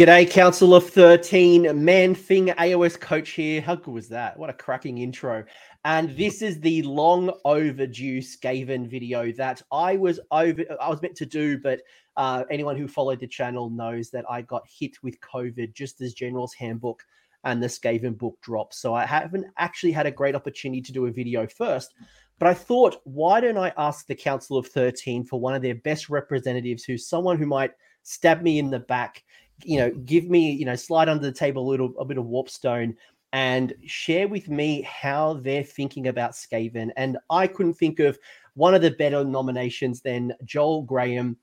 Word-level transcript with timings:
G'day, 0.00 0.30
Council 0.30 0.74
of 0.74 0.88
13, 0.88 1.84
Man 1.84 2.14
Thing 2.14 2.46
AOS 2.46 2.98
coach 2.98 3.32
here. 3.32 3.60
How 3.60 3.74
good 3.74 3.92
was 3.92 4.08
that? 4.08 4.34
What 4.38 4.48
a 4.48 4.54
cracking 4.54 4.96
intro. 4.96 5.44
And 5.84 6.16
this 6.16 6.40
is 6.40 6.58
the 6.58 6.82
long 6.84 7.30
overdue 7.44 8.22
Skaven 8.22 8.88
video 8.88 9.30
that 9.32 9.60
I 9.70 9.98
was 9.98 10.18
over 10.30 10.64
I 10.80 10.88
was 10.88 11.02
meant 11.02 11.16
to 11.16 11.26
do, 11.26 11.58
but 11.58 11.82
uh, 12.16 12.44
anyone 12.50 12.78
who 12.78 12.88
followed 12.88 13.20
the 13.20 13.26
channel 13.26 13.68
knows 13.68 14.08
that 14.08 14.24
I 14.26 14.40
got 14.40 14.62
hit 14.66 14.96
with 15.02 15.20
COVID 15.20 15.74
just 15.74 16.00
as 16.00 16.14
General's 16.14 16.54
Handbook 16.54 17.04
and 17.44 17.62
the 17.62 17.66
Skaven 17.66 18.16
book 18.16 18.40
dropped. 18.40 18.76
So 18.76 18.94
I 18.94 19.04
haven't 19.04 19.48
actually 19.58 19.92
had 19.92 20.06
a 20.06 20.10
great 20.10 20.34
opportunity 20.34 20.80
to 20.80 20.92
do 20.92 21.08
a 21.08 21.12
video 21.12 21.46
first. 21.46 21.92
But 22.38 22.48
I 22.48 22.54
thought, 22.54 23.02
why 23.04 23.42
don't 23.42 23.58
I 23.58 23.70
ask 23.76 24.06
the 24.06 24.14
Council 24.14 24.56
of 24.56 24.66
13 24.68 25.24
for 25.24 25.38
one 25.38 25.54
of 25.54 25.60
their 25.60 25.74
best 25.74 26.08
representatives 26.08 26.84
who's 26.84 27.06
someone 27.06 27.36
who 27.36 27.44
might 27.44 27.72
stab 28.02 28.40
me 28.40 28.58
in 28.58 28.70
the 28.70 28.80
back 28.80 29.24
you 29.64 29.78
know, 29.78 29.90
give 29.90 30.28
me, 30.28 30.50
you 30.50 30.64
know, 30.64 30.76
slide 30.76 31.08
under 31.08 31.24
the 31.24 31.32
table 31.32 31.66
a 31.66 31.70
little, 31.70 31.92
a 31.98 32.04
bit 32.04 32.18
of 32.18 32.24
warpstone 32.24 32.94
and 33.32 33.74
share 33.86 34.26
with 34.26 34.48
me 34.48 34.82
how 34.82 35.34
they're 35.34 35.62
thinking 35.62 36.08
about 36.08 36.32
Skaven. 36.32 36.90
And 36.96 37.16
I 37.30 37.46
couldn't 37.46 37.74
think 37.74 38.00
of 38.00 38.18
one 38.54 38.74
of 38.74 38.82
the 38.82 38.90
better 38.90 39.24
nominations 39.24 40.00
than 40.00 40.34
Joel 40.44 40.82
Graham, 40.82 41.36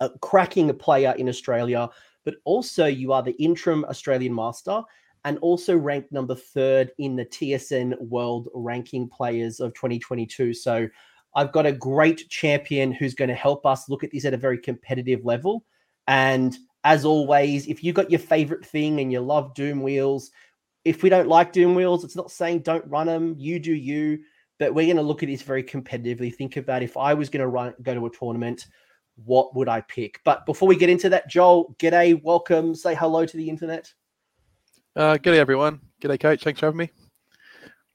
a 0.00 0.10
cracking 0.20 0.76
player 0.76 1.14
in 1.18 1.28
Australia, 1.28 1.88
but 2.24 2.34
also 2.44 2.86
you 2.86 3.12
are 3.12 3.22
the 3.22 3.42
interim 3.42 3.84
Australian 3.86 4.34
master 4.34 4.82
and 5.24 5.38
also 5.38 5.76
ranked 5.76 6.12
number 6.12 6.34
third 6.34 6.92
in 6.98 7.16
the 7.16 7.24
TSN 7.24 7.98
World 8.00 8.48
Ranking 8.52 9.08
Players 9.08 9.60
of 9.60 9.72
2022. 9.72 10.52
So 10.52 10.86
I've 11.34 11.52
got 11.52 11.66
a 11.66 11.72
great 11.72 12.28
champion 12.28 12.92
who's 12.92 13.14
going 13.14 13.30
to 13.30 13.34
help 13.34 13.64
us 13.64 13.88
look 13.88 14.04
at 14.04 14.10
this 14.10 14.26
at 14.26 14.34
a 14.34 14.38
very 14.38 14.58
competitive 14.58 15.24
level. 15.24 15.64
And 16.06 16.56
as 16.84 17.04
always, 17.04 17.66
if 17.66 17.82
you 17.82 17.92
got 17.92 18.10
your 18.10 18.20
favorite 18.20 18.64
thing 18.64 19.00
and 19.00 19.10
you 19.10 19.20
love 19.20 19.54
Doom 19.54 19.82
Wheels, 19.82 20.30
if 20.84 21.02
we 21.02 21.08
don't 21.08 21.28
like 21.28 21.52
Doom 21.52 21.74
Wheels, 21.74 22.04
it's 22.04 22.14
not 22.14 22.30
saying 22.30 22.60
don't 22.60 22.86
run 22.86 23.06
them. 23.06 23.34
You 23.38 23.58
do 23.58 23.72
you. 23.72 24.20
But 24.58 24.74
we're 24.74 24.86
going 24.86 24.98
to 24.98 25.02
look 25.02 25.22
at 25.22 25.28
this 25.28 25.42
very 25.42 25.64
competitively. 25.64 26.32
Think 26.32 26.56
about 26.56 26.82
if 26.82 26.96
I 26.96 27.14
was 27.14 27.28
going 27.28 27.40
to 27.40 27.48
run 27.48 27.74
go 27.82 27.94
to 27.94 28.06
a 28.06 28.10
tournament, 28.10 28.66
what 29.24 29.56
would 29.56 29.68
I 29.68 29.80
pick? 29.80 30.20
But 30.24 30.46
before 30.46 30.68
we 30.68 30.76
get 30.76 30.90
into 30.90 31.08
that, 31.08 31.28
Joel, 31.28 31.74
g'day, 31.78 32.22
welcome. 32.22 32.74
Say 32.74 32.94
hello 32.94 33.26
to 33.26 33.36
the 33.36 33.48
internet. 33.48 33.92
Uh, 34.94 35.14
g'day 35.14 35.38
everyone. 35.38 35.80
G'day, 36.00 36.20
coach. 36.20 36.44
Thanks 36.44 36.60
for 36.60 36.66
having 36.66 36.78
me. 36.78 36.90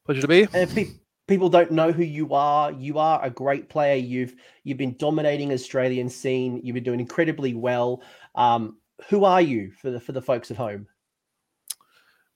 Pleasure 0.05 0.21
to 0.21 0.27
be 0.27 0.37
here. 0.39 0.49
And 0.53 0.77
if 0.77 0.89
people 1.27 1.47
don't 1.47 1.71
know 1.71 1.91
who 1.91 2.03
you 2.03 2.33
are, 2.33 2.71
you 2.71 2.97
are 2.97 3.23
a 3.23 3.29
great 3.29 3.69
player. 3.69 3.95
You've 3.95 4.35
you've 4.63 4.79
been 4.79 4.97
dominating 4.97 5.53
Australian 5.53 6.09
scene. 6.09 6.59
You've 6.63 6.73
been 6.73 6.83
doing 6.83 6.99
incredibly 6.99 7.53
well. 7.53 8.01
Um, 8.35 8.78
who 9.07 9.25
are 9.25 9.41
you 9.41 9.71
for 9.81 9.91
the 9.91 9.99
for 9.99 10.11
the 10.11 10.21
folks 10.21 10.51
at 10.51 10.57
home? 10.57 10.87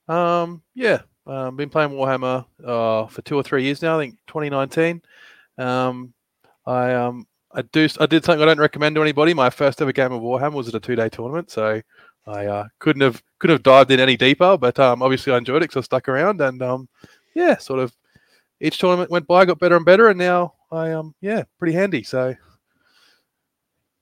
Um, 0.08 0.62
yeah, 0.74 1.02
uh, 1.26 1.50
been 1.50 1.70
playing 1.70 1.90
Warhammer 1.90 2.44
uh, 2.64 3.06
for 3.06 3.22
two 3.22 3.36
or 3.36 3.42
three 3.42 3.64
years 3.64 3.82
now. 3.82 3.98
I 3.98 4.04
think 4.04 4.18
2019. 4.26 5.02
Um, 5.58 6.12
I 6.66 6.92
um, 6.92 7.26
I 7.52 7.62
do 7.62 7.88
I 8.00 8.06
did 8.06 8.24
something 8.24 8.42
I 8.42 8.46
don't 8.46 8.58
recommend 8.58 8.96
to 8.96 9.02
anybody. 9.02 9.34
My 9.34 9.50
first 9.50 9.80
ever 9.80 9.92
game 9.92 10.12
of 10.12 10.22
Warhammer 10.22 10.54
was 10.54 10.68
at 10.68 10.74
a 10.74 10.80
two 10.80 10.96
day 10.96 11.08
tournament, 11.08 11.50
so 11.50 11.80
I 12.26 12.46
uh, 12.46 12.64
couldn't 12.78 13.02
have 13.02 13.22
couldn't 13.38 13.54
have 13.54 13.62
dived 13.62 13.90
in 13.90 14.00
any 14.00 14.16
deeper. 14.16 14.56
But 14.56 14.78
um, 14.78 15.02
obviously 15.02 15.32
I 15.32 15.38
enjoyed 15.38 15.58
it 15.62 15.68
because 15.68 15.82
I 15.82 15.84
stuck 15.84 16.08
around, 16.08 16.40
and 16.40 16.62
um, 16.62 16.88
yeah, 17.34 17.56
sort 17.58 17.80
of 17.80 17.94
each 18.60 18.78
tournament 18.78 19.10
went 19.10 19.26
by, 19.26 19.44
got 19.44 19.58
better 19.58 19.76
and 19.76 19.84
better, 19.84 20.08
and 20.08 20.18
now 20.18 20.54
I 20.70 20.92
um 20.92 21.14
yeah 21.20 21.44
pretty 21.58 21.74
handy. 21.74 22.02
So 22.02 22.34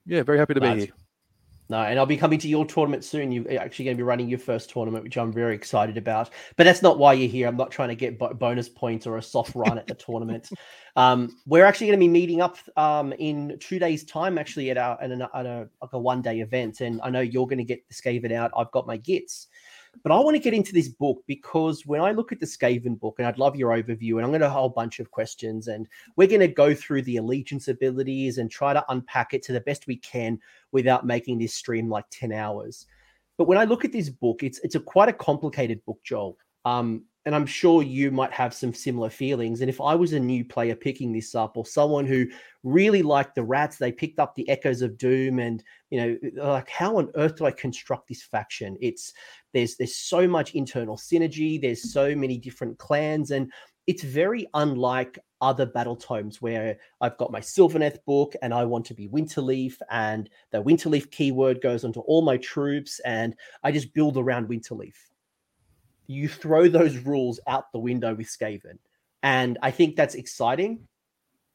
yeah, 0.07 0.23
very 0.23 0.39
happy 0.39 0.55
to 0.55 0.61
be 0.61 0.75
here. 0.75 0.89
No, 1.73 1.81
and 1.81 1.99
I'll 1.99 2.05
be 2.05 2.19
coming 2.19 2.39
to 2.39 2.49
your 2.49 2.67
tournament 2.67 3.03
soon. 3.03 3.33
You're 3.33 3.59
actually 3.59 3.87
going 3.87 3.97
to 3.97 3.99
be 3.99 4.03
running 4.03 4.29
your 4.29 4.39
first 4.39 4.69
tournament, 4.69 5.05
which 5.05 5.17
I'm 5.17 5.33
very 5.33 5.55
excited 5.55 5.97
about. 5.97 6.29
But 6.57 6.65
that's 6.65 6.83
not 6.83 6.99
why 6.99 7.15
you're 7.15 7.31
here. 7.31 7.49
I'm 7.49 7.57
not 7.57 7.71
trying 7.71 7.89
to 7.89 7.95
get 7.95 8.19
bonus 8.19 8.69
points 8.69 9.07
or 9.07 9.17
a 9.17 9.23
soft 9.23 9.55
run 9.55 9.79
at 9.79 9.87
the 9.87 9.95
tournament. 9.95 10.51
Um, 10.95 11.39
we're 11.47 11.65
actually 11.65 11.87
going 11.87 11.99
to 11.99 12.05
be 12.05 12.09
meeting 12.09 12.43
up 12.43 12.59
um, 12.77 13.15
in 13.15 13.57
two 13.61 13.79
days' 13.79 14.05
time, 14.05 14.37
actually, 14.37 14.71
at, 14.71 14.77
our, 14.77 15.01
at, 15.01 15.11
a, 15.11 15.31
at 15.35 15.47
a, 15.47 15.67
like 15.81 15.95
a 15.95 15.99
one 15.99 16.21
day 16.21 16.41
event. 16.41 16.83
And 16.83 17.01
I 17.03 17.09
know 17.09 17.23
you're 17.23 17.47
going 17.47 17.57
to 17.57 17.65
get 17.65 17.89
the 17.89 17.95
Skaven 17.95 18.31
out. 18.31 18.51
I've 18.55 18.71
got 18.73 18.87
my 18.87 18.99
gits. 18.99 19.49
But 20.03 20.13
I 20.13 20.19
want 20.19 20.35
to 20.35 20.43
get 20.43 20.55
into 20.55 20.73
this 20.73 20.89
book 20.89 21.23
because 21.27 21.87
when 21.87 22.01
I 22.01 22.11
look 22.11 22.33
at 22.33 22.41
the 22.41 22.47
Skaven 22.47 22.99
book, 22.99 23.17
and 23.19 23.27
I'd 23.27 23.39
love 23.39 23.57
your 23.57 23.71
overview, 23.71 24.17
and 24.17 24.23
I'm 24.23 24.31
going 24.31 24.41
to 24.41 24.47
a 24.47 24.51
whole 24.51 24.69
bunch 24.69 24.99
of 25.01 25.11
questions, 25.11 25.69
and 25.69 25.87
we're 26.17 26.29
going 26.29 26.41
to 26.41 26.49
go 26.49 26.75
through 26.75 27.03
the 27.03 27.19
allegiance 27.19 27.69
abilities 27.69 28.39
and 28.39 28.51
try 28.51 28.73
to 28.73 28.85
unpack 28.89 29.35
it 29.35 29.43
to 29.45 29.53
the 29.53 29.61
best 29.61 29.87
we 29.87 29.97
can 29.97 30.41
without 30.73 31.07
making 31.07 31.39
this 31.39 31.55
stream 31.55 31.89
like 31.89 32.07
10 32.11 32.33
hours. 32.33 32.87
But 33.39 33.47
when 33.49 33.59
I 33.59 33.65
look 33.65 33.85
at 33.85 33.93
this 33.93 34.09
book, 34.09 34.43
it's 34.43 34.61
it's 34.63 34.75
a 34.75 34.81
quite 34.81 35.09
a 35.09 35.13
complicated 35.13 35.85
book, 35.85 36.01
Joel. 36.05 36.37
Um, 36.65 37.05
and 37.25 37.35
I'm 37.35 37.47
sure 37.47 37.83
you 37.83 38.11
might 38.11 38.33
have 38.33 38.53
some 38.53 38.75
similar 38.75 39.09
feelings. 39.09 39.61
And 39.61 39.71
if 39.71 39.81
I 39.81 39.95
was 39.95 40.13
a 40.13 40.19
new 40.19 40.45
player 40.45 40.75
picking 40.75 41.13
this 41.13 41.35
up, 41.35 41.57
or 41.57 41.65
someone 41.65 42.05
who 42.05 42.27
really 42.65 43.03
liked 43.03 43.37
the 43.37 43.45
rats, 43.45 43.77
they 43.77 43.93
picked 43.93 44.19
up 44.19 44.35
the 44.35 44.49
Echoes 44.49 44.83
of 44.83 44.99
Doom, 44.99 45.39
and 45.39 45.63
you 45.91 46.01
know, 46.01 46.45
like 46.45 46.69
how 46.69 46.99
on 46.99 47.11
earth 47.15 47.37
do 47.37 47.47
I 47.47 47.53
construct 47.53 48.09
this 48.09 48.23
faction? 48.23 48.77
It's 48.81 49.13
there's 49.53 49.77
there's 49.77 49.97
so 49.97 50.27
much 50.27 50.55
internal 50.55 50.97
synergy. 50.97 51.61
There's 51.61 51.93
so 51.93 52.15
many 52.15 52.39
different 52.39 52.79
clans, 52.79 53.31
and 53.31 53.53
it's 53.87 54.03
very 54.03 54.47
unlike 54.55 55.19
other 55.41 55.67
battle 55.67 55.97
tomes 55.97 56.41
where 56.41 56.79
I've 57.01 57.19
got 57.19 57.33
my 57.33 57.41
Sylvaneth 57.41 57.99
book 58.07 58.35
and 58.43 58.55
I 58.55 58.65
want 58.65 58.87
to 58.87 58.95
be 58.95 59.09
Winterleaf, 59.09 59.75
and 59.91 60.31
the 60.53 60.63
Winterleaf 60.63 61.11
keyword 61.11 61.61
goes 61.61 61.85
onto 61.85 62.01
all 62.01 62.23
my 62.23 62.37
troops, 62.37 63.01
and 63.01 63.35
I 63.63 63.73
just 63.73 63.93
build 63.93 64.17
around 64.17 64.49
Winterleaf. 64.49 64.95
You 66.07 66.29
throw 66.29 66.69
those 66.69 66.99
rules 66.99 67.41
out 67.47 67.73
the 67.73 67.79
window 67.79 68.15
with 68.15 68.29
Skaven. 68.29 68.79
And 69.23 69.59
I 69.63 69.71
think 69.71 69.95
that's 69.97 70.17
exciting, 70.17 70.81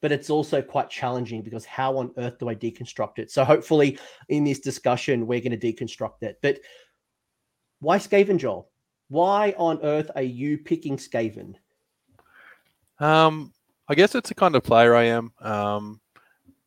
but 0.01 0.11
it's 0.11 0.29
also 0.29 0.61
quite 0.61 0.89
challenging 0.89 1.41
because 1.41 1.65
how 1.65 1.97
on 1.97 2.11
earth 2.17 2.39
do 2.39 2.49
I 2.49 2.55
deconstruct 2.55 3.19
it? 3.19 3.29
So 3.29 3.43
hopefully 3.43 3.99
in 4.29 4.43
this 4.43 4.59
discussion, 4.59 5.27
we're 5.27 5.41
going 5.41 5.57
to 5.57 5.73
deconstruct 5.73 6.23
it. 6.23 6.39
But 6.41 6.59
why 7.79 7.97
Skaven, 7.97 8.37
Joel? 8.37 8.69
Why 9.09 9.53
on 9.57 9.79
earth 9.83 10.11
are 10.15 10.21
you 10.21 10.57
picking 10.57 10.97
Skaven? 10.97 11.55
Um, 12.99 13.53
I 13.87 13.95
guess 13.95 14.15
it's 14.15 14.29
the 14.29 14.35
kind 14.35 14.55
of 14.55 14.63
player 14.63 14.95
I 14.95 15.03
am. 15.03 15.31
Um, 15.39 16.01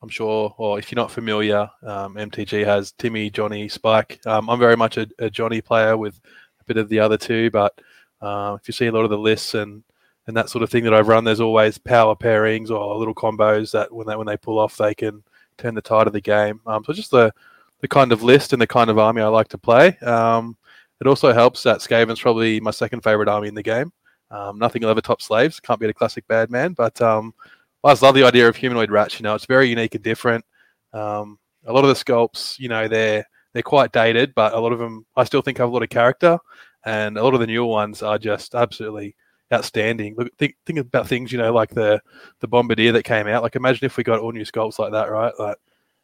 I'm 0.03 0.09
sure, 0.09 0.55
or 0.57 0.79
if 0.79 0.91
you're 0.91 1.03
not 1.03 1.11
familiar, 1.11 1.69
um, 1.83 2.15
MTG 2.15 2.65
has 2.65 2.93
Timmy, 2.93 3.29
Johnny, 3.29 3.69
Spike. 3.69 4.21
Um, 4.25 4.49
I'm 4.49 4.59
very 4.59 4.77
much 4.77 4.97
a, 4.97 5.07
a, 5.19 5.29
Johnny 5.29 5.61
player 5.61 5.97
with 5.97 6.19
a 6.61 6.65
bit 6.65 6.79
of 6.79 6.89
the 6.89 7.01
other 7.01 7.19
two, 7.19 7.51
but 7.51 7.79
uh, 8.23 8.57
if 8.59 8.67
you 8.67 8.73
see 8.73 8.87
a 8.87 8.93
lot 8.93 9.05
of 9.05 9.11
the 9.11 9.19
lists 9.19 9.55
and 9.55 9.83
and 10.27 10.37
that 10.37 10.49
sort 10.49 10.63
of 10.63 10.71
thing 10.71 10.85
that 10.85 10.95
I've 10.95 11.09
run, 11.09 11.25
there's 11.25 11.41
always 11.41 11.77
power 11.77 12.15
pairings 12.15 12.71
or 12.71 12.97
little 12.97 13.15
combos 13.15 13.73
that 13.73 13.93
when 13.93 14.07
they 14.07 14.17
when 14.17 14.27
they 14.27 14.37
pull 14.37 14.59
off, 14.59 14.77
they 14.77 14.95
can 14.95 15.23
turn 15.59 15.75
the 15.75 15.83
tide 15.83 16.07
of 16.07 16.13
the 16.13 16.21
game. 16.21 16.61
Um, 16.67 16.85
so 16.85 16.93
just 16.93 17.11
the 17.11 17.33
the 17.81 17.89
kind 17.89 18.13
of 18.13 18.23
list 18.23 18.53
and 18.53 18.63
the 18.63 18.67
kind 18.67 18.91
of 18.91 18.99
army 18.99 19.23
I 19.23 19.27
like 19.27 19.49
to 19.49 19.59
play. 19.59 19.99
Um, 19.99 20.57
it 21.01 21.07
also 21.07 21.33
helps 21.33 21.63
that 21.63 21.81
Skaven's 21.81 22.21
probably 22.21 22.61
my 22.61 22.71
second 22.71 23.03
favorite 23.03 23.29
army 23.29 23.49
in 23.49 23.55
the 23.55 23.63
game. 23.63 23.93
Um, 24.31 24.59
nothing 24.59 24.83
will 24.83 24.91
ever 24.91 25.01
top 25.01 25.23
slaves. 25.23 25.59
Can't 25.61 25.81
beat 25.81 25.91
a 25.91 25.95
classic 25.95 26.27
bad 26.29 26.51
man. 26.51 26.73
But 26.73 27.01
um, 27.01 27.35
I 27.83 27.93
just 27.93 28.03
love 28.03 28.15
the 28.15 28.25
idea 28.25 28.49
of 28.49 28.57
humanoid 28.57 28.91
rats. 28.91 29.19
You 29.19 29.25
know, 29.25 29.35
it's 29.35 29.47
very 29.47 29.69
unique 29.69 29.95
and 29.95 30.05
different. 30.05 30.45
Um, 30.93 31.39
a 31.67 31.73
lot 31.73 31.85
of 31.85 31.89
the 31.89 32.05
sculpts, 32.05 32.59
you 32.59 32.69
know, 32.69 32.89
they're 32.89 33.25
they're 33.53 33.63
quite 33.63 33.93
dated, 33.93 34.35
but 34.35 34.53
a 34.53 34.61
lot 34.61 34.73
of 34.73 34.79
them 34.79 35.05
I 35.17 35.25
still 35.25 35.43
think 35.43 35.59
have 35.59 35.69
a 35.69 35.73
lot 35.73 35.83
of 35.83 35.89
character, 35.89 36.39
and 36.85 37.17
a 37.17 37.23
lot 37.23 37.35
of 37.35 37.41
the 37.41 37.47
newer 37.47 37.67
ones 37.67 38.03
are 38.03 38.19
just 38.19 38.55
absolutely 38.55 39.17
outstanding. 39.53 40.15
Look, 40.17 40.37
think 40.39 40.57
think 40.67 40.79
about 40.79 41.09
things, 41.09 41.33
you 41.33 41.39
know, 41.39 41.53
like 41.53 41.71
the 41.71 42.01
the 42.41 42.49
bombardier 42.49 42.93
that 42.93 43.03
came 43.05 43.27
out. 43.27 43.43
Like, 43.43 43.57
imagine 43.57 43.87
if 43.87 43.97
we 43.97 44.05
got 44.05 44.21
all 44.21 44.33
new 44.33 44.45
sculpts 44.45 44.79
like 44.79 44.93
that, 44.93 45.11
right? 45.11 45.33
Like, 45.39 45.57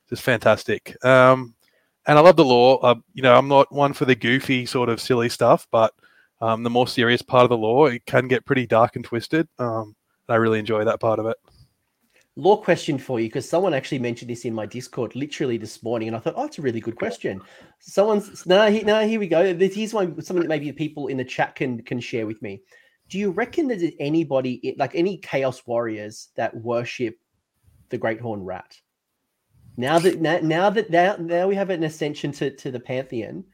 just 0.09 0.23
fantastic. 0.23 0.97
Um, 1.05 1.55
and 2.07 2.19
I 2.19 2.21
love 2.23 2.37
the 2.37 2.45
lore. 2.45 2.79
Uh, 2.83 2.97
you 3.13 3.23
know, 3.23 3.35
I'm 3.35 3.49
not 3.49 3.73
one 3.73 3.93
for 3.93 4.05
the 4.05 4.15
goofy 4.15 4.67
sort 4.67 4.89
of 4.89 5.01
silly 5.01 5.29
stuff, 5.29 5.67
but 5.71 5.93
um, 6.41 6.63
the 6.63 6.71
more 6.71 6.87
serious 6.87 7.23
part 7.23 7.45
of 7.45 7.51
the 7.51 7.57
lore, 7.57 7.93
it 7.93 8.05
can 8.07 8.29
get 8.29 8.45
pretty 8.45 8.67
dark 8.67 8.97
and 8.97 9.05
twisted. 9.05 9.49
Um, 9.59 9.97
I 10.29 10.37
really 10.37 10.59
enjoy 10.59 10.85
that 10.85 11.01
part 11.01 11.19
of 11.19 11.27
it. 11.27 11.37
Lore 12.39 12.61
question 12.61 12.99
for 12.99 13.19
you, 13.19 13.29
because 13.29 13.49
someone 13.49 13.73
actually 13.73 13.99
mentioned 13.99 14.31
this 14.31 14.45
in 14.45 14.53
my 14.53 14.67
Discord 14.67 15.17
literally 15.17 15.57
this 15.57 15.83
morning, 15.83 16.09
and 16.09 16.17
I 16.17 16.21
thought, 16.21 16.35
oh, 16.37 16.45
it's 16.45 16.59
a 16.59 16.63
really 16.63 16.81
good 16.81 16.97
question. 16.97 17.41
Someone's 17.79 18.45
no, 18.45 18.69
no, 18.69 19.09
here 19.09 19.19
we 19.19 19.27
go. 19.27 19.55
Here's 19.57 19.95
one 19.95 20.21
something 20.21 20.43
that 20.43 20.49
maybe 20.49 20.71
people 20.73 21.07
in 21.07 21.17
the 21.17 21.25
chat 21.25 21.55
can 21.55 21.83
can 21.83 21.99
share 21.99 22.27
with 22.27 22.43
me. 22.43 22.61
Do 23.09 23.19
you 23.19 23.31
reckon 23.31 23.69
there's 23.69 23.85
anybody 24.01 24.75
like 24.77 24.95
any 24.95 25.17
Chaos 25.19 25.67
Warriors 25.67 26.29
that 26.37 26.55
worship 26.55 27.17
the 27.89 27.97
Great 27.97 28.21
Horned 28.21 28.47
Rat? 28.47 28.77
Now 29.77 29.99
that 29.99 30.21
now, 30.21 30.39
now 30.41 30.71
that 30.71 30.91
now, 30.91 31.17
now 31.19 31.47
we 31.47 31.55
have 31.55 31.71
an 31.71 31.85
ascension 31.85 32.33
to, 32.33 32.51
to 32.51 32.71
the 32.71 32.81
pantheon, 32.81 33.45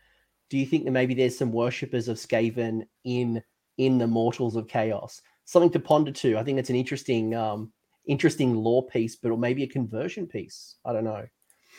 do 0.50 0.58
you 0.58 0.66
think 0.66 0.84
that 0.84 0.90
maybe 0.92 1.14
there's 1.14 1.36
some 1.36 1.52
worshippers 1.52 2.08
of 2.08 2.16
Skaven 2.16 2.86
in 3.04 3.42
in 3.78 3.98
the 3.98 4.06
Mortals 4.06 4.56
of 4.56 4.69
Chaos? 4.69 5.20
Something 5.44 5.70
to 5.70 5.80
ponder 5.80 6.12
too. 6.12 6.38
I 6.38 6.44
think 6.44 6.58
it's 6.58 6.70
an 6.70 6.76
interesting 6.76 7.34
um 7.34 7.72
interesting 8.06 8.54
lore 8.54 8.86
piece, 8.86 9.16
but 9.16 9.30
or 9.30 9.38
maybe 9.38 9.62
a 9.64 9.69
conversion 9.69 10.26
piece. 10.26 10.76
I 10.84 10.92
don't 10.92 11.04
know. 11.04 11.26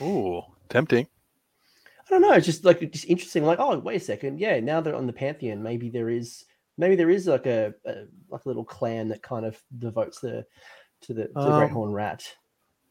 Oh, 0.02 0.46
tempting. 0.70 1.08
I 2.06 2.10
don't 2.10 2.22
know. 2.22 2.34
It's 2.34 2.46
just 2.46 2.66
like 2.66 2.92
just 2.92 3.06
interesting. 3.06 3.46
Like, 3.46 3.60
oh, 3.60 3.78
wait 3.80 4.02
a 4.02 4.04
second. 4.04 4.40
Yeah, 4.40 4.60
now 4.60 4.82
they're 4.82 4.96
on 4.96 5.08
the 5.08 5.14
pantheon. 5.14 5.64
Maybe 5.64 5.90
there 5.90 6.10
is 6.10 6.44
maybe 6.78 6.96
there 6.96 7.10
is 7.10 7.28
like 7.28 7.46
a, 7.46 7.74
a 7.86 8.06
like 8.30 8.44
a 8.44 8.48
little 8.48 8.66
clan 8.66 9.08
that 9.10 9.22
kind 9.22 9.46
of 9.46 9.62
devotes 9.78 10.20
the 10.20 10.46
to 11.02 11.14
the, 11.14 11.28
to 11.28 11.34
the 11.34 11.58
Great 11.58 11.70
Um, 11.70 11.74
Horn 11.74 11.92
Rat. 11.92 12.26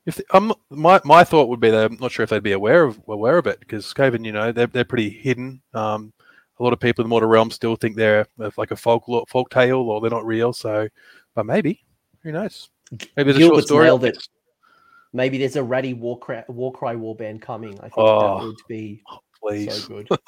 If 0.04 0.16
the, 0.16 0.24
I'm 0.32 0.52
my 0.70 1.00
my 1.04 1.24
thought 1.24 1.48
would 1.48 1.60
be 1.60 1.74
I'm 1.74 1.96
not 2.00 2.10
sure 2.10 2.24
if 2.24 2.30
they'd 2.30 2.42
be 2.42 2.52
aware 2.52 2.84
of 2.84 3.00
aware 3.06 3.38
of 3.38 3.46
it 3.46 3.60
because 3.60 3.86
Skaven, 3.86 4.24
you 4.24 4.32
know, 4.32 4.52
they're 4.52 4.66
they're 4.66 4.84
pretty 4.84 5.10
hidden. 5.10 5.62
Um, 5.74 6.12
a 6.58 6.62
lot 6.62 6.72
of 6.72 6.80
people 6.80 7.02
in 7.02 7.06
the 7.06 7.10
Mortal 7.10 7.28
Realm 7.28 7.50
still 7.50 7.76
think 7.76 7.96
they're 7.96 8.26
like 8.56 8.70
a 8.70 8.76
folk 8.76 9.04
folk 9.28 9.50
tale 9.50 9.80
or 9.80 10.00
they're 10.00 10.10
not 10.10 10.26
real. 10.26 10.52
So, 10.52 10.88
but 11.34 11.46
maybe 11.46 11.84
who 12.22 12.32
knows? 12.32 12.70
Maybe 13.16 13.32
there's 13.32 13.36
a 13.38 13.48
short 13.48 13.64
story. 13.64 14.12
Maybe 15.14 15.38
there's 15.38 15.56
a 15.56 15.62
ratty 15.62 15.92
war 15.92 16.18
cry, 16.18 16.44
war 16.48 16.72
cry 16.72 16.94
warband 16.94 17.42
coming. 17.42 17.78
I 17.80 17.82
think 17.82 17.92
Oh, 17.96 18.38
that 18.38 18.46
would 18.46 18.56
be 18.66 19.02
Please. 19.42 19.84
so 19.84 19.88
good. 19.88 20.08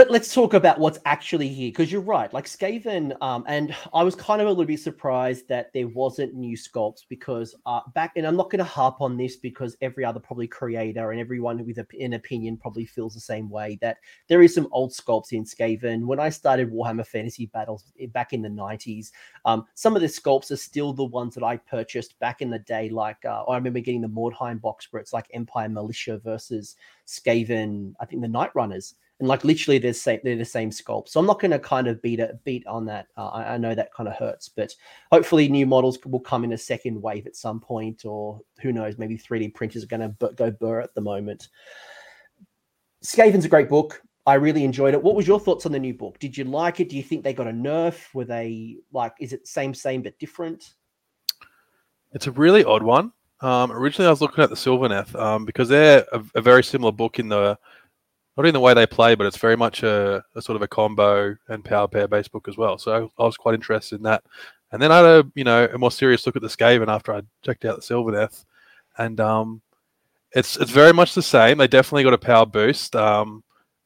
but 0.00 0.10
let's 0.10 0.32
talk 0.32 0.54
about 0.54 0.78
what's 0.78 0.98
actually 1.04 1.48
here 1.48 1.68
because 1.68 1.92
you're 1.92 2.00
right. 2.00 2.32
Like 2.32 2.46
Skaven, 2.46 3.14
um, 3.20 3.44
and 3.46 3.76
I 3.92 4.02
was 4.02 4.14
kind 4.14 4.40
of 4.40 4.46
a 4.46 4.50
little 4.50 4.64
bit 4.64 4.80
surprised 4.80 5.46
that 5.48 5.74
there 5.74 5.88
wasn't 5.88 6.32
new 6.32 6.56
sculpts 6.56 7.02
because 7.06 7.54
uh, 7.66 7.80
back, 7.94 8.12
and 8.16 8.26
I'm 8.26 8.34
not 8.34 8.48
going 8.48 8.60
to 8.60 8.64
harp 8.64 9.02
on 9.02 9.18
this 9.18 9.36
because 9.36 9.76
every 9.82 10.02
other 10.02 10.18
probably 10.18 10.46
creator 10.46 11.10
and 11.10 11.20
everyone 11.20 11.66
with 11.66 11.76
a, 11.76 11.86
an 12.00 12.14
opinion 12.14 12.56
probably 12.56 12.86
feels 12.86 13.12
the 13.12 13.20
same 13.20 13.50
way 13.50 13.76
that 13.82 13.98
there 14.26 14.40
is 14.40 14.54
some 14.54 14.68
old 14.72 14.90
sculpts 14.90 15.32
in 15.32 15.44
Skaven. 15.44 16.06
When 16.06 16.18
I 16.18 16.30
started 16.30 16.72
Warhammer 16.72 17.06
Fantasy 17.06 17.44
Battles 17.44 17.92
back 18.14 18.32
in 18.32 18.40
the 18.40 18.48
90s, 18.48 19.10
um, 19.44 19.66
some 19.74 19.96
of 19.96 20.00
the 20.00 20.08
sculpts 20.08 20.50
are 20.50 20.56
still 20.56 20.94
the 20.94 21.04
ones 21.04 21.34
that 21.34 21.44
I 21.44 21.58
purchased 21.58 22.18
back 22.20 22.40
in 22.40 22.48
the 22.48 22.60
day. 22.60 22.88
Like 22.88 23.22
uh, 23.26 23.42
I 23.44 23.54
remember 23.54 23.80
getting 23.80 24.00
the 24.00 24.08
Mordheim 24.08 24.62
box 24.62 24.90
where 24.90 25.02
it's 25.02 25.12
like 25.12 25.26
Empire 25.34 25.68
Militia 25.68 26.16
versus 26.24 26.76
Skaven, 27.06 27.92
I 28.00 28.06
think 28.06 28.22
the 28.22 28.28
Night 28.28 28.50
Runners, 28.54 28.94
and 29.20 29.28
like 29.28 29.44
literally 29.44 29.78
they're 29.78 29.92
same 29.92 30.18
they're 30.24 30.36
the 30.36 30.44
same 30.44 30.70
sculpt. 30.70 31.08
So 31.08 31.20
I'm 31.20 31.26
not 31.26 31.40
going 31.40 31.50
to 31.50 31.58
kind 31.58 31.86
of 31.86 32.02
beat 32.02 32.20
a 32.20 32.38
beat 32.44 32.66
on 32.66 32.86
that. 32.86 33.06
Uh, 33.16 33.28
I, 33.28 33.54
I 33.54 33.56
know 33.58 33.74
that 33.74 33.92
kind 33.94 34.08
of 34.08 34.16
hurts, 34.16 34.48
but 34.48 34.74
hopefully 35.12 35.48
new 35.48 35.66
models 35.66 35.98
will 36.04 36.20
come 36.20 36.42
in 36.42 36.54
a 36.54 36.58
second 36.58 37.00
wave 37.00 37.26
at 37.26 37.36
some 37.36 37.60
point, 37.60 38.04
or 38.04 38.40
who 38.60 38.72
knows, 38.72 38.98
maybe 38.98 39.16
3D 39.16 39.54
printers 39.54 39.84
are 39.84 39.88
going 39.88 40.00
to 40.00 40.32
go 40.34 40.50
burr 40.50 40.80
at 40.80 40.94
the 40.94 41.00
moment. 41.00 41.48
Skaven's 43.02 43.44
a 43.44 43.48
great 43.48 43.68
book. 43.68 44.02
I 44.26 44.34
really 44.34 44.64
enjoyed 44.64 44.94
it. 44.94 45.02
What 45.02 45.16
was 45.16 45.26
your 45.26 45.40
thoughts 45.40 45.66
on 45.66 45.72
the 45.72 45.78
new 45.78 45.94
book? 45.94 46.18
Did 46.18 46.36
you 46.36 46.44
like 46.44 46.80
it? 46.80 46.88
Do 46.88 46.96
you 46.96 47.02
think 47.02 47.24
they 47.24 47.32
got 47.32 47.46
a 47.46 47.52
nerf? 47.52 48.14
Were 48.14 48.26
they 48.26 48.76
like, 48.92 49.14
is 49.18 49.32
it 49.32 49.46
same, 49.46 49.72
same, 49.74 50.02
but 50.02 50.18
different? 50.18 50.74
It's 52.12 52.26
a 52.26 52.32
really 52.32 52.64
odd 52.64 52.82
one. 52.82 53.12
Um, 53.40 53.72
originally, 53.72 54.06
I 54.06 54.10
was 54.10 54.20
looking 54.20 54.44
at 54.44 54.50
the 54.50 54.56
Sylvaneth 54.56 55.18
um, 55.18 55.46
because 55.46 55.68
they're 55.68 56.04
a, 56.12 56.22
a 56.34 56.40
very 56.42 56.62
similar 56.62 56.92
book 56.92 57.18
in 57.18 57.28
the 57.30 57.58
not 58.36 58.46
in 58.46 58.54
the 58.54 58.60
way 58.60 58.74
they 58.74 58.86
play, 58.86 59.14
but 59.14 59.26
it's 59.26 59.36
very 59.36 59.56
much 59.56 59.82
a, 59.82 60.22
a 60.34 60.42
sort 60.42 60.56
of 60.56 60.62
a 60.62 60.68
combo 60.68 61.36
and 61.48 61.64
power 61.64 61.88
pair 61.88 62.08
based 62.08 62.32
book 62.32 62.48
as 62.48 62.56
well. 62.56 62.78
So 62.78 63.10
I 63.18 63.24
was 63.24 63.36
quite 63.36 63.54
interested 63.54 63.96
in 63.96 64.02
that. 64.04 64.22
And 64.72 64.80
then 64.80 64.92
I 64.92 64.98
had 64.98 65.06
a 65.06 65.32
you 65.34 65.44
know 65.44 65.68
a 65.72 65.78
more 65.78 65.90
serious 65.90 66.26
look 66.26 66.36
at 66.36 66.42
the 66.42 66.48
Skaven 66.48 66.88
after 66.88 67.12
I 67.12 67.22
checked 67.42 67.64
out 67.64 67.76
the 67.76 67.82
Sylvaneth, 67.82 68.44
and 68.98 69.18
um, 69.20 69.62
it's 70.32 70.56
it's 70.56 70.70
very 70.70 70.92
much 70.92 71.14
the 71.14 71.22
same. 71.22 71.58
They 71.58 71.66
definitely 71.66 72.04
got 72.04 72.12
a 72.12 72.18
power 72.18 72.46
boost. 72.46 72.94
Um, 72.94 73.42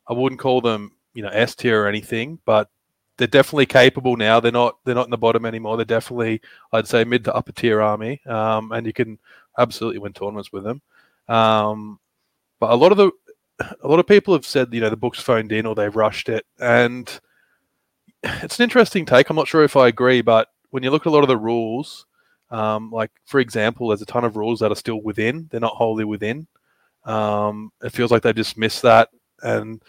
I 0.08 0.12
wouldn't 0.12 0.40
call 0.40 0.60
them 0.60 0.92
you 1.14 1.22
know 1.22 1.30
S 1.30 1.54
tier 1.54 1.82
or 1.82 1.88
anything, 1.88 2.38
but 2.44 2.68
they're 3.16 3.26
definitely 3.26 3.66
capable 3.66 4.16
now. 4.16 4.40
They're 4.40 4.52
not 4.52 4.76
they're 4.84 4.94
not 4.94 5.06
in 5.06 5.10
the 5.10 5.16
bottom 5.16 5.46
anymore. 5.46 5.76
They're 5.76 5.86
definitely 5.86 6.42
I'd 6.72 6.88
say 6.88 7.04
mid 7.04 7.24
to 7.24 7.34
upper 7.34 7.52
tier 7.52 7.80
army, 7.80 8.20
um, 8.26 8.72
and 8.72 8.86
you 8.86 8.92
can 8.92 9.18
absolutely 9.58 10.00
win 10.00 10.12
tournaments 10.12 10.52
with 10.52 10.64
them. 10.64 10.82
Um, 11.28 11.98
but 12.60 12.70
a 12.70 12.76
lot 12.76 12.92
of 12.92 12.98
the 12.98 13.10
a 13.60 13.88
lot 13.88 14.00
of 14.00 14.06
people 14.06 14.34
have 14.34 14.46
said 14.46 14.72
you 14.72 14.80
know 14.80 14.90
the 14.90 14.96
book's 14.96 15.20
phoned 15.20 15.52
in 15.52 15.66
or 15.66 15.74
they've 15.74 15.94
rushed 15.94 16.28
it, 16.28 16.44
and 16.58 17.20
it's 18.22 18.58
an 18.58 18.64
interesting 18.64 19.04
take. 19.04 19.30
I'm 19.30 19.36
not 19.36 19.48
sure 19.48 19.64
if 19.64 19.76
I 19.76 19.88
agree, 19.88 20.22
but 20.22 20.48
when 20.70 20.82
you 20.82 20.90
look 20.90 21.06
at 21.06 21.10
a 21.10 21.14
lot 21.14 21.22
of 21.22 21.28
the 21.28 21.36
rules, 21.36 22.06
um, 22.50 22.90
like 22.90 23.10
for 23.26 23.40
example, 23.40 23.88
there's 23.88 24.02
a 24.02 24.06
ton 24.06 24.24
of 24.24 24.36
rules 24.36 24.60
that 24.60 24.72
are 24.72 24.76
still 24.76 25.00
within. 25.02 25.48
They're 25.50 25.60
not 25.60 25.76
wholly 25.76 26.04
within. 26.04 26.46
Um, 27.04 27.70
it 27.82 27.92
feels 27.92 28.10
like 28.10 28.22
they 28.22 28.32
just 28.32 28.56
missed 28.56 28.82
that, 28.82 29.10
and 29.42 29.82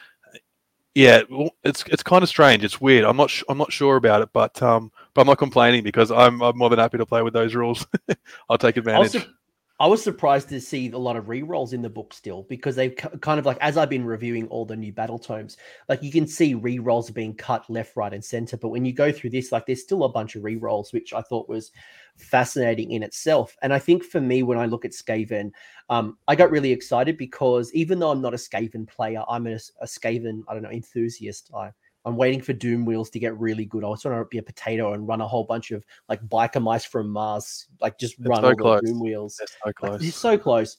yeah, 0.94 1.22
it's 1.64 1.84
it's 1.88 2.04
kind 2.04 2.24
of 2.24 2.30
strange. 2.30 2.64
It's 2.64 2.80
weird. 2.80 3.04
I'm 3.06 3.18
not 3.18 3.30
sh- 3.30 3.44
I'm 3.50 3.58
not 3.58 3.74
sure 3.74 3.98
about 3.98 4.22
it, 4.22 4.30
but 4.32 4.62
um, 4.62 4.92
but 5.14 5.22
I'm 5.22 5.28
not 5.28 5.38
complaining 5.38 5.84
because 5.84 6.12
I'm 6.12 6.42
I'm 6.42 6.58
more 6.58 6.70
than 6.70 6.80
happy 6.80 6.98
to 6.98 7.06
play 7.06 7.22
with 7.22 7.34
those 7.34 7.54
rules. 7.54 7.86
I'll 8.50 8.58
take 8.58 8.78
I 8.78 9.00
was, 9.00 9.14
advantage. 9.14 9.30
I 9.78 9.88
was 9.88 10.02
surprised 10.02 10.48
to 10.50 10.62
see 10.62 10.90
a 10.92 10.98
lot 10.98 11.18
of 11.18 11.28
re-rolls 11.28 11.74
in 11.74 11.82
the 11.82 11.90
book 11.90 12.14
still 12.14 12.44
because 12.44 12.78
they've 12.78 12.96
ki- 12.96 13.10
kind 13.20 13.40
of 13.40 13.46
like 13.46 13.58
as 13.60 13.76
I've 13.76 13.90
been 13.90 14.06
reviewing 14.06 14.48
all 14.48 14.66
the 14.66 14.76
new 14.76 14.94
battle 14.94 15.20
tomes, 15.20 15.58
like 15.90 16.02
you 16.02 16.12
can 16.12 16.26
see 16.28 16.54
re-rolls 16.54 17.12
being 17.12 17.36
cut 17.36 17.70
left, 17.70 17.98
right, 17.98 18.14
and 18.14 18.24
center. 18.24 18.56
But 18.56 18.70
when 18.70 18.86
you 18.86 18.94
go 18.94 19.12
through 19.12 19.32
this, 19.32 19.52
like 19.52 19.66
there's 19.66 19.82
still 19.82 20.06
a 20.06 20.10
bunch 20.10 20.36
of 20.36 20.46
re-rolls, 20.46 20.94
which 20.94 21.14
I 21.14 21.22
thought 21.22 21.50
was 21.50 21.72
fascinating 22.16 22.92
in 22.92 23.04
itself. 23.04 23.58
And 23.62 23.74
I 23.74 23.80
think 23.80 24.06
for 24.06 24.22
me, 24.22 24.44
when 24.44 24.58
I 24.58 24.66
look 24.66 24.86
at 24.86 24.92
Skaven, 24.92 25.52
um, 25.90 26.18
I 26.30 26.36
got 26.36 26.52
really 26.52 26.72
excited 26.72 27.18
because 27.18 27.74
even 27.74 28.00
though 28.00 28.12
I'm 28.12 28.22
not 28.22 28.34
a 28.34 28.38
Skaven 28.38 28.88
player, 28.88 29.24
I'm 29.28 29.46
a, 29.46 29.56
a 29.82 29.86
Skaven, 29.86 30.44
I 30.48 30.54
don't 30.54 30.64
know, 30.64 30.72
enthusiast. 30.72 31.52
I 31.54 31.72
I'm 32.06 32.16
waiting 32.18 32.42
for 32.42 32.54
Doom 32.54 32.86
Wheels 32.86 33.10
to 33.12 33.20
get 33.20 33.38
really 33.40 33.66
good. 33.66 33.84
I 33.84 33.88
was 33.88 34.04
trying 34.04 34.20
to 34.22 34.26
be 34.26 34.38
a 34.38 34.44
potato 34.44 34.94
and 34.94 35.08
run 35.08 35.22
a 35.22 35.28
whole 35.28 35.44
bunch 35.44 35.72
of 35.72 35.84
like 36.08 36.22
biker 36.28 36.62
mice 36.62 36.86
from 36.86 37.10
Mars, 37.10 37.68
like 37.82 37.98
just 37.98 38.20
It's 38.20 38.28
run 38.28 38.42
so 38.42 38.50
the 38.56 38.82
Doom 38.86 39.00
Wheels. 39.00 39.38
That's 39.40 39.52
so 39.54 39.58
Like, 39.66 39.76
close. 39.76 40.04
it's 40.04 40.18
so 40.18 40.38
close. 40.38 40.78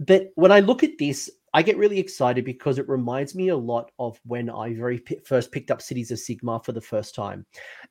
But 0.00 0.30
when 0.34 0.50
I 0.50 0.60
look 0.60 0.82
at 0.82 0.98
this, 0.98 1.30
I 1.52 1.62
get 1.62 1.76
really 1.76 2.00
excited 2.00 2.44
because 2.44 2.78
it 2.78 2.88
reminds 2.88 3.34
me 3.34 3.48
a 3.48 3.56
lot 3.56 3.92
of 4.00 4.18
when 4.26 4.50
I 4.50 4.74
very 4.74 4.98
pi- 4.98 5.20
first 5.24 5.52
picked 5.52 5.70
up 5.70 5.80
Cities 5.80 6.10
of 6.10 6.18
Sigmar 6.18 6.64
for 6.64 6.72
the 6.72 6.80
first 6.80 7.14
time. 7.14 7.46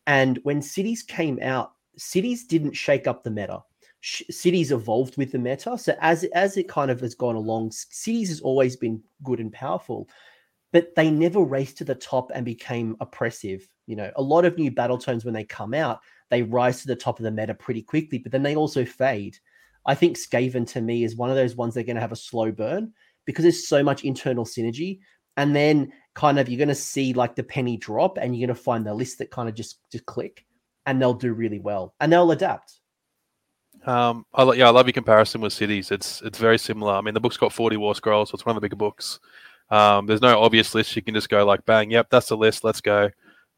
And 0.06 0.38
when 0.44 0.62
Cities 0.62 1.02
came 1.02 1.40
out, 1.42 1.72
Cities 1.96 2.46
didn't 2.46 2.74
shake 2.74 3.08
up 3.08 3.24
the 3.24 3.32
meta. 3.32 3.62
Sh- 4.02 4.24
Cities 4.30 4.72
evolved 4.74 5.16
with 5.16 5.32
the 5.32 5.40
meta. 5.40 5.78
So 5.78 5.96
as 6.02 6.26
as 6.34 6.58
it 6.58 6.68
kind 6.68 6.92
of 6.92 7.00
has 7.02 7.16
gone 7.16 7.36
along, 7.36 7.72
Cities 7.72 8.30
has 8.30 8.42
always 8.42 8.76
been 8.76 9.02
good 9.24 9.40
and 9.40 9.54
powerful, 9.54 10.10
but 10.74 10.96
they 10.96 11.10
never 11.10 11.40
raced 11.40 11.78
to 11.78 11.86
the 11.86 11.96
top 11.96 12.32
and 12.34 12.44
became 12.44 12.98
oppressive. 13.00 13.66
You 13.86 13.96
know, 13.96 14.12
a 14.16 14.22
lot 14.22 14.44
of 14.44 14.58
new 14.58 14.72
battle 14.72 14.98
tomes 14.98 15.24
when 15.24 15.34
they 15.34 15.46
come 15.46 15.74
out, 15.74 16.00
they 16.30 16.42
rise 16.42 16.82
to 16.82 16.88
the 16.88 16.96
top 16.96 17.20
of 17.20 17.24
the 17.24 17.32
meta 17.32 17.54
pretty 17.54 17.84
quickly, 17.84 18.18
but 18.18 18.32
then 18.32 18.44
they 18.44 18.56
also 18.56 18.84
fade. 18.84 19.38
I 19.86 19.94
think 19.94 20.18
Skaven 20.18 20.68
to 20.72 20.82
me 20.82 21.04
is 21.04 21.16
one 21.16 21.30
of 21.30 21.36
those 21.36 21.56
ones 21.56 21.76
they're 21.76 21.84
going 21.84 21.96
to 21.96 22.02
have 22.02 22.12
a 22.12 22.18
slow 22.18 22.52
burn 22.52 22.92
because 23.26 23.44
there's 23.44 23.68
so 23.68 23.84
much 23.84 24.04
internal 24.04 24.46
synergy. 24.46 25.00
And 25.38 25.56
then 25.56 25.94
kind 26.16 26.40
of 26.40 26.50
you're 26.50 26.58
going 26.58 26.68
to 26.70 26.76
see 26.76 27.14
like 27.14 27.36
the 27.36 27.44
penny 27.44 27.78
drop 27.78 28.18
and 28.18 28.36
you're 28.36 28.48
going 28.48 28.56
to 28.56 28.62
find 28.62 28.86
the 28.86 28.94
list 28.94 29.20
that 29.20 29.32
kind 29.32 29.50
of 29.50 29.56
just 29.56 29.80
just 29.92 30.06
click 30.06 30.46
and 30.86 31.02
they'll 31.02 31.14
do 31.14 31.34
really 31.34 31.60
well 31.60 31.94
and 32.00 32.12
they'll 32.12 32.32
adapt. 32.32 32.80
Um, 33.86 34.26
I 34.34 34.52
yeah, 34.54 34.68
I 34.68 34.72
love 34.72 34.88
your 34.88 34.94
comparison 34.94 35.42
with 35.42 35.54
cities. 35.54 35.92
It's 35.92 36.22
it's 36.22 36.38
very 36.38 36.58
similar. 36.58 36.94
I 36.94 37.02
mean, 37.02 37.14
the 37.14 37.20
book's 37.20 37.38
got 37.38 37.52
40 37.52 37.78
war 37.78 37.96
scrolls, 37.96 38.30
so 38.30 38.36
it's 38.36 38.46
one 38.46 38.56
of 38.56 38.62
the 38.62 38.66
bigger 38.66 38.78
books. 38.78 39.20
Um, 39.70 40.06
there's 40.06 40.22
no 40.22 40.40
obvious 40.40 40.76
list. 40.76 40.96
You 40.96 41.02
can 41.02 41.14
just 41.14 41.30
go 41.30 41.46
like, 41.46 41.66
bang, 41.66 41.92
yep, 41.92 42.08
that's 42.10 42.30
the 42.30 42.38
list. 42.38 42.64
Let's 42.64 42.82
go. 42.82 43.10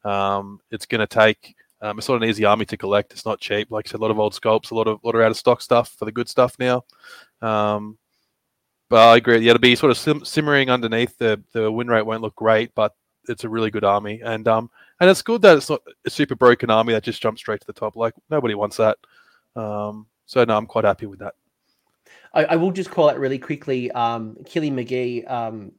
Um, 0.04 0.60
it's 0.70 0.86
going 0.86 1.00
to 1.00 1.06
take. 1.06 1.54
Um, 1.82 1.98
it's 1.98 2.08
not 2.08 2.22
an 2.22 2.28
easy 2.28 2.44
army 2.44 2.64
to 2.66 2.76
collect. 2.76 3.12
It's 3.12 3.26
not 3.26 3.40
cheap. 3.40 3.70
Like 3.70 3.86
I 3.86 3.90
said, 3.90 4.00
a 4.00 4.02
lot 4.02 4.10
of 4.10 4.18
old 4.18 4.32
sculpts, 4.32 4.70
a 4.70 4.74
lot 4.74 4.88
of 4.88 4.98
lot 5.02 5.14
of 5.14 5.20
out 5.20 5.30
of 5.30 5.36
stock 5.36 5.60
stuff 5.60 5.90
for 5.90 6.04
the 6.06 6.12
good 6.12 6.28
stuff 6.28 6.56
now. 6.58 6.84
Um, 7.42 7.98
but 8.88 9.08
I 9.08 9.16
agree. 9.16 9.38
Yeah, 9.38 9.52
to 9.52 9.58
be 9.58 9.74
sort 9.74 9.90
of 9.90 9.98
sim- 9.98 10.24
simmering 10.24 10.70
underneath 10.70 11.18
the 11.18 11.42
the 11.52 11.70
win 11.70 11.88
rate 11.88 12.06
won't 12.06 12.22
look 12.22 12.36
great, 12.36 12.74
but 12.74 12.94
it's 13.28 13.44
a 13.44 13.48
really 13.48 13.70
good 13.70 13.84
army, 13.84 14.22
and 14.24 14.46
um, 14.48 14.70
and 15.00 15.10
it's 15.10 15.22
good 15.22 15.42
that 15.42 15.56
it's 15.56 15.68
not 15.68 15.82
a 16.06 16.10
super 16.10 16.34
broken 16.34 16.70
army 16.70 16.92
that 16.92 17.02
just 17.02 17.20
jumps 17.20 17.40
straight 17.40 17.60
to 17.60 17.66
the 17.66 17.72
top. 17.72 17.96
Like 17.96 18.14
nobody 18.30 18.54
wants 18.54 18.78
that. 18.78 18.96
Um, 19.54 20.06
so 20.26 20.44
no, 20.44 20.56
I'm 20.56 20.66
quite 20.66 20.84
happy 20.84 21.06
with 21.06 21.18
that. 21.18 21.34
I, 22.36 22.44
I 22.44 22.56
will 22.56 22.70
just 22.70 22.90
call 22.90 23.08
it 23.08 23.18
really 23.18 23.38
quickly. 23.38 23.90
Um, 23.92 24.36
Killy 24.44 24.70
McGee. 24.70 25.28
Um, 25.28 25.72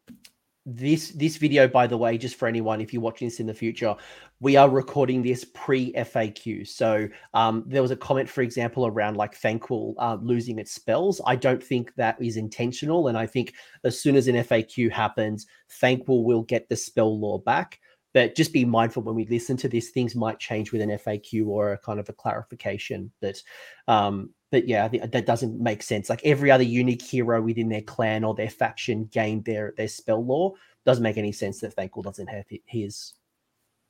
this 0.70 1.12
this 1.12 1.38
video, 1.38 1.66
by 1.66 1.88
the 1.88 1.98
way, 1.98 2.18
just 2.18 2.36
for 2.36 2.46
anyone 2.46 2.82
if 2.82 2.92
you're 2.92 3.02
watching 3.02 3.28
this 3.28 3.40
in 3.40 3.48
the 3.48 3.54
future, 3.54 3.96
we 4.42 4.58
are 4.58 4.70
recording 4.70 5.24
this 5.24 5.46
pre 5.46 5.94
FAQ. 5.94 6.68
So 6.68 7.08
um, 7.34 7.64
there 7.68 7.82
was 7.82 7.92
a 7.92 7.96
comment, 7.96 8.28
for 8.28 8.42
example, 8.42 8.86
around 8.86 9.16
like 9.16 9.40
Thanquol 9.40 9.94
uh, 9.98 10.18
losing 10.22 10.60
its 10.60 10.74
spells. 10.74 11.22
I 11.26 11.38
don't 11.38 11.64
think 11.64 11.96
that 11.96 12.22
is 12.22 12.36
intentional, 12.36 13.08
and 13.08 13.18
I 13.18 13.28
think 13.28 13.54
as 13.86 13.98
soon 13.98 14.18
as 14.18 14.28
an 14.28 14.36
FAQ 14.36 14.92
happens, 14.92 15.48
Thanquol 15.82 16.26
will 16.26 16.44
get 16.44 16.68
the 16.68 16.76
spell 16.76 17.18
lore 17.18 17.40
back. 17.40 17.80
But 18.14 18.36
just 18.36 18.52
be 18.52 18.66
mindful 18.66 19.04
when 19.04 19.16
we 19.16 19.28
listen 19.28 19.58
to 19.58 19.70
this, 19.70 19.90
things 19.90 20.16
might 20.16 20.40
change 20.40 20.72
with 20.72 20.82
an 20.82 20.90
FAQ 20.90 21.46
or 21.48 21.74
a 21.74 21.78
kind 21.78 22.00
of 22.00 22.10
a 22.10 22.14
clarification 22.14 23.12
that 23.22 23.42
um, 23.88 24.32
but 24.52 24.68
yeah, 24.68 24.88
that 24.88 25.26
doesn't 25.26 25.60
make 25.60 25.84
sense. 25.84 26.10
Like 26.10 26.22
every 26.24 26.52
other 26.52 26.64
unique 26.64 27.02
hero 27.02 27.42
within 27.42 27.70
their 27.70 27.82
clan 27.82 28.24
or 28.24 28.34
their 28.34 28.50
faction 28.50 29.06
gained 29.12 29.46
their 29.46 29.74
their 29.78 29.88
spell 29.88 30.24
lore. 30.24 30.54
Doesn't 30.86 31.04
make 31.04 31.18
any 31.18 31.34
sense 31.34 31.60
that 31.60 31.76
Thanquol 31.76 32.04
doesn't 32.04 32.28
have 32.28 32.46
his. 32.66 33.14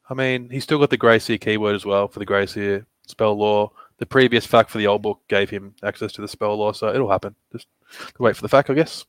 I 0.09 0.13
mean, 0.13 0.49
he's 0.49 0.63
still 0.63 0.79
got 0.79 0.89
the 0.89 0.97
Grey 0.97 1.19
Seer 1.19 1.37
keyword 1.37 1.75
as 1.75 1.85
well 1.85 2.07
for 2.07 2.19
the 2.19 2.25
Grey 2.25 2.45
Seer 2.47 2.87
spell 3.07 3.35
lore. 3.35 3.71
The 3.97 4.05
previous 4.05 4.47
FAQ 4.47 4.69
for 4.69 4.77
the 4.77 4.87
old 4.87 5.01
book 5.01 5.21
gave 5.27 5.49
him 5.49 5.75
access 5.83 6.11
to 6.13 6.21
the 6.21 6.27
spell 6.27 6.55
lore, 6.55 6.73
so 6.73 6.89
it'll 6.93 7.09
happen. 7.09 7.35
Just 7.51 7.67
wait 8.19 8.35
for 8.35 8.47
the 8.47 8.49
FAQ, 8.49 8.71
I 8.71 8.73
guess. 8.73 9.05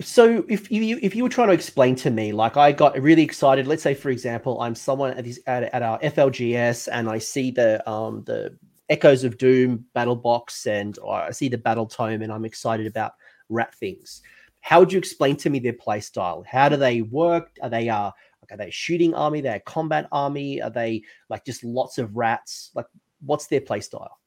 so 0.00 0.44
if 0.48 0.70
you 0.70 0.98
if 1.02 1.14
you 1.14 1.22
were 1.22 1.28
trying 1.28 1.48
to 1.48 1.54
explain 1.54 1.94
to 1.94 2.10
me 2.10 2.32
like 2.32 2.56
i 2.56 2.72
got 2.72 2.98
really 3.00 3.22
excited 3.22 3.66
let's 3.66 3.82
say 3.82 3.94
for 3.94 4.08
example 4.10 4.60
i'm 4.60 4.74
someone 4.74 5.12
at 5.12 5.24
this 5.24 5.38
at, 5.46 5.64
at 5.64 5.82
our 5.82 5.98
flgs 6.00 6.88
and 6.90 7.08
i 7.08 7.18
see 7.18 7.50
the 7.50 7.88
um 7.88 8.22
the 8.24 8.56
echoes 8.92 9.24
of 9.24 9.38
doom 9.38 9.84
battle 9.94 10.14
box 10.14 10.66
and 10.66 10.98
i 11.10 11.30
see 11.30 11.48
the 11.48 11.56
battle 11.56 11.86
tome 11.86 12.20
and 12.20 12.30
i'm 12.30 12.44
excited 12.44 12.86
about 12.86 13.12
rat 13.52 13.74
things. 13.74 14.22
How 14.60 14.80
would 14.80 14.92
you 14.92 14.98
explain 14.98 15.36
to 15.36 15.50
me 15.50 15.58
their 15.58 15.72
play 15.72 16.00
style 16.00 16.44
how 16.48 16.68
do 16.68 16.76
they 16.76 17.02
work? 17.02 17.50
Are 17.62 17.70
they 17.70 17.88
uh 17.88 18.10
like, 18.42 18.52
are 18.52 18.56
they 18.56 18.70
shooting 18.70 19.14
army? 19.14 19.40
They're 19.40 19.60
combat 19.60 20.08
army? 20.10 20.60
Are 20.60 20.70
they 20.70 21.02
like 21.28 21.44
just 21.44 21.62
lots 21.64 21.98
of 21.98 22.16
rats? 22.16 22.70
Like 22.74 22.86
what's 23.24 23.46
their 23.46 23.60
play 23.60 23.80
style 23.80 24.18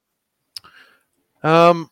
um 1.43 1.89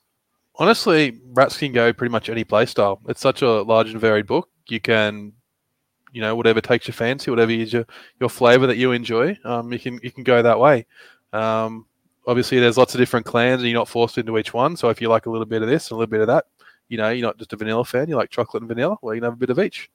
honestly, 0.56 1.20
rats 1.32 1.58
can 1.58 1.74
go 1.74 1.94
pretty 1.94 2.12
much 2.12 2.30
any 2.30 2.44
play 2.44 2.65
style. 2.65 3.01
It's 3.08 3.22
such 3.22 3.42
a 3.42 3.62
large 3.63 3.92
and 3.92 4.00
varied 4.00 4.27
book. 4.27 4.50
You 4.68 4.80
can, 4.80 5.34
you 6.12 6.22
know, 6.22 6.36
whatever 6.36 6.62
takes 6.62 6.88
your 6.88 6.94
fancy, 6.94 7.32
whatever 7.32 7.51
is 7.51 7.74
your, 7.74 7.86
your 8.20 8.30
flavor 8.30 8.68
that 8.68 8.77
you 8.77 8.92
enjoy, 8.92 9.38
um, 9.44 9.72
you 9.74 9.80
can 9.80 10.00
you 10.03 10.12
can 10.12 10.24
go 10.24 10.42
that 10.42 10.60
way. 10.60 10.86
Um, 11.34 11.86
obviously, 12.27 12.60
there's 12.60 12.77
lots 12.77 12.94
of 12.94 13.00
different 13.00 13.25
clans, 13.25 13.62
and 13.62 13.70
you're 13.70 13.80
not 13.80 13.88
forced 13.88 14.18
into 14.18 14.38
each 14.38 14.53
one. 14.53 14.75
So 14.75 14.89
if 14.89 15.01
you 15.01 15.10
like 15.10 15.25
a 15.25 15.30
little 15.30 15.46
bit 15.46 15.62
of 15.62 15.68
this 15.68 15.89
and 15.89 15.96
a 15.96 16.00
little 16.00 16.12
bit 16.12 16.22
of 16.22 16.27
that, 16.27 16.46
you 16.89 16.98
know, 16.98 17.10
you're 17.10 17.25
not 17.25 17.38
just 17.38 17.53
a 17.53 17.56
vanilla 17.56 17.86
fan. 17.86 18.10
You 18.10 18.15
like 18.15 18.30
chocolate 18.30 18.62
and 18.62 18.68
vanilla. 18.68 18.98
Well, 19.01 19.15
you 19.15 19.22
can 19.22 19.25
have 19.25 19.34
a 19.34 19.38
bit 19.38 19.50
of 19.50 19.60
each. 19.60 19.89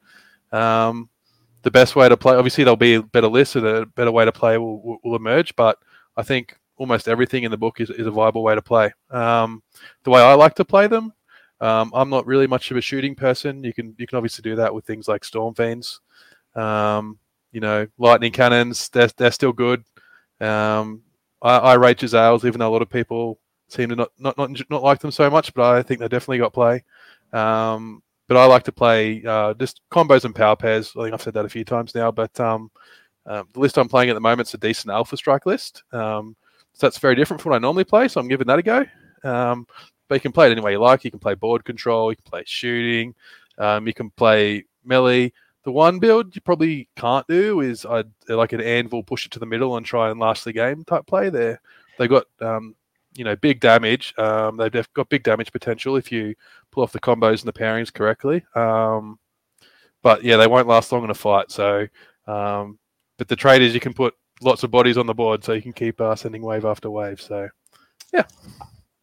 Um, 0.52 1.08
the 1.62 1.70
best 1.70 1.96
way 1.96 2.08
to 2.08 2.16
play, 2.16 2.36
obviously, 2.36 2.64
there'll 2.64 2.76
be 2.76 2.94
a 2.94 3.02
better 3.02 3.28
list 3.28 3.56
and 3.56 3.66
a 3.66 3.86
better 3.86 4.12
way 4.12 4.24
to 4.24 4.32
play 4.32 4.58
will, 4.58 4.98
will, 5.02 5.16
emerge. 5.16 5.54
But 5.56 5.78
I 6.16 6.22
think 6.22 6.58
almost 6.76 7.08
everything 7.08 7.44
in 7.44 7.50
the 7.50 7.56
book 7.56 7.80
is, 7.80 7.90
is 7.90 8.06
a 8.06 8.10
viable 8.10 8.42
way 8.42 8.54
to 8.54 8.62
play. 8.62 8.92
Um, 9.10 9.62
the 10.04 10.10
way 10.10 10.22
I 10.22 10.34
like 10.34 10.54
to 10.56 10.64
play 10.64 10.86
them, 10.86 11.12
um, 11.60 11.90
I'm 11.94 12.08
not 12.08 12.26
really 12.26 12.46
much 12.46 12.70
of 12.70 12.76
a 12.76 12.80
shooting 12.80 13.14
person. 13.14 13.64
You 13.64 13.74
can 13.74 13.94
you 13.98 14.06
can 14.06 14.16
obviously 14.16 14.42
do 14.42 14.56
that 14.56 14.72
with 14.72 14.84
things 14.84 15.08
like 15.08 15.24
storm 15.24 15.54
fiends, 15.54 16.00
um, 16.54 17.18
you 17.52 17.60
know, 17.60 17.86
lightning 17.98 18.32
cannons. 18.32 18.88
They're 18.90 19.10
they're 19.16 19.32
still 19.32 19.52
good. 19.52 19.84
Um, 20.40 21.02
I, 21.42 21.58
I 21.58 21.74
rate 21.74 21.98
Jezzails, 21.98 22.44
even 22.44 22.58
though 22.58 22.68
a 22.68 22.72
lot 22.72 22.82
of 22.82 22.90
people 22.90 23.38
seem 23.68 23.90
to 23.90 23.96
not, 23.96 24.10
not 24.18 24.38
not 24.38 24.50
not 24.70 24.82
like 24.82 25.00
them 25.00 25.10
so 25.10 25.30
much, 25.30 25.54
but 25.54 25.76
I 25.76 25.82
think 25.82 26.00
they 26.00 26.08
definitely 26.08 26.38
got 26.38 26.52
play. 26.52 26.84
Um, 27.32 28.02
but 28.26 28.36
I 28.36 28.44
like 28.46 28.64
to 28.64 28.72
play 28.72 29.24
uh, 29.26 29.54
just 29.54 29.80
combos 29.90 30.24
and 30.24 30.34
power 30.34 30.56
pairs. 30.56 30.92
I 30.96 31.04
think 31.04 31.14
I've 31.14 31.22
said 31.22 31.34
that 31.34 31.44
a 31.44 31.50
few 31.50 31.64
times 31.64 31.94
now, 31.94 32.10
but 32.10 32.38
um, 32.40 32.70
uh, 33.26 33.44
the 33.52 33.60
list 33.60 33.78
I'm 33.78 33.88
playing 33.88 34.10
at 34.10 34.14
the 34.14 34.20
moment 34.20 34.48
is 34.48 34.54
a 34.54 34.58
decent 34.58 34.92
Alpha 34.92 35.16
Strike 35.16 35.46
list. 35.46 35.82
Um, 35.92 36.36
so 36.74 36.86
that's 36.86 36.98
very 36.98 37.14
different 37.14 37.42
from 37.42 37.50
what 37.50 37.56
I 37.56 37.60
normally 37.60 37.84
play. 37.84 38.08
So 38.08 38.20
I'm 38.20 38.28
giving 38.28 38.46
that 38.46 38.58
a 38.58 38.62
go. 38.62 38.84
Um, 39.24 39.66
but 40.08 40.16
you 40.16 40.20
can 40.20 40.32
play 40.32 40.48
it 40.48 40.52
any 40.52 40.60
way 40.60 40.72
you 40.72 40.78
like. 40.78 41.04
You 41.04 41.10
can 41.10 41.20
play 41.20 41.34
board 41.34 41.64
control. 41.64 42.10
You 42.10 42.16
can 42.16 42.24
play 42.24 42.42
shooting. 42.46 43.14
Um, 43.58 43.86
you 43.86 43.94
can 43.94 44.10
play 44.10 44.64
melee. 44.84 45.32
The 45.64 45.72
one 45.72 45.98
build 45.98 46.34
you 46.34 46.40
probably 46.40 46.88
can't 46.96 47.26
do 47.26 47.60
is 47.60 47.84
I'd, 47.84 48.10
like 48.28 48.52
an 48.52 48.60
anvil, 48.60 49.02
push 49.02 49.26
it 49.26 49.32
to 49.32 49.38
the 49.38 49.46
middle 49.46 49.76
and 49.76 49.84
try 49.84 50.10
and 50.10 50.18
last 50.18 50.44
the 50.44 50.52
game 50.52 50.84
type 50.84 51.06
play. 51.06 51.30
There, 51.30 51.60
they 51.98 52.08
got 52.08 52.24
um, 52.40 52.74
you 53.14 53.24
know 53.24 53.36
big 53.36 53.60
damage. 53.60 54.14
Um, 54.18 54.56
they've 54.56 54.94
got 54.94 55.08
big 55.08 55.24
damage 55.24 55.52
potential 55.52 55.96
if 55.96 56.10
you 56.12 56.34
pull 56.70 56.82
off 56.82 56.92
the 56.92 57.00
combos 57.00 57.40
and 57.40 57.48
the 57.48 57.52
pairings 57.52 57.92
correctly. 57.92 58.44
Um, 58.54 59.18
but 60.02 60.22
yeah, 60.22 60.36
they 60.36 60.46
won't 60.46 60.68
last 60.68 60.92
long 60.92 61.04
in 61.04 61.10
a 61.10 61.14
fight. 61.14 61.50
So, 61.50 61.86
um, 62.26 62.78
but 63.18 63.28
the 63.28 63.36
trade 63.36 63.62
is 63.62 63.74
you 63.74 63.80
can 63.80 63.94
put 63.94 64.14
lots 64.40 64.62
of 64.62 64.70
bodies 64.70 64.96
on 64.96 65.06
the 65.06 65.14
board, 65.14 65.44
so 65.44 65.52
you 65.52 65.62
can 65.62 65.72
keep 65.72 66.00
uh, 66.00 66.14
sending 66.14 66.42
wave 66.42 66.64
after 66.64 66.90
wave. 66.90 67.20
So, 67.20 67.48
yeah. 68.12 68.24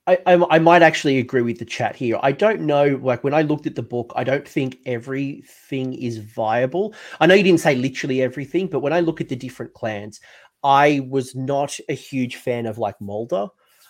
I, 0.07 0.19
I, 0.27 0.55
I 0.55 0.59
might 0.59 0.83
actually 0.83 1.17
agree 1.17 1.41
with 1.41 1.57
the 1.57 1.65
chat 1.65 1.95
here. 1.95 2.19
I 2.21 2.31
don't 2.31 2.61
know, 2.61 2.99
like 3.01 3.23
when 3.23 3.33
I 3.33 3.41
looked 3.41 3.65
at 3.65 3.75
the 3.75 3.81
book, 3.81 4.13
I 4.15 4.23
don't 4.23 4.47
think 4.47 4.77
everything 4.85 5.93
is 5.93 6.19
viable. 6.19 6.93
I 7.19 7.25
know 7.25 7.33
you 7.33 7.43
didn't 7.43 7.61
say 7.61 7.75
literally 7.75 8.21
everything, 8.21 8.67
but 8.67 8.81
when 8.81 8.93
I 8.93 8.99
look 8.99 9.19
at 9.19 9.29
the 9.29 9.35
different 9.35 9.73
clans, 9.73 10.19
I 10.63 11.01
was 11.09 11.35
not 11.35 11.77
a 11.89 11.93
huge 11.93 12.35
fan 12.35 12.65
of 12.67 12.77
like 12.77 12.99
Moulder. 13.01 13.47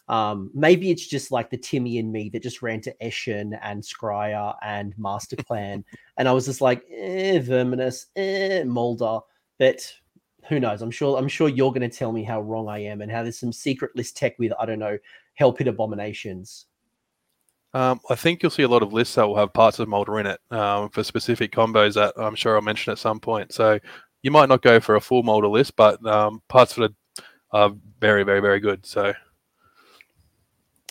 Um, 0.07 0.51
maybe 0.53 0.91
it's 0.91 1.07
just 1.07 1.31
like 1.31 1.49
the 1.49 1.57
Timmy 1.57 1.97
and 1.97 2.11
me 2.11 2.29
that 2.29 2.43
just 2.43 2.61
ran 2.61 2.79
to 2.81 2.95
Eshin 3.01 3.57
and 3.61 3.81
Skryre 3.81 4.55
and 4.61 4.93
Master 4.97 5.35
Clan, 5.35 5.83
and 6.17 6.29
I 6.29 6.31
was 6.31 6.45
just 6.45 6.61
like, 6.61 6.83
eh, 6.91 7.39
Verminous, 7.39 8.05
eh, 8.15 8.63
Moulder. 8.63 9.19
But 9.57 9.91
who 10.47 10.59
knows? 10.59 10.81
I'm 10.81 10.91
sure. 10.91 11.17
I'm 11.17 11.27
sure 11.27 11.49
you're 11.49 11.71
going 11.71 11.89
to 11.89 11.97
tell 11.97 12.11
me 12.11 12.23
how 12.23 12.41
wrong 12.41 12.69
I 12.69 12.79
am 12.83 13.01
and 13.01 13.11
how 13.11 13.23
there's 13.23 13.39
some 13.39 13.53
secret 13.53 13.95
list 13.95 14.15
tech 14.15 14.37
with 14.37 14.51
I 14.59 14.65
don't 14.65 14.79
know 14.79 14.97
hell 15.35 15.53
pit 15.53 15.67
abominations. 15.67 16.65
Um, 17.73 17.99
I 18.09 18.15
think 18.15 18.41
you'll 18.41 18.51
see 18.51 18.63
a 18.63 18.69
lot 18.69 18.83
of 18.83 18.93
lists 18.93 19.15
that 19.15 19.27
will 19.27 19.35
have 19.35 19.53
parts 19.53 19.79
of 19.79 19.89
Moulder 19.89 20.19
in 20.19 20.25
it 20.25 20.39
um, 20.49 20.89
for 20.89 21.03
specific 21.03 21.51
combos 21.51 21.95
that 21.95 22.13
I'm 22.15 22.35
sure 22.35 22.55
I'll 22.55 22.61
mention 22.61 22.91
at 22.91 22.97
some 22.97 23.19
point. 23.19 23.51
So 23.53 23.79
you 24.23 24.31
might 24.31 24.47
not 24.47 24.61
go 24.61 24.79
for 24.79 24.95
a 24.95 25.01
full 25.01 25.23
Moulder 25.23 25.49
list, 25.49 25.75
but 25.75 26.03
um, 26.05 26.41
parts 26.47 26.77
of 26.77 26.83
it 26.83 26.93
are 27.51 27.73
very, 27.99 28.23
very, 28.23 28.39
very 28.39 28.61
good. 28.61 28.85
So 28.85 29.13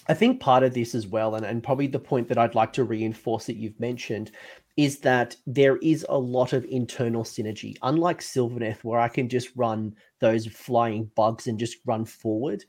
I 0.08 0.14
think 0.14 0.40
part 0.40 0.62
of 0.62 0.74
this 0.74 0.94
as 0.94 1.06
well, 1.06 1.36
and, 1.36 1.46
and 1.46 1.62
probably 1.62 1.86
the 1.86 1.98
point 1.98 2.28
that 2.28 2.38
I'd 2.38 2.54
like 2.54 2.74
to 2.74 2.84
reinforce 2.84 3.46
that 3.46 3.56
you've 3.56 3.80
mentioned, 3.80 4.32
is 4.76 4.98
that 4.98 5.36
there 5.46 5.76
is 5.78 6.04
a 6.08 6.18
lot 6.18 6.52
of 6.52 6.64
internal 6.66 7.24
synergy. 7.24 7.76
Unlike 7.82 8.20
Sylvaneth, 8.20 8.84
where 8.84 9.00
I 9.00 9.08
can 9.08 9.28
just 9.28 9.50
run 9.56 9.94
those 10.20 10.46
flying 10.46 11.10
bugs 11.14 11.46
and 11.46 11.58
just 11.58 11.78
run 11.86 12.04
forward, 12.04 12.64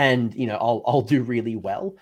and 0.00 0.34
you 0.34 0.46
know 0.46 0.56
I'll 0.56 0.82
I'll 0.86 1.02
do 1.02 1.22
really 1.22 1.56
well. 1.56 1.94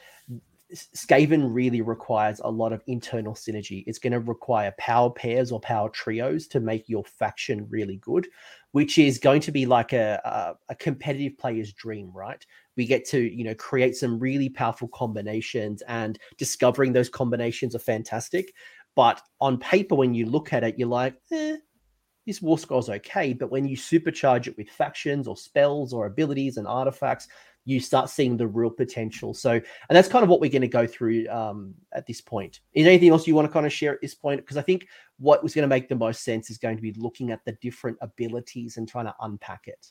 Skaven 0.73 1.49
really 1.51 1.81
requires 1.81 2.41
a 2.45 2.51
lot 2.51 2.73
of 2.73 2.83
internal 2.87 3.35
synergy. 3.35 3.83
It's 3.87 3.99
going 3.99 4.13
to 4.13 4.21
require 4.21 4.73
power 4.79 5.11
pairs 5.11 5.51
or 5.51 5.61
power 5.61 5.89
trios 5.89 6.47
to 6.49 6.61
make 6.61 6.91
your 6.91 7.05
faction 7.05 7.67
really 7.71 7.97
good, 7.97 8.29
which 8.73 8.99
is 8.99 9.19
going 9.19 9.41
to 9.41 9.51
be 9.51 9.65
like 9.65 9.95
a, 9.95 10.21
a, 10.25 10.73
a 10.73 10.75
competitive 10.75 11.39
player's 11.39 11.73
dream, 11.73 12.13
right? 12.15 12.45
We 12.77 12.87
get 12.87 13.05
to 13.09 13.19
you 13.19 13.43
know 13.45 13.55
create 13.57 13.97
some 13.97 14.21
really 14.21 14.49
powerful 14.49 14.89
combinations, 14.95 15.83
and 15.89 16.19
discovering 16.37 16.93
those 16.93 17.09
combinations 17.09 17.75
are 17.75 17.81
fantastic. 17.81 18.55
But 18.95 19.21
on 19.41 19.59
paper, 19.59 19.97
when 19.97 20.15
you 20.15 20.27
look 20.27 20.53
at 20.53 20.65
it, 20.65 20.79
you're 20.79 20.89
like, 20.89 21.15
eh, 21.33 21.57
this 22.29 22.43
war 22.43 22.59
scroll's 22.59 22.91
okay. 22.91 23.33
But 23.33 23.51
when 23.51 23.67
you 23.67 23.75
supercharge 23.75 24.49
it 24.49 24.57
with 24.59 24.69
factions 24.69 25.27
or 25.27 25.37
spells 25.37 25.95
or 25.95 26.05
abilities 26.05 26.59
and 26.59 26.67
artifacts, 26.67 27.27
you 27.69 27.81
start 27.81 28.09
seeing 28.09 28.35
the 28.35 28.47
real 28.47 28.71
potential. 28.71 29.35
So, 29.35 29.51
and 29.53 29.63
that's 29.91 30.09
kind 30.09 30.23
of 30.23 30.31
what 30.31 30.41
we're 30.41 30.51
going 30.51 30.63
to 30.63 30.69
go 30.69 30.87
through 30.87 31.29
um, 31.29 31.75
at 31.93 32.07
this 32.07 32.19
point. 32.19 32.61
Is 32.73 32.85
there 32.85 32.93
anything 32.93 33.11
else 33.11 33.27
you 33.27 33.35
want 33.35 33.47
to 33.47 33.53
kind 33.53 33.67
of 33.67 33.73
share 33.75 33.93
at 33.93 34.01
this 34.01 34.15
point? 34.15 34.41
Because 34.41 34.57
I 34.57 34.63
think 34.63 34.89
what 35.19 35.43
was 35.43 35.55
going 35.55 35.65
to 35.65 35.69
make 35.69 35.87
the 35.87 35.95
most 35.95 36.25
sense 36.25 36.49
is 36.49 36.57
going 36.57 36.77
to 36.77 36.83
be 36.83 36.95
looking 36.95 37.31
at 37.31 37.45
the 37.45 37.53
different 37.61 37.99
abilities 38.01 38.79
and 38.79 38.89
trying 38.89 39.05
to 39.05 39.15
unpack 39.21 39.69
it. 39.69 39.87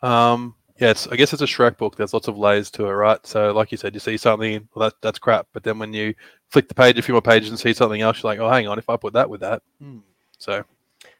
Um, 0.00 0.54
yeah, 0.80 0.88
it's, 0.88 1.06
I 1.06 1.16
guess 1.16 1.34
it's 1.34 1.42
a 1.42 1.46
Shrek 1.46 1.76
book. 1.76 1.96
There's 1.96 2.14
lots 2.14 2.28
of 2.28 2.38
layers 2.38 2.70
to 2.72 2.86
it, 2.86 2.92
right? 2.92 3.24
So, 3.26 3.52
like 3.52 3.70
you 3.70 3.76
said, 3.76 3.92
you 3.92 4.00
see 4.00 4.16
something, 4.16 4.66
well, 4.74 4.88
that, 4.88 4.94
that's 5.02 5.18
crap. 5.18 5.48
But 5.52 5.64
then 5.64 5.78
when 5.78 5.92
you 5.92 6.14
flick 6.48 6.68
the 6.68 6.74
page 6.74 6.98
a 6.98 7.02
few 7.02 7.12
more 7.12 7.20
pages 7.20 7.50
and 7.50 7.58
see 7.58 7.74
something 7.74 8.00
else, 8.00 8.22
you're 8.22 8.32
like, 8.32 8.40
oh, 8.40 8.48
hang 8.48 8.68
on, 8.68 8.78
if 8.78 8.88
I 8.88 8.96
put 8.96 9.12
that 9.12 9.28
with 9.28 9.42
that. 9.42 9.62
Hmm. 9.82 9.98
So, 10.38 10.64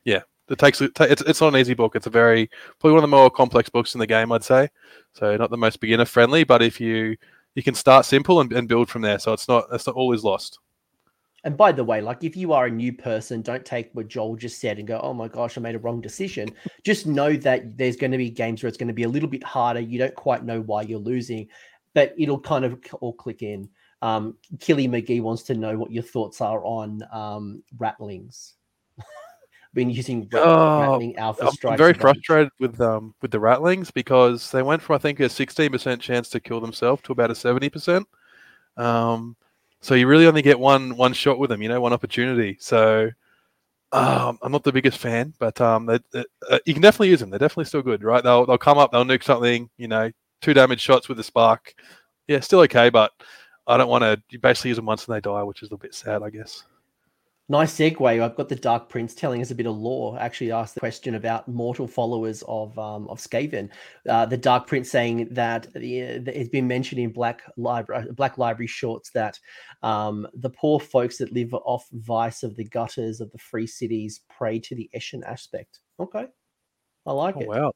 yeah, 0.05 0.23
it 0.49 0.59
takes 0.59 0.81
it's 0.81 1.01
it's 1.01 1.41
not 1.41 1.55
an 1.55 1.61
easy 1.61 1.75
book. 1.75 1.97
It's 1.97 2.07
a 2.07 2.11
very 2.11 2.51
probably 2.79 2.95
one 2.95 3.05
of 3.05 3.11
the 3.11 3.17
more 3.17 3.31
complex 3.31 3.69
books 3.69 3.95
in 3.95 3.99
the 3.99 4.07
game, 4.07 4.33
I'd 4.33 4.45
say. 4.45 4.69
So, 5.13 5.37
not 5.37 5.51
the 5.51 5.57
most 5.57 5.81
beginner 5.81 6.05
friendly, 6.05 6.45
but 6.45 6.63
if 6.63 6.81
you 6.81 7.17
you 7.55 7.63
can 7.63 7.75
start 7.75 8.05
simple 8.05 8.41
and, 8.41 8.53
and 8.53 8.69
build 8.69 8.89
from 8.89 9.03
there. 9.03 9.19
So 9.19 9.33
it's 9.33 9.49
not 9.49 9.67
it's 9.73 9.87
not 9.87 9.97
always 9.97 10.25
lost. 10.25 10.59
And 11.45 11.59
by 11.59 11.73
the 11.73 11.85
way, 11.85 12.01
like 12.01 12.25
if 12.25 12.37
you 12.37 12.53
are 12.55 12.67
a 12.67 12.71
new 12.71 12.93
person, 12.93 13.43
don't 13.43 13.65
take 13.65 13.91
what 13.93 14.09
Joel 14.09 14.35
just 14.35 14.61
said 14.61 14.79
and 14.79 14.89
go, 14.89 14.99
oh 15.03 15.13
my 15.13 15.29
gosh, 15.29 15.59
I 15.59 15.61
made 15.61 15.75
a 15.75 15.79
wrong 15.79 16.01
decision. 16.01 16.49
just 16.85 17.07
know 17.07 17.37
that 17.37 17.77
there's 17.77 17.97
going 17.97 18.13
to 18.13 18.19
be 18.19 18.31
games 18.31 18.63
where 18.63 18.69
it's 18.69 18.79
going 18.79 18.89
to 18.89 18.95
be 18.95 19.03
a 19.03 19.09
little 19.09 19.29
bit 19.29 19.45
harder. 19.45 19.81
You 19.81 19.99
don't 19.99 20.15
quite 20.15 20.43
know 20.43 20.63
why 20.63 20.83
you're 20.83 20.99
losing, 20.99 21.49
but 21.93 22.15
it'll 22.17 22.41
kind 22.41 22.65
of 22.65 22.79
all 23.01 23.13
click 23.13 23.43
in. 23.43 23.69
Um, 24.01 24.37
Killy 24.59 24.89
McGee 24.89 25.21
wants 25.21 25.43
to 25.45 25.55
know 25.55 25.77
what 25.77 25.93
your 25.93 26.03
thoughts 26.03 26.41
are 26.41 26.65
on 26.65 27.03
um, 27.13 27.63
rattlings. 27.77 28.55
Been 29.75 29.91
using 29.91 30.29
oh, 30.33 31.13
alpha 31.17 31.51
strikes. 31.51 31.73
I'm 31.73 31.77
very 31.77 31.95
frustrated 31.95 32.51
with 32.61 32.81
um 32.81 33.13
with 33.21 33.33
the 33.33 33.41
rattlings 33.41 33.91
because 33.91 34.51
they 34.53 34.63
went 34.63 34.81
from 34.81 34.95
I 34.95 34.99
think 34.99 35.19
a 35.19 35.25
16% 35.25 36.01
chance 36.01 36.29
to 36.31 36.41
kill 36.41 36.61
themselves 36.61 37.03
to 37.03 37.13
about 37.13 37.31
a 37.31 37.35
70%. 37.35 38.05
Um, 38.77 39.37
so 39.81 39.95
you 39.95 40.07
really 40.07 40.27
only 40.27 40.43
get 40.43 40.59
one 40.59 40.97
one 40.97 41.13
shot 41.13 41.39
with 41.39 41.51
them, 41.51 41.61
you 41.61 41.69
know, 41.69 41.81
one 41.81 41.93
opportunity. 41.93 42.57
So 42.61 43.11
um, 43.93 44.39
I'm 44.43 44.53
not 44.53 44.65
the 44.65 44.73
biggest 44.73 44.99
fan, 44.99 45.35
but 45.39 45.61
um, 45.61 45.87
they, 45.87 45.99
they, 46.13 46.25
uh, 46.51 46.59
you 46.67 46.73
can 46.73 46.83
definitely 46.83 47.11
use 47.11 47.21
them. 47.21 47.31
They're 47.31 47.39
definitely 47.39 47.67
still 47.67 47.83
good, 47.83 48.03
right? 48.03 48.25
They'll 48.25 48.47
they'll 48.47 48.59
come 48.59 48.79
up, 48.79 48.93
they'll 48.93 49.05
nuke 49.05 49.23
something, 49.23 49.69
you 49.77 49.89
know, 49.89 50.11
two 50.41 50.55
damage 50.55 50.81
shots 50.81 51.09
with 51.09 51.17
the 51.17 51.25
spark. 51.25 51.75
Yeah, 52.27 52.41
still 52.41 52.61
okay, 52.61 52.91
but 52.91 53.13
I 53.67 53.77
don't 53.77 53.89
want 53.89 54.03
to. 54.03 54.21
You 54.31 54.39
basically 54.39 54.71
use 54.71 54.77
them 54.77 54.87
once 54.87 55.07
and 55.07 55.15
they 55.15 55.21
die, 55.21 55.43
which 55.43 55.63
is 55.63 55.71
a 55.71 55.77
bit 55.77 55.95
sad, 55.95 56.23
I 56.23 56.31
guess. 56.31 56.65
Nice 57.51 57.75
segue. 57.75 58.23
I've 58.23 58.37
got 58.37 58.49
the 58.49 58.57
Dark 58.57 58.89
Prince 58.89 59.15
telling 59.15 59.43
us 59.43 59.51
a 59.51 59.55
bit 59.55 59.67
of 59.67 59.77
lore. 59.77 60.19
Actually, 60.19 60.51
asked 60.51 60.73
the 60.73 60.81
question 60.81 61.15
about 61.15 61.47
mortal 61.47 61.87
followers 61.87 62.43
of 62.49 62.79
um, 62.79 63.07
of 63.09 63.19
Skaven. 63.19 63.69
Uh, 64.09 64.25
the 64.25 64.37
Dark 64.39 64.67
Prince 64.67 64.91
saying 64.91 65.29
that 65.31 65.71
the, 65.75 65.99
it's 66.01 66.49
been 66.49 66.67
mentioned 66.67 67.03
in 67.03 67.13
Black 67.13 67.43
Library 67.59 68.07
Black 68.13 68.39
Library 68.39 68.67
shorts 68.67 69.11
that 69.11 69.39
um, 69.83 70.27
the 70.33 70.49
poor 70.49 70.81
folks 70.81 71.19
that 71.19 71.33
live 71.33 71.53
off 71.53 71.87
vice 71.93 72.43
of 72.45 72.57
the 72.57 72.65
gutters 72.65 73.21
of 73.21 73.31
the 73.31 73.39
free 73.39 73.67
cities 73.67 74.23
pray 74.31 74.59
to 74.61 74.75
the 74.75 74.89
Eshin 74.97 75.23
aspect. 75.27 75.81
Okay, 76.01 76.25
I 77.05 77.13
like 77.13 77.37
Oh, 77.37 77.41
it. 77.41 77.49
wow. 77.49 77.73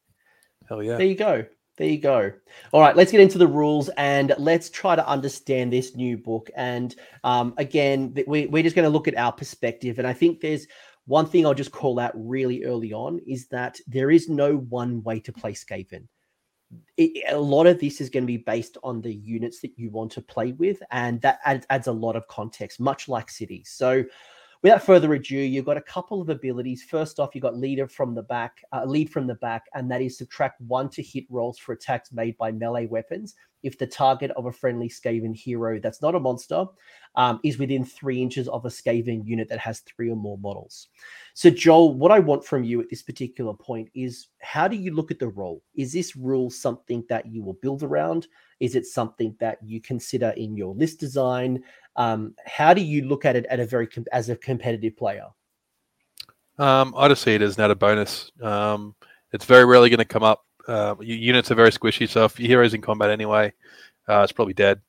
Hell 0.67 0.83
yeah. 0.83 0.97
There 0.97 1.07
you 1.07 1.15
go. 1.15 1.45
There 1.79 1.89
you 1.89 1.99
go. 1.99 2.33
All 2.73 2.81
right, 2.81 2.97
let's 2.97 3.13
get 3.13 3.21
into 3.21 3.39
the 3.39 3.47
rules 3.47 3.89
and 3.91 4.35
let's 4.37 4.69
try 4.69 4.97
to 4.97 5.09
understand 5.09 5.73
this 5.73 5.95
new 5.95 6.19
book. 6.19 6.51
And 6.57 6.95
um, 7.23 7.55
again, 7.57 8.13
we, 8.27 8.47
we're 8.47 8.65
just 8.65 8.75
going 8.75 8.85
to 8.85 8.91
look 8.91 9.07
at 9.07 9.17
our 9.17 9.31
perspective. 9.31 10.01
And 10.01 10.07
I 10.07 10.13
think 10.13 10.41
there's 10.41 10.67
one 11.07 11.27
thing 11.27 11.47
I'll 11.47 11.55
just 11.55 11.71
call 11.71 12.01
out 12.01 12.13
really 12.17 12.65
early 12.65 12.93
on 12.93 13.21
is 13.29 13.47
that 13.49 13.79
there 13.87 14.11
is 14.11 14.29
no 14.29 14.57
one 14.57 15.05
way 15.05 15.21
to 15.21 15.33
play 15.33 15.53
Skaven. 15.53 16.09
It, 16.97 17.23
a 17.29 17.39
lot 17.39 17.69
of 17.69 17.79
this 17.79 18.01
is 18.01 18.11
going 18.11 18.25
to 18.25 18.27
be 18.27 18.39
based 18.39 18.77
on 18.83 19.01
the 19.01 19.15
units 19.15 19.61
that 19.61 19.79
you 19.79 19.89
want 19.91 20.11
to 20.13 20.21
play 20.21 20.53
with, 20.53 20.83
and 20.91 21.21
that 21.23 21.39
adds, 21.45 21.65
adds 21.71 21.87
a 21.87 21.93
lot 21.93 22.17
of 22.17 22.27
context, 22.27 22.81
much 22.81 23.09
like 23.09 23.31
cities. 23.31 23.71
So, 23.73 24.05
without 24.63 24.83
further 24.83 25.15
ado, 25.15 25.37
you've 25.37 25.65
got 25.65 25.77
a 25.77 25.83
couple 25.83 26.21
of 26.21 26.29
abilities. 26.29 26.83
First 26.83 27.21
off, 27.21 27.35
you've 27.35 27.43
got 27.43 27.57
leader 27.57 27.87
from 27.87 28.15
the 28.15 28.23
back, 28.23 28.63
uh, 28.73 28.85
lead 28.85 29.11
from 29.11 29.27
the 29.27 29.37
back, 29.37 29.65
and 29.75 29.91
that 29.91 30.03
is 30.03 30.19
subtract 30.19 30.61
one 30.63 30.89
to 30.91 31.03
hit 31.03 31.25
rolls 31.29 31.59
for 31.59 31.73
attacks 31.73 32.13
made 32.13 32.37
by 32.39 32.53
melee 32.53 32.87
weapons 32.87 33.35
if 33.63 33.79
the 33.79 33.87
target 33.87 34.31
of 34.33 34.47
a 34.47 34.53
friendly 34.53 34.89
Skaven 34.89 35.35
hero 35.35 35.79
that's 35.81 36.03
not 36.03 36.15
a 36.15 36.21
monster 36.21 36.65
um, 37.15 37.41
is 37.45 37.59
within 37.59 37.85
three 37.85 38.23
inches 38.23 38.49
of 38.49 38.65
a 38.65 38.69
Skaven 38.69 39.27
unit 39.27 39.49
that 39.49 39.59
has 39.59 39.81
three 39.81 40.11
or 40.11 40.17
more 40.17 40.39
models. 40.39 40.89
So, 41.35 41.51
Joel, 41.51 41.95
what 41.95 42.13
I 42.13 42.19
want 42.19 42.45
from 42.45 42.65
you 42.65 42.81
at 42.81 42.89
this 42.91 43.03
particular 43.03 43.55
point 43.55 43.89
is 43.95 44.29
how 44.41 44.69
do 44.69 44.77
you 44.77 44.95
look 44.95 45.11
at 45.11 45.19
the 45.19 45.29
role? 45.29 45.63
Is 45.75 45.93
this 45.93 46.17
rule 46.17 46.51
something 46.51 47.05
that 47.09 47.27
you 47.27 47.43
will 47.43 47.55
build 47.55 47.83
around? 47.83 48.27
Is 48.61 48.75
it 48.75 48.87
something 48.87 49.37
that 49.41 49.59
you 49.63 49.81
consider 49.81 50.31
in 50.31 50.57
your 50.57 50.75
list 50.75 51.01
design? 51.01 51.63
Um, 51.97 52.35
how 52.47 52.75
do 52.75 52.81
you 52.81 53.05
look 53.05 53.25
at 53.25 53.37
it 53.37 53.47
at 53.47 53.61
a 53.61 53.67
very 53.67 53.87
com- 53.87 54.05
as 54.13 54.29
a 54.29 54.37
competitive 54.37 54.97
player? 54.97 55.27
Um, 56.59 56.93
I 56.97 57.09
just 57.09 57.23
see 57.23 57.35
it 57.35 57.43
as 57.43 57.57
an 57.57 57.65
added 57.65 57.79
bonus. 57.79 58.33
Um, 58.43 58.95
it's 59.33 59.45
very 59.45 59.65
rarely 59.65 59.91
going 59.91 59.99
to 59.99 60.05
come 60.05 60.25
up. 60.25 60.45
Uh, 60.69 60.95
units 61.01 61.51
are 61.51 61.55
very 61.55 61.71
squishy, 61.71 62.09
so 62.09 62.27
if 62.27 62.39
your 62.39 62.49
hero's 62.49 62.75
in 62.75 62.83
combat 62.83 63.11
anyway, 63.11 63.53
uh, 64.09 64.21
it's 64.21 64.33
probably 64.33 64.55
dead. 64.55 64.81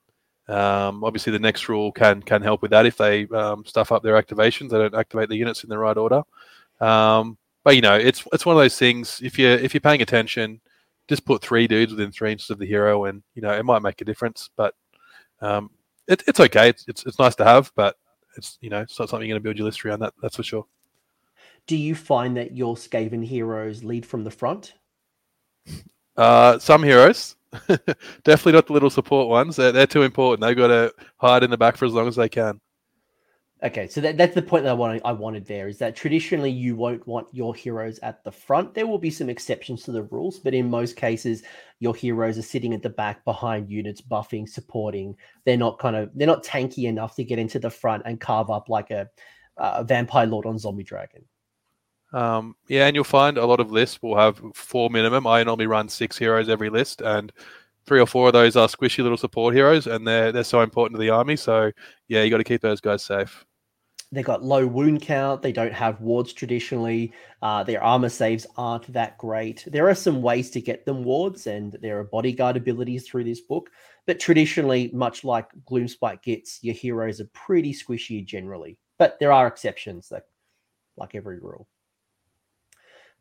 Um, 0.50 1.04
obviously, 1.04 1.32
the 1.32 1.40
next 1.40 1.70
rule 1.70 1.92
can 1.92 2.22
can 2.22 2.42
help 2.42 2.62
with 2.62 2.72
that 2.72 2.86
if 2.86 2.98
they 2.98 3.28
um, 3.28 3.64
stuff 3.66 3.92
up 3.92 4.04
their 4.04 4.22
activations. 4.22 4.70
They 4.70 4.78
don't 4.78 4.96
activate 4.96 5.30
the 5.30 5.38
units 5.38 5.64
in 5.64 5.70
the 5.70 5.78
right 5.78 5.96
order. 5.96 6.24
Um, 6.82 7.38
but 7.64 7.76
you 7.76 7.82
know, 7.82 7.96
it's 7.96 8.24
it's 8.34 8.46
one 8.46 8.56
of 8.56 8.62
those 8.62 8.78
things. 8.78 9.22
If 9.24 9.38
you 9.38 9.48
if 9.48 9.74
you're 9.74 9.82
paying 9.82 10.02
attention, 10.02 10.60
just 11.08 11.26
put 11.26 11.42
three 11.42 11.68
dudes 11.68 11.92
within 11.92 12.12
three 12.12 12.32
inches 12.32 12.50
of 12.50 12.60
the 12.60 12.66
hero, 12.66 13.06
and 13.06 13.22
you 13.36 13.42
know 13.42 13.52
it 13.52 13.64
might 13.64 13.82
make 13.82 14.02
a 14.02 14.06
difference. 14.06 14.50
But 14.58 14.74
um, 15.40 15.70
it, 16.08 16.24
it's 16.28 16.40
okay. 16.40 16.70
It's, 16.70 16.86
it's 16.88 17.06
it's 17.06 17.20
nice 17.20 17.36
to 17.36 17.46
have, 17.46 17.72
but 17.76 17.96
it's 18.36 18.58
you 18.60 18.70
know 18.70 18.82
it's 18.82 18.98
not 19.00 19.10
something 19.10 19.28
you're 19.28 19.36
going 19.36 19.44
to 19.44 19.48
build 19.48 19.58
your 19.58 19.66
list 19.66 19.86
around. 19.86 20.00
That 20.00 20.14
that's 20.22 20.38
for 20.38 20.44
sure. 20.44 20.66
Do 21.68 21.78
you 21.78 21.94
find 21.94 22.36
that 22.38 22.58
your 22.58 22.76
Skaven 22.76 23.24
heroes 23.24 23.84
lead 23.84 24.06
from 24.06 24.24
the 24.24 24.32
front? 24.32 24.74
Uh, 26.16 26.60
some 26.60 26.84
heroes, 26.84 27.38
definitely 28.24 28.52
not 28.52 28.68
the 28.68 28.74
little 28.74 28.90
support 28.90 29.30
ones. 29.30 29.56
They're, 29.56 29.72
they're 29.72 29.88
too 29.88 30.04
important. 30.04 30.42
They've 30.42 30.58
got 30.58 30.68
to 30.68 30.94
hide 31.18 31.44
in 31.44 31.50
the 31.50 31.58
back 31.58 31.78
for 31.78 31.86
as 31.86 31.94
long 31.94 32.08
as 32.08 32.16
they 32.16 32.30
can. 32.30 32.60
Okay, 33.62 33.88
so 33.88 34.00
that, 34.00 34.16
that's 34.16 34.36
the 34.36 34.42
point 34.42 34.64
that 34.64 34.70
I 34.70 34.74
wanted. 34.74 35.02
I 35.04 35.12
wanted 35.12 35.46
there 35.46 35.68
is 35.68 35.78
that 35.80 35.94
traditionally 35.94 36.52
you 36.52 36.78
won't 36.78 37.06
want 37.06 37.28
your 37.34 37.54
heroes 37.54 38.00
at 38.00 38.24
the 38.24 38.32
front. 38.32 38.74
There 38.74 38.88
will 38.88 38.98
be 38.98 39.10
some 39.10 39.30
exceptions 39.30 39.84
to 39.84 39.92
the 39.92 40.04
rules, 40.04 40.40
but 40.40 40.54
in 40.54 40.70
most 40.70 40.96
cases, 40.96 41.44
your 41.80 41.94
heroes 41.94 42.38
are 42.38 42.44
sitting 42.44 42.74
at 42.74 42.82
the 42.82 42.90
back 42.90 43.26
behind 43.26 43.70
units, 43.70 44.02
buffing, 44.02 44.48
supporting. 44.48 45.14
They're 45.46 45.58
not 45.58 45.78
kind 45.78 45.98
of 45.98 46.10
they're 46.16 46.26
not 46.26 46.46
tanky 46.46 46.86
enough 46.86 47.16
to 47.16 47.26
get 47.26 47.38
into 47.38 47.60
the 47.60 47.70
front 47.70 48.04
and 48.06 48.18
carve 48.20 48.50
up 48.50 48.70
like 48.70 48.92
a, 48.92 49.10
a 49.58 49.84
vampire 49.84 50.26
lord 50.26 50.46
on 50.46 50.58
zombie 50.58 50.84
dragon. 50.84 51.26
Um, 52.12 52.56
yeah, 52.68 52.88
and 52.88 52.96
you'll 52.96 53.04
find 53.04 53.38
a 53.38 53.46
lot 53.46 53.60
of 53.60 53.72
lists 53.72 54.02
will 54.02 54.18
have 54.18 54.42
four 54.54 54.90
minimum. 54.90 55.28
I 55.28 55.44
normally 55.44 55.68
run 55.68 55.90
six 55.90 56.18
heroes 56.18 56.50
every 56.50 56.70
list, 56.70 57.02
and 57.02 57.32
three 57.86 58.00
or 58.00 58.08
four 58.08 58.28
of 58.28 58.34
those 58.34 58.56
are 58.56 58.68
squishy 58.68 59.04
little 59.04 59.18
support 59.18 59.54
heroes, 59.54 59.88
and 59.88 60.08
they're 60.08 60.32
they're 60.32 60.44
so 60.44 60.62
important 60.62 60.98
to 60.98 61.02
the 61.02 61.12
army. 61.12 61.36
So 61.36 61.72
yeah, 62.08 62.24
you 62.24 62.30
got 62.30 62.38
to 62.38 62.44
keep 62.44 62.62
those 62.62 62.82
guys 62.82 63.04
safe. 63.04 63.46
They've 64.12 64.26
got 64.26 64.44
low 64.44 64.66
wound 64.66 65.04
count. 65.04 65.44
They 65.44 65.52
don't 65.52 65.74
have 65.74 66.02
wards 66.02 66.34
traditionally. 66.34 67.14
Uh, 67.44 67.64
their 67.64 67.84
armor 67.84 68.10
saves 68.10 68.48
aren't 68.58 68.92
that 68.92 69.20
great. 69.20 69.64
There 69.68 69.88
are 69.88 69.94
some 69.94 70.24
ways 70.24 70.50
to 70.52 70.62
get 70.62 70.84
them 70.86 71.04
wards, 71.04 71.46
and 71.46 71.78
there 71.82 72.00
are 72.00 72.06
bodyguard 72.06 72.58
abilities 72.58 73.08
through 73.08 73.26
this 73.26 73.42
book. 73.42 73.70
But 74.08 74.20
traditionally, 74.20 74.90
much 74.94 75.24
like 75.24 75.48
Gloomspite 75.70 76.24
Gitz, 76.24 76.58
your 76.64 76.74
heroes 76.74 77.22
are 77.22 77.30
pretty 77.34 77.72
squishy 77.72 78.26
generally. 78.26 78.80
But 78.98 79.20
there 79.20 79.32
are 79.32 79.46
exceptions, 79.46 80.10
like 80.12 80.26
like 80.98 81.14
every 81.14 81.40
rule. 81.40 81.68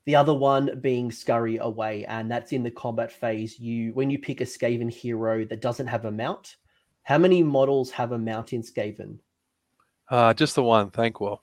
The 0.09 0.17
other 0.17 0.33
one 0.33 0.81
being 0.81 1.13
Scurry 1.13 1.59
Away, 1.59 2.07
and 2.07 2.31
that's 2.31 2.53
in 2.53 2.63
the 2.63 2.71
combat 2.71 3.13
phase. 3.13 3.61
You 3.61 3.93
when 3.93 4.09
you 4.09 4.19
pick 4.19 4.41
a 4.41 4.45
Skaven 4.45 4.91
hero 4.91 5.45
that 5.45 5.61
doesn't 5.61 5.87
have 5.87 6.07
a 6.07 6.11
mount, 6.11 6.57
how 7.03 7.19
many 7.19 7.43
models 7.43 7.91
have 7.91 8.13
a 8.13 8.19
mount 8.19 8.55
in 8.55 8.63
Skaven? 8.63 9.19
Uh, 10.11 10.33
just 10.33 10.55
the 10.55 10.63
one, 10.63 10.91
Thanquol. 10.91 11.41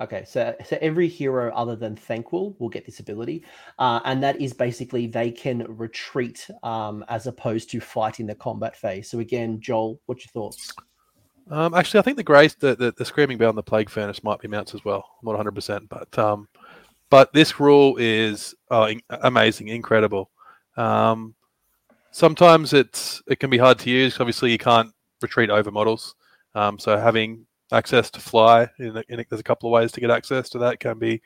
Okay, 0.00 0.24
so 0.26 0.56
so 0.64 0.78
every 0.80 1.06
hero 1.06 1.52
other 1.54 1.76
than 1.76 1.96
Thanquol 1.96 2.58
will 2.58 2.70
get 2.70 2.86
this 2.86 3.00
ability, 3.00 3.44
uh, 3.78 4.00
and 4.06 4.22
that 4.22 4.40
is 4.40 4.54
basically 4.54 5.06
they 5.06 5.30
can 5.30 5.66
retreat 5.68 6.48
um, 6.62 7.04
as 7.10 7.26
opposed 7.26 7.68
to 7.72 7.80
fight 7.80 8.20
in 8.20 8.26
the 8.26 8.34
combat 8.34 8.74
phase. 8.74 9.10
So 9.10 9.18
again, 9.18 9.60
Joel, 9.60 10.00
what's 10.06 10.24
your 10.24 10.30
thoughts? 10.30 10.72
Um, 11.50 11.74
actually, 11.74 12.00
I 12.00 12.04
think 12.04 12.16
the 12.16 12.22
grace, 12.22 12.54
the, 12.54 12.74
the 12.74 12.94
the 12.96 13.04
screaming 13.04 13.36
bell 13.36 13.50
and 13.50 13.58
the 13.58 13.62
plague 13.62 13.90
furnace 13.90 14.24
might 14.24 14.40
be 14.40 14.48
mounts 14.48 14.74
as 14.74 14.82
well. 14.82 15.04
I'm 15.20 15.26
not 15.26 15.32
100, 15.32 15.54
percent 15.54 15.90
but 15.90 16.18
um, 16.18 16.48
but 17.16 17.32
this 17.32 17.58
rule 17.58 17.96
is 17.96 18.54
uh, 18.70 18.88
in- 18.90 19.00
amazing, 19.08 19.68
incredible. 19.68 20.28
Um, 20.76 21.34
sometimes 22.10 22.74
it's 22.74 23.22
it 23.26 23.40
can 23.40 23.48
be 23.48 23.56
hard 23.56 23.78
to 23.78 23.88
use. 23.88 24.20
Obviously, 24.20 24.52
you 24.52 24.58
can't 24.58 24.92
retreat 25.22 25.48
over 25.48 25.70
models. 25.70 26.14
Um, 26.54 26.78
so 26.78 26.98
having 26.98 27.46
access 27.72 28.10
to 28.10 28.20
fly, 28.20 28.68
in, 28.78 29.02
in 29.08 29.24
there's 29.30 29.40
a 29.40 29.50
couple 29.50 29.66
of 29.66 29.72
ways 29.72 29.92
to 29.92 30.00
get 30.02 30.10
access 30.10 30.50
to 30.50 30.58
that 30.58 30.78
can 30.78 30.98
be 30.98 31.22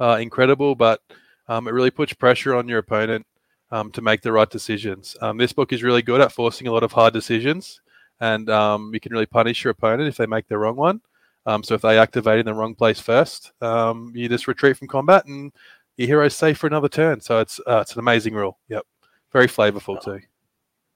uh, 0.00 0.16
incredible. 0.18 0.74
But 0.74 1.02
um, 1.46 1.68
it 1.68 1.74
really 1.74 1.90
puts 1.90 2.14
pressure 2.14 2.54
on 2.54 2.66
your 2.66 2.78
opponent 2.78 3.26
um, 3.70 3.92
to 3.92 4.00
make 4.00 4.22
the 4.22 4.32
right 4.32 4.48
decisions. 4.48 5.14
Um, 5.20 5.36
this 5.36 5.52
book 5.52 5.74
is 5.74 5.82
really 5.82 6.00
good 6.00 6.22
at 6.22 6.32
forcing 6.32 6.68
a 6.68 6.72
lot 6.72 6.84
of 6.84 6.92
hard 6.92 7.12
decisions, 7.12 7.82
and 8.18 8.48
um, 8.48 8.94
you 8.94 9.00
can 9.00 9.12
really 9.12 9.26
punish 9.26 9.62
your 9.62 9.72
opponent 9.72 10.08
if 10.08 10.16
they 10.16 10.24
make 10.24 10.48
the 10.48 10.56
wrong 10.56 10.76
one. 10.76 11.02
Um, 11.46 11.62
so 11.62 11.74
if 11.74 11.82
they 11.82 11.98
activate 11.98 12.40
in 12.40 12.46
the 12.46 12.54
wrong 12.54 12.74
place 12.74 13.00
first, 13.00 13.52
um, 13.60 14.12
you 14.14 14.28
just 14.28 14.48
retreat 14.48 14.76
from 14.76 14.88
combat 14.88 15.26
and 15.26 15.52
your 15.96 16.08
hero's 16.08 16.34
safe 16.34 16.58
for 16.58 16.66
another 16.66 16.88
turn. 16.88 17.20
So 17.20 17.40
it's 17.40 17.60
uh, 17.66 17.78
it's 17.78 17.92
an 17.92 18.00
amazing 18.00 18.34
rule. 18.34 18.58
Yep, 18.68 18.84
very 19.32 19.46
flavorful 19.46 20.02
too. 20.02 20.20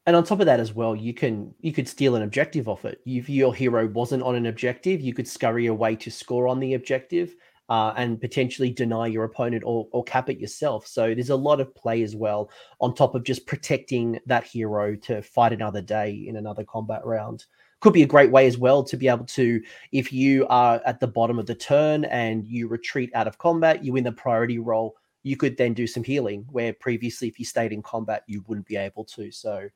And 0.06 0.16
on 0.16 0.24
top 0.24 0.40
of 0.40 0.46
that 0.46 0.58
as 0.58 0.72
well, 0.72 0.96
you 0.96 1.12
can 1.12 1.54
you 1.60 1.72
could 1.72 1.86
steal 1.86 2.16
an 2.16 2.22
objective 2.22 2.66
off 2.66 2.84
it. 2.86 3.00
If 3.04 3.28
your 3.28 3.54
hero 3.54 3.86
wasn't 3.88 4.22
on 4.22 4.36
an 4.36 4.46
objective, 4.46 5.02
you 5.02 5.12
could 5.12 5.28
scurry 5.28 5.66
away 5.66 5.96
to 5.96 6.10
score 6.10 6.48
on 6.48 6.60
the 6.60 6.74
objective 6.74 7.34
uh, 7.68 7.92
and 7.96 8.20
potentially 8.20 8.70
deny 8.70 9.06
your 9.06 9.24
opponent 9.24 9.62
or, 9.66 9.86
or 9.92 10.02
cap 10.04 10.30
it 10.30 10.38
yourself. 10.38 10.86
So 10.86 11.14
there's 11.14 11.30
a 11.30 11.36
lot 11.36 11.60
of 11.60 11.74
play 11.74 12.02
as 12.02 12.16
well 12.16 12.50
on 12.80 12.94
top 12.94 13.14
of 13.14 13.24
just 13.24 13.46
protecting 13.46 14.18
that 14.26 14.44
hero 14.44 14.96
to 14.96 15.20
fight 15.20 15.52
another 15.52 15.82
day 15.82 16.24
in 16.26 16.36
another 16.36 16.64
combat 16.64 17.04
round. 17.04 17.44
Could 17.80 17.92
be 17.92 18.02
a 18.02 18.06
great 18.06 18.30
way 18.30 18.46
as 18.46 18.58
well 18.58 18.82
to 18.82 18.96
be 18.96 19.08
able 19.08 19.26
to, 19.26 19.62
if 19.92 20.12
you 20.12 20.46
are 20.48 20.80
at 20.84 20.98
the 20.98 21.06
bottom 21.06 21.38
of 21.38 21.46
the 21.46 21.54
turn 21.54 22.04
and 22.06 22.46
you 22.46 22.66
retreat 22.66 23.10
out 23.14 23.28
of 23.28 23.38
combat, 23.38 23.84
you 23.84 23.92
win 23.92 24.04
the 24.04 24.12
priority 24.12 24.58
roll. 24.58 24.96
You 25.22 25.36
could 25.36 25.56
then 25.56 25.74
do 25.74 25.86
some 25.86 26.02
healing 26.02 26.44
where 26.50 26.72
previously, 26.72 27.28
if 27.28 27.38
you 27.38 27.44
stayed 27.44 27.72
in 27.72 27.82
combat, 27.82 28.24
you 28.26 28.44
wouldn't 28.48 28.66
be 28.66 28.76
able 28.76 29.04
to. 29.04 29.30
So 29.30 29.68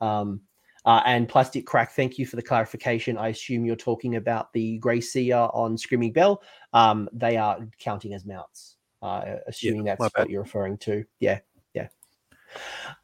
um, 0.00 0.40
uh, 0.84 1.00
and 1.06 1.28
Plastic 1.28 1.66
Crack, 1.66 1.92
thank 1.92 2.18
you 2.18 2.26
for 2.26 2.36
the 2.36 2.42
clarification. 2.42 3.16
I 3.16 3.28
assume 3.28 3.64
you're 3.64 3.76
talking 3.76 4.16
about 4.16 4.52
the 4.52 4.78
Grey 4.78 5.00
Seer 5.00 5.48
on 5.54 5.78
Screaming 5.78 6.12
Bell. 6.12 6.42
Um, 6.74 7.08
they 7.12 7.36
are 7.36 7.58
counting 7.78 8.12
as 8.12 8.26
mounts, 8.26 8.76
uh, 9.00 9.36
assuming 9.46 9.84
my 9.84 9.94
that's 9.96 10.14
what 10.14 10.28
you're 10.28 10.42
referring 10.42 10.76
to. 10.78 11.04
Yeah, 11.20 11.40
yeah. 11.72 11.88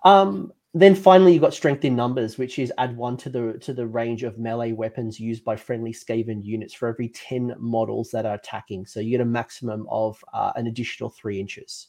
Um, 0.05 0.53
then 0.73 0.95
finally, 0.95 1.33
you've 1.33 1.43
got 1.43 1.55
Strength 1.55 1.85
in 1.85 1.97
Numbers, 1.97 2.39
which 2.39 2.59
is 2.59 2.73
add 2.79 2.97
one 2.97 3.17
to 3.19 3.29
the 3.29 3.59
to 3.63 3.73
the 3.73 3.87
range 3.87 4.23
of 4.23 4.39
melee 4.39 4.73
weapons 4.73 5.19
used 5.19 5.45
by 5.45 5.57
friendly 5.57 5.93
Skaven 5.93 6.45
units 6.45 6.75
for 6.75 6.89
every 6.89 7.09
ten 7.09 7.55
models 7.59 8.11
that 8.11 8.25
are 8.27 8.35
attacking. 8.35 8.87
So 8.87 9.01
you 9.01 9.11
get 9.11 9.21
a 9.21 9.25
maximum 9.25 9.87
of 9.91 10.23
uh, 10.33 10.53
an 10.55 10.69
additional 10.69 11.11
three 11.11 11.41
inches. 11.41 11.89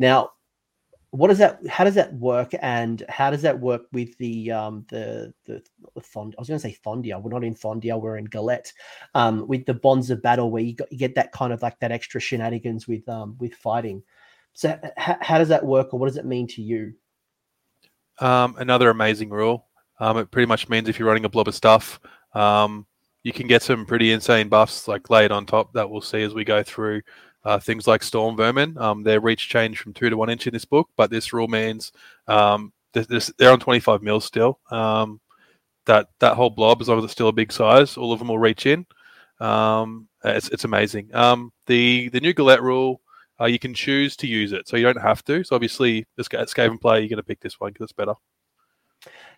Now, 0.00 0.30
what 1.10 1.28
does 1.28 1.38
that 1.38 1.66
how 1.68 1.84
does 1.84 1.94
that 1.94 2.12
work 2.14 2.52
and 2.60 3.02
how 3.08 3.30
does 3.30 3.42
that 3.42 3.58
work 3.58 3.82
with 3.92 4.16
the 4.18 4.50
um 4.50 4.84
the 4.90 5.32
the, 5.46 5.62
the 5.94 6.00
Thond- 6.02 6.34
I 6.36 6.40
was 6.40 6.48
going 6.48 6.60
to 6.60 6.68
say 6.68 6.76
Thondia 6.84 7.22
we're 7.22 7.30
not 7.30 7.44
in 7.44 7.54
Thondia 7.54 8.00
we're 8.00 8.18
in 8.18 8.26
Gallet 8.26 8.72
um 9.14 9.46
with 9.48 9.64
the 9.64 9.74
bonds 9.74 10.10
of 10.10 10.20
battle 10.22 10.50
where 10.50 10.62
you, 10.62 10.74
got, 10.74 10.92
you 10.92 10.98
get 10.98 11.14
that 11.14 11.32
kind 11.32 11.52
of 11.52 11.62
like 11.62 11.78
that 11.80 11.92
extra 11.92 12.20
shenanigans 12.20 12.86
with 12.86 13.08
um 13.08 13.36
with 13.38 13.54
fighting 13.54 14.02
so 14.52 14.78
h- 14.98 15.16
how 15.22 15.38
does 15.38 15.48
that 15.48 15.64
work 15.64 15.94
or 15.94 15.98
what 16.00 16.08
does 16.08 16.18
it 16.18 16.26
mean 16.26 16.46
to 16.48 16.60
you 16.60 16.92
um, 18.20 18.56
another 18.58 18.90
amazing 18.90 19.30
rule 19.30 19.66
um, 20.00 20.16
it 20.18 20.30
pretty 20.30 20.46
much 20.46 20.68
means 20.68 20.88
if 20.88 20.98
you're 20.98 21.08
running 21.08 21.24
a 21.24 21.28
blob 21.28 21.48
of 21.48 21.54
stuff 21.54 22.00
um, 22.34 22.86
you 23.22 23.32
can 23.32 23.46
get 23.46 23.62
some 23.62 23.84
pretty 23.86 24.12
insane 24.12 24.48
buffs 24.48 24.88
like 24.88 25.10
laid 25.10 25.32
on 25.32 25.46
top 25.46 25.72
that 25.72 25.88
we'll 25.88 26.00
see 26.00 26.22
as 26.22 26.34
we 26.34 26.44
go 26.44 26.62
through 26.62 27.00
uh, 27.44 27.58
things 27.58 27.86
like 27.86 28.02
Storm 28.02 28.36
Vermin. 28.36 28.76
Um, 28.78 29.02
their 29.02 29.20
reach 29.20 29.48
change 29.48 29.78
from 29.78 29.94
two 29.94 30.10
to 30.10 30.16
one 30.16 30.30
inch 30.30 30.46
in 30.46 30.52
this 30.52 30.64
book, 30.64 30.88
but 30.96 31.10
this 31.10 31.32
rule 31.32 31.48
means 31.48 31.92
um, 32.26 32.72
they're 32.92 33.52
on 33.52 33.60
25 33.60 34.02
mil 34.02 34.20
still. 34.20 34.58
Um, 34.70 35.20
that 35.86 36.08
that 36.18 36.34
whole 36.34 36.50
blob, 36.50 36.82
as 36.82 36.88
long 36.88 36.98
as 36.98 37.04
it's 37.04 37.12
still 37.12 37.28
a 37.28 37.32
big 37.32 37.50
size, 37.50 37.96
all 37.96 38.12
of 38.12 38.18
them 38.18 38.28
will 38.28 38.38
reach 38.38 38.66
in. 38.66 38.84
Um, 39.40 40.08
it's 40.22 40.48
it's 40.50 40.64
amazing. 40.64 41.14
Um, 41.14 41.52
the 41.66 42.10
the 42.10 42.20
new 42.20 42.34
Gallet 42.34 42.60
rule, 42.60 43.00
uh, 43.40 43.46
you 43.46 43.58
can 43.58 43.74
choose 43.74 44.16
to 44.16 44.26
use 44.26 44.52
it, 44.52 44.68
so 44.68 44.76
you 44.76 44.84
don't 44.84 45.00
have 45.00 45.24
to. 45.24 45.44
So 45.44 45.54
obviously, 45.54 46.06
at 46.18 46.26
Skaven 46.48 46.80
play, 46.80 47.00
you're 47.00 47.08
going 47.08 47.18
to 47.18 47.22
pick 47.22 47.40
this 47.40 47.60
one 47.60 47.72
because 47.72 47.84
it's 47.84 47.92
better. 47.92 48.14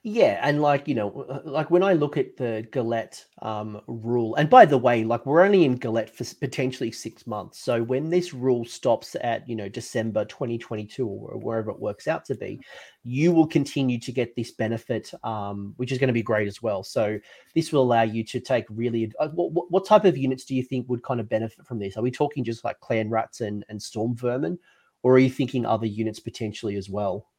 Yeah, 0.03 0.41
and 0.43 0.63
like 0.63 0.89
you 0.89 0.95
know, 0.95 1.11
uh, 1.29 1.43
like 1.45 1.71
when 1.71 1.83
I 1.83 1.93
look 1.93 2.17
at 2.17 2.39
the 2.39 2.67
Gallet 2.73 3.27
um, 3.43 3.83
rule, 3.87 4.35
and 4.37 4.49
by 4.49 4.65
the 4.65 4.79
way, 4.79 5.05
like 5.05 5.27
we're 5.27 5.43
only 5.43 5.67
in 5.67 5.77
Gallet 5.77 6.09
for 6.09 6.25
potentially 6.41 6.91
six 6.91 7.27
months. 7.27 7.59
So 7.61 7.83
when 7.83 8.09
this 8.09 8.33
rule 8.33 8.65
stops 8.65 9.15
at 9.21 9.47
you 9.47 9.55
know 9.55 9.69
December 9.69 10.25
2022 10.25 11.07
or 11.07 11.39
wherever 11.39 11.71
it 11.71 11.79
works 11.79 12.09
out 12.09 12.25
to 12.27 12.35
be, 12.35 12.63
you 13.05 13.31
will 13.31 13.47
continue 13.47 13.99
to 14.01 14.11
get 14.11 14.35
this 14.35 14.53
benefit, 14.53 15.13
um, 15.23 15.75
which 15.77 15.93
is 15.93 15.99
going 15.99 16.09
to 16.09 16.15
be 16.15 16.23
great 16.23 16.49
as 16.49 16.63
well. 16.63 16.83
So 16.83 17.19
this 17.55 17.71
will 17.71 17.83
allow 17.83 18.03
you 18.03 18.25
to 18.25 18.41
take 18.41 18.65
really. 18.71 19.13
Uh, 19.21 19.29
what, 19.35 19.71
what 19.71 19.85
type 19.87 20.07
of 20.07 20.17
units 20.17 20.47
do 20.47 20.55
you 20.55 20.63
think 20.63 20.89
would 20.89 21.03
kind 21.03 21.21
of 21.21 21.29
benefit 21.29 21.67
from 21.67 21.79
this? 21.79 21.99
Are 21.99 22.03
we 22.03 22.11
talking 22.11 22.43
just 22.43 22.65
like 22.65 22.81
clan 22.81 23.11
rats 23.11 23.43
and 23.43 23.67
and 23.69 23.83
storm 23.83 24.17
vermin, 24.17 24.59
or 25.03 25.13
are 25.17 25.19
you 25.19 25.31
thinking 25.31 25.67
other 25.67 25.87
units 25.87 26.21
potentially 26.21 26.77
as 26.77 26.89
well? 26.89 27.30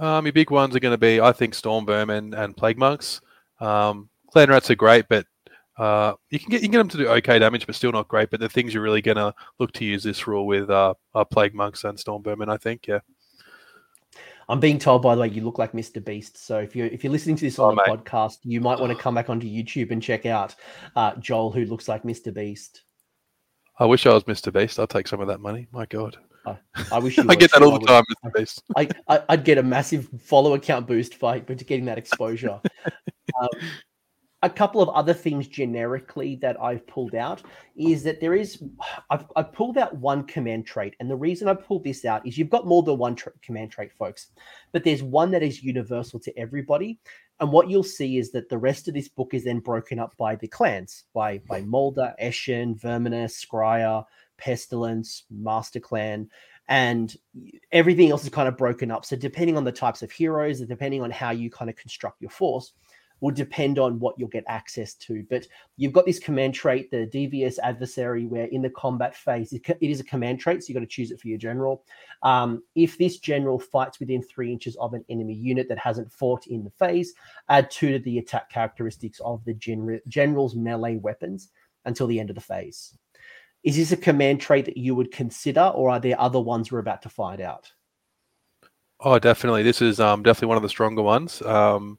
Um, 0.00 0.24
your 0.24 0.32
big 0.32 0.50
ones 0.50 0.74
are 0.74 0.80
going 0.80 0.94
to 0.94 0.98
be, 0.98 1.20
I 1.20 1.30
think, 1.30 1.54
Storm 1.54 1.84
Vermin 1.84 2.32
and 2.34 2.56
Plague 2.56 2.78
Monks. 2.78 3.20
Um, 3.60 4.08
Clan 4.32 4.48
Rats 4.48 4.70
are 4.70 4.74
great, 4.74 5.06
but 5.08 5.26
uh, 5.76 6.14
you 6.30 6.38
can 6.38 6.48
get 6.48 6.62
you 6.62 6.68
can 6.68 6.72
get 6.72 6.78
them 6.78 6.88
to 6.88 6.96
do 6.96 7.08
okay 7.08 7.38
damage, 7.38 7.66
but 7.66 7.74
still 7.74 7.92
not 7.92 8.08
great. 8.08 8.30
But 8.30 8.40
the 8.40 8.48
things 8.48 8.72
you're 8.72 8.82
really 8.82 9.02
going 9.02 9.18
to 9.18 9.34
look 9.58 9.72
to 9.72 9.84
use 9.84 10.02
this 10.02 10.26
rule 10.26 10.46
with 10.46 10.70
uh, 10.70 10.94
are 11.14 11.24
Plague 11.24 11.54
Monks 11.54 11.84
and 11.84 11.98
Storm 11.98 12.22
Vermin, 12.22 12.48
I 12.48 12.56
think. 12.56 12.86
Yeah. 12.86 13.00
I'm 14.48 14.58
being 14.58 14.78
told, 14.78 15.02
by 15.02 15.14
the 15.14 15.20
way, 15.20 15.28
you 15.28 15.42
look 15.42 15.58
like 15.58 15.72
Mr. 15.72 16.04
Beast. 16.04 16.44
So 16.44 16.58
if 16.58 16.74
you're 16.74 16.88
if 16.88 17.04
you're 17.04 17.12
listening 17.12 17.36
to 17.36 17.44
this 17.44 17.58
on 17.58 17.72
oh, 17.72 17.82
the 17.84 17.92
mate. 17.92 18.04
podcast, 18.04 18.38
you 18.42 18.60
might 18.60 18.80
want 18.80 18.96
to 18.96 19.00
come 19.00 19.14
back 19.14 19.30
onto 19.30 19.46
YouTube 19.46 19.90
and 19.90 20.02
check 20.02 20.26
out 20.26 20.54
uh, 20.96 21.14
Joel, 21.16 21.52
who 21.52 21.66
looks 21.66 21.88
like 21.88 22.02
Mr. 22.04 22.32
Beast. 22.32 22.82
I 23.78 23.84
wish 23.84 24.06
I 24.06 24.12
was 24.12 24.24
Mr. 24.24 24.52
Beast. 24.52 24.78
I'll 24.78 24.86
take 24.86 25.08
some 25.08 25.20
of 25.20 25.28
that 25.28 25.40
money. 25.40 25.68
My 25.72 25.86
God. 25.86 26.16
I, 26.46 26.56
I 26.92 26.98
wish 26.98 27.18
I 27.28 27.34
get 27.34 27.52
that 27.52 27.62
all 27.62 27.78
the 27.78 27.86
time. 27.86 28.04
I, 28.76 28.88
I, 29.08 29.36
would 29.36 29.44
get 29.44 29.58
a 29.58 29.62
massive 29.62 30.08
follow 30.20 30.54
account 30.54 30.86
boost 30.86 31.18
by 31.18 31.40
getting 31.40 31.84
that 31.86 31.98
exposure. 31.98 32.60
um, 33.40 33.48
a 34.42 34.48
couple 34.48 34.80
of 34.80 34.88
other 34.90 35.12
things 35.12 35.46
generically 35.48 36.36
that 36.36 36.60
I've 36.60 36.86
pulled 36.86 37.14
out 37.14 37.42
is 37.76 38.02
that 38.04 38.20
there 38.20 38.34
is, 38.34 38.62
I've, 39.10 39.26
I've 39.36 39.52
pulled 39.52 39.76
out 39.76 39.94
one 39.96 40.24
command 40.24 40.66
trait. 40.66 40.94
And 40.98 41.10
the 41.10 41.16
reason 41.16 41.46
I 41.46 41.54
pulled 41.54 41.84
this 41.84 42.06
out 42.06 42.26
is 42.26 42.38
you've 42.38 42.48
got 42.48 42.66
more 42.66 42.82
than 42.82 42.96
one 42.96 43.16
tra- 43.16 43.32
command 43.42 43.70
trait, 43.70 43.92
folks, 43.92 44.28
but 44.72 44.82
there's 44.82 45.02
one 45.02 45.30
that 45.32 45.42
is 45.42 45.62
universal 45.62 46.18
to 46.20 46.38
everybody. 46.38 46.98
And 47.40 47.52
what 47.52 47.68
you'll 47.68 47.82
see 47.82 48.18
is 48.18 48.32
that 48.32 48.48
the 48.48 48.58
rest 48.58 48.88
of 48.88 48.94
this 48.94 49.08
book 49.08 49.34
is 49.34 49.44
then 49.44 49.60
broken 49.60 49.98
up 49.98 50.16
by 50.16 50.36
the 50.36 50.48
clans, 50.48 51.04
by, 51.12 51.38
by 51.46 51.60
Moulder, 51.60 52.14
Eshin, 52.22 52.80
Verminous, 52.80 53.44
Skryre, 53.44 54.04
Pestilence, 54.40 55.24
Master 55.30 55.80
Clan, 55.80 56.28
and 56.68 57.16
everything 57.72 58.10
else 58.10 58.24
is 58.24 58.30
kind 58.30 58.48
of 58.48 58.56
broken 58.56 58.90
up. 58.90 59.04
So 59.04 59.16
depending 59.16 59.56
on 59.56 59.64
the 59.64 59.72
types 59.72 60.02
of 60.02 60.10
heroes 60.10 60.60
depending 60.60 61.02
on 61.02 61.10
how 61.10 61.30
you 61.30 61.50
kind 61.50 61.70
of 61.70 61.76
construct 61.76 62.20
your 62.20 62.30
force, 62.30 62.72
will 63.20 63.30
depend 63.30 63.78
on 63.78 63.98
what 63.98 64.14
you'll 64.18 64.28
get 64.28 64.44
access 64.48 64.94
to. 64.94 65.24
But 65.28 65.46
you've 65.76 65.92
got 65.92 66.06
this 66.06 66.18
command 66.18 66.54
trait, 66.54 66.90
the 66.90 67.06
devious 67.06 67.58
adversary, 67.58 68.26
where 68.26 68.46
in 68.46 68.62
the 68.62 68.70
combat 68.70 69.14
phase, 69.14 69.52
it 69.52 69.76
is 69.80 70.00
a 70.00 70.04
command 70.04 70.40
trait, 70.40 70.62
so 70.62 70.68
you've 70.68 70.76
got 70.76 70.80
to 70.80 70.86
choose 70.86 71.10
it 71.10 71.20
for 71.20 71.28
your 71.28 71.38
general. 71.38 71.84
Um, 72.22 72.62
if 72.74 72.96
this 72.98 73.18
general 73.18 73.58
fights 73.58 74.00
within 74.00 74.22
three 74.22 74.52
inches 74.52 74.76
of 74.76 74.94
an 74.94 75.04
enemy 75.08 75.34
unit 75.34 75.68
that 75.68 75.78
hasn't 75.78 76.12
fought 76.12 76.46
in 76.46 76.64
the 76.64 76.70
phase, 76.70 77.12
add 77.48 77.70
two 77.70 77.92
to 77.92 77.98
the 77.98 78.18
attack 78.18 78.50
characteristics 78.50 79.20
of 79.20 79.44
the 79.44 79.54
gen- 79.54 80.00
general's 80.08 80.54
melee 80.54 80.96
weapons 80.96 81.50
until 81.84 82.06
the 82.06 82.20
end 82.20 82.30
of 82.30 82.36
the 82.36 82.42
phase. 82.42 82.96
Is 83.62 83.76
this 83.76 83.92
a 83.92 83.96
command 83.96 84.40
trait 84.40 84.64
that 84.64 84.76
you 84.76 84.94
would 84.94 85.12
consider, 85.12 85.60
or 85.60 85.90
are 85.90 86.00
there 86.00 86.20
other 86.20 86.40
ones 86.40 86.72
we're 86.72 86.78
about 86.78 87.02
to 87.02 87.08
find 87.08 87.40
out? 87.40 87.70
Oh, 89.00 89.18
definitely. 89.18 89.62
This 89.62 89.82
is 89.82 90.00
um, 90.00 90.22
definitely 90.22 90.48
one 90.48 90.56
of 90.56 90.62
the 90.62 90.68
stronger 90.68 91.02
ones. 91.02 91.42
Um, 91.42 91.98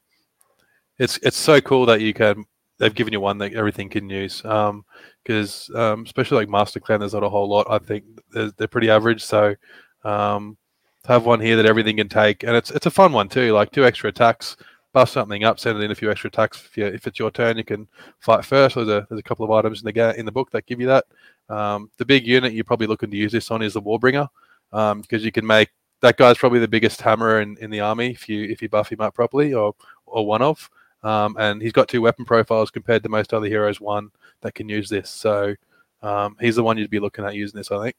it's 0.97 1.17
it's 1.24 1.38
so 1.38 1.62
cool 1.62 1.86
that 1.88 2.02
you 2.02 2.13
can. 2.13 2.45
They've 2.78 2.93
given 2.93 3.13
you 3.13 3.19
one 3.19 3.38
that 3.39 3.54
everything 3.54 3.89
can 3.89 4.10
use. 4.10 4.41
Because 4.41 5.69
um, 5.74 5.82
um, 5.82 6.04
especially 6.04 6.38
like 6.38 6.50
Master 6.50 6.80
Clan, 6.80 7.00
there's 7.00 7.13
not 7.13 7.24
a 7.24 7.30
whole 7.30 7.50
lot. 7.50 7.67
I 7.69 7.78
think 7.78 8.06
they're, 8.32 8.52
they're 8.58 8.67
pretty 8.67 8.89
average. 8.89 9.24
So 9.24 9.56
um, 10.04 10.58
have 11.06 11.26
one 11.26 11.39
here 11.39 11.56
that 11.58 11.65
everything 11.65 11.97
can 11.97 12.10
take, 12.10 12.43
and 12.43 12.56
it's 12.56 12.71
it's 12.71 12.86
a 12.86 12.91
fun 12.91 13.13
one 13.13 13.30
too. 13.30 13.54
Like 13.54 13.71
two 13.71 13.86
extra 13.86 14.10
attacks 14.10 14.58
buff 14.94 15.10
something 15.10 15.44
up, 15.44 15.60
send 15.60 15.78
it 15.78 15.84
in 15.84 15.92
a 15.92 15.96
few 15.96 16.12
extra 16.12 16.28
attacks. 16.28 16.64
If, 16.66 16.78
you, 16.78 16.86
if 16.86 17.08
it's 17.08 17.20
your 17.20 17.32
turn, 17.32 17.58
you 17.58 17.64
can 17.64 17.88
fight 18.20 18.44
first. 18.46 18.76
There's 18.76 18.88
a, 18.88 19.06
there's 19.10 19.20
a 19.20 19.24
couple 19.24 19.46
of 19.46 19.52
items 19.52 19.82
in 19.84 19.92
the 19.92 20.20
in 20.20 20.26
the 20.26 20.32
book 20.32 20.52
that 20.52 20.66
give 20.66 20.82
you 20.82 20.88
that. 20.88 21.06
Um, 21.50 21.90
the 21.98 22.06
big 22.06 22.28
unit 22.28 22.54
you're 22.54 22.64
probably 22.64 22.88
looking 22.88 23.12
to 23.12 23.18
use 23.18 23.32
this 23.32 23.52
on 23.52 23.62
is 23.62 23.74
the 23.74 23.82
Warbringer, 23.82 24.28
because 24.70 24.92
um, 24.92 25.04
you 25.20 25.32
can 25.32 25.46
make 25.46 25.70
that 26.02 26.18
guy's 26.18 26.38
probably 26.38 26.60
the 26.60 26.68
biggest 26.68 27.02
hammer 27.02 27.42
in, 27.42 27.58
in 27.60 27.70
the 27.70 27.80
army 27.80 28.10
if 28.10 28.28
you 28.28 28.44
if 28.46 28.62
you 28.62 28.70
buff 28.70 28.92
him 28.92 29.02
up 29.02 29.14
properly, 29.14 29.54
or 29.54 29.74
or 30.06 30.26
one 30.26 30.42
of. 30.42 30.70
Um, 31.04 31.36
and 31.40 31.62
he's 31.62 31.72
got 31.72 31.88
two 31.88 32.02
weapon 32.02 32.26
profiles 32.26 32.70
compared 32.70 33.02
to 33.04 33.10
most 33.10 33.34
other 33.34 33.48
heroes, 33.48 33.82
one 33.82 34.12
that 34.42 34.54
can 34.54 34.70
use 34.70 34.88
this. 34.88 35.10
So 35.10 35.56
um, 36.04 36.36
he's 36.40 36.58
the 36.58 36.64
one 36.64 36.78
you'd 36.78 36.92
be 36.92 37.00
looking 37.00 37.26
at 37.26 37.34
using 37.34 37.58
this, 37.58 37.72
I 37.72 37.84
think. 37.84 37.96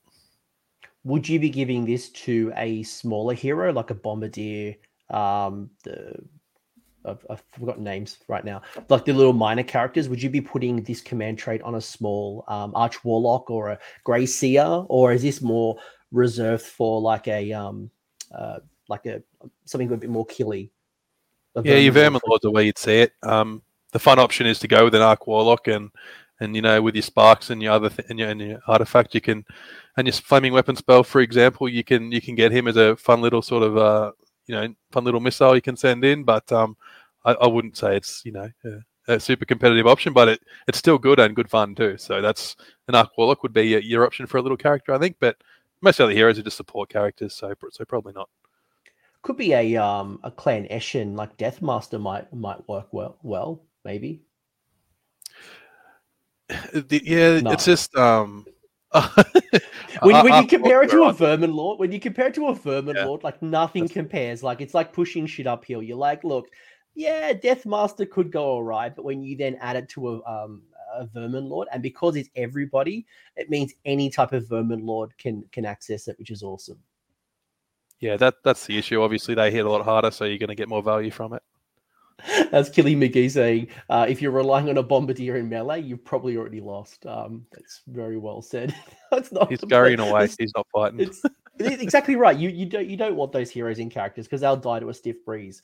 Would 1.05 1.29
you 1.29 1.41
be 1.41 1.51
giving 1.51 1.85
this 1.85 2.11
to 2.11 2.53
a 2.57 2.85
smaller 2.85 3.35
hero 3.35 3.73
like 3.73 3.91
a 3.91 3.95
bombardier, 3.95 4.77
um, 5.11 5.69
the 5.83 6.15
I've, 7.05 7.27
I've, 7.31 7.43
forgotten 7.53 7.85
names 7.85 8.19
right 8.29 8.45
now, 8.45 8.63
like 8.89 9.05
the 9.05 9.13
little 9.13 9.33
minor 9.33 9.63
characters. 9.63 10.09
Would 10.09 10.23
you 10.23 10.31
be 10.31 10.41
putting 10.41 10.83
this 10.83 11.01
command 11.01 11.39
trait 11.39 11.63
on 11.63 11.75
a 11.75 11.81
small 11.81 12.45
um, 12.49 12.73
arch 12.75 13.05
warlock 13.05 13.51
or 13.51 13.71
a 13.71 13.79
grey 14.05 14.27
seer, 14.27 14.65
or 14.65 15.13
is 15.13 15.23
this 15.23 15.41
more 15.41 15.79
reserved 16.11 16.65
for 16.65 17.01
like 17.01 17.29
a 17.29 17.53
um, 17.53 17.91
uh, 18.35 18.59
like 18.89 19.07
a 19.07 19.23
something 19.65 19.91
a 19.93 19.97
bit 19.97 20.11
more 20.11 20.27
killy? 20.27 20.71
Yeah, 21.63 21.77
your 21.77 21.93
vermin 21.93 22.21
lord's 22.27 22.43
the 22.43 22.51
way 22.51 22.65
you'd 22.65 22.79
see 22.79 23.01
it. 23.01 23.13
Um, 23.23 23.63
the 23.93 23.99
fun 23.99 24.19
option 24.19 24.47
is 24.47 24.59
to 24.61 24.69
go 24.69 24.85
with 24.85 24.95
an 24.95 25.03
arc 25.03 25.27
warlock 25.27 25.69
and 25.69 25.91
and 26.41 26.57
you 26.57 26.63
know 26.63 26.83
with 26.83 26.95
your 26.95 27.03
sparks 27.03 27.51
and 27.51 27.63
your 27.63 27.73
other 27.73 27.89
th- 27.89 28.09
and, 28.09 28.19
your, 28.19 28.29
and 28.29 28.41
your 28.41 28.61
artifact 28.67 29.15
you 29.15 29.21
can 29.21 29.45
and 29.97 30.07
your 30.07 30.13
flaming 30.13 30.53
weapon 30.53 30.75
spell 30.75 31.05
for 31.05 31.21
example 31.21 31.69
you 31.69 31.85
can 31.85 32.11
you 32.11 32.21
can 32.21 32.35
get 32.35 32.51
him 32.51 32.67
as 32.67 32.77
a 32.77 32.97
fun 32.97 33.21
little 33.21 33.43
sort 33.43 33.63
of 33.63 33.77
uh 33.77 34.11
you 34.53 34.61
know 34.61 34.75
fun 34.91 35.05
little 35.05 35.21
missile 35.21 35.55
you 35.57 35.63
can 35.63 35.77
send 35.77 36.05
in 36.05 36.23
but 36.23 36.53
um 36.53 36.77
I, 37.25 37.33
I 37.33 37.47
wouldn't 37.47 37.77
say 37.77 37.97
it's 37.97 38.23
you 38.25 38.33
know 38.33 38.51
a, 38.65 39.15
a, 39.15 39.21
super 39.21 39.45
competitive 39.45 39.87
option, 39.87 40.13
but 40.13 40.29
it, 40.29 40.41
it's 40.69 40.79
still 40.79 40.99
good 40.99 41.19
and 41.19 41.37
good 41.37 41.51
fun 41.51 41.75
too. 41.75 41.97
So 41.99 42.21
that's 42.21 42.57
an 42.89 42.95
Arc 42.95 43.17
Warlock 43.17 43.43
would 43.43 43.53
be 43.53 43.65
your 43.65 44.05
option 44.05 44.27
for 44.27 44.39
a 44.39 44.43
little 44.43 44.57
character, 44.57 44.93
I 44.93 44.99
think. 44.99 45.17
But 45.21 45.37
most 45.81 46.01
other 46.01 46.13
heroes 46.13 46.39
are 46.39 46.43
just 46.43 46.57
support 46.57 46.89
characters, 46.89 47.35
so 47.35 47.55
so 47.71 47.85
probably 47.85 48.13
not. 48.13 48.29
Could 49.23 49.37
be 49.37 49.53
a 49.53 49.77
um 49.77 50.19
a 50.23 50.31
clan 50.31 50.67
Eshin 50.71 51.17
like 51.17 51.37
Deathmaster 51.37 52.01
might 52.01 52.33
might 52.33 52.67
work 52.69 52.89
well 52.93 53.19
well 53.23 53.63
maybe. 53.85 54.23
The, 56.73 57.01
yeah, 57.03 57.41
no. 57.41 57.53
it's 57.53 57.65
just 57.65 57.95
um 57.97 58.45
when, 60.03 60.25
when 60.25 60.43
you 60.43 60.49
compare 60.49 60.83
it 60.83 60.91
to 60.91 61.05
a 61.05 61.13
vermin 61.13 61.53
lord, 61.53 61.79
when 61.79 61.93
you 61.93 62.01
compare 62.01 62.27
it 62.27 62.35
to 62.35 62.49
a 62.49 62.55
vermin 62.55 62.97
yeah. 62.97 63.05
lord, 63.05 63.23
like 63.23 63.41
nothing 63.43 63.85
That's... 63.85 63.93
compares. 63.93 64.43
Like 64.43 64.61
it's 64.61 64.75
like 64.75 64.93
pushing 64.93 65.27
shit 65.27 65.47
uphill. 65.47 65.83
You're 65.83 65.97
like, 65.97 66.25
look, 66.25 66.49
yeah, 66.95 67.33
Deathmaster 67.33 68.09
could 68.09 68.31
go 68.31 68.45
all 68.45 68.63
right, 68.63 68.95
but 68.95 69.05
when 69.05 69.23
you 69.23 69.37
then 69.37 69.57
add 69.61 69.77
it 69.77 69.89
to 69.91 70.09
a 70.09 70.25
um, 70.25 70.63
a 70.95 71.07
vermin 71.07 71.49
lord, 71.49 71.69
and 71.73 71.83
because 71.83 72.17
it's 72.17 72.29
everybody, 72.37 73.07
it 73.37 73.49
means 73.51 73.73
any 73.85 74.11
type 74.11 74.33
of 74.33 74.49
vermin 74.49 74.85
lord 74.85 75.17
can 75.19 75.45
can 75.53 75.65
access 75.65 76.09
it, 76.09 76.19
which 76.19 76.31
is 76.31 76.43
awesome. 76.43 76.79
Yeah, 78.01 78.17
that 78.17 78.35
that's 78.45 78.67
the 78.67 78.77
issue. 78.77 79.01
Obviously, 79.01 79.35
they 79.35 79.51
hit 79.51 79.65
a 79.65 79.71
lot 79.71 79.85
harder, 79.85 80.11
so 80.11 80.25
you're 80.25 80.39
going 80.39 80.49
to 80.49 80.55
get 80.55 80.69
more 80.69 80.83
value 80.83 81.11
from 81.11 81.35
it. 81.35 81.43
As 82.53 82.71
Killy 82.71 82.95
McGee 82.95 83.31
saying, 83.31 83.69
uh, 83.89 84.07
if 84.09 84.23
you're 84.23 84.33
relying 84.33 84.69
on 84.69 84.79
a 84.79 84.83
bombardier 84.83 85.37
in 85.37 85.49
melee, 85.49 85.81
you've 85.81 86.05
probably 86.05 86.37
already 86.37 86.61
lost. 86.61 87.05
Um, 87.07 87.47
that's 87.53 87.83
very 87.87 88.19
well 88.19 88.43
said. 88.43 88.75
that's 89.11 89.33
not. 89.33 89.51
He's 89.51 89.61
scurrying 89.61 90.01
away. 90.01 90.29
He's 90.39 90.53
not 90.55 90.67
fighting. 90.73 91.01
It's 91.01 91.23
exactly 91.59 92.17
right. 92.17 92.37
You 92.37 92.49
you 92.49 92.67
don't 92.67 92.89
you 92.89 92.97
don't 92.97 93.17
want 93.17 93.33
those 93.33 93.51
heroes 93.51 93.79
in 93.79 93.91
characters 93.91 94.27
because 94.27 94.41
they'll 94.41 94.57
die 94.57 94.81
to 94.81 94.89
a 94.89 94.95
stiff 94.95 95.25
breeze. 95.25 95.63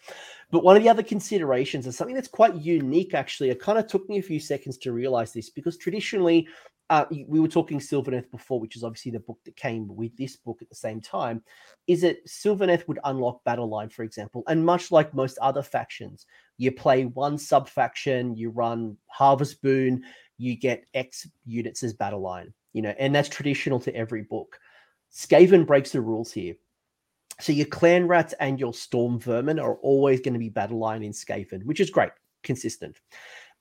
But 0.51 0.63
one 0.63 0.77
of 0.77 0.83
the 0.83 0.89
other 0.89 1.03
considerations 1.03 1.87
is 1.87 1.97
something 1.97 2.15
that's 2.15 2.29
quite 2.29 2.55
unique. 2.57 3.15
Actually, 3.15 3.51
it 3.51 3.61
kind 3.61 3.79
of 3.79 3.87
took 3.87 4.09
me 4.09 4.19
a 4.19 4.23
few 4.23 4.41
seconds 4.41 4.77
to 4.79 4.93
realize 4.93 5.33
this 5.33 5.51
because 5.51 5.77
traditionally, 5.77 6.47
uh, 6.91 7.05
we 7.11 7.41
were 7.41 7.49
talking 7.49 7.79
Sylvaneth 7.79 8.31
before, 8.31 8.61
which 8.61 8.77
is 8.77 8.85
obviously 8.85 9.13
the 9.13 9.21
book 9.21 9.39
that 9.45 9.57
came 9.57 9.95
with 9.95 10.17
this 10.17 10.37
book 10.37 10.59
at 10.63 10.69
the 10.69 10.75
same 10.75 11.01
time. 11.01 11.43
Is 11.87 12.01
that 12.03 12.25
Sylvaneth 12.27 12.89
would 12.89 12.99
unlock 13.05 13.45
Battle 13.45 13.69
Line, 13.69 13.89
for 13.89 14.05
example, 14.05 14.43
and 14.47 14.65
much 14.65 14.91
like 14.91 15.15
most 15.15 15.39
other 15.39 15.63
factions, 15.63 16.27
you 16.59 16.71
play 16.73 17.07
one 17.07 17.39
sub 17.39 17.69
faction, 17.69 18.37
you 18.37 18.51
run 18.51 18.97
Harvest 19.07 19.63
Boon, 19.63 20.03
you 20.37 20.57
get 20.57 20.85
X 20.93 21.27
units 21.47 21.83
as 21.83 21.95
Battle 21.95 22.21
Line. 22.21 22.53
You 22.75 22.83
know, 22.83 22.95
and 22.99 23.15
that's 23.15 23.29
traditional 23.29 23.81
to 23.81 23.95
every 23.97 24.23
book 24.23 24.61
Skaven 25.13 25.67
breaks 25.67 25.93
the 25.93 26.01
rules 26.01 26.33
here. 26.33 26.55
So 27.41 27.53
your 27.53 27.67
clan 27.67 28.09
rats 28.09 28.35
and 28.41 28.59
your 28.59 28.75
storm 28.75 29.19
vermin 29.19 29.59
are 29.59 29.77
always 29.77 30.21
going 30.21 30.35
to 30.35 30.41
be 30.41 30.49
battle 30.49 30.79
line 30.79 31.03
in 31.03 31.13
Skaven, 31.13 31.65
which 31.65 31.81
is 31.81 31.91
great, 31.91 32.11
consistent. 32.43 33.01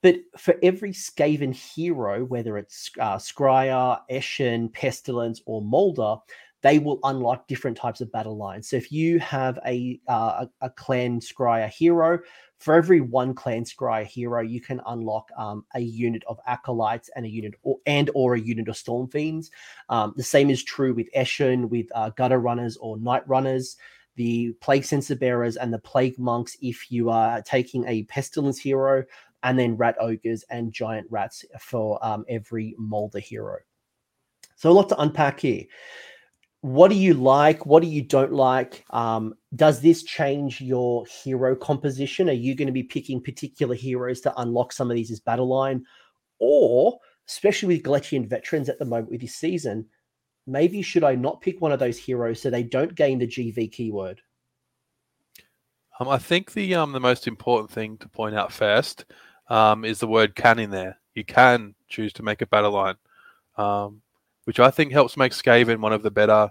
But 0.01 0.17
for 0.37 0.55
every 0.63 0.91
Skaven 0.91 1.53
hero, 1.53 2.23
whether 2.25 2.57
it's 2.57 2.91
uh, 2.99 3.17
Skryre, 3.17 3.99
Eshin, 4.11 4.71
Pestilence, 4.73 5.41
or 5.45 5.61
Moulder, 5.61 6.17
they 6.63 6.79
will 6.79 6.99
unlock 7.03 7.47
different 7.47 7.77
types 7.77 8.01
of 8.01 8.11
battle 8.11 8.35
lines. 8.35 8.69
So 8.69 8.77
if 8.77 8.91
you 8.91 9.19
have 9.19 9.59
a 9.65 9.99
uh, 10.07 10.45
a, 10.61 10.65
a 10.65 10.69
clan 10.71 11.19
Skryre 11.19 11.69
hero, 11.69 12.19
for 12.59 12.73
every 12.73 13.01
one 13.01 13.33
clan 13.33 13.63
Skryre 13.63 14.05
hero, 14.05 14.41
you 14.41 14.59
can 14.59 14.81
unlock 14.87 15.29
um, 15.37 15.65
a 15.75 15.79
unit 15.79 16.23
of 16.27 16.39
acolytes 16.47 17.09
and 17.15 17.25
a 17.25 17.29
unit 17.29 17.53
or, 17.63 17.77
and 17.85 18.09
or 18.15 18.33
a 18.33 18.39
unit 18.39 18.67
of 18.67 18.77
storm 18.77 19.07
fiends. 19.07 19.51
Um, 19.89 20.13
the 20.17 20.23
same 20.23 20.49
is 20.49 20.63
true 20.63 20.93
with 20.93 21.07
Eshin, 21.15 21.69
with 21.69 21.87
uh, 21.93 22.09
gutter 22.11 22.39
runners 22.39 22.77
or 22.77 22.97
night 22.97 23.27
runners. 23.27 23.77
The 24.15 24.53
plague 24.61 24.83
censer 24.83 25.15
bearers 25.15 25.57
and 25.57 25.71
the 25.71 25.79
plague 25.79 26.17
monks, 26.17 26.57
if 26.61 26.91
you 26.91 27.11
are 27.11 27.41
taking 27.43 27.87
a 27.87 28.03
pestilence 28.03 28.59
hero, 28.59 29.03
and 29.43 29.59
then 29.59 29.77
rat 29.77 29.95
ogres 29.99 30.43
and 30.49 30.73
giant 30.73 31.05
rats 31.11 31.45
for 31.59 32.03
um, 32.03 32.25
every 32.27 32.73
Moulder 32.79 33.19
hero. 33.19 33.57
So 34.55 34.71
a 34.71 34.73
lot 34.73 34.89
to 34.89 34.99
unpack 34.99 35.39
here 35.41 35.65
what 36.61 36.89
do 36.89 36.95
you 36.95 37.13
like? 37.13 37.65
What 37.65 37.83
do 37.83 37.89
you 37.89 38.01
don't 38.01 38.33
like? 38.33 38.83
Um, 38.89 39.35
does 39.55 39.79
this 39.79 40.03
change 40.03 40.59
your 40.59 41.05
hero 41.05 41.55
composition? 41.55 42.29
Are 42.29 42.33
you 42.33 42.55
going 42.55 42.67
to 42.67 42.71
be 42.71 42.83
picking 42.83 43.21
particular 43.21 43.75
heroes 43.75 44.21
to 44.21 44.39
unlock 44.39 44.73
some 44.73 44.89
of 44.89 44.95
these 44.95 45.11
as 45.11 45.19
battle 45.19 45.47
line? 45.47 45.85
Or, 46.39 46.99
especially 47.27 47.75
with 47.75 47.83
Galletian 47.83 48.27
veterans 48.27 48.69
at 48.69 48.79
the 48.79 48.85
moment 48.85 49.11
with 49.11 49.21
this 49.21 49.35
season, 49.35 49.85
maybe 50.47 50.81
should 50.81 51.03
I 51.03 51.15
not 51.15 51.41
pick 51.41 51.61
one 51.61 51.71
of 51.71 51.79
those 51.79 51.97
heroes 51.97 52.41
so 52.41 52.49
they 52.49 52.63
don't 52.63 52.95
gain 52.95 53.19
the 53.19 53.27
GV 53.27 53.71
keyword? 53.71 54.21
Um, 55.99 56.09
I 56.09 56.17
think 56.17 56.53
the 56.53 56.75
um, 56.75 56.91
the 56.91 56.99
most 56.99 57.27
important 57.27 57.71
thing 57.71 57.97
to 57.97 58.09
point 58.09 58.35
out 58.35 58.51
first 58.51 59.05
um, 59.49 59.83
is 59.83 59.99
the 59.99 60.07
word 60.07 60.35
"can" 60.35 60.59
in 60.59 60.69
there. 60.69 60.99
You 61.15 61.23
can 61.23 61.73
choose 61.89 62.13
to 62.13 62.23
make 62.23 62.41
a 62.41 62.47
battle 62.47 62.71
line. 62.71 62.95
Which 64.47 64.61
I 64.61 64.71
think 64.71 64.93
helps 64.93 65.17
make 65.17 65.33
Skaven 65.33 65.81
one 65.81 65.91
of 65.91 66.03
the 66.03 66.09
better 66.09 66.49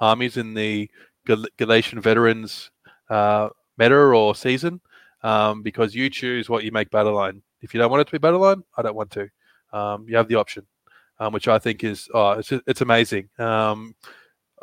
armies 0.00 0.36
in 0.36 0.54
the 0.54 0.88
Gal- 1.26 1.44
Galletian 1.58 2.00
veterans 2.00 2.70
uh, 3.10 3.48
meta 3.76 3.96
or 3.96 4.36
season, 4.36 4.80
um, 5.24 5.60
because 5.60 5.92
you 5.92 6.08
choose 6.08 6.48
what 6.48 6.62
you 6.62 6.70
make 6.70 6.88
battle 6.90 7.14
line. 7.14 7.42
If 7.60 7.74
you 7.74 7.80
don't 7.80 7.90
want 7.90 8.02
it 8.02 8.04
to 8.04 8.12
be 8.12 8.18
battle 8.18 8.38
line, 8.38 8.62
I 8.76 8.82
don't 8.82 8.94
want 8.94 9.10
to. 9.10 9.28
Um, 9.72 10.06
you 10.08 10.16
have 10.16 10.28
the 10.28 10.36
option, 10.36 10.64
um, 11.18 11.32
which 11.32 11.48
I 11.48 11.58
think 11.58 11.82
is 11.82 12.08
oh, 12.14 12.30
it's 12.38 12.52
it's 12.52 12.80
amazing. 12.80 13.28
Um, 13.40 13.96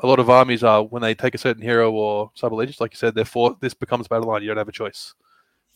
a 0.02 0.08
lot 0.08 0.20
of 0.20 0.30
armies 0.30 0.64
are 0.64 0.82
when 0.82 1.02
they 1.02 1.14
take 1.14 1.36
a 1.36 1.38
certain 1.38 1.62
hero 1.62 1.92
or 1.92 2.32
sub 2.34 2.54
allegiance, 2.54 2.80
like 2.80 2.94
you 2.94 2.98
said, 2.98 3.14
therefore 3.14 3.58
this 3.60 3.74
becomes 3.74 4.08
battle 4.08 4.30
line. 4.30 4.42
You 4.42 4.48
don't 4.48 4.58
have 4.58 4.70
a 4.70 4.72
choice. 4.72 5.14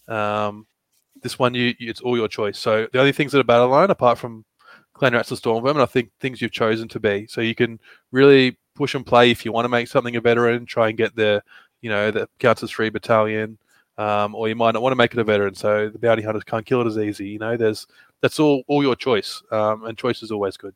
Um, 0.07 0.67
this 1.21 1.37
one, 1.37 1.53
you, 1.53 1.73
it's 1.79 1.99
all 1.99 2.15
your 2.15 2.29
choice. 2.29 2.57
So 2.57 2.87
the 2.93 2.99
only 2.99 3.11
things 3.11 3.33
that 3.33 3.39
are 3.39 3.43
battle 3.43 3.67
line, 3.67 3.89
apart 3.89 4.17
from 4.17 4.45
Clan 4.93 5.13
Rats 5.13 5.31
are 5.31 5.35
Storm 5.35 5.65
and 5.65 5.81
I 5.81 5.85
think 5.85 6.11
things 6.19 6.41
you've 6.41 6.51
chosen 6.51 6.87
to 6.89 6.99
be. 6.99 7.27
So 7.27 7.41
you 7.41 7.55
can 7.55 7.79
really 8.11 8.57
push 8.75 8.95
and 8.95 9.05
play 9.05 9.31
if 9.31 9.45
you 9.45 9.51
want 9.51 9.65
to 9.65 9.69
make 9.69 9.87
something 9.87 10.15
a 10.15 10.21
veteran, 10.21 10.65
try 10.65 10.89
and 10.89 10.97
get 10.97 11.15
the, 11.15 11.43
you 11.81 11.89
know, 11.89 12.11
the 12.11 12.27
counts 12.39 12.63
as 12.63 12.71
free 12.71 12.89
battalion, 12.89 13.57
um, 13.97 14.35
or 14.35 14.47
you 14.47 14.55
might 14.55 14.71
not 14.71 14.81
want 14.81 14.91
to 14.91 14.97
make 14.97 15.13
it 15.13 15.19
a 15.19 15.23
veteran. 15.23 15.55
So 15.55 15.89
the 15.89 15.99
bounty 15.99 16.23
hunters 16.23 16.43
can't 16.43 16.65
kill 16.65 16.81
it 16.81 16.87
as 16.87 16.97
easy. 16.97 17.29
You 17.29 17.39
know, 17.39 17.57
there's 17.57 17.87
that's 18.21 18.39
all 18.39 18.63
all 18.67 18.83
your 18.83 18.95
choice, 18.95 19.43
um, 19.51 19.85
and 19.85 19.97
choice 19.97 20.23
is 20.23 20.31
always 20.31 20.57
good. 20.57 20.73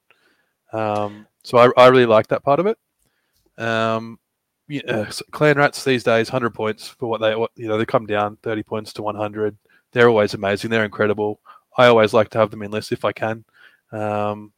Um, 0.73 1.27
so 1.43 1.58
I, 1.58 1.69
I 1.77 1.88
really 1.88 2.06
like 2.06 2.27
that 2.27 2.43
part 2.43 2.60
of 2.60 2.67
it. 2.67 2.77
Um, 3.58 4.19
yeah, 4.67 5.10
clan 5.32 5.58
rats 5.58 5.84
these 5.84 6.03
days, 6.03 6.27
hundred 6.27 6.53
points 6.53 6.88
for 6.89 7.10
what 7.10 7.21
they 7.21 7.36
what, 7.36 7.51
you 7.56 7.67
know 7.67 7.77
they 7.77 7.86
come 7.86 8.06
down 8.06 8.38
thirty 8.43 8.63
points 8.63 8.93
to 8.93 9.01
one 9.01 9.15
hundred. 9.15 9.58
They're 9.93 10.10
always 10.10 10.34
amazing. 10.34 10.69
They're 10.69 10.86
incredible. 10.86 11.39
I 11.77 11.88
always 11.88 12.13
like 12.13 12.30
to 12.32 12.38
have 12.38 12.51
them 12.51 12.63
in 12.63 12.71
lists 12.71 12.91
if 12.91 13.06
I 13.06 13.13
can. 13.13 13.45
Um, 13.91 14.54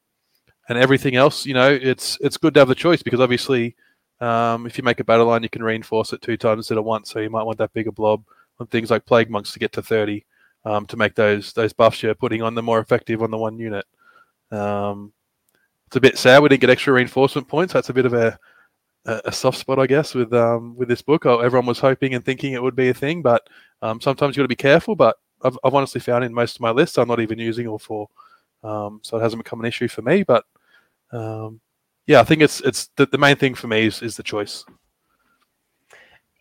and 0.68 0.78
everything 0.78 1.16
else, 1.16 1.46
you 1.46 1.54
know, 1.54 1.72
it's 1.72 2.18
it's 2.22 2.38
good 2.38 2.54
to 2.54 2.60
have 2.60 2.70
the 2.70 2.76
choice 2.76 3.02
because 3.02 3.20
obviously, 3.20 3.76
um, 4.22 4.68
if 4.68 4.78
you 4.78 4.84
make 4.84 5.00
a 5.00 5.04
battle 5.04 5.28
line, 5.28 5.44
you 5.44 5.50
can 5.50 5.64
reinforce 5.64 6.14
it 6.14 6.22
two 6.22 6.38
times 6.38 6.60
instead 6.60 6.78
of 6.78 6.86
once. 6.86 7.10
So 7.10 7.20
you 7.20 7.30
might 7.30 7.44
want 7.44 7.58
that 7.58 7.74
bigger 7.74 7.92
blob 7.92 8.24
on 8.60 8.68
things 8.68 8.92
like 8.92 9.06
plague 9.06 9.30
monks 9.30 9.52
to 9.54 9.60
get 9.60 9.72
to 9.74 9.82
thirty 9.82 10.26
um, 10.66 10.86
to 10.88 10.98
make 10.98 11.16
those 11.16 11.54
those 11.54 11.74
buffs 11.74 12.04
you're 12.04 12.14
putting 12.14 12.42
on 12.42 12.56
the 12.56 12.64
more 12.64 12.80
effective 12.80 13.24
on 13.24 13.32
the 13.32 13.38
one 13.38 13.58
unit. 13.58 13.86
Um, 14.52 15.14
it's 15.88 15.96
a 15.96 16.02
bit 16.02 16.18
sad 16.18 16.44
we 16.44 16.50
didn't 16.50 16.62
get 16.62 16.70
extra 16.70 16.94
reinforcement 16.94 17.48
points. 17.48 17.74
That's 17.74 17.90
a 17.90 17.94
bit 17.94 18.06
of 18.06 18.14
a 18.14 18.38
a, 19.06 19.32
soft 19.32 19.58
spot, 19.58 19.80
I 19.80 19.88
guess, 19.88 20.14
with 20.14 20.34
um, 20.34 20.76
with 20.76 20.88
this 20.88 21.02
book. 21.02 21.26
Oh, 21.26 21.40
everyone 21.40 21.66
was 21.66 21.80
hoping 21.80 22.14
and 22.14 22.24
thinking 22.24 22.54
it 22.54 22.62
would 22.62 22.76
be 22.76 22.90
a 22.90 22.94
thing, 22.94 23.22
but 23.22 23.48
um, 23.82 24.00
sometimes 24.02 24.36
you 24.36 24.42
got 24.42 24.46
to 24.46 24.50
be 24.50 24.56
careful. 24.56 24.96
But 24.96 25.18
I've, 25.44 25.58
I've 25.64 25.74
honestly 25.74 26.02
found 26.02 26.24
in 26.24 26.34
most 26.34 26.58
of 26.58 26.62
my 26.62 26.72
lists, 26.72 26.98
I'm 26.98 27.08
not 27.08 27.20
even 27.20 27.40
using 27.40 27.68
all 27.68 27.80
four. 27.80 28.08
Um, 28.64 29.00
so 29.04 29.18
it 29.18 29.22
hasn't 29.22 29.44
become 29.44 29.60
an 29.60 29.66
issue 29.66 29.88
for 29.88 30.02
me. 30.02 30.24
But 30.24 30.46
um, 31.12 31.62
yeah, 32.08 32.20
I 32.20 32.24
think 32.24 32.42
it's 32.42 32.62
it's 32.62 32.90
the, 32.96 33.06
the 33.06 33.18
main 33.18 33.36
thing 33.36 33.56
for 33.56 33.68
me 33.68 33.86
is, 33.86 34.02
is 34.02 34.18
the 34.18 34.24
choice. 34.24 34.66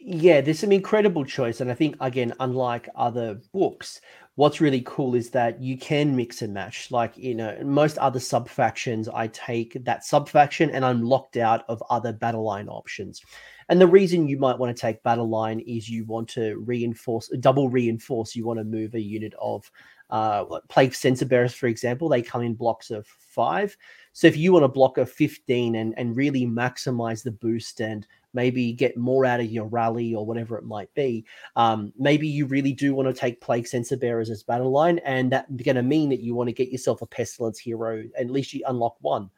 Yeah, 0.00 0.40
there's 0.40 0.60
some 0.60 0.72
incredible 0.72 1.24
choice, 1.24 1.60
and 1.60 1.70
I 1.70 1.74
think 1.74 1.96
again, 2.00 2.32
unlike 2.40 2.88
other 2.94 3.40
books, 3.52 4.00
what's 4.36 4.60
really 4.60 4.82
cool 4.86 5.14
is 5.16 5.30
that 5.30 5.60
you 5.60 5.76
can 5.76 6.14
mix 6.14 6.42
and 6.42 6.54
match. 6.54 6.90
Like 6.90 7.18
you 7.18 7.34
know, 7.34 7.58
most 7.64 7.98
other 7.98 8.20
sub 8.20 8.48
factions, 8.48 9.08
I 9.08 9.26
take 9.26 9.76
that 9.84 10.04
sub 10.04 10.28
faction 10.28 10.70
and 10.70 10.84
I'm 10.84 11.02
locked 11.02 11.36
out 11.36 11.64
of 11.68 11.82
other 11.90 12.12
battle 12.12 12.44
line 12.44 12.68
options. 12.68 13.20
And 13.68 13.80
the 13.80 13.86
reason 13.86 14.28
you 14.28 14.38
might 14.38 14.58
want 14.58 14.74
to 14.74 14.80
take 14.80 15.02
battle 15.02 15.28
line 15.28 15.60
is 15.60 15.90
you 15.90 16.06
want 16.06 16.28
to 16.30 16.56
reinforce, 16.64 17.28
double 17.40 17.68
reinforce. 17.68 18.34
You 18.34 18.46
want 18.46 18.60
to 18.60 18.64
move 18.64 18.94
a 18.94 19.00
unit 19.00 19.34
of 19.40 19.70
uh, 20.10 20.44
plague 20.68 20.94
censer 20.94 21.26
bearers, 21.26 21.54
for 21.54 21.66
example, 21.66 22.08
they 22.08 22.22
come 22.22 22.42
in 22.42 22.54
blocks 22.54 22.90
of 22.90 23.06
five. 23.06 23.76
So 24.12 24.26
if 24.26 24.36
you 24.36 24.52
want 24.52 24.64
a 24.64 24.68
block 24.68 24.98
of 24.98 25.10
15 25.10 25.76
and, 25.76 25.94
and 25.96 26.16
really 26.16 26.46
maximize 26.46 27.22
the 27.22 27.30
boost 27.30 27.80
and 27.80 28.06
maybe 28.34 28.72
get 28.72 28.96
more 28.96 29.24
out 29.24 29.40
of 29.40 29.46
your 29.46 29.66
rally 29.66 30.14
or 30.14 30.26
whatever 30.26 30.56
it 30.58 30.64
might 30.64 30.92
be, 30.94 31.24
um, 31.56 31.92
maybe 31.98 32.26
you 32.26 32.46
really 32.46 32.72
do 32.72 32.94
want 32.94 33.08
to 33.08 33.14
take 33.14 33.40
plague 33.40 33.66
censer 33.66 33.96
bearers 33.96 34.30
as 34.30 34.42
battle 34.42 34.70
line, 34.70 34.98
and 35.04 35.32
that's 35.32 35.50
going 35.62 35.76
to 35.76 35.82
mean 35.82 36.08
that 36.08 36.20
you 36.20 36.34
want 36.34 36.48
to 36.48 36.54
get 36.54 36.70
yourself 36.70 37.02
a 37.02 37.06
pestilence 37.06 37.58
hero. 37.58 38.04
At 38.18 38.30
least 38.30 38.52
you 38.54 38.62
unlock 38.66 38.96
one. 39.00 39.30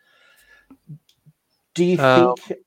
Do 1.74 1.84
you 1.84 1.98
uh, 1.98 2.34
think? 2.34 2.60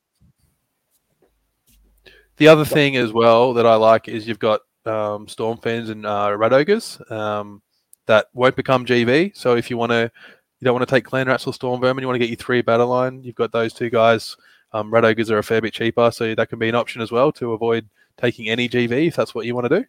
The 2.38 2.48
other 2.48 2.66
thing 2.66 2.96
as 2.98 3.14
well 3.14 3.54
that 3.54 3.66
I 3.66 3.76
like 3.76 4.08
is 4.08 4.28
you've 4.28 4.40
got 4.40 4.62
um, 4.86 5.28
Storm 5.28 5.58
Fiends 5.60 5.90
and 5.90 6.06
uh, 6.06 6.30
Ogres. 6.30 7.00
Um, 7.10 7.62
that 8.06 8.28
won't 8.34 8.56
become 8.56 8.86
GV. 8.86 9.36
So 9.36 9.56
if 9.56 9.70
you 9.70 9.78
want 9.78 9.92
to, 9.92 10.12
you 10.60 10.66
don't 10.66 10.74
want 10.74 10.88
to 10.88 10.94
take 10.94 11.06
Clan 11.06 11.28
Rats 11.28 11.48
or 11.48 11.54
Storm 11.54 11.82
Vermin, 11.82 12.02
you 12.02 12.08
want 12.08 12.16
to 12.16 12.20
get 12.20 12.30
your 12.30 12.38
three 12.38 12.62
battle 12.62 12.88
line. 12.88 13.24
You've 13.24 13.36
got 13.36 13.52
those 13.52 13.74
two 13.74 13.90
guys. 13.90 14.36
Um, 14.72 14.92
Rat 14.92 15.06
Ogres 15.06 15.30
are 15.30 15.38
a 15.38 15.44
fair 15.44 15.62
bit 15.62 15.74
cheaper, 15.74 16.10
so 16.12 16.34
that 16.34 16.50
can 16.50 16.58
be 16.58 16.70
an 16.70 16.76
option 16.76 17.02
as 17.02 17.12
well 17.12 17.32
to 17.34 17.54
avoid 17.54 17.88
taking 18.18 18.50
any 18.50 18.68
GV 18.68 19.08
if 19.08 19.16
that's 19.16 19.36
what 19.36 19.46
you 19.46 19.54
want 19.54 19.70
to 19.70 19.80
do. 19.80 19.86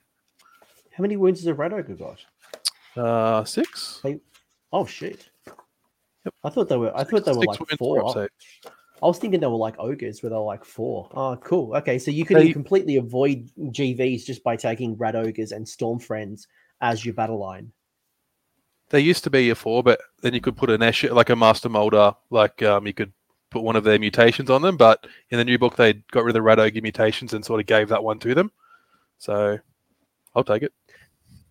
How 0.92 1.02
many 1.02 1.16
wounds 1.16 1.40
has 1.40 1.46
a 1.46 1.54
Rat 1.54 1.72
Ogre 1.72 1.94
got? 1.94 2.24
Uh, 2.96 3.44
six. 3.44 4.00
They... 4.02 4.20
Oh 4.72 4.86
shit! 4.86 5.28
Yep. 5.46 6.34
I 6.44 6.50
thought 6.50 6.68
they 6.68 6.76
were. 6.76 6.94
I 6.94 7.00
six, 7.00 7.10
thought 7.10 7.24
they 7.24 7.32
were 7.32 7.44
like 7.46 7.78
four. 7.78 8.28
I 9.02 9.06
was 9.06 9.18
thinking 9.18 9.40
they 9.40 9.46
were 9.46 9.56
like 9.56 9.78
ogres, 9.78 10.22
where 10.22 10.30
they're 10.30 10.38
like 10.38 10.64
four. 10.64 11.10
Oh, 11.12 11.36
cool. 11.36 11.76
Okay, 11.76 11.98
so 11.98 12.10
you 12.10 12.24
can 12.24 12.38
they... 12.38 12.52
completely 12.52 12.96
avoid 12.96 13.50
GVs 13.58 14.24
just 14.24 14.42
by 14.42 14.56
taking 14.56 14.96
Rat 14.96 15.16
Ogres 15.16 15.52
and 15.52 15.68
Storm 15.68 15.98
Fiends 15.98 16.46
as 16.80 17.04
your 17.04 17.12
battle 17.12 17.38
line. 17.38 17.70
They 18.90 19.00
used 19.00 19.24
to 19.24 19.30
be 19.30 19.50
a 19.50 19.54
four, 19.54 19.82
but 19.82 20.00
then 20.20 20.34
you 20.34 20.40
could 20.40 20.56
put 20.56 20.70
an 20.70 20.82
Ash 20.82 21.04
like 21.04 21.30
a 21.30 21.36
Master 21.36 21.68
Moulder, 21.68 22.14
like 22.30 22.62
um, 22.62 22.86
you 22.86 22.92
could 22.92 23.12
put 23.50 23.62
one 23.62 23.76
of 23.76 23.84
their 23.84 23.98
mutations 23.98 24.50
on 24.50 24.62
them. 24.62 24.76
But 24.76 25.06
in 25.30 25.38
the 25.38 25.44
new 25.44 25.58
book, 25.58 25.76
they 25.76 25.94
got 26.12 26.24
rid 26.24 26.30
of 26.30 26.34
the 26.34 26.42
Rat 26.42 26.58
Ogre 26.58 26.82
mutations 26.82 27.32
and 27.32 27.44
sort 27.44 27.60
of 27.60 27.66
gave 27.66 27.88
that 27.88 28.04
one 28.04 28.18
to 28.20 28.34
them. 28.34 28.50
So 29.18 29.58
I'll 30.34 30.44
take 30.44 30.62
it. 30.62 30.72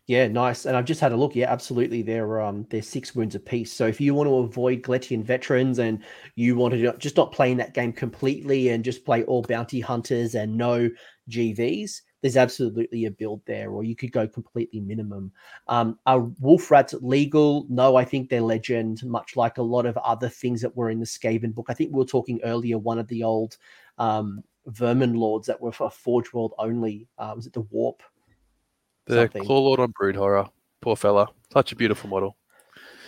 Yeah, 0.06 0.28
nice. 0.28 0.66
And 0.66 0.76
I've 0.76 0.86
just 0.86 1.00
had 1.00 1.14
a 1.14 1.16
look. 1.16 1.34
Yeah, 1.34 1.50
absolutely. 1.50 2.02
They're 2.02 2.42
um 2.42 2.68
they're 2.70 2.82
six 2.82 3.16
wounds 3.16 3.36
apiece. 3.36 3.72
So 3.72 3.88
if 3.88 4.02
you 4.02 4.14
want 4.14 4.28
to 4.28 4.36
avoid 4.36 4.82
Galletian 4.82 5.24
veterans 5.24 5.80
and 5.80 6.04
you 6.36 6.58
want 6.58 6.74
to 6.74 6.98
just 6.98 7.16
not 7.16 7.32
playing 7.32 7.58
that 7.58 7.74
game 7.74 7.94
completely 7.94 8.70
and 8.70 8.84
just 8.84 9.06
play 9.06 9.24
all 9.24 9.44
bounty 9.44 9.80
hunters 9.80 10.36
and 10.36 10.58
no 10.58 10.90
GVs, 11.30 12.02
there's 12.24 12.38
absolutely 12.38 13.04
a 13.04 13.12
build 13.12 13.42
there. 13.46 13.70
Or 13.70 13.84
you 13.84 13.96
could 13.96 14.14
go 14.14 14.28
completely 14.28 14.80
minimum. 14.80 15.32
Um, 15.68 16.00
are 16.06 16.22
wolf 16.40 16.72
rats 16.72 16.96
legal? 17.02 17.68
No, 17.70 17.98
I 17.98 18.06
think 18.06 18.30
they're 18.30 18.42
legend, 18.42 19.04
much 19.04 19.36
like 19.36 19.58
a 19.58 19.62
lot 19.62 19.86
of 19.86 19.98
other 19.98 20.30
things 20.30 20.62
that 20.62 20.76
were 20.76 20.90
in 20.90 21.00
the 21.00 21.06
Skaven 21.06 21.54
book. 21.54 21.66
I 21.68 21.74
think 21.74 21.92
we 21.92 22.00
were 22.00 22.06
talking 22.06 22.40
earlier. 22.46 22.78
One 22.78 22.98
of 22.98 23.08
the 23.10 23.24
old 23.24 23.58
um 24.00 24.42
vermin 24.68 25.14
lords 25.14 25.48
that 25.48 25.60
were 25.60 25.74
for 25.74 25.92
Forge 25.92 26.32
World 26.32 26.54
only. 26.58 27.08
Uh, 27.18 27.34
was 27.36 27.46
it 27.46 27.54
the 27.54 27.62
Warp? 27.62 28.02
The 29.06 29.16
something. 29.16 29.44
Claw 29.44 29.60
Lord 29.60 29.82
on 29.82 29.92
Brood 29.92 30.16
Horror. 30.16 30.48
Poor 30.82 30.96
fella. 30.96 31.28
Such 31.52 31.74
a 31.74 31.76
beautiful 31.76 32.10
model. 32.10 32.38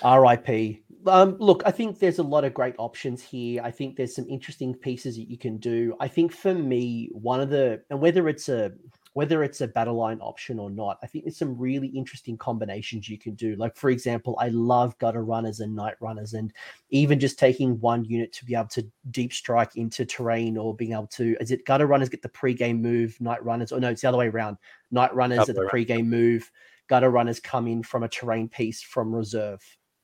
RIP. 0.03 0.81
Um, 1.07 1.37
look, 1.39 1.61
I 1.65 1.71
think 1.71 1.99
there's 1.99 2.19
a 2.19 2.23
lot 2.23 2.43
of 2.43 2.53
great 2.53 2.75
options 2.77 3.21
here. 3.21 3.61
I 3.63 3.71
think 3.71 3.95
there's 3.95 4.15
some 4.15 4.27
interesting 4.27 4.73
pieces 4.73 5.15
that 5.17 5.29
you 5.29 5.37
can 5.37 5.57
do. 5.57 5.95
I 5.99 6.07
think 6.07 6.33
for 6.33 6.53
me, 6.53 7.09
one 7.11 7.39
of 7.39 7.49
the 7.49 7.81
and 7.89 8.01
whether 8.01 8.27
it's 8.27 8.49
a 8.49 8.71
whether 9.15 9.43
it's 9.43 9.61
a 9.61 9.67
battle 9.67 9.95
line 9.95 10.19
option 10.19 10.59
or 10.59 10.69
not, 10.69 10.99
I 11.01 11.07
think 11.07 11.23
there's 11.23 11.37
some 11.37 11.57
really 11.57 11.87
interesting 11.87 12.37
combinations 12.37 13.07
you 13.07 13.17
can 13.17 13.33
do. 13.33 13.55
Like, 13.55 13.77
for 13.77 13.89
example, 13.89 14.37
I 14.41 14.49
love 14.49 14.97
gutter 14.99 15.23
runners 15.23 15.61
and 15.61 15.73
night 15.73 15.95
runners, 16.01 16.33
and 16.33 16.51
even 16.89 17.17
just 17.17 17.39
taking 17.39 17.79
one 17.79 18.03
unit 18.03 18.33
to 18.33 18.43
be 18.43 18.55
able 18.55 18.67
to 18.67 18.85
deep 19.11 19.31
strike 19.31 19.77
into 19.77 20.03
terrain 20.03 20.57
or 20.57 20.75
being 20.75 20.91
able 20.91 21.07
to, 21.07 21.37
is 21.39 21.51
it 21.51 21.65
gutter 21.65 21.87
runners 21.87 22.09
get 22.09 22.23
the 22.23 22.29
pre-game 22.29 22.81
move, 22.81 23.15
night 23.21 23.41
runners, 23.41 23.71
or 23.71 23.79
no, 23.79 23.89
it's 23.89 24.01
the 24.01 24.09
other 24.09 24.17
way 24.17 24.27
around. 24.27 24.57
Night 24.91 25.15
runners 25.15 25.47
at 25.47 25.55
the 25.55 25.65
pre-game 25.69 26.09
move, 26.09 26.51
gutter 26.87 27.09
runners 27.09 27.39
come 27.39 27.67
in 27.67 27.83
from 27.83 28.03
a 28.03 28.09
terrain 28.09 28.49
piece 28.49 28.81
from 28.81 29.15
reserve. 29.15 29.61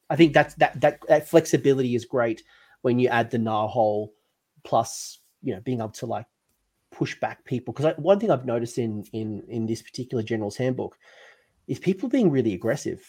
I 0.09 0.15
think 0.15 0.33
that's 0.33 0.55
that 0.55 0.79
that 0.79 0.99
that 1.09 1.27
flexibility 1.27 1.95
is 1.95 2.05
great 2.05 2.43
when 2.81 2.97
you 2.97 3.09
add 3.09 3.29
the 3.29 3.39
Gnaw 3.39 3.67
hole 3.67 4.13
plus 4.63 5.19
you 5.43 5.53
know 5.53 5.59
being 5.59 5.79
able 5.79 5.89
to 5.89 6.05
like 6.05 6.27
push 6.91 7.19
back 7.19 7.43
people 7.45 7.73
because 7.73 7.93
one 7.97 8.19
thing 8.19 8.31
I've 8.31 8.45
noticed 8.45 8.77
in 8.77 9.03
in 9.13 9.43
in 9.47 9.65
this 9.65 9.81
particular 9.81 10.23
general's 10.23 10.57
handbook 10.57 10.97
is 11.67 11.79
people 11.79 12.09
being 12.09 12.29
really 12.29 12.53
aggressive. 12.53 13.01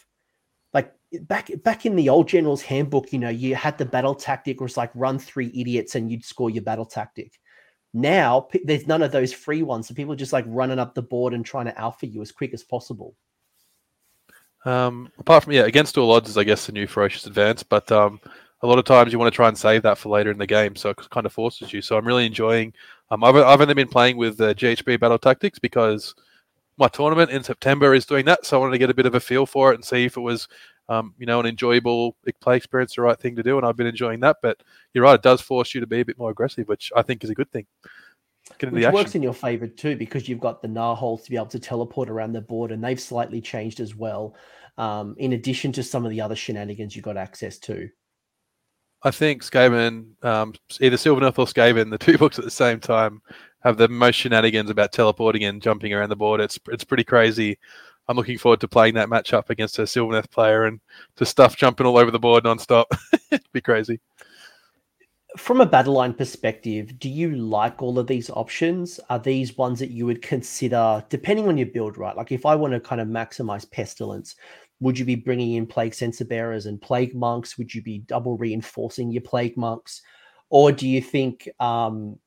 Like 0.73 0.93
back 1.23 1.51
back 1.63 1.85
in 1.85 1.97
the 1.97 2.09
old 2.09 2.29
general's 2.29 2.63
handbook, 2.63 3.13
you 3.13 3.19
know, 3.19 3.29
you 3.29 3.55
had 3.55 3.77
the 3.79 3.85
battle 3.85 4.15
tactic 4.15 4.61
was 4.61 4.77
like 4.77 4.91
run 4.95 5.19
three 5.19 5.51
idiots 5.55 5.95
and 5.95 6.11
you'd 6.11 6.25
score 6.25 6.49
your 6.49 6.63
battle 6.63 6.87
tactic. 6.87 7.39
Now 7.93 8.49
there's 8.65 8.87
none 8.87 9.03
of 9.03 9.13
those 9.13 9.33
free 9.33 9.63
ones, 9.63 9.89
so 9.89 9.95
people 9.95 10.13
are 10.15 10.17
just 10.17 10.33
like 10.33 10.47
running 10.49 10.79
up 10.79 10.95
the 10.95 11.03
board 11.03 11.35
and 11.35 11.45
trying 11.45 11.67
to 11.67 11.79
alpha 11.79 12.07
you 12.07 12.23
as 12.23 12.33
quick 12.33 12.55
as 12.55 12.63
possible. 12.63 13.15
Um, 14.65 15.11
apart 15.19 15.45
from 15.45 15.53
yeah, 15.53 15.65
against 15.65 15.99
all 15.99 16.13
odds 16.13 16.31
is 16.31 16.39
I 16.39 16.45
guess 16.45 16.67
the 16.67 16.73
new 16.73 16.87
ferocious 16.87 17.27
advance, 17.27 17.63
but 17.63 17.91
um, 17.93 18.21
a 18.63 18.67
lot 18.67 18.79
of 18.79 18.85
times 18.85 19.13
you 19.13 19.19
want 19.19 19.33
to 19.33 19.37
try 19.37 19.49
and 19.49 19.59
save 19.59 19.83
that 19.83 19.99
for 19.99 20.09
later 20.09 20.31
in 20.31 20.39
the 20.39 20.47
game, 20.47 20.77
so 20.77 20.91
it 20.91 21.11
kind 21.11 21.27
of 21.27 21.33
forces 21.33 21.73
you. 21.73 21.83
So 21.83 21.97
I'm 21.97 22.07
really 22.07 22.27
enjoying. 22.27 22.73
Um, 23.13 23.23
I've, 23.25 23.37
I've 23.37 23.61
only 23.61 23.75
been 23.75 23.89
playing 23.89 24.17
with 24.17 24.41
uh, 24.41 24.55
GHB 24.55 24.99
Battle 24.99 25.19
Tactics 25.19 25.59
because 25.59 26.15
my 26.79 26.89
tournament 26.89 27.31
in 27.31 27.45
September 27.45 27.93
is 27.93 28.07
doing 28.07 28.25
that, 28.25 28.47
so 28.47 28.57
I 28.57 28.61
wanted 28.61 28.73
to 28.73 28.79
get 28.79 28.89
a 28.89 28.95
bit 28.95 29.05
of 29.05 29.15
a 29.15 29.21
feel 29.21 29.45
for 29.45 29.71
it 29.71 29.75
and 29.75 29.85
see 29.85 30.07
if 30.07 30.17
it 30.17 30.21
was, 30.21 30.49
um, 30.89 31.15
you 31.19 31.27
know, 31.27 31.39
an 31.39 31.45
enjoyable 31.45 32.17
play 32.41 32.57
experience, 32.57 32.95
the 32.95 33.03
right 33.03 33.21
thing 33.21 33.37
to 33.37 33.43
do, 33.43 33.59
and 33.59 33.67
I've 33.67 33.77
been 33.77 33.87
enjoying 33.87 34.21
that. 34.21 34.39
But 34.41 34.63
you're 34.95 35.05
right; 35.05 35.17
it 35.17 35.23
does 35.23 35.43
force 35.43 35.75
you 35.75 35.83
to 35.83 35.87
be 35.87 36.01
a 36.01 36.07
bit 36.07 36.17
more 36.17 36.31
aggressive, 36.31 36.69
which 36.69 36.91
I 36.97 37.03
think 37.03 37.23
is 37.23 37.29
a 37.29 37.35
good 37.35 37.53
thing. 37.53 37.67
Which 38.73 38.95
works 38.95 39.15
in 39.15 39.23
your 39.23 39.35
favor 39.35 39.67
too, 39.67 39.95
because 39.95 40.27
you've 40.27 40.41
got 40.41 40.63
the 40.63 40.69
Gnaw 40.69 40.95
holes 40.95 41.23
to 41.25 41.31
be 41.31 41.37
able 41.37 41.47
to 41.47 41.61
teleport 41.61 42.09
around 42.09 42.33
the 42.33 42.41
board, 42.41 42.73
and 42.73 42.83
they've 42.83 42.99
slightly 42.99 43.43
changed 43.43 43.79
as 43.79 43.95
well. 43.95 44.37
Um, 44.79 45.17
in 45.19 45.35
addition 45.35 45.71
to 45.73 45.83
some 45.83 46.07
of 46.07 46.11
the 46.11 46.23
other 46.23 46.35
shenanigans 46.35 46.97
you've 46.97 47.05
got 47.05 47.19
access 47.19 47.59
to. 47.59 47.91
I 49.05 49.11
think 49.11 49.43
Skaven, 49.43 50.07
um, 50.25 50.55
either 50.81 50.97
Sylvaneth 50.97 51.39
or 51.39 51.47
Skaven, 51.47 51.91
the 51.91 51.99
two 52.07 52.19
books 52.19 52.39
at 52.39 52.45
the 52.45 52.51
same 52.51 52.81
time, 52.81 53.21
have 53.61 53.77
the 53.77 53.89
most 53.89 54.17
shenanigans 54.17 54.71
about 54.71 54.93
teleporting 54.93 55.45
and 55.45 55.63
jumping 55.63 55.93
around 55.93 56.09
the 56.09 56.17
board. 56.17 56.41
It's 56.41 56.59
it's 56.69 56.85
pretty 56.85 57.05
crazy. 57.05 57.59
I'm 58.09 58.17
looking 58.17 58.39
forward 58.39 58.61
to 58.61 58.69
playing 58.69 58.95
that 58.95 59.09
matchup 59.09 59.51
against 59.51 59.79
a 59.79 59.83
Sylvaneth 59.83 60.31
player 60.31 60.65
and 60.65 60.81
to 61.17 61.25
stuff 61.25 61.57
jumping 61.57 61.87
all 61.87 61.99
over 61.99 62.11
the 62.11 62.19
board 62.19 62.45
nonstop. 62.45 62.87
It'd 63.31 63.53
be 63.53 63.61
crazy. 63.61 64.01
From 65.37 65.61
a 65.61 65.67
battle 65.67 65.95
line 65.95 66.13
perspective, 66.13 66.99
do 66.99 67.09
you 67.09 67.31
like 67.31 67.81
all 67.81 67.99
of 67.99 68.07
these 68.07 68.29
options? 68.29 69.01
Are 69.09 69.19
these 69.19 69.57
ones 69.57 69.79
that 69.79 69.91
you 69.91 70.05
would 70.05 70.21
consider, 70.21 71.03
depending 71.09 71.49
on 71.49 71.57
your 71.57 71.69
build, 71.69 71.97
right? 71.97 72.17
Like 72.17 72.33
if 72.33 72.45
I 72.45 72.55
want 72.55 72.75
to 72.75 72.81
kind 72.81 73.01
of 73.01 73.09
maximize 73.09 73.71
pestilence, 73.71 74.35
would 74.83 74.99
you 74.99 75.05
be 75.05 75.15
bringing 75.15 75.55
in 75.55 75.65
plague 75.65 75.95
censer 75.95 76.25
bearers 76.25 76.67
and 76.67 76.83
plague 76.83 77.15
monks? 77.15 77.57
Would 77.57 77.73
you 77.73 77.83
be 77.83 78.01
double 78.01 78.37
reinforcing 78.37 79.13
your 79.13 79.23
plague 79.23 79.57
monks? 79.57 80.03
Or 80.51 80.73
do 80.73 80.89
you 80.89 81.01
think 81.01 81.49
um, 81.61 82.19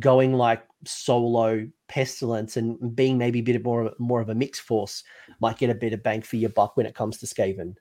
going 0.00 0.32
like 0.32 0.64
solo 0.84 1.64
pestilence 1.86 2.56
and 2.56 2.96
being 2.96 3.18
maybe 3.18 3.38
a 3.38 3.42
bit 3.42 3.64
more 3.64 3.82
of, 3.82 3.94
more 4.00 4.20
of 4.20 4.30
a 4.30 4.34
mixed 4.34 4.62
force 4.62 5.04
might 5.40 5.58
get 5.58 5.70
a 5.70 5.76
bit 5.76 5.92
of 5.92 6.02
bang 6.02 6.22
for 6.22 6.36
your 6.36 6.50
buck 6.50 6.76
when 6.76 6.86
it 6.86 6.96
comes 6.96 7.18
to 7.18 7.26
Skaven? 7.26 7.76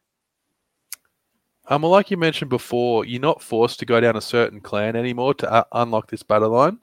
Um, 1.65 1.81
well, 1.81 1.91
like 1.91 2.11
you 2.11 2.17
mentioned 2.17 2.49
before, 2.49 3.05
you're 3.05 3.19
not 3.19 3.41
forced 3.41 3.79
to 3.79 3.85
go 3.87 3.99
down 3.99 4.15
a 4.15 4.21
certain 4.21 4.61
clan 4.61 4.95
anymore 4.95 5.33
to 5.35 5.51
uh, 5.51 5.63
unlock 5.71 6.11
this 6.11 6.21
battle 6.21 6.51
line. 6.51 6.77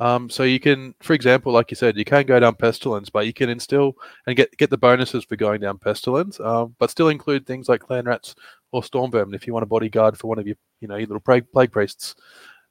Um, 0.00 0.28
so 0.28 0.42
you 0.42 0.58
can, 0.58 0.94
for 1.00 1.12
example, 1.12 1.52
like 1.52 1.70
you 1.70 1.76
said, 1.76 1.96
you 1.96 2.04
can 2.04 2.26
go 2.26 2.40
down 2.40 2.56
pestilence, 2.56 3.10
but 3.10 3.26
you 3.26 3.32
can 3.32 3.48
instill 3.48 3.94
and 4.26 4.36
get 4.36 4.56
get 4.56 4.70
the 4.70 4.76
bonuses 4.76 5.24
for 5.24 5.36
going 5.36 5.60
down 5.60 5.78
pestilence, 5.78 6.40
um, 6.40 6.74
but 6.78 6.90
still 6.90 7.08
include 7.08 7.46
things 7.46 7.68
like 7.68 7.80
clan 7.80 8.04
rats 8.04 8.34
or 8.72 8.82
storm 8.82 9.10
vermin 9.10 9.34
if 9.34 9.46
you 9.46 9.52
want 9.52 9.62
a 9.62 9.66
bodyguard 9.66 10.18
for 10.18 10.26
one 10.26 10.38
of 10.38 10.46
your, 10.46 10.56
you 10.80 10.88
know, 10.88 10.96
your 10.96 11.06
little 11.06 11.20
plague, 11.20 11.50
plague 11.52 11.70
priests. 11.70 12.16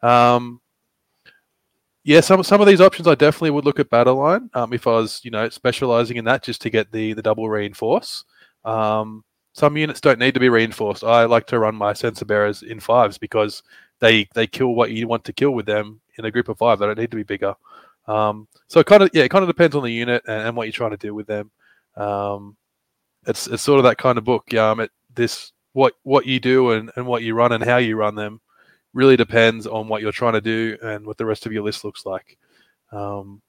Um, 0.02 0.60
yeah, 2.04 2.20
some 2.20 2.44
some 2.44 2.60
of 2.60 2.68
these 2.68 2.82
options 2.82 3.08
I 3.08 3.16
definitely 3.16 3.52
would 3.52 3.66
look 3.66 3.80
at 3.80 3.90
battle 3.90 4.16
line 4.16 4.50
um, 4.54 4.74
if 4.74 4.86
I 4.86 4.92
was, 4.92 5.22
you 5.24 5.32
know, 5.32 5.48
specializing 5.48 6.18
in 6.18 6.26
that 6.26 6.44
just 6.44 6.62
to 6.64 6.70
get 6.70 6.92
the 6.92 7.14
the 7.14 7.22
double 7.22 7.50
reinforce. 7.50 8.26
Um, 8.66 9.24
some 9.54 9.78
units 9.78 10.02
don't 10.02 10.20
need 10.20 10.34
to 10.34 10.40
be 10.40 10.50
reinforced. 10.50 11.04
I 11.04 11.26
like 11.26 11.48
to 11.48 11.60
run 11.60 11.76
my 11.76 11.94
censer 11.94 12.26
bearers 12.26 12.64
in 12.64 12.82
fives 12.82 13.18
because 13.18 13.64
they 14.00 14.28
they 14.34 14.48
kill 14.48 14.76
what 14.76 14.92
you 14.92 15.08
want 15.08 15.24
to 15.26 15.34
kill 15.34 15.52
with 15.52 15.66
them 15.66 16.02
in 16.17 16.26
a 16.26 16.32
group 16.32 16.49
of 16.49 16.58
five. 16.58 16.80
They 16.80 16.86
don't 16.86 16.97
need 16.97 17.12
to 17.12 17.17
be 17.17 17.23
bigger. 17.23 17.56
Um, 18.08 18.47
so 18.67 18.80
it 18.80 18.86
kind 18.86 19.04
of 19.04 19.10
yeah, 19.13 19.23
it 19.23 19.30
kind 19.30 19.43
of 19.43 19.49
depends 19.49 19.76
on 19.76 19.84
the 19.84 19.91
unit 19.91 20.23
and, 20.28 20.47
and, 20.47 20.58
what 20.58 20.63
you're 20.63 20.73
trying 20.73 20.91
to 20.91 20.97
do 20.97 21.15
with 21.15 21.28
them. 21.28 21.52
Um, 21.95 22.58
it's 23.26 23.47
it's 23.47 23.63
sort 23.63 23.80
of 23.80 23.86
that 23.86 23.97
kind 23.97 24.17
of 24.17 24.26
book. 24.26 24.54
Um, 24.54 24.82
it, 24.82 24.91
this 25.15 25.54
what 25.71 25.93
what 26.04 26.26
you 26.26 26.39
do 26.39 26.71
and, 26.71 26.91
and 26.95 27.06
what 27.06 27.23
you 27.23 27.34
run 27.34 27.52
and 27.54 27.63
how 27.63 27.78
you 27.78 27.95
run 27.95 28.15
them 28.15 28.41
really 28.93 29.15
depends 29.15 29.65
on 29.65 29.88
what 29.88 30.02
you're 30.02 30.12
trying 30.12 30.34
to 30.34 30.41
do 30.41 30.78
and 30.84 31.06
what 31.06 31.17
the 31.17 31.26
rest 31.26 31.45
of 31.45 31.54
your 31.54 31.63
list 31.63 31.84
looks 31.84 32.06
like. 32.06 32.38
Um, 32.91 33.41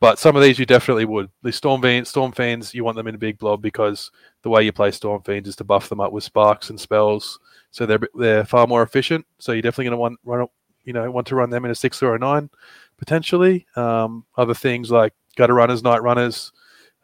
but 0.00 0.18
some 0.18 0.34
of 0.34 0.42
these 0.42 0.58
you 0.58 0.66
definitely 0.66 1.04
would. 1.04 1.30
The 1.42 1.52
Storm 1.52 1.80
Fiends, 1.80 2.08
Storm 2.08 2.32
Fiends, 2.32 2.74
you 2.74 2.82
want 2.82 2.96
them 2.96 3.06
in 3.06 3.14
a 3.14 3.18
big 3.18 3.38
blob 3.38 3.62
because 3.62 4.10
the 4.42 4.50
way 4.50 4.64
you 4.64 4.72
play 4.72 4.90
Storm 4.90 5.22
Fiends 5.22 5.48
is 5.48 5.56
to 5.56 5.64
buff 5.64 5.88
them 5.88 6.00
up 6.00 6.10
with 6.12 6.24
sparks 6.24 6.70
and 6.70 6.80
spells, 6.80 7.38
so 7.70 7.86
they're 7.86 8.00
they're 8.14 8.44
far 8.44 8.66
more 8.66 8.82
efficient. 8.82 9.24
So 9.38 9.52
you're 9.52 9.62
definitely 9.62 9.84
going 9.84 9.92
to 9.92 9.98
want 9.98 10.20
run, 10.24 10.48
you 10.84 10.92
know, 10.92 11.10
want 11.10 11.26
to 11.28 11.36
run 11.36 11.50
them 11.50 11.64
in 11.64 11.70
a 11.70 11.74
six 11.74 12.02
or 12.02 12.14
a 12.14 12.18
nine, 12.18 12.50
potentially. 12.98 13.66
Um, 13.76 14.24
other 14.36 14.54
things 14.54 14.90
like 14.90 15.14
gutter 15.36 15.54
runners, 15.54 15.82
night 15.82 16.02
runners, 16.02 16.52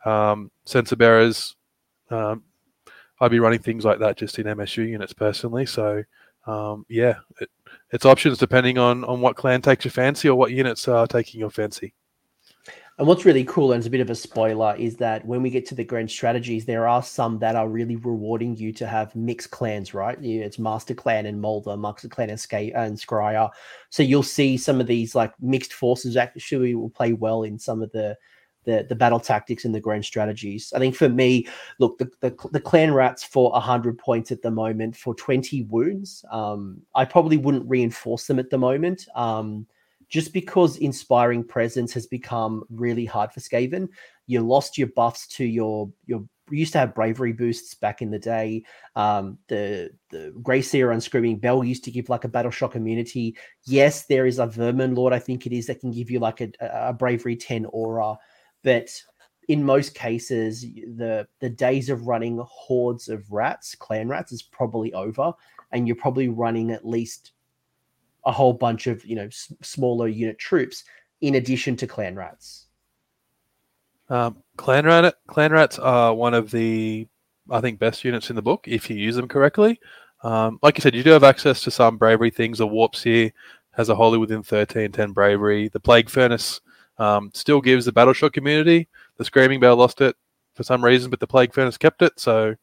um, 0.04 0.50
censer 0.64 0.96
bearers. 0.96 1.56
Um, 2.10 2.44
I'd 3.20 3.30
be 3.30 3.40
running 3.40 3.58
things 3.58 3.84
like 3.84 3.98
that 3.98 4.16
just 4.16 4.38
in 4.38 4.46
MSU 4.46 4.88
units 4.88 5.12
personally. 5.12 5.66
So 5.66 6.04
um, 6.46 6.86
yeah, 6.88 7.16
it, 7.40 7.50
it's 7.90 8.04
options 8.04 8.38
depending 8.38 8.78
on 8.78 9.04
on 9.04 9.20
what 9.20 9.36
clan 9.36 9.60
takes 9.62 9.84
your 9.84 9.92
fancy 9.92 10.28
or 10.28 10.34
what 10.36 10.50
units 10.50 10.88
are 10.88 11.06
taking 11.06 11.40
your 11.40 11.50
fancy. 11.50 11.94
And 12.98 13.06
what's 13.06 13.24
really 13.24 13.44
cool, 13.44 13.70
and 13.70 13.78
it's 13.78 13.86
a 13.86 13.90
bit 13.90 14.00
of 14.00 14.10
a 14.10 14.14
spoiler, 14.14 14.74
is 14.76 14.96
that 14.96 15.24
when 15.24 15.40
we 15.40 15.50
get 15.50 15.64
to 15.66 15.76
the 15.76 15.84
grand 15.84 16.10
strategies, 16.10 16.64
there 16.64 16.88
are 16.88 17.02
some 17.02 17.38
that 17.38 17.54
are 17.54 17.68
really 17.68 17.94
rewarding 17.94 18.56
you 18.56 18.72
to 18.72 18.88
have 18.88 19.14
mixed 19.14 19.52
clans, 19.52 19.94
right? 19.94 20.18
It's 20.20 20.58
Master 20.58 20.94
Clan 20.94 21.26
and 21.26 21.40
Moulder, 21.40 21.76
Master 21.76 22.08
Clan 22.08 22.28
and, 22.28 22.40
and 22.50 22.98
Skryre. 22.98 23.50
So 23.90 24.02
you'll 24.02 24.24
see 24.24 24.56
some 24.56 24.80
of 24.80 24.88
these 24.88 25.14
like 25.14 25.32
mixed 25.40 25.74
forces 25.74 26.16
actually 26.16 26.74
will 26.74 26.90
play 26.90 27.12
well 27.12 27.44
in 27.44 27.58
some 27.58 27.82
of 27.82 27.92
the 27.92 28.16
the, 28.64 28.84
the 28.86 28.96
battle 28.96 29.20
tactics 29.20 29.64
and 29.64 29.74
the 29.74 29.80
grand 29.80 30.04
strategies. 30.04 30.74
I 30.76 30.78
think 30.78 30.94
for 30.94 31.08
me, 31.08 31.46
look, 31.78 31.96
the, 31.96 32.10
the, 32.20 32.36
the 32.50 32.60
clan 32.60 32.92
rats 32.92 33.24
for 33.24 33.50
100 33.52 33.96
points 33.96 34.30
at 34.30 34.42
the 34.42 34.50
moment 34.50 34.94
for 34.94 35.14
20 35.14 35.62
wounds. 35.70 36.22
Um, 36.30 36.82
I 36.94 37.06
probably 37.06 37.38
wouldn't 37.38 37.66
reinforce 37.66 38.26
them 38.26 38.38
at 38.38 38.50
the 38.50 38.58
moment. 38.58 39.06
Um, 39.14 39.66
just 40.08 40.32
because 40.32 40.78
inspiring 40.78 41.44
presence 41.44 41.92
has 41.92 42.06
become 42.06 42.64
really 42.70 43.04
hard 43.04 43.32
for 43.32 43.40
Skaven, 43.40 43.88
you 44.26 44.40
lost 44.40 44.78
your 44.78 44.88
buffs 44.88 45.26
to 45.28 45.44
your 45.44 45.90
your 46.06 46.24
you 46.50 46.58
used 46.58 46.72
to 46.72 46.78
have 46.78 46.94
bravery 46.94 47.32
boosts 47.32 47.74
back 47.74 48.00
in 48.00 48.10
the 48.10 48.18
day. 48.18 48.64
Um, 48.96 49.38
the 49.48 49.90
the 50.10 50.34
Grey 50.42 50.62
Seer 50.62 50.92
and 50.92 51.02
Screaming 51.02 51.38
Bell 51.38 51.62
used 51.62 51.84
to 51.84 51.90
give 51.90 52.08
like 52.08 52.24
a 52.24 52.28
battle 52.28 52.50
shock 52.50 52.74
immunity. 52.74 53.36
Yes, 53.66 54.06
there 54.06 54.26
is 54.26 54.38
a 54.38 54.46
Vermin 54.46 54.94
Lord, 54.94 55.12
I 55.12 55.18
think 55.18 55.46
it 55.46 55.52
is, 55.52 55.66
that 55.66 55.80
can 55.80 55.90
give 55.90 56.10
you 56.10 56.20
like 56.20 56.40
a, 56.40 56.50
a 56.60 56.92
bravery 56.92 57.36
10 57.36 57.66
aura, 57.66 58.16
but 58.64 58.90
in 59.48 59.64
most 59.64 59.94
cases, 59.94 60.62
the 60.62 61.26
the 61.40 61.48
days 61.48 61.88
of 61.88 62.06
running 62.06 62.38
hordes 62.46 63.08
of 63.08 63.30
rats, 63.32 63.74
clan 63.74 64.08
rats, 64.08 64.30
is 64.30 64.42
probably 64.42 64.92
over, 64.92 65.32
and 65.72 65.86
you're 65.86 65.96
probably 65.96 66.28
running 66.28 66.70
at 66.70 66.86
least 66.86 67.32
a 68.28 68.32
whole 68.32 68.52
bunch 68.52 68.86
of 68.86 69.04
you 69.04 69.16
know 69.16 69.24
s- 69.24 69.52
smaller 69.62 70.06
unit 70.06 70.38
troops 70.38 70.84
in 71.22 71.34
addition 71.34 71.74
to 71.76 71.86
clan 71.86 72.14
rats. 72.14 72.66
Um, 74.10 74.42
clan 74.56 74.84
rat 74.84 75.16
clan 75.26 75.50
rats 75.50 75.78
are 75.78 76.14
one 76.14 76.34
of 76.34 76.50
the 76.50 77.08
I 77.50 77.60
think 77.62 77.78
best 77.78 78.04
units 78.04 78.28
in 78.30 78.36
the 78.36 78.42
book 78.42 78.68
if 78.68 78.88
you 78.88 78.96
use 78.96 79.16
them 79.16 79.28
correctly. 79.28 79.80
Um, 80.22 80.58
like 80.62 80.76
you 80.76 80.82
said, 80.82 80.94
you 80.94 81.02
do 81.02 81.10
have 81.10 81.24
access 81.24 81.62
to 81.62 81.70
some 81.70 81.96
bravery 81.96 82.30
things. 82.30 82.58
The 82.58 82.66
Warpseer 82.66 83.32
has 83.72 83.88
a 83.88 83.94
holy 83.94 84.18
within 84.18 84.42
13, 84.42 84.92
10 84.92 85.12
bravery. 85.12 85.68
The 85.68 85.80
plague 85.80 86.10
furnace 86.10 86.60
um, 86.98 87.30
still 87.32 87.60
gives 87.60 87.86
the 87.86 87.92
battle 87.92 88.12
shock 88.12 88.36
immunity. 88.36 88.88
The 89.16 89.24
screaming 89.24 89.60
bell 89.60 89.76
lost 89.76 90.00
it 90.00 90.16
for 90.54 90.64
some 90.64 90.84
reason, 90.84 91.08
but 91.08 91.20
the 91.20 91.26
plague 91.26 91.54
furnace 91.54 91.78
kept 91.78 92.02
it. 92.02 92.18
So 92.18 92.56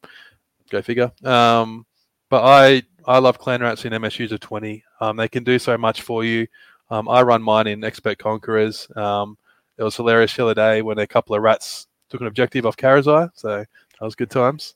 go 0.70 0.82
figure. 0.82 1.10
Um, 1.24 1.86
but 2.28 2.44
I 2.44 2.82
I 3.06 3.18
love 3.18 3.38
clan 3.38 3.60
rats 3.62 3.84
in 3.84 3.92
MSUs 3.92 4.32
of 4.32 4.40
20. 4.40 4.82
Um, 5.00 5.16
they 5.16 5.28
can 5.28 5.44
do 5.44 5.58
so 5.58 5.78
much 5.78 6.02
for 6.02 6.24
you. 6.24 6.46
Um, 6.90 7.08
I 7.08 7.22
run 7.22 7.42
mine 7.42 7.68
in 7.68 7.84
expert 7.84 8.18
conquerors. 8.18 8.88
Um, 8.96 9.38
it 9.78 9.82
was 9.82 9.96
hilarious 9.96 10.34
the 10.34 10.44
other 10.44 10.54
day 10.54 10.82
when 10.82 10.98
a 10.98 11.06
couple 11.06 11.36
of 11.36 11.42
rats 11.42 11.86
took 12.08 12.20
an 12.20 12.26
objective 12.26 12.66
off 12.66 12.76
Karazai, 12.76 13.30
so 13.34 13.58
that 13.58 14.04
was 14.04 14.14
good 14.14 14.30
times. 14.30 14.74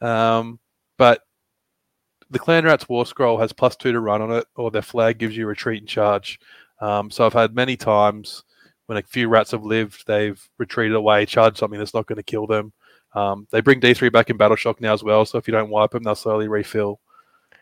Um, 0.00 0.58
but 0.96 1.22
the 2.30 2.38
Clan 2.38 2.64
Rats 2.64 2.88
War 2.88 3.04
Scroll 3.06 3.38
has 3.38 3.52
plus 3.52 3.76
two 3.76 3.92
to 3.92 4.00
run 4.00 4.22
on 4.22 4.32
it, 4.32 4.46
or 4.56 4.70
their 4.70 4.82
flag 4.82 5.18
gives 5.18 5.36
you 5.36 5.46
retreat 5.46 5.82
and 5.82 5.88
charge. 5.88 6.40
Um, 6.80 7.10
so 7.10 7.26
I've 7.26 7.32
had 7.32 7.54
many 7.54 7.76
times 7.76 8.44
when 8.86 8.98
a 8.98 9.02
few 9.02 9.28
rats 9.28 9.50
have 9.50 9.64
lived, 9.64 10.06
they've 10.06 10.40
retreated 10.58 10.96
away, 10.96 11.26
charged 11.26 11.58
something 11.58 11.78
that's 11.78 11.94
not 11.94 12.06
going 12.06 12.16
to 12.16 12.22
kill 12.22 12.46
them. 12.46 12.72
Um, 13.14 13.46
they 13.50 13.60
bring 13.60 13.80
D3 13.80 14.12
back 14.12 14.30
in 14.30 14.36
Battle 14.36 14.56
Shock 14.56 14.80
now 14.80 14.92
as 14.92 15.02
well, 15.02 15.24
so 15.24 15.38
if 15.38 15.46
you 15.46 15.52
don't 15.52 15.70
wipe 15.70 15.90
them, 15.90 16.02
they'll 16.02 16.14
slowly 16.14 16.48
refill. 16.48 17.00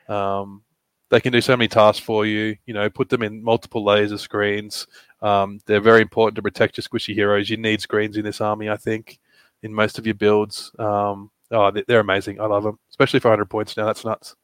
Um, 0.08 0.62
they 1.10 1.20
can 1.20 1.32
do 1.32 1.40
so 1.40 1.56
many 1.56 1.68
tasks 1.68 2.04
for 2.04 2.26
you. 2.26 2.56
You 2.66 2.74
know, 2.74 2.90
put 2.90 3.08
them 3.08 3.22
in 3.22 3.42
multiple 3.42 3.84
layers 3.84 4.12
of 4.12 4.20
screens. 4.20 4.86
Um, 5.22 5.60
they're 5.66 5.80
very 5.80 6.02
important 6.02 6.36
to 6.36 6.42
protect 6.42 6.76
your 6.76 6.82
squishy 6.82 7.14
heroes. 7.14 7.48
You 7.50 7.56
need 7.56 7.80
screens 7.80 8.16
in 8.16 8.24
this 8.24 8.40
army, 8.40 8.68
I 8.68 8.76
think, 8.76 9.18
in 9.62 9.72
most 9.72 9.98
of 9.98 10.06
your 10.06 10.14
builds. 10.14 10.70
Um, 10.78 11.30
oh, 11.50 11.70
they're 11.70 12.00
amazing. 12.00 12.40
I 12.40 12.46
love 12.46 12.64
them, 12.64 12.78
especially 12.90 13.20
for 13.20 13.28
100 13.28 13.46
points 13.46 13.76
now. 13.76 13.86
That's 13.86 14.04
nuts. 14.04 14.36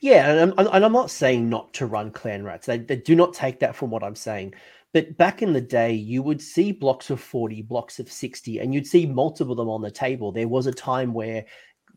Yeah, 0.00 0.30
and 0.30 0.54
I'm, 0.56 0.68
and 0.68 0.84
I'm 0.84 0.92
not 0.92 1.10
saying 1.10 1.48
not 1.48 1.72
to 1.74 1.86
run 1.86 2.12
clan 2.12 2.44
rats. 2.44 2.66
They, 2.66 2.78
they 2.78 2.96
do 2.96 3.16
not 3.16 3.34
take 3.34 3.60
that 3.60 3.74
from 3.74 3.90
what 3.90 4.04
I'm 4.04 4.14
saying. 4.14 4.54
But 4.94 5.16
back 5.18 5.42
in 5.42 5.52
the 5.52 5.60
day, 5.60 5.92
you 5.92 6.22
would 6.22 6.40
see 6.40 6.72
blocks 6.72 7.10
of 7.10 7.20
40, 7.20 7.62
blocks 7.62 7.98
of 7.98 8.10
60, 8.10 8.58
and 8.58 8.72
you'd 8.72 8.86
see 8.86 9.04
multiple 9.04 9.52
of 9.52 9.58
them 9.58 9.68
on 9.68 9.82
the 9.82 9.90
table. 9.90 10.32
There 10.32 10.48
was 10.48 10.66
a 10.66 10.72
time 10.72 11.12
where 11.12 11.44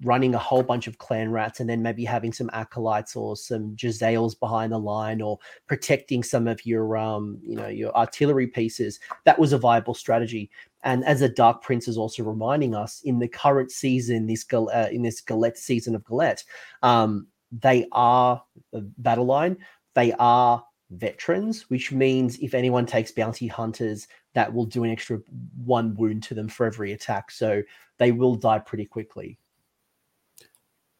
running 0.03 0.33
a 0.33 0.39
whole 0.39 0.63
bunch 0.63 0.87
of 0.87 0.97
clan 0.97 1.31
rats 1.31 1.59
and 1.59 1.69
then 1.69 1.81
maybe 1.81 2.03
having 2.03 2.33
some 2.33 2.49
acolytes 2.53 3.15
or 3.15 3.35
some 3.35 3.75
Jezzails 3.75 4.39
behind 4.39 4.71
the 4.71 4.79
line 4.79 5.21
or 5.21 5.37
protecting 5.67 6.23
some 6.23 6.47
of 6.47 6.65
your 6.65 6.97
um 6.97 7.39
you 7.43 7.55
know 7.55 7.67
your 7.67 7.95
artillery 7.95 8.47
pieces 8.47 8.99
that 9.25 9.39
was 9.39 9.53
a 9.53 9.57
viable 9.57 9.93
strategy. 9.93 10.49
And 10.83 11.05
as 11.05 11.19
the 11.19 11.29
dark 11.29 11.61
prince 11.61 11.87
is 11.87 11.97
also 11.97 12.23
reminding 12.23 12.73
us 12.73 13.01
in 13.03 13.19
the 13.19 13.27
current 13.27 13.71
season 13.71 14.25
this 14.25 14.45
uh, 14.53 14.89
in 14.91 15.03
this 15.03 15.21
Gallet 15.21 15.57
season 15.57 15.95
of 15.95 16.05
Gallet 16.05 16.43
um 16.81 17.27
they 17.51 17.87
are 17.91 18.41
the 18.71 18.81
battle 18.97 19.25
line 19.25 19.57
they 19.93 20.13
are 20.13 20.63
veterans 20.91 21.69
which 21.69 21.91
means 21.91 22.37
if 22.39 22.53
anyone 22.53 22.85
takes 22.85 23.11
bounty 23.11 23.47
hunters 23.47 24.07
that 24.33 24.51
will 24.53 24.65
do 24.65 24.83
an 24.83 24.89
extra 24.89 25.19
one 25.63 25.93
wound 25.95 26.23
to 26.23 26.33
them 26.33 26.47
for 26.47 26.65
every 26.65 26.93
attack. 26.93 27.31
So 27.31 27.61
they 27.97 28.11
will 28.11 28.35
die 28.35 28.59
pretty 28.59 28.85
quickly 28.85 29.37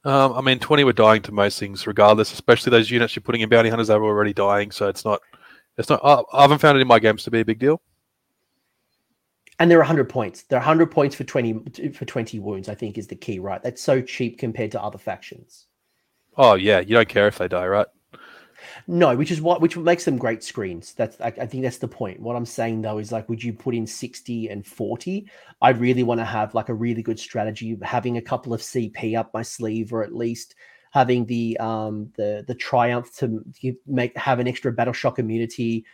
um, 0.04 0.34
I 0.34 0.42
mean, 0.42 0.60
20 0.60 0.84
were 0.84 0.94
dying 0.94 1.22
to 1.24 1.32
most 1.32 1.60
things, 1.60 1.86
regardless, 1.86 2.34
especially 2.34 2.72
those 2.72 2.90
units 2.90 3.16
you're 3.16 3.22
putting 3.22 3.42
in 3.42 3.50
bounty 3.50 3.70
hunters 3.70 3.88
that 3.88 4.00
were 4.00 4.08
already 4.08 4.34
dying. 4.34 4.72
So 4.72 4.88
it's 4.88 5.06
not, 5.06 5.22
it's 5.78 5.90
not, 5.90 6.02
I 6.04 6.42
haven't 6.42 6.60
found 6.60 6.78
it 6.78 6.82
in 6.82 6.88
my 6.88 7.00
games 7.00 7.24
to 7.24 7.32
be 7.32 7.42
a 7.42 7.46
big 7.46 7.60
deal. 7.60 7.82
And 9.60 9.70
they're 9.70 9.78
100 9.78 10.10
points. 10.10 10.42
They're 10.44 10.58
100 10.58 10.90
points 10.90 11.16
for 11.16 11.24
20 11.24 11.92
for 11.94 12.06
20 12.06 12.40
wounds, 12.40 12.68
I 12.68 12.74
think 12.74 12.98
is 12.98 13.06
the 13.06 13.16
key, 13.16 13.38
right? 13.38 13.62
That's 13.62 13.82
so 13.82 14.02
cheap 14.02 14.40
compared 14.40 14.72
to 14.72 14.82
other 14.82 14.98
factions. 14.98 15.68
Oh, 16.36 16.56
yeah. 16.56 16.80
You 16.80 16.96
don't 16.96 17.08
care 17.08 17.28
if 17.28 17.38
they 17.38 17.48
die, 17.48 17.68
right? 17.68 17.88
No, 18.88 19.16
which 19.16 19.32
is 19.32 19.42
what 19.42 19.62
which 19.62 19.78
makes 19.78 20.06
them 20.06 20.18
great 20.18 20.44
screens. 20.44 20.94
That's 20.94 21.20
I, 21.22 21.28
I, 21.28 21.46
think 21.46 21.64
that's 21.64 21.78
the 21.78 21.88
point. 21.88 22.20
What 22.20 22.36
I'm 22.36 22.46
saying 22.46 22.82
though 22.82 22.98
is 22.98 23.12
like, 23.12 23.30
would 23.30 23.44
you 23.44 23.54
put 23.54 23.76
in 23.76 23.88
60 23.88 24.50
and 24.50 24.66
40? 24.66 25.28
I'd 25.62 25.80
really 25.80 26.04
want 26.04 26.20
to 26.20 26.26
have 26.26 26.54
like 26.54 26.70
a 26.70 26.74
really 26.74 27.02
good 27.02 27.20
strategy, 27.20 27.78
having 27.82 28.18
a 28.18 28.22
couple 28.22 28.54
of 28.54 28.62
CP 28.62 29.18
up 29.18 29.34
my 29.34 29.42
sleeve, 29.42 29.94
or 29.94 30.04
at 30.04 30.16
least 30.16 30.56
having 30.92 31.26
the 31.26 31.58
um 31.60 32.12
the 32.18 32.44
the 32.48 32.56
triumph 32.56 33.16
to 33.18 33.44
make 33.88 34.16
have 34.18 34.40
an 34.40 34.48
extra 34.48 34.72
battle 34.72 34.94
shock 34.94 35.20
immunity. 35.20 35.86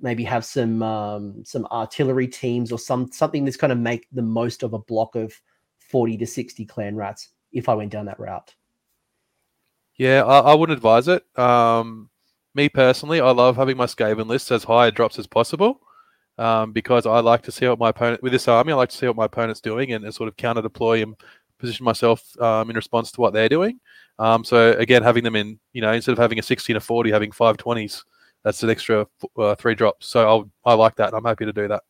Maybe 0.00 0.24
have 0.24 0.44
some 0.44 0.82
um 0.82 1.44
some 1.44 1.66
artillery 1.66 2.28
teams 2.28 2.72
or 2.72 2.78
some 2.78 3.10
something 3.12 3.44
that's 3.44 3.56
going 3.56 3.70
to 3.70 3.76
make 3.76 4.08
the 4.12 4.22
most 4.22 4.62
of 4.62 4.72
a 4.72 4.78
block 4.78 5.14
of 5.14 5.40
40 5.78 6.16
to 6.18 6.26
60 6.26 6.64
clan 6.66 6.96
rats 6.96 7.28
if 7.52 7.68
I 7.68 7.74
went 7.74 7.92
down 7.92 8.06
that 8.06 8.18
route. 8.18 8.54
Yeah, 9.98 10.24
I, 10.24 10.40
I 10.40 10.54
wouldn't 10.54 10.76
advise 10.76 11.08
it. 11.08 11.24
Um, 11.38 12.10
me 12.54 12.68
personally, 12.68 13.20
I 13.20 13.30
love 13.30 13.56
having 13.56 13.76
my 13.76 13.86
Skaven 13.86 14.26
list 14.26 14.50
as 14.50 14.64
high 14.64 14.90
drops 14.90 15.18
as 15.18 15.26
possible 15.26 15.80
um, 16.38 16.72
because 16.72 17.06
I 17.06 17.20
like 17.20 17.42
to 17.42 17.52
see 17.52 17.66
what 17.66 17.78
my 17.78 17.90
opponent 17.90 18.22
with 18.22 18.32
this 18.32 18.48
army. 18.48 18.72
I 18.72 18.76
like 18.76 18.90
to 18.90 18.96
see 18.96 19.06
what 19.06 19.16
my 19.16 19.26
opponent's 19.26 19.60
doing 19.60 19.92
and, 19.92 20.04
and 20.04 20.14
sort 20.14 20.28
of 20.28 20.36
counter 20.36 20.62
deploy 20.62 21.02
and 21.02 21.14
position 21.58 21.84
myself 21.84 22.22
um, 22.40 22.68
in 22.70 22.76
response 22.76 23.12
to 23.12 23.20
what 23.20 23.32
they're 23.32 23.48
doing. 23.48 23.80
Um, 24.18 24.44
so 24.44 24.72
again, 24.72 25.02
having 25.02 25.24
them 25.24 25.36
in, 25.36 25.58
you 25.72 25.80
know, 25.80 25.92
instead 25.92 26.12
of 26.12 26.18
having 26.18 26.38
a 26.38 26.42
16 26.42 26.76
or 26.76 26.80
40, 26.80 27.10
having 27.10 27.32
five 27.32 27.56
20s, 27.56 28.02
that's 28.44 28.62
an 28.62 28.70
extra 28.70 29.06
uh, 29.38 29.54
three 29.54 29.74
drops. 29.74 30.08
So 30.08 30.28
I'll, 30.28 30.50
I 30.64 30.74
like 30.74 30.96
that. 30.96 31.14
I'm 31.14 31.24
happy 31.24 31.44
to 31.44 31.52
do 31.52 31.68
that. 31.68 31.82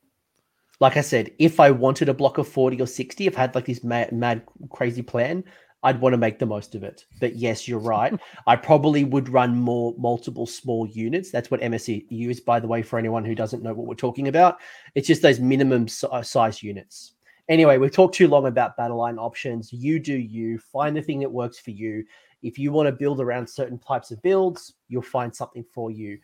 Like 0.81 0.97
I 0.97 1.01
said, 1.01 1.31
if 1.39 1.61
I 1.61 1.71
wanted 1.71 2.09
a 2.09 2.15
block 2.15 2.39
of 2.39 2.49
40 2.49 2.81
or 2.81 2.87
60, 2.87 3.27
if 3.27 3.37
I 3.37 3.43
had 3.43 3.55
like 3.55 3.67
this 3.67 3.85
mad, 3.85 4.13
mad 4.13 4.43
crazy 4.71 5.03
plan, 5.03 5.45
I'd 5.83 6.01
want 6.01 6.13
to 6.13 6.19
make 6.19 6.39
the 6.39 6.47
most 6.47 6.75
of 6.75 6.85
it. 6.85 7.05
But 7.21 7.37
yes, 7.37 7.67
you're 7.67 7.79
right. 7.79 8.19
I 8.47 8.57
probably 8.57 9.05
would 9.05 9.29
run 9.29 9.57
more 9.57 9.95
multiple 9.99 10.47
small 10.47 10.87
units. 10.87 11.31
That's 11.31 11.51
what 11.51 11.61
MSU 11.61 12.31
is, 12.31 12.41
by 12.41 12.61
the 12.61 12.69
way, 12.69 12.83
for 12.83 12.99
anyone 12.99 13.25
who 13.25 13.35
doesn't 13.35 13.63
know 13.63 13.75
what 13.75 13.87
we're 13.87 13.95
talking 13.95 14.29
about. 14.29 14.59
It's 14.95 15.09
just 15.09 15.23
those 15.23 15.41
minimum 15.41 15.89
size 15.89 16.63
units. 16.63 17.13
Anyway, 17.49 17.79
we've 17.79 17.93
talked 17.93 18.15
too 18.15 18.29
long 18.29 18.47
about 18.47 18.77
battle 18.77 18.99
line 18.99 19.19
options. 19.19 19.73
You 19.73 19.99
do 19.99 20.15
you. 20.15 20.59
Find 20.59 20.97
the 20.97 21.03
thing 21.03 21.21
that 21.21 21.31
works 21.31 21.59
for 21.59 21.73
you. 21.73 22.05
If 22.43 22.59
you 22.59 22.73
want 22.73 22.87
to 22.87 22.93
build 22.93 23.21
around 23.21 23.49
certain 23.49 23.79
types 23.79 24.11
of 24.11 24.23
builds, 24.23 24.75
you'll 24.89 25.03
find 25.03 25.35
something 25.35 25.65
for 25.73 25.91
you 25.91 26.19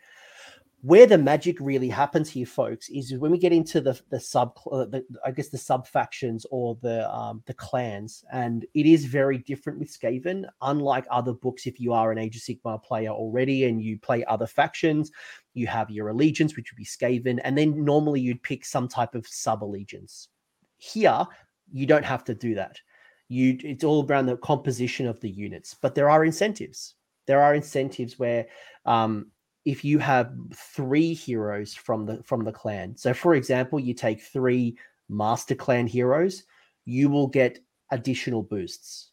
where 0.81 1.05
the 1.05 1.17
magic 1.17 1.57
really 1.59 1.89
happens 1.89 2.29
here, 2.29 2.45
folks, 2.45 2.87
is 2.89 3.13
when 3.15 3.31
we 3.31 3.37
get 3.37 3.51
into 3.51 3.81
the 3.81 3.99
the 4.09 4.19
sub, 4.19 4.57
uh, 4.71 4.85
the, 4.85 5.03
I 5.25 5.31
guess 5.31 5.49
the 5.49 5.57
sub 5.57 5.87
factions 5.87 6.45
or 6.51 6.77
the 6.81 7.09
um, 7.13 7.43
the 7.47 7.53
clans, 7.53 8.23
and 8.31 8.65
it 8.73 8.85
is 8.85 9.05
very 9.05 9.39
different 9.39 9.79
with 9.79 9.91
Skaven. 9.91 10.45
Unlike 10.61 11.05
other 11.11 11.33
books, 11.33 11.67
if 11.67 11.79
you 11.79 11.91
are 11.91 12.11
an 12.11 12.17
Age 12.17 12.37
of 12.37 12.41
Sigmar 12.43 12.81
player 12.81 13.09
already 13.09 13.65
and 13.65 13.81
you 13.81 13.99
play 13.99 14.23
other 14.25 14.47
factions, 14.47 15.11
you 15.53 15.67
have 15.67 15.89
your 15.89 16.09
allegiance, 16.09 16.55
which 16.55 16.71
would 16.71 16.77
be 16.77 16.85
Skaven, 16.85 17.39
and 17.43 17.57
then 17.57 17.83
normally 17.83 18.21
you'd 18.21 18.43
pick 18.43 18.63
some 18.63 18.87
type 18.87 19.15
of 19.15 19.27
sub 19.27 19.63
allegiance. 19.63 20.29
Here, 20.77 21.25
you 21.71 21.85
don't 21.85 22.05
have 22.05 22.23
to 22.25 22.33
do 22.33 22.55
that. 22.55 22.79
You, 23.27 23.57
it's 23.63 23.83
all 23.83 24.05
around 24.05 24.27
the 24.27 24.37
composition 24.37 25.07
of 25.07 25.19
the 25.19 25.29
units, 25.29 25.75
but 25.79 25.93
there 25.93 26.09
are 26.09 26.23
incentives. 26.23 26.95
There 27.27 27.41
are 27.41 27.53
incentives 27.53 28.17
where 28.17 28.47
um, 28.85 29.27
if 29.65 29.83
you 29.83 29.99
have 29.99 30.33
three 30.55 31.13
heroes 31.13 31.73
from 31.73 32.05
the 32.05 32.23
from 32.23 32.43
the 32.43 32.51
clan. 32.51 32.95
So 32.97 33.13
for 33.13 33.35
example, 33.35 33.79
you 33.79 33.93
take 33.93 34.21
three 34.21 34.77
master 35.09 35.55
clan 35.55 35.87
heroes, 35.87 36.43
you 36.85 37.09
will 37.09 37.27
get 37.27 37.59
additional 37.91 38.43
boosts. 38.43 39.11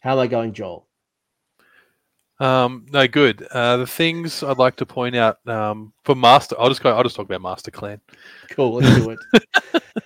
How 0.00 0.12
am 0.12 0.18
I 0.18 0.26
going, 0.26 0.52
Joel? 0.52 0.86
Um, 2.40 2.86
no, 2.90 3.06
good. 3.06 3.46
Uh, 3.52 3.76
the 3.76 3.86
things 3.86 4.42
I'd 4.42 4.56
like 4.56 4.76
to 4.76 4.86
point 4.86 5.14
out 5.14 5.46
um, 5.46 5.92
for 6.04 6.14
master, 6.14 6.56
I'll 6.58 6.70
just 6.70 6.82
go. 6.82 6.96
I'll 6.96 7.02
just 7.02 7.14
talk 7.14 7.26
about 7.26 7.42
master 7.42 7.70
clan. 7.70 8.00
Cool, 8.50 8.76
let's 8.76 8.96
do 8.96 9.10
it. 9.10 9.82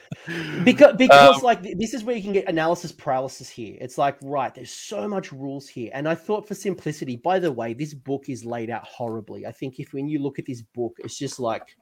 because 0.65 0.95
because 0.97 1.37
um, 1.37 1.43
like 1.43 1.63
this 1.63 1.95
is 1.95 2.05
where 2.05 2.17
you 2.17 2.23
can 2.23 2.33
get 2.33 2.49
analysis 2.49 2.93
paralysis 2.93 3.49
here. 3.49 3.77
It's 3.81 3.99
like 3.99 4.17
right 4.23 4.55
there's 4.55 4.73
so 4.73 5.09
much 5.09 5.33
rules 5.33 5.69
here. 5.69 5.91
And 5.93 6.09
i 6.09 6.15
thought 6.15 6.49
for 6.49 6.55
simplicity 6.55 7.17
by 7.17 7.39
the 7.39 7.53
way 7.53 7.75
this 7.75 7.95
book 7.95 8.29
is 8.29 8.45
laid 8.45 8.71
out 8.71 8.85
horribly. 8.85 9.47
I 9.47 9.53
think 9.53 9.79
if 9.79 9.93
when 9.93 10.09
you 10.09 10.19
look 10.19 10.39
at 10.39 10.47
this 10.47 10.63
book 10.63 10.97
it's 10.99 11.19
just 11.19 11.41
like 11.41 11.77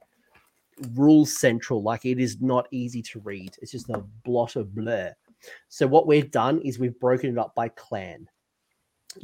rules 0.94 1.38
central. 1.38 1.82
Like 1.82 2.04
it 2.04 2.18
is 2.18 2.40
not 2.40 2.66
easy 2.70 3.02
to 3.02 3.20
read. 3.20 3.56
It's 3.60 3.72
just 3.72 3.90
a 3.90 4.02
blot 4.24 4.56
of 4.56 4.74
blur. 4.74 5.12
So 5.68 5.86
what 5.86 6.06
we've 6.06 6.30
done 6.30 6.60
is 6.62 6.78
we've 6.78 6.98
broken 6.98 7.30
it 7.30 7.38
up 7.38 7.54
by 7.54 7.68
clan. 7.68 8.28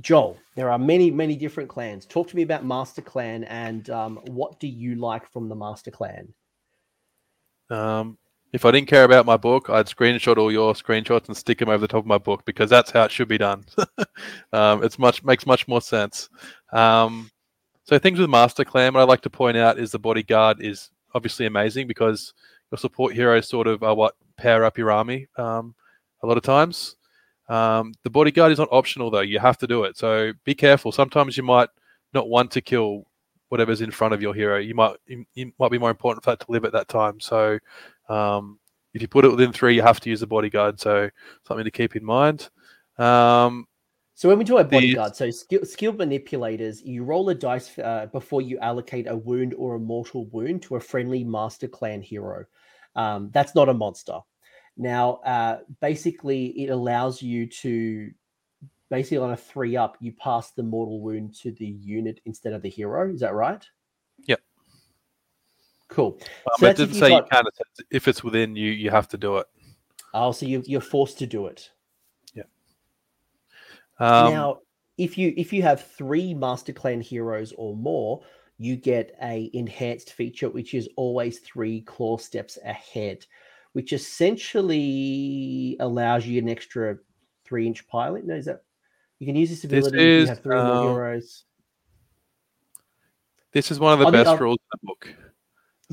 Joel 0.00 0.36
there 0.54 0.70
are 0.70 0.78
many 0.78 1.10
many 1.10 1.36
different 1.36 1.68
clans. 1.68 2.06
Talk 2.06 2.28
to 2.28 2.36
me 2.36 2.42
about 2.42 2.64
master 2.64 3.02
clan 3.02 3.44
and 3.44 3.88
um, 3.90 4.16
what 4.26 4.60
do 4.60 4.68
you 4.68 4.96
like 4.96 5.30
from 5.32 5.48
the 5.48 5.56
master 5.56 5.90
clan? 5.90 6.34
Um 7.70 8.18
If 8.52 8.64
I 8.64 8.70
didn't 8.70 8.88
care 8.88 9.04
about 9.04 9.26
my 9.26 9.36
book, 9.36 9.68
I'd 9.68 9.86
screenshot 9.86 10.38
all 10.38 10.50
your 10.50 10.72
screenshots 10.72 11.28
and 11.28 11.36
stick 11.36 11.58
them 11.58 11.68
over 11.68 11.82
the 11.82 11.88
top 11.88 12.00
of 12.00 12.06
my 12.06 12.16
book 12.16 12.44
because 12.46 12.70
that's 12.70 12.90
how 12.90 13.04
it 13.04 13.10
should 13.10 13.28
be 13.28 13.36
done. 13.36 13.64
um, 14.52 14.82
it's 14.82 14.98
much 14.98 15.22
makes 15.22 15.44
much 15.44 15.68
more 15.68 15.82
sense. 15.82 16.30
Um, 16.72 17.30
so 17.84 17.98
things 17.98 18.18
with 18.18 18.30
Master 18.30 18.64
Clan, 18.64 18.94
what 18.94 19.00
I 19.00 19.04
like 19.04 19.20
to 19.22 19.30
point 19.30 19.56
out 19.56 19.78
is 19.78 19.90
the 19.90 19.98
bodyguard 19.98 20.62
is 20.62 20.90
obviously 21.14 21.44
amazing 21.46 21.86
because 21.86 22.32
your 22.70 22.78
support 22.78 23.14
heroes 23.14 23.48
sort 23.48 23.66
of 23.66 23.82
are 23.82 23.94
what 23.94 24.14
power 24.38 24.64
up 24.64 24.78
your 24.78 24.90
army 24.90 25.26
um, 25.36 25.74
a 26.22 26.26
lot 26.26 26.36
of 26.38 26.42
times. 26.42 26.96
Um, 27.48 27.94
the 28.02 28.10
bodyguard 28.10 28.52
is 28.52 28.58
not 28.58 28.68
optional 28.70 29.10
though; 29.10 29.20
you 29.20 29.38
have 29.38 29.58
to 29.58 29.66
do 29.66 29.84
it. 29.84 29.98
So 29.98 30.32
be 30.44 30.54
careful. 30.54 30.92
Sometimes 30.92 31.36
you 31.36 31.42
might 31.42 31.68
not 32.14 32.28
want 32.28 32.50
to 32.52 32.60
kill 32.60 33.04
whatever's 33.48 33.80
in 33.80 33.90
front 33.90 34.14
of 34.14 34.22
your 34.22 34.34
hero. 34.34 34.58
You 34.58 34.74
might 34.74 34.96
you 35.06 35.52
might 35.58 35.70
be 35.70 35.78
more 35.78 35.90
important 35.90 36.24
for 36.24 36.30
that 36.30 36.40
to 36.40 36.52
live 36.52 36.64
at 36.64 36.72
that 36.72 36.88
time. 36.88 37.20
So 37.20 37.58
um, 38.08 38.58
if 38.94 39.02
you 39.02 39.08
put 39.08 39.24
it 39.24 39.30
within 39.30 39.52
three, 39.52 39.74
you 39.74 39.82
have 39.82 40.00
to 40.00 40.10
use 40.10 40.20
the 40.20 40.26
bodyguard. 40.26 40.80
So 40.80 41.10
something 41.46 41.64
to 41.64 41.70
keep 41.70 41.96
in 41.96 42.04
mind. 42.04 42.48
Um, 42.98 43.66
so 44.14 44.28
when 44.28 44.38
we 44.38 44.44
talk 44.44 44.60
about 44.60 44.72
bodyguard, 44.72 45.14
so 45.14 45.30
skill, 45.30 45.64
skilled 45.64 45.98
manipulators, 45.98 46.82
you 46.82 47.04
roll 47.04 47.28
a 47.28 47.34
dice 47.34 47.78
uh, 47.78 48.06
before 48.12 48.42
you 48.42 48.58
allocate 48.58 49.06
a 49.08 49.16
wound 49.16 49.54
or 49.54 49.76
a 49.76 49.78
mortal 49.78 50.26
wound 50.26 50.62
to 50.62 50.76
a 50.76 50.80
friendly 50.80 51.22
master 51.22 51.68
clan 51.68 52.02
hero. 52.02 52.44
Um, 52.96 53.30
that's 53.32 53.54
not 53.54 53.68
a 53.68 53.74
monster. 53.74 54.18
Now, 54.76 55.14
uh, 55.24 55.60
basically, 55.80 56.46
it 56.62 56.70
allows 56.70 57.22
you 57.22 57.46
to 57.46 58.10
basically 58.90 59.18
on 59.18 59.32
a 59.32 59.36
three 59.36 59.76
up, 59.76 59.96
you 60.00 60.12
pass 60.12 60.50
the 60.52 60.62
mortal 60.62 61.00
wound 61.00 61.34
to 61.42 61.52
the 61.52 61.66
unit 61.66 62.20
instead 62.24 62.52
of 62.52 62.62
the 62.62 62.70
hero. 62.70 63.12
Is 63.12 63.20
that 63.20 63.34
right? 63.34 63.64
Yep. 64.26 64.40
Cool. 65.88 66.18
Um, 66.20 66.52
so 66.58 66.66
it 66.66 66.76
didn't 66.76 66.94
say 66.94 67.08
got... 67.08 67.24
you 67.24 67.28
can. 67.30 67.44
If 67.90 68.08
it's 68.08 68.22
within 68.22 68.54
you, 68.56 68.70
you 68.70 68.90
have 68.90 69.08
to 69.08 69.18
do 69.18 69.38
it. 69.38 69.46
Oh, 70.14 70.32
so 70.32 70.46
you, 70.46 70.62
you're 70.66 70.80
forced 70.80 71.18
to 71.18 71.26
do 71.26 71.46
it. 71.46 71.70
Yeah. 72.34 72.44
Um, 73.98 74.32
now, 74.32 74.58
if 74.96 75.16
you 75.18 75.32
if 75.36 75.52
you 75.52 75.62
have 75.62 75.84
three 75.84 76.34
Master 76.34 76.72
Clan 76.72 77.00
heroes 77.00 77.52
or 77.56 77.74
more, 77.76 78.22
you 78.58 78.76
get 78.76 79.16
a 79.22 79.50
enhanced 79.54 80.12
feature, 80.12 80.50
which 80.50 80.74
is 80.74 80.88
always 80.96 81.38
three 81.38 81.80
claw 81.82 82.16
steps 82.18 82.58
ahead, 82.64 83.24
which 83.72 83.92
essentially 83.92 85.76
allows 85.80 86.26
you 86.26 86.38
an 86.38 86.48
extra 86.48 86.98
three 87.44 87.66
inch 87.66 87.86
pile 87.88 88.16
in. 88.16 88.26
No, 88.26 88.34
is 88.34 88.46
that 88.46 88.62
you 89.18 89.26
can 89.26 89.36
use 89.36 89.50
this 89.50 89.64
ability 89.64 89.96
this 89.96 90.02
is, 90.02 90.22
if 90.22 90.28
you 90.28 90.34
have 90.34 90.42
three 90.42 90.56
more 90.56 90.74
um, 90.74 90.88
heroes. 90.88 91.44
This 93.52 93.70
is 93.70 93.80
one 93.80 93.94
of 93.94 93.98
the 94.00 94.10
best 94.10 94.40
rules 94.40 94.58
in 94.58 94.78
the 94.80 94.86
book. 94.86 95.14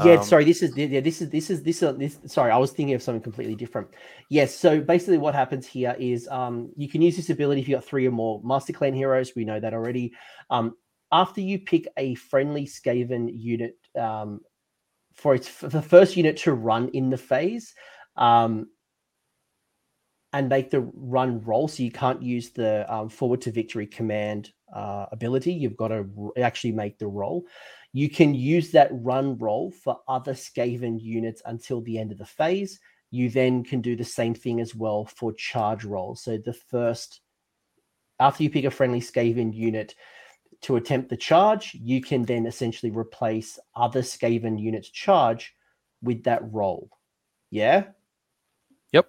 Yeah, 0.03 0.15
um, 0.15 0.23
sorry. 0.23 0.43
This 0.43 0.61
is 0.61 0.75
yeah. 0.75 0.99
This 0.99 1.21
is 1.21 1.29
this 1.29 1.49
is 1.49 1.63
this 1.63 1.81
uh, 1.81 1.93
this. 1.93 2.19
Sorry, 2.25 2.51
I 2.51 2.57
was 2.57 2.71
thinking 2.71 2.95
of 2.95 3.01
something 3.01 3.21
completely 3.21 3.55
different. 3.55 3.87
Yes. 4.29 4.53
So 4.53 4.81
basically, 4.81 5.17
what 5.17 5.33
happens 5.33 5.65
here 5.65 5.95
is 5.97 6.27
um, 6.27 6.71
you 6.75 6.89
can 6.89 7.01
use 7.01 7.15
this 7.15 7.29
ability 7.29 7.61
if 7.61 7.67
you 7.69 7.75
got 7.75 7.85
three 7.85 8.05
or 8.05 8.11
more 8.11 8.41
Master 8.43 8.73
Clan 8.73 8.93
heroes. 8.93 9.31
We 9.35 9.45
know 9.45 9.59
that 9.59 9.73
already. 9.73 10.13
Um, 10.49 10.75
after 11.13 11.39
you 11.39 11.59
pick 11.59 11.87
a 11.95 12.15
friendly 12.15 12.65
Skaven 12.65 13.29
unit 13.33 13.77
um, 13.97 14.41
for 15.13 15.33
its 15.33 15.47
for 15.47 15.69
the 15.69 15.81
first 15.81 16.17
unit 16.17 16.35
to 16.37 16.53
run 16.53 16.89
in 16.89 17.09
the 17.09 17.17
phase, 17.17 17.73
um, 18.17 18.67
and 20.33 20.49
make 20.49 20.71
the 20.71 20.81
run 20.93 21.39
roll. 21.39 21.69
So 21.69 21.83
you 21.83 21.91
can't 21.91 22.21
use 22.21 22.49
the 22.49 22.85
um, 22.93 23.07
forward 23.07 23.39
to 23.43 23.51
victory 23.51 23.87
command 23.87 24.51
uh, 24.75 25.05
ability. 25.13 25.53
You've 25.53 25.77
got 25.77 25.87
to 25.87 26.33
actually 26.37 26.73
make 26.73 26.99
the 26.99 27.07
roll. 27.07 27.45
You 27.95 28.09
can 28.09 28.35
use 28.35 28.71
that 28.71 28.89
run 28.91 29.37
roll 29.37 29.71
for 29.71 30.01
other 30.05 30.33
Skaven 30.33 31.01
units 31.01 31.41
until 31.45 31.79
the 31.79 31.97
end 31.97 32.11
of 32.11 32.17
the 32.17 32.25
phase. 32.25 32.77
You 33.09 33.29
then 33.29 33.63
can 33.63 33.79
do 33.79 33.95
the 33.95 34.03
same 34.03 34.33
thing 34.33 34.59
as 34.59 34.75
well 34.75 35.05
for 35.05 35.31
charge 35.31 35.85
rolls. 35.85 36.21
So 36.21 36.37
the 36.37 36.51
first, 36.51 37.21
after 38.19 38.43
you 38.43 38.49
pick 38.49 38.65
a 38.65 38.69
friendly 38.69 38.99
Skaven 38.99 39.55
unit 39.55 39.95
to 40.63 40.75
attempt 40.75 41.07
the 41.07 41.15
charge, 41.15 41.73
you 41.73 42.01
can 42.01 42.23
then 42.23 42.47
essentially 42.47 42.91
replace 42.91 43.57
other 43.77 44.01
Skaven 44.01 44.59
units' 44.59 44.89
charge 44.89 45.55
with 46.03 46.21
that 46.25 46.41
roll. 46.51 46.89
Yeah. 47.49 47.85
Yep. 48.91 49.07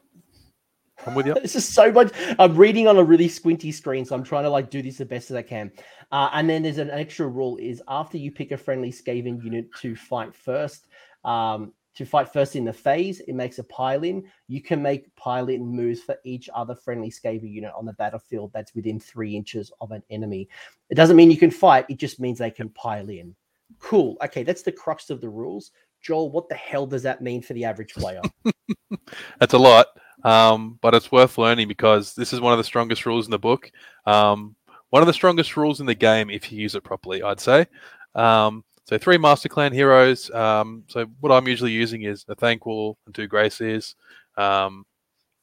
I'm 1.05 1.15
with 1.15 1.27
you. 1.27 1.35
it's 1.43 1.53
just 1.53 1.75
so 1.75 1.93
much. 1.93 2.13
I'm 2.39 2.57
reading 2.57 2.89
on 2.89 2.97
a 2.97 3.05
really 3.05 3.29
squinty 3.29 3.73
screen, 3.73 4.05
so 4.05 4.15
I'm 4.15 4.25
trying 4.25 4.45
to 4.45 4.51
like 4.51 4.71
do 4.71 4.83
this 4.83 4.99
the 4.99 5.05
best 5.05 5.31
as 5.31 5.37
I 5.37 5.43
can. 5.43 5.71
Uh, 6.13 6.31
and 6.33 6.49
then 6.49 6.63
there's 6.63 6.79
an 6.79 6.91
extra 6.91 7.27
rule: 7.27 7.57
is 7.59 7.83
after 7.89 8.19
you 8.19 8.31
pick 8.31 8.53
a 8.53 8.57
friendly 8.57 8.93
Skaven 8.93 9.43
unit 9.43 9.67
to 9.81 9.95
fight 9.97 10.35
first, 10.35 10.87
um, 11.25 11.73
to 11.97 12.05
fight 12.05 12.33
first 12.33 12.57
in 12.57 12.65
the 12.65 12.73
phase, 12.73 13.21
it 13.21 13.35
makes 13.35 13.59
a 13.59 13.65
pile-in. 13.65 14.25
You 14.49 14.63
can 14.63 14.83
make 14.83 15.15
pile-in 15.17 15.67
moves 15.67 16.03
for 16.03 16.17
each 16.25 16.49
other 16.55 16.75
friendly 16.75 17.11
Skaven 17.11 17.51
unit 17.51 17.73
on 17.77 17.87
the 17.87 17.95
battlefield 17.95 18.53
that's 18.53 18.75
within 18.75 19.01
three 19.01 19.35
inches 19.35 19.73
of 19.81 19.93
an 19.93 20.03
enemy. 20.11 20.49
It 20.91 20.95
doesn't 20.95 21.17
mean 21.17 21.31
you 21.31 21.39
can 21.39 21.51
fight; 21.51 21.87
it 21.89 21.99
just 21.99 22.21
means 22.21 22.39
they 22.39 22.51
can 22.51 22.71
pile 22.71 23.09
in. 23.09 23.35
Cool. 23.81 24.17
Okay, 24.25 24.43
that's 24.43 24.63
the 24.63 24.73
crux 24.73 25.11
of 25.11 25.21
the 25.21 25.29
rules. 25.29 25.73
Joel, 26.01 26.31
what 26.31 26.49
the 26.49 26.55
hell 26.55 26.87
does 26.87 27.03
that 27.03 27.21
mean 27.21 27.43
for 27.43 27.53
the 27.55 27.65
average 27.65 27.95
player? 27.95 28.21
that's 29.41 29.55
a 29.55 29.59
lot. 29.59 29.87
Um, 30.25 30.79
but 30.83 30.95
it's 30.95 31.13
worth 31.13 31.39
learning 31.39 31.69
because 31.69 32.15
this 32.15 32.33
is 32.33 32.41
one 32.41 32.53
of 32.53 32.59
the 32.59 32.65
strongest 32.65 33.07
rules 33.07 33.27
in 33.27 33.31
the 33.31 33.39
book. 33.39 33.71
Um, 34.07 34.57
one 34.91 35.03
of 35.03 35.07
the 35.07 35.13
strongest 35.13 35.57
rules 35.57 35.81
in 35.81 35.87
the 35.87 35.95
game 35.95 36.31
if 36.31 36.51
you 36.51 36.59
use 36.61 36.75
it 36.75 36.85
properly, 36.85 37.23
I'd 37.23 37.41
say. 37.41 37.67
Um, 38.15 38.65
so 38.85 38.97
three 38.99 39.19
Master 39.19 39.49
Clan 39.49 39.73
heroes. 39.73 40.31
Um, 40.31 40.85
so 40.89 41.07
what 41.21 41.33
I'm 41.33 41.49
usually 41.49 41.73
using 41.73 42.03
is 42.03 42.25
a 42.29 42.37
Thanquol 42.37 42.95
and 43.05 43.15
two 43.15 43.27
Grey 43.27 43.51
Seers. 43.51 43.97
Um, 44.37 44.87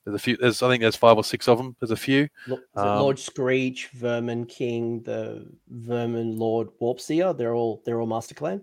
there's 0.05 0.15
a 0.15 0.19
few. 0.19 0.37
There's 0.37 0.61
I 0.61 0.69
think 0.69 0.81
there's 0.81 0.95
five 0.95 1.17
or 1.17 1.23
six 1.23 1.47
of 1.47 1.57
them. 1.57 1.75
There's 1.79 1.91
a 1.91 1.95
few. 1.95 2.27
Um, 2.75 2.99
Lord 2.99 3.17
Skreech, 3.17 3.89
Vermin 3.91 4.45
King, 4.45 5.01
the 5.03 5.45
Vermin 5.69 6.37
Lord 6.37 6.69
Warpseer. 6.81 7.37
They're 7.37 7.55
all 7.55 7.81
they're 7.85 8.01
all 8.01 8.07
Master 8.07 8.35
Clan. 8.35 8.61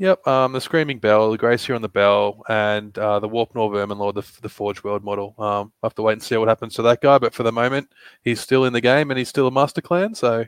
Yep, 0.00 0.26
um, 0.28 0.52
the 0.52 0.60
Screaming 0.60 0.98
Bell, 1.00 1.32
the 1.32 1.38
Grey 1.38 1.56
Seer 1.56 1.74
on 1.74 1.82
the 1.82 1.88
Bell, 1.88 2.42
and 2.48 2.96
uh, 2.96 3.18
the 3.18 3.28
Warpgnaw 3.28 3.68
Verminlord, 3.68 4.14
the, 4.14 4.40
the 4.42 4.48
Forge 4.48 4.84
World 4.84 5.02
model. 5.02 5.34
Um, 5.38 5.72
I 5.82 5.86
have 5.86 5.94
to 5.96 6.02
wait 6.02 6.12
and 6.12 6.22
see 6.22 6.36
what 6.36 6.46
happens 6.46 6.74
to 6.74 6.82
that 6.82 7.00
guy, 7.00 7.18
but 7.18 7.34
for 7.34 7.42
the 7.42 7.50
moment, 7.50 7.90
he's 8.22 8.40
still 8.40 8.64
in 8.64 8.72
the 8.72 8.80
game 8.80 9.10
and 9.10 9.18
he's 9.18 9.28
still 9.28 9.48
a 9.48 9.50
Master 9.50 9.80
Clan, 9.80 10.14
so 10.14 10.46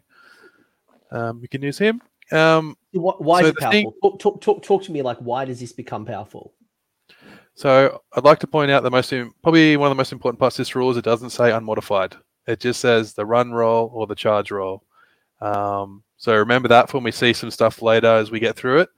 um, 1.11 1.41
we 1.41 1.49
can 1.49 1.63
use 1.63 1.79
him. 1.79 2.01
Um, 2.31 2.77
why 2.93 3.41
so 3.41 3.47
is 3.47 3.51
it 3.51 3.59
powerful? 3.59 3.71
Thing, 3.73 3.93
talk, 4.03 4.19
talk, 4.21 4.41
talk, 4.41 4.63
talk 4.63 4.83
to 4.85 4.93
me 4.93 5.03
like 5.03 5.19
why 5.19 5.45
does 5.45 5.59
this 5.59 5.73
become 5.73 6.05
powerful? 6.05 6.55
So 7.55 8.01
I'd 8.13 8.25
like 8.25 8.39
to 8.41 8.47
point 8.47 8.71
out 8.71 8.85
the 8.85 8.91
most 8.91 9.13
probably 9.43 9.77
one 9.77 9.89
of 9.89 9.91
the 9.91 10.01
most 10.01 10.13
important 10.13 10.39
parts 10.39 10.57
of 10.59 10.59
this 10.59 10.77
rule 10.77 10.91
is 10.91 10.97
it 10.97 11.05
doesn't 11.05 11.31
say 11.31 11.51
unmodified. 11.51 12.15
It 12.47 12.61
just 12.61 12.81
says 12.81 13.15
the 13.15 13.27
run 13.27 13.51
roll 13.51 13.91
or 13.93 14.07
the 14.07 14.15
charge 14.15 14.53
roll. 14.53 14.85
Um, 15.41 16.05
so 16.17 16.37
remember 16.37 16.69
that 16.69 16.89
for 16.89 16.99
when 16.99 17.05
we 17.05 17.11
see 17.11 17.33
some 17.33 17.51
stuff 17.51 17.83
later 17.83 18.07
as 18.07 18.31
we 18.31 18.39
get 18.39 18.55
through 18.55 18.81
it. 18.81 18.89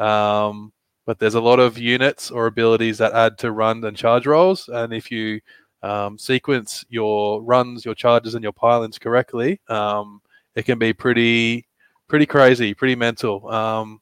Um, 0.00 0.72
but 1.06 1.18
there's 1.18 1.34
a 1.34 1.40
lot 1.40 1.60
of 1.60 1.78
units 1.78 2.30
or 2.30 2.46
abilities 2.46 2.98
that 2.98 3.12
add 3.12 3.38
to 3.38 3.52
run 3.52 3.84
and 3.84 3.96
charge 3.96 4.26
rolls, 4.26 4.68
and 4.68 4.92
if 4.92 5.10
you 5.10 5.40
um, 5.82 6.18
sequence 6.18 6.84
your 6.88 7.42
runs, 7.42 7.84
your 7.84 7.94
charges, 7.94 8.34
and 8.34 8.42
your 8.42 8.52
pile-ins 8.52 8.98
correctly, 8.98 9.60
um, 9.68 10.20
it 10.54 10.64
can 10.64 10.78
be 10.78 10.92
pretty 10.92 11.66
pretty 12.08 12.26
crazy, 12.26 12.74
pretty 12.74 12.96
mental. 12.96 13.48
Um, 13.48 14.00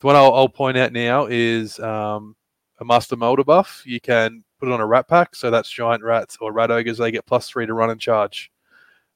the 0.00 0.06
one 0.08 0.16
I'll, 0.16 0.34
I'll, 0.34 0.48
point 0.48 0.76
out 0.76 0.92
now 0.92 1.26
is 1.26 1.78
um, 1.80 2.36
a 2.80 2.84
Master 2.84 3.16
Moulder 3.16 3.44
buff. 3.44 3.82
You 3.86 4.00
can 4.00 4.42
put 4.58 4.68
it 4.68 4.72
on 4.72 4.80
a 4.80 4.86
rat 4.86 5.08
pack, 5.08 5.34
so 5.34 5.50
that's 5.50 5.70
giant 5.70 6.02
rats 6.02 6.36
or 6.40 6.52
rat 6.52 6.70
ogres. 6.70 6.98
They 6.98 7.10
get 7.10 7.26
plus 7.26 7.48
three 7.48 7.66
to 7.66 7.72
run 7.72 7.90
and 7.90 8.00
charge. 8.00 8.50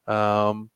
Um, 0.07 0.70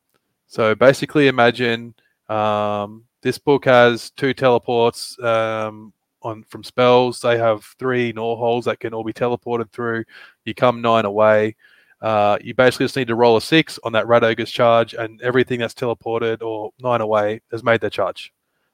so 0.47 0.75
basically, 0.75 1.27
imagine 1.27 1.95
um, 2.29 3.05
this 3.23 3.37
book 3.37 3.65
has 3.65 4.11
two 4.11 4.33
teleports 4.33 5.17
um, 5.23 5.93
on 6.21 6.43
from 6.43 6.63
spells. 6.63 7.21
They 7.21 7.37
have 7.37 7.63
three 7.79 8.11
Gnaw 8.11 8.35
holes 8.35 8.65
that 8.65 8.79
can 8.79 8.93
all 8.93 9.03
be 9.03 9.13
teleported 9.13 9.71
through. 9.71 10.03
You 10.45 10.53
come 10.53 10.81
nine 10.81 11.05
away. 11.05 11.55
Uh, 12.01 12.37
you 12.41 12.53
basically 12.53 12.83
just 12.83 12.97
need 12.97 13.07
to 13.07 13.15
roll 13.15 13.37
a 13.37 13.41
six 13.41 13.79
on 13.85 13.93
that 13.93 14.07
Rat 14.07 14.25
Ogre's 14.25 14.51
charge, 14.51 14.93
and 14.93 15.21
everything 15.21 15.59
that's 15.59 15.73
teleported 15.73 16.41
or 16.41 16.71
nine 16.81 16.99
away 16.99 17.41
has 17.49 17.63
made 17.63 17.79
their 17.79 17.89
charge. 17.89 18.33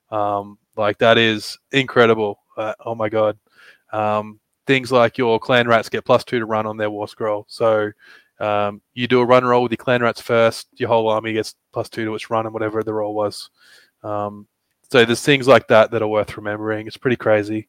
Um, 0.10 0.58
like 0.76 0.98
that 0.98 1.20
is 1.20 1.60
incredible. 1.72 2.40
Uh, 2.58 2.74
oh 2.84 2.96
my 2.96 3.08
god. 3.08 3.38
Um, 3.94 4.40
things 4.66 4.92
like 4.92 5.18
your 5.18 5.40
clan 5.40 5.68
rats 5.68 5.90
get 5.90 6.06
plus 6.06 6.24
two 6.24 6.40
to 6.40 6.46
run 6.46 6.66
on 6.66 6.78
their 6.78 6.90
war 6.90 7.08
scroll. 7.08 7.46
So 7.48 7.92
um, 8.40 8.82
you 8.94 9.08
do 9.08 9.20
a 9.20 9.26
run 9.26 9.44
roll 9.46 9.64
with 9.64 9.72
your 9.72 9.78
clan 9.78 10.02
rats 10.02 10.22
first. 10.22 10.68
Your 10.78 10.90
whole 10.90 11.10
army 11.10 11.34
gets 11.34 11.54
plus 11.72 11.90
two 11.90 12.06
to 12.06 12.16
its 12.16 12.32
run 12.32 12.46
and 12.46 12.54
whatever 12.54 12.84
the 12.84 12.94
roll 12.94 13.14
was. 13.14 13.50
Um, 14.04 14.48
so 14.92 15.06
there's 15.06 15.24
things 15.24 15.48
like 15.48 15.68
that 15.68 15.92
that 15.92 16.02
are 16.02 16.08
worth 16.08 16.36
remembering. 16.38 16.88
It's 16.88 16.98
pretty 16.98 17.18
crazy. 17.18 17.68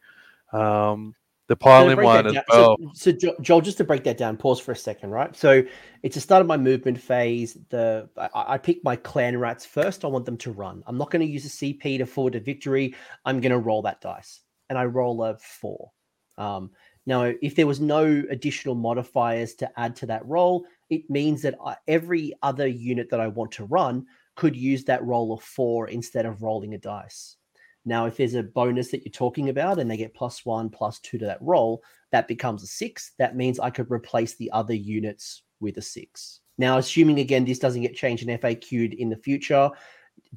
Um, 0.53 1.15
the 1.49 1.57
piling 1.57 1.99
in 1.99 2.05
one 2.05 2.27
as 2.29 2.37
well. 2.49 2.77
So, 2.95 3.13
so, 3.13 3.33
Joel, 3.41 3.61
just 3.61 3.79
to 3.79 3.85
break 3.85 4.05
that 4.05 4.17
down, 4.17 4.37
pause 4.37 4.61
for 4.61 4.71
a 4.71 4.77
second, 4.77 5.11
right? 5.11 5.35
So 5.35 5.65
it's 6.05 6.15
the 6.15 6.21
start 6.21 6.41
of 6.41 6.47
my 6.47 6.57
movement 6.57 7.01
phase. 7.01 7.59
The 7.71 8.09
I, 8.17 8.55
I 8.55 8.59
pick 8.59 8.85
my 8.85 8.95
clan 8.95 9.37
rats 9.37 9.67
first. 9.67 10.05
I 10.05 10.09
want 10.09 10.27
them 10.27 10.37
to 10.39 10.53
run. 10.53 10.85
I'm 10.87 10.97
not 10.97 11.11
going 11.11 11.27
to 11.27 11.31
use 11.31 11.45
a 11.45 11.49
CP 11.49 11.99
to 11.99 12.07
forward 12.07 12.35
to 12.35 12.41
victory. 12.41 12.95
I'm 13.25 13.41
going 13.41 13.51
to 13.51 13.59
roll 13.59 13.83
that 13.83 14.01
dice, 14.01 14.43
and 14.69 14.79
I 14.79 14.85
roll 14.85 15.25
a 15.25 15.37
four. 15.39 15.91
Um, 16.39 16.71
Now, 17.05 17.25
if 17.43 17.57
there 17.57 17.67
was 17.67 17.81
no 17.81 18.23
additional 18.31 18.77
modifiers 18.77 19.55
to 19.57 19.71
add 19.77 19.97
to 19.97 20.07
that 20.07 20.25
roll, 20.27 20.65
it 20.89 21.11
means 21.11 21.43
that 21.43 21.57
I, 21.65 21.77
every 21.89 22.35
other 22.43 22.69
unit 22.69 23.11
that 23.11 23.21
I 23.21 23.27
want 23.27 23.51
to 23.53 23.65
run 23.65 24.07
could 24.37 24.57
use 24.57 24.85
that 24.85 25.05
roll 25.05 25.33
of 25.33 25.43
four 25.43 25.89
instead 25.89 26.27
of 26.27 26.43
rolling 26.43 26.75
a 26.75 26.79
dice. 26.79 27.37
Now, 27.85 28.07
if 28.07 28.17
there's 28.17 28.35
a 28.35 28.43
bonus 28.43 28.91
that 28.91 29.05
you're 29.05 29.13
talking 29.13 29.49
about 29.49 29.79
and 29.79 29.91
they 29.91 29.97
get 29.97 30.15
plus 30.15 30.45
one, 30.45 30.69
plus 30.69 31.01
two 31.01 31.19
to 31.19 31.27
that 31.27 31.41
roll, 31.41 31.83
that 32.13 32.29
becomes 32.29 32.63
a 32.63 32.67
six. 32.67 33.13
That 33.19 33.37
means 33.37 33.59
I 33.59 33.71
could 33.71 33.91
replace 33.91 34.37
the 34.37 34.51
other 34.53 34.75
units 34.75 35.43
with 35.61 35.79
a 35.79 35.83
six. 35.83 36.41
Now, 36.59 36.79
assuming 36.79 37.21
again 37.21 37.45
this 37.45 37.59
doesn't 37.59 37.83
get 37.83 37.97
changed 37.97 38.27
in 38.27 38.39
FAQ'd 38.39 38.95
in 38.95 39.09
the 39.09 39.17
future, 39.17 39.71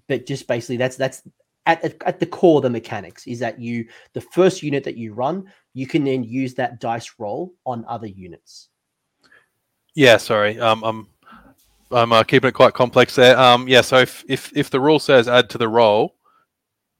but 0.07 0.25
just 0.25 0.47
basically 0.47 0.77
that's 0.77 0.95
that's 0.95 1.23
at, 1.65 2.01
at 2.05 2.19
the 2.19 2.25
core 2.25 2.57
of 2.57 2.63
the 2.63 2.69
mechanics 2.69 3.27
is 3.27 3.39
that 3.39 3.59
you 3.59 3.87
the 4.13 4.21
first 4.21 4.63
unit 4.63 4.83
that 4.85 4.97
you 4.97 5.13
run, 5.13 5.51
you 5.73 5.87
can 5.87 6.03
then 6.03 6.23
use 6.23 6.53
that 6.55 6.79
dice 6.79 7.13
roll 7.17 7.53
on 7.65 7.85
other 7.87 8.07
units. 8.07 8.69
Yeah, 9.95 10.17
sorry. 10.17 10.59
Um, 10.59 10.83
I'm 10.83 11.07
I'm 11.93 12.11
uh, 12.11 12.23
keeping 12.23 12.49
it 12.49 12.53
quite 12.53 12.73
complex 12.73 13.15
there. 13.15 13.37
Um, 13.37 13.67
yeah. 13.67 13.81
So 13.81 13.97
if 13.97 14.23
if 14.27 14.51
if 14.55 14.69
the 14.69 14.79
rule 14.79 14.99
says 14.99 15.27
add 15.27 15.49
to 15.51 15.57
the 15.57 15.69
roll, 15.69 16.15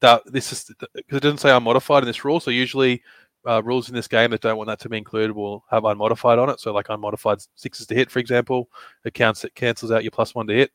that 0.02 0.22
this 0.26 0.52
is 0.52 0.72
because 0.96 1.18
it 1.18 1.24
doesn't 1.24 1.39
say 1.39 1.50
unmodified 1.50 2.04
in 2.04 2.08
this 2.08 2.26
rule. 2.26 2.39
So 2.39 2.52
usually 2.52 3.02
uh, 3.48 3.62
rules 3.64 3.89
in 3.89 3.96
this 3.96 4.08
game 4.08 4.32
that 4.32 4.41
don't 4.41 4.58
want 4.58 4.68
that 4.68 4.80
to 4.80 4.89
be 4.89 4.98
included 4.98 5.34
will 5.34 5.64
have 5.70 5.86
unmodified 5.86 6.39
on 6.39 6.50
it. 6.50 6.60
So 6.60 6.74
like 6.74 6.88
unmodified 6.89 7.46
sixes 7.56 7.88
to 7.88 7.96
hit, 7.96 8.12
for 8.12 8.20
example, 8.20 8.70
it 9.06 9.14
counts 9.14 9.44
it 9.44 9.56
cancels 9.56 9.91
out 9.91 10.04
your 10.04 10.12
plus 10.12 10.36
one 10.36 10.48
to 10.48 10.54
hit 10.54 10.72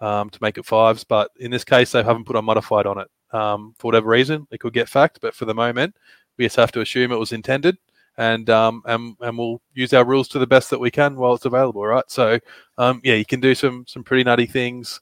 um, 0.00 0.30
to 0.30 0.38
make 0.42 0.58
it 0.58 0.66
fives. 0.66 1.04
But 1.04 1.30
in 1.38 1.50
this 1.50 1.64
case, 1.64 1.92
they 1.92 2.02
haven't 2.02 2.24
put 2.24 2.36
unmodified 2.36 2.86
on 2.86 2.98
it 2.98 3.08
um, 3.32 3.74
for 3.78 3.88
whatever 3.88 4.08
reason. 4.08 4.46
It 4.50 4.60
could 4.60 4.74
get 4.74 4.88
FAQ'd, 4.88 5.20
but 5.20 5.34
for 5.34 5.44
the 5.44 5.54
moment, 5.54 5.96
we 6.36 6.44
just 6.44 6.56
have 6.56 6.72
to 6.72 6.80
assume 6.80 7.12
it 7.12 7.18
was 7.18 7.32
intended, 7.32 7.76
and 8.18 8.48
um, 8.50 8.82
and 8.86 9.16
and 9.20 9.38
we'll 9.38 9.60
use 9.74 9.92
our 9.92 10.04
rules 10.04 10.28
to 10.28 10.38
the 10.38 10.46
best 10.46 10.70
that 10.70 10.80
we 10.80 10.90
can 10.90 11.16
while 11.16 11.34
it's 11.34 11.44
available, 11.44 11.84
right? 11.84 12.04
So, 12.08 12.38
um, 12.78 13.00
yeah, 13.04 13.14
you 13.14 13.24
can 13.24 13.40
do 13.40 13.54
some 13.54 13.84
some 13.88 14.04
pretty 14.04 14.24
nutty 14.24 14.46
things. 14.46 15.00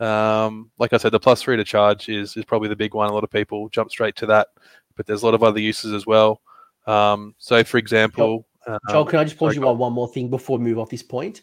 Um, 0.00 0.70
like 0.78 0.92
I 0.92 0.96
said, 0.96 1.12
the 1.12 1.20
plus 1.20 1.42
three 1.42 1.56
to 1.56 1.64
charge 1.64 2.08
is 2.08 2.36
is 2.36 2.44
probably 2.44 2.68
the 2.68 2.76
big 2.76 2.94
one. 2.94 3.10
A 3.10 3.12
lot 3.12 3.24
of 3.24 3.30
people 3.30 3.68
jump 3.68 3.90
straight 3.90 4.16
to 4.16 4.26
that, 4.26 4.48
but 4.96 5.06
there's 5.06 5.22
a 5.22 5.26
lot 5.26 5.34
of 5.34 5.42
other 5.42 5.60
uses 5.60 5.92
as 5.92 6.06
well. 6.06 6.40
Um, 6.86 7.34
so, 7.38 7.62
for 7.64 7.78
example, 7.78 8.44
Joel, 8.66 8.78
Joel 8.90 9.04
can 9.06 9.18
I 9.18 9.24
just 9.24 9.36
pause 9.36 9.54
you 9.54 9.66
on 9.66 9.78
one 9.78 9.92
more 9.92 10.08
thing 10.08 10.28
before 10.28 10.58
we 10.58 10.64
move 10.64 10.78
off 10.78 10.90
this 10.90 11.02
point? 11.02 11.42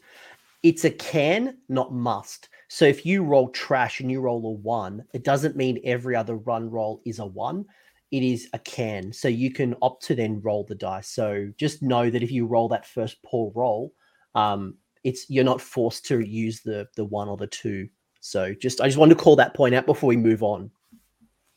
It's 0.62 0.84
a 0.84 0.90
can, 0.90 1.58
not 1.70 1.94
must. 1.94 2.50
So 2.68 2.86
if 2.86 3.06
you 3.06 3.24
roll 3.24 3.50
trash 3.50 4.00
and 4.00 4.12
you 4.12 4.22
roll 4.22 4.46
a 4.46 4.52
one, 4.52 5.04
it 5.14 5.24
doesn't 5.24 5.56
mean 5.56 5.80
every 5.84 6.16
other 6.16 6.36
run 6.36 6.70
roll 6.70 7.02
is 7.06 7.20
a 7.20 7.26
one. 7.26 7.66
It 8.12 8.24
is 8.24 8.49
a 8.53 8.60
can. 8.60 9.14
So 9.14 9.28
you 9.28 9.51
can 9.51 9.76
opt 9.82 10.03
to 10.05 10.16
then 10.16 10.41
roll 10.41 10.64
the 10.64 10.76
dice. 10.76 11.10
So 11.10 11.51
just 11.57 11.82
know 11.82 12.10
that 12.10 12.24
if 12.24 12.32
you 12.32 12.45
roll 12.45 12.68
that 12.70 12.88
first 12.88 13.22
poor 13.24 13.51
roll, 13.55 13.93
um, 14.36 14.76
it's 15.03 15.30
you're 15.30 15.43
not 15.43 15.62
forced 15.62 16.05
to 16.07 16.20
use 16.20 16.62
the 16.62 16.88
the 16.95 17.05
one 17.05 17.30
or 17.30 17.38
the 17.38 17.47
two. 17.47 17.88
So 18.20 18.53
just 18.53 18.82
I 18.82 18.88
just 18.88 18.97
wanted 18.97 19.18
to 19.18 19.24
call 19.24 19.36
that 19.38 19.53
point 19.53 19.76
out 19.76 19.86
before 19.86 20.07
we 20.07 20.18
move 20.18 20.43
on. 20.43 20.72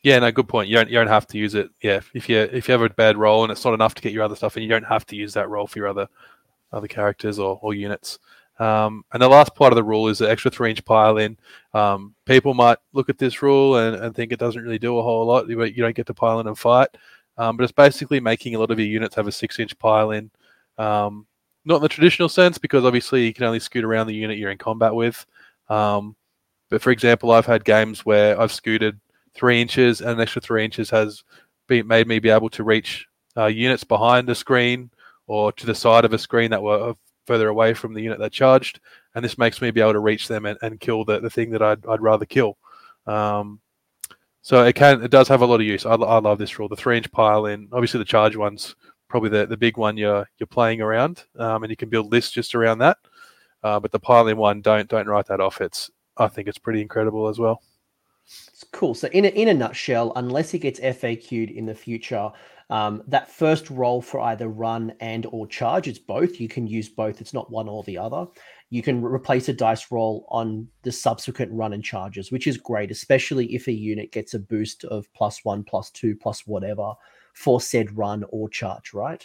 Yeah, 0.01 0.19
no, 0.19 0.31
good 0.31 0.47
point. 0.49 0.69
You 0.69 0.75
don't 0.75 0.89
you 0.89 0.95
don't 0.95 1.07
have 1.07 1.27
to 1.27 1.37
use 1.37 1.55
it. 1.55 1.69
Yeah, 1.81 2.01
if 2.13 2.29
you 2.29 2.37
if 2.37 2.67
you 2.67 2.71
have 2.73 2.81
a 2.81 2.89
bad 2.89 3.17
roll 3.17 3.43
and 3.43 3.51
it's 3.51 3.65
not 3.65 3.73
enough 3.73 3.95
to 3.95 4.01
get 4.01 4.11
your 4.11 4.23
other 4.23 4.35
stuff, 4.35 4.55
and 4.55 4.63
you 4.63 4.69
don't 4.69 4.85
have 4.85 5.05
to 5.07 5.15
use 5.15 5.33
that 5.33 5.49
roll 5.49 5.65
for 5.65 5.79
your 5.79 5.87
other 5.87 6.07
other 6.71 6.87
characters 6.87 7.39
or, 7.39 7.59
or 7.61 7.73
units. 7.73 8.19
Um, 8.63 9.03
and 9.11 9.21
the 9.21 9.27
last 9.27 9.55
part 9.55 9.73
of 9.73 9.75
the 9.75 9.83
rule 9.83 10.07
is 10.07 10.19
the 10.19 10.29
extra 10.29 10.49
three 10.49 10.69
inch 10.69 10.85
pile 10.85 11.17
in. 11.17 11.37
Um, 11.73 12.15
people 12.25 12.53
might 12.53 12.77
look 12.93 13.09
at 13.09 13.17
this 13.17 13.41
rule 13.41 13.75
and, 13.75 13.97
and, 13.97 14.15
think 14.15 14.31
it 14.31 14.39
doesn't 14.39 14.63
really 14.63 14.79
do 14.79 14.97
a 14.97 15.03
whole 15.03 15.25
lot. 15.25 15.49
You, 15.49 15.61
you 15.65 15.83
don't 15.83 15.95
get 15.95 16.05
to 16.07 16.13
pile 16.13 16.39
in 16.39 16.47
and 16.47 16.57
fight. 16.57 16.87
Um, 17.37 17.57
but 17.57 17.63
it's 17.63 17.73
basically 17.73 18.21
making 18.21 18.55
a 18.55 18.59
lot 18.59 18.71
of 18.71 18.79
your 18.79 18.87
units 18.87 19.15
have 19.15 19.27
a 19.27 19.33
six 19.33 19.59
inch 19.59 19.77
pile 19.79 20.11
in. 20.11 20.31
Um, 20.77 21.27
not 21.65 21.77
in 21.77 21.81
the 21.81 21.89
traditional 21.89 22.29
sense, 22.29 22.57
because 22.57 22.85
obviously 22.85 23.25
you 23.25 23.33
can 23.33 23.43
only 23.43 23.59
scoot 23.59 23.83
around 23.83 24.07
the 24.07 24.15
unit 24.15 24.37
you're 24.37 24.51
in 24.51 24.57
combat 24.57 24.95
with. 24.95 25.25
Um, 25.67 26.15
but 26.69 26.81
for 26.81 26.91
example, 26.91 27.31
I've 27.31 27.45
had 27.45 27.65
games 27.65 28.05
where 28.05 28.39
I've 28.39 28.53
scooted 28.53 28.97
three 29.33 29.61
inches 29.61 29.99
and 29.99 30.11
an 30.11 30.21
extra 30.21 30.41
three 30.41 30.63
inches 30.63 30.89
has 30.89 31.23
been, 31.67 31.85
made 31.85 32.07
me 32.07 32.19
be 32.19 32.29
able 32.29 32.49
to 32.51 32.63
reach 32.63 33.07
uh, 33.35 33.47
units 33.47 33.83
behind 33.83 34.27
the 34.27 34.35
screen 34.35 34.89
or 35.27 35.51
to 35.51 35.65
the 35.65 35.75
side 35.75 36.05
of 36.05 36.13
a 36.13 36.17
screen 36.17 36.51
that 36.51 36.63
were 36.63 36.95
further 37.25 37.49
away 37.49 37.73
from 37.73 37.93
the 37.93 38.01
unit 38.01 38.19
that 38.19 38.31
charged, 38.31 38.79
and 39.15 39.23
this 39.23 39.37
makes 39.37 39.61
me 39.61 39.71
be 39.71 39.81
able 39.81 39.93
to 39.93 39.99
reach 39.99 40.27
them 40.27 40.45
and, 40.45 40.57
and 40.61 40.79
kill 40.79 41.05
the, 41.05 41.19
the 41.19 41.29
thing 41.29 41.51
that 41.51 41.61
I'd, 41.61 41.85
I'd 41.85 42.01
rather 42.01 42.25
kill. 42.25 42.57
Um, 43.05 43.59
so 44.41 44.65
it 44.65 44.73
can 44.73 45.01
it 45.01 45.11
does 45.11 45.27
have 45.29 45.41
a 45.41 45.45
lot 45.45 45.61
of 45.61 45.65
use. 45.65 45.85
I, 45.85 45.93
I 45.93 46.19
love 46.19 46.37
this 46.37 46.59
rule. 46.59 46.67
The 46.67 46.75
three 46.75 46.97
inch 46.97 47.11
pile 47.11 47.45
in, 47.45 47.69
obviously 47.71 47.97
the 47.97 48.05
charge 48.05 48.35
one's 48.35 48.75
probably 49.07 49.29
the, 49.29 49.45
the 49.45 49.57
big 49.57 49.77
one 49.77 49.95
you're 49.95 50.27
you're 50.37 50.47
playing 50.47 50.81
around, 50.81 51.23
um, 51.39 51.63
and 51.63 51.69
you 51.69 51.77
can 51.77 51.89
build 51.89 52.11
lists 52.11 52.31
just 52.31 52.55
around 52.55 52.79
that. 52.79 52.97
Uh, 53.63 53.79
but 53.79 53.91
the 53.91 53.99
pile 53.99 54.27
in 54.27 54.37
one, 54.37 54.61
don't 54.61 54.89
don't 54.89 55.07
write 55.07 55.27
that 55.27 55.39
off. 55.39 55.61
It's 55.61 55.89
I 56.17 56.27
think 56.27 56.47
it's 56.47 56.57
pretty 56.57 56.81
incredible 56.81 57.27
as 57.29 57.39
well. 57.39 57.61
It's 58.25 58.65
cool. 58.71 58.93
So 58.93 59.07
in 59.09 59.25
a, 59.25 59.29
in 59.29 59.49
a 59.49 59.53
nutshell, 59.53 60.13
unless 60.15 60.53
it 60.53 60.59
gets 60.59 60.79
FAQ'd 60.79 61.51
in 61.51 61.65
the 61.65 61.75
future, 61.75 62.31
um, 62.73 63.03
that 63.05 63.29
first 63.29 63.69
roll 63.69 64.01
for 64.01 64.19
either 64.19 64.47
run 64.47 64.93
and 64.99 65.27
or 65.27 65.45
charge, 65.45 65.87
it's 65.87 65.99
both. 65.99 66.39
You 66.39 66.47
can 66.47 66.65
use 66.65 66.89
both. 66.89 67.21
It's 67.21 67.31
not 67.31 67.51
one 67.51 67.69
or 67.69 67.83
the 67.83 67.99
other. 67.99 68.25
You 68.71 68.81
can 68.81 68.99
re- 68.99 69.13
replace 69.13 69.47
a 69.47 69.53
dice 69.53 69.91
roll 69.91 70.25
on 70.29 70.67
the 70.81 70.91
subsequent 70.91 71.51
run 71.51 71.73
and 71.73 71.83
charges, 71.83 72.31
which 72.31 72.47
is 72.47 72.57
great, 72.57 72.89
especially 72.89 73.53
if 73.53 73.67
a 73.67 73.71
unit 73.71 74.11
gets 74.11 74.33
a 74.33 74.39
boost 74.39 74.85
of 74.85 75.05
plus 75.13 75.45
one, 75.45 75.63
plus 75.63 75.91
two, 75.91 76.15
plus 76.15 76.47
whatever 76.47 76.93
for 77.33 77.61
said 77.61 77.95
run 77.95 78.25
or 78.29 78.49
charge, 78.49 78.91
right? 78.91 79.23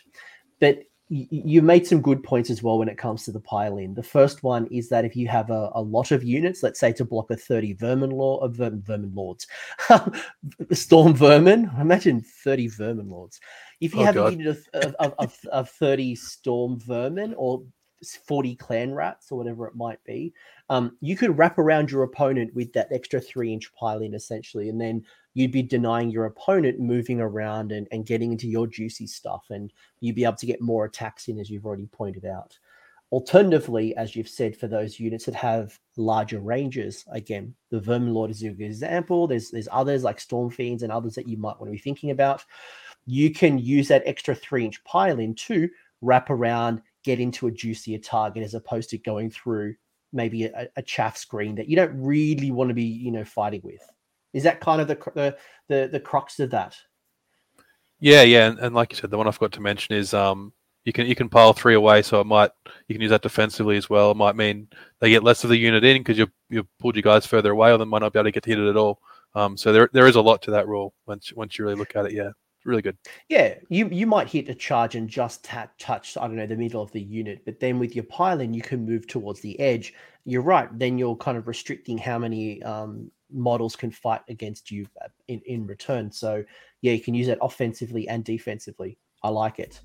But 0.60 0.80
you 1.10 1.62
made 1.62 1.86
some 1.86 2.02
good 2.02 2.22
points 2.22 2.50
as 2.50 2.62
well 2.62 2.78
when 2.78 2.88
it 2.88 2.98
comes 2.98 3.24
to 3.24 3.32
the 3.32 3.40
pile 3.40 3.78
in. 3.78 3.94
The 3.94 4.02
first 4.02 4.42
one 4.42 4.66
is 4.66 4.90
that 4.90 5.06
if 5.06 5.16
you 5.16 5.26
have 5.28 5.48
a, 5.50 5.70
a 5.74 5.80
lot 5.80 6.10
of 6.10 6.22
units, 6.22 6.62
let's 6.62 6.78
say 6.78 6.92
to 6.92 7.04
block 7.04 7.30
a 7.30 7.36
30 7.36 7.74
vermin 7.74 8.10
law 8.10 8.40
uh, 8.40 8.44
of 8.44 8.56
vermin, 8.56 8.82
vermin 8.82 9.14
lords, 9.14 9.46
storm 10.72 11.14
vermin, 11.14 11.70
imagine 11.80 12.20
30 12.20 12.68
vermin 12.68 13.08
lords. 13.08 13.40
If 13.80 13.94
you 13.94 14.00
oh, 14.00 14.04
have 14.04 14.14
God. 14.16 14.34
a 14.34 14.36
unit 14.36 14.58
of, 14.74 14.94
of, 14.98 15.14
of, 15.18 15.38
of 15.50 15.70
30 15.70 16.14
storm 16.14 16.78
vermin 16.78 17.34
or 17.38 17.62
40 18.26 18.54
clan 18.56 18.94
rats 18.94 19.30
or 19.30 19.38
whatever 19.38 19.66
it 19.66 19.74
might 19.74 20.02
be, 20.04 20.32
um, 20.70 20.96
you 21.00 21.16
could 21.16 21.36
wrap 21.36 21.58
around 21.58 21.90
your 21.90 22.02
opponent 22.02 22.54
with 22.54 22.72
that 22.72 22.92
extra 22.92 23.20
three 23.20 23.52
inch 23.52 23.72
piling 23.74 24.14
essentially, 24.14 24.68
and 24.68 24.80
then 24.80 25.04
you'd 25.34 25.52
be 25.52 25.62
denying 25.62 26.10
your 26.10 26.26
opponent 26.26 26.80
moving 26.80 27.20
around 27.20 27.72
and, 27.72 27.86
and 27.92 28.06
getting 28.06 28.32
into 28.32 28.48
your 28.48 28.66
juicy 28.66 29.06
stuff, 29.06 29.44
and 29.50 29.72
you'd 30.00 30.16
be 30.16 30.24
able 30.24 30.36
to 30.36 30.46
get 30.46 30.60
more 30.60 30.84
attacks 30.84 31.28
in, 31.28 31.38
as 31.38 31.50
you've 31.50 31.66
already 31.66 31.86
pointed 31.86 32.24
out. 32.24 32.58
Alternatively, 33.10 33.96
as 33.96 34.14
you've 34.14 34.28
said, 34.28 34.54
for 34.54 34.68
those 34.68 35.00
units 35.00 35.24
that 35.24 35.34
have 35.34 35.78
larger 35.96 36.40
ranges, 36.40 37.06
again, 37.10 37.54
the 37.70 37.80
Vermin 37.80 38.12
Lord 38.12 38.30
is 38.30 38.42
a 38.42 38.50
good 38.50 38.66
example. 38.66 39.26
There's 39.26 39.50
there's 39.50 39.68
others 39.72 40.04
like 40.04 40.20
Storm 40.20 40.50
Fiends 40.50 40.82
and 40.82 40.92
others 40.92 41.14
that 41.14 41.26
you 41.26 41.38
might 41.38 41.58
want 41.58 41.68
to 41.68 41.72
be 41.72 41.78
thinking 41.78 42.10
about. 42.10 42.44
You 43.06 43.32
can 43.32 43.58
use 43.58 43.88
that 43.88 44.02
extra 44.04 44.34
three 44.34 44.66
inch 44.66 44.84
pile 44.84 45.18
in 45.18 45.34
to 45.36 45.70
wrap 46.02 46.28
around, 46.30 46.82
get 47.04 47.20
into 47.20 47.46
a 47.46 47.50
juicier 47.50 47.98
target 47.98 48.42
as 48.42 48.54
opposed 48.54 48.90
to 48.90 48.98
going 48.98 49.30
through 49.30 49.74
maybe 50.12 50.44
a, 50.44 50.68
a 50.76 50.82
chaff 50.82 51.16
screen 51.16 51.54
that 51.56 51.68
you 51.68 51.76
don't 51.76 52.00
really 52.00 52.50
want 52.50 52.68
to 52.68 52.74
be, 52.74 52.84
you 52.84 53.10
know, 53.10 53.24
fighting 53.24 53.60
with. 53.62 53.82
Is 54.32 54.42
that 54.42 54.60
kind 54.60 54.80
of 54.80 54.88
the 54.88 54.98
the 55.14 55.36
the, 55.68 55.88
the 55.92 56.00
crux 56.00 56.38
of 56.40 56.50
that? 56.50 56.76
Yeah, 58.00 58.22
yeah, 58.22 58.46
and, 58.46 58.58
and, 58.60 58.74
like 58.74 58.92
you 58.92 58.96
said, 58.96 59.10
the 59.10 59.18
one 59.18 59.26
I 59.26 59.32
forgot 59.32 59.52
to 59.52 59.60
mention 59.60 59.96
is 59.96 60.14
um 60.14 60.52
you 60.84 60.92
can 60.92 61.06
you 61.06 61.14
can 61.14 61.28
pile 61.28 61.52
three 61.52 61.74
away, 61.74 62.02
so 62.02 62.20
it 62.20 62.26
might 62.26 62.50
you 62.86 62.94
can 62.94 63.02
use 63.02 63.10
that 63.10 63.22
defensively 63.22 63.76
as 63.76 63.90
well. 63.90 64.10
It 64.10 64.16
might 64.16 64.36
mean 64.36 64.68
they 65.00 65.10
get 65.10 65.24
less 65.24 65.44
of 65.44 65.50
the 65.50 65.56
unit 65.56 65.84
in 65.84 65.98
because 65.98 66.18
you 66.18 66.28
you 66.50 66.66
pulled 66.78 66.96
your 66.96 67.02
guys 67.02 67.26
further 67.26 67.52
away, 67.52 67.72
or 67.72 67.78
they 67.78 67.84
might 67.84 68.00
not 68.00 68.12
be 68.12 68.18
able 68.18 68.28
to 68.28 68.32
get 68.32 68.44
hit 68.44 68.58
it 68.58 68.68
at 68.68 68.76
all. 68.76 69.00
Um, 69.34 69.56
so 69.56 69.72
there 69.72 69.90
there 69.92 70.06
is 70.06 70.16
a 70.16 70.22
lot 70.22 70.42
to 70.42 70.50
that 70.52 70.68
rule 70.68 70.94
once 71.06 71.32
once 71.32 71.58
you 71.58 71.64
really 71.64 71.78
look 71.78 71.96
at 71.96 72.06
it. 72.06 72.12
Yeah 72.12 72.30
really 72.68 72.82
good. 72.82 72.96
Yeah, 73.28 73.54
you 73.68 73.88
you 73.88 74.06
might 74.06 74.28
hit 74.28 74.48
a 74.48 74.54
charge 74.54 74.94
and 74.94 75.08
just 75.08 75.42
ta- 75.44 75.70
touch 75.78 76.16
I 76.16 76.26
don't 76.26 76.36
know 76.36 76.46
the 76.46 76.56
middle 76.56 76.82
of 76.82 76.92
the 76.92 77.00
unit, 77.00 77.42
but 77.44 77.58
then 77.58 77.78
with 77.78 77.96
your 77.96 78.04
piling 78.04 78.54
you 78.54 78.62
can 78.62 78.84
move 78.84 79.06
towards 79.06 79.40
the 79.40 79.58
edge. 79.58 79.94
You're 80.24 80.42
right. 80.42 80.68
Then 80.78 80.98
you're 80.98 81.16
kind 81.16 81.38
of 81.38 81.48
restricting 81.48 81.98
how 81.98 82.18
many 82.18 82.62
um, 82.62 83.10
models 83.32 83.74
can 83.74 83.90
fight 83.90 84.20
against 84.28 84.70
you 84.70 84.86
uh, 85.02 85.08
in 85.28 85.40
in 85.46 85.66
return. 85.66 86.12
So 86.12 86.44
yeah, 86.82 86.92
you 86.92 87.00
can 87.00 87.14
use 87.14 87.26
that 87.26 87.38
offensively 87.40 88.06
and 88.08 88.22
defensively. 88.24 88.98
I 89.22 89.30
like 89.30 89.58
it. 89.58 89.80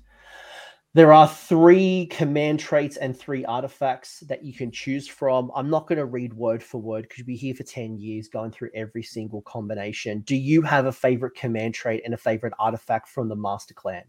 There 0.94 1.12
are 1.12 1.26
three 1.26 2.06
command 2.06 2.60
traits 2.60 2.96
and 2.96 3.18
three 3.18 3.44
artifacts 3.44 4.20
that 4.28 4.44
you 4.44 4.54
can 4.54 4.70
choose 4.70 5.08
from. 5.08 5.50
I'm 5.56 5.68
not 5.68 5.88
going 5.88 5.98
to 5.98 6.04
read 6.04 6.32
word 6.32 6.62
for 6.62 6.80
word 6.80 7.02
because 7.02 7.18
you'll 7.18 7.26
be 7.26 7.34
here 7.36 7.52
for 7.52 7.64
10 7.64 7.98
years 7.98 8.28
going 8.28 8.52
through 8.52 8.70
every 8.76 9.02
single 9.02 9.42
combination. 9.42 10.20
Do 10.20 10.36
you 10.36 10.62
have 10.62 10.86
a 10.86 10.92
favorite 10.92 11.34
command 11.34 11.74
trait 11.74 12.02
and 12.04 12.14
a 12.14 12.16
favorite 12.16 12.52
artifact 12.60 13.08
from 13.08 13.28
the 13.28 13.34
Master 13.34 13.74
Clan? 13.74 14.04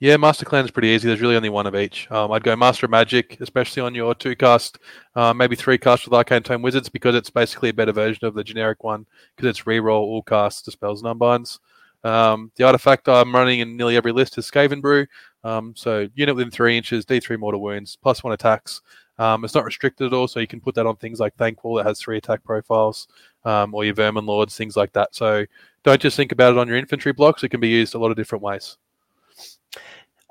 Yeah, 0.00 0.16
Master 0.16 0.44
Clan 0.44 0.64
is 0.64 0.72
pretty 0.72 0.88
easy. 0.88 1.06
There's 1.06 1.20
really 1.20 1.36
only 1.36 1.50
one 1.50 1.68
of 1.68 1.76
each. 1.76 2.10
Um, 2.10 2.32
I'd 2.32 2.42
go 2.42 2.56
Master 2.56 2.86
of 2.86 2.90
Magic, 2.90 3.40
especially 3.40 3.82
on 3.82 3.94
your 3.94 4.12
two 4.16 4.34
cast, 4.34 4.78
uh, 5.14 5.32
maybe 5.32 5.54
three 5.54 5.78
cast 5.78 6.04
with 6.04 6.14
Arcane 6.14 6.42
Tome 6.42 6.62
Wizards 6.62 6.88
because 6.88 7.14
it's 7.14 7.30
basically 7.30 7.68
a 7.68 7.74
better 7.74 7.92
version 7.92 8.24
of 8.24 8.34
the 8.34 8.42
generic 8.42 8.82
one 8.82 9.06
because 9.36 9.48
it's 9.48 9.66
reroll 9.66 10.00
all 10.00 10.22
casts, 10.22 10.62
dispels, 10.62 11.00
and 11.00 11.14
unbinds. 11.14 11.60
Um, 12.02 12.50
the 12.56 12.64
artifact 12.64 13.08
I'm 13.08 13.34
running 13.34 13.60
in 13.60 13.76
nearly 13.76 13.96
every 13.96 14.12
list 14.12 14.38
is 14.38 14.50
Skaven 14.50 14.80
Brew. 14.80 15.06
Um, 15.44 15.74
so 15.76 16.08
unit 16.14 16.34
within 16.34 16.50
three 16.50 16.76
inches, 16.76 17.04
D3 17.06 17.38
mortal 17.38 17.60
wounds, 17.60 17.96
plus 18.00 18.22
one 18.22 18.32
attacks. 18.32 18.82
Um, 19.18 19.44
it's 19.44 19.54
not 19.54 19.64
restricted 19.64 20.06
at 20.06 20.12
all, 20.12 20.28
so 20.28 20.40
you 20.40 20.46
can 20.46 20.60
put 20.60 20.74
that 20.76 20.86
on 20.86 20.96
things 20.96 21.20
like 21.20 21.36
Thanquol 21.36 21.78
that 21.78 21.86
has 21.86 22.00
three 22.00 22.16
attack 22.16 22.42
profiles, 22.42 23.06
um, 23.44 23.74
or 23.74 23.84
your 23.84 23.94
Vermin 23.94 24.26
Lords, 24.26 24.56
things 24.56 24.76
like 24.76 24.92
that. 24.92 25.14
So 25.14 25.44
don't 25.82 26.00
just 26.00 26.16
think 26.16 26.32
about 26.32 26.52
it 26.52 26.58
on 26.58 26.68
your 26.68 26.78
infantry 26.78 27.12
blocks. 27.12 27.44
It 27.44 27.50
can 27.50 27.60
be 27.60 27.68
used 27.68 27.94
a 27.94 27.98
lot 27.98 28.10
of 28.10 28.16
different 28.16 28.42
ways. 28.42 28.78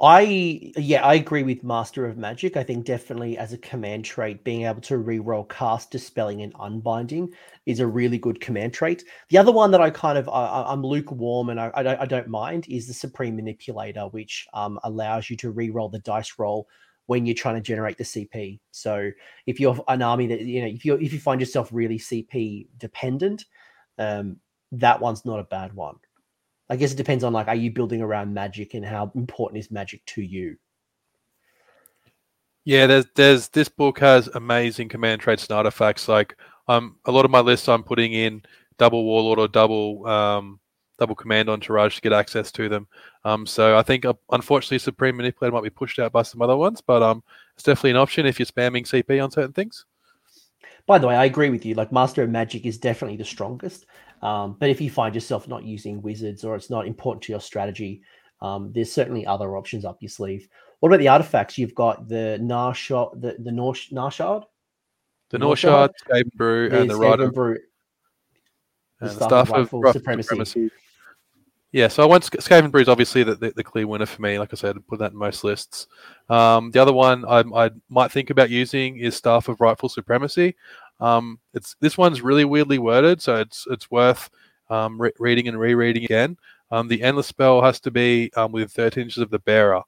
I 0.01 0.71
yeah, 0.77 1.05
I 1.05 1.15
agree 1.15 1.43
with 1.43 1.61
Master 1.63 2.05
of 2.05 2.17
Magic. 2.17 2.55
I 2.55 2.63
think 2.63 2.85
definitely 2.85 3.37
as 3.37 3.51
a 3.51 3.57
command 3.57 4.05
trait, 4.05 4.45
being 4.45 4.65
able 4.65 4.79
to 4.81 4.93
reroll 4.93 5.49
cast, 5.49 5.91
dispelling, 5.91 6.41
and 6.41 6.53
unbinding 6.53 7.33
is 7.65 7.81
a 7.81 7.87
really 7.87 8.17
good 8.17 8.39
command 8.39 8.73
trait. 8.73 9.03
The 9.29 9.37
other 9.37 9.51
one 9.51 9.71
that 9.71 9.81
I 9.81 9.89
kind 9.89 10.17
of 10.17 10.29
I, 10.29 10.71
am 10.71 10.83
lukewarm 10.83 11.49
and 11.49 11.59
I, 11.59 11.71
I 11.73 11.83
don't, 11.83 11.99
I 11.99 12.05
don't 12.05 12.29
mind 12.29 12.65
is 12.69 12.87
the 12.87 12.93
Supreme 12.93 13.35
Manipulator, 13.35 14.03
which 14.11 14.47
um, 14.53 14.79
allows 14.85 15.29
you 15.29 15.35
to 15.37 15.51
reroll 15.53 15.91
the 15.91 15.99
dice 15.99 16.33
roll 16.37 16.69
when 17.07 17.25
you're 17.25 17.35
trying 17.35 17.55
to 17.55 17.61
generate 17.61 17.97
the 17.97 18.05
CP. 18.05 18.61
So 18.71 19.11
if 19.47 19.59
you're 19.59 19.83
an 19.89 20.01
army 20.01 20.27
that 20.27 20.41
you 20.41 20.61
know 20.61 20.67
if 20.67 20.85
you 20.85 20.95
if 20.95 21.11
you 21.11 21.19
find 21.19 21.41
yourself 21.41 21.71
really 21.73 21.99
CP 21.99 22.67
dependent, 22.77 23.43
um, 23.97 24.37
that 24.71 25.01
one's 25.01 25.25
not 25.25 25.41
a 25.41 25.43
bad 25.43 25.73
one. 25.73 25.95
I 26.69 26.75
guess 26.75 26.91
it 26.91 26.97
depends 26.97 27.23
on 27.23 27.33
like, 27.33 27.47
are 27.47 27.55
you 27.55 27.71
building 27.71 28.01
around 28.01 28.33
magic 28.33 28.73
and 28.73 28.85
how 28.85 29.11
important 29.15 29.59
is 29.59 29.71
magic 29.71 30.05
to 30.07 30.21
you? 30.21 30.57
Yeah, 32.65 32.85
there's 32.85 33.05
there's 33.15 33.47
this 33.49 33.69
book 33.69 33.99
has 33.99 34.27
amazing 34.27 34.89
command 34.89 35.21
traits 35.21 35.47
and 35.47 35.57
artifacts. 35.57 36.07
Like 36.07 36.37
um, 36.67 36.97
a 37.05 37.11
lot 37.11 37.25
of 37.25 37.31
my 37.31 37.39
lists, 37.39 37.67
I'm 37.67 37.83
putting 37.83 38.13
in 38.13 38.43
double 38.77 39.03
warlord 39.03 39.39
or 39.39 39.47
double 39.47 40.05
um, 40.05 40.59
double 40.99 41.15
command 41.15 41.49
entourage 41.49 41.95
to 41.95 42.01
get 42.01 42.13
access 42.13 42.51
to 42.51 42.69
them. 42.69 42.87
Um, 43.23 43.47
so 43.47 43.77
I 43.77 43.81
think 43.81 44.05
uh, 44.05 44.13
unfortunately 44.31 44.79
supreme 44.79 45.17
manipulator 45.17 45.53
might 45.53 45.63
be 45.63 45.69
pushed 45.69 45.97
out 45.97 46.11
by 46.11 46.21
some 46.21 46.41
other 46.41 46.57
ones, 46.57 46.81
but 46.81 47.01
um, 47.01 47.23
it's 47.55 47.63
definitely 47.63 47.91
an 47.91 47.97
option 47.97 48.25
if 48.25 48.37
you're 48.37 48.45
spamming 48.45 48.85
CP 48.85 49.23
on 49.23 49.31
certain 49.31 49.53
things. 49.53 49.85
By 50.85 50.97
the 50.97 51.07
way, 51.07 51.15
I 51.15 51.25
agree 51.25 51.49
with 51.49 51.65
you. 51.65 51.75
Like 51.75 51.91
Master 51.91 52.23
of 52.23 52.29
Magic 52.29 52.65
is 52.65 52.77
definitely 52.77 53.17
the 53.17 53.25
strongest. 53.25 53.85
Um, 54.21 54.57
but 54.59 54.69
if 54.69 54.81
you 54.81 54.89
find 54.89 55.15
yourself 55.15 55.47
not 55.47 55.63
using 55.63 56.01
wizards 56.01 56.43
or 56.43 56.55
it's 56.55 56.69
not 56.69 56.87
important 56.87 57.23
to 57.23 57.31
your 57.31 57.41
strategy, 57.41 58.01
um, 58.41 58.71
there's 58.73 58.91
certainly 58.91 59.25
other 59.25 59.57
options 59.57 59.85
up 59.85 59.97
your 60.01 60.09
sleeve. 60.09 60.47
What 60.79 60.89
about 60.89 60.99
the 60.99 61.07
artifacts? 61.07 61.57
You've 61.57 61.75
got 61.75 62.07
the 62.07 62.37
Narshot, 62.41 63.19
the 63.21 63.35
the 63.39 63.51
Norsh, 63.51 63.91
Narshard, 63.91 64.43
the 65.29 65.37
Norshard, 65.37 65.91
Skaven 66.07 66.33
Brew, 66.33 66.69
and 66.71 66.89
the 66.89 66.95
Rider 66.95 67.31
Brew, 67.31 67.57
and 69.01 69.09
the 69.09 69.25
Staff 69.25 69.51
of 69.51 69.69
Supremacy. 69.69 70.27
Supremacy. 70.27 70.71
Yeah, 71.71 71.87
so 71.87 72.01
I 72.01 72.07
went 72.07 72.23
Skaven 72.23 72.71
Brew 72.71 72.81
is 72.81 72.89
obviously 72.89 73.23
the, 73.23 73.35
the, 73.35 73.51
the, 73.55 73.63
clear 73.63 73.85
winner 73.85 74.07
for 74.07 74.23
me. 74.23 74.39
Like 74.39 74.51
I 74.51 74.55
said, 74.55 74.75
I 74.75 74.79
put 74.87 74.97
that 74.99 75.11
in 75.11 75.17
most 75.17 75.43
lists. 75.43 75.85
Um, 76.27 76.71
the 76.71 76.81
other 76.81 76.93
one 76.93 77.23
I, 77.25 77.41
I 77.41 77.69
might 77.89 78.11
think 78.11 78.31
about 78.31 78.49
using 78.49 78.97
is 78.97 79.15
Staff 79.15 79.49
of 79.49 79.61
Rightful 79.61 79.89
Supremacy. 79.89 80.55
Um, 80.99 81.39
it's 81.53 81.75
this 81.79 81.97
one's 81.97 82.21
really 82.21 82.45
weirdly 82.45 82.79
worded, 82.79 83.21
so 83.21 83.35
it's 83.37 83.65
it's 83.69 83.89
worth 83.89 84.29
um, 84.69 85.01
re- 85.01 85.13
reading 85.19 85.47
and 85.47 85.59
rereading 85.59 86.03
again. 86.03 86.37
Um, 86.71 86.87
the 86.87 87.01
endless 87.01 87.27
spell 87.27 87.61
has 87.61 87.79
to 87.81 87.91
be 87.91 88.31
um, 88.35 88.51
within 88.51 88.67
13 88.67 89.03
inches 89.03 89.23
of 89.23 89.29
the 89.29 89.39
bearer, 89.39 89.81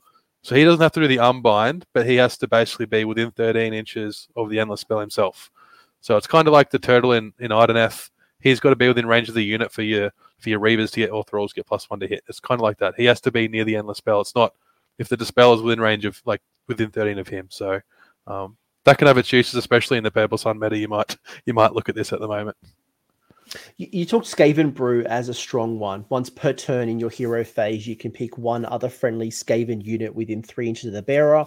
so 0.43 0.55
he 0.55 0.63
doesn't 0.63 0.81
have 0.81 0.93
to 0.93 1.01
do 1.01 1.07
the 1.07 1.19
unbind, 1.19 1.85
but 1.93 2.05
he 2.05 2.15
has 2.15 2.37
to 2.37 2.47
basically 2.47 2.87
be 2.87 3.05
within 3.05 3.31
13 3.31 3.73
inches 3.73 4.27
of 4.35 4.49
the 4.49 4.59
endless 4.59 4.81
spell 4.81 4.99
himself. 4.99 5.51
So 5.99 6.17
it's 6.17 6.27
kind 6.27 6.47
of 6.47 6.53
like 6.53 6.71
the 6.71 6.79
turtle 6.79 7.13
in 7.13 7.33
in 7.39 7.51
Idoneth. 7.51 8.09
He's 8.39 8.59
got 8.59 8.71
to 8.71 8.75
be 8.75 8.87
within 8.87 9.05
range 9.05 9.29
of 9.29 9.35
the 9.35 9.43
unit 9.43 9.71
for 9.71 9.83
your 9.83 10.11
for 10.39 10.49
your 10.49 10.59
reavers 10.59 10.91
to 10.91 10.99
get 11.01 11.11
or 11.11 11.23
thralls 11.23 11.53
get 11.53 11.67
plus 11.67 11.89
one 11.89 11.99
to 11.99 12.07
hit. 12.07 12.23
It's 12.27 12.39
kind 12.39 12.59
of 12.59 12.63
like 12.63 12.77
that. 12.79 12.95
He 12.97 13.05
has 13.05 13.21
to 13.21 13.31
be 13.31 13.47
near 13.47 13.63
the 13.63 13.75
endless 13.75 13.99
spell. 13.99 14.21
It's 14.21 14.35
not 14.35 14.53
if 14.97 15.09
the 15.09 15.17
dispel 15.17 15.53
is 15.53 15.61
within 15.61 15.79
range 15.79 16.05
of 16.05 16.21
like 16.25 16.41
within 16.67 16.89
13 16.89 17.19
of 17.19 17.27
him. 17.27 17.47
So 17.51 17.81
um, 18.25 18.57
that 18.85 18.97
can 18.97 19.07
have 19.07 19.17
its 19.17 19.31
uses, 19.31 19.55
especially 19.55 19.97
in 19.97 20.03
the 20.03 20.11
Purple 20.11 20.37
Sun 20.37 20.59
meta. 20.59 20.77
You 20.77 20.87
might 20.87 21.17
you 21.45 21.53
might 21.53 21.73
look 21.73 21.89
at 21.89 21.95
this 21.95 22.13
at 22.13 22.19
the 22.19 22.27
moment. 22.27 22.57
You, 23.77 23.87
you 23.91 24.05
talked 24.05 24.27
Skaven 24.27 24.73
Brew 24.73 25.03
as 25.05 25.29
a 25.29 25.33
strong 25.33 25.79
one. 25.79 26.05
Once 26.09 26.29
per 26.29 26.53
turn 26.53 26.89
in 26.89 26.99
your 26.99 27.09
hero 27.09 27.43
phase, 27.43 27.85
you 27.85 27.95
can 27.95 28.11
pick 28.11 28.37
one 28.37 28.65
other 28.65 28.89
friendly 28.89 29.29
Skaven 29.29 29.83
unit 29.83 30.13
within 30.13 30.41
three 30.41 30.69
inches 30.69 30.85
of 30.85 30.93
the 30.93 31.01
bearer. 31.01 31.45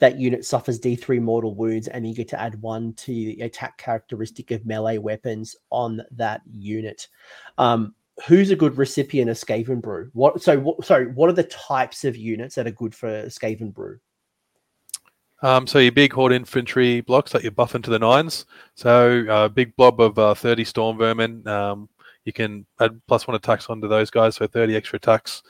That 0.00 0.18
unit 0.18 0.44
suffers 0.44 0.80
D3 0.80 1.20
mortal 1.20 1.54
wounds, 1.54 1.88
and 1.88 2.06
you 2.06 2.14
get 2.14 2.28
to 2.28 2.40
add 2.40 2.60
one 2.60 2.92
to 2.94 3.12
the 3.12 3.40
attack 3.42 3.78
characteristic 3.78 4.50
of 4.50 4.66
melee 4.66 4.98
weapons 4.98 5.56
on 5.70 6.02
that 6.12 6.42
unit. 6.50 7.08
Um, 7.58 7.94
who's 8.26 8.50
a 8.50 8.56
good 8.56 8.76
recipient 8.76 9.30
of 9.30 9.36
Skaven 9.36 9.80
Brew? 9.80 10.10
What 10.12 10.42
so 10.42 10.58
what, 10.58 10.84
sorry, 10.84 11.06
what 11.06 11.30
are 11.30 11.34
the 11.34 11.44
types 11.44 12.04
of 12.04 12.16
units 12.16 12.54
that 12.56 12.66
are 12.66 12.72
good 12.72 12.94
for 12.94 13.26
Skaven 13.26 13.72
Brew? 13.72 13.98
Um, 15.44 15.66
so 15.66 15.78
your 15.78 15.92
big 15.92 16.10
horde 16.10 16.32
infantry 16.32 17.02
blocks 17.02 17.30
that 17.32 17.44
you 17.44 17.50
buff 17.50 17.74
into 17.74 17.90
the 17.90 17.98
nines. 17.98 18.46
So 18.76 19.26
a 19.28 19.30
uh, 19.30 19.48
big 19.48 19.76
blob 19.76 20.00
of 20.00 20.18
uh, 20.18 20.32
30 20.32 20.64
storm 20.64 20.96
vermin. 20.96 21.46
Um, 21.46 21.90
you 22.24 22.32
can 22.32 22.64
add 22.80 22.98
plus 23.06 23.26
one 23.28 23.34
attacks 23.34 23.68
onto 23.68 23.86
those 23.86 24.08
guys, 24.08 24.36
so 24.36 24.46
30 24.46 24.74
extra 24.74 24.96
attacks, 24.96 25.42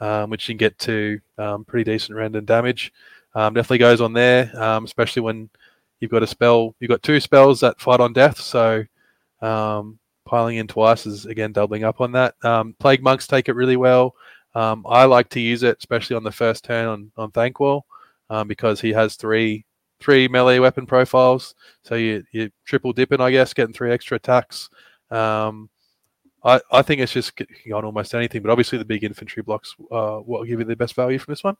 um, 0.00 0.30
which 0.30 0.48
you 0.48 0.54
can 0.54 0.56
get 0.56 0.78
to 0.78 1.20
um, 1.36 1.66
pretty 1.66 1.84
decent 1.84 2.16
random 2.16 2.46
damage. 2.46 2.94
Um, 3.34 3.52
definitely 3.52 3.76
goes 3.76 4.00
on 4.00 4.14
there, 4.14 4.50
um, 4.58 4.86
especially 4.86 5.20
when 5.20 5.50
you've 6.00 6.10
got 6.10 6.22
a 6.22 6.26
spell. 6.26 6.74
You've 6.80 6.88
got 6.88 7.02
two 7.02 7.20
spells 7.20 7.60
that 7.60 7.78
fight 7.78 8.00
on 8.00 8.14
death, 8.14 8.40
so 8.40 8.86
piling 9.42 10.56
in 10.56 10.66
twice 10.66 11.04
is 11.04 11.26
again 11.26 11.52
doubling 11.52 11.84
up 11.84 12.00
on 12.00 12.12
that. 12.12 12.36
Plague 12.78 13.02
monks 13.02 13.26
take 13.26 13.50
it 13.50 13.54
really 13.54 13.76
well. 13.76 14.14
I 14.54 15.04
like 15.04 15.28
to 15.30 15.40
use 15.40 15.62
it, 15.62 15.76
especially 15.78 16.16
on 16.16 16.24
the 16.24 16.32
first 16.32 16.64
turn 16.64 16.86
on 16.86 17.12
on 17.18 17.30
Thanquol 17.32 17.82
um, 18.30 18.48
because 18.48 18.80
he 18.80 18.92
has 18.92 19.16
three 19.16 19.64
three 20.00 20.28
melee 20.28 20.58
weapon 20.58 20.86
profiles. 20.86 21.54
So 21.84 21.94
you 21.94 22.24
you 22.32 22.50
triple 22.64 22.92
dipping, 22.92 23.20
I 23.20 23.30
guess, 23.30 23.54
getting 23.54 23.74
three 23.74 23.92
extra 23.92 24.16
attacks. 24.16 24.68
Um, 25.10 25.70
I, 26.44 26.60
I 26.72 26.82
think 26.82 27.00
it's 27.00 27.12
just 27.12 27.40
on 27.72 27.84
almost 27.84 28.14
anything, 28.14 28.42
but 28.42 28.50
obviously 28.50 28.78
the 28.78 28.84
big 28.84 29.04
infantry 29.04 29.42
blocks 29.42 29.74
uh, 29.92 30.20
will 30.24 30.44
give 30.44 30.58
you 30.58 30.64
the 30.64 30.76
best 30.76 30.94
value 30.94 31.18
from 31.18 31.32
this 31.32 31.44
one. 31.44 31.56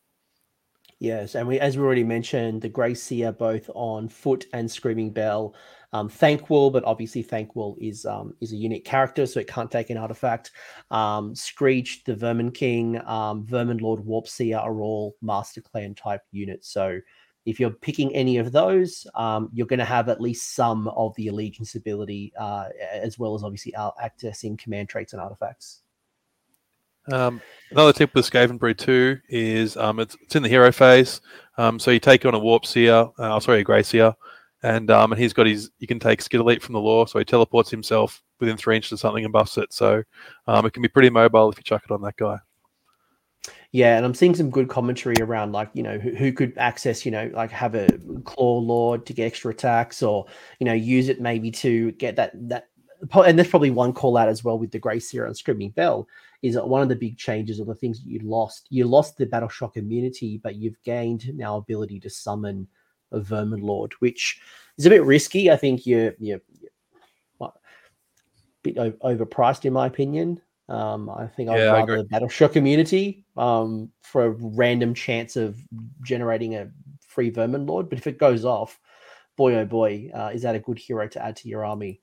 Yes, 1.02 1.34
and 1.34 1.48
we, 1.48 1.58
as 1.58 1.76
we 1.76 1.82
already 1.82 2.04
mentioned, 2.04 2.62
the 2.62 2.68
Grey 2.68 2.94
Seer 2.94 3.32
both 3.32 3.68
on 3.74 4.08
foot 4.08 4.46
and 4.52 4.70
Screaming 4.70 5.10
Bell 5.10 5.52
um, 5.92 6.08
Thanquol, 6.08 6.72
but 6.72 6.84
obviously 6.84 7.24
Thanquol 7.24 7.76
is 7.80 8.06
um, 8.06 8.34
is 8.40 8.52
a 8.52 8.56
unique 8.56 8.84
character, 8.84 9.26
so 9.26 9.40
it 9.40 9.48
can't 9.48 9.68
take 9.68 9.90
an 9.90 9.96
artifact. 9.96 10.52
Um, 10.92 11.34
Skreech, 11.34 12.04
the 12.04 12.14
Vermin 12.14 12.52
King, 12.52 13.04
um, 13.04 13.44
Vermin 13.44 13.78
Lord, 13.78 13.98
Warp 13.98 14.28
Seer 14.28 14.58
are 14.58 14.80
all 14.80 15.16
Master 15.20 15.60
Clan 15.60 15.96
type 15.96 16.22
units. 16.30 16.68
So 16.68 17.00
if 17.46 17.58
you're 17.58 17.70
picking 17.70 18.14
any 18.14 18.36
of 18.36 18.52
those, 18.52 19.04
um, 19.16 19.50
you're 19.52 19.66
going 19.66 19.80
to 19.80 19.84
have 19.84 20.08
at 20.08 20.20
least 20.20 20.54
some 20.54 20.86
of 20.86 21.16
the 21.16 21.26
allegiance 21.26 21.74
ability, 21.74 22.32
uh, 22.38 22.68
as 22.92 23.18
well 23.18 23.34
as 23.34 23.42
obviously 23.42 23.74
accessing 23.76 24.56
command 24.56 24.88
traits 24.88 25.14
and 25.14 25.20
artifacts. 25.20 25.81
Um, 27.10 27.40
another 27.70 27.92
tip 27.92 28.14
with 28.14 28.30
Skaven 28.30 28.58
Brew 28.58 28.74
2 28.74 29.18
is 29.28 29.76
um, 29.76 29.98
it's, 29.98 30.16
it's 30.22 30.36
in 30.36 30.42
the 30.42 30.48
hero 30.48 30.70
phase. 30.70 31.20
Um, 31.58 31.78
so 31.78 31.90
you 31.90 32.00
take 32.00 32.24
on 32.24 32.34
a 32.34 32.38
Warp 32.38 32.64
Seer, 32.66 33.08
uh, 33.18 33.40
sorry, 33.40 33.60
a 33.60 33.64
Grey 33.64 33.82
Seer, 33.82 34.14
and 34.62 34.90
um, 34.90 35.12
and 35.12 35.20
he's 35.20 35.32
got 35.32 35.46
his 35.46 35.70
you 35.80 35.86
can 35.86 35.98
take 35.98 36.20
Skitterleap 36.20 36.62
from 36.62 36.74
the 36.74 36.80
lore, 36.80 37.08
so 37.08 37.18
he 37.18 37.24
teleports 37.24 37.70
himself 37.70 38.22
within 38.40 38.56
three 38.56 38.76
inches 38.76 38.92
of 38.92 39.00
something 39.00 39.24
and 39.24 39.32
buffs 39.32 39.58
it. 39.58 39.72
So 39.72 40.02
um, 40.46 40.64
it 40.64 40.72
can 40.72 40.82
be 40.82 40.88
pretty 40.88 41.10
mobile 41.10 41.50
if 41.50 41.58
you 41.58 41.62
chuck 41.62 41.82
it 41.84 41.92
on 41.92 42.02
that 42.02 42.16
guy. 42.16 42.38
Yeah, 43.72 43.96
and 43.96 44.04
I'm 44.04 44.14
seeing 44.14 44.34
some 44.34 44.50
good 44.50 44.68
commentary 44.68 45.16
around 45.20 45.52
like 45.52 45.70
you 45.74 45.82
know 45.82 45.98
who, 45.98 46.14
who 46.14 46.32
could 46.32 46.56
access 46.58 47.04
you 47.04 47.10
know 47.10 47.30
like 47.34 47.50
have 47.50 47.74
a 47.74 47.88
claw 48.24 48.58
lord 48.58 49.04
to 49.06 49.12
get 49.12 49.24
extra 49.24 49.50
attacks 49.50 50.02
or 50.02 50.26
you 50.60 50.66
know 50.66 50.74
use 50.74 51.08
it 51.08 51.20
maybe 51.20 51.50
to 51.50 51.90
get 51.92 52.16
that 52.16 52.32
that 52.48 52.68
and 53.24 53.36
there's 53.36 53.48
probably 53.48 53.70
one 53.70 53.92
call 53.92 54.16
out 54.16 54.28
as 54.28 54.44
well 54.44 54.58
with 54.58 54.70
the 54.70 54.78
Grey 54.78 55.00
Seer 55.00 55.26
and 55.26 55.36
Screaming 55.36 55.70
Bell 55.70 56.06
is 56.42 56.56
one 56.56 56.82
of 56.82 56.88
the 56.88 56.96
big 56.96 57.16
changes 57.16 57.60
or 57.60 57.64
the 57.64 57.74
things 57.74 58.02
that 58.02 58.10
you 58.10 58.18
lost. 58.20 58.66
You 58.68 58.84
lost 58.84 59.16
the 59.16 59.26
Battle 59.26 59.48
Shock 59.48 59.76
immunity, 59.76 60.38
but 60.42 60.56
you've 60.56 60.82
gained 60.82 61.30
now 61.34 61.56
ability 61.56 62.00
to 62.00 62.10
summon 62.10 62.66
a 63.12 63.20
Vermin 63.20 63.60
Lord, 63.60 63.92
which 64.00 64.40
is 64.76 64.86
a 64.86 64.90
bit 64.90 65.04
risky. 65.04 65.50
I 65.50 65.56
think 65.56 65.86
you're, 65.86 66.14
you're, 66.18 66.40
you're 66.60 66.70
a 67.40 67.50
bit 68.62 68.76
overpriced, 68.76 69.64
in 69.64 69.72
my 69.72 69.86
opinion. 69.86 70.40
Um, 70.68 71.10
I 71.10 71.26
think 71.26 71.50
I'd 71.50 71.58
yeah, 71.58 71.72
rather 71.72 72.02
Battle 72.04 72.28
Shock 72.28 72.56
immunity 72.56 73.24
um, 73.36 73.90
for 74.02 74.24
a 74.24 74.30
random 74.30 74.94
chance 74.94 75.36
of 75.36 75.60
generating 76.02 76.56
a 76.56 76.70
free 77.06 77.30
Vermin 77.30 77.66
Lord. 77.66 77.88
But 77.88 77.98
if 77.98 78.06
it 78.06 78.18
goes 78.18 78.44
off, 78.44 78.80
boy 79.36 79.54
oh 79.56 79.64
boy, 79.64 80.10
uh, 80.14 80.30
is 80.34 80.42
that 80.42 80.54
a 80.54 80.60
good 80.60 80.78
hero 80.78 81.06
to 81.08 81.24
add 81.24 81.36
to 81.36 81.48
your 81.48 81.64
army? 81.64 82.00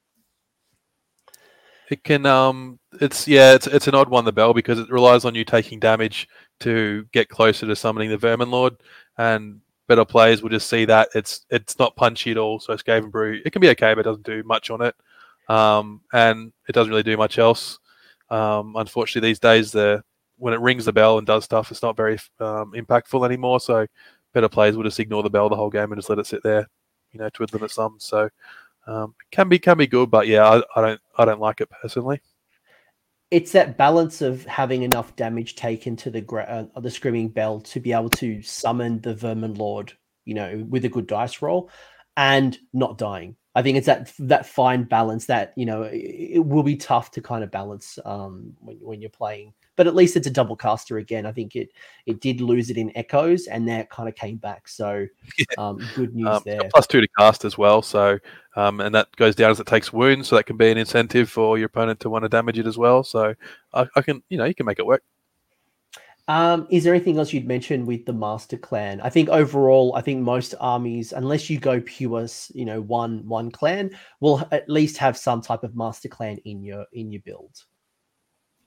It 1.90 2.04
can 2.04 2.26
um 2.26 2.80
it's 3.02 3.28
yeah, 3.28 3.54
it's 3.54 3.68
it's 3.68 3.88
an 3.88 3.96
odd 3.96 4.10
one 4.10 4.26
the 4.26 4.32
bell 4.32 4.54
because 4.54 4.80
it 4.80 4.90
relies 4.92 5.26
on 5.26 5.36
you 5.36 5.44
taking 5.44 5.80
damage 5.80 6.28
to 6.62 7.06
get 7.12 7.30
closer 7.30 7.66
to 7.66 7.76
summoning 7.76 8.10
the 8.10 8.18
Vermin 8.18 8.52
Lord. 8.52 8.76
And 9.18 9.62
better 9.88 10.06
players 10.06 10.42
will 10.42 10.50
just 10.50 10.70
see 10.70 10.86
that 10.86 11.10
it's 11.16 11.46
it's 11.50 11.80
not 11.80 11.96
punchy 11.96 12.32
at 12.32 12.38
all. 12.38 12.60
So 12.60 12.74
Skaven 12.76 13.12
Brew, 13.12 13.42
it 13.44 13.52
can 13.52 13.62
be 13.62 13.70
okay, 13.70 13.94
but 13.94 14.02
it 14.02 14.04
doesn't 14.04 14.26
do 14.26 14.44
much 14.44 14.70
on 14.70 14.82
it, 14.82 14.96
um, 15.50 16.02
and 16.14 16.54
it 16.68 16.74
doesn't 16.74 16.92
really 16.92 17.04
do 17.04 17.18
much 17.18 17.40
else. 17.40 17.80
Um, 18.30 18.76
unfortunately, 18.78 19.28
these 19.28 19.40
days 19.40 19.72
the 19.72 20.04
when 20.38 20.54
it 20.54 20.62
rings 20.62 20.86
the 20.86 20.94
bell 20.94 21.18
and 21.18 21.28
does 21.28 21.44
stuff, 21.44 21.72
it's 21.72 21.82
not 21.84 21.98
very 21.98 22.18
um, 22.40 22.72
impactful 22.74 23.26
anymore. 23.26 23.60
So 23.60 23.88
better 24.34 24.48
players 24.48 24.78
will 24.78 24.84
just 24.84 25.00
ignore 25.00 25.24
the 25.24 25.30
bell 25.30 25.50
the 25.50 25.56
whole 25.56 25.70
game 25.72 25.92
and 25.92 25.98
just 25.98 26.10
let 26.10 26.20
it 26.20 26.28
sit 26.28 26.44
there, 26.44 26.68
you 27.12 27.20
know, 27.20 27.30
twiddling 27.30 27.64
its 27.64 27.76
thumbs. 27.76 28.06
So 28.06 28.30
um, 28.88 29.16
can 29.32 29.50
be 29.50 29.60
can 29.60 29.78
be 29.78 29.88
good, 29.88 30.10
but 30.12 30.28
yeah, 30.28 30.48
I, 30.48 30.62
I 30.76 30.82
don't 30.82 31.02
I 31.18 31.26
don't 31.26 31.42
like 31.42 31.62
it 31.62 31.70
personally 31.82 32.22
it's 33.32 33.52
that 33.52 33.78
balance 33.78 34.22
of 34.22 34.44
having 34.46 34.84
enough 34.84 35.16
damage 35.16 35.56
taken 35.56 35.96
to 35.96 36.10
the 36.10 36.26
uh, 36.48 36.80
the 36.80 36.90
screaming 36.90 37.30
bell 37.30 37.60
to 37.62 37.80
be 37.80 37.94
able 37.94 38.10
to 38.10 38.42
summon 38.42 39.02
the 39.02 39.14
vermin 39.14 39.54
lord, 39.54 39.94
you 40.26 40.34
know, 40.34 40.66
with 40.68 40.86
a 40.86 40.90
good 40.90 41.08
dice 41.08 41.42
roll, 41.42 41.70
and 42.18 42.58
not 42.74 42.98
dying. 42.98 43.36
I 43.54 43.62
think 43.62 43.78
it's 43.78 43.86
that 43.86 44.12
that 44.20 44.46
fine 44.46 44.84
balance 44.84 45.28
that 45.28 45.54
you 45.56 45.66
know 45.66 45.84
it, 45.84 45.98
it 45.98 46.46
will 46.46 46.64
be 46.64 46.76
tough 46.78 47.12
to 47.12 47.22
kind 47.22 47.44
of 47.44 47.52
balance 47.52 48.00
um, 48.04 48.54
when 48.60 48.78
when 48.78 49.02
you're 49.02 49.10
playing 49.12 49.54
but 49.80 49.88
at 49.88 49.96
least 49.96 50.18
it's 50.18 50.28
a 50.28 50.30
double 50.30 50.58
caster 50.58 50.98
again. 50.98 51.26
I 51.26 51.32
think 51.32 51.56
it 51.56 51.72
it 52.06 52.20
did 52.20 52.42
lose 52.42 52.70
it 52.70 52.76
in 52.76 52.92
echoes, 52.98 53.48
and 53.48 53.66
that 53.70 53.90
kind 53.90 54.10
of 54.10 54.16
came 54.16 54.36
back. 54.36 54.68
So 54.68 55.08
um, 55.58 55.80
good 55.96 56.14
news 56.14 56.28
um, 56.28 56.42
there. 56.44 56.60
Plus 56.74 56.86
two 56.86 57.00
to 57.00 57.08
cast 57.18 57.46
as 57.46 57.58
well. 57.58 57.82
So 57.82 58.20
um, 58.58 58.82
and 58.82 58.94
that 58.94 59.16
goes 59.16 59.36
down 59.36 59.52
as 59.52 59.62
it 59.62 59.68
takes 59.68 59.94
wounds, 59.94 60.28
so 60.28 60.36
that 60.36 60.44
can 60.44 60.58
be 60.58 60.70
an 60.70 60.78
incentive 60.78 61.30
for 61.30 61.58
your 61.58 61.68
opponent 61.68 62.02
to 62.02 62.10
want 62.10 62.24
to 62.26 62.30
damage 62.30 62.60
it 62.60 62.68
as 62.68 62.78
well. 62.78 63.06
So 63.06 63.34
I, 63.74 63.88
I 63.96 64.02
can 64.02 64.22
you 64.28 64.38
know 64.38 64.44
you 64.44 64.54
can 64.54 64.66
make 64.66 64.80
it 64.80 64.86
work. 64.86 65.02
Um, 66.28 66.68
is 66.70 66.84
there 66.84 66.94
anything 66.94 67.18
else 67.18 67.32
you'd 67.32 67.48
mention 67.48 67.86
with 67.86 68.06
the 68.06 68.12
Master 68.12 68.58
Clan? 68.58 69.00
I 69.00 69.10
think 69.10 69.30
overall, 69.30 69.96
I 69.96 70.02
think 70.02 70.20
most 70.20 70.56
armies, 70.60 71.14
unless 71.14 71.50
you 71.50 71.58
go 71.58 71.80
pure, 71.80 72.28
you 72.54 72.66
know, 72.66 72.82
one 72.82 73.26
one 73.26 73.50
clan, 73.50 73.92
will 74.20 74.46
at 74.52 74.68
least 74.68 74.98
have 74.98 75.16
some 75.16 75.40
type 75.40 75.64
of 75.64 75.78
Master 75.78 76.10
Clan 76.10 76.38
in 76.44 76.62
your 76.64 76.86
in 76.92 77.14
your 77.14 77.22
build. 77.22 77.64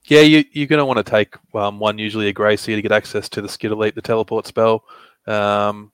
Yeah, 0.07 0.22
you, 0.22 0.44
you're 0.53 0.66
going 0.66 0.78
to 0.78 0.84
want 0.84 1.05
to 1.05 1.09
take 1.09 1.36
um, 1.55 1.78
one, 1.78 1.98
usually 1.98 2.28
a 2.28 2.57
Seer, 2.57 2.76
to 2.76 2.82
get 2.82 2.92
access 2.92 3.28
to 3.30 3.40
the 3.40 3.48
Skitterleap, 3.48 3.94
the 3.94 4.03
teleport 4.03 4.46
spell, 4.46 4.84
um, 5.26 5.92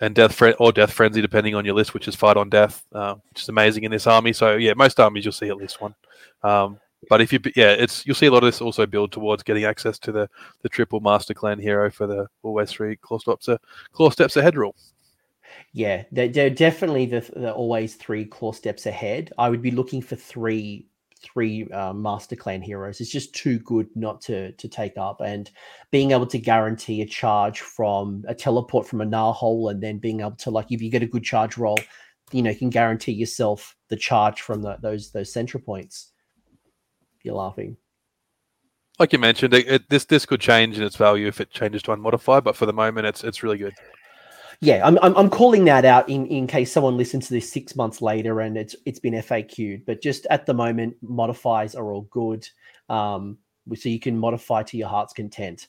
and 0.00 0.14
Death 0.14 0.34
Fre- 0.34 0.50
or 0.58 0.72
Death 0.72 0.92
Frenzy, 0.92 1.20
depending 1.20 1.54
on 1.54 1.64
your 1.64 1.74
list, 1.74 1.94
which 1.94 2.08
is 2.08 2.16
Fight 2.16 2.36
on 2.36 2.48
Death, 2.48 2.84
uh, 2.92 3.14
which 3.30 3.42
is 3.42 3.48
amazing 3.48 3.84
in 3.84 3.92
this 3.92 4.06
army. 4.06 4.32
So 4.32 4.56
yeah, 4.56 4.74
most 4.74 4.98
armies 4.98 5.24
you'll 5.24 5.32
see 5.32 5.48
at 5.48 5.56
least 5.56 5.80
one. 5.80 5.94
Um, 6.42 6.80
but 7.08 7.20
if 7.20 7.32
you 7.32 7.38
yeah, 7.54 7.70
it's 7.70 8.04
you'll 8.04 8.16
see 8.16 8.26
a 8.26 8.30
lot 8.30 8.42
of 8.42 8.48
this 8.48 8.60
also 8.60 8.84
build 8.84 9.12
towards 9.12 9.44
getting 9.44 9.64
access 9.64 10.00
to 10.00 10.10
the 10.10 10.28
the 10.62 10.68
triple 10.68 10.98
Master 10.98 11.32
Clan 11.32 11.60
hero 11.60 11.90
for 11.90 12.08
the 12.08 12.26
always 12.42 12.70
three 12.70 12.96
claw 12.96 13.18
steps 13.18 13.46
a 13.46 13.60
claw 13.92 14.10
steps 14.10 14.36
ahead 14.36 14.56
rule. 14.56 14.74
Yeah, 15.72 16.04
they're, 16.10 16.28
they're 16.28 16.50
definitely 16.50 17.06
the, 17.06 17.20
the 17.36 17.52
always 17.52 17.94
three 17.94 18.24
claw 18.24 18.52
steps 18.52 18.86
ahead. 18.86 19.32
I 19.38 19.48
would 19.48 19.62
be 19.62 19.70
looking 19.70 20.02
for 20.02 20.16
three 20.16 20.87
three 21.22 21.68
uh, 21.68 21.92
Master 21.92 22.36
Clan 22.36 22.62
heroes 22.62 23.00
is 23.00 23.10
just 23.10 23.34
too 23.34 23.58
good 23.60 23.88
not 23.94 24.20
to 24.22 24.52
to 24.52 24.68
take 24.68 24.96
up. 24.96 25.20
And 25.20 25.50
being 25.90 26.12
able 26.12 26.26
to 26.26 26.38
guarantee 26.38 27.02
a 27.02 27.06
charge 27.06 27.60
from 27.60 28.24
a 28.28 28.34
teleport 28.34 28.86
from 28.86 29.00
a 29.00 29.04
Gnaw 29.04 29.32
hole, 29.32 29.68
and 29.68 29.82
then 29.82 29.98
being 29.98 30.20
able 30.20 30.36
to 30.36 30.50
like 30.50 30.70
if 30.70 30.82
you 30.82 30.90
get 30.90 31.02
a 31.02 31.06
good 31.06 31.24
charge 31.24 31.56
roll, 31.58 31.78
you 32.32 32.42
know, 32.42 32.50
you 32.50 32.56
can 32.56 32.70
guarantee 32.70 33.12
yourself 33.12 33.76
the 33.88 33.96
charge 33.96 34.40
from 34.40 34.62
the, 34.62 34.76
those 34.80 35.10
those 35.10 35.32
central 35.32 35.62
points. 35.62 36.12
You're 37.22 37.34
laughing. 37.34 37.76
Like 38.98 39.12
you 39.12 39.18
mentioned, 39.18 39.54
it, 39.54 39.68
it, 39.68 39.90
this 39.90 40.04
this 40.04 40.26
could 40.26 40.40
change 40.40 40.76
in 40.76 40.82
its 40.82 40.96
value 40.96 41.26
if 41.28 41.40
it 41.40 41.50
changes 41.50 41.82
to 41.84 41.92
unmodified, 41.92 42.44
but 42.44 42.56
for 42.56 42.66
the 42.66 42.72
moment, 42.72 43.06
it's 43.06 43.22
it's 43.24 43.42
really 43.42 43.58
good 43.58 43.74
yeah, 44.60 44.84
I'm, 44.84 44.98
I'm, 45.02 45.16
I'm 45.16 45.30
calling 45.30 45.64
that 45.66 45.84
out 45.84 46.08
in, 46.08 46.26
in 46.26 46.46
case 46.46 46.72
someone 46.72 46.96
listens 46.96 47.28
to 47.28 47.34
this 47.34 47.50
six 47.50 47.76
months 47.76 48.02
later 48.02 48.40
and 48.40 48.56
it's 48.56 48.74
it's 48.86 48.98
been 48.98 49.14
FAQ'd. 49.14 49.86
But 49.86 50.02
just 50.02 50.26
at 50.30 50.46
the 50.46 50.54
moment, 50.54 50.96
modifiers 51.00 51.74
are 51.76 51.92
all 51.92 52.08
good, 52.10 52.48
um, 52.88 53.38
so 53.74 53.88
you 53.88 54.00
can 54.00 54.18
modify 54.18 54.64
to 54.64 54.76
your 54.76 54.88
heart's 54.88 55.12
content. 55.12 55.68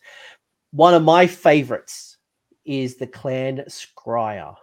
One 0.72 0.94
of 0.94 1.04
my 1.04 1.28
favorites 1.28 2.18
is 2.66 2.98
the 2.98 3.08
Clan 3.08 3.64
Skryre. 3.68 4.56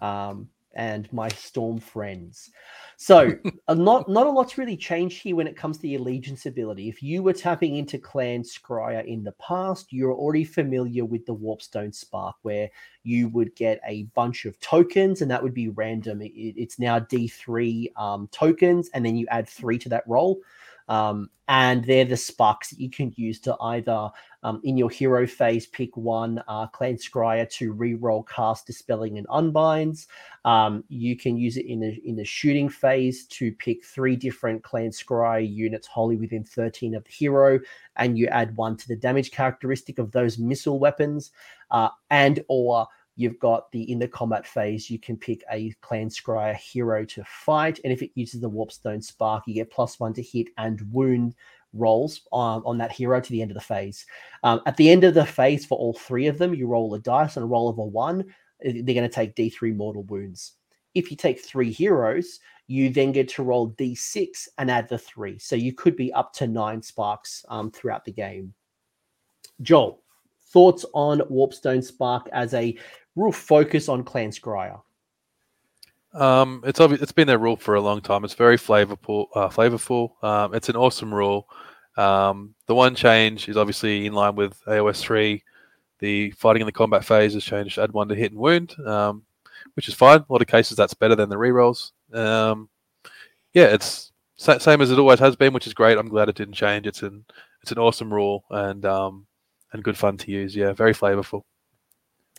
Um, 0.00 0.48
and 0.74 1.12
my 1.12 1.28
storm 1.28 1.78
fiends. 1.78 2.50
So 2.96 3.32
not 3.68 4.08
not 4.08 4.26
a 4.26 4.30
lot's 4.30 4.58
really 4.58 4.76
changed 4.76 5.22
here 5.22 5.36
when 5.36 5.46
it 5.46 5.56
comes 5.56 5.76
to 5.76 5.82
the 5.82 5.96
allegiance 5.96 6.46
ability. 6.46 6.88
If 6.88 7.02
you 7.02 7.22
were 7.22 7.32
tapping 7.32 7.76
into 7.76 7.98
Clan 7.98 8.42
Skryre 8.42 9.04
in 9.04 9.24
the 9.24 9.32
past, 9.32 9.92
you're 9.92 10.14
already 10.14 10.44
familiar 10.44 11.04
with 11.04 11.26
the 11.26 11.34
Warpstone 11.34 11.94
Spark, 11.94 12.36
where 12.42 12.70
you 13.02 13.28
would 13.28 13.54
get 13.56 13.80
a 13.86 14.04
bunch 14.14 14.44
of 14.44 14.58
tokens, 14.60 15.22
and 15.22 15.30
that 15.30 15.42
would 15.42 15.54
be 15.54 15.68
random. 15.68 16.22
It, 16.22 16.32
it's 16.34 16.78
now 16.78 17.00
D3 17.00 17.96
um, 17.96 18.28
tokens, 18.30 18.90
and 18.94 19.04
then 19.04 19.16
you 19.16 19.26
add 19.30 19.48
three 19.48 19.78
to 19.78 19.88
that 19.90 20.04
roll. 20.06 20.40
Um, 20.88 21.30
and 21.48 21.84
they're 21.84 22.04
the 22.04 22.16
sparks 22.16 22.70
that 22.70 22.80
you 22.80 22.90
can 22.90 23.12
use 23.16 23.40
to 23.40 23.56
either 23.60 24.10
um, 24.42 24.60
in 24.64 24.76
your 24.76 24.90
hero 24.90 25.26
phase 25.26 25.66
pick 25.66 25.96
one 25.96 26.42
uh, 26.48 26.66
Clan 26.68 26.96
Skryre 26.96 27.48
to 27.50 27.72
re-roll 27.72 28.22
cast 28.24 28.66
dispelling 28.66 29.18
and 29.18 29.26
unbinds. 29.30 30.06
Um, 30.44 30.84
you 30.88 31.16
can 31.16 31.36
use 31.36 31.56
it 31.56 31.66
in 31.66 31.82
in 32.04 32.16
the 32.16 32.24
shooting 32.24 32.68
phase 32.68 33.26
to 33.26 33.52
pick 33.52 33.84
three 33.84 34.16
different 34.16 34.62
Clan 34.62 34.90
Skryre 34.90 35.48
units 35.48 35.86
wholly 35.86 36.16
within 36.16 36.44
13 36.44 36.94
of 36.94 37.04
the 37.04 37.10
hero, 37.10 37.60
and 37.96 38.18
you 38.18 38.26
add 38.28 38.56
one 38.56 38.76
to 38.76 38.88
the 38.88 38.96
damage 38.96 39.30
characteristic 39.30 39.98
of 39.98 40.12
those 40.12 40.38
missile 40.38 40.78
weapons, 40.78 41.32
uh, 41.70 41.88
and 42.10 42.44
or 42.48 42.88
You've 43.14 43.38
got 43.38 43.70
the 43.72 43.90
in 43.92 43.98
the 43.98 44.08
combat 44.08 44.46
phase, 44.46 44.88
you 44.88 44.98
can 44.98 45.18
pick 45.18 45.44
a 45.50 45.74
Clan 45.82 46.08
Skryre 46.08 46.56
hero 46.56 47.04
to 47.04 47.22
fight. 47.24 47.78
And 47.84 47.92
if 47.92 48.00
it 48.00 48.10
uses 48.14 48.40
the 48.40 48.48
Warpstone 48.48 49.04
Spark, 49.04 49.44
you 49.46 49.54
get 49.54 49.70
plus 49.70 50.00
one 50.00 50.14
to 50.14 50.22
hit 50.22 50.48
and 50.56 50.80
wound 50.90 51.34
rolls 51.72 52.22
on, 52.32 52.62
on 52.64 52.78
that 52.78 52.92
hero 52.92 53.20
to 53.20 53.30
the 53.30 53.42
end 53.42 53.50
of 53.50 53.56
the 53.56 53.60
phase. 53.60 54.06
Um, 54.42 54.60
at 54.66 54.76
the 54.76 54.90
end 54.90 55.04
of 55.04 55.14
the 55.14 55.26
phase, 55.26 55.64
for 55.64 55.78
all 55.78 55.94
three 55.94 56.26
of 56.26 56.38
them, 56.38 56.54
you 56.54 56.66
roll 56.66 56.94
a 56.94 56.98
dice 56.98 57.36
and 57.36 57.44
a 57.44 57.48
roll 57.48 57.68
of 57.68 57.78
a 57.78 57.84
one. 57.84 58.22
Eh, 58.64 58.82
they're 58.82 58.94
going 58.94 59.02
to 59.02 59.08
take 59.08 59.36
D3 59.36 59.74
mortal 59.74 60.02
wounds. 60.04 60.54
If 60.94 61.10
you 61.10 61.16
take 61.16 61.40
three 61.40 61.72
heroes, 61.72 62.40
you 62.66 62.90
then 62.90 63.12
get 63.12 63.28
to 63.30 63.42
roll 63.42 63.70
D6 63.72 64.48
and 64.58 64.70
add 64.70 64.88
the 64.88 64.98
three. 64.98 65.38
So 65.38 65.56
you 65.56 65.72
could 65.72 65.96
be 65.96 66.12
up 66.12 66.32
to 66.34 66.46
nine 66.46 66.82
sparks 66.82 67.44
um, 67.48 67.70
throughout 67.70 68.04
the 68.04 68.12
game. 68.12 68.54
Joel, 69.60 70.02
thoughts 70.48 70.84
on 70.92 71.20
Warpstone 71.30 71.82
Spark 71.82 72.28
as 72.32 72.54
a 72.54 72.76
real 73.16 73.32
focus 73.32 73.88
on 73.88 74.04
Clan 74.04 74.30
Skryre? 74.30 74.80
Um, 76.14 76.62
it's 76.66 76.80
obvious, 76.80 77.02
it's 77.02 77.12
been 77.12 77.28
a 77.28 77.38
rule 77.38 77.56
for 77.56 77.74
a 77.74 77.80
long 77.80 78.00
time. 78.00 78.24
It's 78.24 78.34
very 78.34 78.58
flavorful. 78.58 79.28
Uh, 79.34 79.48
flavorful. 79.48 80.22
Um, 80.22 80.54
it's 80.54 80.68
an 80.68 80.76
awesome 80.76 81.12
rule. 81.12 81.48
Um, 81.96 82.54
the 82.66 82.74
one 82.74 82.94
change 82.94 83.48
is 83.48 83.56
obviously 83.56 84.06
in 84.06 84.12
line 84.12 84.34
with 84.34 84.60
AOS 84.66 85.00
three. 85.00 85.42
The 86.00 86.30
fighting 86.32 86.62
in 86.62 86.66
the 86.66 86.72
combat 86.72 87.04
phase 87.04 87.34
has 87.34 87.44
changed. 87.44 87.78
Add 87.78 87.92
one 87.92 88.08
to 88.08 88.14
hit 88.14 88.32
and 88.32 88.40
wound, 88.40 88.74
um, 88.86 89.22
which 89.74 89.88
is 89.88 89.94
fine. 89.94 90.20
A 90.20 90.32
lot 90.32 90.42
of 90.42 90.48
cases 90.48 90.76
that's 90.76 90.94
better 90.94 91.14
than 91.14 91.28
the 91.28 91.36
rerolls. 91.36 91.92
Um, 92.12 92.68
yeah, 93.54 93.66
it's 93.66 94.12
same 94.36 94.80
as 94.80 94.90
it 94.90 94.98
always 94.98 95.20
has 95.20 95.36
been, 95.36 95.52
which 95.52 95.66
is 95.66 95.74
great. 95.74 95.98
I'm 95.98 96.08
glad 96.08 96.28
it 96.28 96.34
didn't 96.34 96.54
change. 96.54 96.86
It's 96.86 97.02
an 97.02 97.24
it's 97.62 97.70
an 97.70 97.78
awesome 97.78 98.12
rule 98.12 98.44
and 98.50 98.84
um, 98.84 99.26
and 99.72 99.84
good 99.84 99.96
fun 99.96 100.16
to 100.18 100.30
use. 100.30 100.56
Yeah, 100.56 100.72
very 100.72 100.92
flavorful 100.92 101.42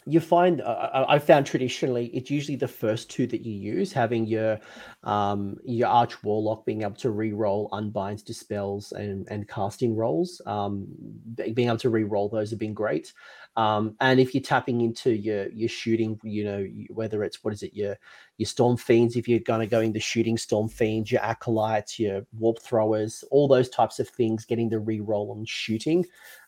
you 0.05 0.19
find 0.19 0.61
uh, 0.61 1.05
I 1.07 1.19
found 1.19 1.45
traditionally 1.45 2.07
it's 2.07 2.29
usually 2.29 2.57
the 2.57 2.67
first 2.67 3.09
two 3.09 3.27
that 3.27 3.45
you 3.45 3.53
use, 3.53 3.93
having 3.93 4.25
your 4.25 4.59
um, 5.03 5.57
your 5.63 5.87
arch 5.87 6.23
warlock 6.23 6.65
being 6.65 6.81
able 6.81 6.95
to 6.95 7.11
re-roll 7.11 7.69
unbinds, 7.71 8.23
dispels, 8.23 8.91
and 8.91 9.27
and 9.29 9.47
casting 9.47 9.95
rolls. 9.95 10.41
Um, 10.45 10.87
being 11.35 11.67
able 11.67 11.77
to 11.77 11.89
re-roll 11.89 12.29
those 12.29 12.49
have 12.49 12.59
been 12.59 12.73
great. 12.73 13.13
Um, 13.55 13.95
and 14.01 14.19
if 14.19 14.33
you're 14.33 14.43
tapping 14.43 14.81
into 14.81 15.11
your 15.11 15.49
your 15.49 15.69
shooting, 15.69 16.19
you 16.23 16.43
know 16.43 16.67
whether 16.89 17.23
it's 17.23 17.43
what 17.43 17.53
is 17.53 17.63
it 17.63 17.73
your 17.73 17.97
your 18.37 18.47
storm 18.47 18.77
fiends, 18.77 19.15
if 19.15 19.27
you're 19.27 19.39
going 19.39 19.61
to 19.61 19.67
go 19.67 19.79
into 19.79 19.99
shooting 19.99 20.37
storm 20.37 20.67
fiends, 20.67 21.11
your 21.11 21.23
acolytes, 21.23 21.99
your 21.99 22.25
warp 22.37 22.59
throwers, 22.59 23.23
all 23.29 23.47
those 23.47 23.69
types 23.69 23.99
of 23.99 24.09
things, 24.09 24.43
getting 24.43 24.69
the 24.69 24.79
re-roll 24.79 25.31
on 25.31 25.45
shooting. 25.45 26.03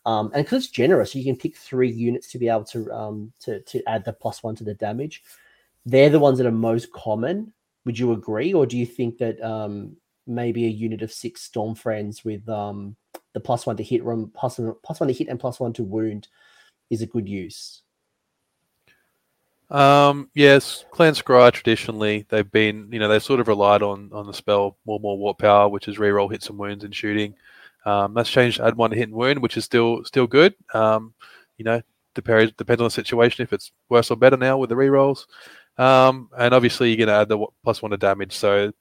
Um, 0.05 0.31
and 0.33 0.45
because 0.45 0.65
it's 0.65 0.71
generous, 0.71 1.15
you 1.15 1.23
can 1.23 1.35
pick 1.35 1.57
three 1.57 1.89
units 1.89 2.31
to 2.31 2.37
be 2.37 2.47
able 2.47 2.65
to 2.65 2.91
um, 2.91 3.31
to 3.41 3.59
to 3.61 3.81
add 3.87 4.05
the 4.05 4.13
plus 4.13 4.43
one 4.43 4.55
to 4.55 4.63
the 4.63 4.75
damage. 4.75 5.23
They're 5.85 6.09
the 6.09 6.19
ones 6.19 6.37
that 6.37 6.47
are 6.47 6.51
most 6.51 6.91
common. 6.91 7.53
Would 7.85 7.99
you 7.99 8.13
agree, 8.13 8.53
or 8.53 8.65
do 8.65 8.77
you 8.77 8.85
think 8.85 9.17
that 9.19 9.41
um, 9.41 9.97
maybe 10.27 10.65
a 10.65 10.69
unit 10.69 11.01
of 11.01 11.11
six 11.11 11.41
storm 11.41 11.75
fiends 11.75 12.25
with 12.25 12.47
um, 12.49 12.95
the 13.33 13.39
plus 13.39 13.65
one 13.65 13.77
to 13.77 13.83
hit, 13.83 14.03
plus, 14.33 14.55
plus 14.55 14.59
one 14.59 14.75
one 14.85 15.07
to 15.07 15.13
hit, 15.13 15.27
and 15.27 15.39
plus 15.39 15.59
one 15.59 15.73
to 15.73 15.83
wound 15.83 16.27
is 16.89 17.01
a 17.01 17.07
good 17.07 17.27
use. 17.27 17.81
Um, 19.69 20.29
yes, 20.35 20.85
Clan 20.91 21.13
Skryre 21.13 21.51
traditionally 21.51 22.25
they've 22.29 22.49
been, 22.51 22.87
you 22.91 22.99
know, 22.99 23.07
they 23.07 23.19
sort 23.19 23.39
of 23.39 23.47
relied 23.47 23.81
on 23.81 24.11
on 24.13 24.27
the 24.27 24.33
spell 24.33 24.77
more 24.85 24.99
more 24.99 25.17
warp 25.17 25.39
power, 25.39 25.67
which 25.67 25.87
is 25.87 25.97
reroll 25.97 26.31
hits 26.31 26.49
and 26.49 26.57
wounds 26.57 26.83
and 26.83 26.95
shooting. 26.95 27.35
Um, 27.85 28.13
that's 28.13 28.29
changed 28.29 28.59
add 28.59 28.75
one 28.75 28.91
hit 28.91 29.03
and 29.09 29.13
wound, 29.13 29.41
which 29.41 29.57
is 29.57 29.65
still 29.65 30.03
still 30.05 30.27
good. 30.27 30.55
Um, 30.73 31.13
you 31.57 31.65
know, 31.65 31.81
depends 32.15 32.53
depends 32.53 32.81
on 32.81 32.87
the 32.87 32.91
situation 32.91 33.43
if 33.43 33.53
it's 33.53 33.71
worse 33.89 34.11
or 34.11 34.17
better 34.17 34.37
now 34.37 34.57
with 34.57 34.69
the 34.69 34.75
rerolls. 34.75 35.25
Um, 35.77 36.29
and 36.37 36.53
obviously 36.53 36.89
you're 36.89 36.97
going 37.05 37.07
to 37.09 37.21
add 37.21 37.29
the 37.29 37.45
plus 37.63 37.81
one 37.81 37.91
to 37.91 37.97
damage, 37.97 38.33
so 38.33 38.71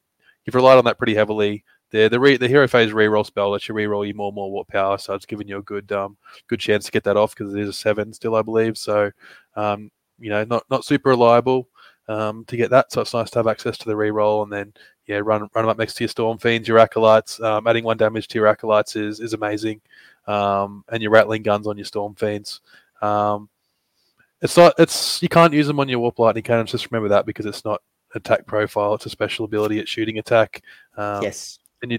you've 0.45 0.55
relied 0.55 0.79
on 0.79 0.85
that 0.85 0.99
pretty 0.99 1.15
heavily 1.15 1.65
the 1.91 2.09
the, 2.09 2.19
re, 2.21 2.37
the 2.37 2.49
hero 2.49 2.67
phase 2.67 2.91
reroll 2.93 3.25
spell 3.25 3.51
lets 3.51 3.69
you 3.69 3.75
reroll 3.75 4.07
you 4.07 4.15
more 4.15 4.29
and 4.29 4.35
more 4.35 4.51
warp 4.51 4.69
power, 4.69 4.99
so 4.99 5.15
it's 5.15 5.27
giving 5.27 5.49
you 5.49 5.59
a 5.59 5.63
good 5.63 5.91
um 5.93 6.17
good 6.49 6.61
chance 6.61 6.85
to 6.85 6.91
get 6.91 7.05
that 7.05 7.17
off 7.17 7.35
because 7.35 7.55
it 7.55 7.61
is 7.61 7.69
a 7.69 7.73
seven 7.73 8.13
still, 8.13 8.35
I 8.35 8.43
believe. 8.43 8.77
So 8.77 9.11
um 9.57 9.91
you 10.19 10.31
know 10.31 10.45
not 10.45 10.65
not 10.71 10.85
super 10.85 11.11
reliable 11.11 11.69
um 12.09 12.45
to 12.47 12.57
get 12.57 12.71
that, 12.71 12.93
so 12.93 13.01
it's 13.01 13.15
nice 13.15 13.31
to 13.31 13.39
have 13.39 13.47
access 13.47 13.79
to 13.79 13.87
the 13.87 13.95
reroll 13.95 14.43
and 14.43 14.53
then 14.53 14.73
yeah 15.07 15.17
run 15.17 15.43
run 15.43 15.49
them 15.55 15.69
up 15.69 15.79
next 15.79 15.95
to 15.95 16.05
your 16.05 16.09
storm 16.09 16.39
fiends, 16.39 16.69
your 16.69 16.79
acolytes. 16.79 17.41
Um, 17.41 17.67
adding 17.67 17.85
one 17.85 17.97
damage 17.97 18.29
to 18.29 18.39
your 18.39 18.47
acolytes 18.47 18.97
is 18.97 19.21
is 19.21 19.33
amazing, 19.33 19.81
um 20.27 20.85
and 20.91 21.03
your 21.03 21.13
rattling 21.13 21.43
guns 21.43 21.67
on 21.67 21.77
your 21.77 21.87
storm 21.87 22.15
fiends. 22.15 22.61
Um, 23.03 23.49
it's 24.41 24.57
not 24.57 24.75
it's 24.79 25.23
you 25.23 25.29
can't 25.29 25.55
use 25.55 25.67
them 25.67 25.81
on 25.81 25.89
your 25.89 26.01
warp 26.01 26.19
lightning 26.19 26.45
cannons. 26.45 26.71
Just 26.71 26.91
remember 26.91 27.09
that 27.09 27.27
because 27.27 27.47
it's 27.47 27.65
not 27.65 27.83
attack 28.15 28.47
profile. 28.47 28.95
It's 28.95 29.07
a 29.07 29.11
special 29.11 29.45
ability 29.45 29.79
at 29.79 29.89
shooting 29.89 30.19
attack. 30.19 30.63
Um, 30.97 31.23
yes. 31.23 31.59
And 31.83 31.93
you 31.93 31.99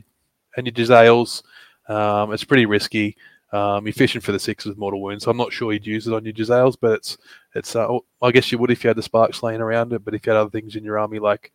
and 0.58 0.66
your 0.66 0.74
Jezzails, 0.74 1.44
um, 1.90 2.34
it's 2.34 2.44
pretty 2.44 2.66
risky. 2.66 3.18
Um, 3.52 3.86
you're 3.86 3.94
fishing 3.94 4.22
for 4.22 4.32
the 4.32 4.40
six 4.40 4.66
with 4.66 4.78
mortal 4.78 5.02
wounds. 5.02 5.24
So 5.24 5.32
I'm 5.32 5.38
not 5.38 5.54
sure 5.54 5.72
you'd 5.72 5.86
use 5.86 6.08
it 6.08 6.14
on 6.14 6.26
your 6.26 6.34
Jezzails, 6.34 6.76
but 6.80 6.94
it's 6.94 7.18
it's. 7.56 7.76
Uh, 7.76 7.98
I 8.22 8.32
guess 8.32 8.52
you 8.52 8.58
would 8.58 8.72
if 8.72 8.84
you 8.84 8.90
had 8.90 8.98
the 8.98 9.04
sparks 9.04 9.42
laying 9.42 9.62
around 9.62 9.94
it. 9.94 10.04
But 10.04 10.14
if 10.14 10.26
you 10.26 10.32
had 10.32 10.40
other 10.40 10.50
things 10.50 10.76
in 10.76 10.84
your 10.84 11.00
army, 11.00 11.20
like 11.20 11.52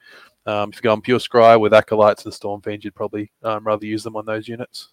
um, 0.46 0.70
if 0.70 0.76
you 0.76 0.82
go 0.82 0.92
on 0.92 1.01
pure 1.01 1.18
Skryre 1.18 1.61
with 1.61 1.74
acolytes 1.74 2.24
and 2.24 2.34
storm 2.34 2.62
fiends, 2.62 2.84
you'd 2.84 2.94
probably 2.94 3.30
um, 3.42 3.64
rather 3.64 3.86
use 3.86 4.03
them 4.03 4.16
on 4.16 4.24
those 4.24 4.48
units. 4.48 4.90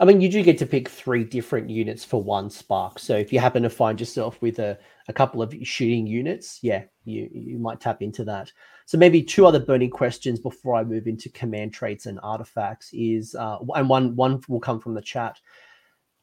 I 0.00 0.04
mean, 0.04 0.20
you 0.20 0.28
do 0.28 0.42
get 0.42 0.58
to 0.58 0.66
pick 0.66 0.88
three 0.88 1.22
different 1.22 1.70
units 1.70 2.04
for 2.04 2.20
one 2.20 2.50
spark. 2.50 2.98
So 2.98 3.16
if 3.16 3.32
you 3.32 3.38
happen 3.38 3.62
to 3.62 3.70
find 3.70 4.00
yourself 4.00 4.40
with 4.42 4.58
a, 4.58 4.76
a 5.06 5.12
couple 5.12 5.40
of 5.40 5.54
shooting 5.62 6.06
units, 6.06 6.58
yeah, 6.62 6.84
you 7.04 7.30
you 7.32 7.58
might 7.58 7.80
tap 7.80 8.02
into 8.02 8.24
that. 8.24 8.50
So 8.86 8.98
maybe 8.98 9.22
two 9.22 9.46
other 9.46 9.60
burning 9.60 9.90
questions 9.90 10.40
before 10.40 10.74
I 10.74 10.84
move 10.84 11.06
into 11.06 11.28
command 11.30 11.72
traits 11.72 12.06
and 12.06 12.18
artifacts 12.22 12.90
is, 12.92 13.34
uh, 13.36 13.58
and 13.76 13.88
one 13.88 14.16
one 14.16 14.42
will 14.48 14.60
come 14.60 14.80
from 14.80 14.94
the 14.94 15.00
chat. 15.00 15.38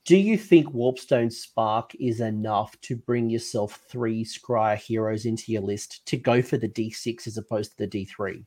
Do 0.05 0.17
you 0.17 0.37
think 0.37 0.73
Warpstone 0.73 1.31
Spark 1.31 1.93
is 1.99 2.21
enough 2.21 2.79
to 2.81 2.95
bring 2.95 3.29
yourself 3.29 3.79
three 3.87 4.25
Skryre 4.25 4.77
heroes 4.77 5.25
into 5.25 5.51
your 5.51 5.61
list 5.61 6.05
to 6.07 6.17
go 6.17 6.41
for 6.41 6.57
the 6.57 6.69
D6 6.69 7.27
as 7.27 7.37
opposed 7.37 7.77
to 7.77 7.85
the 7.85 7.87
D3? 7.87 8.43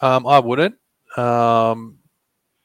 Um, 0.00 0.26
I 0.26 0.38
wouldn't, 0.38 0.76
um, 1.16 1.98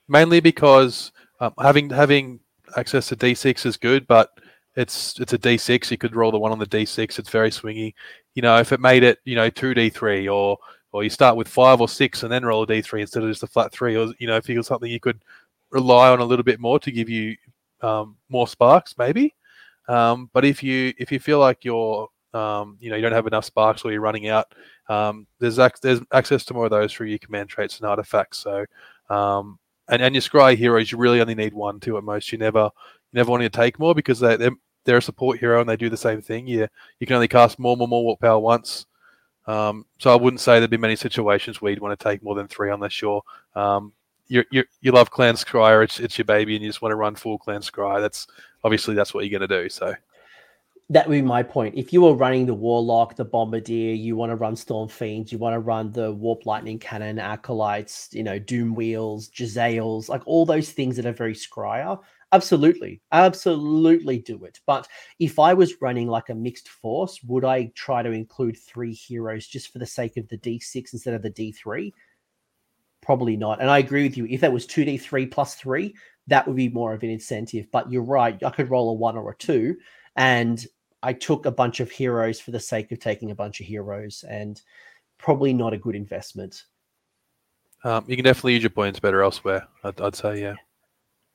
mainly 0.08 0.40
because 0.40 1.12
um, 1.40 1.54
having 1.60 1.90
having 1.90 2.40
access 2.78 3.08
to 3.08 3.16
D6 3.16 3.66
is 3.66 3.78
good, 3.78 4.06
but 4.06 4.30
it's 4.76 5.20
it's 5.20 5.34
a 5.34 5.38
D6. 5.38 5.90
You 5.90 5.98
could 5.98 6.16
roll 6.16 6.32
the 6.32 6.40
one 6.40 6.52
on 6.52 6.60
the 6.60 6.68
D6. 6.68 7.18
It's 7.18 7.30
very 7.30 7.50
swingy. 7.50 7.94
You 8.36 8.42
know, 8.44 8.58
if 8.58 8.72
it 8.72 8.80
made 8.80 9.04
it, 9.04 9.20
you 9.26 9.36
know, 9.36 9.50
two 9.50 9.74
D3 9.74 10.32
or 10.32 10.58
or 10.92 11.04
you 11.04 11.10
start 11.10 11.38
with 11.38 11.48
five 11.48 11.82
or 11.82 11.88
six 11.88 12.24
and 12.24 12.32
then 12.32 12.46
roll 12.46 12.64
a 12.64 12.68
D3 12.68 13.02
instead 13.02 13.24
of 13.24 13.30
just 13.30 13.44
a 13.44 13.48
flat 13.48 13.72
three, 13.72 13.96
or 13.96 14.14
you 14.20 14.28
know, 14.28 14.38
if 14.38 14.48
you 14.48 14.56
got 14.56 14.66
something 14.66 14.92
you 14.92 15.00
could 15.00 15.24
rely 15.72 16.10
on 16.10 16.20
a 16.20 16.26
little 16.26 16.44
bit 16.44 16.60
more 16.60 16.80
to 16.80 16.92
give 16.92 17.10
you 17.10 17.36
um, 17.82 18.18
more 18.30 18.48
sparks, 18.48 18.96
maybe. 18.98 19.36
Um, 19.88 20.30
but 20.34 20.46
if 20.46 20.64
you 20.64 20.94
if 20.98 21.12
you 21.12 21.20
feel 21.20 21.40
like 21.40 21.66
you're 21.66 22.08
um, 22.34 22.78
you 22.80 22.90
know 22.90 22.96
you 22.96 23.02
don't 23.02 23.12
have 23.12 23.28
enough 23.28 23.46
sparks 23.46 23.84
or 23.84 23.92
you're 23.92 24.02
running 24.02 24.30
out, 24.30 24.54
um, 24.90 25.28
there's 25.40 25.60
ac- 25.60 25.76
there's 25.82 26.02
access 26.14 26.46
to 26.46 26.54
more 26.54 26.66
of 26.66 26.72
those 26.72 26.94
through 26.94 27.08
your 27.08 27.20
command 27.20 27.50
traits 27.50 27.80
and 27.80 27.88
artifacts. 27.88 28.38
So 28.38 28.66
um, 29.10 29.60
and 29.90 30.02
and 30.02 30.16
your 30.16 30.22
Skryre 30.22 30.56
heroes, 30.56 30.92
you 30.92 30.98
really 30.98 31.22
only 31.22 31.36
need 31.36 31.54
one, 31.54 31.80
two 31.80 31.98
at 31.98 32.04
most. 32.04 32.32
You 32.32 32.38
never 32.38 32.70
you 33.12 33.18
never 33.18 33.32
want 33.32 33.44
to 33.44 33.50
take 33.50 33.80
more 33.80 33.94
because 33.96 34.20
they 34.20 34.38
they're, 34.38 34.56
they're 34.86 34.98
a 34.98 35.02
support 35.02 35.40
hero 35.40 35.60
and 35.60 35.70
they 35.70 35.78
do 35.78 35.90
the 35.90 35.98
same 35.98 36.22
thing. 36.22 36.48
Yeah, 36.48 36.68
you 37.00 37.08
can 37.08 37.16
only 37.16 37.28
cast 37.28 37.60
more, 37.60 37.76
more, 37.76 37.88
more 37.88 38.04
warp 38.04 38.20
power 38.22 38.40
once. 38.40 38.86
Um, 39.48 39.86
so 40.00 40.12
I 40.12 40.16
wouldn't 40.16 40.40
say 40.40 40.60
there'd 40.60 40.70
be 40.70 40.78
many 40.78 40.96
situations 40.96 41.62
where 41.62 41.72
you'd 41.72 41.82
want 41.82 42.00
to 42.00 42.04
take 42.04 42.24
more 42.24 42.36
than 42.36 42.48
three 42.48 42.72
unless 42.72 43.02
you're 43.02 43.22
um, 43.56 43.92
you 44.32 44.64
you 44.82 44.92
love 44.92 45.12
Clan 45.12 45.36
Skryre, 45.36 45.84
it's 45.84 46.00
it's 46.00 46.18
your 46.18 46.26
baby, 46.26 46.56
and 46.56 46.64
you 46.64 46.70
just 46.70 46.82
want 46.82 46.92
to 46.92 46.96
run 46.96 47.16
full 47.16 47.38
Clan 47.38 47.62
Skryre. 47.62 48.02
That's 48.02 48.28
obviously 48.64 48.96
that's 48.96 49.14
what 49.14 49.26
you're 49.26 49.40
going 49.40 49.48
to 49.48 49.64
do. 49.64 49.70
So 49.70 49.94
that 50.92 51.08
would 51.08 51.16
be 51.16 51.22
my 51.22 51.42
point. 51.42 51.76
If 51.76 51.94
you 51.94 52.02
were 52.02 52.14
running 52.14 52.46
the 52.46 52.54
Warlock, 52.54 53.16
the 53.16 53.24
Bombardier, 53.24 53.94
you 53.94 54.18
want 54.18 54.30
to 54.30 54.36
run 54.36 54.58
Storm 54.58 54.90
Fiends, 54.90 55.32
you 55.32 55.38
want 55.38 55.54
to 55.54 55.60
run 55.60 55.92
the 55.92 56.12
Warp 56.12 56.46
Lightning 56.46 56.80
Cannon, 56.80 57.18
Acolytes, 57.18 58.10
you 58.12 58.24
know, 58.24 58.38
Doom 58.38 58.76
Wheels, 58.76 59.30
Jezzails, 59.30 60.10
like 60.10 60.22
all 60.26 60.46
those 60.46 60.72
things 60.72 60.98
that 60.98 61.06
are 61.06 61.14
very 61.14 61.34
Skryre, 61.34 61.98
absolutely, 62.34 63.02
absolutely 63.14 64.20
do 64.20 64.44
it. 64.44 64.60
But 64.66 64.86
if 65.20 65.40
I 65.40 65.54
was 65.54 65.82
running 65.82 66.10
like 66.10 66.28
a 66.28 66.36
mixed 66.36 66.68
force, 66.68 67.22
would 67.24 67.46
I 67.46 67.72
try 67.74 68.04
to 68.04 68.12
include 68.12 68.58
three 68.58 68.94
heroes 68.94 69.48
just 69.48 69.72
for 69.72 69.80
the 69.80 69.86
sake 69.86 70.18
of 70.18 70.28
the 70.28 70.38
D6 70.40 70.92
instead 70.92 71.14
of 71.14 71.22
the 71.22 71.32
D3? 71.32 71.94
Probably 73.02 73.36
not. 73.36 73.62
And 73.62 73.70
I 73.70 73.80
agree 73.80 74.04
with 74.04 74.18
you. 74.18 74.26
If 74.28 74.42
that 74.42 74.54
was 74.54 74.68
2D3 74.68 75.32
plus 75.32 75.56
three, 75.56 75.96
that 76.28 76.48
would 76.48 76.56
be 76.56 76.70
more 76.70 76.94
of 76.94 77.04
an 77.04 77.10
incentive. 77.10 77.68
But 77.72 77.92
you're 77.92 78.04
right. 78.04 78.42
I 78.44 78.50
could 78.52 78.70
roll 78.70 78.92
a 78.92 78.94
one 78.94 79.18
or 79.18 79.32
a 79.32 79.36
two 79.36 79.76
and 80.16 80.66
I 81.04 81.14
took 81.14 81.46
a 81.46 81.52
bunch 81.52 81.80
of 81.80 81.90
heroes 81.90 82.40
for 82.40 82.52
the 82.52 82.60
sake 82.60 82.92
of 82.92 83.00
taking 83.00 83.32
a 83.32 83.36
bunch 83.36 83.60
of 83.60 83.66
heroes, 83.66 84.24
and 84.28 84.62
probably 85.18 85.54
not 85.54 85.74
a 85.74 85.78
good 85.78 85.96
investment. 85.96 86.64
Um, 87.84 88.06
you 88.08 88.16
can 88.16 88.26
definitely 88.26 88.54
use 88.54 88.64
your 88.64 88.70
points 88.70 89.00
better 89.00 89.24
elsewhere. 89.24 89.68
I'd, 89.84 90.00
I'd 90.00 90.16
say, 90.16 90.42
yeah. 90.42 90.56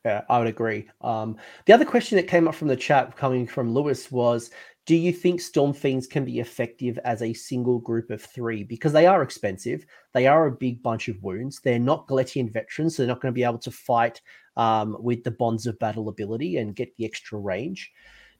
Yeah, 0.06 0.22
I 0.28 0.38
would 0.38 0.46
agree. 0.46 0.88
Um, 1.00 1.36
the 1.64 1.72
other 1.72 1.84
question 1.84 2.14
that 2.14 2.28
came 2.28 2.46
up 2.46 2.54
from 2.54 2.68
the 2.68 2.76
chat 2.76 3.16
coming 3.16 3.44
from 3.44 3.74
Lewis 3.74 4.08
was 4.12 4.52
Do 4.86 4.94
you 4.94 5.12
think 5.12 5.40
Storm 5.40 5.72
Fiends 5.72 6.06
can 6.06 6.24
be 6.24 6.38
effective 6.38 6.96
as 7.04 7.22
a 7.22 7.32
single 7.32 7.80
group 7.80 8.10
of 8.10 8.22
three? 8.22 8.62
Because 8.62 8.92
they 8.92 9.08
are 9.08 9.20
expensive. 9.20 9.84
They 10.14 10.28
are 10.28 10.46
a 10.46 10.52
big 10.52 10.80
bunch 10.80 11.08
of 11.08 11.20
wounds. 11.24 11.58
They're 11.58 11.80
not 11.80 12.06
Galletian 12.06 12.52
veterans, 12.52 12.94
so 12.94 13.02
they're 13.02 13.08
not 13.08 13.20
going 13.20 13.34
to 13.34 13.36
be 13.36 13.42
able 13.42 13.58
to 13.58 13.72
fight 13.72 14.20
um, 14.56 14.96
with 15.00 15.24
the 15.24 15.32
Bonds 15.32 15.66
of 15.66 15.76
Battle 15.80 16.08
ability 16.08 16.58
and 16.58 16.76
get 16.76 16.94
the 16.94 17.04
extra 17.04 17.36
range. 17.36 17.90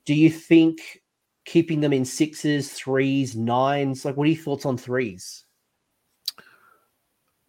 Do 0.05 0.15
you 0.15 0.31
think 0.31 1.03
keeping 1.47 1.81
them 1.81 1.93
in 1.93 2.05
sixes, 2.05 2.75
threes, 2.75 3.35
nines? 3.35 4.05
Like, 4.05 4.17
what 4.17 4.29
are 4.29 4.31
your 4.31 4.41
thoughts 4.41 4.67
on 4.67 4.79
threes? 4.79 5.47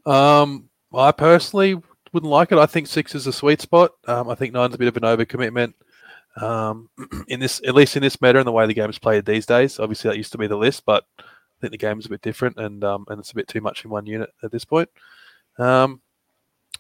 Um, 0.08 0.70
I 0.92 1.12
personally 1.12 1.80
wouldn't 2.14 2.32
like 2.32 2.52
it. 2.52 2.58
I 2.58 2.66
think 2.66 2.88
six 2.88 3.16
is 3.16 3.28
a 3.28 3.34
sweet 3.34 3.62
spot. 3.62 3.92
Um, 4.08 4.30
I 4.30 4.36
think 4.36 4.54
nine's 4.54 4.76
a 4.76 4.78
bit 4.78 4.88
of 4.88 4.98
an 4.98 5.04
overcommitment. 5.04 5.74
Um, 6.42 6.90
in 7.28 7.40
this, 7.40 7.62
at 7.66 7.76
least 7.76 7.96
in 7.96 8.04
this 8.04 8.22
meta 8.22 8.40
and 8.40 8.48
the 8.48 8.52
way 8.52 8.66
the 8.68 8.74
game 8.74 8.90
is 8.90 9.00
played 9.00 9.26
these 9.26 9.46
days. 9.46 9.80
Obviously, 9.80 10.10
that 10.10 10.18
used 10.18 10.32
to 10.34 10.38
be 10.38 10.48
the 10.48 10.58
list, 10.58 10.86
but 10.86 11.06
I 11.20 11.24
think 11.62 11.72
the 11.72 11.78
game 11.78 12.00
is 12.00 12.06
a 12.06 12.10
bit 12.10 12.22
different, 12.22 12.58
and 12.58 12.84
um, 12.84 13.06
and 13.10 13.20
it's 13.20 13.32
a 13.32 13.36
bit 13.36 13.48
too 13.48 13.62
much 13.62 13.84
in 13.84 13.90
one 13.90 14.06
unit 14.06 14.30
at 14.44 14.52
this 14.52 14.66
point. 14.66 14.90
Um, 15.58 16.02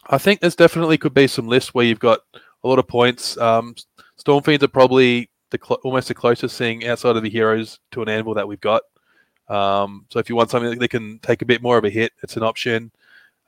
I 0.09 0.17
think 0.17 0.39
there's 0.39 0.55
definitely 0.55 0.97
could 0.97 1.13
be 1.13 1.28
some 1.28 1.47
lists 1.47 1.73
where 1.73 1.86
you've 1.86 1.99
got 1.99 2.19
a 2.63 2.67
lot 2.67 2.80
of 2.80 2.88
points. 2.88 3.38
Um, 3.38 3.75
Storm 4.15 4.43
Fiends 4.43 4.63
are 4.63 4.69
probably 4.69 5.30
the 5.49 5.59
cl- 5.63 5.80
almost 5.84 6.07
the 6.07 6.13
closest 6.13 6.57
thing 6.57 6.86
outside 6.86 7.15
of 7.15 7.23
the 7.23 7.30
heroes 7.30 7.80
to 7.91 8.01
an 8.01 8.09
anvil 8.09 8.36
that 8.36 8.47
we've 8.47 8.61
got. 8.61 8.84
Um, 9.49 10.05
so 10.09 10.19
if 10.19 10.30
you 10.30 10.36
want 10.36 10.51
something 10.51 10.78
that 10.78 10.88
can 10.89 11.19
take 11.19 11.41
a 11.41 11.45
bit 11.45 11.61
more 11.61 11.78
of 11.78 11.86
a 11.86 11.89
hit, 11.89 12.11
it's 12.21 12.38
an 12.38 12.43
option. 12.43 12.91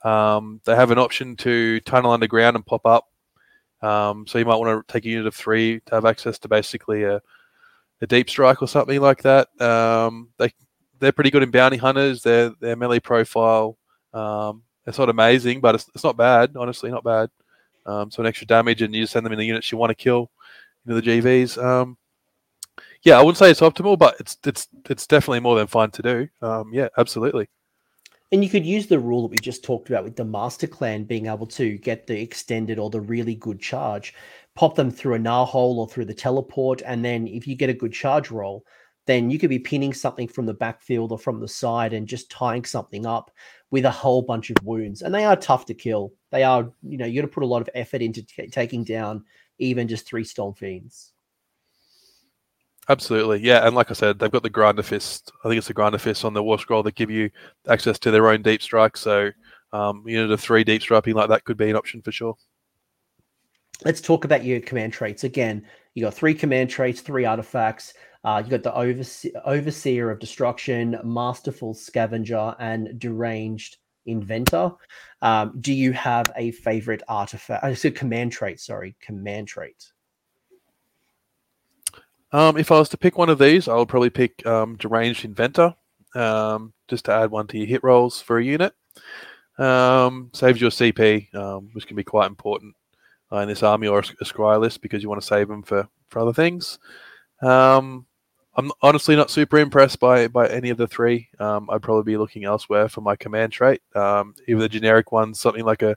Um, 0.04 0.60
they 0.64 0.74
have 0.74 0.90
an 0.90 0.98
option 0.98 1.36
to 1.36 1.80
tunnel 1.80 2.12
underground 2.12 2.56
and 2.56 2.64
pop 2.64 2.86
up. 2.86 3.06
Um, 3.82 4.26
so 4.26 4.38
you 4.38 4.44
might 4.44 4.56
want 4.56 4.86
to 4.86 4.92
take 4.92 5.04
a 5.04 5.08
unit 5.08 5.26
of 5.26 5.34
three 5.34 5.80
to 5.86 5.94
have 5.94 6.04
access 6.04 6.38
to 6.40 6.48
basically 6.48 7.04
a, 7.04 7.20
a 8.02 8.06
deep 8.06 8.28
strike 8.28 8.62
or 8.62 8.68
something 8.68 9.00
like 9.00 9.22
that. 9.22 9.48
Um, 9.60 10.30
they 10.38 10.52
they're 10.98 11.12
pretty 11.12 11.30
good 11.30 11.42
in 11.42 11.50
bounty 11.50 11.78
hunters. 11.78 12.22
Their 12.22 12.50
their 12.60 12.76
melee 12.76 13.00
profile 13.00 13.78
um, 14.12 14.62
it's 14.86 14.98
not 14.98 15.08
amazing, 15.08 15.60
but 15.60 15.74
it's, 15.74 15.88
it's 15.94 16.04
not 16.04 16.16
bad. 16.16 16.56
Honestly, 16.56 16.90
not 16.90 17.04
bad. 17.04 17.30
Um, 17.86 18.10
so 18.10 18.22
an 18.22 18.26
extra 18.26 18.46
damage, 18.46 18.82
and 18.82 18.94
you 18.94 19.06
send 19.06 19.24
them 19.24 19.32
in 19.32 19.38
the 19.38 19.46
units 19.46 19.70
you 19.70 19.78
want 19.78 19.90
to 19.90 19.94
kill 19.94 20.30
into 20.86 21.00
the 21.00 21.06
GVs. 21.06 21.62
Um, 21.62 21.96
yeah, 23.02 23.18
I 23.18 23.22
wouldn't 23.22 23.38
say 23.38 23.50
it's 23.50 23.60
optimal, 23.60 23.98
but 23.98 24.16
it's 24.20 24.36
it's 24.44 24.68
it's 24.88 25.06
definitely 25.06 25.40
more 25.40 25.56
than 25.56 25.66
fun 25.66 25.90
to 25.92 26.02
do. 26.02 26.28
Yeah, 26.72 26.88
absolutely. 26.98 27.48
And 28.32 28.44
you 28.44 28.50
could 28.50 28.64
use 28.64 28.86
the 28.86 29.00
rule 29.00 29.22
that 29.22 29.32
we 29.32 29.38
just 29.42 29.64
talked 29.64 29.88
about 29.88 30.04
with 30.04 30.14
the 30.14 30.24
master 30.24 30.68
clan 30.68 31.02
being 31.04 31.26
able 31.26 31.46
to 31.48 31.78
get 31.78 32.06
the 32.06 32.20
extended 32.20 32.78
or 32.78 32.88
the 32.88 33.00
really 33.00 33.34
good 33.34 33.60
charge, 33.60 34.14
pop 34.54 34.76
them 34.76 34.90
through 34.90 35.14
a 35.14 35.18
gnaw 35.18 35.44
hole 35.44 35.80
or 35.80 35.88
through 35.88 36.04
the 36.04 36.14
teleport, 36.14 36.80
and 36.86 37.04
then 37.04 37.26
if 37.26 37.48
you 37.48 37.56
get 37.56 37.70
a 37.70 37.74
good 37.74 37.92
charge 37.92 38.30
roll, 38.30 38.64
then 39.06 39.30
you 39.30 39.38
could 39.38 39.50
be 39.50 39.58
pinning 39.58 39.92
something 39.92 40.28
from 40.28 40.46
the 40.46 40.54
backfield 40.54 41.10
or 41.10 41.18
from 41.18 41.40
the 41.40 41.48
side 41.48 41.92
and 41.92 42.06
just 42.06 42.30
tying 42.30 42.64
something 42.64 43.04
up 43.04 43.32
with 43.72 43.84
a 43.84 43.90
whole 43.90 44.22
bunch 44.22 44.50
of 44.50 44.64
wounds. 44.64 45.02
And 45.02 45.12
they 45.12 45.24
are 45.24 45.36
tough 45.36 45.66
to 45.66 45.74
kill. 45.74 46.12
They 46.30 46.44
are, 46.44 46.70
you 46.82 46.98
know, 46.98 47.06
you 47.06 47.20
got 47.20 47.26
to 47.26 47.34
put 47.34 47.42
a 47.42 47.46
lot 47.46 47.62
of 47.62 47.70
effort 47.74 48.02
into 48.02 48.22
t- 48.22 48.46
taking 48.46 48.84
down 48.84 49.24
even 49.58 49.88
just 49.88 50.06
three 50.06 50.22
Storm 50.22 50.54
Fiends. 50.54 51.12
Absolutely, 52.90 53.38
yeah, 53.38 53.64
and 53.64 53.76
like 53.76 53.92
I 53.92 53.94
said, 53.94 54.18
they've 54.18 54.32
got 54.32 54.42
the 54.42 54.50
Grinder 54.50 54.82
Fist. 54.82 55.30
I 55.44 55.48
think 55.48 55.58
it's 55.58 55.68
the 55.68 55.74
Grinder 55.74 55.96
Fist 55.96 56.24
on 56.24 56.34
the 56.34 56.42
War 56.42 56.58
Scroll 56.58 56.82
that 56.82 56.96
give 56.96 57.08
you 57.08 57.30
access 57.68 58.00
to 58.00 58.10
their 58.10 58.28
own 58.28 58.42
deep 58.42 58.60
strike. 58.60 58.96
So, 58.96 59.30
um, 59.72 60.02
know, 60.16 60.26
the 60.26 60.36
three 60.36 60.64
deep 60.64 60.82
striking 60.82 61.14
like 61.14 61.28
that 61.28 61.44
could 61.44 61.56
be 61.56 61.70
an 61.70 61.76
option 61.76 62.02
for 62.02 62.10
sure. 62.10 62.34
Let's 63.84 64.00
talk 64.00 64.24
about 64.24 64.44
your 64.44 64.58
command 64.58 64.92
traits 64.92 65.22
again. 65.22 65.66
You 65.94 66.02
got 66.02 66.14
three 66.14 66.34
command 66.34 66.68
traits, 66.68 67.00
three 67.00 67.24
artifacts. 67.24 67.94
Uh, 68.24 68.42
you 68.44 68.50
got 68.50 68.64
the 68.64 68.72
overse- 68.72 69.30
overseer 69.44 70.10
of 70.10 70.18
destruction, 70.18 70.98
masterful 71.04 71.74
scavenger, 71.74 72.56
and 72.58 72.98
deranged 72.98 73.76
inventor. 74.06 74.72
Um, 75.22 75.56
do 75.60 75.72
you 75.72 75.92
have 75.92 76.26
a 76.34 76.50
favorite 76.50 77.04
artifact? 77.06 77.62
I 77.62 77.72
said 77.74 77.94
command 77.94 78.32
trait. 78.32 78.58
Sorry, 78.58 78.96
command 79.00 79.46
trait. 79.46 79.92
Um, 82.32 82.56
if 82.56 82.70
I 82.70 82.78
was 82.78 82.88
to 82.90 82.98
pick 82.98 83.18
one 83.18 83.28
of 83.28 83.38
these, 83.38 83.68
I 83.68 83.74
would 83.74 83.88
probably 83.88 84.10
pick 84.10 84.46
um, 84.46 84.76
deranged 84.76 85.24
inventor, 85.24 85.74
um, 86.14 86.72
just 86.88 87.06
to 87.06 87.12
add 87.12 87.30
one 87.30 87.46
to 87.48 87.58
your 87.58 87.66
hit 87.66 87.82
rolls 87.82 88.20
for 88.20 88.38
a 88.38 88.44
unit. 88.44 88.72
Um, 89.58 90.30
saves 90.32 90.60
your 90.60 90.70
CP, 90.70 91.34
um, 91.34 91.70
which 91.72 91.86
can 91.86 91.96
be 91.96 92.04
quite 92.04 92.28
important 92.28 92.74
uh, 93.32 93.38
in 93.38 93.48
this 93.48 93.62
army 93.62 93.88
or 93.88 93.98
a, 93.98 94.02
Skryre 94.02 94.60
list 94.60 94.80
because 94.80 95.02
you 95.02 95.08
want 95.08 95.20
to 95.20 95.26
save 95.26 95.48
them 95.48 95.62
for 95.62 95.88
for 96.08 96.20
other 96.20 96.32
things. 96.32 96.78
Um, 97.42 98.06
I'm 98.56 98.72
honestly 98.82 99.16
not 99.16 99.30
super 99.30 99.58
impressed 99.58 100.00
by 100.00 100.28
by 100.28 100.48
any 100.48 100.70
of 100.70 100.78
the 100.78 100.88
three. 100.88 101.28
Um, 101.38 101.68
I'd 101.70 101.82
probably 101.82 102.12
be 102.12 102.16
looking 102.16 102.44
elsewhere 102.44 102.88
for 102.88 103.00
my 103.00 103.16
command 103.16 103.52
trait. 103.52 103.82
Um, 103.94 104.34
the 104.46 104.68
generic 104.68 105.12
ones, 105.12 105.40
something 105.40 105.64
like 105.64 105.82
a, 105.82 105.96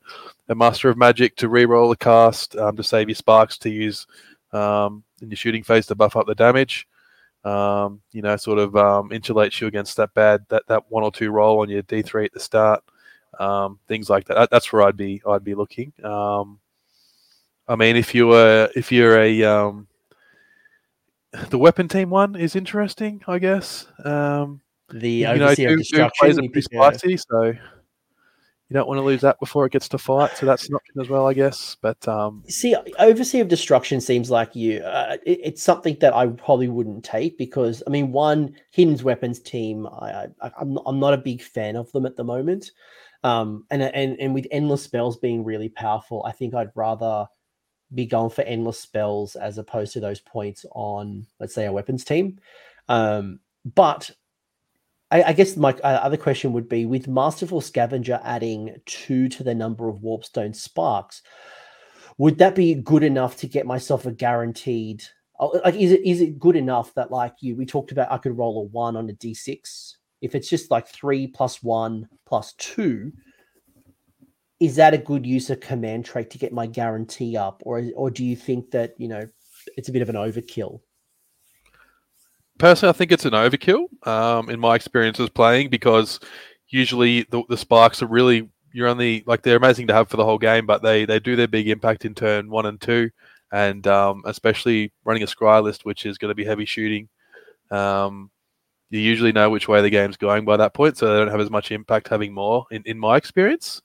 a 0.49 0.55
Master 0.55 0.89
of 0.89 0.97
Magic 0.97 1.35
to 1.37 1.49
re-roll 1.49 1.91
a 1.91 1.97
cast 1.97 2.55
um, 2.55 2.75
to 2.75 2.83
save 2.83 3.09
your 3.09 3.15
sparks 3.15 3.57
to 3.59 3.69
use 3.69 4.05
um, 4.51 5.03
in 5.23 5.29
your 5.29 5.37
shooting 5.37 5.63
phase 5.63 5.87
to 5.87 5.95
buff 5.95 6.15
up 6.15 6.27
the 6.27 6.35
damage. 6.35 6.87
Um, 7.43 8.01
you 8.11 8.21
know, 8.21 8.37
sort 8.37 8.59
of 8.59 8.75
um, 8.75 9.09
insulates 9.09 9.59
you 9.59 9.67
against 9.67 9.97
that 9.97 10.13
bad 10.13 10.45
that, 10.49 10.63
that 10.67 10.83
one 10.89 11.03
or 11.03 11.11
two 11.11 11.31
roll 11.31 11.61
on 11.61 11.69
your 11.69 11.81
D 11.81 12.01
three 12.01 12.25
at 12.25 12.33
the 12.33 12.39
start. 12.39 12.83
things 13.87 14.09
like 14.09 14.25
that. 14.27 14.49
That's 14.49 14.71
where 14.71 14.83
I'd 14.83 14.97
be 14.97 15.21
I'd 15.27 15.43
be 15.43 15.55
looking. 15.55 15.91
I 17.67 17.75
mean, 17.75 17.95
if 17.95 18.13
you 18.13 18.27
were 18.27 18.69
if 18.75 18.91
you're 18.91 19.19
a 19.19 19.43
the 21.49 21.57
weapon 21.57 21.87
team 21.87 22.09
one 22.09 22.35
is 22.35 22.55
interesting, 22.55 23.21
I 23.27 23.39
guess. 23.39 23.87
Um, 24.03 24.61
the 24.89 25.09
you 25.09 25.35
know, 25.35 25.55
Doom, 25.55 25.81
Doom-Flayers 25.81 26.37
pretty 26.37 26.61
spicy, 26.61 27.17
so 27.17 27.53
you 28.73 28.79
don't 28.79 28.87
want 28.87 28.97
to 28.97 29.03
lose 29.03 29.21
that 29.21 29.39
before 29.39 29.67
it 29.67 29.71
gets 29.71 29.87
to 29.89 29.99
fight. 29.99 30.35
So 30.35 30.47
that's 30.47 30.67
an 30.67 30.73
option 30.73 30.99
as 30.99 31.07
well, 31.07 31.27
I 31.27 31.35
guess. 31.35 31.77
But 31.79 32.07
um, 32.07 32.43
see, 32.47 32.75
overseer 32.97 33.43
of 33.43 33.47
destruction 33.47 34.01
seems 34.01 34.31
like 34.31 34.55
you. 34.55 34.79
Uh, 34.79 35.17
it, 35.23 35.39
it's 35.43 35.61
something 35.61 35.95
that 36.01 36.15
I 36.15 36.25
probably 36.25 36.69
wouldn't 36.69 37.05
take 37.05 37.37
because 37.37 37.83
I 37.85 37.91
mean, 37.91 38.11
one 38.11 38.55
hidden's 38.71 39.03
weapons 39.03 39.39
team, 39.39 39.85
I, 39.85 40.25
I 40.41 40.51
I'm 40.59 40.73
not, 40.73 40.83
I'm 40.87 40.99
not 40.99 41.13
a 41.13 41.19
big 41.19 41.43
fan 41.43 41.75
of 41.75 41.91
them 41.91 42.07
at 42.07 42.15
the 42.15 42.23
moment. 42.23 42.71
Um, 43.23 43.65
and 43.69 43.83
and 43.83 44.19
and 44.19 44.33
with 44.33 44.47
endless 44.49 44.81
spells 44.81 45.17
being 45.17 45.43
really 45.43 45.69
powerful, 45.69 46.25
I 46.25 46.31
think 46.31 46.55
I'd 46.55 46.71
rather 46.73 47.27
be 47.93 48.07
going 48.07 48.31
for 48.31 48.41
endless 48.41 48.79
spells 48.79 49.35
as 49.35 49.59
opposed 49.59 49.93
to 49.93 49.99
those 49.99 50.19
points 50.19 50.65
on, 50.71 51.27
let's 51.39 51.53
say, 51.53 51.67
a 51.67 51.71
weapons 51.71 52.03
team. 52.03 52.39
Um, 52.89 53.39
but 53.63 54.09
I, 55.13 55.29
I, 55.29 55.33
guess 55.33 55.55
my 55.55 55.73
uh, 55.83 55.99
other 56.01 56.17
question 56.17 56.53
would 56.53 56.67
be 56.67 56.87
with 56.87 57.07
Masterful 57.07 57.61
Scavenger 57.61 58.19
adding 58.23 58.75
two 58.87 59.29
to 59.29 59.43
the 59.43 59.53
number 59.53 59.87
of 59.87 59.97
Warpstone 59.97 60.55
sparks, 60.55 61.21
would 62.17 62.39
that 62.39 62.55
be 62.55 62.73
good 62.73 63.03
enough 63.03 63.37
to 63.37 63.47
get 63.47 63.67
myself 63.67 64.07
a 64.07 64.11
guaranteed? 64.11 65.03
Uh, 65.39 65.59
like, 65.63 65.75
is 65.75 65.91
it 65.91 66.01
is 66.03 66.19
it 66.19 66.39
good 66.39 66.55
enough 66.55 66.95
that 66.95 67.11
like 67.11 67.35
you 67.41 67.55
we 67.55 67.65
talked 67.65 67.91
about? 67.91 68.11
I 68.11 68.17
could 68.17 68.35
roll 68.35 68.61
a 68.61 68.63
one 68.63 68.95
on 68.95 69.07
a 69.07 69.13
d6. 69.13 69.93
If 70.21 70.33
it's 70.33 70.49
just 70.49 70.71
like 70.71 70.87
three 70.87 71.27
plus 71.27 71.61
one 71.61 72.09
plus 72.25 72.53
two, 72.53 73.11
is 74.59 74.77
that 74.77 74.95
a 74.95 74.97
good 74.97 75.27
use 75.27 75.51
of 75.51 75.59
command 75.59 76.05
trait 76.05 76.31
to 76.31 76.39
get 76.39 76.53
my 76.53 76.65
guarantee 76.65 77.37
up, 77.37 77.61
or 77.65 77.83
or 77.95 78.09
do 78.09 78.25
you 78.25 78.35
think 78.35 78.71
that 78.71 78.95
you 78.97 79.09
know 79.09 79.27
it's 79.77 79.89
a 79.89 79.91
bit 79.91 80.01
of 80.01 80.09
an 80.09 80.15
overkill? 80.15 80.79
Personally, 82.59 82.89
I 82.89 82.93
think 82.93 83.11
it's 83.11 83.25
an 83.25 83.33
overkill 83.33 83.85
um, 84.07 84.49
in 84.49 84.59
my 84.59 84.75
experiences 84.75 85.29
playing 85.29 85.69
because 85.69 86.19
usually 86.69 87.23
the, 87.23 87.43
the 87.49 87.57
sparks 87.57 88.01
are 88.01 88.07
really 88.07 88.49
you're 88.73 88.87
only 88.87 89.23
like 89.27 89.43
they're 89.43 89.57
amazing 89.57 89.87
to 89.87 89.93
have 89.93 90.09
for 90.09 90.17
the 90.17 90.25
whole 90.25 90.39
game, 90.39 90.65
but 90.65 90.81
they 90.81 91.05
they 91.05 91.19
do 91.19 91.35
their 91.35 91.47
big 91.47 91.69
impact 91.69 92.05
in 92.05 92.15
turn 92.15 92.49
one 92.49 92.65
and 92.65 92.81
two, 92.81 93.09
and 93.51 93.85
um, 93.87 94.23
especially 94.25 94.91
running 95.05 95.23
a 95.23 95.27
Skryre 95.27 95.63
list, 95.63 95.85
which 95.85 96.05
is 96.05 96.17
going 96.17 96.29
to 96.29 96.35
be 96.35 96.45
heavy 96.45 96.65
shooting. 96.65 97.07
Um, 97.71 98.31
you 98.89 98.99
usually 98.99 99.31
know 99.31 99.49
which 99.49 99.67
way 99.67 99.81
the 99.81 99.89
game's 99.89 100.17
going 100.17 100.45
by 100.45 100.57
that 100.57 100.73
point, 100.73 100.97
so 100.97 101.07
they 101.07 101.19
don't 101.19 101.31
have 101.31 101.39
as 101.39 101.49
much 101.49 101.71
impact 101.71 102.07
having 102.07 102.33
more 102.33 102.65
in, 102.71 102.83
in 102.85 102.99
my 102.99 103.17
experience. 103.17 103.81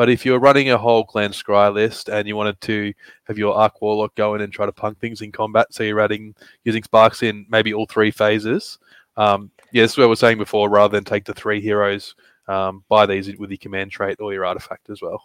But 0.00 0.08
if 0.08 0.24
you're 0.24 0.40
running 0.40 0.70
a 0.70 0.78
whole 0.78 1.04
clan 1.04 1.32
Skryre 1.32 1.74
list 1.74 2.08
and 2.08 2.26
you 2.26 2.34
wanted 2.34 2.58
to 2.62 2.94
have 3.24 3.36
your 3.36 3.54
arc 3.54 3.82
warlock 3.82 4.14
go 4.14 4.34
in 4.34 4.40
and 4.40 4.50
try 4.50 4.64
to 4.64 4.72
punk 4.72 4.98
things 4.98 5.20
in 5.20 5.30
combat, 5.30 5.66
so 5.74 5.82
you're 5.82 6.00
adding 6.00 6.34
using 6.64 6.82
sparks 6.82 7.22
in 7.22 7.44
maybe 7.50 7.74
all 7.74 7.84
three 7.84 8.10
phases. 8.10 8.78
Um, 9.18 9.50
yeah, 9.72 9.82
this 9.82 9.92
is 9.92 9.98
what 9.98 10.08
we're 10.08 10.14
saying 10.14 10.38
before. 10.38 10.70
Rather 10.70 10.96
than 10.96 11.04
take 11.04 11.26
the 11.26 11.34
three 11.34 11.60
heroes, 11.60 12.14
um, 12.48 12.82
buy 12.88 13.04
these 13.04 13.36
with 13.36 13.50
your 13.50 13.58
command 13.58 13.90
trait 13.90 14.22
or 14.22 14.32
your 14.32 14.46
artifact 14.46 14.88
as 14.88 15.02
well. 15.02 15.22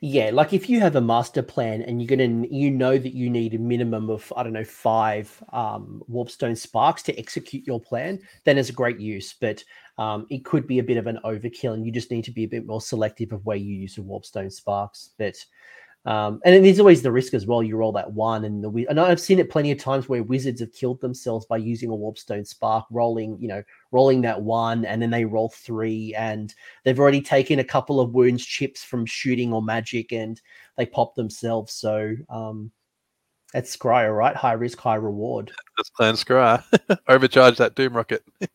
Yeah, 0.00 0.30
like 0.32 0.52
if 0.52 0.68
you 0.68 0.80
have 0.80 0.96
a 0.96 1.00
master 1.00 1.42
plan 1.42 1.82
and 1.82 2.00
you're 2.00 2.08
gonna, 2.08 2.46
you 2.50 2.70
know 2.70 2.98
that 2.98 3.14
you 3.14 3.30
need 3.30 3.54
a 3.54 3.58
minimum 3.58 4.10
of 4.10 4.32
I 4.36 4.42
don't 4.42 4.52
know 4.52 4.64
five 4.64 5.42
um, 5.52 6.02
warpstone 6.10 6.56
sparks 6.56 7.02
to 7.04 7.18
execute 7.18 7.66
your 7.66 7.80
plan, 7.80 8.20
then 8.44 8.58
it's 8.58 8.70
a 8.70 8.72
great 8.74 8.98
use. 8.98 9.34
But 9.40 9.62
um, 9.98 10.26
it 10.30 10.44
could 10.44 10.66
be 10.66 10.78
a 10.78 10.84
bit 10.84 10.96
of 10.96 11.06
an 11.06 11.18
overkill, 11.24 11.74
and 11.74 11.84
you 11.84 11.92
just 11.92 12.10
need 12.10 12.24
to 12.24 12.32
be 12.32 12.44
a 12.44 12.48
bit 12.48 12.66
more 12.66 12.80
selective 12.80 13.32
of 13.32 13.44
where 13.44 13.56
you 13.56 13.74
use 13.74 13.96
the 13.96 14.02
warpstone 14.02 14.52
sparks. 14.52 15.10
But 15.18 15.36
um, 16.08 16.40
and 16.46 16.64
there's 16.64 16.80
always 16.80 17.02
the 17.02 17.12
risk 17.12 17.34
as 17.34 17.44
well. 17.44 17.62
You 17.62 17.76
roll 17.76 17.92
that 17.92 18.10
one, 18.10 18.46
and 18.46 18.64
the 18.64 18.86
and 18.88 18.98
I've 18.98 19.20
seen 19.20 19.38
it 19.38 19.50
plenty 19.50 19.70
of 19.72 19.78
times 19.78 20.08
where 20.08 20.22
wizards 20.22 20.60
have 20.60 20.72
killed 20.72 21.02
themselves 21.02 21.44
by 21.44 21.58
using 21.58 21.90
a 21.90 21.94
warpstone 21.94 22.46
spark, 22.46 22.86
rolling 22.90 23.36
you 23.38 23.46
know 23.46 23.62
rolling 23.92 24.22
that 24.22 24.40
one, 24.40 24.86
and 24.86 25.02
then 25.02 25.10
they 25.10 25.26
roll 25.26 25.50
three, 25.50 26.14
and 26.14 26.54
they've 26.82 26.98
already 26.98 27.20
taken 27.20 27.58
a 27.58 27.64
couple 27.64 28.00
of 28.00 28.14
wounds 28.14 28.42
chips 28.42 28.82
from 28.82 29.04
shooting 29.04 29.52
or 29.52 29.60
magic, 29.60 30.10
and 30.10 30.40
they 30.78 30.86
pop 30.86 31.14
themselves. 31.14 31.74
So 31.74 32.14
um, 32.30 32.72
that's 33.52 33.76
Skryre, 33.76 34.16
right? 34.16 34.34
High 34.34 34.52
risk, 34.52 34.78
high 34.78 34.94
reward. 34.94 35.52
That's 35.76 35.90
Clan 35.90 36.14
Skryre. 36.14 36.64
Overcharge 37.08 37.58
that 37.58 37.74
Doom 37.74 37.94
Rocket. 37.94 38.24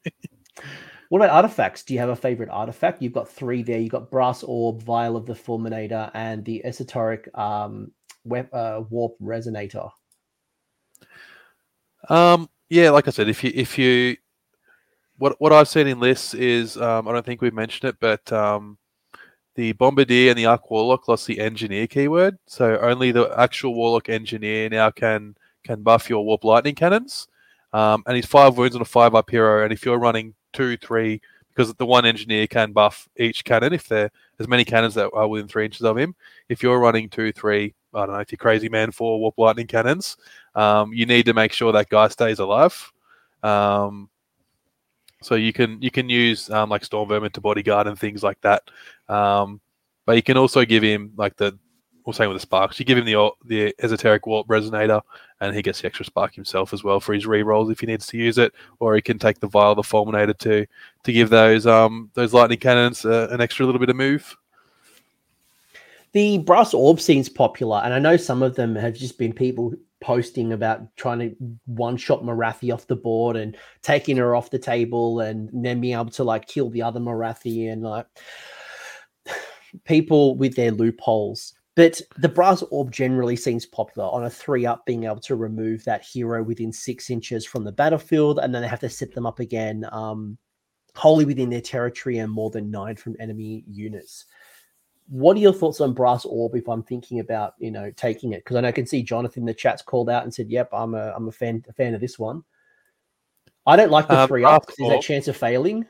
What 1.13 1.21
about 1.21 1.35
artifacts? 1.35 1.83
Do 1.83 1.93
you 1.93 1.99
have 1.99 2.09
a 2.09 2.15
favorite 2.15 2.49
artifact? 2.49 2.99
You've 2.99 3.13
got 3.13 3.29
three 3.29 3.61
there. 3.61 3.77
You've 3.77 3.91
got 3.91 4.09
Brass 4.09 4.41
Orb, 4.41 4.81
Vial 4.81 5.15
of 5.15 5.27
the 5.27 5.35
Fulminator, 5.35 6.09
and 6.15 6.43
the 6.43 6.65
Esoteric 6.65 7.29
um, 7.37 7.91
web, 8.23 8.51
uh, 8.51 8.81
Warp 8.89 9.15
Resonator. 9.21 9.91
Um, 12.09 12.49
yeah, 12.67 12.89
like 12.89 13.07
I 13.07 13.11
said, 13.11 13.29
if 13.29 13.43
you 13.43 13.51
if 13.53 13.77
you 13.77 14.17
what 15.19 15.39
what 15.39 15.53
I've 15.53 15.67
seen 15.67 15.85
in 15.85 15.99
lists 15.99 16.33
is 16.33 16.77
um, 16.77 17.07
I 17.07 17.11
don't 17.11 17.23
think 17.23 17.43
we've 17.43 17.53
mentioned 17.53 17.89
it, 17.89 17.97
but 17.99 18.33
um, 18.33 18.79
the 19.53 19.73
Bombardier 19.73 20.31
and 20.31 20.39
the 20.39 20.47
Arc 20.47 20.71
Warlock 20.71 21.07
lost 21.07 21.27
the 21.27 21.39
Engineer 21.39 21.85
keyword, 21.85 22.39
so 22.47 22.79
only 22.79 23.11
the 23.11 23.31
actual 23.37 23.75
Warlock 23.75 24.09
Engineer 24.09 24.67
now 24.67 24.89
can 24.89 25.35
can 25.63 25.83
buff 25.83 26.09
your 26.09 26.25
Warp 26.25 26.43
Lightning 26.43 26.73
cannons. 26.73 27.27
Um, 27.71 28.01
and 28.07 28.15
he's 28.15 28.25
five 28.25 28.57
wounds 28.57 28.75
on 28.75 28.81
a 28.81 28.85
five 28.85 29.13
up 29.13 29.29
hero, 29.29 29.63
and 29.63 29.71
if 29.71 29.85
you're 29.85 29.99
running 29.99 30.33
two, 30.53 30.77
three, 30.77 31.21
because 31.49 31.73
the 31.75 31.85
one 31.85 32.05
engineer 32.05 32.47
can 32.47 32.71
buff 32.71 33.07
each 33.17 33.43
cannon 33.43 33.73
if 33.73 33.87
there 33.87 34.11
as 34.39 34.47
many 34.47 34.65
cannons 34.65 34.95
that 34.95 35.09
are 35.13 35.27
within 35.27 35.47
three 35.47 35.65
inches 35.65 35.83
of 35.83 35.97
him. 35.97 36.15
If 36.49 36.63
you're 36.63 36.79
running 36.79 37.09
two, 37.09 37.31
three, 37.31 37.73
I 37.93 38.05
don't 38.05 38.15
know 38.15 38.21
if 38.21 38.31
you're 38.31 38.37
crazy 38.37 38.69
man 38.69 38.91
four 38.91 39.19
warp 39.19 39.37
lightning 39.37 39.67
cannons, 39.67 40.17
um, 40.55 40.93
you 40.93 41.05
need 41.05 41.25
to 41.25 41.33
make 41.33 41.53
sure 41.53 41.71
that 41.71 41.89
guy 41.89 42.07
stays 42.07 42.39
alive. 42.39 42.91
Um, 43.43 44.09
so 45.21 45.35
you 45.35 45.53
can 45.53 45.81
you 45.81 45.91
can 45.91 46.09
use 46.09 46.49
um, 46.49 46.69
like 46.69 46.83
storm 46.83 47.07
vermin 47.07 47.31
to 47.31 47.41
bodyguard 47.41 47.87
and 47.87 47.97
things 47.97 48.23
like 48.23 48.39
that. 48.41 48.63
Um, 49.07 49.61
but 50.05 50.15
you 50.15 50.23
can 50.23 50.37
also 50.37 50.65
give 50.65 50.83
him 50.83 51.13
like 51.15 51.37
the 51.37 51.57
or 52.05 52.13
same 52.13 52.29
with 52.29 52.35
the 52.35 52.41
sparks. 52.41 52.79
You 52.79 52.85
give 52.85 52.97
him 52.97 53.05
the 53.05 53.31
the 53.45 53.73
esoteric 53.79 54.25
warp 54.27 54.47
resonator, 54.47 55.01
and 55.39 55.55
he 55.55 55.61
gets 55.61 55.81
the 55.81 55.87
extra 55.87 56.05
spark 56.05 56.33
himself 56.33 56.73
as 56.73 56.83
well 56.83 56.99
for 56.99 57.13
his 57.13 57.25
re-rolls 57.25 57.69
if 57.69 57.79
he 57.79 57.85
needs 57.85 58.05
to 58.07 58.17
use 58.17 58.37
it, 58.37 58.53
or 58.79 58.95
he 58.95 59.01
can 59.01 59.19
take 59.19 59.39
the 59.39 59.47
vial, 59.47 59.75
the 59.75 59.81
fulminator 59.81 60.37
to 60.39 60.65
to 61.03 61.11
give 61.11 61.29
those 61.29 61.65
um 61.65 62.09
those 62.13 62.33
lightning 62.33 62.59
cannons 62.59 63.05
uh, 63.05 63.27
an 63.31 63.41
extra 63.41 63.65
little 63.65 63.79
bit 63.79 63.89
of 63.89 63.95
move. 63.95 64.35
The 66.11 66.37
brass 66.39 66.73
orb 66.73 66.99
seems 66.99 67.27
popular, 67.29 67.81
and 67.83 67.93
I 67.93 67.99
know 67.99 68.17
some 68.17 68.43
of 68.43 68.55
them 68.55 68.75
have 68.75 68.93
just 68.93 69.17
been 69.17 69.33
people 69.33 69.73
posting 69.99 70.51
about 70.51 70.95
trying 70.97 71.19
to 71.19 71.35
one 71.65 71.95
shot 71.95 72.23
Morathi 72.23 72.73
off 72.73 72.87
the 72.87 72.95
board 72.95 73.37
and 73.37 73.55
taking 73.81 74.17
her 74.17 74.35
off 74.35 74.51
the 74.51 74.59
table, 74.59 75.21
and 75.21 75.49
then 75.53 75.81
being 75.81 75.93
able 75.93 76.11
to 76.11 76.23
like 76.23 76.47
kill 76.47 76.69
the 76.69 76.83
other 76.83 76.99
Morathi 76.99 77.71
and 77.71 77.81
like 77.81 78.05
people 79.85 80.35
with 80.35 80.55
their 80.55 80.71
loopholes 80.71 81.53
but 81.75 81.99
the 82.17 82.29
brass 82.29 82.61
orb 82.69 82.91
generally 82.91 83.35
seems 83.35 83.65
popular 83.65 84.07
on 84.09 84.25
a 84.25 84.29
three 84.29 84.65
up, 84.65 84.85
being 84.85 85.05
able 85.05 85.19
to 85.21 85.35
remove 85.35 85.83
that 85.85 86.03
hero 86.03 86.43
within 86.43 86.71
six 86.71 87.09
inches 87.09 87.45
from 87.45 87.63
the 87.63 87.71
battlefield, 87.71 88.39
and 88.39 88.53
then 88.53 88.61
they 88.61 88.67
have 88.67 88.79
to 88.81 88.89
set 88.89 89.13
them 89.13 89.25
up 89.25 89.39
again 89.39 89.85
um, 89.91 90.37
wholly 90.95 91.25
within 91.25 91.49
their 91.49 91.61
territory 91.61 92.19
and 92.19 92.31
more 92.31 92.51
than 92.51 92.69
nine 92.69 92.95
from 92.95 93.15
enemy 93.19 93.63
units. 93.67 94.25
What 95.07 95.35
are 95.35 95.41
your 95.41 95.53
thoughts 95.53 95.81
on 95.81 95.93
brass 95.93 96.25
orb? 96.25 96.55
If 96.55 96.69
I'm 96.69 96.83
thinking 96.83 97.19
about 97.19 97.55
you 97.57 97.71
know 97.71 97.91
taking 97.91 98.33
it, 98.33 98.43
because 98.43 98.55
I, 98.55 98.61
know 98.61 98.67
I 98.67 98.71
can 98.71 98.85
see 98.85 99.01
Jonathan 99.01 99.41
in 99.41 99.47
the 99.47 99.53
chat's 99.53 99.81
called 99.81 100.09
out 100.09 100.23
and 100.23 100.33
said, 100.33 100.51
"Yep, 100.51 100.69
I'm 100.73 100.93
a 100.93 101.11
I'm 101.15 101.27
a 101.27 101.31
fan 101.31 101.63
a 101.67 101.73
fan 101.73 101.95
of 101.95 102.01
this 102.01 102.19
one." 102.19 102.43
I 103.65 103.75
don't 103.75 103.91
like 103.91 104.07
the 104.07 104.13
uh, 104.13 104.27
three 104.27 104.43
up. 104.43 104.69
Is 104.69 104.89
that 104.89 105.01
chance 105.01 105.27
of 105.27 105.37
failing? 105.37 105.85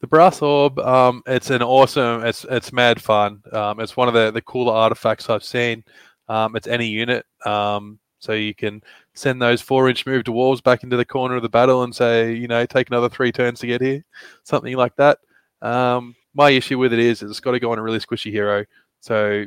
The 0.00 0.06
brass 0.06 0.42
orb, 0.42 0.78
um, 0.78 1.22
it's 1.26 1.50
an 1.50 1.60
awesome, 1.60 2.24
it's 2.24 2.46
it's 2.48 2.72
mad 2.72 3.02
fun. 3.02 3.42
Um, 3.52 3.80
it's 3.80 3.96
one 3.96 4.06
of 4.06 4.14
the, 4.14 4.30
the 4.30 4.42
cooler 4.42 4.72
artifacts 4.72 5.28
I've 5.28 5.42
seen. 5.42 5.82
Um, 6.28 6.54
it's 6.54 6.68
any 6.68 6.86
unit, 6.86 7.26
um, 7.44 7.98
so 8.20 8.32
you 8.32 8.54
can 8.54 8.80
send 9.14 9.42
those 9.42 9.60
four 9.60 9.88
inch 9.88 10.06
move 10.06 10.22
dwarves 10.22 10.62
back 10.62 10.84
into 10.84 10.96
the 10.96 11.04
corner 11.04 11.34
of 11.34 11.42
the 11.42 11.48
battle 11.48 11.82
and 11.82 11.92
say, 11.92 12.32
you 12.32 12.46
know, 12.46 12.64
take 12.64 12.88
another 12.90 13.08
three 13.08 13.32
turns 13.32 13.58
to 13.60 13.66
get 13.66 13.80
here, 13.80 14.04
something 14.44 14.76
like 14.76 14.94
that. 14.96 15.18
Um, 15.62 16.14
my 16.32 16.50
issue 16.50 16.78
with 16.78 16.92
it 16.92 17.00
is, 17.00 17.22
it's 17.22 17.40
got 17.40 17.52
to 17.52 17.60
go 17.60 17.72
on 17.72 17.78
a 17.78 17.82
really 17.82 17.98
squishy 17.98 18.30
hero. 18.30 18.64
So 19.00 19.46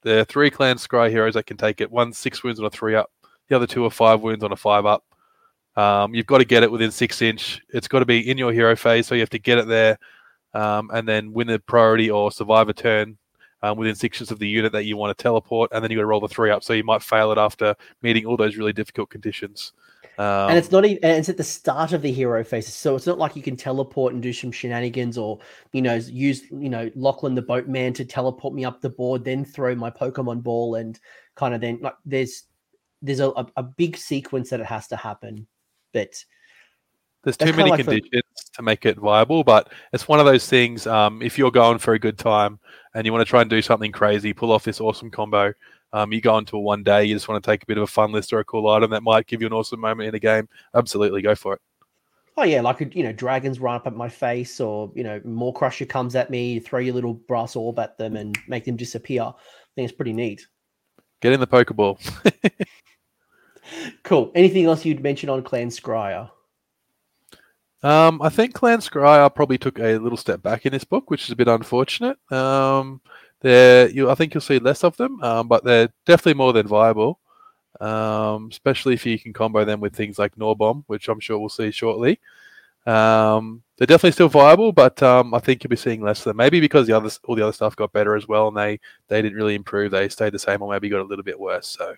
the 0.00 0.24
three 0.26 0.50
clan 0.50 0.76
Skryre 0.76 1.10
heroes 1.10 1.34
that 1.34 1.44
can 1.44 1.58
take 1.58 1.82
it. 1.82 1.90
One 1.90 2.14
six 2.14 2.42
wounds 2.42 2.58
on 2.58 2.64
a 2.64 2.70
three 2.70 2.94
up. 2.94 3.10
The 3.48 3.56
other 3.56 3.66
two 3.66 3.84
are 3.84 3.90
five 3.90 4.22
wounds 4.22 4.44
on 4.44 4.52
a 4.52 4.56
five 4.56 4.86
up. 4.86 5.04
Um, 5.76 6.14
you've 6.14 6.26
got 6.26 6.38
to 6.38 6.44
get 6.44 6.62
it 6.62 6.70
within 6.70 6.90
six 6.90 7.22
inch. 7.22 7.60
It's 7.70 7.88
got 7.88 8.00
to 8.00 8.06
be 8.06 8.28
in 8.28 8.38
your 8.38 8.52
hero 8.52 8.76
phase, 8.76 9.06
so 9.06 9.14
you 9.14 9.20
have 9.20 9.30
to 9.30 9.38
get 9.38 9.58
it 9.58 9.68
there, 9.68 9.98
um, 10.54 10.90
and 10.92 11.08
then 11.08 11.32
win 11.32 11.46
the 11.46 11.58
priority 11.58 12.10
or 12.10 12.30
survive 12.32 12.68
a 12.68 12.72
turn 12.72 13.16
um, 13.62 13.78
within 13.78 13.94
six 13.94 14.18
inches 14.18 14.30
of 14.30 14.38
the 14.38 14.48
unit 14.48 14.72
that 14.72 14.84
you 14.84 14.96
want 14.96 15.16
to 15.16 15.22
teleport, 15.22 15.70
and 15.72 15.82
then 15.82 15.90
you 15.90 15.96
got 15.96 16.02
to 16.02 16.06
roll 16.06 16.20
the 16.20 16.28
three 16.28 16.50
up. 16.50 16.64
So 16.64 16.72
you 16.72 16.84
might 16.84 17.02
fail 17.02 17.32
it 17.32 17.38
after 17.38 17.74
meeting 18.02 18.26
all 18.26 18.36
those 18.36 18.56
really 18.56 18.72
difficult 18.72 19.10
conditions. 19.10 19.72
Um, 20.18 20.50
and 20.50 20.58
it's 20.58 20.70
not 20.70 20.84
even 20.84 21.02
and 21.02 21.18
it's 21.18 21.30
at 21.30 21.38
the 21.38 21.44
start 21.44 21.92
of 21.92 22.02
the 22.02 22.12
hero 22.12 22.44
phase, 22.44 22.66
so 22.72 22.94
it's 22.94 23.06
not 23.06 23.18
like 23.18 23.36
you 23.36 23.42
can 23.42 23.56
teleport 23.56 24.12
and 24.12 24.22
do 24.22 24.32
some 24.32 24.52
shenanigans 24.52 25.16
or 25.16 25.38
you 25.72 25.80
know 25.80 25.94
use 25.94 26.42
you 26.50 26.68
know 26.68 26.90
Lachlan 26.94 27.34
the 27.34 27.42
boatman 27.42 27.94
to 27.94 28.04
teleport 28.04 28.52
me 28.52 28.64
up 28.64 28.80
the 28.80 28.90
board, 28.90 29.24
then 29.24 29.44
throw 29.44 29.74
my 29.74 29.90
Pokemon 29.90 30.42
ball 30.42 30.74
and 30.74 31.00
kind 31.36 31.54
of 31.54 31.62
then 31.62 31.78
like 31.80 31.94
there's 32.04 32.44
there's 33.00 33.20
a, 33.20 33.30
a 33.56 33.62
big 33.62 33.96
sequence 33.96 34.50
that 34.50 34.60
it 34.60 34.66
has 34.66 34.88
to 34.88 34.96
happen, 34.96 35.46
but 35.92 36.24
there's 37.22 37.36
too 37.36 37.52
many 37.52 37.70
like 37.70 37.84
conditions 37.84 38.22
to 38.54 38.62
make 38.62 38.86
it 38.86 38.96
viable. 38.96 39.44
But 39.44 39.70
it's 39.92 40.08
one 40.08 40.20
of 40.20 40.26
those 40.26 40.48
things. 40.48 40.86
Um, 40.86 41.22
if 41.22 41.36
you're 41.36 41.50
going 41.50 41.78
for 41.78 41.94
a 41.94 41.98
good 41.98 42.18
time 42.18 42.58
and 42.94 43.04
you 43.04 43.12
want 43.12 43.26
to 43.26 43.28
try 43.28 43.42
and 43.42 43.50
do 43.50 43.60
something 43.60 43.92
crazy, 43.92 44.32
pull 44.32 44.52
off 44.52 44.64
this 44.64 44.80
awesome 44.80 45.10
combo, 45.10 45.52
um, 45.92 46.12
you 46.12 46.20
go 46.20 46.38
into 46.38 46.56
a 46.56 46.60
one 46.60 46.82
day, 46.82 47.04
you 47.04 47.14
just 47.14 47.28
want 47.28 47.42
to 47.42 47.50
take 47.50 47.62
a 47.62 47.66
bit 47.66 47.76
of 47.76 47.82
a 47.82 47.86
fun 47.86 48.12
list 48.12 48.32
or 48.32 48.38
a 48.38 48.44
cool 48.44 48.68
item 48.68 48.90
that 48.90 49.02
might 49.02 49.26
give 49.26 49.40
you 49.40 49.46
an 49.46 49.52
awesome 49.52 49.80
moment 49.80 50.08
in 50.08 50.14
a 50.14 50.20
game. 50.20 50.48
Absolutely, 50.74 51.20
go 51.20 51.34
for 51.34 51.54
it. 51.54 51.60
Oh 52.36 52.44
yeah, 52.44 52.60
like 52.60 52.94
you 52.94 53.02
know, 53.02 53.12
dragons 53.12 53.60
run 53.60 53.74
up 53.74 53.86
at 53.86 53.94
my 53.94 54.08
face, 54.08 54.60
or 54.60 54.90
you 54.94 55.02
know, 55.02 55.20
Mawcrusha 55.20 55.88
comes 55.88 56.14
at 56.14 56.30
me, 56.30 56.54
you 56.54 56.60
throw 56.60 56.78
your 56.78 56.94
little 56.94 57.14
brass 57.14 57.56
orb 57.56 57.78
at 57.80 57.98
them 57.98 58.16
and 58.16 58.38
make 58.46 58.64
them 58.64 58.76
disappear. 58.76 59.22
I 59.22 59.32
think 59.74 59.90
it's 59.90 59.96
pretty 59.96 60.12
neat. 60.12 60.46
Get 61.20 61.32
in 61.32 61.40
the 61.40 61.46
Pokeball. 61.46 61.98
cool. 64.02 64.32
Anything 64.34 64.66
else 64.66 64.84
you'd 64.84 65.02
mention 65.02 65.28
on 65.28 65.42
Clan 65.42 65.68
Skryre? 65.68 66.30
Um, 67.82 68.20
I 68.20 68.28
think 68.28 68.54
Clan 68.54 68.78
Skryre 68.78 69.34
probably 69.34 69.58
took 69.58 69.78
a 69.78 69.96
little 69.98 70.18
step 70.18 70.42
back 70.42 70.66
in 70.66 70.72
this 70.72 70.84
book, 70.84 71.10
which 71.10 71.24
is 71.24 71.30
a 71.30 71.36
bit 71.36 71.48
unfortunate. 71.48 72.18
Um, 72.30 73.00
you, 73.42 74.10
I 74.10 74.14
think 74.14 74.34
you'll 74.34 74.42
see 74.42 74.58
less 74.58 74.84
of 74.84 74.96
them, 74.96 75.22
um, 75.22 75.48
but 75.48 75.64
they're 75.64 75.88
definitely 76.04 76.34
more 76.34 76.52
than 76.52 76.66
viable. 76.66 77.18
Um, 77.80 78.48
especially 78.50 78.92
if 78.92 79.06
you 79.06 79.18
can 79.18 79.32
combo 79.32 79.64
them 79.64 79.80
with 79.80 79.96
things 79.96 80.18
like 80.18 80.36
Gnawbomb, 80.36 80.84
which 80.86 81.08
I'm 81.08 81.20
sure 81.20 81.38
we'll 81.38 81.48
see 81.48 81.70
shortly. 81.70 82.20
Um, 82.84 83.62
they're 83.76 83.86
definitely 83.86 84.12
still 84.12 84.28
viable, 84.28 84.72
but 84.72 85.02
um, 85.02 85.32
I 85.32 85.38
think 85.38 85.62
you'll 85.64 85.70
be 85.70 85.76
seeing 85.76 86.02
less 86.02 86.18
of 86.20 86.24
them. 86.24 86.36
Maybe 86.36 86.60
because 86.60 86.86
the 86.86 86.92
other 86.92 87.10
all 87.24 87.36
the 87.36 87.42
other 87.42 87.52
stuff 87.52 87.76
got 87.76 87.92
better 87.92 88.16
as 88.16 88.28
well, 88.28 88.48
and 88.48 88.56
they 88.56 88.80
they 89.08 89.22
didn't 89.22 89.38
really 89.38 89.54
improve. 89.54 89.92
They 89.92 90.10
stayed 90.10 90.34
the 90.34 90.38
same, 90.38 90.60
or 90.60 90.70
maybe 90.70 90.90
got 90.90 91.00
a 91.00 91.04
little 91.04 91.24
bit 91.24 91.40
worse. 91.40 91.66
So 91.66 91.94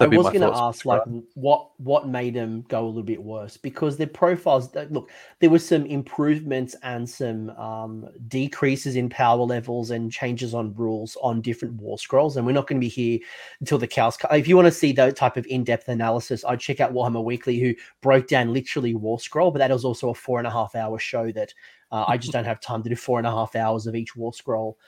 I 0.00 0.06
was 0.06 0.26
going 0.26 0.40
to 0.40 0.56
ask, 0.56 0.84
like, 0.84 1.02
what 1.34 1.70
what 1.78 2.08
made 2.08 2.34
them 2.34 2.64
go 2.68 2.84
a 2.84 2.86
little 2.86 3.02
bit 3.02 3.22
worse? 3.22 3.56
Because 3.56 3.96
their 3.96 4.06
profiles, 4.06 4.72
look, 4.90 5.10
there 5.40 5.50
were 5.50 5.58
some 5.58 5.84
improvements 5.86 6.76
and 6.84 7.08
some 7.08 7.50
um, 7.50 8.08
decreases 8.28 8.94
in 8.94 9.08
power 9.08 9.42
levels 9.42 9.90
and 9.90 10.12
changes 10.12 10.54
on 10.54 10.72
rules 10.74 11.16
on 11.20 11.40
different 11.40 11.74
war 11.74 11.98
scrolls, 11.98 12.36
and 12.36 12.46
we're 12.46 12.52
not 12.52 12.68
going 12.68 12.80
to 12.80 12.84
be 12.84 12.88
here 12.88 13.18
until 13.58 13.78
the 13.78 13.88
cows. 13.88 14.16
If 14.30 14.46
you 14.46 14.54
want 14.54 14.66
to 14.66 14.72
see 14.72 14.92
that 14.92 15.16
type 15.16 15.36
of 15.36 15.46
in 15.46 15.64
depth 15.64 15.88
analysis, 15.88 16.44
I'd 16.44 16.60
check 16.60 16.80
out 16.80 16.92
Warhammer 16.92 17.24
Weekly, 17.24 17.58
who 17.58 17.74
broke 18.00 18.28
down 18.28 18.52
literally 18.52 18.94
war 18.94 19.18
scroll, 19.18 19.50
but 19.50 19.58
that 19.58 19.70
was 19.70 19.84
also 19.84 20.10
a 20.10 20.14
four 20.14 20.38
and 20.38 20.46
a 20.46 20.50
half 20.50 20.76
hour 20.76 20.98
show 20.98 21.32
that 21.32 21.52
uh, 21.90 22.04
I 22.06 22.18
just 22.18 22.32
don't 22.32 22.44
have 22.44 22.60
time 22.60 22.82
to 22.84 22.88
do 22.88 22.96
four 22.96 23.18
and 23.18 23.26
a 23.26 23.30
half 23.30 23.56
hours 23.56 23.86
of 23.86 23.96
each 23.96 24.14
war 24.14 24.32
scroll 24.32 24.78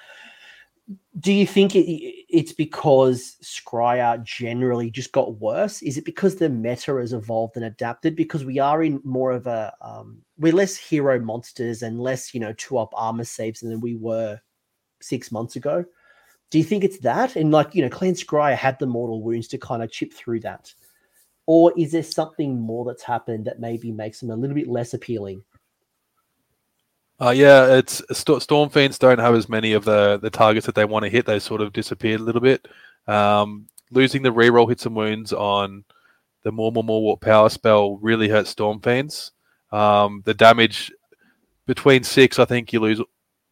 do 1.19 1.33
you 1.33 1.47
think 1.47 1.75
it, 1.75 1.87
it's 2.29 2.53
because 2.53 3.37
Skryre 3.43 4.23
generally 4.25 4.91
just 4.91 5.13
got 5.13 5.39
worse? 5.39 5.83
Is 5.83 5.97
it 5.97 6.05
because 6.05 6.37
the 6.37 6.49
meta 6.49 6.95
has 6.97 7.13
evolved 7.13 7.57
and 7.57 7.65
adapted? 7.65 8.17
Because 8.17 8.45
we 8.45 8.59
are 8.59 8.83
in 8.83 9.01
more 9.05 9.33
of 9.33 9.47
a 9.47 9.73
um, 9.81 10.23
we're 10.39 10.53
less 10.55 10.77
hero 10.77 11.21
monsters 11.21 11.83
and 11.83 12.01
less 12.01 12.35
you 12.35 12.41
know 12.41 12.53
two 12.55 12.79
up 12.79 12.91
armor 12.95 13.25
saves 13.25 13.61
than 13.61 13.81
we 13.81 13.97
were 13.97 14.41
six 15.01 15.31
months 15.31 15.57
ago. 15.57 15.85
Do 16.51 16.59
you 16.59 16.65
think 16.65 16.83
it's 16.83 16.99
that? 17.01 17.37
And 17.37 17.51
like 17.51 17.75
you 17.75 17.83
know, 17.83 17.91
Clan 17.91 18.15
Skryre 18.15 18.57
had 18.57 18.79
the 18.79 18.87
mortal 18.87 19.23
wounds 19.23 19.49
to 19.49 19.59
kind 19.59 19.83
of 19.83 19.91
chip 19.91 20.13
through 20.13 20.41
that, 20.41 20.73
or 21.47 21.73
is 21.77 21.93
there 21.93 22.03
something 22.03 22.59
more 22.59 22.85
that's 22.85 23.03
happened 23.03 23.45
that 23.47 23.61
maybe 23.61 23.93
makes 23.93 24.21
them 24.21 24.31
a 24.31 24.37
little 24.37 24.57
bit 24.57 24.69
less 24.69 24.95
appealing? 24.95 25.45
Uh, 27.21 27.31
yeah, 27.31 27.77
it's 27.77 28.03
Storm 28.13 28.71
Fiends 28.71 28.99
don't 28.99 29.19
have 29.19 29.35
as 29.35 29.49
many 29.49 29.75
of 29.75 29.85
the 29.85 30.19
the 30.23 30.31
targets 30.31 30.65
that 30.65 30.75
they 30.75 30.87
want 30.87 31.05
to 31.05 31.11
hit. 31.11 31.27
They 31.27 31.39
sort 31.39 31.61
of 31.61 31.73
disappeared 31.73 32.21
a 32.21 32.25
little 32.25 32.41
bit. 32.41 32.67
Um, 33.07 33.67
losing 33.91 34.23
the 34.23 34.33
reroll 34.33 34.69
hits 34.69 34.87
and 34.87 34.97
wounds 34.97 35.33
on 35.33 35.85
the 36.45 36.53
more 36.53 36.73
more 36.73 36.85
more 36.85 37.03
warp 37.03 37.21
power 37.21 37.51
spell 37.51 37.97
really 37.97 38.29
hurts 38.29 38.51
Storm 38.51 38.81
Fiends. 38.81 39.33
Um, 39.71 40.23
the 40.25 40.33
damage 40.33 40.91
between 41.67 42.05
six, 42.05 42.39
I 42.39 42.47
think 42.47 42.73
you 42.73 42.81
lose 42.81 43.03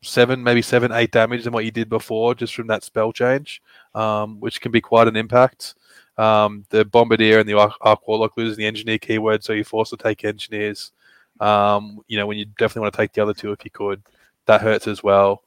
seven, 0.03 0.43
maybe 0.43 0.63
seven, 0.63 0.91
eight 0.93 1.13
damage 1.13 1.45
than 1.45 1.53
what 1.53 1.67
you 1.67 1.71
did 1.71 1.91
before 1.91 2.35
just 2.35 2.55
from 2.55 2.69
that 2.69 2.85
spell 2.85 3.13
change, 3.13 3.61
um, 3.95 4.41
which 4.41 4.63
can 4.63 4.73
be 4.73 4.81
quite 4.81 5.09
an 5.09 5.17
impact. 5.17 5.75
Um, 6.17 6.65
the 6.71 6.85
Bombardier 6.87 7.39
and 7.39 7.49
the 7.49 7.59
Arc, 7.59 7.75
Arc 7.83 8.09
Warlock 8.09 8.37
losing 8.37 8.59
the 8.59 8.67
Engineer 8.67 8.99
keyword, 8.99 9.45
so 9.45 9.53
you're 9.53 9.65
forced 9.65 9.91
to 9.91 9.97
take 9.97 10.25
Engineers. 10.25 10.93
Um, 11.41 12.01
you 12.09 12.17
know, 12.17 12.27
when 12.27 12.39
you 12.39 12.45
definitely 12.45 12.83
want 12.83 12.95
to 12.95 12.97
take 12.99 13.13
the 13.13 13.23
other 13.23 13.35
two 13.35 13.53
if 13.53 13.65
you 13.65 13.71
could, 13.71 14.03
that 14.47 14.61
hurts 14.61 14.87
as 14.89 15.03
well. 15.03 15.43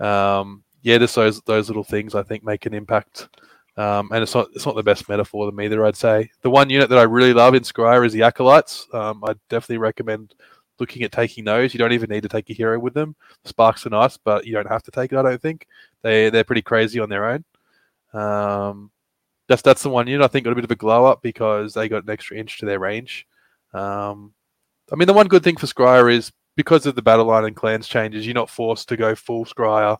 Um, 0.00 0.62
yeah, 0.82 0.98
just 0.98 1.14
those 1.14 1.40
those 1.42 1.68
little 1.68 1.84
things 1.84 2.14
I 2.14 2.22
think 2.22 2.44
make 2.44 2.66
an 2.66 2.74
impact. 2.74 3.28
Um, 3.76 4.10
and 4.12 4.22
it's 4.22 4.34
not 4.34 4.48
it's 4.54 4.66
not 4.66 4.76
the 4.76 4.82
best 4.82 5.08
metaphor 5.08 5.46
them 5.46 5.60
either. 5.60 5.84
I'd 5.84 5.96
say 5.96 6.30
the 6.42 6.50
one 6.50 6.70
unit 6.70 6.88
that 6.90 6.98
I 6.98 7.02
really 7.02 7.32
love 7.32 7.54
in 7.54 7.62
Skryre 7.62 8.06
is 8.06 8.12
the 8.12 8.22
acolytes. 8.22 8.86
Um, 8.92 9.24
I 9.24 9.34
definitely 9.48 9.78
recommend 9.78 10.34
looking 10.78 11.02
at 11.02 11.12
taking 11.12 11.44
those. 11.44 11.74
You 11.74 11.78
don't 11.78 11.92
even 11.92 12.10
need 12.10 12.22
to 12.22 12.28
take 12.28 12.50
a 12.50 12.54
hero 12.54 12.78
with 12.78 12.94
them. 12.94 13.16
Sparks 13.44 13.86
are 13.86 13.90
nice, 13.90 14.16
but 14.16 14.46
you 14.46 14.52
don't 14.52 14.68
have 14.68 14.82
to 14.84 14.90
take 14.90 15.12
it. 15.12 15.18
I 15.18 15.22
don't 15.22 15.42
think 15.42 15.66
they 16.02 16.30
they're 16.30 16.44
pretty 16.44 16.62
crazy 16.62 17.00
on 17.00 17.08
their 17.08 17.24
own. 17.24 17.44
Um, 18.12 18.90
that's 19.48 19.62
that's 19.62 19.82
the 19.82 19.90
one 19.90 20.06
unit 20.06 20.24
I 20.24 20.28
think 20.28 20.44
got 20.44 20.52
a 20.52 20.56
bit 20.56 20.64
of 20.64 20.70
a 20.70 20.76
glow 20.76 21.06
up 21.06 21.22
because 21.22 21.74
they 21.74 21.88
got 21.88 22.04
an 22.04 22.10
extra 22.10 22.36
inch 22.36 22.58
to 22.58 22.66
their 22.66 22.78
range. 22.78 23.26
Um, 23.72 24.32
I 24.94 24.96
mean, 24.96 25.08
the 25.08 25.12
one 25.12 25.26
good 25.26 25.42
thing 25.42 25.56
for 25.56 25.66
Skryre 25.66 26.12
is 26.12 26.30
because 26.54 26.86
of 26.86 26.94
the 26.94 27.02
battle 27.02 27.24
line 27.24 27.44
and 27.44 27.56
clans 27.56 27.88
changes, 27.88 28.24
you're 28.24 28.32
not 28.32 28.48
forced 28.48 28.88
to 28.90 28.96
go 28.96 29.16
full 29.16 29.44
Skryre. 29.44 29.98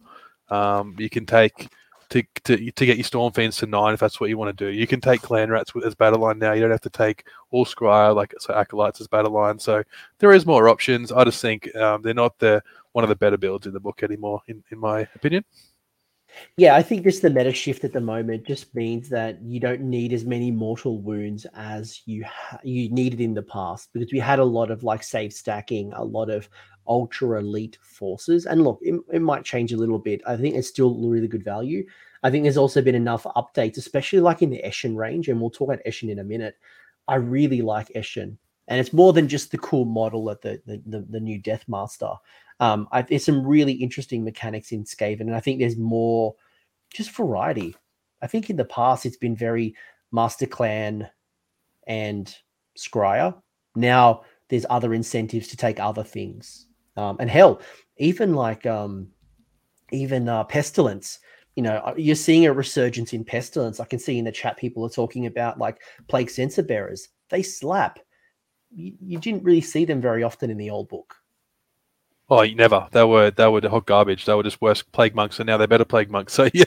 Um, 0.50 0.94
you 1.00 1.10
can 1.10 1.26
take 1.26 1.68
to, 2.10 2.22
to 2.44 2.70
to 2.70 2.86
get 2.86 2.96
your 2.96 3.02
Storm 3.02 3.32
Fiends 3.32 3.56
to 3.56 3.66
nine 3.66 3.92
if 3.92 3.98
that's 3.98 4.20
what 4.20 4.30
you 4.30 4.38
want 4.38 4.56
to 4.56 4.64
do. 4.64 4.70
You 4.70 4.86
can 4.86 5.00
take 5.00 5.20
Clan 5.20 5.50
Rats 5.50 5.72
as 5.84 5.96
battle 5.96 6.20
line 6.20 6.38
now. 6.38 6.52
You 6.52 6.60
don't 6.60 6.70
have 6.70 6.80
to 6.82 6.90
take 6.90 7.26
all 7.50 7.64
Skryre 7.64 8.14
like 8.14 8.34
so 8.38 8.54
Acolytes 8.54 9.00
as 9.00 9.08
battle 9.08 9.32
line. 9.32 9.58
So 9.58 9.82
there 10.20 10.30
is 10.30 10.46
more 10.46 10.68
options. 10.68 11.10
I 11.10 11.24
just 11.24 11.42
think 11.42 11.74
um, 11.74 12.02
they're 12.02 12.14
not 12.14 12.38
the 12.38 12.62
one 12.92 13.02
of 13.02 13.08
the 13.08 13.16
better 13.16 13.36
builds 13.36 13.66
in 13.66 13.72
the 13.72 13.80
book 13.80 14.04
anymore, 14.04 14.42
in, 14.46 14.62
in 14.70 14.78
my 14.78 15.08
opinion. 15.16 15.44
Yeah, 16.56 16.76
I 16.76 16.82
think 16.82 17.04
just 17.04 17.22
the 17.22 17.30
meta 17.30 17.52
shift 17.52 17.84
at 17.84 17.92
the 17.92 18.00
moment 18.00 18.46
just 18.46 18.74
means 18.74 19.08
that 19.08 19.42
you 19.42 19.60
don't 19.60 19.82
need 19.82 20.12
as 20.12 20.24
many 20.24 20.50
mortal 20.50 21.00
wounds 21.00 21.46
as 21.54 22.02
you 22.06 22.24
ha- 22.24 22.58
you 22.62 22.90
needed 22.90 23.20
in 23.20 23.34
the 23.34 23.42
past 23.42 23.90
because 23.92 24.12
we 24.12 24.18
had 24.18 24.38
a 24.38 24.44
lot 24.44 24.70
of 24.70 24.82
like 24.82 25.02
save 25.02 25.32
stacking, 25.32 25.92
a 25.92 26.04
lot 26.04 26.30
of 26.30 26.48
ultra 26.86 27.38
elite 27.38 27.78
forces. 27.82 28.46
And 28.46 28.62
look, 28.62 28.78
it, 28.82 29.00
it 29.12 29.22
might 29.22 29.44
change 29.44 29.72
a 29.72 29.76
little 29.76 29.98
bit. 29.98 30.20
I 30.26 30.36
think 30.36 30.54
it's 30.54 30.68
still 30.68 30.94
really 31.08 31.28
good 31.28 31.44
value. 31.44 31.84
I 32.22 32.30
think 32.30 32.44
there's 32.44 32.56
also 32.56 32.80
been 32.82 32.94
enough 32.94 33.24
updates, 33.36 33.76
especially 33.76 34.20
like 34.20 34.42
in 34.42 34.50
the 34.50 34.62
Eshin 34.64 34.96
range, 34.96 35.28
and 35.28 35.40
we'll 35.40 35.50
talk 35.50 35.68
about 35.68 35.84
Eshin 35.86 36.10
in 36.10 36.20
a 36.20 36.24
minute. 36.24 36.56
I 37.06 37.16
really 37.16 37.60
like 37.62 37.88
Eshin, 37.94 38.36
and 38.68 38.80
it's 38.80 38.92
more 38.94 39.12
than 39.12 39.28
just 39.28 39.50
the 39.50 39.58
cool 39.58 39.84
model 39.84 40.30
of 40.30 40.40
the 40.40 40.60
the, 40.66 40.82
the, 40.86 41.06
the 41.10 41.20
new 41.20 41.38
Death 41.38 41.64
Master. 41.68 42.10
Um, 42.60 42.88
I, 42.92 43.02
there's 43.02 43.24
some 43.24 43.46
really 43.46 43.72
interesting 43.72 44.24
mechanics 44.24 44.72
in 44.72 44.84
Skaven, 44.84 45.22
and 45.22 45.34
I 45.34 45.40
think 45.40 45.58
there's 45.58 45.76
more 45.76 46.34
just 46.92 47.10
variety. 47.10 47.74
I 48.22 48.26
think 48.26 48.48
in 48.48 48.56
the 48.56 48.64
past 48.64 49.04
it's 49.04 49.16
been 49.16 49.36
very 49.36 49.74
Master 50.12 50.46
Clan 50.46 51.08
and 51.86 52.34
Skryre. 52.78 53.34
Now 53.74 54.22
there's 54.48 54.66
other 54.70 54.94
incentives 54.94 55.48
to 55.48 55.56
take 55.56 55.80
other 55.80 56.04
things. 56.04 56.66
Um, 56.96 57.16
and 57.18 57.28
hell, 57.28 57.60
even 57.96 58.34
like 58.34 58.66
um, 58.66 59.08
even 59.90 60.28
uh, 60.28 60.44
Pestilence, 60.44 61.18
you 61.56 61.62
know, 61.62 61.76
uh, 61.78 61.94
you're 61.96 62.14
seeing 62.14 62.46
a 62.46 62.52
resurgence 62.52 63.12
in 63.12 63.24
Pestilence. 63.24 63.80
I 63.80 63.84
can 63.84 63.98
see 63.98 64.18
in 64.18 64.24
the 64.24 64.32
chat 64.32 64.56
people 64.56 64.84
are 64.84 64.90
talking 64.90 65.26
about 65.26 65.58
like 65.58 65.80
Plague 66.08 66.30
censer 66.30 66.62
Bearers. 66.62 67.08
They 67.30 67.42
slap. 67.42 67.98
You, 68.70 68.92
you 69.00 69.18
didn't 69.18 69.44
really 69.44 69.60
see 69.60 69.84
them 69.84 70.00
very 70.00 70.22
often 70.22 70.50
in 70.50 70.56
the 70.56 70.70
old 70.70 70.88
book. 70.88 71.14
Oh, 72.30 72.42
never. 72.42 72.88
They 72.92 73.04
were 73.04 73.30
they 73.30 73.46
were 73.46 73.60
hot 73.68 73.86
garbage. 73.86 74.24
They 74.24 74.34
were 74.34 74.42
just 74.42 74.60
worse 74.62 74.82
plague 74.82 75.14
monks, 75.14 75.38
and 75.40 75.46
now 75.46 75.58
they're 75.58 75.66
better 75.66 75.84
plague 75.84 76.10
monks. 76.10 76.34
So 76.44 76.48
yeah, 76.54 76.64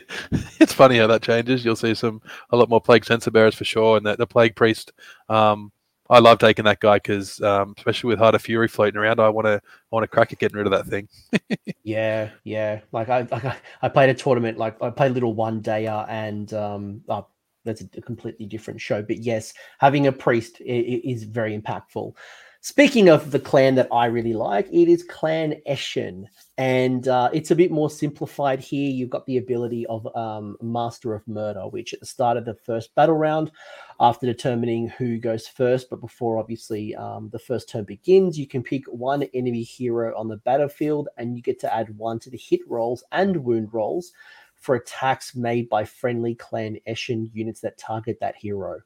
it's 0.60 0.74
funny 0.74 0.98
how 0.98 1.08
that 1.08 1.24
changes. 1.24 1.66
You'll 1.66 1.76
see 1.76 1.96
some 1.96 2.22
a 2.52 2.58
lot 2.58 2.70
more 2.70 2.82
plague 2.82 3.06
censer 3.06 3.32
bearers 3.32 3.56
for 3.56 3.66
sure, 3.66 3.98
and 3.98 4.06
the, 4.06 4.16
the 4.16 4.28
plague 4.28 4.56
priest. 4.56 4.92
Um, 5.30 5.72
I 6.10 6.20
love 6.20 6.40
taking 6.40 6.66
that 6.66 6.80
guy 6.80 6.98
because, 6.98 7.42
um, 7.42 7.74
especially 7.78 8.10
with 8.10 8.20
Heart 8.20 8.36
of 8.36 8.42
Fury 8.42 8.68
floating 8.68 8.98
around, 8.98 9.20
I 9.20 9.30
want 9.30 9.46
to 9.46 9.56
I 9.56 9.96
want 9.96 10.04
to 10.04 10.08
crack 10.08 10.32
at 10.32 10.40
getting 10.40 10.58
rid 10.58 10.68
of 10.68 10.72
that 10.72 10.86
thing. 10.86 11.10
yeah, 11.84 12.30
yeah. 12.44 12.82
Like 12.92 13.10
I, 13.10 13.28
like 13.32 13.58
I 13.82 13.90
played 13.90 14.10
a 14.10 14.14
tournament. 14.14 14.58
Like 14.58 14.82
I 14.82 14.90
played 14.90 15.14
little 15.14 15.34
one 15.34 15.62
dayer, 15.62 16.06
and 16.08 16.54
um, 16.54 17.02
oh, 17.10 17.28
that's 17.66 17.82
a 17.82 18.02
completely 18.02 18.46
different 18.46 18.80
show. 18.80 19.02
But 19.02 19.18
yes, 19.18 19.54
having 19.80 20.08
a 20.08 20.12
priest 20.12 20.62
is 20.62 21.24
very 21.24 21.60
impactful. 21.60 22.14
Speaking 22.62 23.08
of 23.08 23.32
the 23.32 23.40
clan 23.40 23.76
that 23.76 23.88
I 23.92 24.08
really 24.08 24.34
like, 24.34 24.68
it 24.68 24.90
is 24.90 25.04
Clan 25.04 25.56
Eshin, 25.70 26.26
and 26.58 27.08
uh, 27.08 27.30
it's 27.32 27.52
a 27.52 27.56
bit 27.56 27.72
more 27.72 27.90
simplified 27.90 28.60
here. 28.60 28.90
You've 28.90 29.12
got 29.12 29.26
the 29.26 29.38
ability 29.38 29.86
of 29.86 30.08
um, 30.16 30.58
Master 30.62 31.14
of 31.14 31.26
Murder, 31.28 31.68
which 31.68 31.94
at 31.94 32.00
the 32.00 32.06
start 32.06 32.36
of 32.36 32.46
the 32.46 32.56
first 32.56 32.94
battle 32.96 33.16
round, 33.16 33.52
after 34.00 34.26
determining 34.26 34.90
who 34.90 35.18
goes 35.18 35.48
first, 35.48 35.90
but 35.90 36.02
before 36.02 36.40
obviously 36.40 36.96
um, 36.96 37.30
the 37.30 37.40
first 37.40 37.70
turn 37.70 37.84
begins, 37.84 38.40
you 38.40 38.48
can 38.48 38.64
pick 38.64 38.84
one 38.88 39.24
enemy 39.34 39.62
hero 39.62 40.18
on 40.18 40.28
the 40.28 40.38
battlefield, 40.38 41.10
and 41.18 41.38
you 41.38 41.44
get 41.44 41.60
to 41.60 41.74
add 41.74 41.96
one 41.96 42.20
to 42.20 42.30
the 42.32 42.38
hit 42.38 42.62
rolls 42.68 43.04
and 43.12 43.38
wound 43.38 43.74
rolls 43.74 44.12
for 44.56 44.76
attacks 44.76 45.36
made 45.36 45.70
by 45.70 45.86
friendly 45.86 46.34
Clan 46.34 46.80
Eshin 46.88 47.30
units 47.34 47.62
that 47.62 47.78
target 47.78 48.18
that 48.20 48.36
hero. 48.36 48.82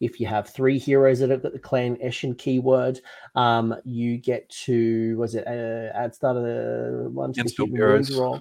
If 0.00 0.20
you 0.20 0.26
have 0.26 0.48
three 0.48 0.78
heroes 0.78 1.18
that 1.18 1.30
have 1.30 1.42
got 1.42 1.52
the 1.52 1.58
clan 1.58 1.96
Eshin 1.96 2.38
keyword, 2.38 3.00
um, 3.34 3.74
you 3.84 4.16
get 4.16 4.48
to 4.50 5.16
was 5.18 5.34
it 5.34 5.46
uh, 5.46 5.96
add 5.96 6.14
start 6.14 6.36
of 6.36 6.44
the 6.44 7.08
one 7.10 7.32
to 7.32 7.42
the 7.42 7.66
heroes. 7.66 8.14
roll. 8.16 8.40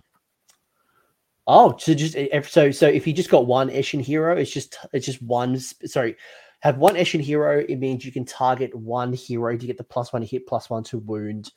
Oh, 1.48 1.76
so 1.78 1.94
just 1.94 2.16
so 2.52 2.72
so 2.72 2.88
if 2.88 3.08
you 3.08 3.14
just 3.14 3.30
got 3.30 3.48
one 3.48 3.70
Eshin 3.70 4.02
hero, 4.02 4.36
it's 4.36 4.52
just 4.52 4.78
it's 4.94 5.06
just 5.06 5.22
one. 5.22 5.58
Sorry, 5.60 6.16
have 6.60 6.78
one 6.78 6.96
Eshin 6.96 7.22
hero. 7.22 7.64
It 7.68 7.78
means 7.78 8.06
you 8.06 8.12
can 8.12 8.26
target 8.26 8.76
one 8.76 9.14
hero 9.14 9.58
to 9.58 9.66
get 9.66 9.78
the 9.78 9.84
plus 9.84 10.12
one 10.12 10.22
hit, 10.22 10.46
plus 10.46 10.70
one 10.70 10.84
to 10.86 11.00
wound 11.00 11.52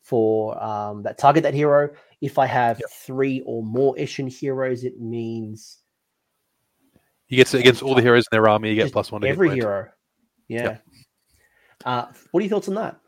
for 0.00 0.62
um, 0.62 1.02
that 1.02 1.18
target 1.18 1.42
that 1.42 1.54
hero. 1.54 1.90
If 2.20 2.38
I 2.38 2.46
have 2.46 2.78
yep. 2.80 2.90
three 2.90 3.42
or 3.44 3.62
more 3.62 3.94
Eshin 3.96 4.30
heroes, 4.30 4.84
it 4.84 5.00
means 5.00 5.78
he 7.32 7.36
gets 7.36 7.54
against 7.54 7.82
all 7.82 7.94
the 7.94 8.02
heroes 8.02 8.26
in 8.30 8.36
their 8.36 8.46
army. 8.46 8.68
You 8.68 8.74
get 8.74 8.92
plus 8.92 9.10
one. 9.10 9.24
every 9.24 9.54
hero. 9.54 9.88
Yeah. 10.48 10.62
Yep. 10.62 10.84
Uh, 11.82 12.06
what 12.30 12.40
are 12.40 12.44
your 12.44 12.50
thoughts 12.50 12.68
on 12.68 12.74
that? 12.74 13.00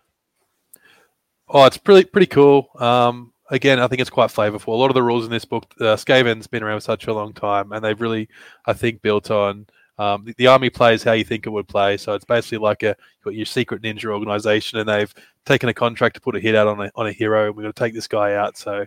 Oh, 1.46 1.66
it's 1.66 1.76
pretty 1.76 2.09
pretty 2.09 2.28
cool. 2.28 2.70
Um, 2.78 3.34
again, 3.51 3.78
I 3.78 3.86
think 3.86 4.01
it's 4.01 4.09
quite 4.09 4.30
flavorful. 4.30 4.68
A 4.68 4.76
lot 4.76 4.90
of 4.90 4.94
the 4.94 5.02
rules 5.02 5.26
in 5.26 5.30
this 5.30 5.44
book, 5.44 5.66
uh, 5.78 5.96
Skaven's 5.96 6.46
been 6.46 6.62
around 6.62 6.78
for 6.78 6.84
such 6.84 7.06
a 7.06 7.12
long 7.12 7.34
time, 7.34 7.72
and 7.72 7.84
they've 7.84 8.01
really, 8.01 8.30
I 8.64 8.72
think, 8.72 9.02
built 9.02 9.30
on 9.30 9.66
um, 9.98 10.24
the, 10.24 10.34
the, 10.38 10.46
army 10.46 10.70
plays 10.70 11.02
how 11.02 11.12
you 11.12 11.24
think 11.24 11.46
it 11.46 11.51
would 11.51 11.68
play. 11.68 11.98
So 11.98 12.14
it's 12.14 12.24
basically 12.24 12.64
like 12.64 12.82
a 12.82 12.96
your 13.26 13.44
secret 13.44 13.82
ninja 13.82 14.06
organization, 14.06 14.78
and 14.78 14.88
they've 14.88 15.14
taken 15.44 15.68
a 15.68 15.74
contract 15.74 16.14
to 16.14 16.22
put 16.22 16.34
a 16.34 16.40
hit 16.40 16.55
out 16.55 16.66
on 16.66 16.80
a 16.80 16.90
on 16.94 17.09
a 17.09 17.12
hero, 17.12 17.48
and 17.48 17.56
we're 17.56 17.64
going 17.64 17.74
to 17.74 17.78
take 17.78 17.92
this 17.92 18.09
guy 18.09 18.36
out. 18.36 18.56
So 18.56 18.86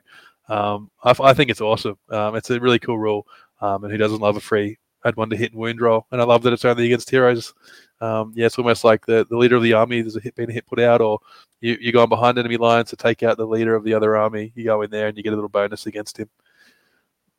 um, 0.50 0.90
I, 1.04 1.14
I, 1.20 1.36
think 1.36 1.52
it's 1.52 1.62
awesome. 1.62 2.00
Um, 2.10 2.36
it's 2.36 2.50
a 2.50 2.60
really 2.60 2.80
cool 2.80 2.98
rule, 2.98 3.28
um, 3.62 3.84
and 3.84 3.92
who 3.92 4.00
doesn't 4.00 4.20
love 4.20 4.36
a 4.36 4.40
free 4.40 4.80
had 5.08 5.16
one 5.16 5.30
to 5.30 5.38
hit 5.38 5.52
and 5.52 5.60
wound 5.60 5.82
roll, 5.82 6.06
and 6.12 6.22
I 6.22 6.24
love 6.24 6.44
that 6.44 6.54
it's 6.54 6.66
only 6.66 6.86
against 6.86 7.10
heroes. 7.10 7.54
Um, 8.00 8.34
yeah, 8.36 8.46
it's 8.46 8.58
almost 8.58 8.84
like 8.84 9.06
the, 9.06 9.26
the 9.30 9.38
leader 9.38 9.56
of 9.56 9.64
the 9.64 9.74
army. 9.74 10.02
There's 10.02 10.16
a 10.16 10.22
hit 10.22 10.36
being 10.36 10.50
a 10.50 10.54
hit 10.54 10.68
put 10.68 10.80
out, 10.80 11.02
or 11.02 11.20
you 11.62 11.78
you 11.80 11.92
going 11.92 12.10
behind 12.10 12.38
enemy 12.38 12.58
lines 12.58 12.90
to 12.90 12.96
take 12.96 13.24
out 13.24 13.38
the 13.38 13.48
leader 13.48 13.76
of 13.76 13.84
the 13.84 13.94
other 13.94 14.16
army. 14.16 14.52
You 14.56 14.64
go 14.64 14.82
in 14.84 14.92
there 14.92 15.08
and 15.08 15.18
you 15.18 15.24
get 15.24 15.34
a 15.34 15.36
little 15.36 15.50
bonus 15.50 15.86
against 15.86 16.18
him. 16.18 16.30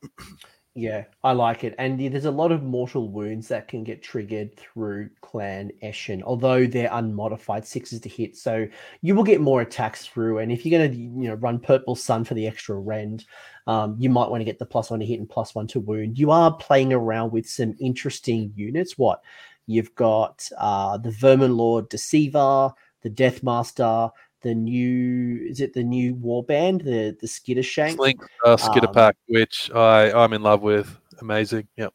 Yeah, 0.79 1.07
I 1.25 1.33
like 1.33 1.65
it. 1.65 1.75
And 1.77 1.99
there's 1.99 2.27
a 2.27 2.31
lot 2.31 2.53
of 2.53 2.63
mortal 2.63 3.09
wounds 3.09 3.49
that 3.49 3.67
can 3.67 3.83
get 3.83 4.01
triggered 4.01 4.57
through 4.57 5.11
Clan 5.23 5.73
Eshin, 5.83 6.23
although 6.23 6.69
they're 6.69 6.89
unmodified 6.93 7.67
sixes 7.67 7.99
to 8.03 8.09
hit. 8.09 8.37
So 8.37 8.69
you 9.03 9.17
will 9.17 9.25
get 9.25 9.41
more 9.41 9.61
attacks 9.61 10.07
through. 10.07 10.39
And 10.39 10.53
if 10.53 10.65
you're 10.65 10.79
going 10.79 10.93
to, 10.93 10.97
you 10.97 11.29
know, 11.29 11.35
run 11.35 11.59
Purple 11.59 11.97
Sun 11.97 12.23
for 12.23 12.35
the 12.35 12.47
extra 12.47 12.77
rend, 12.77 13.25
um, 13.69 13.95
you 13.99 14.09
might 14.09 14.31
want 14.31 14.41
to 14.41 14.47
get 14.47 14.59
the 14.59 14.67
plus 14.67 14.91
one 14.91 14.99
to 14.99 15.07
hit 15.07 15.21
and 15.21 15.29
plus 15.29 15.55
one 15.55 15.67
to 15.69 15.79
wound. 15.79 16.19
You 16.19 16.31
are 16.31 16.57
playing 16.57 16.93
around 16.93 17.33
with 17.33 17.47
some 17.47 17.77
interesting 17.79 18.53
units. 18.57 18.97
What? 18.97 19.23
You've 19.67 19.95
got 19.95 20.49
uh, 20.57 20.97
the 20.97 21.11
Vermin 21.11 21.55
Lord 21.57 21.91
Deceiver, 21.91 22.73
the 23.03 23.11
Death 23.11 23.43
Master, 23.43 24.09
the 24.43 24.55
new 24.55 25.47
is 25.49 25.61
it 25.61 25.75
the 25.75 25.83
new 25.83 26.15
warband 26.15 26.85
the 26.85 27.17
the 27.21 27.27
Skittershank 27.27 27.97
Slink, 27.97 28.21
uh, 28.45 28.57
skitter 28.57 28.87
um, 28.87 28.95
pack 28.95 29.17
which 29.27 29.69
i 29.75 30.13
i'm 30.13 30.33
in 30.33 30.43
love 30.43 30.63
with 30.63 30.97
amazing 31.21 31.67
yep 31.77 31.93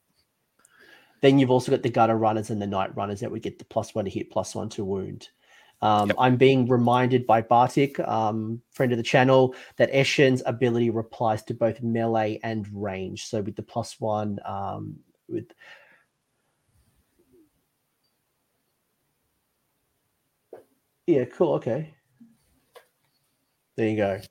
then 1.21 1.39
you've 1.39 1.51
also 1.51 1.71
got 1.71 1.83
the 1.83 1.89
gutter 1.89 2.17
runners 2.17 2.49
and 2.49 2.61
the 2.61 2.67
night 2.67 2.93
runners 2.97 3.21
that 3.21 3.31
would 3.31 3.41
get 3.41 3.59
the 3.59 3.65
plus 3.65 3.95
one 3.95 4.03
to 4.03 4.11
hit 4.11 4.29
plus 4.29 4.55
one 4.55 4.67
to 4.67 4.83
wound 4.83 5.29
um, 5.83 6.07
yep. 6.07 6.15
i'm 6.19 6.35
being 6.35 6.67
reminded 6.67 7.27
by 7.27 7.41
bartik 7.41 7.99
um, 8.07 8.61
friend 8.71 8.91
of 8.91 8.97
the 8.97 9.03
channel 9.03 9.55
that 9.77 9.91
eshin's 9.93 10.41
ability 10.45 10.89
replies 10.89 11.43
to 11.43 11.53
both 11.53 11.81
melee 11.81 12.39
and 12.43 12.67
range 12.73 13.25
so 13.25 13.41
with 13.41 13.55
the 13.55 13.63
plus 13.63 13.99
one 13.99 14.39
um, 14.45 14.95
with 15.27 15.45
yeah 21.05 21.25
cool 21.25 21.53
okay 21.53 21.93
there 23.75 23.89
you 23.89 23.97
go. 23.97 24.21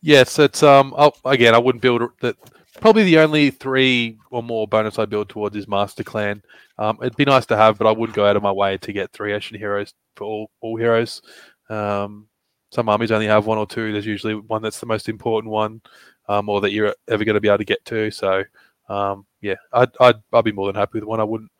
Yes, 0.00 0.38
it's 0.38 0.62
um. 0.62 0.94
I'll, 0.96 1.14
again, 1.24 1.54
I 1.54 1.58
wouldn't 1.58 1.82
build 1.82 2.02
that. 2.20 2.36
Probably 2.80 3.04
the 3.04 3.18
only 3.18 3.50
three 3.50 4.18
or 4.30 4.42
more 4.42 4.68
bonus 4.68 4.98
I 4.98 5.04
build 5.04 5.28
towards 5.28 5.56
is 5.56 5.66
Master 5.66 6.04
Clan. 6.04 6.42
Um, 6.78 6.98
it'd 7.00 7.16
be 7.16 7.24
nice 7.24 7.46
to 7.46 7.56
have, 7.56 7.76
but 7.76 7.86
I 7.86 7.92
wouldn't 7.92 8.14
go 8.16 8.24
out 8.24 8.36
of 8.36 8.42
my 8.42 8.52
way 8.52 8.78
to 8.78 8.92
get 8.92 9.12
three 9.12 9.32
Eshin 9.32 9.58
heroes 9.58 9.94
for 10.14 10.24
all 10.24 10.50
all 10.60 10.76
heroes. 10.76 11.20
Um, 11.68 12.28
some 12.70 12.88
armies 12.88 13.10
only 13.10 13.26
have 13.26 13.46
one 13.46 13.58
or 13.58 13.66
two. 13.66 13.92
There's 13.92 14.06
usually 14.06 14.34
one 14.34 14.62
that's 14.62 14.80
the 14.80 14.86
most 14.86 15.08
important 15.08 15.50
one, 15.52 15.80
um, 16.28 16.48
or 16.48 16.60
that 16.60 16.72
you're 16.72 16.94
ever 17.08 17.24
going 17.24 17.34
to 17.34 17.40
be 17.40 17.48
able 17.48 17.58
to 17.58 17.64
get 17.64 17.84
to. 17.86 18.10
So, 18.10 18.44
um, 18.88 19.26
yeah, 19.40 19.56
I'd, 19.72 19.90
I'd 20.00 20.16
I'd 20.32 20.44
be 20.44 20.52
more 20.52 20.66
than 20.66 20.76
happy 20.76 20.98
with 20.98 21.04
one. 21.04 21.20
I 21.20 21.24
wouldn't 21.24 21.50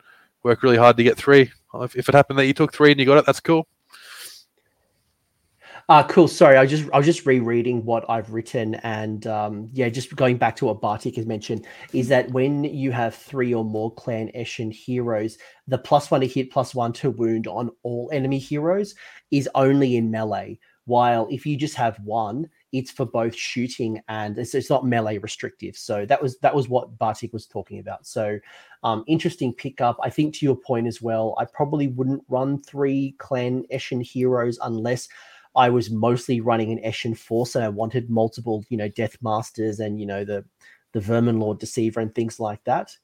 work 0.43 0.63
really 0.63 0.77
hard 0.77 0.97
to 0.97 1.03
get 1.03 1.17
three. 1.17 1.51
If, 1.75 1.95
if 1.95 2.07
it 2.07 2.15
happened 2.15 2.39
that 2.39 2.47
you 2.47 2.53
took 2.53 2.73
three 2.73 2.91
and 2.91 2.99
you 2.99 3.05
got 3.05 3.17
it, 3.17 3.25
that's 3.25 3.41
cool. 3.41 3.67
Uh, 5.89 6.03
cool. 6.03 6.27
Sorry, 6.27 6.55
I 6.55 6.61
was 6.61 6.69
just 6.69 6.87
I 6.93 6.97
was 6.97 7.05
just 7.07 7.25
rereading 7.25 7.83
what 7.83 8.07
I've 8.07 8.31
written, 8.31 8.75
and 8.75 9.25
um, 9.25 9.69
yeah, 9.73 9.89
just 9.89 10.15
going 10.15 10.37
back 10.37 10.55
to 10.57 10.65
what 10.65 10.81
Bartik 10.81 11.15
has 11.15 11.25
mentioned 11.25 11.65
is 11.93 12.07
that 12.09 12.29
when 12.29 12.63
you 12.63 12.91
have 12.91 13.15
three 13.15 13.55
or 13.55 13.65
more 13.65 13.91
Clan 13.95 14.29
Eshin 14.35 14.71
heroes, 14.71 15.39
the 15.67 15.79
plus 15.79 16.11
one 16.11 16.21
to 16.21 16.27
hit, 16.27 16.51
plus 16.51 16.75
one 16.75 16.93
to 16.93 17.09
wound 17.09 17.47
on 17.47 17.71
all 17.81 18.07
enemy 18.13 18.37
heroes 18.37 18.93
is 19.31 19.49
only 19.55 19.95
in 19.95 20.11
melee. 20.11 20.59
While 20.85 21.27
if 21.31 21.43
you 21.43 21.57
just 21.57 21.75
have 21.75 21.99
one, 22.01 22.47
it's 22.71 22.91
for 22.91 23.05
both 23.07 23.35
shooting 23.35 23.99
and 24.09 24.37
it's, 24.37 24.53
it's 24.53 24.69
not 24.69 24.85
melee 24.85 25.17
restrictive. 25.17 25.75
So 25.75 26.05
that 26.05 26.21
was 26.21 26.37
that 26.39 26.53
was 26.53 26.69
what 26.69 26.99
Bartik 26.99 27.33
was 27.33 27.47
talking 27.47 27.79
about. 27.79 28.05
So 28.05 28.37
um, 28.83 29.03
interesting 29.07 29.53
pickup. 29.53 29.97
I 30.03 30.11
think 30.11 30.35
to 30.35 30.45
your 30.45 30.55
point 30.55 30.85
as 30.85 31.01
well, 31.01 31.33
I 31.39 31.45
probably 31.45 31.87
wouldn't 31.87 32.23
run 32.27 32.61
three 32.61 33.15
clan 33.17 33.63
Eshin 33.73 34.03
heroes 34.03 34.59
unless 34.61 35.09
I 35.55 35.69
was 35.69 35.89
mostly 35.89 36.41
running 36.41 36.71
an 36.71 36.83
Eshin 36.83 37.17
force 37.17 37.55
and 37.55 37.63
I 37.63 37.69
wanted 37.69 38.09
multiple, 38.09 38.63
you 38.69 38.77
know, 38.77 38.87
Death 38.87 39.17
Masters 39.21 39.79
and 39.79 39.99
you 39.99 40.05
know 40.05 40.23
the 40.23 40.45
the 40.91 40.99
Vermin 40.99 41.39
Lord 41.39 41.59
Deceiver 41.59 41.99
and 41.99 42.13
things 42.13 42.39
like 42.39 42.63
that. 42.63 42.95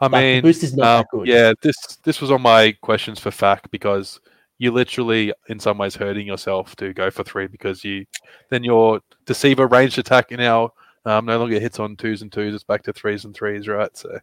I 0.00 0.08
but 0.08 0.20
mean, 0.20 0.42
boost 0.42 0.62
is 0.62 0.76
not 0.76 1.00
um, 1.00 1.04
good. 1.10 1.26
Yeah, 1.26 1.52
this 1.62 1.76
this 2.02 2.20
was 2.20 2.30
on 2.30 2.42
my 2.42 2.72
questions 2.80 3.18
for 3.18 3.30
FAQ 3.30 3.70
because 3.70 4.20
you're 4.58 4.72
literally 4.72 5.32
in 5.48 5.60
some 5.60 5.78
ways 5.78 5.94
hurting 5.94 6.26
yourself 6.26 6.74
to 6.76 6.92
go 6.94 7.10
for 7.10 7.22
three 7.22 7.46
because 7.46 7.84
you 7.84 8.06
then 8.48 8.64
your 8.64 9.00
deceiver 9.26 9.66
ranged 9.66 9.98
attack 9.98 10.30
now 10.30 10.72
um, 11.04 11.26
no 11.26 11.38
longer 11.38 11.60
hits 11.60 11.78
on 11.78 11.96
twos 11.96 12.22
and 12.22 12.32
twos. 12.32 12.54
It's 12.54 12.64
back 12.64 12.82
to 12.84 12.92
threes 12.92 13.24
and 13.24 13.34
threes, 13.34 13.68
right? 13.68 13.94
So 13.96 14.18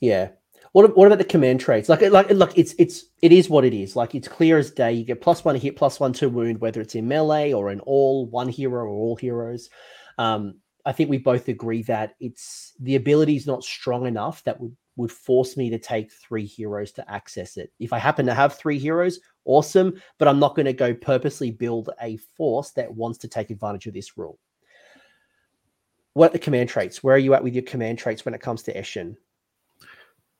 yeah. 0.00 0.30
What, 0.72 0.96
what 0.96 1.06
about 1.06 1.18
the 1.18 1.24
command 1.24 1.60
traits? 1.60 1.88
Like, 1.88 2.00
like, 2.00 2.30
look, 2.30 2.56
it's 2.56 2.74
it's 2.78 3.04
it 3.20 3.30
is 3.30 3.50
what 3.50 3.64
it 3.64 3.74
is. 3.74 3.94
Like, 3.94 4.14
it's 4.14 4.28
clear 4.28 4.58
as 4.58 4.70
day. 4.70 4.92
You 4.92 5.04
get 5.04 5.20
plus 5.20 5.44
one 5.44 5.56
hit, 5.56 5.76
plus 5.76 6.00
one 6.00 6.14
to 6.14 6.30
wound, 6.30 6.60
whether 6.60 6.80
it's 6.80 6.94
in 6.94 7.06
melee 7.06 7.52
or 7.52 7.70
in 7.70 7.80
all 7.80 8.26
one 8.26 8.48
hero 8.48 8.84
or 8.84 8.88
all 8.88 9.16
heroes. 9.16 9.68
Um, 10.18 10.54
I 10.84 10.92
think 10.92 11.10
we 11.10 11.18
both 11.18 11.48
agree 11.48 11.82
that 11.84 12.14
it's 12.20 12.72
the 12.80 12.96
ability 12.96 13.36
is 13.36 13.46
not 13.46 13.64
strong 13.64 14.06
enough 14.06 14.42
that 14.44 14.60
would 14.60 14.74
would 14.96 15.12
force 15.12 15.56
me 15.56 15.70
to 15.70 15.78
take 15.78 16.12
three 16.12 16.44
heroes 16.44 16.92
to 16.92 17.10
access 17.10 17.56
it. 17.56 17.72
If 17.78 17.92
I 17.92 17.98
happen 17.98 18.26
to 18.26 18.34
have 18.34 18.54
three 18.54 18.78
heroes, 18.78 19.20
awesome, 19.44 20.00
but 20.18 20.28
I'm 20.28 20.38
not 20.38 20.54
going 20.54 20.66
to 20.66 20.72
go 20.72 20.92
purposely 20.92 21.50
build 21.50 21.90
a 22.00 22.18
force 22.36 22.70
that 22.72 22.94
wants 22.94 23.18
to 23.20 23.28
take 23.28 23.50
advantage 23.50 23.86
of 23.86 23.94
this 23.94 24.18
rule. 24.18 24.38
What 26.12 26.30
are 26.30 26.32
the 26.34 26.38
command 26.38 26.68
traits? 26.68 27.02
Where 27.02 27.14
are 27.14 27.18
you 27.18 27.32
at 27.32 27.42
with 27.42 27.54
your 27.54 27.62
command 27.62 27.98
traits 27.98 28.24
when 28.24 28.34
it 28.34 28.42
comes 28.42 28.62
to 28.64 28.74
Eshin? 28.74 29.16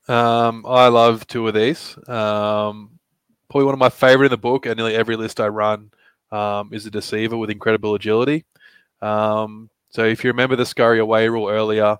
Um, 0.07 0.65
I 0.67 0.87
love 0.87 1.25
two 1.27 1.47
of 1.47 1.53
these. 1.53 1.97
Um, 2.07 2.99
probably 3.49 3.65
one 3.65 3.73
of 3.73 3.79
my 3.79 3.89
favorite 3.89 4.27
in 4.27 4.31
the 4.31 4.37
book, 4.37 4.65
and 4.65 4.77
nearly 4.77 4.95
every 4.95 5.15
list 5.15 5.39
I 5.39 5.47
run 5.47 5.91
um, 6.31 6.73
is 6.73 6.85
a 6.85 6.91
deceiver 6.91 7.37
with 7.37 7.49
incredible 7.49 7.95
agility. 7.95 8.45
Um, 9.01 9.69
so 9.89 10.03
if 10.03 10.23
you 10.23 10.29
remember 10.29 10.55
the 10.55 10.65
scurry 10.65 10.99
away 10.99 11.29
rule 11.29 11.49
earlier, 11.49 11.97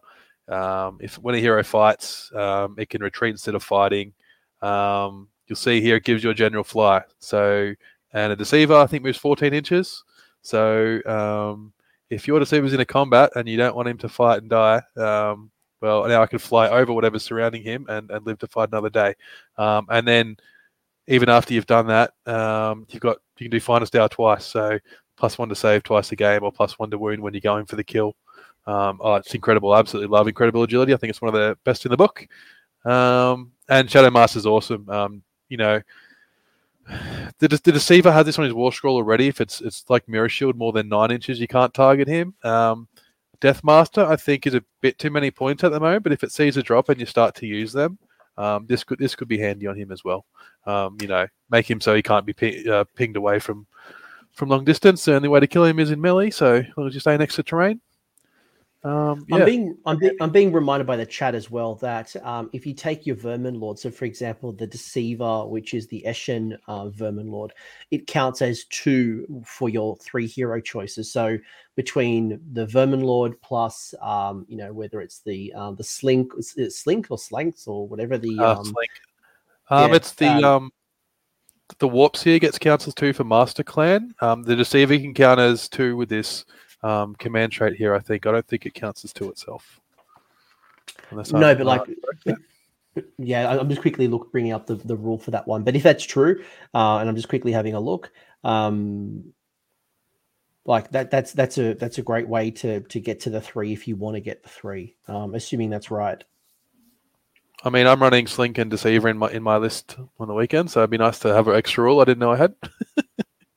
um, 0.48 0.98
if 1.02 1.16
when 1.20 1.36
a 1.36 1.40
hero 1.40 1.64
fights, 1.64 2.32
um, 2.34 2.76
it 2.78 2.90
can 2.90 3.02
retreat 3.04 3.32
instead 3.32 3.56
of 3.56 3.64
fighting. 3.64 4.14
Um, 4.62 5.28
you'll 5.48 5.56
see 5.56 5.82
here 5.82 5.98
it 5.98 6.04
gives 6.04 6.24
you 6.24 6.30
a 6.30 6.34
general 6.36 6.64
fly. 6.64 7.04
So 7.20 7.74
and 8.14 8.32
a 8.32 8.36
deceiver 8.36 8.76
I 8.76 8.88
think 8.88 9.04
moves 9.04 9.18
14 9.18 9.54
inches. 9.54 10.04
So 10.42 11.00
um, 11.06 11.74
if 12.10 12.28
your 12.28 12.40
deceiver's 12.40 12.74
in 12.74 12.80
a 12.80 12.86
combat 12.86 13.32
and 13.36 13.48
you 13.48 13.58
don't 13.58 13.76
want 13.76 13.88
him 13.88 13.98
to 14.00 14.10
fight 14.10 14.42
and 14.42 14.50
die, 14.50 14.82
um, 14.98 15.52
well 15.84 16.08
now 16.08 16.24
I 16.24 16.26
can 16.26 16.40
fly 16.40 16.70
over 16.70 16.92
whatever's 16.94 17.24
surrounding 17.24 17.62
him 17.62 17.86
and, 17.90 18.10
and 18.10 18.26
live 18.26 18.40
to 18.40 18.48
fight 18.48 18.70
another 18.70 18.90
day. 18.90 19.14
Um, 19.58 19.86
and 19.90 20.08
then 20.08 20.38
even 21.08 21.30
after 21.30 21.54
you've 21.54 21.68
done 21.68 21.88
that, 21.88 22.14
you've 22.26 23.02
got 23.02 23.18
you 23.38 23.46
can 23.46 23.52
do 23.52 23.60
finest 23.60 23.96
hour 23.96 24.10
twice. 24.10 24.46
So 24.46 24.80
plus 25.18 25.38
one 25.38 25.50
to 25.50 25.56
save 25.56 25.84
twice 25.84 26.12
a 26.12 26.16
game 26.16 26.44
or 26.44 26.52
plus 26.52 26.80
one 26.80 26.90
to 26.92 26.98
wound 26.98 27.22
when 27.22 27.34
you're 27.34 27.42
going 27.42 27.66
for 27.66 27.76
the 27.76 27.84
kill. 27.84 28.16
Um, 28.66 29.00
oh, 29.02 29.16
it's 29.16 29.36
incredible. 29.36 29.76
Absolutely 29.76 30.12
love 30.12 30.28
incredible 30.28 30.64
agility. 30.64 30.94
I 30.94 30.98
think 30.98 31.10
it's 31.10 31.22
one 31.22 31.34
of 31.34 31.40
the 31.40 31.58
best 31.64 31.86
in 31.86 31.92
the 31.92 31.98
book. 31.98 32.26
Um, 32.86 33.52
and 33.70 33.90
Shadow 33.90 34.10
Master's 34.10 34.46
awesome. 34.46 34.90
Um, 34.90 35.24
you 35.50 35.58
know, 35.58 35.82
the, 37.40 37.48
the 37.48 37.72
Deceiver 37.72 38.12
has 38.12 38.26
this 38.26 38.40
on 38.40 38.46
his 38.46 38.54
War 38.54 38.72
Scroll 38.72 38.96
already. 38.96 39.28
If 39.28 39.42
it's 39.42 39.62
it's 39.62 39.86
like 39.90 40.08
Mirror 40.08 40.30
Shield 40.30 40.58
more 40.58 40.72
than 40.72 40.90
nine 40.90 41.12
inches, 41.12 41.40
you 41.40 41.48
can't 41.48 41.74
target 41.74 42.08
him. 42.08 42.34
Um, 42.44 42.88
Death 43.40 43.64
Master, 43.64 44.06
I 44.06 44.16
think, 44.16 44.48
is 44.48 44.54
a 44.54 44.64
bit 44.82 44.98
too 45.00 45.10
many 45.10 45.32
points 45.32 45.64
at 45.64 45.72
the 45.72 45.80
moment. 45.80 46.04
But 46.04 46.14
if 46.14 46.24
it 46.24 46.32
sees 46.32 46.58
a 46.58 46.64
drop 46.64 46.90
and 46.90 47.00
you 47.00 47.06
start 47.06 47.36
to 47.36 47.46
use 47.46 47.74
them, 47.74 47.98
um, 48.38 48.66
this 48.68 48.84
could 48.84 49.00
this 49.00 49.16
could 49.16 49.28
be 49.28 49.38
handy 49.38 49.68
on 49.68 49.78
him 49.78 49.92
as 49.92 50.04
well. 50.04 50.26
Um, 50.66 50.98
you 51.02 51.08
know, 51.08 51.28
make 51.50 51.70
him 51.70 51.82
so 51.82 51.94
he 51.94 52.02
can't 52.02 52.26
be 52.26 52.70
uh, 52.70 52.86
pinged 52.96 53.18
away 53.18 53.40
from 53.40 53.68
from 54.34 54.50
long 54.50 54.64
distance. 54.64 55.06
The 55.06 55.16
only 55.16 55.30
way 55.30 55.40
to 55.40 55.48
kill 55.48 55.66
him 55.66 55.80
is 55.80 55.92
in 55.92 56.02
melee. 56.02 56.32
So 56.32 56.56
as 56.56 56.66
long 56.78 56.88
as 56.88 56.94
you 56.94 57.00
stay 57.00 57.18
next 57.18 57.36
to 57.36 57.44
terrain, 57.44 57.82
um, 58.84 59.26
yeah. 59.30 59.38
I'm 59.38 59.46
being 59.46 59.78
I'm, 59.86 59.98
be, 59.98 60.12
I'm 60.20 60.30
being 60.30 60.52
reminded 60.52 60.86
by 60.86 60.98
the 60.98 61.06
chat 61.06 61.36
as 61.36 61.50
well 61.50 61.76
that 61.76 62.14
um, 62.26 62.50
if 62.52 62.66
you 62.66 62.74
take 62.74 63.06
your 63.06 63.16
Vermin 63.16 63.58
Lord, 63.58 63.80
so 63.80 63.90
for 63.90 64.04
example, 64.04 64.52
the 64.52 64.68
Deceiver, 64.68 65.48
which 65.48 65.74
is 65.74 65.88
the 65.88 66.04
Eshin 66.06 66.58
uh, 66.68 66.90
Vermin 66.90 67.28
Lord, 67.28 67.54
it 67.92 68.08
counts 68.08 68.42
as 68.42 68.66
two 68.66 69.44
for 69.46 69.70
your 69.70 69.96
three 69.98 70.28
hero 70.28 70.60
choices. 70.60 71.10
So 71.10 71.38
between 71.76 72.42
the 72.52 72.66
Vermin 72.66 73.02
Lord 73.02 73.42
plus, 73.42 73.94
um, 74.02 74.46
you 74.50 74.58
know, 74.58 74.74
whether 74.74 75.00
it's 75.00 75.20
the 75.20 75.54
uh, 75.56 75.72
the 75.72 75.84
Slink, 75.84 76.34
Slink 76.42 77.08
or 77.10 77.18
Slanks 77.18 77.68
or 77.68 77.88
whatever 77.88 78.18
the 78.18 78.38
uh, 78.38 78.58
um, 78.58 78.66
Slink. 78.66 78.92
Um, 79.70 79.90
yeah, 79.90 79.96
it's 79.96 80.14
the 80.14 80.28
um, 80.28 80.44
um, 80.44 80.72
the 81.80 81.88
Warpseer 81.88 82.42
gets 82.42 82.60
counts 82.60 82.86
as 82.88 82.94
two 82.94 83.14
for 83.14 83.24
Master 83.24 83.64
Clan. 83.64 84.14
Um, 84.20 84.44
the 84.44 84.58
Deceiver 84.58 84.98
can 84.98 85.14
count 85.14 85.40
as 85.40 85.70
two 85.70 85.96
with 85.96 86.10
this 86.10 86.44
um, 86.84 87.16
command 87.16 87.52
trait 87.52 87.76
here. 87.76 87.94
I 87.96 88.00
think 88.00 88.26
I 88.26 88.32
don't 88.32 88.48
think 88.48 88.66
it 88.66 88.74
counts 88.74 89.04
as 89.06 89.14
two 89.14 89.30
itself. 89.30 89.80
Unless 91.10 91.32
no, 91.32 91.50
I'm, 91.50 91.58
but 91.58 91.66
like, 91.66 91.82
uh, 92.28 93.02
yeah, 93.18 93.60
I'm 93.60 93.70
just 93.70 93.82
quickly 93.82 94.08
look 94.08 94.32
bringing 94.32 94.52
up 94.52 94.68
the, 94.68 94.76
the 94.76 94.96
rule 94.96 95.18
for 95.18 95.32
that 95.32 95.48
one. 95.48 95.64
But 95.64 95.76
if 95.76 95.84
that's 95.84 96.04
true, 96.04 96.44
uh, 96.74 96.98
and 96.98 97.10
I'm 97.10 97.16
just 97.16 97.30
quickly 97.30 97.52
having 97.52 97.74
a 97.74 97.80
look, 97.80 98.12
um, 98.44 99.34
like 100.66 100.92
that 100.92 101.12
that's 101.12 101.34
that's 101.34 101.58
a 101.58 101.74
that's 101.74 101.98
a 101.98 102.02
great 102.02 102.28
way 102.28 102.52
to 102.52 102.82
to 102.82 103.00
get 103.00 103.22
to 103.22 103.30
the 103.30 103.42
three 103.42 103.74
if 103.74 103.88
you 103.88 103.96
want 103.96 104.16
to 104.16 104.22
get 104.22 104.44
the 104.44 104.50
three. 104.50 104.96
Um, 105.08 105.36
assuming 105.36 105.70
that's 105.70 105.92
right. 105.92 106.24
I 107.66 107.70
mean, 107.70 107.88
I'm 107.88 108.02
running 108.02 108.28
Slink 108.28 108.58
and 108.58 108.70
Deceiver 108.70 109.08
in 109.08 109.18
my 109.18 109.30
in 109.32 109.44
my 109.44 109.58
list 109.58 109.96
on 110.20 110.28
the 110.28 110.34
weekend, 110.34 110.72
so 110.72 110.82
it'd 110.82 110.90
be 110.90 110.98
nice 110.98 111.20
to 111.20 111.34
have 111.34 111.48
an 111.48 111.56
extra 111.56 111.84
rule 111.84 112.02
I 112.02 112.06
didn't 112.06 112.20
know 112.20 112.32
I 112.32 112.38
had. 112.38 112.56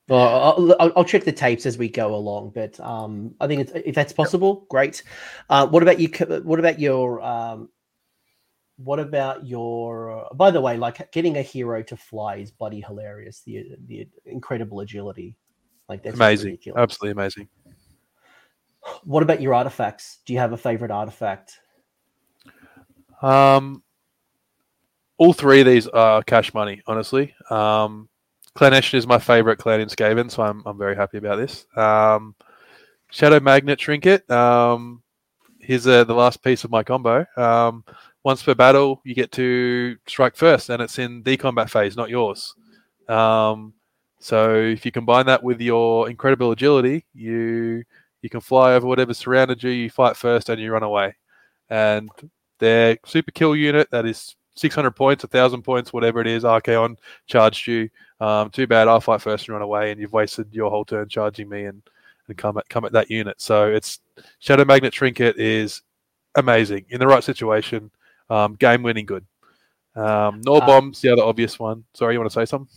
Well, 0.07 0.73
I'll, 0.79 0.91
I'll, 0.95 1.03
check 1.03 1.25
the 1.25 1.33
tapes 1.33 1.65
as 1.65 1.77
we 1.77 1.89
go 1.89 2.15
along, 2.15 2.51
but 2.55 2.79
um, 2.79 3.35
I 3.41 3.47
think 3.47 3.69
if 3.73 3.93
that's 3.93 4.13
possible, 4.13 4.65
great. 4.69 5.03
Uh, 5.49 5.67
what 5.67 5.83
about 5.83 5.99
you? 5.99 6.07
What 6.43 6.59
about 6.59 6.79
your? 6.79 7.21
Um, 7.21 7.69
what 8.77 8.99
about 8.99 9.45
your? 9.45 10.29
By 10.33 10.51
the 10.51 10.61
way, 10.61 10.77
like 10.77 11.11
getting 11.11 11.37
a 11.37 11.41
hero 11.41 11.83
to 11.83 11.97
fly 11.97 12.37
is 12.37 12.51
bloody 12.51 12.79
hilarious. 12.79 13.41
The 13.41 13.75
the 13.87 14.07
incredible 14.25 14.79
agility, 14.79 15.35
like 15.89 16.03
that's 16.03 16.15
amazing, 16.15 16.57
absolutely 16.77 17.11
amazing. 17.11 17.49
What 19.03 19.23
about 19.23 19.41
your 19.41 19.53
artifacts? 19.53 20.19
Do 20.25 20.31
you 20.31 20.39
have 20.39 20.53
a 20.53 20.57
favorite 20.57 20.91
artifact? 20.91 21.59
Um, 23.21 23.83
all 25.17 25.33
three 25.33 25.59
of 25.59 25.65
these 25.65 25.87
are 25.87 26.23
cash 26.23 26.53
money, 26.53 26.81
honestly. 26.87 27.33
Um, 27.49 28.07
Clan 28.57 28.73
is 28.73 29.05
my 29.05 29.19
favorite 29.19 29.59
clan 29.59 29.81
in 29.81 29.87
Skaven, 29.87 30.31
so 30.31 30.41
I'm, 30.41 30.63
I'm 30.65 30.79
very 30.79 30.95
happy 30.95 31.19
about 31.19 31.35
this. 31.35 31.67
Um, 31.77 32.33
Shadow 33.11 33.39
Magnet 33.39 33.77
Trinket. 33.77 34.27
Um, 34.31 35.03
here's 35.59 35.85
uh, 35.85 36.03
the 36.05 36.15
last 36.15 36.41
piece 36.41 36.63
of 36.63 36.71
my 36.71 36.81
combo. 36.81 37.23
Um, 37.37 37.83
once 38.23 38.41
per 38.41 38.55
battle, 38.55 38.99
you 39.05 39.13
get 39.13 39.31
to 39.33 39.95
strike 40.07 40.35
first, 40.35 40.71
and 40.71 40.81
it's 40.81 40.97
in 40.97 41.21
the 41.21 41.37
combat 41.37 41.69
phase, 41.69 41.95
not 41.95 42.09
yours. 42.09 42.55
Um, 43.07 43.73
so 44.19 44.55
if 44.55 44.87
you 44.87 44.91
combine 44.91 45.27
that 45.27 45.43
with 45.43 45.61
your 45.61 46.09
incredible 46.09 46.51
agility, 46.51 47.05
you 47.13 47.83
you 48.23 48.29
can 48.31 48.41
fly 48.41 48.73
over 48.73 48.87
whatever 48.87 49.13
surrounded 49.13 49.61
you. 49.61 49.69
You 49.69 49.91
fight 49.91 50.17
first, 50.17 50.49
and 50.49 50.59
you 50.59 50.71
run 50.71 50.81
away. 50.81 51.15
And 51.69 52.09
their 52.57 52.97
super 53.05 53.29
kill 53.29 53.55
unit 53.55 53.91
that 53.91 54.07
is 54.07 54.35
600 54.57 54.91
points, 54.91 55.23
1,000 55.23 55.61
points, 55.61 55.93
whatever 55.93 56.19
it 56.19 56.27
is, 56.27 56.43
Archaon 56.43 56.97
charged 57.27 57.67
you. 57.67 57.89
Um, 58.19 58.49
too 58.49 58.67
bad, 58.67 58.87
I'll 58.87 58.99
fight 58.99 59.21
first 59.21 59.47
and 59.47 59.53
run 59.53 59.61
away, 59.61 59.91
and 59.91 60.01
you've 60.01 60.13
wasted 60.13 60.47
your 60.51 60.69
whole 60.69 60.85
turn 60.85 61.07
charging 61.07 61.47
me 61.47 61.65
and, 61.65 61.81
and 62.27 62.37
come 62.37 62.57
at 62.57 62.67
come 62.67 62.83
at 62.85 62.91
that 62.93 63.11
unit. 63.11 63.39
So 63.39 63.69
it's 63.69 63.99
Shadow 64.39 64.65
Magnet 64.65 64.93
Trinket 64.93 65.37
is 65.37 65.81
amazing 66.35 66.85
in 66.89 66.99
the 66.99 67.07
right 67.07 67.23
situation, 67.23 67.91
um, 68.29 68.55
game 68.55 68.83
winning 68.83 69.05
good. 69.05 69.25
Um, 69.95 70.41
Nor 70.45 70.63
uh, 70.63 70.65
Bomb's 70.65 71.01
the 71.01 71.11
other 71.11 71.23
obvious 71.23 71.59
one. 71.59 71.83
Sorry, 71.93 72.13
you 72.13 72.19
want 72.19 72.31
to 72.31 72.39
say 72.39 72.45
something? 72.45 72.69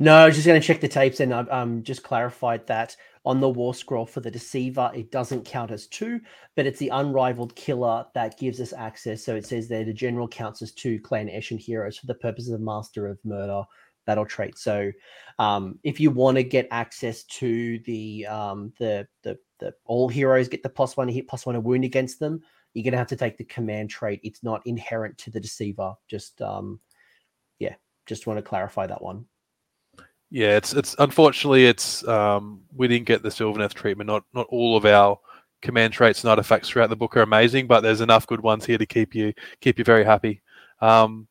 No, 0.00 0.14
I 0.14 0.26
was 0.26 0.34
just 0.34 0.46
going 0.46 0.60
to 0.60 0.66
check 0.66 0.80
the 0.80 0.88
tapes 0.88 1.20
and 1.20 1.32
I've 1.32 1.48
um, 1.50 1.82
just 1.82 2.02
clarified 2.02 2.66
that 2.66 2.96
on 3.24 3.40
the 3.40 3.48
War 3.48 3.72
Scroll 3.72 4.06
for 4.06 4.20
the 4.20 4.30
Deceiver, 4.30 4.90
it 4.94 5.10
doesn't 5.10 5.46
count 5.46 5.70
as 5.70 5.86
two, 5.86 6.20
but 6.56 6.66
it's 6.66 6.78
the 6.78 6.90
unrivaled 6.90 7.56
killer 7.56 8.04
that 8.14 8.38
gives 8.38 8.60
us 8.60 8.72
access. 8.72 9.24
So 9.24 9.34
it 9.34 9.46
says 9.46 9.66
there 9.66 9.84
the 9.84 9.94
general 9.94 10.28
counts 10.28 10.60
as 10.60 10.72
two 10.72 11.00
Clan 11.00 11.28
Eshin 11.28 11.58
heroes 11.58 11.96
for 11.96 12.06
the 12.06 12.14
purposes 12.14 12.52
of 12.52 12.60
Master 12.60 13.06
of 13.06 13.18
Murder 13.24 13.62
battle 14.06 14.26
trait. 14.26 14.58
So 14.58 14.92
um, 15.38 15.78
if 15.82 15.98
you 15.98 16.10
want 16.10 16.36
to 16.36 16.42
get 16.42 16.68
access 16.70 17.24
to 17.24 17.78
the 17.80 18.26
um, 18.26 18.72
the 18.78 19.06
the 19.22 19.38
the 19.58 19.74
all 19.84 20.08
heroes 20.08 20.48
get 20.48 20.62
the 20.62 20.68
plus 20.68 20.96
one 20.96 21.08
hit, 21.08 21.28
plus 21.28 21.46
one 21.46 21.56
a 21.56 21.60
wound 21.60 21.84
against 21.84 22.20
them, 22.20 22.42
you're 22.74 22.84
gonna 22.84 22.98
have 22.98 23.06
to 23.08 23.16
take 23.16 23.36
the 23.36 23.44
command 23.44 23.90
trait. 23.90 24.20
It's 24.22 24.42
not 24.42 24.66
inherent 24.66 25.16
to 25.18 25.30
the 25.30 25.40
Deceiver. 25.40 25.94
Just 26.08 26.42
um, 26.42 26.80
yeah, 27.58 27.74
just 28.06 28.26
want 28.26 28.38
to 28.38 28.42
clarify 28.42 28.86
that 28.86 29.02
one. 29.02 29.24
Yeah, 30.34 30.56
it's 30.56 30.72
it's 30.72 30.96
unfortunately 30.98 31.64
it's 31.64 32.04
um, 32.08 32.62
we 32.74 32.88
didn't 32.88 33.06
get 33.06 33.22
the 33.22 33.28
Sylvaneth 33.28 33.72
treatment. 33.72 34.08
Not 34.08 34.24
not 34.34 34.48
all 34.48 34.76
of 34.76 34.84
our 34.84 35.20
command 35.62 35.92
traits 35.92 36.24
and 36.24 36.30
artifacts 36.30 36.68
throughout 36.68 36.90
the 36.90 36.96
book 36.96 37.16
are 37.16 37.22
amazing, 37.22 37.68
but 37.68 37.82
there's 37.82 38.00
enough 38.00 38.26
good 38.26 38.40
ones 38.40 38.66
here 38.66 38.76
to 38.76 38.84
keep 38.84 39.14
you 39.14 39.32
keep 39.60 39.78
you 39.78 39.84
very 39.84 40.02
happy. 40.02 40.42
Um, 40.80 41.28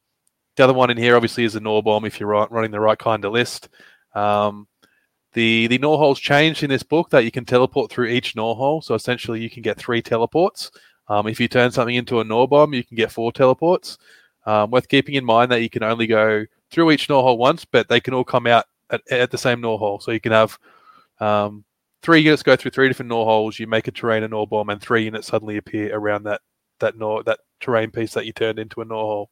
the 0.55 0.63
other 0.63 0.71
one 0.73 0.89
in 0.89 0.95
here 0.95 1.17
obviously 1.17 1.43
is 1.43 1.57
a 1.57 1.59
Gnawbomb 1.59 2.07
if 2.07 2.17
you're 2.17 2.29
running 2.29 2.71
the 2.71 2.79
right 2.79 2.97
kind 2.97 3.25
of 3.25 3.33
list. 3.33 3.67
Um, 4.15 4.69
the 5.33 5.67
the 5.67 5.79
Gnaw 5.79 6.13
changed 6.15 6.63
in 6.63 6.69
this 6.69 6.83
book 6.83 7.09
that 7.09 7.25
you 7.25 7.31
can 7.31 7.43
teleport 7.43 7.91
through 7.91 8.07
each 8.07 8.37
Gnaw 8.37 8.53
hole. 8.55 8.81
So 8.81 8.95
essentially, 8.95 9.41
you 9.41 9.49
can 9.49 9.63
get 9.63 9.77
three 9.77 10.01
teleports. 10.01 10.71
Um, 11.09 11.27
if 11.27 11.41
you 11.41 11.49
turn 11.49 11.71
something 11.71 11.95
into 11.95 12.21
a 12.21 12.23
Gnawbomb, 12.23 12.73
you 12.73 12.85
can 12.85 12.95
get 12.95 13.11
four 13.11 13.33
teleports. 13.33 13.97
Um, 14.45 14.71
worth 14.71 14.87
keeping 14.87 15.15
in 15.15 15.25
mind 15.25 15.51
that 15.51 15.61
you 15.61 15.69
can 15.69 15.83
only 15.83 16.07
go 16.07 16.45
through 16.71 16.91
each 16.91 17.09
Gnaw 17.09 17.21
hole 17.21 17.37
once, 17.37 17.65
but 17.65 17.89
they 17.89 17.99
can 17.99 18.13
all 18.13 18.23
come 18.23 18.47
out 18.47 18.63
at, 18.93 19.01
at 19.11 19.31
the 19.31 19.37
same 19.37 19.61
Gnaw 19.61 19.77
hole. 19.77 19.99
So 19.99 20.11
you 20.11 20.19
can 20.19 20.31
have 20.31 20.57
um, 21.19 21.63
three 22.01 22.21
units 22.21 22.43
go 22.43 22.55
through 22.55 22.71
three 22.71 22.87
different 22.87 23.09
Gnaw 23.09 23.25
holes. 23.25 23.59
You 23.59 23.67
make 23.67 23.87
a 23.87 23.91
terrain 23.91 24.23
a 24.23 24.27
Gnaw 24.27 24.45
bomb, 24.45 24.69
and 24.69 24.81
three 24.81 25.03
units 25.05 25.27
suddenly 25.27 25.57
appear 25.57 25.95
around 25.95 26.23
that 26.23 26.41
that 26.79 26.97
Gnaw, 26.97 27.23
that 27.23 27.39
terrain 27.59 27.91
piece 27.91 28.13
that 28.13 28.25
you 28.25 28.33
turned 28.33 28.59
into 28.59 28.81
a 28.81 28.85
Gnaw 28.85 29.01
hole. 29.01 29.29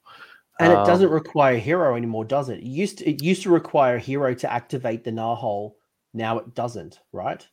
And 0.59 0.73
um, 0.73 0.83
it 0.83 0.85
doesn't 0.85 1.09
require 1.09 1.57
hero 1.57 1.95
anymore, 1.95 2.25
does 2.25 2.49
it? 2.49 2.59
It 2.59 2.65
used 2.65 2.99
to, 2.99 3.09
it 3.09 3.21
used 3.21 3.43
to 3.43 3.49
require 3.49 3.95
a 3.95 3.99
hero 3.99 4.33
to 4.33 4.51
activate 4.51 5.03
the 5.03 5.11
Gnaw 5.11 5.35
hole. 5.35 5.77
Now 6.13 6.37
it 6.39 6.53
doesn't, 6.53 6.99
right? 7.11 7.45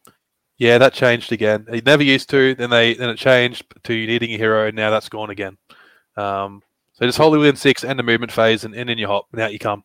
Yeah, 0.58 0.78
that 0.78 0.92
changed 0.92 1.30
again. 1.32 1.66
It 1.68 1.86
never 1.86 2.02
used 2.02 2.28
to. 2.30 2.54
Then 2.54 2.70
they 2.70 2.94
then 2.94 3.10
it 3.10 3.16
changed 3.16 3.64
to 3.84 3.92
needing 3.92 4.34
a 4.34 4.36
hero, 4.36 4.66
and 4.66 4.76
now 4.76 4.90
that's 4.90 5.08
gone 5.08 5.30
again. 5.30 5.56
Um, 6.16 6.62
so 6.92 7.06
just 7.06 7.18
hold 7.18 7.34
it 7.34 7.38
within 7.38 7.54
six 7.54 7.84
and 7.84 7.96
the 7.96 8.02
movement 8.02 8.32
phase, 8.32 8.64
and, 8.64 8.74
and 8.74 8.90
in 8.90 8.98
your 8.98 9.08
hop, 9.08 9.26
and 9.32 9.40
out 9.40 9.52
you 9.52 9.60
come. 9.60 9.84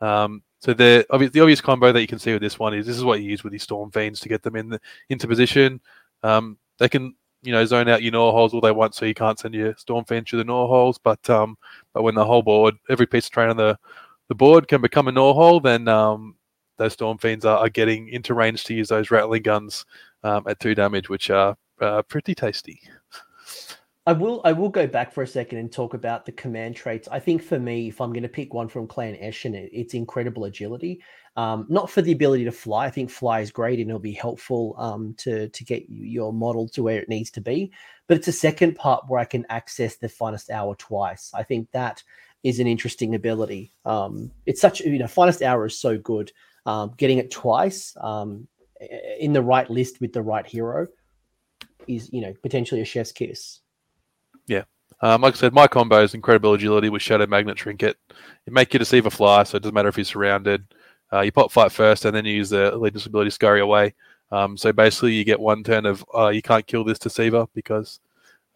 Um, 0.00 0.42
so 0.62 0.72
the 0.72 1.04
obvious, 1.10 1.32
the 1.32 1.40
obvious 1.40 1.60
combo 1.60 1.90
that 1.90 2.00
you 2.00 2.06
can 2.06 2.20
see 2.20 2.32
with 2.32 2.40
this 2.40 2.56
one 2.56 2.72
is 2.72 2.86
this 2.86 2.96
is 2.96 3.02
what 3.02 3.20
you 3.20 3.28
use 3.28 3.42
with 3.42 3.52
these 3.52 3.64
Storm 3.64 3.90
Fiends 3.90 4.20
to 4.20 4.28
get 4.28 4.42
them 4.42 4.54
in 4.54 4.68
the, 4.68 4.80
into 5.08 5.26
position. 5.26 5.80
Um, 6.22 6.56
they 6.78 6.88
can 6.88 7.16
you 7.42 7.50
know 7.50 7.64
zone 7.64 7.88
out 7.88 8.02
your 8.02 8.12
gnaw 8.12 8.30
holes 8.30 8.54
all 8.54 8.60
they 8.60 8.70
want, 8.70 8.94
so 8.94 9.04
you 9.04 9.12
can't 9.12 9.40
send 9.40 9.54
your 9.54 9.74
Stormfiend 9.74 10.28
through 10.28 10.38
the 10.38 10.44
gnaw 10.44 10.68
holes. 10.68 10.98
But 10.98 11.28
um, 11.28 11.58
but 11.92 12.04
when 12.04 12.14
the 12.14 12.24
whole 12.24 12.42
board, 12.42 12.76
every 12.88 13.06
piece 13.06 13.26
of 13.26 13.32
train 13.32 13.50
on 13.50 13.56
the 13.56 13.76
the 14.28 14.36
board 14.36 14.68
can 14.68 14.80
become 14.80 15.08
a 15.08 15.12
gnaw 15.12 15.32
hole, 15.32 15.58
then 15.58 15.88
um, 15.88 16.36
those 16.78 16.96
Stormfiends 16.96 17.44
are, 17.44 17.58
are 17.58 17.68
getting 17.68 18.08
into 18.10 18.32
range 18.32 18.62
to 18.64 18.74
use 18.74 18.88
those 18.88 19.10
rattling 19.10 19.42
guns 19.42 19.84
um, 20.22 20.44
at 20.46 20.60
two 20.60 20.76
damage, 20.76 21.08
which 21.08 21.28
are 21.28 21.56
uh, 21.80 22.02
pretty 22.02 22.36
tasty. 22.36 22.80
I 24.04 24.12
will 24.12 24.40
I 24.44 24.50
will 24.50 24.68
go 24.68 24.88
back 24.88 25.12
for 25.12 25.22
a 25.22 25.26
second 25.28 25.58
and 25.58 25.70
talk 25.70 25.94
about 25.94 26.26
the 26.26 26.32
command 26.32 26.74
traits. 26.74 27.06
I 27.12 27.20
think 27.20 27.40
for 27.40 27.60
me, 27.60 27.88
if 27.88 28.00
I'm 28.00 28.12
going 28.12 28.24
to 28.24 28.28
pick 28.28 28.52
one 28.52 28.66
from 28.66 28.88
Clan 28.88 29.14
Eshin, 29.14 29.54
it, 29.54 29.70
it's 29.72 29.94
incredible 29.94 30.44
agility. 30.44 31.00
Um, 31.36 31.66
not 31.68 31.88
for 31.88 32.02
the 32.02 32.10
ability 32.10 32.44
to 32.44 32.52
fly. 32.52 32.86
I 32.86 32.90
think 32.90 33.10
fly 33.10 33.40
is 33.40 33.52
great 33.52 33.78
and 33.78 33.88
it'll 33.88 34.00
be 34.00 34.12
helpful 34.12 34.74
um, 34.76 35.14
to 35.18 35.48
to 35.48 35.64
get 35.64 35.84
your 35.88 36.32
model 36.32 36.68
to 36.70 36.82
where 36.82 36.98
it 36.98 37.08
needs 37.08 37.30
to 37.32 37.40
be. 37.40 37.70
But 38.08 38.16
it's 38.16 38.26
a 38.26 38.32
second 38.32 38.74
part 38.74 39.04
where 39.06 39.20
I 39.20 39.24
can 39.24 39.46
access 39.50 39.96
the 39.96 40.08
finest 40.08 40.50
hour 40.50 40.74
twice. 40.74 41.30
I 41.32 41.44
think 41.44 41.70
that 41.70 42.02
is 42.42 42.58
an 42.58 42.66
interesting 42.66 43.14
ability. 43.14 43.72
Um, 43.84 44.32
it's 44.46 44.60
such 44.60 44.80
you 44.80 44.98
know 44.98 45.06
finest 45.06 45.42
hour 45.42 45.64
is 45.66 45.78
so 45.78 45.96
good. 45.96 46.32
Um, 46.66 46.92
getting 46.96 47.18
it 47.18 47.30
twice 47.30 47.96
um, 48.00 48.48
in 49.20 49.32
the 49.32 49.42
right 49.42 49.70
list 49.70 50.00
with 50.00 50.12
the 50.12 50.22
right 50.22 50.46
hero 50.46 50.88
is 51.86 52.12
you 52.12 52.20
know 52.20 52.34
potentially 52.42 52.80
a 52.80 52.84
chef's 52.84 53.12
kiss. 53.12 53.61
Yeah. 54.46 54.64
Um, 55.00 55.22
like 55.22 55.34
I 55.34 55.36
said, 55.36 55.52
my 55.52 55.66
combo 55.66 56.02
is 56.02 56.14
incredible 56.14 56.54
agility 56.54 56.88
with 56.88 57.02
Shadow 57.02 57.26
Magnet 57.26 57.56
Trinket. 57.56 57.96
You 58.46 58.52
make 58.52 58.72
your 58.72 58.78
deceiver 58.78 59.10
fly, 59.10 59.42
so 59.42 59.56
it 59.56 59.62
doesn't 59.62 59.74
matter 59.74 59.88
if 59.88 59.96
he's 59.96 60.08
surrounded. 60.08 60.64
Uh, 61.12 61.20
you 61.20 61.32
pop 61.32 61.50
fight 61.50 61.72
first, 61.72 62.04
and 62.04 62.14
then 62.14 62.24
you 62.24 62.34
use 62.34 62.50
the 62.50 62.74
Allegiance 62.74 63.06
ability 63.06 63.30
scurry 63.30 63.60
away. 63.60 63.94
Um, 64.30 64.56
so 64.56 64.72
basically, 64.72 65.12
you 65.12 65.24
get 65.24 65.40
one 65.40 65.62
turn 65.62 65.86
of 65.86 66.04
uh, 66.14 66.28
you 66.28 66.40
can't 66.40 66.66
kill 66.66 66.84
this 66.84 66.98
deceiver 66.98 67.46
because 67.54 68.00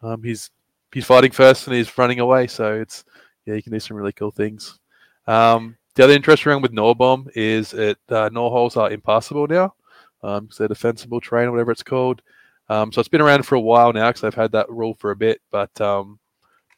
um, 0.03 0.23
he's 0.23 0.51
he's 0.93 1.05
fighting 1.05 1.33
first 1.33 1.67
and 1.67 1.77
he's 1.77 1.99
running 1.99 2.21
away. 2.21 2.47
So 2.47 2.75
it's 2.75 3.05
yeah, 3.45 3.55
you 3.55 3.63
can 3.63 3.73
do 3.73 3.81
some 3.81 3.97
really 3.97 4.13
cool 4.13 4.31
things. 4.31 4.79
Um, 5.27 5.77
the 5.95 6.05
other 6.05 6.13
interesting 6.13 6.53
one 6.53 6.63
with 6.63 6.73
Gnaw 6.73 7.25
is 7.35 7.75
it 7.75 7.99
uh, 8.09 8.31
holes 8.31 8.77
are 8.77 8.91
impassable 8.91 9.47
now. 9.47 9.75
Um, 10.23 10.49
so 10.51 10.67
defensible 10.67 11.21
terrain, 11.21 11.51
whatever 11.51 11.73
it's 11.73 11.83
called. 11.83 12.23
Um, 12.69 12.93
so 12.93 13.01
it's 13.01 13.09
been 13.09 13.21
around 13.21 13.45
for 13.45 13.55
a 13.55 13.61
while 13.61 13.93
now 13.93 14.09
because 14.09 14.25
I've 14.25 14.35
had 14.35 14.53
that 14.53 14.71
rule 14.71 14.95
for 14.95 15.11
a 15.11 15.17
bit. 15.17 15.41
But 15.51 15.81
um, 15.81 16.19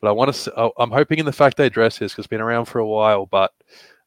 but 0.00 0.08
I 0.08 0.12
want 0.12 0.34
to. 0.34 0.72
I'm 0.78 0.90
hoping 0.90 1.18
in 1.18 1.26
the 1.26 1.32
fact 1.32 1.56
they 1.56 1.66
address 1.66 1.98
this 1.98 2.12
because 2.12 2.24
it's 2.24 2.30
been 2.30 2.40
around 2.40 2.66
for 2.66 2.78
a 2.78 2.86
while. 2.86 3.26
But 3.26 3.52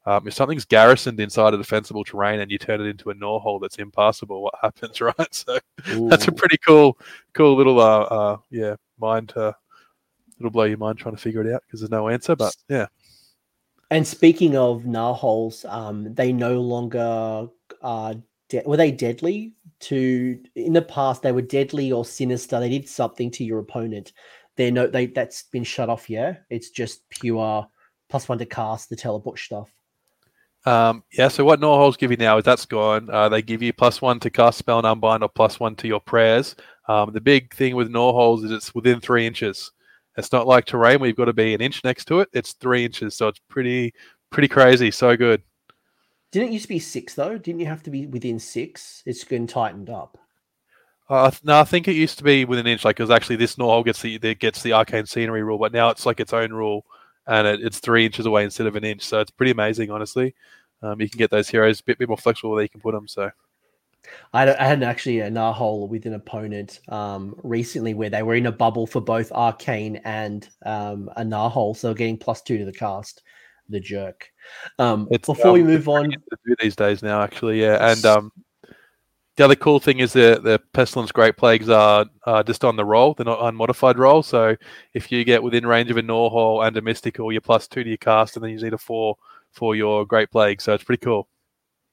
um, 0.05 0.27
if 0.27 0.33
something's 0.33 0.65
garrisoned 0.65 1.19
inside 1.19 1.53
a 1.53 1.57
defensible 1.57 2.03
terrain 2.03 2.39
and 2.39 2.49
you 2.49 2.57
turn 2.57 2.81
it 2.81 2.85
into 2.85 3.11
a 3.11 3.13
gnaw 3.13 3.39
hole 3.39 3.59
that's 3.59 3.77
impassable, 3.77 4.41
what 4.41 4.55
happens, 4.61 4.99
right? 5.01 5.33
So 5.33 5.59
Ooh. 5.89 6.09
that's 6.09 6.27
a 6.27 6.31
pretty 6.31 6.57
cool, 6.65 6.97
cool 7.33 7.55
little, 7.55 7.79
uh, 7.79 8.01
uh, 8.01 8.37
yeah, 8.49 8.75
mind 8.99 9.29
to, 9.29 9.55
it'll 10.39 10.51
blow 10.51 10.63
your 10.63 10.77
mind 10.77 10.97
trying 10.97 11.15
to 11.15 11.21
figure 11.21 11.41
it 11.41 11.53
out 11.53 11.61
because 11.65 11.81
there's 11.81 11.91
no 11.91 12.09
answer. 12.09 12.35
But 12.35 12.55
yeah. 12.67 12.87
And 13.91 14.07
speaking 14.07 14.55
of 14.55 14.85
gnaw 14.85 15.13
holes, 15.13 15.65
um, 15.65 16.13
they 16.13 16.31
no 16.31 16.61
longer 16.61 17.47
uh, 17.81 18.13
de- 18.51 18.63
were 18.65 18.77
they 18.77 18.91
deadly 18.91 19.53
to 19.79 20.39
in 20.55 20.73
the 20.73 20.81
past 20.81 21.23
they 21.23 21.31
were 21.31 21.41
deadly 21.41 21.91
or 21.91 22.05
sinister 22.05 22.59
they 22.59 22.69
did 22.69 22.87
something 22.87 23.31
to 23.31 23.43
your 23.43 23.59
opponent 23.59 24.11
they're 24.57 24.71
no 24.71 24.85
they 24.85 25.07
that's 25.07 25.43
been 25.43 25.63
shut 25.63 25.89
off 25.89 26.09
yeah 26.09 26.35
it's 26.49 26.69
just 26.69 27.09
pure 27.09 27.65
plus 28.09 28.29
one 28.29 28.37
to 28.37 28.45
cast 28.45 28.89
the 28.89 28.95
teleport 28.95 29.39
stuff 29.39 29.71
um, 30.65 31.03
yeah, 31.11 31.27
so 31.27 31.43
what 31.43 31.59
give 31.97 32.11
you 32.11 32.17
now 32.17 32.37
is 32.37 32.43
that's 32.43 32.65
gone. 32.65 33.09
Uh, 33.09 33.27
they 33.27 33.41
give 33.41 33.63
you 33.63 33.73
plus 33.73 33.99
one 33.99 34.19
to 34.19 34.29
cast 34.29 34.59
spell 34.59 34.77
and 34.77 34.85
unbind 34.85 35.23
or 35.23 35.29
plus 35.29 35.59
one 35.59 35.75
to 35.77 35.87
your 35.87 35.99
prayers. 35.99 36.55
Um, 36.87 37.11
the 37.13 37.19
big 37.19 37.51
thing 37.53 37.75
with 37.75 37.89
Gnaw 37.89 38.11
holes 38.11 38.43
is 38.43 38.51
it's 38.51 38.75
within 38.75 38.99
three 38.99 39.25
inches. 39.25 39.71
It's 40.17 40.31
not 40.31 40.45
like 40.45 40.65
terrain 40.65 41.03
you've 41.03 41.15
got 41.15 41.25
to 41.25 41.33
be 41.33 41.55
an 41.55 41.61
inch 41.61 41.83
next 41.83 42.05
to 42.05 42.19
it. 42.19 42.29
It's 42.33 42.53
three 42.53 42.85
inches, 42.85 43.15
so 43.15 43.27
it's 43.27 43.41
pretty 43.49 43.93
pretty 44.29 44.47
crazy. 44.47 44.91
So 44.91 45.17
good. 45.17 45.41
Didn't 46.31 46.49
it 46.49 46.53
used 46.53 46.65
to 46.65 46.69
be 46.69 46.79
six 46.79 47.13
though? 47.13 47.37
Didn't 47.37 47.59
you 47.59 47.67
have 47.67 47.83
to 47.83 47.89
be 47.89 48.07
within 48.07 48.39
six? 48.39 49.03
It's 49.05 49.23
been 49.23 49.47
tightened 49.47 49.89
up. 49.89 50.17
Uh, 51.09 51.29
no, 51.43 51.59
I 51.59 51.65
think 51.65 51.89
it 51.89 51.95
used 51.95 52.17
to 52.19 52.23
be 52.23 52.45
within 52.45 52.65
an 52.65 52.71
inch. 52.71 52.85
Like, 52.85 52.95
because 52.95 53.09
actually 53.09 53.35
this 53.35 53.57
Gnaw 53.57 53.67
hole 53.67 53.83
gets 53.83 54.01
the 54.01 54.17
gets 54.35 54.63
the 54.63 54.73
arcane 54.73 55.05
scenery 55.05 55.43
rule, 55.43 55.57
but 55.57 55.73
now 55.73 55.89
it's 55.89 56.05
like 56.05 56.21
its 56.21 56.31
own 56.31 56.53
rule, 56.53 56.85
and 57.27 57.45
it, 57.45 57.61
it's 57.61 57.79
three 57.79 58.05
inches 58.05 58.25
away 58.25 58.45
instead 58.45 58.65
of 58.65 58.77
an 58.77 58.85
inch. 58.85 59.01
So 59.01 59.19
it's 59.19 59.31
pretty 59.31 59.51
amazing, 59.51 59.91
honestly. 59.91 60.33
Um, 60.81 61.01
you 61.01 61.09
can 61.09 61.17
get 61.17 61.29
those 61.29 61.49
heroes 61.49 61.81
a 61.81 61.83
bit, 61.83 61.99
bit 61.99 62.07
more 62.07 62.17
flexible 62.17 62.51
where 62.51 62.63
you 62.63 62.69
can 62.69 62.81
put 62.81 62.93
them. 62.93 63.07
So. 63.07 63.29
I 64.33 64.39
had, 64.39 64.49
I 64.55 64.65
had 64.65 64.83
actually 64.83 65.19
a 65.19 65.29
Gnaw 65.29 65.85
with 65.85 66.05
an 66.05 66.13
opponent 66.13 66.79
um, 66.89 67.35
recently 67.43 67.93
where 67.93 68.09
they 68.09 68.23
were 68.23 68.33
in 68.33 68.47
a 68.47 68.51
bubble 68.51 68.87
for 68.87 68.99
both 68.99 69.31
Arcane 69.31 69.97
and 70.05 70.49
um, 70.65 71.09
a 71.17 71.23
Gnaw 71.23 71.73
so 71.73 71.93
getting 71.93 72.17
plus 72.17 72.41
two 72.41 72.57
to 72.57 72.65
the 72.65 72.73
cast 72.73 73.21
the 73.71 73.79
jerk. 73.79 74.29
Um, 74.79 75.07
it's, 75.11 75.27
before 75.27 75.47
um, 75.47 75.53
we 75.53 75.63
move 75.63 75.87
on, 75.87 76.13
these 76.59 76.75
days 76.75 77.01
now, 77.01 77.21
actually, 77.21 77.61
yeah. 77.61 77.91
And 77.91 78.05
um, 78.05 78.31
the 79.37 79.45
other 79.45 79.55
cool 79.55 79.79
thing 79.79 79.99
is 79.99 80.13
the 80.13 80.39
the 80.43 80.59
pestilence 80.73 81.11
great 81.11 81.37
plagues 81.37 81.69
are 81.69 82.05
uh, 82.25 82.43
just 82.43 82.63
on 82.63 82.75
the 82.75 82.85
roll; 82.85 83.13
they're 83.13 83.25
not 83.25 83.41
unmodified 83.41 83.97
roll. 83.97 84.23
So 84.23 84.55
if 84.93 85.11
you 85.11 85.23
get 85.23 85.41
within 85.41 85.65
range 85.65 85.89
of 85.89 85.97
a 85.97 86.01
Gnaw 86.01 86.29
hole 86.29 86.61
and 86.61 86.75
a 86.77 86.81
mystical, 86.81 87.31
you're 87.31 87.41
plus 87.41 87.67
two 87.67 87.83
to 87.83 87.89
your 87.89 87.97
cast, 87.97 88.35
and 88.35 88.43
then 88.43 88.51
you 88.51 88.59
need 88.59 88.73
a 88.73 88.77
four 88.77 89.15
for 89.51 89.75
your 89.75 90.05
great 90.05 90.31
plague. 90.31 90.61
So 90.61 90.73
it's 90.73 90.83
pretty 90.83 91.03
cool. 91.03 91.27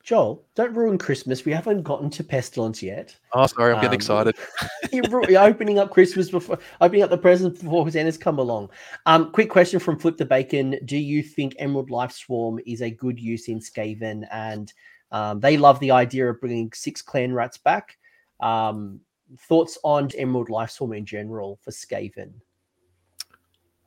Joel, 0.08 0.42
don't 0.54 0.72
ruin 0.72 0.96
Christmas. 0.96 1.44
We 1.44 1.52
haven't 1.52 1.82
gotten 1.82 2.08
to 2.08 2.24
pestilence 2.24 2.82
yet. 2.82 3.14
Oh, 3.34 3.46
sorry, 3.46 3.74
I'm 3.74 3.82
getting 3.82 3.90
um, 3.90 3.94
excited. 3.96 4.36
you're, 4.90 5.38
opening 5.38 5.78
up 5.78 5.90
Christmas 5.90 6.30
before 6.30 6.58
opening 6.80 7.02
up 7.02 7.10
the 7.10 7.18
presents 7.18 7.60
before 7.60 7.90
Santa's 7.90 8.16
come 8.16 8.38
along. 8.38 8.70
Um, 9.04 9.30
quick 9.32 9.50
question 9.50 9.78
from 9.78 9.98
Flip 9.98 10.16
the 10.16 10.24
Bacon: 10.24 10.78
Do 10.86 10.96
you 10.96 11.22
think 11.22 11.56
Emerald 11.58 11.90
Life 11.90 12.12
Swarm 12.12 12.58
is 12.64 12.80
a 12.80 12.90
good 12.90 13.20
use 13.20 13.48
in 13.48 13.60
Skaven? 13.60 14.26
And 14.32 14.72
um, 15.12 15.40
they 15.40 15.58
love 15.58 15.78
the 15.78 15.90
idea 15.90 16.30
of 16.30 16.40
bringing 16.40 16.72
six 16.72 17.02
clan 17.02 17.34
rats 17.34 17.58
back. 17.58 17.98
Um, 18.40 19.00
thoughts 19.40 19.76
on 19.84 20.08
Emerald 20.16 20.48
Life 20.48 20.70
Swarm 20.70 20.94
in 20.94 21.04
general 21.04 21.58
for 21.62 21.70
Skaven? 21.70 22.32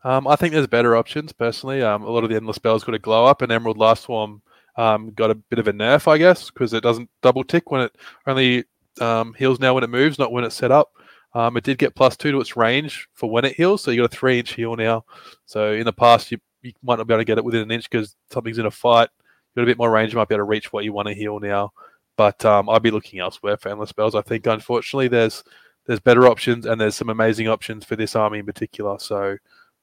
Um, 0.04 0.28
I 0.28 0.36
think 0.36 0.54
there's 0.54 0.68
better 0.68 0.96
options 0.96 1.34
personally. 1.34 1.82
Um, 1.82 2.04
a 2.04 2.12
lot 2.12 2.24
of 2.24 2.30
the 2.30 2.36
endless 2.36 2.58
spells 2.58 2.84
got 2.84 2.94
a 2.94 3.00
glow 3.00 3.26
up, 3.26 3.42
and 3.42 3.52
Emerald 3.52 3.80
Life 3.80 4.02
Swarm 4.02 4.44
um, 4.76 5.12
got 5.12 5.32
a 5.32 5.36
bit 5.36 5.60
of 5.60 5.68
a 5.68 5.74
nerf, 5.74 6.08
I 6.08 6.18
guess, 6.18 6.50
because 6.50 6.74
it 6.74 6.84
doesn't 6.84 7.10
double 7.22 7.44
tick 7.44 7.72
when 7.72 7.82
it 7.82 7.96
only 8.28 8.66
um, 9.00 9.34
heals 9.34 9.60
now 9.60 9.74
when 9.74 9.84
it 9.84 9.90
moves, 9.90 10.20
not 10.20 10.32
when 10.32 10.44
it's 10.44 10.56
set 10.56 10.72
up. 10.72 10.92
Um, 11.34 11.56
it 11.56 11.64
did 11.64 11.78
get 11.78 11.96
plus 11.96 12.18
two 12.18 12.32
to 12.32 12.42
its 12.42 12.58
range 12.58 13.08
for 13.14 13.30
when 13.30 13.46
it 13.46 13.56
heals, 13.56 13.82
so 13.82 13.92
you 13.92 14.02
got 14.02 14.14
a 14.14 14.16
three 14.16 14.40
inch 14.40 14.54
heal 14.54 14.76
now. 14.76 15.06
So 15.46 15.72
in 15.72 15.86
the 15.86 15.94
past, 15.94 16.32
you, 16.32 16.40
you 16.62 16.74
might 16.84 16.98
not 16.98 17.08
be 17.08 17.14
able 17.14 17.22
to 17.22 17.26
get 17.26 17.38
it 17.38 17.46
within 17.46 17.62
an 17.62 17.72
inch 17.72 17.90
because 17.90 18.16
something's 18.30 18.58
in 18.58 18.66
a 18.66 18.72
fight. 18.72 19.10
You 19.56 19.62
got 19.62 19.64
a 19.64 19.72
bit 19.72 19.78
more 19.78 19.92
range, 19.92 20.12
you 20.12 20.18
might 20.18 20.28
be 20.28 20.36
able 20.36 20.46
to 20.46 20.50
reach 20.50 20.74
what 20.74 20.84
you 20.84 20.94
want 20.94 21.08
to 21.08 21.14
heal 21.14 21.40
now. 21.40 21.72
But 22.18 22.44
um, 22.46 22.70
I'd 22.70 22.84
be 22.84 22.92
looking 22.92 23.20
elsewhere 23.20 23.58
for 23.58 23.70
endless 23.70 23.90
spells. 23.90 24.16
I 24.16 24.22
think 24.22 24.46
unfortunately 24.46 25.08
there's 25.08 25.44
there's 25.88 26.00
better 26.00 26.28
options 26.28 26.66
and 26.66 26.80
there's 26.80 26.96
some 26.96 27.10
amazing 27.10 27.48
options 27.48 27.86
for 27.86 27.96
this 27.96 28.16
army 28.16 28.40
in 28.40 28.46
particular. 28.46 29.00
So 29.00 29.38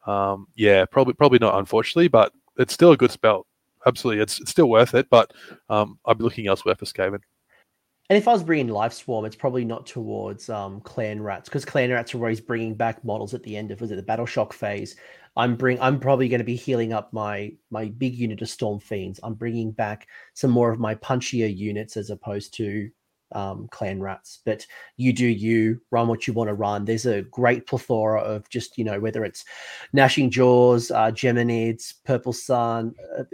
um, 0.06 0.46
yeah, 0.54 0.84
probably 0.84 1.14
probably 1.14 1.38
not 1.38 1.58
unfortunately, 1.58 2.08
but 2.08 2.32
it's 2.56 2.74
still 2.74 2.92
a 2.92 2.96
good 2.96 3.10
spell 3.10 3.46
absolutely, 3.86 4.22
it's, 4.22 4.40
it's 4.40 4.50
still 4.50 4.68
worth 4.68 4.94
it. 4.94 5.08
But 5.10 5.32
um, 5.68 5.98
I'd 6.04 6.18
be 6.18 6.24
looking 6.24 6.46
elsewhere 6.46 6.74
for 6.74 6.84
Skaven. 6.84 7.20
And 8.10 8.16
if 8.16 8.26
I 8.26 8.32
was 8.32 8.42
bringing 8.42 8.68
Life 8.68 8.94
Swarm, 8.94 9.26
it's 9.26 9.36
probably 9.36 9.66
not 9.66 9.84
towards 9.84 10.48
um, 10.48 10.80
Clan 10.80 11.22
Rats 11.22 11.48
because 11.48 11.66
Clan 11.66 11.90
Rats 11.90 12.14
are 12.14 12.18
always 12.18 12.40
bringing 12.40 12.74
back 12.74 13.04
models 13.04 13.34
at 13.34 13.42
the 13.42 13.54
end 13.54 13.70
of 13.70 13.82
was 13.82 13.90
it 13.90 13.96
the 13.96 14.02
Battle 14.02 14.24
Shock 14.24 14.54
phase. 14.54 14.96
I'm 15.36 15.56
bring 15.56 15.78
I'm 15.80 16.00
probably 16.00 16.28
going 16.28 16.40
to 16.40 16.44
be 16.44 16.56
healing 16.56 16.94
up 16.94 17.12
my 17.12 17.52
my 17.70 17.86
big 17.90 18.14
unit 18.14 18.40
of 18.40 18.48
Storm 18.48 18.80
Fiends. 18.80 19.20
I'm 19.22 19.34
bringing 19.34 19.72
back 19.72 20.08
some 20.32 20.50
more 20.50 20.70
of 20.70 20.80
my 20.80 20.94
punchier 20.94 21.54
units 21.54 21.98
as 21.98 22.08
opposed 22.08 22.54
to 22.54 22.90
um, 23.32 23.68
clan 23.70 24.00
rats. 24.00 24.40
But 24.44 24.66
you 24.96 25.12
do 25.12 25.26
you 25.26 25.80
run 25.90 26.08
what 26.08 26.26
you 26.26 26.32
want 26.32 26.48
to 26.48 26.54
run. 26.54 26.84
There's 26.84 27.06
a 27.06 27.22
great 27.22 27.66
plethora 27.66 28.20
of 28.20 28.48
just 28.48 28.78
you 28.78 28.84
know 28.84 29.00
whether 29.00 29.24
it's 29.24 29.44
gnashing 29.92 30.30
jaws, 30.30 30.90
uh, 30.90 31.10
geminids, 31.10 31.94
purple 32.04 32.32
sun, 32.32 32.94
uh, 33.18 33.24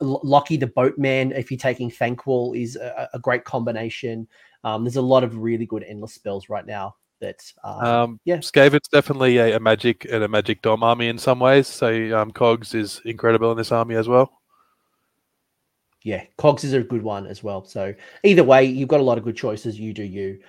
Locky 0.00 0.56
the 0.56 0.66
boatman. 0.66 1.32
If 1.32 1.50
you're 1.50 1.58
taking 1.58 1.90
Thanquol, 1.90 2.60
is 2.60 2.76
a, 2.76 3.08
a 3.14 3.18
great 3.18 3.44
combination. 3.44 4.28
Um, 4.64 4.84
there's 4.84 4.96
a 4.96 5.02
lot 5.02 5.24
of 5.24 5.36
really 5.36 5.66
good 5.66 5.84
endless 5.84 6.14
spells 6.14 6.48
right 6.48 6.66
now. 6.66 6.96
That 7.20 7.40
um, 7.64 7.84
um, 7.84 8.20
yeah, 8.24 8.40
Skaven's 8.40 8.88
definitely 8.88 9.36
a, 9.36 9.56
a, 9.56 9.60
magic 9.60 10.06
and 10.10 10.24
a 10.24 10.28
magic 10.28 10.62
dom 10.62 10.82
army 10.82 11.08
in 11.08 11.18
some 11.18 11.38
ways. 11.38 11.66
So 11.66 12.18
um, 12.18 12.30
Cogs 12.30 12.74
is 12.74 13.02
incredible 13.04 13.50
in 13.50 13.58
this 13.58 13.72
army 13.72 13.94
as 13.96 14.08
well 14.08 14.39
yeah, 16.02 16.24
Cogs 16.38 16.64
is 16.64 16.72
a 16.72 16.82
good 16.82 17.02
one 17.02 17.26
as 17.26 17.42
well. 17.42 17.64
So 17.64 17.94
either 18.24 18.44
way, 18.44 18.64
you've 18.64 18.88
got 18.88 19.00
a 19.00 19.04
lot 19.04 19.18
of 19.18 19.24
good 19.24 19.36
choices. 19.36 19.78
You 19.78 19.92
do 19.92 20.02
you. 20.02 20.40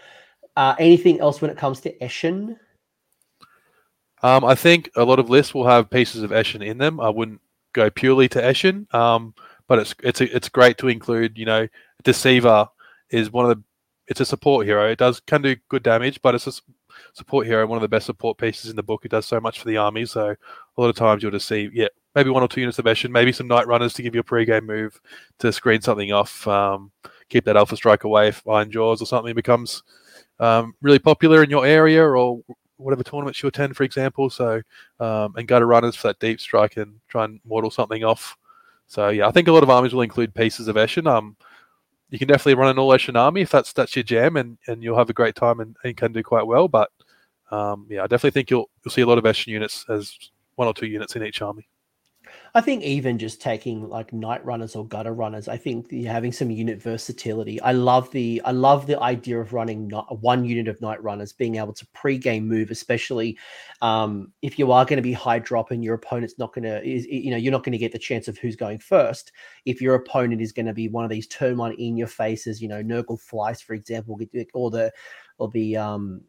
Uh, 0.55 0.75
anything 0.79 1.19
else 1.19 1.41
when 1.41 1.51
it 1.51 1.57
comes 1.57 1.79
to 1.81 1.97
Eshin? 1.99 2.57
Um, 4.23 4.45
I 4.45 4.55
think 4.55 4.91
a 4.95 5.03
lot 5.03 5.19
of 5.19 5.29
lists 5.29 5.53
will 5.53 5.67
have 5.67 5.89
pieces 5.89 6.23
of 6.23 6.31
Eshin 6.31 6.65
in 6.65 6.77
them. 6.77 6.99
I 6.99 7.09
wouldn't 7.09 7.41
go 7.73 7.89
purely 7.89 8.29
to 8.29 8.41
Eshin, 8.41 8.93
um, 8.93 9.33
but 9.67 9.79
it's 9.79 9.95
it's 10.03 10.21
it's 10.21 10.49
great 10.49 10.77
to 10.79 10.87
include. 10.87 11.37
You 11.37 11.45
know, 11.45 11.67
Deceiver 12.03 12.69
is 13.09 13.31
one 13.31 13.49
of 13.49 13.57
the 13.57 13.63
it's 14.07 14.19
a 14.19 14.25
support 14.25 14.65
hero. 14.65 14.89
It 14.89 14.99
does 14.99 15.19
can 15.21 15.41
do 15.41 15.55
good 15.69 15.83
damage, 15.83 16.21
but 16.21 16.35
it's 16.35 16.47
a 16.47 16.53
support 17.13 17.47
hero, 17.47 17.65
one 17.65 17.77
of 17.77 17.81
the 17.81 17.87
best 17.87 18.05
support 18.05 18.37
pieces 18.37 18.69
in 18.69 18.75
the 18.75 18.83
book. 18.83 19.05
It 19.05 19.11
does 19.11 19.25
so 19.25 19.39
much 19.39 19.59
for 19.59 19.67
the 19.67 19.77
army. 19.77 20.05
So 20.05 20.29
a 20.29 20.81
lot 20.81 20.89
of 20.89 20.95
times 20.95 21.23
you'll 21.23 21.31
just 21.31 21.47
see, 21.47 21.69
yeah, 21.73 21.87
maybe 22.15 22.29
one 22.29 22.43
or 22.43 22.47
two 22.47 22.61
units 22.61 22.79
of 22.79 22.85
Eshin, 22.85 23.09
maybe 23.09 23.31
some 23.31 23.47
Night 23.47 23.67
Runners 23.67 23.93
to 23.93 24.01
give 24.01 24.13
you 24.13 24.21
a 24.21 24.23
pre-game 24.23 24.65
move 24.65 24.99
to 25.39 25.51
screen 25.51 25.81
something 25.81 26.11
off, 26.11 26.47
um, 26.47 26.91
keep 27.29 27.45
that 27.45 27.57
Alpha 27.57 27.75
Strike 27.75 28.03
away 28.03 28.33
behind 28.45 28.71
Jaws 28.71 29.01
or 29.01 29.05
something 29.05 29.33
becomes 29.33 29.83
um, 30.39 30.73
really 30.81 30.99
popular 30.99 31.43
in 31.43 31.49
your 31.49 31.65
area 31.65 32.03
or 32.03 32.41
whatever 32.77 33.03
tournaments 33.03 33.41
you 33.41 33.47
attend, 33.47 33.75
for 33.75 33.83
example. 33.83 34.29
So 34.29 34.61
um, 34.99 35.33
and 35.35 35.47
gutter 35.47 35.67
runners 35.67 35.95
for 35.95 36.07
that 36.07 36.19
deep 36.19 36.41
strike 36.41 36.77
and 36.77 36.99
try 37.07 37.25
and 37.25 37.39
mortal 37.45 37.71
something 37.71 38.03
off. 38.03 38.37
So 38.87 39.09
yeah, 39.09 39.27
I 39.27 39.31
think 39.31 39.47
a 39.47 39.51
lot 39.51 39.63
of 39.63 39.69
armies 39.69 39.93
will 39.93 40.01
include 40.01 40.33
pieces 40.33 40.67
of 40.67 40.75
Eshin. 40.75 41.09
Um, 41.09 41.37
you 42.09 42.19
can 42.19 42.27
definitely 42.27 42.55
run 42.55 42.69
an 42.69 42.79
all 42.79 42.89
Eshin 42.89 43.17
army 43.17 43.41
if 43.41 43.49
that's 43.49 43.71
that's 43.71 43.95
your 43.95 44.03
jam, 44.03 44.35
and, 44.35 44.57
and 44.67 44.83
you'll 44.83 44.97
have 44.97 45.09
a 45.09 45.13
great 45.13 45.35
time 45.35 45.61
and, 45.61 45.77
and 45.85 45.95
can 45.95 46.11
do 46.11 46.21
quite 46.21 46.45
well. 46.45 46.67
But 46.67 46.89
um, 47.51 47.87
yeah, 47.89 48.03
I 48.03 48.07
definitely 48.07 48.31
think 48.31 48.49
you'll 48.49 48.69
you'll 48.83 48.91
see 48.91 49.01
a 49.01 49.05
lot 49.05 49.17
of 49.17 49.23
Eshin 49.23 49.47
units 49.47 49.85
as 49.87 50.17
one 50.55 50.67
or 50.67 50.73
two 50.73 50.87
units 50.87 51.15
in 51.15 51.23
each 51.23 51.41
army. 51.41 51.67
I 52.53 52.59
think 52.59 52.83
even 52.83 53.17
just 53.17 53.41
taking 53.41 53.87
like 53.87 54.11
night 54.11 54.43
runners 54.43 54.75
or 54.75 54.85
gutter 54.85 55.13
runners, 55.13 55.47
I 55.47 55.55
think 55.55 55.89
having 55.91 56.33
some 56.33 56.51
unit 56.51 56.81
versatility. 56.81 57.61
I 57.61 57.71
love 57.71 58.11
the 58.11 58.41
I 58.43 58.51
love 58.51 58.87
the 58.87 58.99
idea 58.99 59.39
of 59.39 59.53
running 59.53 59.87
not 59.87 60.19
one 60.19 60.43
unit 60.43 60.67
of 60.67 60.81
night 60.81 61.01
runners, 61.01 61.31
being 61.31 61.55
able 61.55 61.71
to 61.73 61.87
pre-game 61.93 62.47
move, 62.47 62.69
especially 62.69 63.37
um, 63.81 64.33
if 64.41 64.59
you 64.59 64.73
are 64.73 64.83
going 64.83 64.97
to 64.97 65.03
be 65.03 65.13
high 65.13 65.39
drop 65.39 65.71
and 65.71 65.81
your 65.81 65.95
opponent's 65.95 66.37
not 66.37 66.53
going 66.53 66.63
to, 66.63 66.85
you 66.85 67.31
know, 67.31 67.37
you're 67.37 67.53
not 67.53 67.63
going 67.63 67.71
to 67.71 67.77
get 67.77 67.93
the 67.93 67.99
chance 67.99 68.27
of 68.27 68.37
who's 68.37 68.57
going 68.57 68.79
first. 68.79 69.31
If 69.65 69.81
your 69.81 69.95
opponent 69.95 70.41
is 70.41 70.51
going 70.51 70.65
to 70.65 70.73
be 70.73 70.89
one 70.89 71.05
of 71.05 71.09
these 71.09 71.27
turn 71.27 71.51
in 71.77 71.95
your 71.95 72.07
faces, 72.07 72.61
you 72.61 72.67
know, 72.67 72.83
Nurgle 72.83 73.19
Flies, 73.19 73.61
for 73.61 73.73
example, 73.73 74.19
or 74.53 74.71
the 74.71 74.91
or 75.37 75.49
the 75.49 75.77
um, 75.77 76.21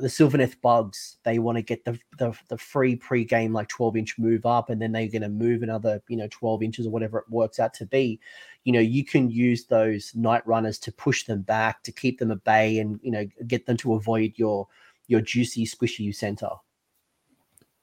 the 0.00 0.08
Sylvaneth 0.08 0.60
bugs, 0.60 1.16
they 1.22 1.38
want 1.38 1.56
to 1.56 1.62
get 1.62 1.84
the, 1.84 1.98
the, 2.18 2.36
the 2.48 2.58
free 2.58 2.96
pre-game 2.96 3.52
like 3.52 3.68
12 3.68 3.96
inch 3.96 4.18
move 4.18 4.46
up, 4.46 4.70
and 4.70 4.80
then 4.80 4.92
they're 4.92 5.08
going 5.08 5.22
to 5.22 5.28
move 5.28 5.62
another, 5.62 6.02
you 6.08 6.16
know, 6.16 6.28
12 6.30 6.62
inches 6.62 6.86
or 6.86 6.90
whatever 6.90 7.18
it 7.18 7.30
works 7.30 7.58
out 7.58 7.74
to 7.74 7.86
be. 7.86 8.20
You 8.64 8.72
know, 8.72 8.80
you 8.80 9.04
can 9.04 9.30
use 9.30 9.64
those 9.64 10.14
night 10.14 10.46
runners 10.46 10.78
to 10.80 10.92
push 10.92 11.24
them 11.24 11.42
back, 11.42 11.82
to 11.84 11.92
keep 11.92 12.18
them 12.18 12.30
at 12.30 12.42
bay, 12.44 12.78
and 12.78 12.98
you 13.02 13.10
know, 13.10 13.26
get 13.46 13.66
them 13.66 13.76
to 13.78 13.94
avoid 13.94 14.32
your 14.36 14.66
your 15.08 15.20
juicy, 15.20 15.64
squishy 15.66 16.14
center. 16.14 16.48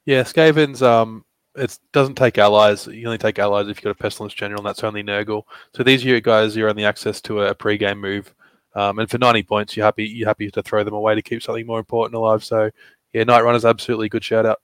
Yeah, 0.05 0.23
Skaven's 0.23 0.81
um 0.81 1.23
it 1.55 1.77
doesn't 1.91 2.15
take 2.15 2.37
allies. 2.37 2.87
You 2.87 3.05
only 3.05 3.17
take 3.17 3.39
allies 3.39 3.67
if 3.67 3.77
you've 3.77 3.83
got 3.83 3.91
a 3.91 3.95
pestilence 3.95 4.33
general, 4.33 4.59
and 4.59 4.67
that's 4.67 4.83
only 4.83 5.03
Nurgle. 5.03 5.43
So 5.75 5.83
these 5.83 6.03
you 6.03 6.19
guys, 6.19 6.55
you're 6.55 6.69
only 6.69 6.85
access 6.85 7.21
to 7.21 7.43
a 7.43 7.55
pre-game 7.55 8.01
move 8.01 8.33
um, 8.75 8.99
and 8.99 9.09
for 9.09 9.17
90 9.17 9.43
points, 9.43 9.77
you're 9.77 9.85
happy 9.85 10.05
you're 10.05 10.27
happy 10.27 10.49
to 10.51 10.63
throw 10.63 10.83
them 10.83 10.93
away 10.93 11.15
to 11.15 11.21
keep 11.21 11.43
something 11.43 11.65
more 11.65 11.79
important 11.79 12.15
alive. 12.15 12.43
So 12.43 12.69
yeah, 13.13 13.23
Night 13.23 13.43
Runner's 13.43 13.65
absolutely 13.65 14.07
a 14.07 14.09
good 14.09 14.23
shout 14.23 14.45
out. 14.45 14.59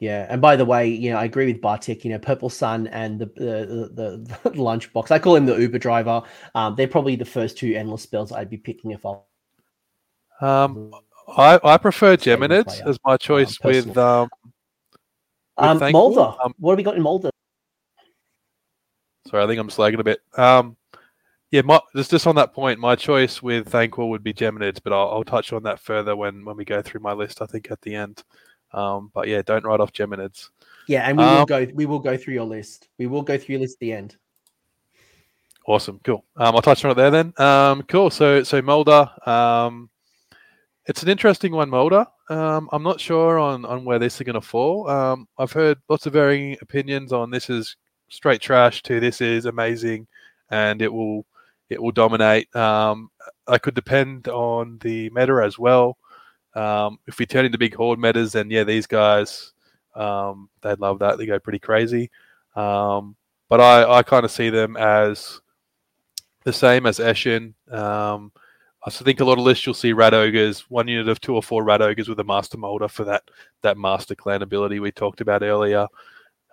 Yeah, 0.00 0.26
and 0.28 0.40
by 0.40 0.54
the 0.54 0.64
way, 0.64 0.88
you 0.88 1.10
know, 1.10 1.16
I 1.16 1.24
agree 1.24 1.46
with 1.46 1.60
Bartik. 1.60 2.04
You 2.04 2.10
know, 2.10 2.18
Purple 2.18 2.50
Sun 2.50 2.86
and 2.88 3.18
the 3.18 3.26
the, 3.26 3.90
the, 3.92 4.50
the 4.50 4.50
lunchbox. 4.50 5.10
I 5.10 5.18
call 5.18 5.34
him 5.34 5.46
the 5.46 5.56
Uber 5.56 5.78
driver. 5.78 6.22
Um, 6.54 6.76
they're 6.76 6.86
probably 6.86 7.16
the 7.16 7.24
first 7.24 7.58
two 7.58 7.74
endless 7.74 8.02
spells 8.02 8.30
I'd 8.30 8.50
be 8.50 8.58
picking 8.58 8.92
if 8.92 9.04
I. 9.04 9.16
Um, 10.40 10.92
I 11.36 11.58
I 11.64 11.76
prefer 11.78 12.16
Geminids 12.16 12.80
as 12.86 12.98
my 13.04 13.16
choice 13.16 13.58
um, 13.64 13.70
with 13.70 13.98
um. 13.98 14.28
With 15.58 15.82
um, 15.82 15.92
Moulder. 15.92 16.34
Um, 16.44 16.54
what 16.58 16.72
have 16.72 16.76
we 16.76 16.84
got 16.84 16.96
in 16.96 17.02
Moulder? 17.02 17.30
Sorry, 19.26 19.42
I 19.42 19.46
think 19.46 19.60
I'm 19.60 19.68
slagging 19.68 19.98
a 19.98 20.04
bit. 20.04 20.20
Um, 20.36 20.77
yeah, 21.50 21.62
my, 21.62 21.80
just 21.96 22.10
just 22.10 22.26
on 22.26 22.34
that 22.36 22.52
point, 22.52 22.78
my 22.78 22.94
choice 22.94 23.42
with 23.42 23.70
Thanquol 23.70 24.10
would 24.10 24.22
be 24.22 24.34
Geminids, 24.34 24.80
but 24.82 24.92
I'll, 24.92 25.10
I'll, 25.10 25.24
touch 25.24 25.52
on 25.52 25.62
that 25.62 25.80
further 25.80 26.14
when 26.14 26.44
when 26.44 26.56
we 26.56 26.64
go 26.64 26.82
through 26.82 27.00
my 27.00 27.12
list. 27.12 27.40
I 27.40 27.46
think 27.46 27.70
at 27.70 27.80
the 27.80 27.94
end. 27.94 28.22
Um, 28.72 29.10
but 29.14 29.28
yeah, 29.28 29.40
don't 29.42 29.64
write 29.64 29.80
off 29.80 29.92
Geminids. 29.92 30.50
Yeah, 30.88 31.08
and 31.08 31.16
we 31.16 31.24
um, 31.24 31.38
will 31.38 31.46
go. 31.46 31.66
We 31.72 31.86
will 31.86 32.00
go 32.00 32.16
through 32.16 32.34
your 32.34 32.44
list. 32.44 32.88
We 32.98 33.06
will 33.06 33.22
go 33.22 33.38
through 33.38 33.54
your 33.54 33.60
list 33.60 33.76
at 33.76 33.80
the 33.80 33.92
end. 33.92 34.16
Awesome, 35.66 36.00
cool. 36.04 36.24
Um, 36.36 36.54
I'll 36.54 36.62
touch 36.62 36.84
on 36.84 36.90
it 36.90 36.94
there 36.94 37.10
then. 37.10 37.32
Um, 37.38 37.82
cool. 37.82 38.10
So 38.10 38.42
so 38.42 38.60
Moulder. 38.60 39.08
Um, 39.26 39.88
it's 40.86 41.02
an 41.02 41.10
interesting 41.10 41.52
one, 41.52 41.68
Moulder. 41.68 42.06
Um, 42.30 42.68
I'm 42.72 42.82
not 42.82 43.00
sure 43.00 43.38
on 43.38 43.64
on 43.64 43.84
where 43.84 43.98
this 43.98 44.16
is 44.16 44.22
going 44.22 44.34
to 44.34 44.40
fall. 44.40 44.88
Um, 44.88 45.28
I've 45.38 45.52
heard 45.52 45.78
lots 45.88 46.04
of 46.04 46.12
varying 46.12 46.56
opinions 46.60 47.12
on 47.12 47.30
this 47.30 47.48
is 47.48 47.76
straight 48.08 48.40
trash 48.40 48.82
to 48.84 49.00
this 49.00 49.20
is 49.22 49.46
amazing, 49.46 50.06
and 50.50 50.80
it 50.82 50.92
will 50.92 51.26
it 51.68 51.82
will 51.82 51.92
dominate. 51.92 52.54
Um, 52.54 53.10
I 53.46 53.58
could 53.58 53.74
depend 53.74 54.28
on 54.28 54.78
the 54.78 55.10
meta 55.10 55.42
as 55.44 55.58
well. 55.58 55.98
Um, 56.54 56.98
if 57.06 57.18
we 57.18 57.26
turn 57.26 57.44
into 57.44 57.58
big 57.58 57.74
horde 57.74 57.98
metas, 57.98 58.32
then 58.32 58.50
yeah, 58.50 58.64
these 58.64 58.86
guys 58.86 59.52
um, 59.94 60.48
they'd 60.62 60.80
love 60.80 61.00
that. 61.00 61.18
They 61.18 61.26
go 61.26 61.38
pretty 61.38 61.58
crazy. 61.58 62.10
Um, 62.56 63.16
but 63.48 63.60
I, 63.60 63.98
I 63.98 64.02
kind 64.02 64.24
of 64.24 64.30
see 64.30 64.50
them 64.50 64.76
as 64.76 65.40
the 66.44 66.52
same 66.52 66.86
as 66.86 66.98
Eshin. 66.98 67.54
Um, 67.72 68.32
I 68.84 68.90
think 68.90 69.20
a 69.20 69.24
lot 69.24 69.38
of 69.38 69.44
lists 69.44 69.66
you'll 69.66 69.74
see 69.74 69.92
rat 69.92 70.14
ogres, 70.14 70.60
one 70.68 70.88
unit 70.88 71.08
of 71.08 71.20
two 71.20 71.34
or 71.34 71.42
four 71.42 71.64
rat 71.64 71.82
ogres 71.82 72.08
with 72.08 72.20
a 72.20 72.24
master 72.24 72.56
moulder 72.56 72.88
for 72.88 73.04
that 73.04 73.24
that 73.62 73.76
master 73.76 74.14
clan 74.14 74.42
ability 74.42 74.80
we 74.80 74.92
talked 74.92 75.20
about 75.20 75.42
earlier. 75.42 75.86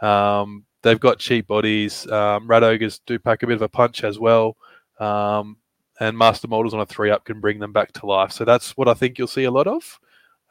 Um, 0.02 0.66
they've 0.82 1.00
got 1.00 1.20
cheap 1.20 1.48
bodies. 1.48 2.08
Um, 2.08 2.48
rat 2.48 2.64
ogres 2.64 3.00
do 3.06 3.20
pack 3.20 3.44
a 3.44 3.48
bit 3.48 3.56
of 3.56 3.62
a 3.62 3.70
punch 3.70 4.04
as 4.04 4.20
well. 4.20 4.58
Um, 5.00 5.58
and 6.00 6.18
master 6.18 6.48
models 6.48 6.74
on 6.74 6.82
a 6.82 6.86
three 6.86 7.10
up 7.10 7.26
can 7.26 7.40
bring 7.40 7.60
them 7.60 7.72
back 7.72 7.92
to 7.94 8.06
life. 8.06 8.32
So 8.32 8.46
that's 8.46 8.76
what 8.78 8.88
I 8.88 8.94
think 8.94 9.18
you'll 9.18 9.28
see 9.28 9.46
a 9.46 9.52
lot 9.52 9.68
of. 9.68 10.00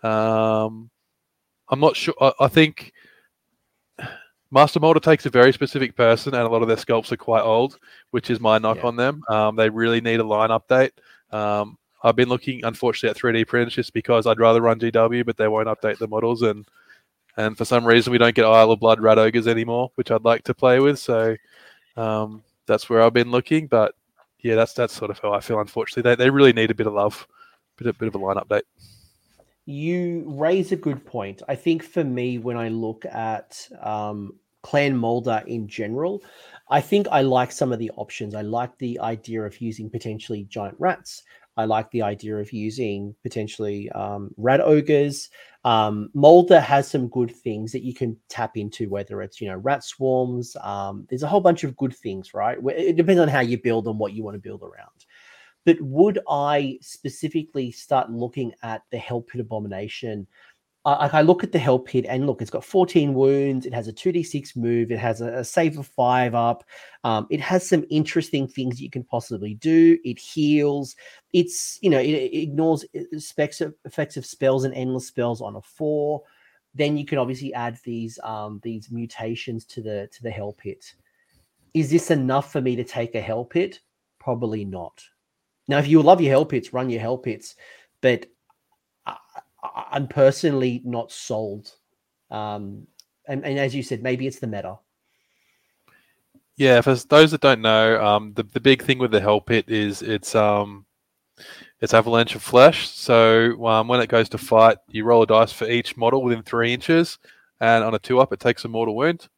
Um, 0.03 0.91
I'm 1.69 1.81
not 1.81 1.97
sure. 1.97 2.15
I, 2.21 2.33
I, 2.41 2.49
think 2.49 2.93
master 4.51 4.81
moulder 4.81 5.01
takes 5.01 5.27
a 5.27 5.31
very 5.31 5.53
specific 5.53 5.97
person, 5.97 6.35
and 6.35 6.43
a 6.43 6.49
lot 6.49 6.63
of 6.63 6.69
their 6.69 6.77
sculpts 6.77 7.13
are 7.13 7.17
quite 7.17 7.43
old, 7.43 7.79
which 8.11 8.31
is 8.31 8.41
my 8.41 8.59
knock 8.59 8.79
yeah. 8.79 8.87
on 8.87 8.97
them. 8.97 9.23
Um, 9.29 9.57
they 9.57 9.69
really 9.69 10.01
need 10.01 10.21
a 10.21 10.25
line 10.25 10.51
update. 10.51 10.91
Um, 11.31 11.79
I've 12.03 12.17
been 12.17 12.29
looking, 12.29 12.65
unfortunately, 12.65 13.11
at 13.11 13.35
3D 13.35 13.47
printers 13.47 13.75
just 13.75 13.95
because 13.95 14.27
I'd 14.27 14.39
rather 14.39 14.61
run 14.61 14.79
GW, 14.79 15.25
but 15.25 15.39
they 15.39 15.49
won't 15.49 15.69
update 15.69 15.99
the 15.99 16.09
models, 16.09 16.43
and 16.43 16.67
and 17.37 17.57
for 17.59 17.65
some 17.65 17.85
reason 17.85 18.13
we 18.13 18.19
don't 18.19 18.35
get 18.35 18.45
Isle 18.45 18.73
of 18.73 18.81
Blood 18.81 19.01
Rat 19.01 19.19
Ogres 19.19 19.49
anymore, 19.49 19.91
which 19.97 20.11
I'd 20.11 20.25
like 20.25 20.45
to 20.45 20.55
play 20.55 20.79
with. 20.81 20.99
So 20.99 21.37
um, 21.97 22.45
that's 22.67 22.89
where 22.89 23.03
I've 23.03 23.13
been 23.13 23.31
looking, 23.31 23.67
but 23.67 23.95
yeah, 24.45 24.55
that's 24.55 24.75
that's 24.75 24.93
sort 24.93 25.11
of 25.11 25.19
how 25.19 25.33
I 25.33 25.41
feel. 25.41 25.59
Unfortunately, 25.59 26.09
they 26.09 26.15
they 26.15 26.31
really 26.31 26.53
need 26.53 26.71
a 26.71 26.75
bit 26.75 26.87
of 26.87 26.93
love, 26.93 27.27
bit 27.79 27.89
a 27.89 27.95
bit 27.95 28.09
of 28.09 28.15
a 28.15 28.19
line 28.19 28.37
update. 28.37 28.63
You 29.65 30.25
raise 30.27 30.71
a 30.71 30.77
good 30.77 31.05
point. 31.07 31.41
I 31.49 31.55
think 31.55 31.83
for 31.83 32.05
me, 32.05 32.37
when 32.37 32.59
I 32.59 32.69
look 32.69 33.07
at 33.07 33.67
um, 33.81 34.35
Clan 34.63 34.95
Moulder 34.95 35.43
in 35.47 35.67
general, 35.67 36.23
I 36.69 36.83
think 36.83 37.09
I 37.11 37.23
like 37.23 37.53
some 37.53 37.73
of 37.73 37.79
the 37.79 37.91
options. 37.97 38.35
I 38.35 38.43
like 38.43 38.77
the 38.77 39.01
idea 39.01 39.43
of 39.43 39.59
using 39.63 39.89
potentially 39.89 40.45
giant 40.45 40.77
rats. 40.79 41.23
I 41.57 41.65
like 41.65 41.91
the 41.91 42.03
idea 42.03 42.37
of 42.37 42.53
using 42.53 43.15
potentially 43.23 43.91
um, 43.93 44.31
rat 44.37 44.61
ogres. 44.61 45.31
Um, 45.65 46.11
Moulder 46.13 46.61
has 46.61 46.89
some 46.89 47.09
good 47.09 47.31
things 47.31 47.73
that 47.73 47.85
you 47.85 47.95
can 47.95 48.17
tap 48.29 48.57
into, 48.57 48.89
whether 48.89 49.23
it's 49.23 49.41
you 49.41 49.49
know 49.49 49.57
rat 49.57 49.85
swarms. 49.85 50.57
Um, 50.63 51.07
there's 51.09 51.23
a 51.23 51.29
whole 51.29 51.41
bunch 51.41 51.65
of 51.65 51.77
good 51.77 51.95
things, 51.95 52.35
right? 52.35 52.59
It 52.77 52.97
depends 52.97 53.21
on 53.21 53.29
how 53.29 53.41
you 53.41 53.61
build 53.61 53.87
and 53.87 53.99
what 53.99 54.13
you 54.13 54.23
want 54.23 54.35
to 54.35 54.41
build 54.41 54.63
around. 54.63 55.07
But 55.65 55.81
would 55.81 56.19
I 56.29 56.79
specifically 56.83 57.71
start 57.71 58.11
looking 58.11 58.53
at 58.63 58.83
the 58.91 58.99
Hell 58.99 59.23
Pit 59.23 59.41
Abomination 59.41 60.27
I, 60.85 61.09
I 61.13 61.23
look 61.23 61.43
at 61.43 61.53
the 61.53 61.59
Hell 61.59 61.79
Pit 61.79 62.05
and 62.09 62.27
look, 62.27 62.43
it's 62.43 62.51
got 62.51 62.65
14 62.65 63.15
wounds. 63.15 63.65
It 63.65 63.73
has 63.73 63.89
a 63.89 63.93
2d6 63.93 64.57
move. 64.57 64.91
It 64.91 64.99
has 64.99 65.21
a, 65.21 65.39
a 65.39 65.45
save 65.45 65.79
of 65.79 65.87
five 65.87 66.35
up. 66.35 66.65
Um, 67.05 67.27
it 67.31 67.41
has 67.41 67.67
some 67.67 67.85
interesting 67.91 68.47
things 68.47 68.81
you 68.81 68.91
can 68.91 69.05
possibly 69.05 69.55
do. 69.55 69.99
It 70.05 70.19
heals. 70.19 70.95
It's, 71.33 71.79
you 71.81 71.91
know, 71.91 72.01
it, 72.01 72.11
it 72.11 72.39
ignores 72.43 72.85
effects 72.93 73.61
of, 73.61 73.75
effects 73.85 74.17
of 74.17 74.27
spells 74.27 74.65
and 74.65 74.75
endless 74.75 75.07
spells 75.07 75.41
on 75.41 75.57
a 75.57 75.63
four. 75.63 76.23
Then 76.75 76.97
you 76.97 77.07
can 77.07 77.19
obviously 77.19 77.55
add 77.55 77.79
these 77.85 78.19
um, 78.25 78.61
these 78.63 78.91
mutations 78.91 79.65
to 79.67 79.81
the 79.81 80.09
to 80.13 80.23
the 80.23 80.31
Hell 80.31 80.53
Pit. 80.53 80.85
Is 81.73 81.91
this 81.91 82.11
enough 82.11 82.51
for 82.53 82.61
me 82.61 82.77
to 82.77 82.85
take 82.85 83.15
a 83.15 83.21
Hell 83.21 83.45
Pit? 83.45 83.81
Probably 84.19 84.65
not. 84.65 85.03
Now, 85.69 85.79
if 85.79 85.87
you 85.87 86.03
love 86.03 86.21
your 86.21 86.31
Hell 86.31 86.45
Pits, 86.45 86.73
run 86.73 86.91
your 86.91 87.01
Hell 87.01 87.17
Pits. 87.17 87.55
But 88.01 88.27
I'm 89.65 90.09
personally 90.09 90.83
not 90.85 91.13
sold. 91.13 91.71
Um, 92.31 92.87
and, 93.27 93.45
and 93.45 93.59
as 93.59 93.75
you 93.75 93.83
said, 93.83 94.03
maybe 94.03 94.27
it's 94.27 94.39
the 94.39 94.47
meta. 94.47 94.79
Yeah, 96.57 96.81
for 96.83 96.95
those 96.95 97.33
that 97.33 97.41
don't 97.41 97.63
know, 97.63 98.05
um, 98.05 98.33
the 98.35 98.45
the 98.45 98.61
big 98.61 98.83
thing 98.83 98.99
with 98.99 99.11
the 99.11 99.21
Hell 99.21 99.41
Pit 99.41 99.69
is 99.69 100.03
it's 100.03 100.35
um 100.35 100.87
it's 101.81 101.95
avalanche 101.95 102.35
of 102.35 102.43
flesh. 102.43 102.89
So 102.89 103.65
um, 103.67 103.89
when 103.89 104.01
it 104.01 104.09
goes 104.09 104.29
to 104.31 104.39
fight, 104.39 104.79
you 104.89 105.05
roll 105.05 105.23
a 105.23 105.27
dice 105.27 105.53
for 105.53 105.69
each 105.69 105.97
model 105.97 106.23
within 106.23 106.43
three 106.43 106.73
inches, 106.73 107.19
and 107.61 107.83
on 107.83 107.95
a 107.95 107.99
two 107.99 108.21
up, 108.21 108.33
it 108.33 108.41
takes 108.41 108.65
a 108.65 108.69
mortal 108.69 108.95
wound. 108.95 109.29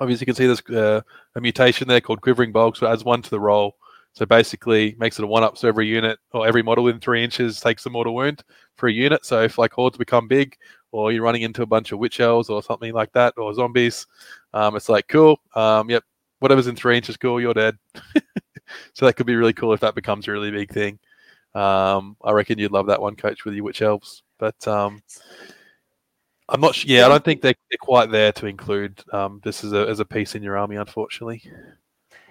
Obviously, 0.00 0.22
you 0.22 0.26
can 0.26 0.34
see 0.34 0.46
there's 0.46 0.76
uh, 0.76 1.02
a 1.36 1.40
mutation 1.40 1.86
there 1.86 2.00
called 2.00 2.20
Quivering 2.20 2.50
Bulk, 2.50 2.76
so 2.76 2.86
it 2.86 2.92
adds 2.92 3.04
one 3.04 3.22
to 3.22 3.30
the 3.30 3.38
roll. 3.38 3.76
So 4.14 4.24
basically, 4.24 4.94
makes 4.98 5.18
it 5.18 5.24
a 5.24 5.26
one 5.26 5.42
up. 5.42 5.58
So 5.58 5.68
every 5.68 5.88
unit 5.88 6.18
or 6.32 6.46
every 6.46 6.62
model 6.62 6.88
in 6.88 7.00
three 7.00 7.22
inches 7.22 7.60
takes 7.60 7.84
a 7.84 7.90
mortal 7.90 8.14
wound 8.14 8.44
for 8.76 8.88
a 8.88 8.92
unit. 8.92 9.26
So 9.26 9.42
if 9.42 9.58
like 9.58 9.72
hordes 9.72 9.98
become 9.98 10.28
big, 10.28 10.56
or 10.92 11.10
you're 11.10 11.22
running 11.22 11.42
into 11.42 11.62
a 11.62 11.66
bunch 11.66 11.90
of 11.90 11.98
witch 11.98 12.20
elves 12.20 12.48
or 12.48 12.62
something 12.62 12.92
like 12.92 13.12
that, 13.12 13.34
or 13.36 13.52
zombies, 13.52 14.06
um, 14.52 14.76
it's 14.76 14.88
like 14.88 15.08
cool. 15.08 15.40
Um, 15.56 15.90
yep, 15.90 16.04
whatever's 16.38 16.68
in 16.68 16.76
three 16.76 16.96
inches, 16.96 17.16
cool. 17.16 17.40
You're 17.40 17.54
dead. 17.54 17.76
so 18.94 19.04
that 19.04 19.14
could 19.14 19.26
be 19.26 19.34
really 19.34 19.52
cool 19.52 19.72
if 19.72 19.80
that 19.80 19.96
becomes 19.96 20.28
a 20.28 20.32
really 20.32 20.52
big 20.52 20.72
thing. 20.72 20.98
Um, 21.54 22.16
I 22.24 22.30
reckon 22.30 22.58
you'd 22.58 22.72
love 22.72 22.86
that 22.86 23.00
one, 23.00 23.16
Coach, 23.16 23.44
with 23.44 23.54
your 23.54 23.64
witch 23.64 23.82
elves. 23.82 24.22
But 24.38 24.66
um, 24.68 25.02
I'm 26.48 26.60
not. 26.60 26.76
sure. 26.76 26.88
yeah, 26.88 27.06
I 27.06 27.08
don't 27.08 27.24
think 27.24 27.42
they're, 27.42 27.54
they're 27.70 27.78
quite 27.80 28.10
there 28.10 28.32
to 28.32 28.46
include 28.46 29.02
um, 29.12 29.40
this 29.42 29.64
as 29.64 29.72
a 29.72 29.88
as 29.88 29.98
a 29.98 30.04
piece 30.04 30.36
in 30.36 30.42
your 30.42 30.56
army, 30.56 30.76
unfortunately. 30.76 31.42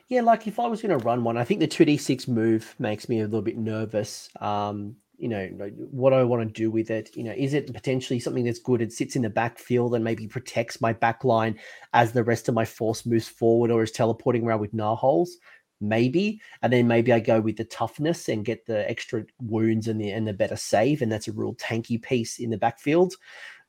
Yeah, 0.09 0.21
like 0.21 0.47
if 0.47 0.59
I 0.59 0.67
was 0.67 0.81
going 0.81 0.97
to 0.97 1.05
run 1.05 1.23
one, 1.23 1.37
I 1.37 1.43
think 1.43 1.59
the 1.59 1.67
two 1.67 1.85
d 1.85 1.97
six 1.97 2.27
move 2.27 2.75
makes 2.79 3.09
me 3.09 3.19
a 3.19 3.23
little 3.23 3.41
bit 3.41 3.57
nervous. 3.57 4.29
Um, 4.39 4.97
you 5.17 5.29
know, 5.29 5.47
what 5.91 6.11
I 6.11 6.23
want 6.23 6.41
to 6.47 6.53
do 6.61 6.69
with 6.69 6.91
it? 6.91 7.15
You 7.15 7.23
know, 7.23 7.33
is 7.35 7.53
it 7.53 7.73
potentially 7.73 8.19
something 8.19 8.43
that's 8.43 8.59
good? 8.59 8.81
It 8.81 8.91
sits 8.91 9.15
in 9.15 9.21
the 9.21 9.29
backfield 9.29 9.95
and 9.95 10.03
maybe 10.03 10.27
protects 10.27 10.81
my 10.81 10.91
back 10.91 11.23
line 11.23 11.57
as 11.93 12.11
the 12.11 12.23
rest 12.23 12.49
of 12.49 12.55
my 12.55 12.65
force 12.65 13.05
moves 13.05 13.27
forward 13.27 13.71
or 13.71 13.83
is 13.83 13.91
teleporting 13.91 14.45
around 14.45 14.59
with 14.59 14.77
holes 14.77 15.37
maybe. 15.83 16.41
And 16.61 16.73
then 16.73 16.87
maybe 16.87 17.13
I 17.13 17.19
go 17.19 17.39
with 17.41 17.57
the 17.57 17.65
toughness 17.65 18.29
and 18.29 18.45
get 18.45 18.65
the 18.65 18.89
extra 18.89 19.25
wounds 19.39 19.87
and 19.87 19.99
the 19.99 20.09
and 20.11 20.27
the 20.27 20.33
better 20.33 20.55
save, 20.55 21.01
and 21.01 21.11
that's 21.11 21.27
a 21.27 21.33
real 21.33 21.53
tanky 21.55 22.01
piece 22.01 22.39
in 22.39 22.49
the 22.49 22.57
backfield. 22.57 23.15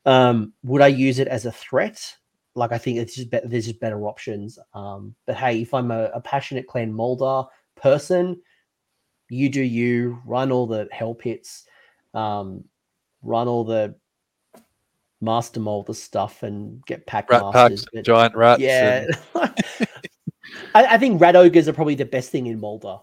Um, 0.05 0.53
would 0.63 0.81
I 0.81 0.87
use 0.87 1.19
it 1.19 1.27
as 1.27 1.45
a 1.45 1.51
threat? 1.51 2.15
Like 2.55 2.71
I 2.71 2.77
think 2.77 2.99
it's 2.99 3.15
just 3.15 3.29
better, 3.29 3.47
there's 3.47 3.65
just 3.65 3.79
better 3.79 4.07
options. 4.07 4.57
Um, 4.73 5.13
but 5.25 5.35
hey, 5.35 5.61
if 5.61 5.73
I'm 5.73 5.91
a, 5.91 6.05
a 6.13 6.21
passionate 6.21 6.67
Clan 6.67 6.93
Moulder 6.93 7.43
person, 7.75 8.41
you 9.29 9.49
do 9.49 9.61
you 9.61 10.21
run 10.25 10.51
all 10.51 10.67
the 10.67 10.87
hell 10.91 11.13
pits, 11.13 11.65
um, 12.13 12.63
run 13.21 13.47
all 13.47 13.63
the 13.63 13.95
master 15.21 15.59
moulder 15.59 15.93
stuff 15.93 16.43
and 16.43 16.85
get 16.85 17.05
pack 17.05 17.29
rat 17.29 17.41
masters. 17.41 17.85
Packs, 17.93 18.05
giant 18.05 18.35
rats. 18.35 18.61
Yeah. 18.61 19.07
And... 19.33 19.49
I, 20.73 20.85
I, 20.85 20.97
think 20.97 21.19
rat 21.19 21.35
ogres 21.35 21.67
are 21.67 21.73
probably 21.73 21.95
the 21.95 22.05
best 22.05 22.31
thing 22.31 22.47
in 22.47 22.59
Moulder. 22.59 22.97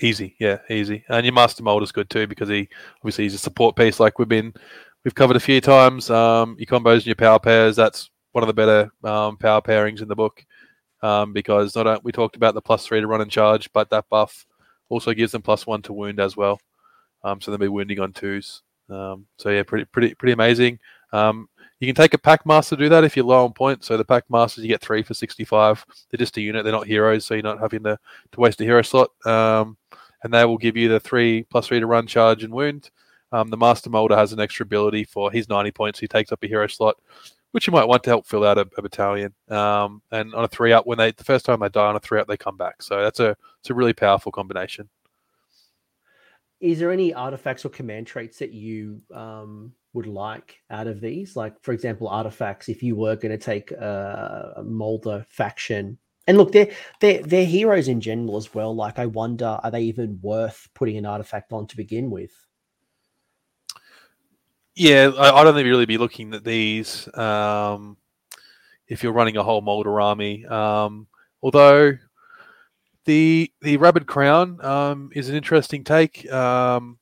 Easy, 0.00 0.36
yeah, 0.38 0.58
easy. 0.70 1.04
And 1.08 1.24
your 1.24 1.34
master 1.34 1.62
moulder's 1.62 1.92
good 1.92 2.08
too 2.08 2.26
because 2.26 2.48
he 2.48 2.68
obviously 2.98 3.24
he's 3.24 3.34
a 3.34 3.38
support 3.38 3.76
piece 3.76 4.00
like 4.00 4.18
we've 4.18 4.28
been 4.28 4.54
we've 5.04 5.14
covered 5.14 5.36
a 5.36 5.40
few 5.40 5.60
times. 5.60 6.10
Um, 6.10 6.56
your 6.58 6.66
combos 6.66 6.98
and 6.98 7.06
your 7.06 7.14
power 7.14 7.38
pairs, 7.38 7.76
that's 7.76 8.10
one 8.32 8.42
of 8.42 8.48
the 8.48 8.54
better 8.54 8.90
um, 9.04 9.36
power 9.36 9.60
pairings 9.60 10.02
in 10.02 10.08
the 10.08 10.16
book. 10.16 10.44
Um, 11.02 11.32
because 11.32 11.74
not 11.74 11.88
a, 11.88 12.00
we 12.04 12.12
talked 12.12 12.36
about 12.36 12.54
the 12.54 12.62
plus 12.62 12.86
three 12.86 13.00
to 13.00 13.06
run 13.08 13.20
and 13.20 13.30
charge, 13.30 13.72
but 13.72 13.90
that 13.90 14.08
buff 14.08 14.46
also 14.88 15.12
gives 15.12 15.32
them 15.32 15.42
plus 15.42 15.66
one 15.66 15.82
to 15.82 15.92
wound 15.92 16.20
as 16.20 16.36
well. 16.36 16.60
Um, 17.24 17.40
so 17.40 17.50
they'll 17.50 17.58
be 17.58 17.66
wounding 17.66 17.98
on 17.98 18.12
twos. 18.12 18.62
Um, 18.88 19.26
so 19.36 19.50
yeah, 19.50 19.64
pretty 19.64 19.84
pretty 19.86 20.14
pretty 20.14 20.32
amazing. 20.32 20.78
Um, 21.12 21.48
you 21.80 21.88
can 21.88 21.96
take 21.96 22.14
a 22.14 22.18
pack 22.18 22.46
master 22.46 22.76
to 22.76 22.82
do 22.84 22.88
that 22.90 23.02
if 23.02 23.16
you're 23.16 23.26
low 23.26 23.44
on 23.44 23.52
points. 23.52 23.88
So 23.88 23.96
the 23.96 24.04
pack 24.04 24.24
masters 24.30 24.62
you 24.62 24.68
get 24.68 24.80
three 24.80 25.02
for 25.02 25.14
65. 25.14 25.84
They're 26.10 26.18
just 26.18 26.36
a 26.36 26.40
unit. 26.40 26.62
They're 26.62 26.72
not 26.72 26.86
heroes, 26.86 27.24
so 27.24 27.34
you're 27.34 27.42
not 27.42 27.58
having 27.58 27.82
to, 27.82 27.98
to 28.30 28.40
waste 28.40 28.60
a 28.60 28.64
hero 28.64 28.82
slot. 28.82 29.10
Um, 29.26 29.76
and 30.22 30.32
they 30.32 30.44
will 30.44 30.58
give 30.58 30.76
you 30.76 30.88
the 30.88 31.00
three 31.00 31.42
plus 31.44 31.66
three 31.66 31.80
to 31.80 31.86
run, 31.86 32.06
charge, 32.06 32.44
and 32.44 32.54
wound. 32.54 32.90
Um, 33.32 33.48
the 33.48 33.56
master 33.56 33.90
moulder 33.90 34.14
has 34.14 34.32
an 34.32 34.40
extra 34.40 34.62
ability 34.64 35.04
for 35.04 35.32
his 35.32 35.48
90 35.48 35.72
points. 35.72 35.98
He 35.98 36.06
takes 36.06 36.30
up 36.30 36.44
a 36.44 36.46
hero 36.46 36.66
slot, 36.66 36.96
which 37.52 37.66
you 37.66 37.72
might 37.72 37.86
want 37.86 38.02
to 38.02 38.10
help 38.10 38.26
fill 38.26 38.44
out 38.44 38.58
a, 38.58 38.68
a 38.76 38.82
battalion. 38.82 39.32
Um, 39.48 40.02
and 40.10 40.34
on 40.34 40.44
a 40.44 40.48
three 40.48 40.72
up, 40.72 40.86
when 40.86 40.98
they 40.98 41.12
the 41.12 41.24
first 41.24 41.46
time 41.46 41.60
they 41.60 41.68
die 41.68 41.86
on 41.86 41.96
a 41.96 42.00
three 42.00 42.20
up, 42.20 42.26
they 42.26 42.36
come 42.36 42.56
back. 42.56 42.82
So 42.82 43.02
that's 43.02 43.20
a 43.20 43.36
it's 43.60 43.70
a 43.70 43.74
really 43.74 43.92
powerful 43.92 44.32
combination. 44.32 44.88
Is 46.60 46.78
there 46.78 46.92
any 46.92 47.12
artifacts 47.12 47.64
or 47.64 47.70
command 47.70 48.06
traits 48.06 48.38
that 48.38 48.52
you 48.52 49.02
um, 49.12 49.72
would 49.94 50.06
like 50.06 50.60
out 50.70 50.86
of 50.86 51.00
these? 51.00 51.34
Like, 51.34 51.60
for 51.60 51.72
example, 51.72 52.06
artifacts. 52.06 52.68
If 52.68 52.82
you 52.82 52.94
were 52.94 53.16
going 53.16 53.36
to 53.36 53.44
take 53.44 53.72
a, 53.72 54.54
a 54.58 54.62
Moulder 54.62 55.26
faction, 55.28 55.98
and 56.28 56.38
look, 56.38 56.52
they're 56.52 56.70
they're 57.00 57.22
they're 57.22 57.44
heroes 57.44 57.88
in 57.88 58.00
general 58.00 58.36
as 58.36 58.54
well. 58.54 58.74
Like, 58.74 58.98
I 58.98 59.06
wonder, 59.06 59.58
are 59.62 59.70
they 59.70 59.82
even 59.82 60.20
worth 60.22 60.68
putting 60.74 60.96
an 60.96 61.06
artifact 61.06 61.52
on 61.52 61.66
to 61.66 61.76
begin 61.76 62.10
with? 62.10 62.32
Yeah, 64.74 65.10
I, 65.18 65.30
I 65.30 65.44
don't 65.44 65.54
think 65.54 65.66
you 65.66 65.72
really 65.72 65.86
be 65.86 65.98
looking 65.98 66.34
at 66.34 66.44
these 66.44 67.08
um, 67.16 67.96
if 68.88 69.02
you're 69.02 69.12
running 69.12 69.36
a 69.36 69.42
whole 69.42 69.60
Moulder 69.60 70.00
army. 70.00 70.46
Um, 70.46 71.06
although 71.42 71.98
the 73.04 73.52
the 73.60 73.76
Rabid 73.76 74.06
Crown 74.06 74.64
um, 74.64 75.10
is 75.14 75.28
an 75.28 75.36
interesting 75.36 75.84
take. 75.84 76.30
Um, 76.32 76.98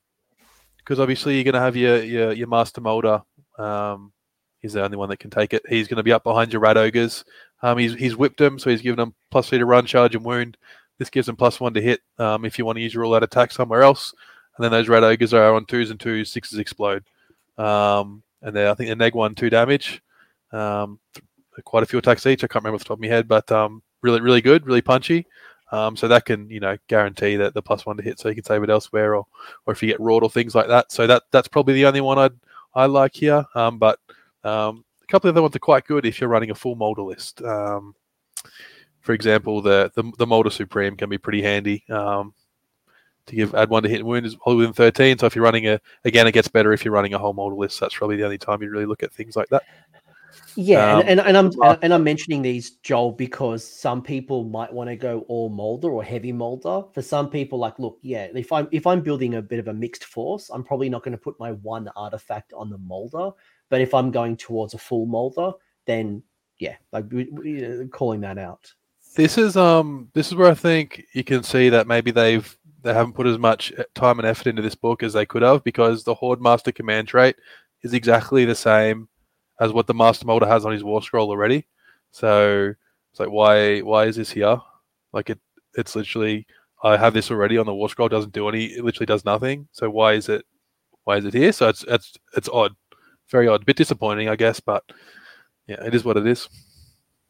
because 0.91 0.99
obviously 0.99 1.37
you're 1.37 1.45
going 1.45 1.55
to 1.55 1.61
have 1.61 1.77
your 1.77 2.03
your, 2.03 2.33
your 2.33 2.49
master 2.49 2.81
moulder. 2.81 3.23
Um, 3.59 4.13
he's 4.59 4.73
the 4.73 4.83
only 4.83 4.97
one 4.97 5.09
that 5.11 5.21
can 5.21 5.31
take 5.31 5.55
it. 5.55 5.63
He's 5.69 5.87
going 5.87 5.99
to 5.99 6.03
be 6.03 6.13
up 6.13 6.25
behind 6.25 6.53
your 6.53 6.61
rat 6.61 6.77
ogres. 6.77 7.25
Um, 7.63 7.79
he's 7.79 7.95
he's 7.95 8.17
whipped 8.17 8.41
him, 8.41 8.59
so 8.59 8.71
he's 8.71 8.83
given 8.83 8.97
them 8.97 9.15
plus 9.31 9.49
three 9.49 9.59
to 9.59 9.67
run, 9.67 9.87
charge, 9.87 10.17
and 10.17 10.25
wound. 10.25 10.57
This 10.99 11.09
gives 11.09 11.27
them 11.27 11.37
plus 11.37 11.61
one 11.61 11.75
to 11.75 11.81
hit 11.81 12.01
um, 12.19 12.45
if 12.45 12.59
you 12.59 12.65
want 12.65 12.77
to 12.77 12.83
use 12.83 12.93
your 12.93 13.05
all 13.05 13.15
out 13.15 13.23
attack 13.23 13.53
somewhere 13.53 13.83
else. 13.83 14.13
And 14.57 14.65
then 14.65 14.73
those 14.73 14.89
rat 14.89 15.05
ogres 15.05 15.33
are 15.33 15.55
on 15.55 15.65
twos 15.65 15.91
and 15.91 16.01
twos, 16.01 16.33
sixes 16.33 16.59
explode. 16.59 17.05
Um, 17.61 18.23
and 18.43 18.57
they 18.57 18.69
I 18.69 18.75
think 18.75 18.89
the 18.89 18.97
neg 18.97 19.15
one 19.15 19.35
two 19.35 19.51
damage. 19.51 20.03
Um, 20.53 20.99
quite 21.65 21.83
a 21.83 21.87
few 21.87 21.99
attacks 21.99 22.27
each. 22.27 22.43
I 22.43 22.47
can't 22.47 22.65
remember 22.65 22.77
off 22.77 22.83
the 22.83 22.89
top 22.89 22.99
of 22.99 23.03
my 23.03 23.09
head, 23.09 23.29
but 23.29 23.51
um, 23.53 23.83
really 24.03 24.21
really 24.21 24.41
good, 24.41 24.67
really 24.67 24.83
punchy. 24.83 25.27
Um, 25.73 25.97
so 25.97 26.09
that 26.09 26.25
can, 26.25 26.51
you 26.51 26.59
know, 26.59 26.77
guarantee 26.89 27.37
that 27.37 27.55
the 27.55 27.63
plus 27.63 27.87
one 27.87 27.97
to 27.97 28.03
hit, 28.03 28.19
so 28.19 28.29
you 28.29 28.35
can 28.35 28.45
save 28.45 28.63
it 28.63 28.71
elsewhere, 28.71 29.15
or 29.15 29.27
or 29.67 29.73
if 29.73 29.83
you 29.83 29.89
get 29.89 30.01
wrought 30.01 30.23
or 30.23 30.31
things 30.31 30.55
like 30.55 30.69
that. 30.69 30.91
So 30.91 31.07
that 31.07 31.25
that's 31.31 31.49
probably 31.49 31.75
the 31.75 31.87
only 31.87 32.01
one 32.01 32.19
I'd 32.19 32.33
I 32.75 32.87
like 32.87 33.15
here. 33.15 33.45
Um, 33.55 33.79
but 33.79 33.99
um, 34.43 34.85
a 35.03 35.07
couple 35.07 35.29
of 35.29 35.35
other 35.35 35.43
ones 35.43 35.55
are 35.55 35.61
quite 35.61 35.87
good 35.87 36.07
if 36.07 36.21
you're 36.21 36.31
running 36.31 36.51
a 36.51 36.55
full 36.55 36.75
moulder 36.75 37.03
list. 37.03 37.43
Um, 37.43 37.95
for 39.01 39.13
example, 39.13 39.63
the, 39.63 39.93
the 39.95 40.11
the 40.19 40.27
moulder 40.27 40.51
supreme 40.51 40.97
can 40.97 41.09
be 41.09 41.19
pretty 41.19 41.43
handy. 41.43 41.85
Um, 41.89 42.35
to 43.31 43.37
give 43.37 43.55
add 43.55 43.71
one 43.71 43.83
to 43.83 43.89
hit 43.89 44.01
and 44.01 44.09
wound 44.09 44.27
is 44.27 44.35
probably 44.35 44.57
within 44.57 44.73
13. 44.73 45.19
So 45.19 45.27
if 45.27 45.35
you're 45.35 45.45
running 45.45 45.67
a 45.67 45.81
again, 46.05 46.27
it 46.27 46.33
gets 46.33 46.49
better 46.49 46.73
if 46.73 46.85
you're 46.85 46.95
running 46.95 47.15
a 47.15 47.19
whole 47.19 47.33
moulder 47.33 47.57
list. 47.57 47.81
That's 47.81 47.95
probably 47.95 48.17
the 48.17 48.25
only 48.25 48.39
time 48.39 48.63
you 48.63 48.71
really 48.71 48.87
look 48.87 49.03
at 49.03 49.13
things 49.13 49.37
like 49.37 49.49
that. 49.49 49.63
Yeah, 50.57 50.95
um, 50.95 51.01
and, 51.01 51.09
and, 51.09 51.21
and, 51.21 51.37
I'm 51.37 51.51
uh, 51.63 51.77
and 51.83 51.95
I'm 51.95 52.05
mentioning 52.05 52.43
these, 52.43 52.71
Joel, 52.83 53.13
because 53.13 53.65
some 53.65 54.03
people 54.03 54.45
might 54.45 54.73
want 54.73 54.91
to 54.91 54.97
go 54.97 55.21
all 55.29 55.49
moulder 55.49 55.91
or 55.91 56.03
heavy 56.03 56.33
moulder. 56.33 56.83
For 56.93 57.03
some 57.03 57.31
people, 57.31 57.59
like, 57.59 57.79
look, 57.79 57.99
yeah, 58.03 58.29
if 58.35 58.53
I'm 58.53 58.69
if 58.73 58.87
I'm 58.87 59.01
building 59.01 59.35
a 59.35 59.43
bit 59.43 59.59
of 59.59 59.69
a 59.69 59.75
mixed 59.75 60.05
force, 60.05 60.51
I'm 60.51 60.65
probably 60.65 60.89
not 60.89 61.03
going 61.03 61.13
to 61.13 61.19
put 61.19 61.39
my 61.39 61.53
one 61.53 61.89
artifact 61.97 62.53
on 62.53 62.69
the 62.69 62.79
moulder. 62.79 63.31
But 63.69 63.81
if 63.81 63.95
I'm 63.95 64.11
going 64.11 64.37
towards 64.37 64.75
a 64.75 64.79
full 64.79 65.07
moulder, 65.07 65.53
then 65.87 66.23
yeah, 66.59 66.77
like 66.93 67.07
calling 67.91 68.21
that 68.21 68.39
out. 68.39 68.73
This 69.17 69.39
is 69.39 69.57
um 69.57 70.09
this 70.15 70.29
is 70.29 70.35
where 70.35 70.51
I 70.51 70.55
think 70.55 71.05
you 71.15 71.25
can 71.25 71.43
see 71.43 71.69
that 71.69 71.87
maybe 71.87 72.11
they've 72.11 72.57
they 72.83 72.95
haven't 72.95 73.15
put 73.15 73.27
as 73.27 73.39
much 73.39 73.73
uh, 73.79 73.85
time 73.95 74.19
and 74.19 74.27
effort 74.27 74.47
into 74.47 74.63
this 74.63 74.75
book 74.75 75.03
as 75.03 75.13
they 75.13 75.27
could 75.27 75.43
have 75.43 75.65
because 75.65 76.05
the 76.05 76.15
Horde 76.15 76.41
Master 76.41 76.73
command 76.73 77.09
trait 77.09 77.37
is 77.83 77.95
exactly 77.95 78.45
the 78.45 78.55
same 78.55 79.09
as 79.61 79.73
what 79.73 79.87
the 79.87 79.95
Master 79.95 80.27
Moulder 80.27 80.47
has 80.47 80.65
on 80.65 80.73
his 80.73 80.85
War 80.85 81.03
Scroll 81.03 81.29
already. 81.31 81.67
So 82.11 82.75
it's 83.11 83.21
like, 83.21 83.31
why 83.31 83.81
why 83.81 84.07
is 84.07 84.17
this 84.17 84.31
here? 84.31 84.61
Like 85.13 85.31
it 85.31 85.41
it's 85.75 85.95
literally 85.97 86.47
I 86.83 86.97
have 86.97 87.15
this 87.15 87.31
already 87.31 87.59
on 87.59 87.67
the 87.67 87.75
War 87.75 87.89
Scroll. 87.89 88.09
Doesn't 88.09 88.33
do 88.33 88.49
any. 88.49 88.67
It 88.67 88.85
literally 88.85 89.07
does 89.07 89.25
nothing. 89.25 89.69
So 89.73 89.91
why 89.91 90.15
is 90.15 90.29
it 90.29 90.45
why 91.05 91.19
is 91.19 91.25
it 91.25 91.35
here? 91.35 91.53
So 91.53 91.69
it's 91.69 91.85
it's 91.89 92.17
it's 92.37 92.49
odd, 92.49 92.75
very 93.31 93.49
odd, 93.49 93.67
bit 93.67 93.77
disappointing, 93.77 94.29
I 94.29 94.37
guess. 94.37 94.61
But 94.61 94.85
yeah, 95.67 95.85
it 95.85 95.95
is 95.95 96.05
what 96.05 96.17
it 96.17 96.27
is. 96.27 96.49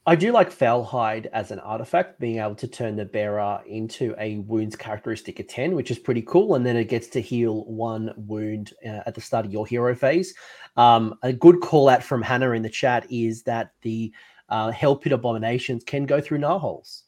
I 0.07 0.15
do 0.15 0.33
like 0.33 0.51
Foulhide 0.51 1.27
as 1.27 1.51
an 1.51 1.59
artifact, 1.59 2.19
being 2.19 2.39
able 2.39 2.55
to 2.57 2.67
turn 2.67 2.97
the 2.97 3.05
bearer 3.05 3.61
into 3.67 4.15
a 4.19 4.39
wounds 4.39 4.75
characteristic 4.75 5.39
of 5.41 5.47
10, 5.47 5.75
which 5.75 5.91
is 5.91 5.99
pretty 5.99 6.23
cool. 6.23 6.55
And 6.55 6.65
then 6.65 6.77
it 6.77 6.89
gets 6.89 7.07
to 7.09 7.21
heal 7.21 7.65
one 7.67 8.13
wound 8.17 8.73
uh, 8.85 9.01
at 9.05 9.15
the 9.15 9.21
start 9.21 9.45
of 9.45 9.53
your 9.53 9.67
hero 9.67 9.95
phase. 9.95 10.35
Um, 10.77 11.15
a 11.23 11.33
good 11.33 11.61
call 11.61 11.91
out 11.91 12.03
from 12.03 12.23
Hannah 12.23 12.53
in 12.53 12.63
the 12.63 12.71
chat 12.71 13.07
is 13.11 13.43
that 13.43 13.73
the 13.83 14.13
uh, 14.49 14.71
Hell 14.71 14.97
Pit 14.97 15.13
Abominations 15.13 15.85
can 15.85 16.07
go 16.07 16.21
through 16.21 16.39
Gnaw 16.39 16.59
holes. 16.59 17.05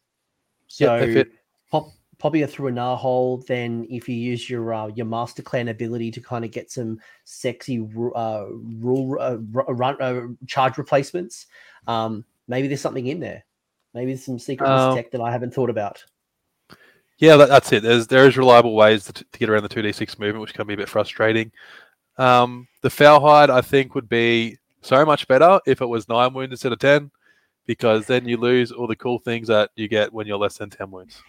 So 0.67 0.97
yep, 0.97 1.29
pop, 1.71 1.89
popping 2.19 2.43
it 2.43 2.51
through 2.51 2.69
a 2.69 2.73
Gnaw 2.73 2.97
hole, 2.97 3.43
then 3.49 3.87
if 3.91 4.07
you 4.09 4.15
use 4.15 4.49
your 4.49 4.73
uh, 4.73 4.87
your 4.89 5.07
Master 5.07 5.43
Clan 5.43 5.69
ability 5.69 6.11
to 6.13 6.21
kind 6.21 6.45
of 6.45 6.51
get 6.51 6.71
some 6.71 6.99
sexy 7.25 7.81
uh, 8.15 8.45
rule 8.79 9.17
uh, 9.19 9.39
run, 9.51 10.01
uh, 10.01 10.29
charge 10.47 10.79
replacements, 10.79 11.47
um, 11.87 12.25
maybe 12.49 12.69
there's 12.69 12.81
something 12.81 13.07
in 13.07 13.21
there. 13.21 13.45
Maybe 13.95 14.13
there's 14.13 14.25
some 14.25 14.39
secret 14.39 14.69
um, 14.69 14.97
tech 14.97 15.11
that 15.11 15.21
I 15.21 15.31
haven't 15.31 15.55
thought 15.55 15.71
about. 15.71 16.03
Yeah, 17.19 17.37
that, 17.37 17.49
that's 17.49 17.73
it. 17.73 17.83
There's 17.83 18.07
there 18.07 18.27
is 18.27 18.37
reliable 18.37 18.75
ways 18.75 19.05
to, 19.05 19.13
to, 19.13 19.39
get 19.39 19.49
around 19.49 19.63
the 19.63 19.69
two 19.69 19.83
d 19.83 19.93
six 19.93 20.19
movement, 20.19 20.41
which 20.41 20.55
can 20.55 20.67
be 20.67 20.75
a 20.75 20.79
bit 20.79 20.89
frustrating. 20.89 21.53
Um, 22.19 22.67
the 22.81 22.89
Foulhide, 22.89 23.51
I 23.51 23.61
think, 23.61 23.95
would 23.95 24.09
be 24.09 24.59
so 24.81 25.05
much 25.05 25.29
better 25.29 25.61
if 25.67 25.81
it 25.81 25.87
was 25.87 26.09
nine 26.09 26.35
wounds 26.35 26.53
instead 26.53 26.73
of 26.73 26.79
ten, 26.79 27.11
because 27.67 28.07
then 28.07 28.27
you 28.27 28.37
lose 28.37 28.73
all 28.73 28.87
the 28.87 28.97
cool 28.97 29.19
things 29.19 29.49
that 29.49 29.71
you 29.77 29.89
get 29.89 30.13
when 30.13 30.27
you're 30.27 30.39
less 30.39 30.59
than 30.59 30.71
ten 30.71 30.91
wounds. 30.91 31.23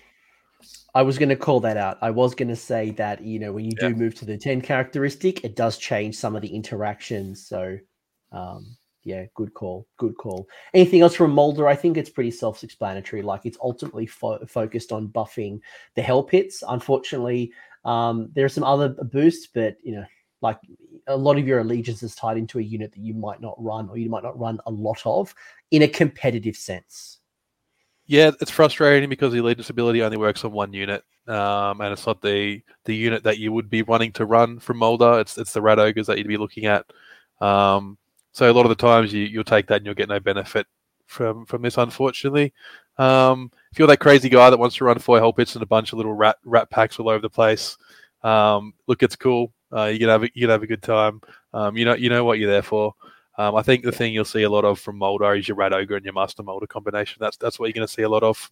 I 0.95 1.01
was 1.01 1.17
going 1.17 1.29
to 1.29 1.35
call 1.35 1.59
that 1.61 1.77
out. 1.77 1.97
I 2.01 2.11
was 2.11 2.35
going 2.35 2.47
to 2.49 2.55
say 2.55 2.91
that 2.91 3.21
you 3.21 3.39
know 3.39 3.51
when 3.51 3.65
you 3.65 3.71
do 3.71 3.93
move 3.93 4.15
to 4.15 4.25
the 4.25 4.37
ten 4.37 4.61
characteristic, 4.61 5.43
it 5.43 5.55
does 5.55 5.77
change 5.77 6.15
some 6.15 6.35
of 6.35 6.41
the 6.41 6.55
interactions. 6.55 7.47
So, 7.47 7.77
um, 8.31 8.77
yeah, 9.03 9.25
good 9.35 9.53
call, 9.53 9.87
good 9.97 10.15
call. 10.17 10.47
Anything 10.73 11.01
else 11.01 11.15
from 11.15 11.31
Moulder? 11.31 11.67
I 11.67 11.75
think 11.75 11.97
it's 11.97 12.09
pretty 12.09 12.31
self-explanatory. 12.31 13.21
Like 13.21 13.45
it's 13.45 13.57
ultimately 13.61 14.05
fo- 14.05 14.45
focused 14.45 14.91
on 14.91 15.09
buffing 15.09 15.59
the 15.95 16.01
hell 16.01 16.23
pits. 16.23 16.63
Unfortunately, 16.67 17.51
um, 17.85 18.29
there 18.33 18.45
are 18.45 18.49
some 18.49 18.63
other 18.63 18.89
boosts, 18.89 19.47
but 19.53 19.77
you 19.83 19.95
know, 19.95 20.05
like 20.41 20.57
a 21.07 21.17
lot 21.17 21.37
of 21.37 21.47
your 21.47 21.59
allegiance 21.59 22.03
is 22.03 22.15
tied 22.15 22.37
into 22.37 22.59
a 22.59 22.63
unit 22.63 22.91
that 22.93 23.01
you 23.01 23.13
might 23.13 23.41
not 23.41 23.55
run 23.57 23.89
or 23.89 23.97
you 23.97 24.09
might 24.09 24.23
not 24.23 24.39
run 24.39 24.59
a 24.65 24.71
lot 24.71 25.05
of 25.05 25.33
in 25.71 25.81
a 25.81 25.87
competitive 25.87 26.55
sense. 26.55 27.19
Yeah, 28.05 28.31
it's 28.41 28.51
frustrating 28.51 29.09
because 29.09 29.31
the 29.31 29.39
allegiance 29.39 29.69
ability 29.69 30.01
only 30.01 30.17
works 30.17 30.43
on 30.43 30.51
one 30.51 30.73
unit, 30.73 31.03
um, 31.27 31.79
and 31.79 31.93
it's 31.93 32.05
not 32.05 32.21
the 32.21 32.61
the 32.85 32.95
unit 32.95 33.23
that 33.23 33.39
you 33.39 33.51
would 33.53 33.69
be 33.69 33.81
wanting 33.81 34.11
to 34.13 34.25
run 34.25 34.59
from 34.59 34.77
Moulder. 34.77 35.19
It's 35.19 35.37
it's 35.37 35.53
the 35.53 35.61
rat 35.61 35.79
ogres 35.79 36.07
that 36.07 36.17
you'd 36.17 36.27
be 36.27 36.37
looking 36.37 36.65
at. 36.65 36.85
Um, 37.39 37.97
so 38.33 38.51
a 38.51 38.53
lot 38.53 38.65
of 38.65 38.69
the 38.69 38.75
times 38.75 39.13
you 39.13 39.21
you'll 39.21 39.43
take 39.43 39.67
that 39.67 39.77
and 39.77 39.85
you'll 39.85 39.95
get 39.95 40.09
no 40.09 40.19
benefit 40.19 40.67
from 41.05 41.45
from 41.45 41.61
this, 41.61 41.77
unfortunately. 41.77 42.53
Um, 42.97 43.51
if 43.71 43.79
you're 43.79 43.87
that 43.87 43.99
crazy 43.99 44.29
guy 44.29 44.49
that 44.49 44.59
wants 44.59 44.75
to 44.77 44.85
run 44.85 44.99
four 44.99 45.19
hell 45.19 45.33
pits 45.33 45.55
and 45.55 45.63
a 45.63 45.67
bunch 45.67 45.93
of 45.93 45.97
little 45.97 46.13
rat 46.13 46.37
rat 46.43 46.69
packs 46.69 46.99
all 46.99 47.09
over 47.09 47.21
the 47.21 47.29
place, 47.29 47.77
um, 48.23 48.73
look, 48.87 49.03
it's 49.03 49.15
cool. 49.15 49.53
Uh, 49.71 49.85
you 49.85 49.99
can 49.99 50.09
have 50.09 50.23
a, 50.23 50.29
you 50.33 50.41
can 50.41 50.49
have 50.49 50.63
a 50.63 50.67
good 50.67 50.83
time. 50.83 51.21
Um, 51.53 51.77
you 51.77 51.85
know 51.85 51.95
you 51.95 52.09
know 52.09 52.25
what 52.25 52.39
you're 52.39 52.51
there 52.51 52.61
for. 52.61 52.93
Um, 53.37 53.55
I 53.55 53.63
think 53.63 53.83
the 53.83 53.91
thing 53.91 54.13
you'll 54.13 54.25
see 54.25 54.43
a 54.43 54.49
lot 54.49 54.65
of 54.65 54.79
from 54.79 54.97
Moulder 54.97 55.33
is 55.33 55.47
your 55.47 55.57
Rat 55.57 55.73
Ogre 55.73 55.95
and 55.95 56.05
your 56.05 56.13
Master 56.13 56.43
Moulder 56.43 56.67
combination. 56.67 57.17
That's 57.19 57.37
that's 57.37 57.59
what 57.59 57.67
you're 57.67 57.73
going 57.73 57.87
to 57.87 57.93
see 57.93 58.03
a 58.03 58.09
lot 58.09 58.23
of. 58.23 58.49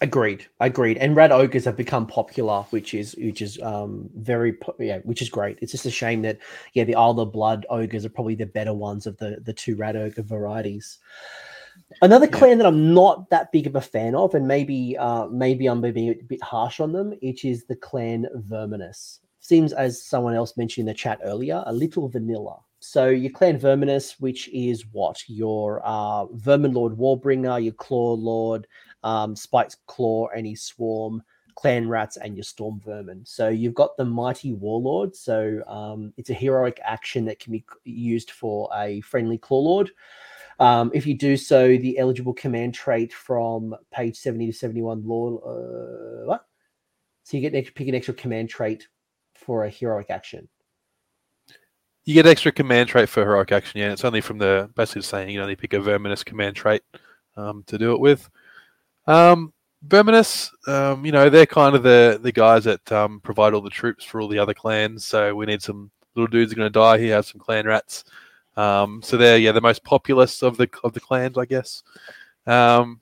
Agreed, 0.00 0.46
agreed. 0.60 0.98
And 0.98 1.14
rat 1.16 1.30
ogres 1.32 1.64
have 1.64 1.76
become 1.76 2.06
popular, 2.06 2.62
which 2.70 2.94
is 2.94 3.14
which 3.16 3.40
is 3.40 3.60
um 3.62 4.10
very 4.16 4.54
yeah, 4.78 4.98
which 5.04 5.22
is 5.22 5.28
great. 5.30 5.58
It's 5.62 5.72
just 5.72 5.86
a 5.86 5.90
shame 5.90 6.22
that 6.22 6.38
yeah, 6.74 6.84
the 6.84 6.96
Isle 6.96 7.20
of 7.20 7.32
Blood 7.32 7.64
ogres 7.70 8.04
are 8.04 8.10
probably 8.10 8.34
the 8.34 8.46
better 8.46 8.74
ones 8.74 9.06
of 9.06 9.16
the 9.18 9.38
the 9.42 9.52
two 9.52 9.76
rat 9.76 9.96
ogre 9.96 10.22
varieties. 10.22 10.98
Another 12.02 12.26
Yeah. 12.26 12.32
clan 12.32 12.58
that 12.58 12.66
I'm 12.66 12.92
not 12.92 13.30
that 13.30 13.52
big 13.52 13.66
of 13.66 13.76
a 13.76 13.80
fan 13.80 14.14
of, 14.14 14.34
and 14.34 14.48
maybe 14.48 14.96
uh 14.98 15.26
maybe 15.26 15.66
I'm 15.66 15.80
being 15.80 16.10
a 16.10 16.24
bit 16.24 16.42
harsh 16.42 16.80
on 16.80 16.92
them, 16.92 17.14
which 17.22 17.44
is 17.44 17.64
the 17.64 17.76
clan 17.76 18.26
Verminus. 18.48 19.20
Seems 19.40 19.72
as 19.72 20.02
someone 20.02 20.34
else 20.34 20.56
mentioned 20.56 20.88
in 20.88 20.92
the 20.92 20.98
chat 20.98 21.20
earlier, 21.22 21.62
a 21.66 21.72
little 21.72 22.08
vanilla. 22.08 22.58
So 22.80 23.08
your 23.08 23.32
clan 23.32 23.58
Verminus, 23.58 24.20
which 24.20 24.48
is 24.52 24.84
what 24.92 25.22
your 25.28 25.80
uh, 25.84 26.26
Vermin 26.32 26.72
Lord 26.72 26.94
Warbringer, 26.98 27.62
your 27.62 27.72
Claw 27.74 28.12
Lord, 28.14 28.66
um, 29.04 29.36
Spike's 29.36 29.76
Claw, 29.86 30.28
his 30.34 30.62
Swarm, 30.62 31.22
Clan 31.54 31.88
Rats, 31.88 32.16
and 32.16 32.36
your 32.36 32.42
Storm 32.42 32.80
Vermin. 32.84 33.24
So 33.24 33.48
you've 33.48 33.74
got 33.74 33.96
the 33.96 34.04
Mighty 34.04 34.52
Warlord. 34.52 35.14
So 35.14 35.62
um, 35.68 36.12
it's 36.16 36.30
a 36.30 36.34
heroic 36.34 36.80
action 36.82 37.24
that 37.26 37.38
can 37.38 37.52
be 37.52 37.64
used 37.84 38.32
for 38.32 38.68
a 38.74 39.00
friendly 39.02 39.38
Claw 39.38 39.60
Lord. 39.60 39.90
Um, 40.58 40.90
if 40.94 41.06
you 41.06 41.14
do 41.14 41.36
so, 41.36 41.68
the 41.68 41.98
eligible 41.98 42.32
command 42.32 42.74
trait 42.74 43.12
from 43.12 43.74
page 43.92 44.16
70 44.16 44.46
to 44.46 44.52
71 44.52 45.06
Lord. 45.06 45.40
Uh, 45.44 46.26
what? 46.26 46.46
So 47.24 47.36
you 47.36 47.40
get 47.40 47.52
an 47.52 47.58
extra, 47.58 47.74
pick 47.74 47.88
an 47.88 47.94
extra 47.94 48.14
command 48.14 48.48
trait 48.48 48.88
for 49.34 49.64
a 49.64 49.70
heroic 49.70 50.10
action. 50.10 50.48
You 52.04 52.14
get 52.14 52.26
extra 52.26 52.52
command 52.52 52.88
trait 52.88 53.08
for 53.08 53.22
heroic 53.22 53.50
action. 53.50 53.80
Yeah, 53.80 53.92
it's 53.92 54.04
only 54.04 54.20
from 54.20 54.38
the 54.38 54.70
basically 54.74 55.02
saying 55.02 55.30
you 55.30 55.40
only 55.40 55.56
pick 55.56 55.72
a 55.72 55.78
Verminus 55.78 56.24
command 56.24 56.54
trait 56.54 56.82
um, 57.36 57.64
to 57.66 57.78
do 57.78 57.92
it 57.92 58.00
with. 58.00 58.30
Um, 59.06 59.52
Verminus, 59.86 60.50
um, 60.66 61.04
you 61.04 61.12
know, 61.12 61.28
they're 61.28 61.46
kind 61.46 61.76
of 61.76 61.82
the 61.82 62.18
the 62.22 62.32
guys 62.32 62.64
that 62.64 62.90
um, 62.90 63.20
provide 63.20 63.52
all 63.52 63.60
the 63.60 63.70
troops 63.70 64.04
for 64.04 64.20
all 64.20 64.28
the 64.28 64.38
other 64.38 64.54
clans. 64.54 65.04
So 65.04 65.34
we 65.34 65.46
need 65.46 65.62
some 65.62 65.90
little 66.14 66.28
dudes 66.28 66.52
are 66.52 66.56
going 66.56 66.66
to 66.66 66.70
die 66.70 66.98
here. 66.98 67.14
Have 67.14 67.26
some 67.26 67.40
clan 67.40 67.66
rats. 67.66 68.04
Um, 68.56 69.02
so 69.02 69.16
they're 69.16 69.38
yeah 69.38 69.52
the 69.52 69.60
most 69.60 69.84
populous 69.84 70.42
of 70.42 70.56
the 70.56 70.68
of 70.84 70.92
the 70.92 71.00
clans, 71.00 71.36
I 71.36 71.44
guess. 71.44 71.82
Um, 72.46 73.00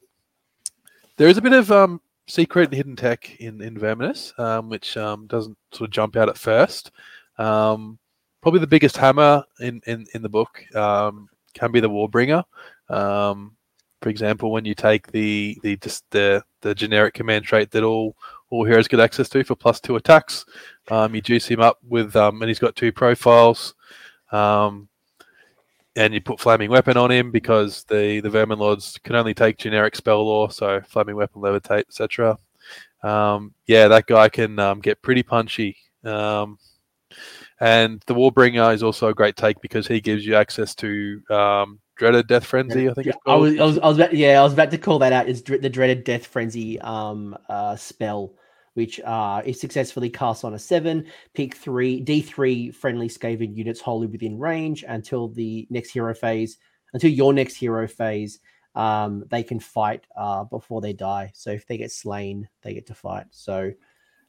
there 1.17 1.29
is 1.29 1.39
a 1.39 1.43
bit 1.43 1.53
of 1.53 1.71
um, 1.71 2.01
secret 2.27 2.65
and 2.65 2.75
hidden 2.75 2.97
tech 2.97 3.37
in 3.41 3.61
in 3.63 3.77
Verminus, 3.77 4.37
um, 4.39 4.69
which 4.69 4.97
um, 4.97 5.27
doesn't 5.27 5.57
sort 5.73 5.89
of 5.89 5.93
jump 5.93 6.17
out 6.17 6.29
at 6.29 6.39
first. 6.39 6.91
Um, 7.39 7.99
probably 8.41 8.61
the 8.61 8.67
biggest 8.67 8.97
hammer 8.97 9.45
in 9.61 9.81
in, 9.87 10.07
in 10.15 10.23
the 10.23 10.29
book 10.29 10.65
um, 10.75 11.29
can 11.55 11.71
be 11.71 11.81
the 11.81 11.91
Warbringer. 11.91 12.43
Um, 12.89 13.57
for 14.03 14.09
example, 14.09 14.51
when 14.51 14.65
you 14.65 14.75
take 14.75 15.11
the 15.13 15.59
the 15.63 15.77
just 15.77 16.05
the 16.11 16.43
the 16.61 16.75
generic 16.75 17.15
command 17.15 17.45
trait 17.45 17.71
that 17.71 17.85
all 17.85 18.17
all 18.51 18.65
heroes 18.65 18.89
get 18.89 19.01
access 19.01 19.29
to 19.31 19.45
for 19.45 19.55
plus 19.55 19.81
two 19.81 19.97
attacks, 19.97 20.45
um, 20.91 21.15
you 21.15 21.23
juice 21.23 21.47
him 21.47 21.61
up 21.61 21.79
with 21.89 22.15
um, 22.17 22.43
and 22.43 22.49
he's 22.49 22.59
got 22.59 22.77
two 22.77 22.93
profiles. 22.93 23.75
Um, 24.33 24.89
and 25.95 26.15
you 26.15 26.21
put 26.21 26.41
flaming 26.41 26.71
weapon 26.71 26.97
on 26.97 27.11
him 27.11 27.31
because 27.31 27.85
the 27.85 28.21
the 28.21 28.31
vermin 28.31 28.59
lords 28.59 28.99
can 29.05 29.15
only 29.15 29.35
take 29.35 29.59
generic 29.59 29.95
spell 29.95 30.25
lore, 30.25 30.51
so 30.51 30.81
flaming 30.81 31.17
weapon, 31.17 31.41
levitate, 31.41 31.85
etc. 31.89 32.39
Um, 33.03 33.55
yeah, 33.67 33.89
that 33.89 34.07
guy 34.07 34.29
can 34.29 34.59
um, 34.59 34.81
get 34.81 35.03
pretty 35.03 35.23
punchy. 35.23 35.77
Um, 36.05 36.59
and 37.61 38.03
the 38.07 38.15
Warbringer 38.15 38.75
is 38.75 38.83
also 38.83 39.09
a 39.09 39.15
great 39.15 39.37
take 39.37 39.61
because 39.61 39.87
he 39.87 40.01
gives 40.01 40.27
you 40.27 40.35
access 40.35 40.75
to 40.77 41.23
dreaded 41.97 42.27
death 42.27 42.45
frenzy. 42.45 42.89
I 42.89 42.95
think 42.95 43.07
Yeah, 43.07 43.13
it's 43.13 43.19
I 43.27 43.35
was, 43.37 43.59
I 43.59 43.65
was, 43.65 43.79
I 43.79 43.89
was 43.89 43.99
about, 43.99 44.15
yeah, 44.15 44.41
I 44.41 44.45
was 44.45 44.53
about 44.53 44.71
to 44.71 44.79
call 44.79 44.99
that 45.01 45.13
out. 45.13 45.29
It's 45.29 45.43
dre- 45.43 45.59
the 45.59 45.71
dreaded 45.71 46.05
death 46.05 46.27
frenzy 46.27 46.81
um 46.81 47.37
uh 47.49 47.77
spell, 47.77 48.35
which 48.75 49.01
uh 49.01 49.43
is 49.45 49.61
successfully 49.61 50.11
cast 50.11 50.45
on 50.45 50.55
a 50.55 50.59
seven. 50.59 51.07
Pick 51.35 51.55
three 51.55 52.01
D 52.01 52.23
three 52.23 52.71
friendly 52.71 53.09
Skaven 53.09 53.57
units 53.57 53.81
wholly 53.81 54.07
within 54.07 54.39
range 54.39 54.85
until 54.87 55.29
the 55.29 55.67
next 55.71 55.91
hero 55.91 56.15
phase. 56.15 56.59
Until 56.93 57.11
your 57.11 57.33
next 57.33 57.57
hero 57.57 57.89
phase, 57.89 58.41
um, 58.75 59.25
they 59.31 59.43
can 59.43 59.61
fight 59.61 60.07
uh 60.17 60.45
before 60.45 60.81
they 60.81 60.93
die. 60.93 61.33
So 61.35 61.51
if 61.51 61.67
they 61.67 61.79
get 61.79 61.93
slain, 61.93 62.49
they 62.63 62.75
get 62.75 62.87
to 62.87 62.95
fight. 62.95 63.27
So. 63.31 63.73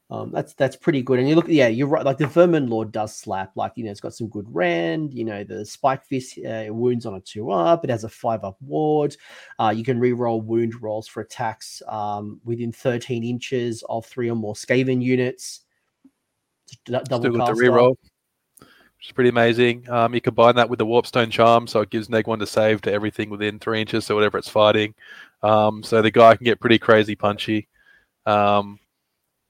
Um, 0.09 0.31
that's 0.31 0.53
that's 0.53 0.75
pretty 0.75 1.01
good. 1.01 1.17
And 1.17 1.27
you 1.27 1.35
look, 1.35 1.47
yeah, 1.47 1.69
you're 1.69 1.88
right. 1.88 2.05
Like 2.05 2.17
the 2.17 2.27
Vermin 2.27 2.67
Lord 2.67 2.91
does 2.91 3.15
slap. 3.15 3.51
Like 3.55 3.71
you 3.75 3.84
know, 3.84 3.91
it's 3.91 4.01
got 4.01 4.13
some 4.13 4.27
good 4.27 4.45
rend. 4.53 5.13
You 5.13 5.25
know, 5.25 5.43
the 5.43 5.65
Spike 5.65 6.05
Fist 6.05 6.38
uh, 6.45 6.65
wounds 6.69 7.05
on 7.05 7.15
a 7.15 7.19
two 7.21 7.49
up. 7.51 7.84
It 7.84 7.89
has 7.89 8.03
a 8.03 8.09
five 8.09 8.43
up 8.43 8.57
ward. 8.61 9.15
Uh, 9.57 9.73
you 9.75 9.84
can 9.84 9.99
re-roll 9.99 10.41
wound 10.41 10.80
rolls 10.81 11.07
for 11.07 11.21
attacks 11.21 11.81
um, 11.88 12.39
within 12.43 12.71
13 12.71 13.23
inches 13.23 13.84
of 13.89 14.05
three 14.05 14.30
or 14.30 14.35
more 14.35 14.53
Skaven 14.53 15.01
units. 15.01 15.61
It's 16.65 16.75
d- 16.85 16.91
double 16.91 17.21
Still 17.21 17.31
to 17.34 17.38
caster. 17.39 17.53
reroll, 17.55 17.95
which 18.59 19.07
is 19.07 19.11
pretty 19.13 19.30
amazing. 19.30 19.89
Um, 19.89 20.13
you 20.13 20.21
combine 20.21 20.55
that 20.57 20.69
with 20.69 20.80
the 20.80 20.85
Warpstone 20.85 21.31
Charm, 21.31 21.65
so 21.65 21.81
it 21.81 21.89
gives 21.89 22.09
Neg 22.09 22.27
one 22.27 22.39
to 22.39 22.45
save 22.45 22.81
to 22.81 22.91
everything 22.93 23.30
within 23.31 23.57
three 23.57 23.81
inches, 23.81 24.05
so 24.05 24.13
whatever 24.13 24.38
it's 24.38 24.49
fighting. 24.49 24.93
Um, 25.41 25.81
so 25.81 26.01
the 26.01 26.11
guy 26.11 26.35
can 26.35 26.45
get 26.45 26.59
pretty 26.59 26.77
crazy 26.77 27.15
punchy. 27.15 27.67
Um, 28.25 28.80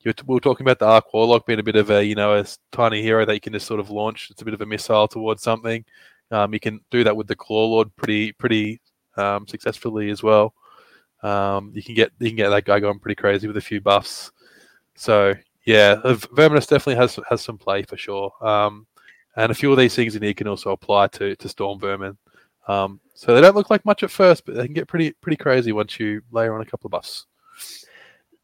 we 0.06 0.14
were 0.28 0.40
talking 0.40 0.66
about 0.66 0.80
the 0.80 0.86
Arch 0.86 1.06
Warlock 1.14 1.46
being 1.46 1.60
a 1.60 1.64
bit 1.64 1.76
of 1.76 1.90
a 1.90 2.04
you 2.04 2.16
know 2.16 2.36
a 2.36 2.46
tiny 2.72 3.02
hero 3.02 3.26
that 3.26 3.34
you 3.34 3.40
can 3.40 3.54
just 3.54 3.68
sort 3.68 3.80
of 3.80 3.90
launch. 3.90 4.30
It's 4.30 4.42
a 4.42 4.46
bit 4.46 4.54
of 4.54 4.62
a 4.62 4.66
missile 4.66 5.08
towards 5.08 5.42
something. 5.44 5.86
Um, 6.32 6.54
you 6.54 6.60
can 6.60 6.82
do 6.92 7.04
that 7.04 7.16
with 7.16 7.28
the 7.28 7.36
Claw 7.36 7.66
Lord 7.66 7.96
pretty 7.96 8.32
pretty 8.34 8.82
um, 9.18 9.48
successfully 9.48 10.10
as 10.10 10.24
well. 10.24 10.54
Um, 11.22 11.72
you 11.74 11.82
can 11.82 11.96
get 11.96 12.12
you 12.20 12.30
can 12.30 12.38
get 12.38 12.50
that 12.50 12.66
guy 12.66 12.80
going 12.80 13.00
pretty 13.00 13.16
crazy 13.16 13.48
with 13.48 13.58
a 13.58 13.62
few 13.62 13.80
buffs. 13.82 14.32
So 14.96 15.34
yeah, 15.66 16.02
uh, 16.04 16.16
Verminus 16.16 16.68
definitely 16.68 16.96
has 16.96 17.18
has 17.30 17.42
some 17.42 17.58
play 17.58 17.84
for 17.84 17.98
sure. 17.98 18.34
Um, 18.42 18.86
and 19.36 19.52
a 19.52 19.56
few 19.56 19.72
of 19.72 19.78
these 19.78 19.96
things 19.96 20.16
in 20.16 20.22
here 20.24 20.34
can 20.34 20.48
also 20.48 20.72
apply 20.72 21.08
to 21.08 21.36
to 21.36 21.50
Storm 21.50 21.80
Vermin. 21.80 22.18
Um, 22.68 23.00
so 23.14 23.34
they 23.34 23.42
don't 23.42 23.56
look 23.56 23.70
like 23.70 23.86
much 23.86 24.04
at 24.04 24.12
first, 24.12 24.46
but 24.46 24.56
they 24.56 24.66
can 24.66 24.74
get 24.74 24.88
pretty 24.88 25.12
pretty 25.14 25.38
crazy 25.38 25.72
once 25.72 26.00
you 26.00 26.22
layer 26.32 26.54
on 26.54 26.62
a 26.62 26.66
couple 26.66 26.88
of 26.88 26.92
buffs. 26.92 27.26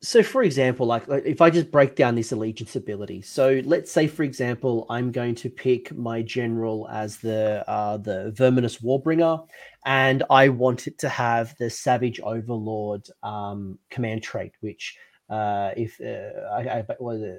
So 0.02 0.24
for 0.24 0.44
example 0.44 0.86
like, 0.86 1.04
if 1.10 1.42
i 1.42 1.50
just 1.50 1.72
break 1.72 1.96
down 1.96 2.16
this 2.16 2.32
allegiance 2.32 2.78
ability 2.78 3.22
so 3.22 3.62
let's 3.66 3.92
say 3.92 4.08
for 4.08 4.24
example 4.24 4.86
i'm 4.90 5.12
going 5.12 5.36
to 5.36 5.50
pick 5.50 5.94
my 5.94 6.22
general 6.22 6.88
as 6.90 7.18
the 7.18 7.70
uh 7.70 7.98
the 7.98 8.34
verminus 8.38 8.82
warbringer 8.82 9.46
and 9.86 10.24
i 10.30 10.48
want 10.48 10.88
it 10.88 10.98
to 11.00 11.10
have 11.10 11.54
the 11.58 11.70
savage 11.70 12.22
overlord 12.22 13.06
um 13.24 13.78
command 13.90 14.24
trait 14.24 14.54
which 14.62 14.98
uh 15.30 15.72
if 15.76 16.00
uh, 16.00 16.48
i, 16.54 16.80
I 16.80 16.86
was 17.00 17.22
uh, 17.22 17.36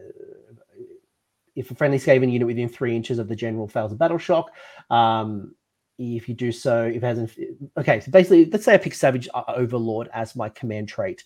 if 1.56 1.70
a 1.70 1.74
friendly 1.74 1.98
Skaven 1.98 2.30
unit 2.30 2.46
within 2.46 2.68
three 2.68 2.94
inches 2.94 3.18
of 3.18 3.28
the 3.28 3.36
general 3.36 3.68
fails 3.68 3.92
a 3.92 3.96
battle 3.96 4.18
shock, 4.18 4.52
um, 4.88 5.54
if 6.00 6.28
you 6.30 6.34
do 6.34 6.50
so, 6.50 6.84
if 6.84 6.96
it 6.96 7.02
hasn't, 7.02 7.32
okay, 7.76 8.00
so 8.00 8.10
basically, 8.10 8.46
let's 8.46 8.64
say 8.64 8.72
I 8.72 8.78
pick 8.78 8.94
Savage 8.94 9.28
Overlord 9.48 10.08
as 10.14 10.34
my 10.34 10.48
command 10.48 10.88
trait. 10.88 11.24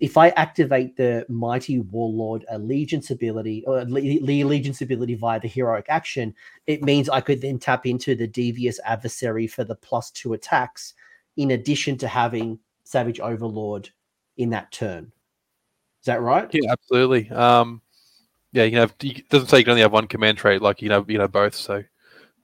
If 0.00 0.16
I 0.16 0.30
activate 0.30 0.96
the 0.96 1.24
Mighty 1.28 1.78
Warlord 1.78 2.44
Allegiance 2.50 3.12
ability, 3.12 3.64
or 3.66 3.84
the 3.84 4.42
Allegiance 4.42 4.82
ability 4.82 5.14
via 5.14 5.38
the 5.38 5.46
heroic 5.46 5.86
action, 5.88 6.34
it 6.66 6.82
means 6.82 7.08
I 7.08 7.20
could 7.20 7.40
then 7.40 7.60
tap 7.60 7.86
into 7.86 8.16
the 8.16 8.26
Devious 8.26 8.80
Adversary 8.84 9.46
for 9.46 9.62
the 9.62 9.76
plus 9.76 10.10
two 10.10 10.32
attacks, 10.32 10.94
in 11.36 11.52
addition 11.52 11.96
to 11.98 12.08
having 12.08 12.58
Savage 12.82 13.20
Overlord 13.20 13.90
in 14.36 14.50
that 14.50 14.72
turn. 14.72 15.12
Is 16.00 16.06
that 16.06 16.20
right? 16.20 16.48
Yeah, 16.52 16.72
absolutely. 16.72 17.30
Um, 17.30 17.80
yeah, 18.52 18.64
you 18.64 18.70
can 18.70 18.80
have. 18.80 18.94
It 19.02 19.28
doesn't 19.28 19.48
say 19.48 19.58
you 19.58 19.64
can 19.64 19.70
only 19.70 19.82
have 19.82 19.92
one 19.92 20.08
command 20.08 20.38
trait. 20.38 20.62
Like 20.62 20.82
you 20.82 20.88
know, 20.88 21.04
you 21.06 21.18
know 21.18 21.28
both. 21.28 21.54
So 21.54 21.84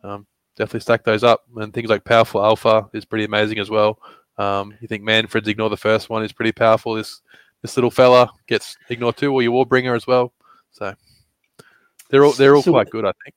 um, 0.05 0.27
definitely 0.57 0.81
stack 0.81 1.05
those 1.05 1.25
up. 1.25 1.45
And 1.57 1.73
things 1.73 1.89
like 1.89 2.05
powerful 2.05 2.45
alpha 2.45 2.89
is 2.93 3.05
pretty 3.05 3.25
amazing 3.25 3.59
as 3.59 3.71
well. 3.71 3.99
Um, 4.39 4.75
you 4.81 4.89
think 4.89 5.03
Mannfred's 5.03 5.49
ignore 5.49 5.71
the 5.71 5.77
first 5.77 6.09
one 6.09 6.25
is 6.25 6.33
pretty 6.33 6.53
powerful. 6.53 6.95
This 6.95 7.21
this 7.63 7.77
little 7.77 7.91
fella 7.91 8.31
gets 8.49 8.77
ignore 8.89 9.13
two, 9.13 9.33
or 9.33 9.43
your 9.43 9.65
Warbringer 9.65 9.95
as 9.95 10.07
well. 10.07 10.33
So 10.73 10.95
they're 12.11 12.25
all 12.25 12.33
they're 12.33 12.57
all 12.57 12.63
so, 12.63 12.73
quite 12.73 12.91
good, 12.91 13.05
I 13.05 13.13
think. 13.25 13.35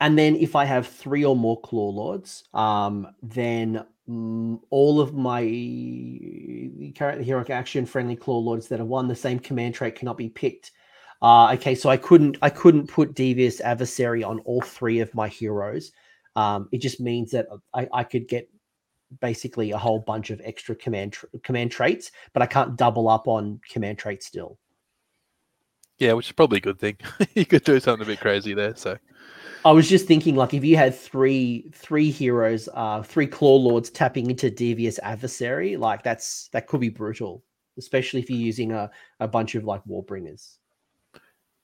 And 0.00 0.18
then 0.18 0.36
if 0.36 0.56
I 0.56 0.64
have 0.64 0.86
three 0.86 1.24
or 1.24 1.36
more 1.36 1.60
claw 1.60 1.90
lords, 1.90 2.44
um, 2.54 3.08
then 3.22 3.84
mm, 4.08 4.60
all 4.70 5.00
of 5.00 5.14
my 5.14 5.42
current 6.96 7.24
heroic 7.24 7.50
action 7.50 7.86
friendly 7.86 8.16
claw 8.16 8.38
lords 8.38 8.68
that 8.68 8.80
have 8.80 8.88
won 8.88 9.08
the 9.08 9.14
same 9.14 9.38
command 9.38 9.74
trait 9.74 9.94
cannot 9.94 10.18
be 10.18 10.28
picked. 10.28 10.72
Uh, 11.20 11.52
okay, 11.54 11.74
so 11.74 11.88
I 11.88 11.96
couldn't 11.96 12.36
I 12.42 12.50
couldn't 12.50 12.88
put 12.88 13.14
devious 13.14 13.60
adversary 13.60 14.24
on 14.24 14.40
all 14.40 14.60
three 14.60 15.00
of 15.00 15.14
my 15.14 15.28
heroes. 15.28 15.92
Um, 16.36 16.68
it 16.72 16.78
just 16.78 17.00
means 17.00 17.30
that 17.32 17.46
I, 17.74 17.88
I 17.92 18.04
could 18.04 18.28
get 18.28 18.48
basically 19.20 19.72
a 19.72 19.78
whole 19.78 19.98
bunch 19.98 20.30
of 20.30 20.40
extra 20.44 20.74
command 20.74 21.12
tra- 21.12 21.28
command 21.42 21.70
traits, 21.70 22.10
but 22.32 22.42
I 22.42 22.46
can't 22.46 22.76
double 22.76 23.08
up 23.08 23.28
on 23.28 23.60
command 23.68 23.98
traits 23.98 24.26
still. 24.26 24.58
Yeah, 25.98 26.14
which 26.14 26.26
is 26.26 26.32
probably 26.32 26.58
a 26.58 26.62
good 26.62 26.78
thing. 26.78 26.96
you 27.34 27.46
could 27.46 27.64
do 27.64 27.78
something 27.78 28.04
a 28.04 28.10
bit 28.10 28.20
crazy 28.20 28.54
there. 28.54 28.74
So 28.74 28.98
I 29.64 29.70
was 29.70 29.88
just 29.88 30.06
thinking, 30.06 30.34
like, 30.34 30.54
if 30.54 30.64
you 30.64 30.76
had 30.76 30.94
three 30.94 31.70
three 31.72 32.10
heroes, 32.10 32.68
uh, 32.74 33.02
three 33.02 33.26
claw 33.26 33.56
lords 33.56 33.90
tapping 33.90 34.30
into 34.30 34.50
devious 34.50 34.98
adversary, 35.00 35.76
like 35.76 36.02
that's 36.02 36.48
that 36.52 36.66
could 36.66 36.80
be 36.80 36.88
brutal, 36.88 37.44
especially 37.78 38.20
if 38.20 38.30
you're 38.30 38.38
using 38.38 38.72
a, 38.72 38.90
a 39.20 39.28
bunch 39.28 39.54
of 39.54 39.64
like 39.64 39.84
warbringers. 39.84 40.56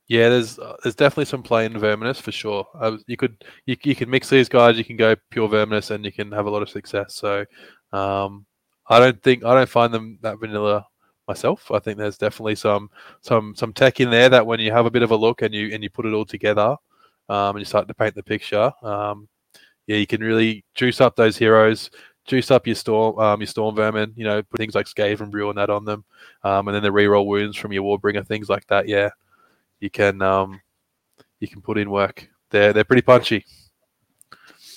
Yeah, 0.09 0.31
there's 0.31 0.59
uh, 0.59 0.77
there's 0.83 0.95
definitely 0.95 1.27
some 1.27 1.43
play 1.43 1.67
in 1.67 1.75
Verminus 1.75 2.21
for 2.21 2.33
sure. 2.33 2.67
Uh, 2.81 2.97
you 3.07 3.17
could 3.19 3.45
you, 3.67 3.77
you 3.85 3.95
can 3.95 4.09
mix 4.09 4.31
these 4.31 4.49
guys. 4.49 4.79
You 4.79 4.85
can 4.85 4.97
go 4.97 5.15
pure 5.31 5.49
Verminus, 5.49 5.91
and 5.91 6.05
you 6.05 6.13
can 6.13 6.33
have 6.33 6.47
a 6.47 6.51
lot 6.51 6.63
of 6.63 6.71
success. 6.71 7.15
So 7.15 7.45
um, 7.93 8.47
I 8.89 9.01
don't 9.01 9.23
think 9.23 9.45
I 9.45 9.55
don't 9.55 9.69
find 9.69 9.93
them 9.93 10.19
that 10.23 10.39
vanilla 10.41 10.87
myself. 11.27 11.71
I 11.71 11.79
think 11.79 11.99
there's 11.99 12.17
definitely 12.17 12.55
some 12.55 12.89
some 13.21 13.55
some 13.55 13.73
tech 13.75 14.01
in 14.01 14.11
there 14.11 14.31
that 14.31 14.47
when 14.47 14.61
you 14.61 14.73
have 14.73 14.87
a 14.87 14.91
bit 14.91 15.03
of 15.03 15.11
a 15.11 15.17
look 15.17 15.43
and 15.43 15.53
you 15.55 15.69
and 15.75 15.83
you 15.83 15.91
put 15.91 16.07
it 16.07 16.15
all 16.15 16.25
together, 16.25 16.77
um, 17.29 17.57
and 17.57 17.59
you 17.59 17.65
start 17.67 17.87
to 17.89 17.95
paint 17.95 18.15
the 18.15 18.23
picture, 18.23 18.73
um, 18.83 19.29
yeah, 19.87 19.97
you 19.97 20.07
can 20.07 20.23
really 20.23 20.65
juice 20.75 21.01
up 21.03 21.17
those 21.17 21.37
heroes, 21.37 21.91
juice 22.27 22.51
up 22.51 22.67
your 22.67 22.77
storm 22.77 23.19
um, 23.19 23.41
your 23.41 23.47
storm 23.47 23.77
vermin. 23.77 24.15
You 24.17 24.25
know, 24.25 24.43
put 24.43 24.59
things 24.59 24.75
like 24.75 24.87
Scathe 24.89 25.21
and 25.21 25.31
Brew 25.33 25.51
and 25.51 25.59
that 25.59 25.71
on 25.71 25.85
them, 25.85 26.05
um, 26.45 26.69
and 26.69 26.75
then 26.75 26.83
the 26.83 26.91
reroll 26.91 27.27
wounds 27.27 27.59
from 27.59 27.73
your 27.73 27.85
Warbringer, 27.85 28.27
things 28.27 28.49
like 28.49 28.67
that. 28.69 28.89
Yeah 28.89 29.11
you 29.81 29.91
can 29.91 30.23
um, 30.23 30.61
you 31.41 31.49
can 31.49 31.63
put 31.63 31.79
in 31.79 31.91
work. 31.91 32.29
They're 32.51 32.73
they're 32.73 32.85
pretty 32.85 33.03
punchy. 33.03 33.45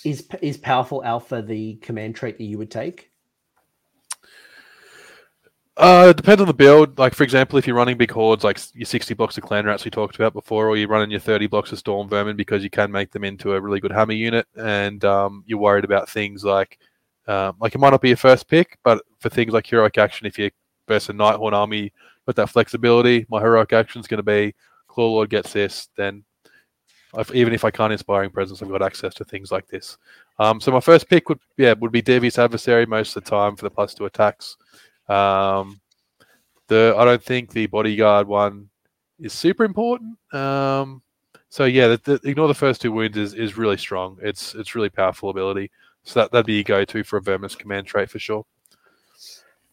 Is 0.04 0.28
is 0.42 0.58
powerful 0.58 1.04
alpha 1.04 1.42
the 1.42 1.76
command 1.76 2.16
trait 2.16 2.38
that 2.38 2.44
you 2.44 2.58
would 2.58 2.72
take? 2.72 3.12
Uh, 5.78 6.08
it 6.10 6.18
depends 6.18 6.42
on 6.42 6.48
the 6.48 6.54
build. 6.54 7.00
Like 7.00 7.16
for 7.16 7.24
example, 7.24 7.58
if 7.58 7.66
you're 7.66 7.76
running 7.76 7.98
big 7.98 8.12
hordes, 8.12 8.44
like 8.44 8.60
your 8.74 8.86
60 8.86 9.14
blocks 9.14 9.38
of 9.38 9.44
clan 9.44 9.66
rats 9.66 9.86
we 9.86 9.92
talked 9.92 10.16
about 10.16 10.34
before, 10.34 10.68
or 10.68 10.76
you're 10.76 10.88
running 10.88 11.12
your 11.12 11.20
30 11.20 11.48
blocks 11.48 11.72
of 11.72 11.80
storm 11.80 12.10
vermin 12.10 12.36
because 12.36 12.64
you 12.64 12.70
can 12.70 12.92
make 12.92 13.12
them 13.12 13.24
into 13.24 13.54
a 13.54 13.62
really 13.62 13.80
good 13.80 13.92
hammer 13.92 14.14
unit, 14.14 14.46
and 14.56 15.04
um, 15.06 15.44
you're 15.48 15.60
worried 15.60 15.86
about 15.86 16.10
things 16.10 16.44
like, 16.44 16.78
um, 17.28 17.56
like 17.60 17.74
it 17.74 17.78
might 17.78 17.92
not 17.92 18.02
be 18.02 18.10
your 18.10 18.18
first 18.18 18.48
pick, 18.48 18.78
but 18.84 19.02
for 19.20 19.30
things 19.30 19.54
like 19.54 19.66
heroic 19.66 19.98
action, 19.98 20.28
if 20.28 20.38
you're 20.38 20.52
versus 20.88 21.10
a 21.10 21.14
Nighthaunt 21.14 21.54
army 21.54 21.94
with 22.26 22.36
that 22.36 22.50
flexibility, 22.50 23.26
my 23.30 23.40
heroic 23.40 23.72
action 23.74 24.02
is 24.02 24.08
going 24.08 24.18
to 24.18 24.24
be 24.24 24.54
Claw 24.92 25.08
Lord 25.08 25.30
gets 25.30 25.54
this, 25.54 25.88
then 25.96 26.24
I've, 27.14 27.34
even 27.34 27.54
if 27.54 27.64
I 27.64 27.72
can't 27.72 27.94
inspiring 27.94 28.30
presence, 28.30 28.62
I've 28.62 28.70
got 28.70 28.82
access 28.82 29.14
to 29.16 29.24
things 29.24 29.52
like 29.52 29.68
this. 29.68 29.98
Um, 30.38 30.60
so 30.60 30.72
my 30.72 30.80
first 30.80 31.10
pick 31.10 31.30
would 31.30 31.40
yeah 31.58 31.74
would 31.80 31.92
be 31.92 32.02
Devious 32.02 32.38
Adversary 32.38 32.86
most 32.86 33.16
of 33.16 33.24
the 33.24 33.30
time 33.30 33.56
for 33.56 33.64
the 33.64 33.70
plus 33.70 33.94
two 33.94 34.06
attacks. 34.06 34.58
Um, 35.08 35.80
the 36.68 36.94
I 36.98 37.06
don't 37.06 37.24
think 37.24 37.52
the 37.52 37.68
bodyguard 37.68 38.28
one 38.28 38.70
is 39.20 39.34
super 39.34 39.64
important. 39.64 40.18
Um, 40.34 41.02
so 41.50 41.66
yeah, 41.66 41.88
the, 41.88 41.98
the, 41.98 42.30
ignore 42.30 42.48
the 42.48 42.54
first 42.54 42.82
two 42.82 42.92
wounds 42.92 43.18
is, 43.18 43.34
is 43.34 43.58
really 43.58 43.78
strong. 43.78 44.18
It's 44.22 44.56
it's 44.56 44.76
really 44.76 44.90
powerful 44.90 45.30
ability. 45.30 45.72
So 46.04 46.22
that 46.22 46.32
that'd 46.32 46.46
be 46.46 46.56
your 46.56 46.64
go 46.64 46.86
to 46.86 47.04
for 47.04 47.18
a 47.18 47.22
Verminus 47.22 47.58
command 47.58 47.88
trait 47.88 48.10
for 48.10 48.20
sure 48.20 48.46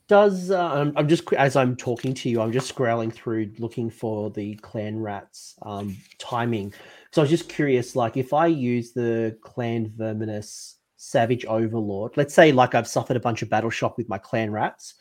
does 0.09 0.51
uh, 0.51 0.91
I'm 0.97 1.07
just 1.07 1.33
as 1.35 1.55
I'm 1.55 1.77
talking 1.77 2.15
to 2.15 2.31
you, 2.31 2.41
I'm 2.41 2.53
just 2.53 2.75
scrolling 2.75 3.13
through 3.13 3.53
looking 3.59 3.91
for 3.91 4.31
the 4.31 4.55
clan 4.57 5.01
rats 5.01 5.55
um, 5.63 5.97
timing. 6.19 6.73
So 7.11 7.21
I 7.21 7.25
was 7.25 7.31
just 7.31 7.49
curious, 7.49 7.95
like 7.95 8.17
if 8.17 8.33
I 8.33 8.47
use 8.47 8.93
the 8.93 9.39
clan 9.43 9.93
verminus 9.97 10.75
savage 10.97 11.45
overlord, 11.45 12.17
let's 12.17 12.35
say 12.35 12.53
like 12.53 12.75
I've 12.75 12.89
suffered 12.89 13.17
a 13.17 13.21
bunch 13.21 13.43
of 13.43 13.51
battle 13.51 13.71
shock 13.71 13.99
with 13.99 14.09
my 14.09 14.19
clan 14.19 14.51
rats. 14.51 14.95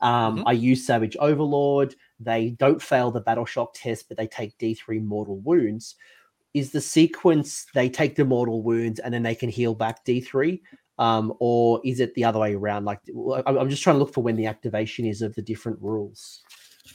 Um, 0.00 0.38
mm-hmm. 0.38 0.48
I 0.48 0.52
use 0.52 0.86
savage 0.86 1.16
overlord. 1.20 1.94
They 2.18 2.50
don't 2.50 2.80
fail 2.80 3.10
the 3.10 3.20
battle 3.20 3.46
shock 3.46 3.74
test, 3.74 4.08
but 4.08 4.16
they 4.16 4.26
take 4.26 4.56
D3 4.58 5.04
mortal 5.04 5.40
wounds. 5.40 5.96
Is 6.54 6.70
the 6.70 6.80
sequence 6.80 7.66
they 7.74 7.88
take 7.88 8.16
the 8.16 8.24
mortal 8.24 8.62
wounds 8.62 9.00
and 9.00 9.12
then 9.12 9.24
they 9.24 9.34
can 9.34 9.50
heal 9.50 9.74
back 9.74 10.04
D3? 10.04 10.60
Um, 10.98 11.34
or 11.40 11.80
is 11.84 12.00
it 12.00 12.14
the 12.14 12.24
other 12.24 12.38
way 12.38 12.54
around? 12.54 12.84
Like, 12.84 13.00
I'm 13.46 13.68
just 13.68 13.82
trying 13.82 13.94
to 13.94 13.98
look 14.00 14.12
for 14.12 14.22
when 14.22 14.36
the 14.36 14.46
activation 14.46 15.04
is 15.04 15.22
of 15.22 15.34
the 15.34 15.42
different 15.42 15.80
rules. 15.80 16.42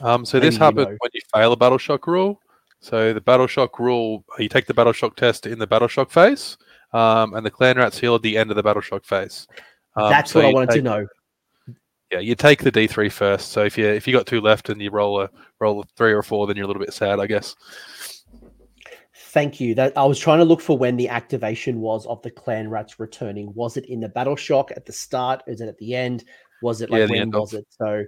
Um, 0.01 0.26
so 0.26 0.38
Maybe 0.38 0.49
this 0.49 0.57
happens 0.57 0.85
you 0.85 0.91
know. 0.91 0.97
when 0.99 1.11
you 1.13 1.21
fail 1.34 1.51
a 1.51 1.57
battle 1.57 1.77
shock 1.77 2.07
rule. 2.07 2.39
So 2.81 3.13
the 3.13 3.21
battle 3.21 3.47
shock 3.47 3.80
rule, 3.80 4.23
you 4.38 4.47
take 4.47 4.65
the 4.65 4.73
battle 4.73 4.93
shock 4.93 5.15
test 5.15 5.45
in 5.45 5.59
the 5.59 5.67
battle 5.67 5.89
shock 5.89 6.11
phase, 6.11 6.57
um, 6.93 7.34
and 7.34 7.45
the 7.45 7.51
clan 7.51 7.77
rats 7.77 7.99
heal 7.99 8.15
at 8.15 8.21
the 8.21 8.38
end 8.38 8.51
of 8.51 8.55
the 8.55 8.63
battle 8.63 8.81
shock 8.81 9.03
phase. 9.03 9.47
Um, 9.95 10.09
That's 10.09 10.31
so 10.31 10.39
what 10.39 10.49
I 10.49 10.53
wanted 10.53 10.69
take, 10.69 10.77
to 10.77 10.81
know. 10.84 11.07
Yeah, 12.11 12.19
you 12.19 12.35
take 12.35 12.63
the 12.63 12.71
D3 12.71 13.11
first. 13.11 13.51
So 13.51 13.65
if 13.65 13.77
you 13.77 13.85
if 13.85 14.07
you 14.07 14.13
got 14.13 14.26
two 14.26 14.41
left 14.41 14.69
and 14.69 14.81
you 14.81 14.91
roll 14.91 15.21
a 15.21 15.30
roll 15.59 15.81
a 15.81 15.84
three 15.97 16.13
or 16.13 16.19
a 16.19 16.23
four, 16.23 16.47
then 16.47 16.55
you're 16.55 16.63
a 16.65 16.67
little 16.67 16.81
bit 16.81 16.93
sad, 16.93 17.19
I 17.19 17.27
guess. 17.27 17.55
Thank 19.30 19.60
you. 19.60 19.76
That 19.76 19.95
I 19.95 20.06
was 20.06 20.18
trying 20.18 20.39
to 20.39 20.43
look 20.43 20.60
for 20.60 20.76
when 20.76 20.97
the 20.97 21.07
activation 21.07 21.81
was 21.81 22.07
of 22.07 22.19
the 22.23 22.31
clan 22.31 22.68
rats 22.68 22.99
returning. 22.99 23.53
Was 23.53 23.77
it 23.77 23.85
in 23.85 23.99
the 23.99 24.10
battle 24.10 24.35
shock 24.35 24.72
at 24.76 24.88
the 24.88 24.91
start? 24.91 25.43
Is 25.45 25.61
it 25.61 25.68
at 25.68 25.77
the 25.77 25.95
end? 25.95 26.23
Was 26.64 26.81
it 26.81 26.89
like 26.89 27.01
yeah, 27.01 27.19
when 27.19 27.30
was 27.30 27.53
of. 27.53 27.60
it? 27.60 27.68
So 27.69 28.06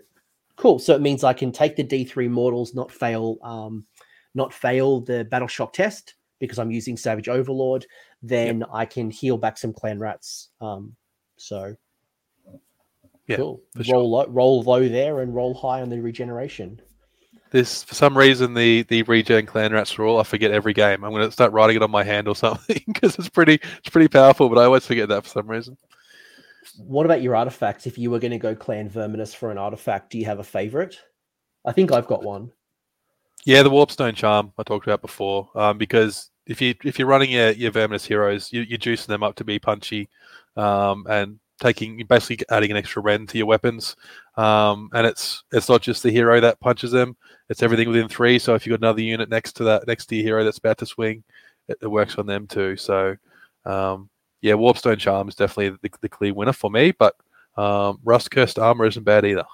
cool. 0.56 0.80
So 0.80 0.96
it 0.96 1.02
means 1.02 1.24
I 1.24 1.34
can 1.34 1.52
take 1.52 1.76
the 1.76 1.84
D3 1.84 2.28
mortals, 2.28 2.74
not 2.74 2.92
fail, 2.92 3.38
um, 3.44 3.86
not 4.34 4.52
fail 4.52 5.02
the 5.02 5.24
battle 5.26 5.48
shock 5.48 5.74
test 5.74 6.16
because 6.40 6.58
I'm 6.58 6.72
using 6.72 6.98
Savage 6.98 7.30
Overlord. 7.30 7.86
Then 8.24 8.62
yep. 8.62 8.70
I 8.74 8.86
can 8.86 9.12
heal 9.12 9.38
back 9.38 9.60
some 9.60 9.74
clan 9.74 10.00
rats. 10.00 10.50
Um, 10.60 10.96
so 11.38 11.76
yeah, 13.28 13.36
cool. 13.36 13.62
Roll 13.76 13.84
sure. 13.84 14.00
low, 14.00 14.26
roll 14.28 14.64
low 14.64 14.90
there 14.90 15.22
and 15.22 15.36
roll 15.36 15.54
high 15.54 15.84
on 15.84 15.90
the 15.90 16.00
regeneration. 16.00 16.82
This 17.52 17.84
for 17.84 17.96
some 17.96 18.18
reason 18.18 18.54
the 18.54 18.84
the 18.84 19.04
regen 19.04 19.46
clan 19.46 19.74
rats 19.74 20.00
rule 20.00 20.20
I 20.20 20.24
forget 20.24 20.52
every 20.52 20.74
game. 20.74 21.04
I'm 21.04 21.12
going 21.12 21.26
to 21.26 21.32
start 21.32 21.52
writing 21.52 21.76
it 21.76 21.84
on 21.84 21.92
my 21.92 22.04
hand 22.04 22.28
or 22.28 22.36
something 22.48 22.82
because 22.88 23.18
it's 23.20 23.30
pretty 23.30 23.56
it's 23.56 23.90
pretty 23.90 24.08
powerful, 24.08 24.50
but 24.50 24.58
I 24.58 24.66
always 24.66 24.86
forget 24.86 25.10
that 25.10 25.24
for 25.24 25.30
some 25.30 25.50
reason. 25.50 25.78
What 26.78 27.06
about 27.06 27.22
your 27.22 27.36
artifacts? 27.36 27.88
If 27.88 27.98
you 27.98 28.10
were 28.10 28.20
going 28.20 28.32
to 28.32 28.38
go 28.38 28.56
clan 28.56 28.90
verminus 28.90 29.36
for 29.36 29.52
an 29.52 29.58
artifact, 29.58 30.12
do 30.12 30.18
you 30.18 30.26
have 30.26 30.40
a 30.40 30.44
favorite? 30.44 31.00
I 31.66 31.72
think 31.72 31.92
I've 31.92 32.08
got 32.08 32.24
one. 32.24 32.52
Yeah, 33.46 33.64
the 33.64 33.72
warpstone 33.72 34.16
charm 34.16 34.54
I 34.58 34.64
talked 34.64 34.88
about 34.88 35.02
before. 35.02 35.50
Um, 35.56 35.78
because 35.78 36.30
if 36.46 36.62
you 36.62 36.76
if 36.84 37.00
you're 37.00 37.08
running 37.08 37.32
your, 37.32 37.52
your 37.52 37.72
verminus 37.72 38.06
heroes, 38.06 38.54
you, 38.54 38.62
you're 38.62 38.80
juicing 38.80 39.08
them 39.08 39.24
up 39.24 39.36
to 39.36 39.44
be 39.44 39.60
punchy, 39.60 40.10
um, 40.56 41.06
and 41.10 41.40
taking 41.62 42.04
basically 42.10 42.46
adding 42.50 42.72
an 42.72 42.78
extra 42.78 43.02
rend 43.02 43.30
to 43.30 43.38
your 43.38 43.48
weapons. 43.48 43.96
Um, 44.36 44.90
and 44.94 45.08
it's 45.08 45.44
it's 45.54 45.70
not 45.70 45.82
just 45.82 46.04
the 46.04 46.12
hero 46.12 46.42
that 46.42 46.60
punches 46.60 46.92
them; 46.92 47.16
it's 47.50 47.64
everything 47.64 47.88
within 47.88 48.10
three. 48.10 48.40
So 48.40 48.56
if 48.56 48.66
you've 48.66 48.78
got 48.78 48.86
another 48.86 49.02
unit 49.02 49.30
next 49.30 49.54
to 49.54 49.64
that 49.66 49.88
next 49.88 50.08
to 50.08 50.16
your 50.16 50.26
hero 50.26 50.44
that's 50.44 50.58
about 50.58 50.80
to 50.80 50.86
swing, 50.86 51.24
it, 51.70 51.78
it 51.82 51.88
works 51.88 52.18
on 52.18 52.26
them 52.26 52.48
too. 52.48 52.76
So 52.76 53.16
um, 53.66 54.10
yeah, 54.42 54.54
Warpstone 54.54 55.00
Charm 55.00 55.30
is 55.30 55.36
definitely 55.36 55.78
the, 55.82 55.98
the 56.02 56.10
clear 56.10 56.34
winner 56.34 56.54
for 56.54 56.70
me. 56.70 56.92
But 56.92 57.16
um, 57.56 58.00
Rust 58.04 58.32
Cursed 58.32 58.60
Armor 58.60 58.86
isn't 58.86 59.04
bad 59.04 59.26
either 59.26 59.46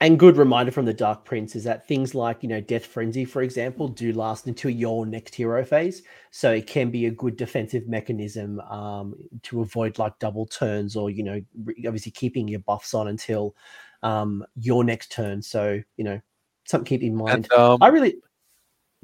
and 0.00 0.18
good 0.18 0.36
reminder 0.36 0.70
from 0.70 0.84
the 0.84 0.94
Dark 0.94 1.24
Prince 1.24 1.56
is 1.56 1.64
that 1.64 1.88
things 1.88 2.14
like 2.14 2.42
you 2.42 2.48
know 2.48 2.60
Death 2.60 2.86
Frenzy, 2.86 3.24
for 3.24 3.42
example, 3.42 3.88
do 3.88 4.12
last 4.12 4.46
until 4.46 4.70
your 4.70 5.04
next 5.06 5.34
hero 5.34 5.64
phase, 5.64 6.02
so 6.30 6.52
it 6.52 6.68
can 6.68 6.90
be 6.90 7.06
a 7.06 7.10
good 7.10 7.36
defensive 7.36 7.88
mechanism 7.88 8.60
um, 8.60 9.14
to 9.42 9.60
avoid 9.60 9.98
like 9.98 10.18
double 10.20 10.46
turns 10.46 10.94
or 10.94 11.10
you 11.10 11.24
know 11.24 11.40
obviously 11.86 12.12
keeping 12.12 12.46
your 12.46 12.60
buffs 12.60 12.94
on 12.94 13.08
until 13.08 13.56
um, 14.04 14.44
your 14.54 14.84
next 14.84 15.10
turn. 15.10 15.42
So 15.42 15.80
you 15.96 16.04
know 16.04 16.20
something 16.64 16.84
to 16.84 16.88
keep 16.88 17.02
in 17.02 17.16
mind. 17.16 17.48
And, 17.50 17.52
um, 17.52 17.78
I 17.82 17.88
really. 17.88 18.16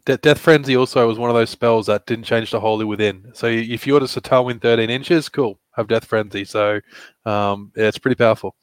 Death 0.06 0.38
Frenzy 0.38 0.76
also 0.76 1.08
was 1.08 1.18
one 1.18 1.30
of 1.30 1.34
those 1.34 1.48
spells 1.48 1.86
that 1.86 2.04
didn't 2.04 2.26
change 2.26 2.50
the 2.50 2.60
Wholly 2.60 2.84
Within. 2.84 3.30
So 3.32 3.46
if 3.46 3.86
you 3.86 3.94
order 3.94 4.04
Satal 4.04 4.60
13 4.60 4.90
inches, 4.90 5.30
cool, 5.30 5.58
have 5.76 5.88
Death 5.88 6.04
Frenzy. 6.04 6.44
So 6.44 6.82
um, 7.24 7.72
yeah, 7.74 7.86
it's 7.86 7.96
pretty 7.96 8.16
powerful. 8.16 8.54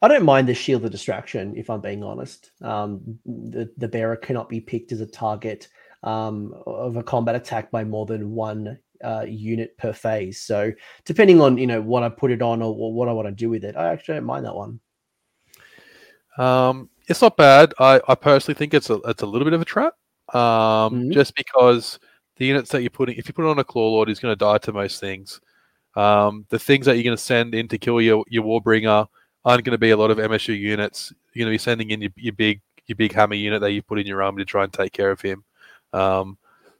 I 0.00 0.08
don't 0.08 0.24
mind 0.24 0.48
the 0.48 0.54
shield 0.54 0.84
of 0.84 0.92
distraction 0.92 1.56
if 1.56 1.70
I'm 1.70 1.80
being 1.80 2.04
honest. 2.04 2.52
Um, 2.62 3.18
the 3.26 3.70
the 3.76 3.88
bearer 3.88 4.16
cannot 4.16 4.48
be 4.48 4.60
picked 4.60 4.92
as 4.92 5.00
a 5.00 5.06
target 5.06 5.68
um, 6.02 6.54
of 6.66 6.96
a 6.96 7.02
combat 7.02 7.34
attack 7.34 7.70
by 7.70 7.84
more 7.84 8.06
than 8.06 8.30
one 8.30 8.78
uh, 9.02 9.24
unit 9.28 9.76
per 9.76 9.92
phase. 9.92 10.40
So 10.40 10.72
depending 11.04 11.40
on 11.40 11.58
you 11.58 11.66
know 11.66 11.80
what 11.80 12.02
I 12.02 12.08
put 12.08 12.30
it 12.30 12.42
on 12.42 12.62
or, 12.62 12.74
or 12.74 12.92
what 12.92 13.08
I 13.08 13.12
want 13.12 13.28
to 13.28 13.32
do 13.32 13.50
with 13.50 13.64
it, 13.64 13.76
I 13.76 13.92
actually 13.92 14.14
don't 14.14 14.24
mind 14.24 14.46
that 14.46 14.54
one. 14.54 14.80
Um, 16.38 16.88
it's 17.08 17.22
not 17.22 17.36
bad. 17.36 17.74
I, 17.80 18.00
I 18.06 18.14
personally 18.14 18.56
think 18.56 18.74
it's 18.74 18.90
a 18.90 18.94
it's 19.06 19.22
a 19.22 19.26
little 19.26 19.44
bit 19.44 19.54
of 19.54 19.62
a 19.62 19.64
trap. 19.64 19.94
Um, 20.32 20.40
mm-hmm. 20.40 21.10
just 21.10 21.34
because 21.34 21.98
the 22.36 22.46
units 22.46 22.70
that 22.70 22.82
you're 22.82 22.90
putting, 22.90 23.16
if 23.16 23.26
you 23.26 23.34
put 23.34 23.46
on 23.46 23.58
a 23.58 23.64
claw 23.64 23.88
lord, 23.90 24.08
he's 24.08 24.20
going 24.20 24.32
to 24.32 24.36
die 24.36 24.58
to 24.58 24.72
most 24.72 25.00
things. 25.00 25.40
Um, 25.96 26.46
the 26.50 26.58
things 26.58 26.86
that 26.86 26.94
you're 26.94 27.04
going 27.04 27.16
to 27.16 27.22
send 27.22 27.54
in 27.54 27.66
to 27.68 27.78
kill 27.78 28.00
your 28.00 28.24
your 28.28 28.44
warbringer 28.44 29.08
aren't 29.44 29.64
going 29.64 29.72
to 29.72 29.78
be 29.78 29.90
a 29.90 29.96
lot 29.96 30.10
of 30.10 30.18
MSU 30.18 30.58
units. 30.58 31.12
You're 31.32 31.44
going 31.44 31.52
to 31.52 31.54
be 31.54 31.62
sending 31.62 31.90
in 31.90 32.02
your, 32.02 32.10
your 32.16 32.32
big 32.32 32.60
your 32.86 32.96
big 32.96 33.12
hammer 33.12 33.34
unit 33.34 33.60
that 33.60 33.72
you 33.72 33.82
put 33.82 33.98
in 33.98 34.06
your 34.06 34.22
army 34.22 34.42
to 34.42 34.46
try 34.46 34.64
and 34.64 34.72
take 34.72 34.92
care 34.92 35.10
of 35.10 35.20
him. 35.20 35.44
Um, 35.92 36.38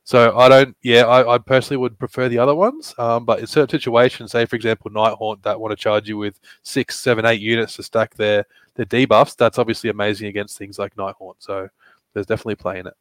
so 0.08 0.34
I 0.38 0.48
don't, 0.48 0.74
yeah, 0.82 1.02
I, 1.02 1.34
I, 1.34 1.36
personally 1.36 1.76
would 1.76 1.98
prefer 1.98 2.30
the 2.30 2.38
other 2.38 2.54
ones. 2.54 2.94
Um, 2.96 3.26
but 3.26 3.40
in 3.40 3.46
certain 3.46 3.68
situations, 3.68 4.32
say 4.32 4.46
for 4.46 4.56
example, 4.56 4.90
Nighthaunt 4.90 5.42
that 5.42 5.60
want 5.60 5.72
to 5.72 5.76
charge 5.76 6.08
you 6.08 6.16
with 6.16 6.40
six, 6.62 6.98
seven, 6.98 7.26
eight 7.26 7.42
units 7.42 7.76
to 7.76 7.82
stack 7.82 8.14
their 8.14 8.46
their 8.74 8.86
debuffs, 8.86 9.36
that's 9.36 9.58
obviously 9.58 9.90
amazing 9.90 10.28
against 10.28 10.56
things 10.56 10.78
like 10.78 10.96
Nighthaunt. 10.96 11.34
So 11.40 11.68
there's 12.14 12.24
definitely 12.24 12.54
play 12.54 12.78
in 12.78 12.86
it. 12.86 12.94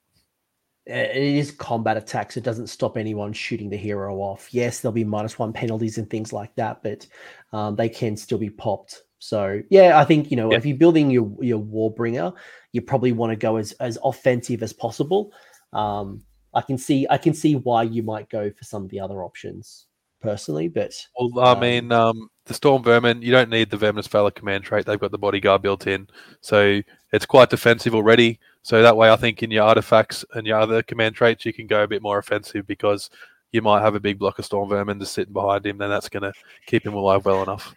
It 0.85 1.15
is 1.15 1.51
combat 1.51 1.95
attacks. 1.95 2.35
It 2.35 2.43
doesn't 2.43 2.67
stop 2.67 2.97
anyone 2.97 3.31
shooting 3.31 3.69
the 3.69 3.77
hero 3.77 4.17
off. 4.17 4.53
Yes, 4.53 4.81
there'll 4.81 4.91
be 4.91 5.05
minus 5.05 5.39
one 5.39 5.53
penalties 5.53 5.97
and 5.97 6.09
things 6.09 6.33
like 6.33 6.53
that, 6.55 6.83
but 6.83 7.07
um, 7.53 7.77
they 7.77 7.87
can 7.87 8.17
still 8.17 8.37
be 8.37 8.49
popped. 8.49 9.03
So 9.19 9.61
yeah, 9.69 9.99
I 9.99 10.05
think 10.05 10.29
you 10.31 10.37
know 10.37 10.51
if 10.51 10.65
you're 10.65 10.77
building 10.77 11.09
your 11.09 11.31
your 11.41 11.59
Warbringer, 11.59 12.33
you 12.71 12.81
probably 12.81 13.11
want 13.11 13.31
to 13.31 13.35
go 13.35 13.57
as 13.57 13.71
as 13.73 13.97
offensive 14.03 14.63
as 14.63 14.73
possible. 14.73 15.31
Um, 15.73 16.23
I 16.53 16.61
can 16.61 16.77
see 16.77 17.07
I 17.09 17.17
can 17.17 17.33
see 17.33 17.55
why 17.55 17.83
you 17.83 18.03
might 18.03 18.29
go 18.29 18.51
for 18.51 18.63
some 18.63 18.83
of 18.83 18.89
the 18.89 18.99
other 18.99 19.23
options 19.23 19.87
personally, 20.21 20.67
but 20.67 20.93
well, 21.19 21.45
I 21.45 21.51
um, 21.51 21.59
mean, 21.59 21.91
um, 21.91 22.29
the 22.45 22.53
Storm 22.53 22.83
Vermin, 22.83 23.21
you 23.21 23.31
don't 23.31 23.49
need 23.49 23.69
the 23.69 23.77
Verminus 23.77 24.07
Valor 24.07 24.31
command 24.31 24.63
trait. 24.63 24.85
They've 24.85 24.99
got 24.99 25.11
the 25.11 25.17
bodyguard 25.17 25.61
built 25.61 25.87
in, 25.87 26.07
so 26.41 26.81
it's 27.11 27.25
quite 27.25 27.49
defensive 27.49 27.95
already. 27.95 28.39
So 28.63 28.81
that 28.81 28.97
way, 28.97 29.09
I 29.11 29.15
think 29.15 29.43
in 29.43 29.51
your 29.51 29.63
artifacts 29.63 30.25
and 30.33 30.45
your 30.45 30.59
other 30.59 30.83
command 30.83 31.15
traits, 31.15 31.45
you 31.45 31.53
can 31.53 31.67
go 31.67 31.83
a 31.83 31.87
bit 31.87 32.01
more 32.01 32.17
offensive 32.17 32.67
because 32.67 33.09
you 33.51 33.61
might 33.61 33.81
have 33.81 33.95
a 33.95 33.99
big 33.99 34.19
block 34.19 34.39
of 34.39 34.45
Storm 34.45 34.69
Vermin 34.69 34.99
just 34.99 35.13
sitting 35.13 35.33
behind 35.33 35.65
him. 35.65 35.77
Then 35.77 35.89
that's 35.89 36.09
going 36.09 36.23
to 36.23 36.33
keep 36.65 36.85
him 36.85 36.93
alive 36.93 37.25
well 37.25 37.43
enough. 37.43 37.73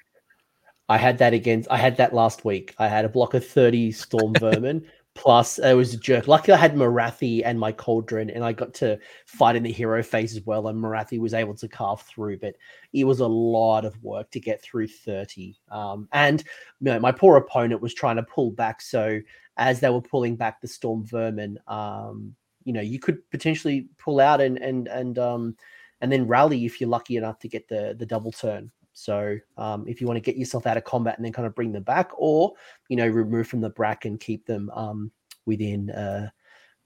I 0.90 0.96
had 0.96 1.18
that 1.18 1.32
against. 1.32 1.70
I 1.70 1.76
had 1.76 1.96
that 1.98 2.12
last 2.12 2.44
week. 2.44 2.74
I 2.78 2.88
had 2.88 3.04
a 3.04 3.08
block 3.08 3.34
of 3.34 3.46
thirty 3.46 3.92
Storm 3.92 4.34
Vermin. 4.40 4.84
Plus, 5.14 5.58
it 5.58 5.74
was 5.74 5.94
a 5.94 5.96
jerk. 5.96 6.26
Luckily, 6.26 6.54
I 6.54 6.56
had 6.56 6.74
Morathi 6.74 7.42
and 7.44 7.60
my 7.60 7.70
Cauldron, 7.70 8.28
and 8.28 8.44
I 8.44 8.52
got 8.52 8.74
to 8.74 8.98
fight 9.26 9.54
in 9.54 9.62
the 9.62 9.72
hero 9.72 10.02
phase 10.02 10.36
as 10.36 10.44
well. 10.46 10.66
And 10.66 10.82
Morathi 10.82 11.20
was 11.20 11.32
able 11.32 11.54
to 11.54 11.68
carve 11.68 12.02
through, 12.02 12.38
but 12.38 12.56
it 12.92 13.04
was 13.04 13.20
a 13.20 13.26
lot 13.26 13.84
of 13.84 14.02
work 14.02 14.30
to 14.32 14.40
get 14.40 14.62
through 14.62 14.88
30. 14.88 15.56
Um, 15.70 16.08
and 16.12 16.40
you 16.80 16.86
know, 16.92 16.98
my 16.98 17.12
poor 17.12 17.36
opponent 17.36 17.80
was 17.80 17.94
trying 17.94 18.16
to 18.16 18.22
pull 18.24 18.50
back. 18.50 18.82
So, 18.82 19.20
as 19.58 19.78
they 19.78 19.90
were 19.90 20.00
pulling 20.00 20.34
back 20.34 20.60
the 20.60 20.68
Storm 20.68 21.04
Vermin, 21.04 21.56
um, 21.68 22.34
you 22.64 22.72
know, 22.72 22.80
you 22.80 22.98
could 22.98 23.18
potentially 23.30 23.86
pull 23.96 24.18
out 24.18 24.40
and 24.40 24.58
and 24.58 24.88
and 24.88 25.18
um, 25.20 25.56
and 26.00 26.10
then 26.10 26.26
rally 26.26 26.64
if 26.64 26.80
you're 26.80 26.90
lucky 26.90 27.16
enough 27.16 27.38
to 27.40 27.48
get 27.48 27.68
the 27.68 27.94
the 27.96 28.06
double 28.06 28.32
turn. 28.32 28.72
So 28.92 29.36
um, 29.56 29.86
if 29.86 30.00
you 30.00 30.06
want 30.06 30.16
to 30.16 30.20
get 30.20 30.36
yourself 30.36 30.66
out 30.66 30.76
of 30.76 30.84
combat 30.84 31.16
and 31.16 31.24
then 31.24 31.32
kind 31.32 31.46
of 31.46 31.54
bring 31.54 31.72
them 31.72 31.82
back, 31.82 32.10
or 32.16 32.52
you 32.88 32.96
know 32.96 33.06
remove 33.06 33.48
from 33.48 33.60
the 33.60 33.70
brack 33.70 34.04
and 34.04 34.20
keep 34.20 34.46
them 34.46 34.70
um, 34.70 35.10
within 35.46 35.90
uh, 35.90 36.28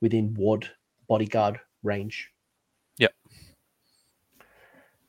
within 0.00 0.34
ward 0.34 0.68
bodyguard 1.08 1.58
range. 1.82 2.30
Yep. 2.98 3.14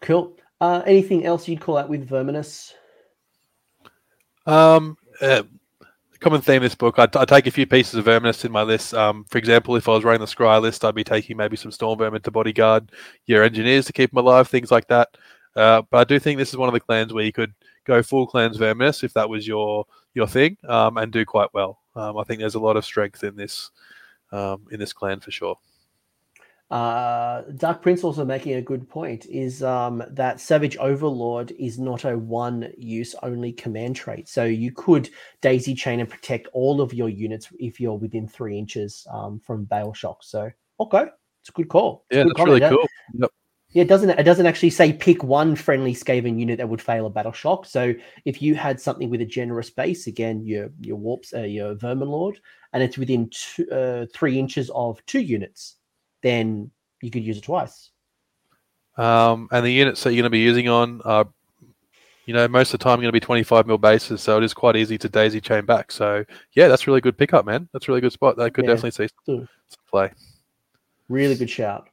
Cool. 0.01 0.38
Uh, 0.61 0.81
anything 0.85 1.26
else 1.26 1.47
you'd 1.47 1.61
call 1.61 1.77
out 1.77 1.89
with 1.89 2.07
Verminus? 2.09 2.73
Um, 4.45 4.97
uh, 5.22 5.43
common 6.19 6.41
theme 6.41 6.61
this 6.61 6.76
book. 6.76 6.97
I, 6.97 7.05
take 7.05 7.47
a 7.47 7.51
few 7.51 7.65
pieces 7.65 7.95
of 7.95 8.05
Verminus 8.05 8.45
in 8.45 8.51
my 8.51 8.63
list. 8.63 8.93
Um, 8.93 9.26
for 9.30 9.38
example, 9.38 9.76
if 9.76 9.88
I 9.88 9.91
was 9.91 10.03
running 10.03 10.22
the 10.22 10.27
Skryre 10.27 10.61
list, 10.61 10.85
I'd 10.85 10.95
be 10.95 11.03
taking 11.03 11.38
maybe 11.38 11.57
some 11.57 11.72
Storm 11.72 11.99
Vermin 11.99 12.22
to 12.22 12.31
bodyguard 12.31 12.91
your 13.26 13.43
engineers 13.43 13.85
to 13.85 13.93
keep 13.93 14.11
them 14.11 14.19
alive, 14.19 14.47
things 14.47 14.72
like 14.72 14.88
that. 14.88 15.17
Uh, 15.56 15.82
but 15.90 15.98
I 15.98 16.03
do 16.03 16.19
think 16.19 16.38
this 16.38 16.49
is 16.49 16.57
one 16.57 16.68
of 16.69 16.73
the 16.73 16.80
clans 16.80 17.14
where 17.14 17.23
you 17.23 17.32
could 17.32 17.53
go 17.86 18.03
full 18.03 18.27
clans 18.27 18.57
verminus 18.57 19.03
if 19.03 19.14
that 19.14 19.30
was 19.30 19.48
your 19.48 19.86
your 20.14 20.27
thing, 20.27 20.57
um, 20.68 20.98
and 20.98 21.11
do 21.11 21.26
quite 21.26 21.53
well. 21.53 21.80
Um, 21.95 22.18
I 22.18 22.23
think 22.23 22.40
there's 22.40 22.56
a 22.56 22.60
lot 22.60 22.77
of 22.77 22.86
strength 22.86 23.23
in 23.23 23.36
this 23.36 23.72
um, 24.32 24.65
in 24.72 24.80
this 24.80 24.94
clan 24.94 25.19
for 25.19 25.32
sure. 25.32 25.57
Uh, 26.72 27.44
Dark 27.57 27.84
Prince 27.84 28.03
also 28.03 28.26
making 28.26 28.56
a 28.56 28.61
good 28.61 28.90
point 28.90 29.27
is 29.27 29.61
um, 29.61 30.03
that 30.10 30.40
Savage 30.40 30.76
Overlord 30.77 31.52
is 31.60 31.77
not 31.77 32.06
a 32.06 32.18
one 32.18 32.72
use 32.77 33.14
only 33.22 33.52
command 33.53 33.95
trait. 33.95 34.27
So 34.27 34.45
you 34.45 34.72
could 34.72 35.10
daisy 35.41 35.76
chain 35.76 35.99
and 35.99 36.10
protect 36.10 36.48
all 36.53 36.82
of 36.82 36.94
your 36.94 37.07
units 37.10 37.49
if 37.60 37.80
you're 37.80 37.98
within 37.98 38.27
three 38.27 38.57
inches 38.57 39.06
um, 39.11 39.40
from 39.40 39.65
Battle 39.65 39.94
Shock. 39.94 40.23
So, 40.23 40.49
okay, 40.80 41.06
it's 41.41 41.49
a 41.49 41.53
good 41.53 41.69
call. 41.69 42.03
It's 42.10 42.18
yeah, 42.18 42.23
good 42.23 42.30
that's 42.32 42.38
comment. 42.38 42.61
really 42.61 42.76
cool. 42.76 42.88
Yep. 43.14 43.32
Yeah, 43.76 43.81
it 43.81 43.89
doesn't 43.89 44.10
it 44.10 44.23
doesn't 44.23 44.45
actually 44.45 44.69
say 44.69 44.93
pick 44.93 45.22
one 45.22 45.53
friendly 45.53 45.93
Skaven 45.93 46.39
unit 46.39 46.60
that 46.60 46.69
would 46.69 46.81
fail 46.81 47.07
a 47.07 47.10
battle 47.10 47.34
shock. 47.34 47.65
So 47.65 47.93
if 48.23 48.41
you 48.41 48.56
had 48.56 48.80
something 48.80 49.10
with 49.10 49.19
a 49.19 49.26
generous 49.26 49.69
base, 49.69 50.07
again, 50.07 50.45
your 50.45 50.69
your 50.80 50.95
warps, 50.95 51.34
uh, 51.34 51.41
your 51.41 51.76
vermin 51.76 52.07
lord, 52.07 52.39
and 52.72 52.81
it's 52.81 52.97
within 52.97 53.30
two, 53.31 53.69
uh, 53.69 54.06
three 54.14 54.39
inches 54.39 54.72
of 54.73 55.06
two 55.07 55.19
units, 55.19 55.76
then 56.23 56.72
you 57.02 57.11
could 57.11 57.26
use 57.26 57.38
it 57.38 57.43
twice. 57.43 57.89
Um, 58.95 59.49
and 59.52 59.65
the 59.65 59.73
units 59.73 60.02
that 60.03 60.11
you're 60.11 60.22
going 60.22 60.23
to 60.23 60.30
be 60.30 60.39
using 60.39 60.69
on 60.69 61.02
are, 61.02 61.27
you 62.27 62.34
know, 62.34 62.47
most 62.47 62.73
of 62.73 62.80
the 62.80 62.84
time 62.85 62.99
going 62.99 63.10
to 63.10 63.11
be 63.11 63.19
25 63.19 63.68
mil 63.68 63.77
bases, 63.77 64.22
so 64.22 64.38
it 64.38 64.43
is 64.45 64.53
quite 64.53 64.77
easy 64.77 64.97
to 64.99 65.10
daisy 65.10 65.41
chain 65.41 65.65
back. 65.65 65.91
So 65.91 66.23
yeah, 66.53 66.69
that's 66.69 66.88
really 66.88 67.02
good 67.02 67.18
pickup, 67.18 67.45
man. 67.45 67.68
That's 67.73 67.89
a 67.89 67.91
really 67.91 67.99
good 67.99 68.14
spot. 68.14 68.38
That 68.38 68.53
could 68.53 68.64
yeah. 68.64 68.72
definitely 68.72 68.91
see 68.91 69.14
some, 69.26 69.49
some 69.68 69.84
play. 69.91 70.14
Really 71.10 71.35
good 71.35 71.49
shout. 71.49 71.89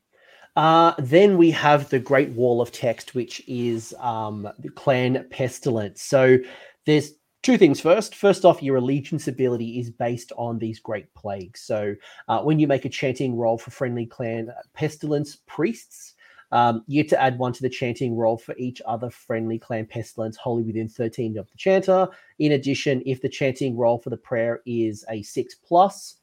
Uh, 0.54 0.92
then 0.98 1.38
we 1.38 1.50
have 1.50 1.88
the 1.88 1.98
Great 1.98 2.30
Wall 2.30 2.60
of 2.60 2.72
Text, 2.72 3.14
which 3.14 3.42
is 3.46 3.94
um, 3.98 4.48
the 4.58 4.68
clan 4.68 5.26
pestilence. 5.30 6.02
So 6.02 6.38
there's 6.84 7.12
two 7.42 7.56
things 7.56 7.80
first. 7.80 8.14
First 8.14 8.44
off, 8.44 8.62
your 8.62 8.76
allegiance 8.76 9.28
ability 9.28 9.80
is 9.80 9.90
based 9.90 10.32
on 10.36 10.58
these 10.58 10.78
great 10.78 11.12
plagues. 11.14 11.60
So 11.62 11.94
uh, 12.28 12.42
when 12.42 12.58
you 12.58 12.66
make 12.66 12.84
a 12.84 12.90
chanting 12.90 13.36
roll 13.36 13.58
for 13.58 13.70
friendly 13.70 14.06
clan 14.06 14.50
pestilence 14.74 15.38
priests, 15.46 16.14
um, 16.52 16.84
you 16.86 17.02
get 17.02 17.08
to 17.10 17.20
add 17.20 17.38
one 17.38 17.54
to 17.54 17.62
the 17.62 17.70
chanting 17.70 18.14
roll 18.14 18.36
for 18.36 18.54
each 18.58 18.82
other 18.84 19.08
friendly 19.08 19.58
clan 19.58 19.86
pestilence 19.86 20.36
wholly 20.36 20.62
within 20.62 20.86
13 20.86 21.38
of 21.38 21.50
the 21.50 21.56
chanter. 21.56 22.06
In 22.38 22.52
addition, 22.52 23.02
if 23.06 23.22
the 23.22 23.28
chanting 23.28 23.74
roll 23.74 23.98
for 23.98 24.10
the 24.10 24.18
prayer 24.18 24.60
is 24.66 25.02
a 25.08 25.22
six 25.22 25.54
plus, 25.54 26.16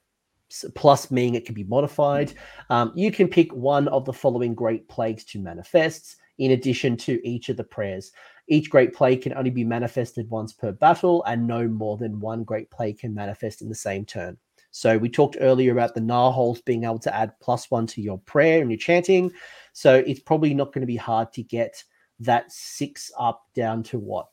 plus 0.75 1.11
meaning 1.11 1.35
it 1.35 1.45
can 1.45 1.55
be 1.55 1.63
modified. 1.63 2.33
Um, 2.69 2.91
you 2.95 3.11
can 3.11 3.27
pick 3.27 3.53
one 3.53 3.87
of 3.89 4.05
the 4.05 4.13
following 4.13 4.53
great 4.53 4.87
plagues 4.87 5.23
to 5.25 5.39
manifest 5.39 6.17
in 6.37 6.51
addition 6.51 6.97
to 6.97 7.27
each 7.27 7.49
of 7.49 7.57
the 7.57 7.63
prayers. 7.63 8.11
Each 8.47 8.69
great 8.69 8.93
plague 8.93 9.21
can 9.21 9.33
only 9.33 9.51
be 9.51 9.63
manifested 9.63 10.29
once 10.29 10.53
per 10.53 10.71
battle, 10.71 11.23
and 11.25 11.45
no 11.45 11.67
more 11.67 11.97
than 11.97 12.19
one 12.19 12.43
great 12.43 12.71
plague 12.71 12.99
can 12.99 13.13
manifest 13.13 13.61
in 13.61 13.69
the 13.69 13.75
same 13.75 14.05
turn. 14.05 14.37
So 14.71 14.97
we 14.97 15.09
talked 15.09 15.37
earlier 15.39 15.71
about 15.71 15.93
the 15.93 16.01
Gnarls 16.01 16.61
being 16.61 16.83
able 16.83 16.99
to 16.99 17.15
add 17.15 17.39
plus 17.41 17.69
one 17.71 17.87
to 17.87 18.01
your 18.01 18.19
prayer 18.19 18.61
and 18.61 18.71
your 18.71 18.77
chanting. 18.77 19.31
So 19.73 19.95
it's 19.95 20.19
probably 20.19 20.53
not 20.53 20.73
going 20.73 20.81
to 20.81 20.87
be 20.87 20.95
hard 20.95 21.33
to 21.33 21.43
get 21.43 21.83
that 22.19 22.51
six 22.51 23.11
up 23.17 23.43
down 23.55 23.83
to 23.83 23.99
what 23.99 24.27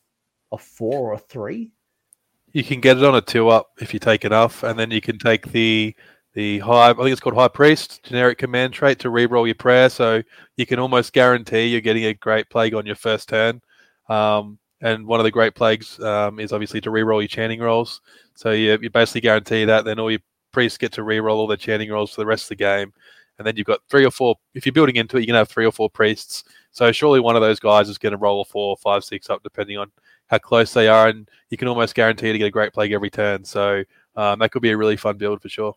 a 0.52 0.58
four 0.58 1.10
or 1.10 1.14
a 1.14 1.18
three 1.18 1.72
you 2.56 2.64
can 2.64 2.80
get 2.80 2.96
it 2.96 3.04
on 3.04 3.14
a 3.14 3.20
two 3.20 3.50
up 3.50 3.72
if 3.82 3.92
you 3.92 4.00
take 4.00 4.24
enough, 4.24 4.62
and 4.62 4.78
then 4.78 4.90
you 4.90 5.02
can 5.02 5.18
take 5.18 5.52
the 5.52 5.94
the 6.32 6.58
high. 6.60 6.88
I 6.88 6.94
think 6.94 7.10
it's 7.10 7.20
called 7.20 7.34
High 7.34 7.48
Priest 7.48 8.02
generic 8.02 8.38
command 8.38 8.72
trait 8.72 8.98
to 9.00 9.08
reroll 9.08 9.44
your 9.44 9.54
prayer, 9.54 9.90
so 9.90 10.22
you 10.56 10.64
can 10.64 10.78
almost 10.78 11.12
guarantee 11.12 11.66
you're 11.66 11.82
getting 11.82 12.06
a 12.06 12.14
great 12.14 12.48
plague 12.48 12.72
on 12.72 12.86
your 12.86 12.96
first 12.96 13.28
turn. 13.28 13.60
Um, 14.08 14.58
and 14.80 15.06
one 15.06 15.20
of 15.20 15.24
the 15.24 15.30
great 15.30 15.54
plagues 15.54 16.00
um, 16.00 16.40
is 16.40 16.50
obviously 16.50 16.80
to 16.80 16.90
reroll 16.90 17.20
your 17.20 17.28
chanting 17.28 17.60
rolls. 17.60 18.00
So 18.36 18.52
you, 18.52 18.78
you 18.80 18.88
basically 18.88 19.20
guarantee 19.20 19.66
that. 19.66 19.84
Then 19.84 19.98
all 19.98 20.10
your 20.10 20.20
priests 20.50 20.78
get 20.78 20.92
to 20.92 21.02
reroll 21.02 21.36
all 21.36 21.46
their 21.46 21.58
chanting 21.58 21.90
rolls 21.90 22.12
for 22.12 22.22
the 22.22 22.26
rest 22.26 22.44
of 22.44 22.48
the 22.50 22.56
game. 22.64 22.90
And 23.38 23.46
then 23.46 23.56
you've 23.56 23.66
got 23.66 23.80
three 23.90 24.06
or 24.06 24.10
four. 24.10 24.36
If 24.54 24.64
you're 24.64 24.72
building 24.72 24.96
into 24.96 25.18
it, 25.18 25.20
you 25.20 25.26
can 25.26 25.34
have 25.34 25.50
three 25.50 25.66
or 25.66 25.72
four 25.72 25.90
priests. 25.90 26.44
So 26.70 26.90
surely 26.90 27.20
one 27.20 27.36
of 27.36 27.42
those 27.42 27.60
guys 27.60 27.90
is 27.90 27.98
going 27.98 28.12
to 28.12 28.18
roll 28.18 28.40
a 28.40 28.44
four, 28.46 28.78
five, 28.78 29.04
six 29.04 29.28
up, 29.28 29.42
depending 29.42 29.76
on 29.76 29.90
how 30.28 30.38
close 30.38 30.72
they 30.72 30.88
are, 30.88 31.08
and 31.08 31.28
you 31.50 31.56
can 31.56 31.68
almost 31.68 31.94
guarantee 31.94 32.32
to 32.32 32.38
get 32.38 32.46
a 32.46 32.50
great 32.50 32.72
plague 32.72 32.92
every 32.92 33.10
turn. 33.10 33.44
So 33.44 33.84
um, 34.16 34.38
that 34.40 34.50
could 34.50 34.62
be 34.62 34.70
a 34.70 34.76
really 34.76 34.96
fun 34.96 35.16
build 35.16 35.42
for 35.42 35.48
sure. 35.48 35.74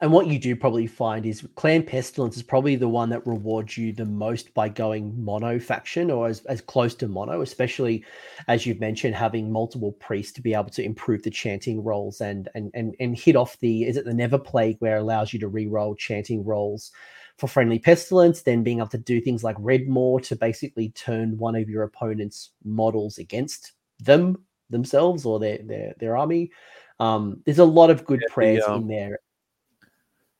And 0.00 0.12
what 0.12 0.26
you 0.26 0.38
do 0.38 0.56
probably 0.56 0.88
find 0.88 1.24
is 1.24 1.46
Clan 1.54 1.82
Pestilence 1.82 2.36
is 2.36 2.42
probably 2.42 2.74
the 2.74 2.88
one 2.88 3.08
that 3.10 3.26
rewards 3.26 3.78
you 3.78 3.92
the 3.92 4.04
most 4.04 4.52
by 4.52 4.68
going 4.68 5.14
mono 5.24 5.58
faction 5.58 6.10
or 6.10 6.26
as, 6.26 6.44
as 6.46 6.60
close 6.60 6.94
to 6.96 7.08
mono, 7.08 7.42
especially 7.42 8.04
as 8.48 8.66
you've 8.66 8.80
mentioned, 8.80 9.14
having 9.14 9.52
multiple 9.52 9.92
priests 9.92 10.32
to 10.32 10.42
be 10.42 10.52
able 10.52 10.70
to 10.70 10.82
improve 10.82 11.22
the 11.22 11.30
chanting 11.30 11.82
rolls 11.82 12.20
and 12.20 12.48
and 12.54 12.72
and, 12.74 12.96
and 12.98 13.16
hit 13.16 13.36
off 13.36 13.58
the 13.60 13.84
is 13.84 13.96
it 13.96 14.04
the 14.04 14.12
Never 14.12 14.38
Plague 14.38 14.76
where 14.80 14.96
it 14.96 15.00
allows 15.00 15.32
you 15.32 15.38
to 15.38 15.48
re-roll 15.48 15.94
chanting 15.94 16.44
rolls 16.44 16.90
for 17.38 17.48
friendly 17.48 17.78
pestilence, 17.78 18.42
then 18.42 18.62
being 18.62 18.78
able 18.78 18.88
to 18.88 18.98
do 18.98 19.20
things 19.20 19.42
like 19.42 19.56
Redmaw 19.56 20.22
to 20.28 20.36
basically 20.36 20.90
turn 20.90 21.36
one 21.36 21.56
of 21.56 21.68
your 21.68 21.82
opponent's 21.82 22.50
models 22.64 23.18
against 23.18 23.72
them 24.00 24.44
themselves 24.70 25.26
or 25.26 25.38
their 25.38 25.58
their 25.58 25.94
their 25.98 26.16
army. 26.16 26.50
Um, 27.00 27.42
there's 27.44 27.58
a 27.58 27.64
lot 27.64 27.90
of 27.90 28.04
good 28.04 28.20
yeah, 28.22 28.32
prayers 28.32 28.64
the, 28.64 28.72
um, 28.72 28.82
in 28.82 28.88
there. 28.88 29.18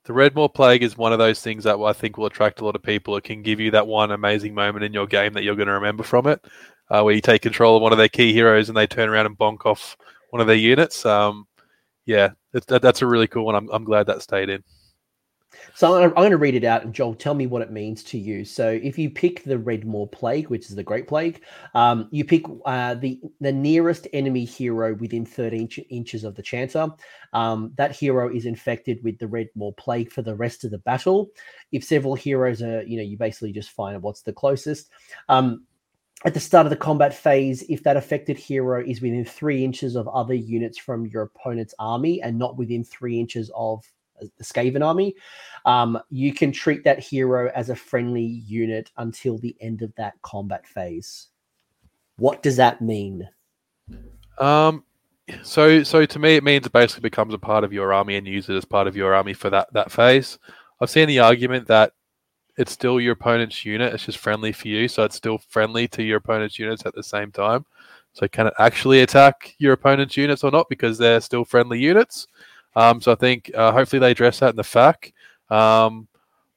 The 0.05 0.13
Redmaw 0.13 0.53
Plague 0.53 0.83
is 0.83 0.97
one 0.97 1.13
of 1.13 1.19
those 1.19 1.41
things 1.41 1.63
that 1.63 1.77
I 1.77 1.91
think 1.91 2.17
will 2.17 2.27
attract 2.27 2.61
a 2.61 2.65
lot 2.65 2.75
of 2.75 2.83
people. 2.83 3.17
It 3.17 3.23
can 3.23 3.41
give 3.41 3.59
you 3.59 3.71
that 3.71 3.87
one 3.87 4.11
amazing 4.11 4.53
moment 4.53 4.85
in 4.85 4.93
your 4.93 5.07
game 5.07 5.33
that 5.33 5.43
you're 5.43 5.55
going 5.55 5.67
to 5.67 5.73
remember 5.73 6.03
from 6.03 6.27
it, 6.27 6.45
uh, 6.89 7.01
where 7.01 7.15
you 7.15 7.21
take 7.21 7.41
control 7.41 7.75
of 7.75 7.81
one 7.81 7.91
of 7.91 7.97
their 7.97 8.07
key 8.07 8.31
heroes 8.31 8.69
and 8.69 8.77
they 8.77 8.87
turn 8.87 9.09
around 9.09 9.25
and 9.25 9.37
bonk 9.37 9.65
off 9.65 9.97
one 10.29 10.41
of 10.41 10.47
their 10.47 10.55
units. 10.55 11.05
Um, 11.05 11.47
yeah, 12.05 12.29
that, 12.51 12.81
that's 12.81 13.01
a 13.01 13.07
really 13.07 13.27
cool 13.27 13.45
one. 13.45 13.55
I'm, 13.55 13.67
I'm 13.69 13.83
glad 13.83 14.05
that 14.07 14.21
stayed 14.21 14.49
in. 14.49 14.63
So 15.73 16.03
I'm 16.03 16.11
going 16.11 16.31
to 16.31 16.37
read 16.37 16.55
it 16.55 16.63
out, 16.63 16.83
and 16.83 16.93
Joel, 16.93 17.15
tell 17.15 17.33
me 17.33 17.47
what 17.47 17.61
it 17.61 17.71
means 17.71 18.03
to 18.05 18.17
you. 18.17 18.45
So 18.45 18.69
if 18.69 18.97
you 18.97 19.09
pick 19.09 19.43
the 19.43 19.57
Redmaw 19.57 20.11
Plague, 20.11 20.49
which 20.49 20.69
is 20.69 20.75
the 20.75 20.83
Great 20.83 21.07
Plague, 21.07 21.41
um, 21.73 22.07
you 22.11 22.23
pick 22.23 22.45
uh, 22.65 22.95
the 22.95 23.19
the 23.41 23.51
nearest 23.51 24.07
enemy 24.13 24.45
hero 24.45 24.95
within 24.95 25.25
13 25.25 25.69
inches 25.89 26.23
of 26.23 26.35
the 26.35 26.43
chanter. 26.43 26.87
Um, 27.33 27.71
that 27.75 27.95
hero 27.95 28.33
is 28.33 28.45
infected 28.45 29.03
with 29.03 29.19
the 29.19 29.27
Redmaw 29.27 29.75
Plague 29.77 30.11
for 30.11 30.21
the 30.21 30.35
rest 30.35 30.63
of 30.63 30.71
the 30.71 30.79
battle. 30.79 31.29
If 31.71 31.83
several 31.83 32.15
heroes 32.15 32.61
are, 32.61 32.83
you 32.83 32.97
know, 32.97 33.03
you 33.03 33.17
basically 33.17 33.51
just 33.51 33.71
find 33.71 34.01
what's 34.01 34.21
the 34.21 34.33
closest. 34.33 34.89
Um, 35.29 35.65
at 36.23 36.33
the 36.33 36.39
start 36.39 36.65
of 36.65 36.71
the 36.71 36.77
combat 36.77 37.13
phase, 37.13 37.63
if 37.69 37.83
that 37.83 37.97
affected 37.97 38.37
hero 38.37 38.83
is 38.83 39.01
within 39.01 39.25
three 39.25 39.63
inches 39.63 39.95
of 39.95 40.07
other 40.07 40.33
units 40.33 40.77
from 40.77 41.05
your 41.05 41.23
opponent's 41.23 41.75
army 41.77 42.21
and 42.21 42.39
not 42.39 42.57
within 42.57 42.83
three 42.83 43.19
inches 43.19 43.51
of 43.55 43.85
the 44.19 44.43
Skaven 44.43 44.85
army, 44.85 45.15
um, 45.65 45.99
you 46.09 46.33
can 46.33 46.51
treat 46.51 46.83
that 46.83 46.99
hero 46.99 47.51
as 47.55 47.69
a 47.69 47.75
friendly 47.75 48.23
unit 48.23 48.91
until 48.97 49.37
the 49.37 49.55
end 49.59 49.81
of 49.81 49.93
that 49.95 50.13
combat 50.21 50.65
phase. 50.67 51.27
What 52.17 52.41
does 52.41 52.57
that 52.57 52.81
mean? 52.81 53.27
Um, 54.37 54.83
so 55.43 55.83
so 55.83 56.05
to 56.05 56.19
me, 56.19 56.35
it 56.35 56.43
means 56.43 56.65
it 56.65 56.71
basically 56.71 57.01
becomes 57.01 57.33
a 57.33 57.39
part 57.39 57.63
of 57.63 57.73
your 57.73 57.93
army 57.93 58.15
and 58.15 58.27
use 58.27 58.49
it 58.49 58.55
as 58.55 58.65
part 58.65 58.87
of 58.87 58.95
your 58.95 59.13
army 59.13 59.33
for 59.33 59.49
that 59.49 59.71
that 59.73 59.91
phase. 59.91 60.37
I've 60.79 60.89
seen 60.89 61.07
the 61.07 61.19
argument 61.19 61.67
that 61.67 61.93
it's 62.57 62.71
still 62.71 62.99
your 62.99 63.13
opponent's 63.13 63.65
unit; 63.65 63.93
it's 63.93 64.05
just 64.05 64.17
friendly 64.17 64.51
for 64.51 64.67
you, 64.67 64.87
so 64.87 65.03
it's 65.03 65.15
still 65.15 65.37
friendly 65.37 65.87
to 65.89 66.03
your 66.03 66.17
opponent's 66.17 66.59
units 66.59 66.85
at 66.85 66.95
the 66.95 67.03
same 67.03 67.31
time. 67.31 67.65
So 68.13 68.27
can 68.29 68.47
it 68.47 68.53
actually 68.59 69.01
attack 69.01 69.55
your 69.57 69.73
opponent's 69.73 70.15
units 70.15 70.43
or 70.43 70.51
not 70.51 70.69
because 70.69 70.97
they're 70.97 71.19
still 71.19 71.43
friendly 71.43 71.79
units? 71.79 72.27
Um, 72.75 73.01
so 73.01 73.11
I 73.11 73.15
think 73.15 73.51
uh, 73.55 73.71
hopefully 73.71 73.99
they 73.99 74.11
address 74.11 74.39
that 74.39 74.51
in 74.51 74.55
the 74.55 74.63
FAQ. 74.63 75.11
Um, 75.49 76.07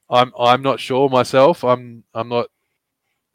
I'm 0.09 0.31
I'm 0.37 0.61
not 0.61 0.79
sure 0.79 1.09
myself. 1.09 1.63
I'm 1.63 2.03
I'm 2.13 2.29
not 2.29 2.47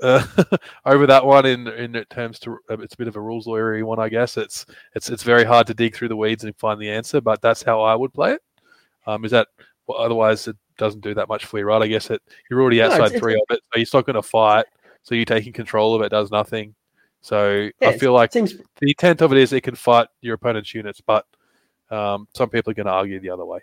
uh, 0.02 0.24
over 0.84 1.06
that 1.06 1.24
one 1.24 1.46
in 1.46 1.68
in 1.68 2.04
terms 2.10 2.38
to 2.40 2.58
uh, 2.70 2.78
it's 2.78 2.94
a 2.94 2.98
bit 2.98 3.08
of 3.08 3.16
a 3.16 3.20
rules 3.20 3.46
lawyery 3.46 3.84
one, 3.84 3.98
I 3.98 4.08
guess. 4.08 4.36
It's 4.36 4.66
it's 4.94 5.08
it's 5.08 5.22
very 5.22 5.44
hard 5.44 5.66
to 5.68 5.74
dig 5.74 5.94
through 5.94 6.08
the 6.08 6.16
weeds 6.16 6.44
and 6.44 6.56
find 6.56 6.80
the 6.80 6.90
answer, 6.90 7.20
but 7.20 7.40
that's 7.40 7.62
how 7.62 7.82
I 7.82 7.94
would 7.94 8.12
play 8.12 8.32
it. 8.32 8.42
Um, 9.06 9.24
is 9.24 9.30
that 9.30 9.48
well, 9.86 9.98
otherwise 9.98 10.48
it 10.48 10.56
doesn't 10.76 11.02
do 11.02 11.14
that 11.14 11.28
much 11.28 11.46
for 11.46 11.58
you, 11.58 11.64
right? 11.64 11.82
I 11.82 11.86
guess 11.86 12.10
it 12.10 12.20
you're 12.50 12.60
already 12.60 12.82
outside 12.82 12.98
no, 12.98 13.04
it's, 13.04 13.18
three 13.18 13.34
it's, 13.34 13.42
of 13.50 13.56
it, 13.56 13.62
so 13.72 13.78
you're 13.78 14.00
not 14.00 14.06
going 14.06 14.22
to 14.22 14.22
fight. 14.22 14.66
So 15.02 15.14
you're 15.14 15.26
taking 15.26 15.52
control 15.52 15.94
of 15.94 16.02
it 16.02 16.08
does 16.08 16.30
nothing. 16.30 16.74
So 17.20 17.70
yeah, 17.80 17.88
I 17.88 17.98
feel 17.98 18.12
like 18.12 18.32
seems... 18.32 18.54
the 18.54 18.88
intent 18.88 19.20
of 19.20 19.32
it 19.32 19.38
is 19.38 19.52
it 19.52 19.60
can 19.62 19.74
fight 19.74 20.08
your 20.22 20.34
opponent's 20.34 20.74
units, 20.74 21.00
but 21.00 21.26
um, 21.94 22.28
some 22.34 22.50
people 22.50 22.70
are 22.70 22.74
going 22.74 22.86
to 22.86 22.92
argue 22.92 23.20
the 23.20 23.30
other 23.30 23.44
way. 23.44 23.60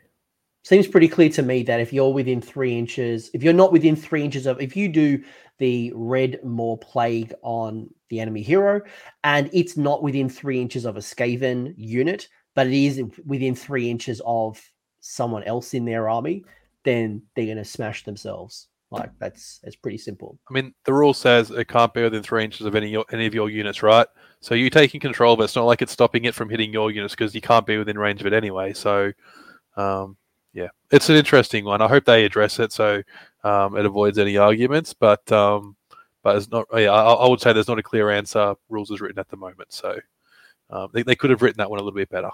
Seems 0.64 0.88
pretty 0.88 1.08
clear 1.08 1.30
to 1.30 1.41
me 1.41 1.64
that 1.64 1.80
if 1.80 1.91
you're 1.91 2.14
within 2.14 2.40
three 2.40 2.78
inches, 2.78 3.32
if 3.34 3.41
you're 3.41 3.52
not 3.52 3.72
within 3.72 3.95
three 3.95 4.24
inches 4.24 4.45
of, 4.45 4.62
if 4.62 4.76
you 4.76 4.90
do 4.90 5.24
the 5.58 5.91
Redmaw 5.95 6.80
Plague 6.82 7.34
on 7.41 7.90
the 8.10 8.20
enemy 8.20 8.44
hero, 8.44 8.82
and 9.24 9.49
it's 9.53 9.76
not 9.76 10.03
within 10.03 10.30
three 10.30 10.62
inches 10.62 10.86
of 10.86 10.98
a 10.98 10.99
Skaven 10.99 11.74
unit, 11.78 12.28
but 12.53 12.68
it 12.68 12.74
is 12.74 13.02
within 13.26 13.56
three 13.56 13.90
inches 13.90 14.22
of 14.26 14.62
someone 14.99 15.44
else 15.44 15.74
in 15.74 15.86
their 15.86 16.10
army, 16.10 16.44
then 16.84 17.24
they're 17.36 17.45
going 17.45 17.58
to 17.58 17.66
smash 17.66 18.03
themselves. 18.03 18.68
Like 18.91 19.11
that's 19.19 19.61
it's 19.63 19.77
pretty 19.77 19.97
simple. 19.97 20.38
I 20.49 20.53
mean, 20.53 20.73
the 20.84 20.93
rule 20.93 21.13
says 21.13 21.49
it 21.49 21.69
can't 21.69 21.93
be 21.93 22.03
within 22.03 22.22
three 22.22 22.43
inches 22.43 22.65
of 22.65 22.76
any 22.76 23.01
any 23.13 23.26
of 23.26 23.34
your 23.34 23.49
units, 23.49 23.81
right? 23.81 24.05
So 24.41 24.53
you 24.53 24.69
taking 24.69 24.99
control, 24.99 25.38
but 25.38 25.43
it's 25.43 25.55
not 25.55 25.65
like 25.65 25.81
it's 25.81 25.93
stopping 25.93 26.26
it 26.26 26.35
from 26.35 26.49
hitting 26.49 26.73
your 26.73 26.91
units 26.91 27.15
because 27.15 27.34
you 27.34 27.39
can't 27.39 27.65
be 27.65 27.77
within 27.77 27.97
range 27.97 28.19
of 28.19 28.27
it 28.27 28.34
anyway. 28.34 28.73
So, 28.73 29.13
um, 29.77 30.18
yeah, 30.53 30.68
it's 30.91 31.09
an 31.09 31.15
interesting 31.15 31.63
one. 31.63 31.81
I 31.81 31.88
hope 31.88 32.03
they 32.03 32.26
address 32.26 32.59
it 32.59 32.73
so 32.73 33.01
um, 33.45 33.77
it 33.77 33.85
avoids 33.85 34.18
any 34.18 34.35
arguments. 34.35 34.93
But 34.93 35.31
um, 35.31 35.77
but 36.22 36.35
it's 36.35 36.51
not. 36.51 36.68
Yeah, 36.73 36.91
I, 36.91 37.13
I, 37.13 37.30
would 37.30 37.39
say 37.39 37.53
there's 37.53 37.69
not 37.69 37.80
a 37.80 37.84
clear 37.84 38.09
answer. 38.09 38.55
Rules 38.68 38.91
is 38.91 38.99
written 38.99 39.19
at 39.19 39.30
the 39.30 39.38
moment, 39.38 39.72
so 39.72 39.97
um, 40.69 40.89
they, 40.93 41.03
they 41.03 41.15
could 41.15 41.30
have 41.30 41.41
written 41.41 41.59
that 41.59 41.69
one 41.69 41.80
a 41.80 41.84
little 41.84 41.97
bit 41.97 42.09
better. 42.09 42.31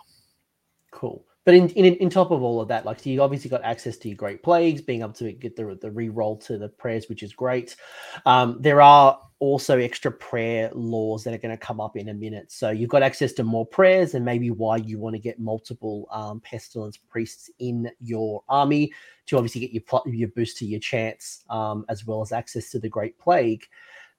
Cool. 0.92 1.24
But 1.48 1.56
in, 1.56 1.70
in 1.70 1.86
in 1.86 2.10
top 2.10 2.32
of 2.32 2.44
all 2.44 2.60
of 2.60 2.68
that, 2.68 2.84
like 2.86 3.00
so 3.00 3.10
you 3.10 3.22
obviously 3.22 3.50
got 3.50 3.64
access 3.64 3.96
to 4.00 4.10
your 4.10 4.18
great 4.18 4.44
plagues, 4.44 4.82
being 4.82 5.00
able 5.00 5.14
to 5.14 5.32
get 5.32 5.56
the 5.56 5.78
the 5.82 5.90
re-roll 5.90 6.36
to 6.40 6.58
the 6.58 6.68
prayers, 6.68 7.08
which 7.08 7.24
is 7.24 7.32
great. 7.32 7.78
Um, 8.26 8.58
there 8.60 8.82
are 8.82 9.18
also 9.40 9.80
extra 9.80 10.12
prayer 10.12 10.70
lores 10.72 11.24
that 11.24 11.34
are 11.34 11.38
going 11.38 11.58
to 11.58 11.66
come 11.66 11.80
up 11.80 11.96
in 11.96 12.10
a 12.10 12.14
minute. 12.14 12.52
So 12.52 12.72
you've 12.72 12.90
got 12.90 13.02
access 13.02 13.32
to 13.34 13.46
more 13.46 13.66
prayers, 13.66 14.14
and 14.14 14.26
maybe 14.26 14.52
why 14.52 14.76
you 14.76 15.00
want 15.00 15.16
to 15.16 15.22
get 15.22 15.40
multiple 15.40 16.10
um, 16.12 16.42
pestilence 16.42 16.98
priests 16.98 17.50
in 17.60 17.90
your 18.02 18.44
army 18.50 18.92
to 19.28 19.38
obviously 19.38 19.62
get 19.62 19.72
your 19.72 19.84
your 20.06 20.28
boost 20.36 20.58
to 20.58 20.66
your 20.66 20.82
chance, 20.82 21.46
um, 21.50 21.86
as 21.88 22.06
well 22.06 22.22
as 22.22 22.34
access 22.34 22.72
to 22.72 22.80
the 22.80 22.90
great 22.90 23.18
plague 23.20 23.66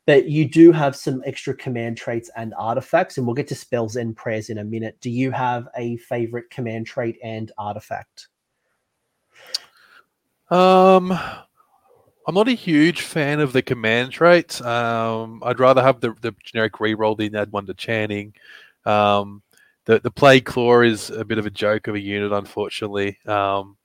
but 0.09 0.27
you 0.27 0.49
do 0.49 0.73
have 0.73 0.97
some 0.97 1.23
extra 1.27 1.55
command 1.55 1.99
traits 1.99 2.31
and 2.35 2.55
artifacts, 2.57 3.19
and 3.19 3.27
we'll 3.27 3.35
get 3.35 3.47
to 3.49 3.55
spells 3.55 3.97
and 3.97 4.17
prayers 4.17 4.49
in 4.49 4.57
a 4.57 4.65
minute. 4.65 4.97
Do 5.03 5.11
you 5.11 5.31
have 5.33 5.69
a 5.77 5.99
favorite 5.99 6.49
command 6.49 6.87
trait 6.87 7.19
and 7.23 7.53
artifact? 7.59 8.29
Um, 10.51 11.13
I'm 11.13 12.35
not 12.35 12.49
a 12.49 12.53
huge 12.53 13.03
fan 13.03 13.39
of 13.41 13.53
the 13.53 13.61
command 13.61 14.11
traits. 14.13 14.63
Um, 14.63 15.43
I'd 15.45 15.61
rather 15.61 15.83
have 15.83 16.01
the, 16.01 16.15
the 16.23 16.35
generic 16.43 16.73
reroll 16.77 17.19
than 17.19 17.37
add 17.37 17.53
one 17.53 17.67
to 17.67 17.75
chanting. 17.75 18.33
Um, 18.87 19.43
the 19.85 19.99
the 20.01 20.11
plague 20.11 20.47
claw 20.47 20.81
is 20.81 21.11
a 21.11 21.23
bit 21.23 21.37
of 21.37 21.45
a 21.45 21.51
joke 21.51 21.87
of 21.87 21.97
a 21.97 22.01
unit, 22.01 22.33
unfortunately. 22.33 23.19
Um, 23.27 23.77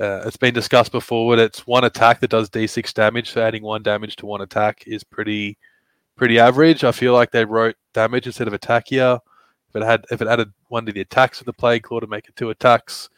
uh, 0.00 0.22
it's 0.26 0.36
been 0.36 0.54
discussed 0.54 0.90
before 0.90 1.32
but 1.32 1.38
it's 1.38 1.66
one 1.66 1.84
attack 1.84 2.20
that 2.20 2.30
does 2.30 2.50
d6 2.50 2.92
damage. 2.94 3.30
So 3.30 3.42
adding 3.42 3.62
one 3.62 3.82
damage 3.82 4.16
to 4.16 4.26
one 4.26 4.40
attack 4.40 4.84
is 4.86 5.04
pretty 5.04 5.56
pretty 6.16 6.38
average. 6.38 6.84
I 6.84 6.92
feel 6.92 7.12
like 7.12 7.30
they 7.30 7.44
wrote 7.44 7.76
damage 7.92 8.26
instead 8.26 8.48
of 8.48 8.54
attack 8.54 8.88
here. 8.88 9.18
If 9.68 9.82
it 9.82 9.84
had 9.84 10.04
if 10.10 10.20
it 10.20 10.28
added 10.28 10.52
one 10.68 10.86
to 10.86 10.92
the 10.92 11.00
attacks 11.00 11.40
of 11.40 11.46
the 11.46 11.52
plague 11.52 11.82
claw 11.82 12.00
to 12.00 12.06
make 12.06 12.28
it 12.28 12.36
two 12.36 12.50
attacks, 12.50 13.08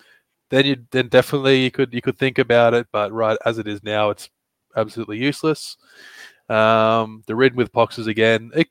then 0.51 0.67
you 0.67 0.77
then 0.91 1.09
definitely 1.09 1.65
you 1.65 1.71
could 1.71 1.93
you 1.95 2.03
could 2.03 2.19
think 2.19 2.39
about 2.39 2.75
it. 2.75 2.87
But 2.93 3.13
right 3.13 3.39
as 3.45 3.59
it 3.59 3.67
is 3.67 3.83
now, 3.83 4.11
it's 4.11 4.29
absolutely 4.77 5.19
useless. 5.19 5.77
Um, 6.49 7.23
the 7.27 7.35
rid 7.37 7.57
with 7.57 7.73
poxes 7.73 8.07
again. 8.07 8.51
It, 8.55 8.69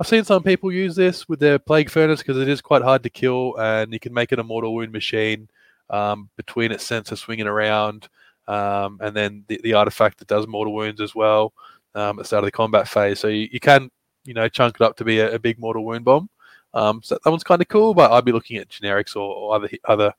I've 0.00 0.08
seen 0.08 0.24
some 0.24 0.42
people 0.42 0.72
use 0.72 0.96
this 0.96 1.28
with 1.28 1.38
their 1.38 1.58
plague 1.58 1.90
furnace 1.90 2.20
because 2.20 2.38
it 2.38 2.48
is 2.48 2.60
quite 2.60 2.82
hard 2.82 3.02
to 3.04 3.10
kill, 3.10 3.56
and 3.58 3.92
you 3.92 4.00
can 4.00 4.14
make 4.14 4.32
it 4.32 4.38
a 4.38 4.44
mortal 4.44 4.74
wound 4.74 4.92
machine 4.92 5.48
um, 5.92 6.28
between 6.36 6.72
its 6.72 6.84
censer 6.84 7.14
swinging 7.14 7.46
around, 7.46 8.08
um, 8.48 8.98
and 9.00 9.14
then 9.14 9.44
the, 9.46 9.60
the, 9.62 9.74
artifact 9.74 10.18
that 10.18 10.26
does 10.26 10.48
mortal 10.48 10.74
wounds 10.74 11.00
as 11.00 11.14
well 11.14 11.52
um, 11.94 12.18
at 12.18 12.22
the 12.22 12.24
start 12.24 12.42
of 12.42 12.48
the 12.48 12.52
combat 12.52 12.88
phase. 12.88 13.20
So 13.20 13.28
you, 13.28 13.48
you 13.52 13.60
can, 13.60 13.88
you 14.24 14.34
know, 14.34 14.48
chunk 14.48 14.76
it 14.76 14.80
up 14.80 14.96
to 14.96 15.04
be 15.04 15.20
a, 15.20 15.34
a 15.34 15.38
big 15.38 15.60
mortal 15.60 15.84
wound 15.84 16.04
bomb. 16.04 16.28
Um, 16.74 17.02
so 17.04 17.18
that 17.22 17.30
one's 17.30 17.44
kind 17.44 17.60
of 17.60 17.68
cool, 17.68 17.94
but 17.94 18.10
I'd 18.10 18.24
be 18.24 18.32
looking 18.32 18.56
at 18.56 18.68
generics 18.68 19.14
or, 19.14 19.20
or, 19.20 19.54
other 19.54 19.68
other 19.84 20.12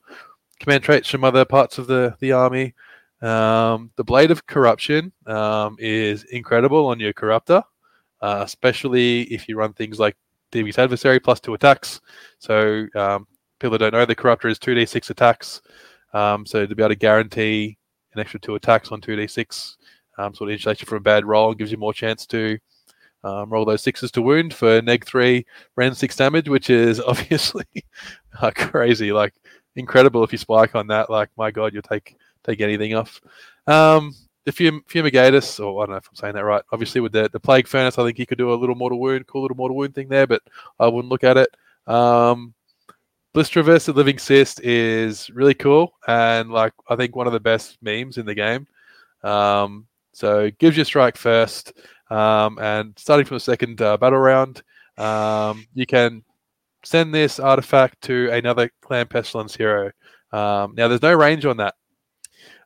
command 0.59 0.83
traits 0.83 1.09
from 1.09 1.23
other 1.23 1.43
parts 1.43 1.77
of 1.79 1.87
the 1.87 2.15
the 2.19 2.31
army. 2.31 2.73
Um, 3.21 3.91
the 3.95 4.03
Blade 4.03 4.31
of 4.31 4.45
Corruption 4.45 5.11
um, 5.25 5.77
is 5.79 6.25
incredible 6.25 6.85
on 6.85 6.99
your 6.99 7.13
Corruptor, 7.13 7.63
uh, 8.21 8.41
especially 8.43 9.23
if 9.23 9.47
you 9.47 9.57
run 9.57 9.73
things 9.73 9.99
like 9.99 10.15
Devious 10.51 10.77
Adversary 10.77 11.19
plus 11.19 11.39
two 11.39 11.53
attacks. 11.53 12.01
So 12.39 12.85
um, 12.95 13.25
people 13.63 13.77
don't 13.77 13.93
know, 13.93 14.05
the 14.05 14.15
Corruptor 14.15 14.51
is 14.51 14.59
2d6 14.59 15.09
attacks. 15.09 15.61
Um, 16.13 16.45
so 16.45 16.65
to 16.65 16.75
be 16.75 16.83
able 16.83 16.89
to 16.89 16.95
guarantee 16.95 17.77
an 18.13 18.19
extra 18.19 18.39
two 18.39 18.55
attacks 18.55 18.91
on 18.91 19.01
2d6 19.01 19.77
um, 20.19 20.35
sort 20.35 20.51
of 20.51 20.59
insulates 20.59 20.81
you 20.81 20.85
from 20.85 20.97
a 20.97 21.01
bad 21.01 21.25
roll 21.25 21.53
gives 21.55 21.71
you 21.71 21.77
more 21.77 21.93
chance 21.93 22.27
to 22.27 22.59
um, 23.23 23.49
roll 23.49 23.65
those 23.65 23.81
sixes 23.81 24.11
to 24.11 24.21
wound 24.21 24.53
for 24.53 24.81
neg 24.81 25.05
3 25.05 25.45
rend 25.77 25.95
6 25.95 26.15
damage, 26.15 26.49
which 26.49 26.69
is 26.69 26.99
obviously 27.07 27.65
uh, 28.41 28.51
crazy. 28.51 29.11
Like, 29.11 29.33
incredible 29.75 30.23
if 30.23 30.31
you 30.31 30.37
spike 30.37 30.75
on 30.75 30.87
that. 30.87 31.09
Like 31.09 31.29
my 31.37 31.49
god, 31.49 31.73
you'll 31.73 31.81
take 31.81 32.17
take 32.43 32.61
anything 32.61 32.93
off. 32.93 33.21
Um, 33.65 34.13
the 34.45 34.51
Fum- 34.51 34.83
Fumigatus, 34.89 35.63
or 35.63 35.81
I 35.81 35.85
don't 35.85 35.91
know 35.91 35.97
if 35.97 36.09
I'm 36.09 36.15
saying 36.15 36.33
that 36.33 36.43
right. 36.43 36.63
Obviously, 36.73 36.99
with 36.99 37.13
the, 37.13 37.29
the 37.31 37.39
Plague 37.39 37.67
Furnace, 37.67 37.97
I 37.97 38.03
think 38.03 38.17
he 38.17 38.25
could 38.25 38.37
do 38.37 38.53
a 38.53 38.55
little 38.55 38.75
mortal 38.75 38.99
wound, 38.99 39.25
cool 39.25 39.43
little 39.43 39.55
mortal 39.55 39.77
wound 39.77 39.95
thing 39.95 40.09
there, 40.09 40.27
but 40.27 40.41
I 40.79 40.87
wouldn't 40.87 41.09
look 41.09 41.23
at 41.23 41.37
it. 41.37 41.49
Um, 41.87 42.53
Blistrevous 43.33 43.85
the 43.85 43.93
Living 43.93 44.19
Cyst 44.19 44.59
is 44.61 45.29
really 45.31 45.55
cool 45.55 45.93
and 46.07 46.51
like 46.51 46.73
I 46.87 46.95
think 46.95 47.15
one 47.15 47.25
of 47.25 47.33
the 47.33 47.39
best 47.39 47.77
memes 47.81 48.17
in 48.17 48.25
the 48.25 48.35
game. 48.35 48.67
Um, 49.23 49.87
so 50.11 50.51
gives 50.59 50.77
you 50.77 50.83
strike 50.83 51.17
first, 51.17 51.73
um, 52.11 52.59
and 52.59 52.93
starting 52.97 53.25
from 53.25 53.37
the 53.37 53.41
second 53.41 53.81
uh, 53.81 53.97
battle 53.97 54.19
round, 54.19 54.61
um, 54.97 55.65
you 55.73 55.87
can 55.87 56.23
send 56.83 57.13
this 57.13 57.39
artifact 57.39 58.01
to 58.03 58.29
another 58.31 58.69
Clan 58.81 59.07
Pestilence 59.07 59.55
hero. 59.55 59.91
Um, 60.31 60.73
now 60.75 60.87
there's 60.87 61.01
no 61.01 61.13
range 61.13 61.45
on 61.45 61.57
that. 61.57 61.75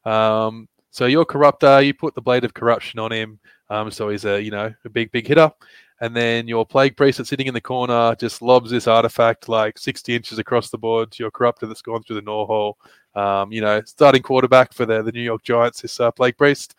Um, 0.03 0.67
so 0.91 1.05
your 1.05 1.25
corruptor, 1.25 1.85
you 1.85 1.93
put 1.93 2.15
the 2.15 2.21
blade 2.21 2.43
of 2.43 2.53
corruption 2.53 2.99
on 2.99 3.11
him. 3.11 3.39
Um, 3.69 3.91
so 3.91 4.09
he's 4.09 4.25
a 4.25 4.41
you 4.41 4.51
know 4.51 4.73
a 4.83 4.89
big 4.89 5.11
big 5.11 5.27
hitter, 5.27 5.51
and 5.99 6.15
then 6.15 6.47
your 6.47 6.65
plague 6.65 6.95
priest 6.95 7.17
that's 7.17 7.29
sitting 7.29 7.47
in 7.47 7.53
the 7.53 7.61
corner 7.61 8.15
just 8.15 8.41
lobs 8.41 8.69
this 8.69 8.87
artifact 8.87 9.49
like 9.49 9.77
60 9.77 10.15
inches 10.15 10.37
across 10.37 10.69
the 10.69 10.77
board 10.77 11.11
to 11.11 11.23
your 11.23 11.31
corruptor 11.31 11.67
that's 11.67 11.81
gone 11.81 12.03
through 12.03 12.17
the 12.17 12.21
gnaw 12.21 12.45
hole. 12.45 12.77
Um, 13.15 13.51
you 13.51 13.61
know, 13.61 13.81
starting 13.85 14.21
quarterback 14.21 14.73
for 14.73 14.85
the 14.85 15.01
the 15.01 15.11
New 15.11 15.21
York 15.21 15.43
Giants, 15.43 15.81
this 15.81 15.99
uh, 15.99 16.11
plague 16.11 16.37
priest. 16.37 16.75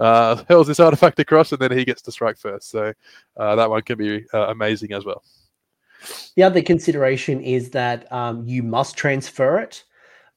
Uh, 0.00 0.42
hurls 0.48 0.66
this 0.66 0.80
artifact 0.80 1.20
across, 1.20 1.52
and 1.52 1.60
then 1.60 1.70
he 1.70 1.84
gets 1.84 2.02
to 2.02 2.12
strike 2.12 2.38
first. 2.38 2.70
So 2.70 2.92
uh, 3.36 3.56
that 3.56 3.68
one 3.68 3.82
can 3.82 3.98
be 3.98 4.24
uh, 4.32 4.48
amazing 4.48 4.92
as 4.92 5.04
well. 5.04 5.22
The 6.34 6.42
other 6.42 6.62
consideration 6.62 7.40
is 7.40 7.70
that 7.70 8.10
um, 8.10 8.44
you 8.46 8.62
must 8.62 8.96
transfer 8.96 9.58
it. 9.58 9.84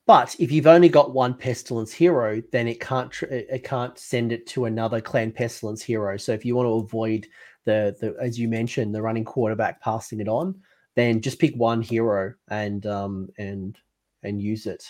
But 0.08 0.36
if 0.38 0.52
you've 0.52 0.68
only 0.68 0.90
got 0.90 1.14
one 1.16 1.34
pestilence 1.34 1.92
hero, 1.92 2.42
then 2.52 2.68
it 2.68 2.80
can't 2.80 3.10
tr- 3.10 3.26
it 3.26 3.64
can't 3.64 3.98
send 3.98 4.32
it 4.32 4.46
to 4.48 4.66
another 4.66 5.02
clan 5.02 5.32
pestilence 5.32 5.82
hero. 5.82 6.16
So 6.18 6.32
if 6.32 6.46
you 6.46 6.56
want 6.56 6.68
to 6.68 6.86
avoid 6.86 7.28
the 7.66 7.96
the 8.00 8.16
as 8.22 8.40
you 8.40 8.48
mentioned 8.48 8.94
the 8.94 9.02
running 9.02 9.26
quarterback 9.26 9.82
passing 9.82 10.20
it 10.20 10.28
on, 10.28 10.56
then 10.96 11.22
just 11.22 11.40
pick 11.40 11.56
one 11.56 11.82
hero 11.82 12.34
and 12.50 12.86
um 12.86 13.30
and 13.38 13.78
and 14.24 14.42
use 14.42 14.66
it. 14.66 14.84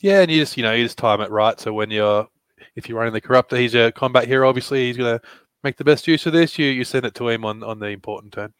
Yeah, 0.00 0.20
and 0.20 0.30
you 0.30 0.40
just 0.40 0.56
you 0.56 0.62
know 0.62 0.72
you 0.72 0.84
just 0.84 0.98
time 0.98 1.20
it 1.20 1.30
right. 1.30 1.58
So 1.58 1.72
when 1.72 1.90
you're 1.90 2.28
if 2.76 2.88
you're 2.88 2.98
running 2.98 3.14
the 3.14 3.20
corruptor, 3.20 3.58
he's 3.58 3.74
a 3.74 3.92
combat 3.92 4.26
hero. 4.26 4.48
Obviously, 4.48 4.86
he's 4.86 4.96
gonna 4.96 5.20
make 5.62 5.76
the 5.76 5.84
best 5.84 6.06
use 6.06 6.26
of 6.26 6.32
this. 6.32 6.58
You 6.58 6.66
you 6.66 6.84
send 6.84 7.04
it 7.04 7.14
to 7.16 7.28
him 7.28 7.44
on 7.44 7.62
on 7.62 7.78
the 7.78 7.88
important 7.88 8.32
turn 8.32 8.52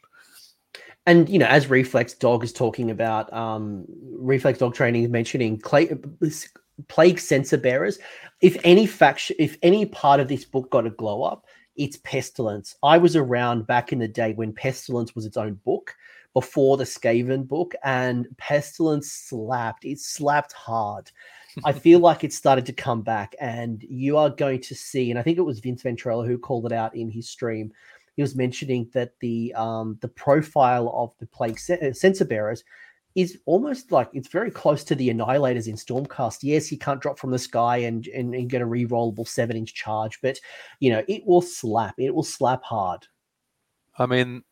and 1.08 1.26
you 1.26 1.38
know, 1.38 1.46
as 1.46 1.70
Reflex 1.70 2.12
Dog 2.12 2.44
is 2.44 2.52
talking 2.52 2.90
about, 2.90 3.32
um, 3.32 3.86
Reflex 4.18 4.58
Dog 4.58 4.74
training 4.74 5.04
is 5.04 5.08
mentioning 5.08 5.58
clay, 5.58 5.90
plague 6.88 7.18
censer 7.18 7.56
bearers. 7.56 7.98
If 8.42 8.58
any 8.62 8.84
faction, 8.86 9.34
if 9.38 9.56
any 9.62 9.86
part 9.86 10.20
of 10.20 10.28
this 10.28 10.44
book 10.44 10.70
got 10.70 10.86
a 10.86 10.90
glow 10.90 11.22
up, 11.22 11.46
it's 11.78 11.96
pestilence. 11.98 12.76
I 12.82 12.98
was 12.98 13.16
around 13.16 13.66
back 13.66 13.92
in 13.92 13.98
the 13.98 14.08
day 14.08 14.34
when 14.34 14.52
pestilence 14.52 15.14
was 15.14 15.24
its 15.24 15.36
own 15.36 15.54
book 15.64 15.94
before 16.34 16.76
the 16.76 16.84
Skaven 16.84 17.48
book, 17.48 17.74
and 17.82 18.26
pestilence 18.36 19.10
slapped. 19.10 19.84
It 19.84 19.98
slapped 19.98 20.52
hard. 20.52 21.10
I 21.64 21.72
feel 21.72 21.98
like 22.08 22.24
it 22.24 22.32
started 22.32 22.66
to 22.66 22.72
come 22.72 23.02
back, 23.02 23.34
and 23.40 23.82
you 23.88 24.18
are 24.18 24.30
going 24.30 24.60
to 24.62 24.74
see. 24.74 25.10
And 25.10 25.18
I 25.18 25.22
think 25.22 25.38
it 25.38 25.42
was 25.42 25.60
Vince 25.60 25.82
Venturella 25.82 26.26
who 26.26 26.36
called 26.36 26.66
it 26.66 26.72
out 26.72 26.94
in 26.94 27.10
his 27.10 27.28
stream 27.28 27.72
he 28.18 28.22
was 28.22 28.34
mentioning 28.34 28.90
that 28.94 29.12
the 29.20 29.54
um, 29.54 29.96
the 30.00 30.08
profile 30.08 30.92
of 30.92 31.12
the 31.20 31.26
plague 31.26 31.60
uh, 31.70 31.92
censer 31.92 32.24
bearers 32.24 32.64
is 33.14 33.38
almost 33.46 33.90
like 33.90 34.08
it's 34.12 34.28
very 34.28 34.50
close 34.50 34.84
to 34.84 34.94
the 34.94 35.08
annihilators 35.08 35.66
in 35.66 35.74
Stormcast. 35.74 36.38
Yes, 36.42 36.70
you 36.70 36.78
can't 36.78 37.00
drop 37.00 37.18
from 37.18 37.30
the 37.30 37.38
sky 37.38 37.78
and 37.78 38.06
and, 38.08 38.34
and 38.34 38.50
get 38.50 38.62
a 38.62 38.66
re-rollable 38.66 39.26
seven 39.26 39.56
inch 39.56 39.74
charge, 39.74 40.20
but 40.22 40.38
you 40.80 40.90
know 40.90 41.02
it 41.08 41.26
will 41.26 41.42
slap. 41.42 41.94
It 41.98 42.14
will 42.14 42.22
slap 42.22 42.62
hard. 42.62 43.06
I 43.98 44.06
mean, 44.06 44.44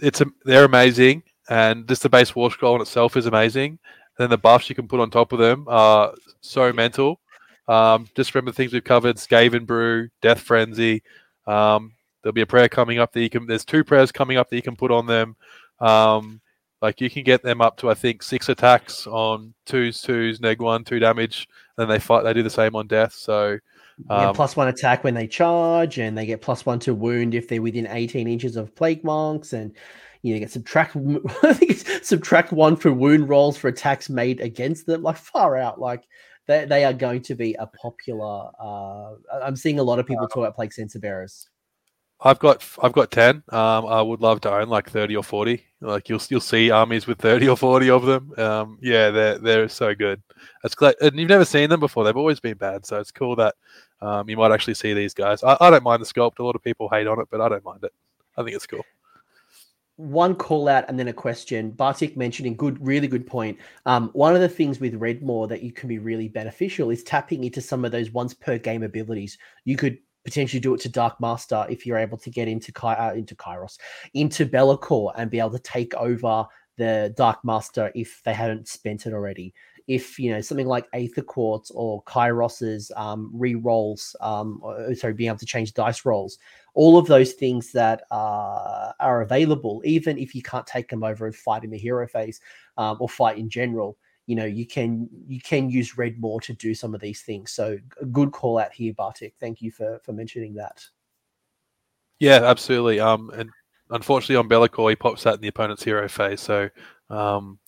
it's 0.00 0.20
a, 0.20 0.26
they're 0.44 0.64
amazing, 0.64 1.22
and 1.48 1.86
just 1.86 2.02
the 2.02 2.08
base 2.08 2.34
war 2.34 2.50
scroll 2.50 2.76
in 2.76 2.82
itself 2.82 3.16
is 3.16 3.26
amazing. 3.26 3.78
And 4.16 4.24
then 4.24 4.30
the 4.30 4.38
buffs 4.38 4.68
you 4.68 4.74
can 4.74 4.88
put 4.88 5.00
on 5.00 5.10
top 5.10 5.32
of 5.32 5.38
them 5.38 5.66
are 5.68 6.14
so 6.40 6.72
mental. 6.72 7.20
Um, 7.66 8.08
just 8.14 8.34
remember 8.34 8.52
the 8.52 8.56
things 8.56 8.72
we've 8.72 8.84
covered: 8.84 9.16
Skaven 9.16 9.66
Brew, 9.66 10.08
Death 10.22 10.40
Frenzy. 10.40 11.02
Um, 11.46 11.92
There'll 12.24 12.32
be 12.32 12.40
a 12.40 12.46
prayer 12.46 12.70
coming 12.70 12.98
up 12.98 13.12
that 13.12 13.20
you 13.20 13.28
can. 13.28 13.46
There's 13.46 13.66
two 13.66 13.84
prayers 13.84 14.10
coming 14.10 14.38
up 14.38 14.48
that 14.48 14.56
you 14.56 14.62
can 14.62 14.76
put 14.76 14.90
on 14.90 15.04
them. 15.04 15.36
Um, 15.78 16.40
like 16.84 17.00
you 17.00 17.08
can 17.08 17.24
get 17.24 17.42
them 17.42 17.62
up 17.62 17.78
to 17.78 17.88
I 17.88 17.94
think 17.94 18.22
six 18.22 18.50
attacks 18.50 19.06
on 19.06 19.54
twos, 19.64 20.02
twos, 20.02 20.38
neg 20.38 20.60
one, 20.60 20.84
two 20.84 20.98
damage. 20.98 21.48
Then 21.78 21.88
they 21.88 21.98
fight. 21.98 22.24
They 22.24 22.34
do 22.34 22.42
the 22.42 22.50
same 22.50 22.76
on 22.76 22.86
death. 22.86 23.14
So 23.14 23.58
um, 24.10 24.20
yeah, 24.20 24.32
plus 24.32 24.54
one 24.54 24.68
attack 24.68 25.02
when 25.02 25.14
they 25.14 25.26
charge, 25.26 25.98
and 25.98 26.16
they 26.16 26.26
get 26.26 26.42
plus 26.42 26.66
one 26.66 26.78
to 26.80 26.94
wound 26.94 27.34
if 27.34 27.48
they're 27.48 27.62
within 27.62 27.86
18 27.86 28.28
inches 28.28 28.56
of 28.56 28.74
plague 28.76 29.02
monks, 29.02 29.54
and 29.54 29.74
you 30.20 30.34
know 30.34 30.40
get 30.40 30.50
subtract. 30.50 30.94
I 31.42 31.54
think 31.54 31.70
it's 31.70 32.06
subtract 32.06 32.52
one 32.52 32.76
for 32.76 32.92
wound 32.92 33.30
rolls 33.30 33.56
for 33.56 33.68
attacks 33.68 34.10
made 34.10 34.42
against 34.42 34.84
them. 34.84 35.02
Like 35.02 35.16
far 35.16 35.56
out, 35.56 35.80
like 35.80 36.04
they, 36.46 36.66
they 36.66 36.84
are 36.84 36.92
going 36.92 37.22
to 37.22 37.34
be 37.34 37.54
a 37.54 37.66
popular. 37.66 38.50
Uh, 38.60 39.14
I'm 39.42 39.56
seeing 39.56 39.78
a 39.78 39.82
lot 39.82 39.98
of 39.98 40.06
people 40.06 40.28
talk 40.28 40.36
about 40.36 40.54
plague 40.54 40.74
censer 40.74 40.98
bearers. 40.98 41.48
I've 42.26 42.38
got 42.38 42.66
I've 42.82 42.92
got 42.92 43.10
ten. 43.10 43.42
Um, 43.50 43.86
I 43.86 44.00
would 44.00 44.22
love 44.22 44.40
to 44.42 44.52
own 44.52 44.68
like 44.68 44.88
thirty 44.88 45.14
or 45.14 45.22
forty. 45.22 45.66
Like 45.82 46.08
you'll 46.08 46.22
you'll 46.30 46.40
see 46.40 46.70
armies 46.70 47.06
with 47.06 47.18
thirty 47.18 47.48
or 47.48 47.56
forty 47.56 47.90
of 47.90 48.06
them. 48.06 48.32
Um, 48.38 48.78
yeah, 48.80 49.10
they're 49.10 49.38
they're 49.38 49.68
so 49.68 49.94
good. 49.94 50.22
It's 50.64 50.74
great, 50.74 50.96
and 51.02 51.18
you've 51.18 51.28
never 51.28 51.44
seen 51.44 51.68
them 51.68 51.80
before. 51.80 52.02
They've 52.02 52.16
always 52.16 52.40
been 52.40 52.56
bad, 52.56 52.86
so 52.86 52.98
it's 52.98 53.12
cool 53.12 53.36
that 53.36 53.54
um, 54.00 54.28
you 54.28 54.38
might 54.38 54.52
actually 54.52 54.74
see 54.74 54.94
these 54.94 55.12
guys. 55.12 55.42
I, 55.44 55.58
I 55.60 55.70
don't 55.70 55.84
mind 55.84 56.00
the 56.00 56.06
sculpt. 56.06 56.38
A 56.38 56.42
lot 56.42 56.56
of 56.56 56.62
people 56.62 56.88
hate 56.88 57.06
on 57.06 57.20
it, 57.20 57.28
but 57.30 57.42
I 57.42 57.48
don't 57.50 57.64
mind 57.64 57.84
it. 57.84 57.92
I 58.38 58.42
think 58.42 58.56
it's 58.56 58.66
cool 58.66 58.84
one 59.96 60.34
call 60.34 60.68
out 60.68 60.84
and 60.88 60.98
then 60.98 61.08
a 61.08 61.12
question. 61.12 61.70
Bartik 61.72 62.16
mentioning 62.16 62.56
good, 62.56 62.84
really 62.84 63.06
good 63.06 63.26
point. 63.26 63.58
Um, 63.86 64.10
one 64.12 64.34
of 64.34 64.40
the 64.40 64.48
things 64.48 64.80
with 64.80 64.98
Redmaw 64.98 65.48
that 65.48 65.62
you 65.62 65.70
can 65.70 65.88
be 65.88 65.98
really 65.98 66.28
beneficial 66.28 66.90
is 66.90 67.04
tapping 67.04 67.44
into 67.44 67.60
some 67.60 67.84
of 67.84 67.92
those 67.92 68.10
once 68.10 68.34
per 68.34 68.58
game 68.58 68.82
abilities. 68.82 69.38
You 69.64 69.76
could 69.76 69.98
potentially 70.24 70.60
do 70.60 70.74
it 70.74 70.80
to 70.80 70.88
Dark 70.88 71.20
Master 71.20 71.66
if 71.68 71.86
you're 71.86 71.98
able 71.98 72.18
to 72.18 72.30
get 72.30 72.48
into 72.48 72.72
Ky- 72.72 72.88
uh, 72.88 73.12
into 73.12 73.34
Kairos, 73.34 73.78
into 74.14 74.46
Be'lakor, 74.46 75.12
and 75.16 75.30
be 75.30 75.38
able 75.38 75.50
to 75.50 75.58
take 75.58 75.94
over 75.94 76.46
the 76.76 77.14
Dark 77.16 77.44
Master 77.44 77.92
if 77.94 78.22
they 78.24 78.34
haven't 78.34 78.68
spent 78.68 79.06
it 79.06 79.12
already. 79.12 79.54
If 79.86 80.18
you 80.18 80.30
know 80.32 80.40
something 80.40 80.66
like 80.66 80.88
Aether 80.94 81.22
Quartz 81.22 81.70
or 81.70 82.02
Kairos's 82.04 82.90
um, 82.96 83.30
re 83.34 83.54
rolls, 83.54 84.16
um, 84.20 84.58
or, 84.62 84.94
sorry, 84.94 85.12
being 85.12 85.28
able 85.28 85.38
to 85.38 85.46
change 85.46 85.74
dice 85.74 86.06
rolls, 86.06 86.38
all 86.72 86.96
of 86.96 87.06
those 87.06 87.34
things 87.34 87.70
that 87.72 88.02
uh, 88.10 88.92
are 88.98 89.20
available, 89.20 89.82
even 89.84 90.18
if 90.18 90.34
you 90.34 90.42
can't 90.42 90.66
take 90.66 90.88
them 90.88 91.04
over 91.04 91.26
and 91.26 91.36
fight 91.36 91.64
in 91.64 91.70
the 91.70 91.78
hero 91.78 92.08
phase 92.08 92.40
um, 92.78 92.96
or 92.98 93.08
fight 93.08 93.36
in 93.36 93.50
general, 93.50 93.98
you 94.26 94.36
know 94.36 94.44
you 94.44 94.66
can 94.66 95.08
you 95.26 95.40
can 95.40 95.68
use 95.68 95.94
Redmaw 95.94 96.40
to 96.42 96.54
do 96.54 96.74
some 96.74 96.94
of 96.94 97.00
these 97.00 97.22
things. 97.22 97.52
So 97.52 97.78
a 98.00 98.06
good 98.06 98.32
call 98.32 98.58
out 98.58 98.72
here 98.72 98.94
bartik. 98.94 99.32
Thank 99.38 99.60
you 99.60 99.70
for 99.70 100.00
for 100.02 100.12
mentioning 100.12 100.54
that. 100.54 100.84
Yeah 102.20 102.40
absolutely. 102.42 103.00
Um 103.00 103.30
and 103.34 103.50
unfortunately 103.90 104.36
on 104.36 104.48
Be'lakor 104.48 104.90
he 104.90 104.96
pops 104.96 105.26
out 105.26 105.34
in 105.34 105.40
the 105.40 105.48
opponent's 105.48 105.84
hero 105.84 106.08
phase. 106.08 106.40
So 106.40 106.68
um 107.10 107.58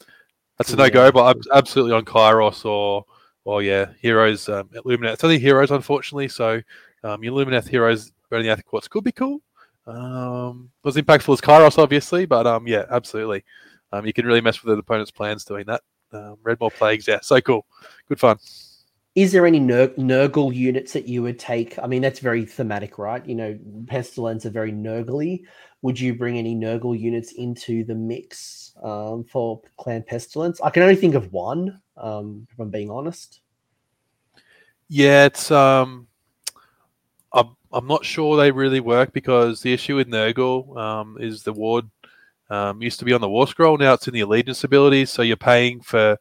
that's 0.56 0.72
a 0.72 0.76
no 0.76 0.88
go 0.88 1.06
yeah. 1.06 1.10
but 1.10 1.36
absolutely 1.54 1.92
on 1.92 2.04
kairos 2.04 2.64
or 2.64 3.04
or 3.44 3.62
yeah 3.62 3.86
heroes 4.00 4.48
um 4.48 4.68
Lumineth 4.68 5.14
it's 5.14 5.24
only 5.24 5.38
heroes 5.38 5.70
unfortunately. 5.70 6.28
So 6.28 6.62
um 7.04 7.20
Lumineth 7.20 7.68
heroes 7.68 8.12
burning 8.30 8.46
the 8.46 8.52
Aether 8.52 8.62
Quartz 8.62 8.88
could 8.88 9.04
be 9.04 9.12
cool. 9.12 9.42
Um 9.86 10.70
was 10.84 10.96
impactful 10.96 11.34
as 11.34 11.40
kairos 11.42 11.76
obviously 11.76 12.24
but 12.24 12.46
um 12.46 12.66
yeah 12.66 12.86
absolutely. 12.90 13.44
Um 13.92 14.06
you 14.06 14.14
can 14.14 14.24
really 14.24 14.40
mess 14.40 14.62
with 14.62 14.74
the 14.74 14.80
opponent's 14.80 15.10
plans 15.10 15.44
doing 15.44 15.66
that 15.66 15.82
um, 16.12 16.36
Redmaw 16.42 16.72
Plagues. 16.72 17.06
Yeah, 17.06 17.20
so 17.22 17.40
cool. 17.40 17.66
Good 18.08 18.20
fun. 18.20 18.38
Is 19.14 19.32
there 19.32 19.46
any 19.46 19.58
Ner- 19.58 19.94
Nurgle 19.96 20.54
units 20.54 20.92
that 20.92 21.08
you 21.08 21.22
would 21.22 21.38
take? 21.38 21.78
I 21.78 21.86
mean, 21.86 22.02
that's 22.02 22.18
very 22.18 22.44
thematic, 22.44 22.98
right? 22.98 23.24
You 23.26 23.34
know, 23.34 23.58
Pestilence 23.86 24.44
are 24.44 24.50
very 24.50 24.72
Nurgly. 24.72 25.44
Would 25.80 25.98
you 25.98 26.14
bring 26.14 26.36
any 26.36 26.54
Nurgle 26.54 26.98
units 26.98 27.32
into 27.32 27.82
the 27.84 27.94
mix 27.94 28.74
um, 28.82 29.24
for 29.24 29.62
Clan 29.78 30.02
Pestilence? 30.02 30.60
I 30.60 30.68
can 30.68 30.82
only 30.82 30.96
think 30.96 31.14
of 31.14 31.32
one, 31.32 31.80
um, 31.96 32.46
if 32.52 32.58
I'm 32.58 32.70
being 32.70 32.90
honest. 32.90 33.40
Yeah, 34.88 35.24
it's 35.24 35.50
um, 35.50 36.06
I'm 37.32 37.56
I'm 37.72 37.86
not 37.86 38.04
sure 38.04 38.36
they 38.36 38.50
really 38.50 38.80
work 38.80 39.12
because 39.12 39.62
the 39.62 39.72
issue 39.72 39.96
with 39.96 40.08
Nurgle 40.08 40.76
um, 40.76 41.16
is 41.20 41.42
the 41.42 41.52
ward 41.52 41.88
um, 42.50 42.82
used 42.82 42.98
to 43.00 43.04
be 43.04 43.12
on 43.12 43.20
the 43.20 43.28
War 43.28 43.46
Scroll, 43.46 43.78
now 43.78 43.94
it's 43.94 44.08
in 44.08 44.14
the 44.14 44.20
Allegiance 44.20 44.64
abilities, 44.64 45.10
so 45.10 45.22
you're 45.22 45.36
paying 45.36 45.80
for 45.80 46.18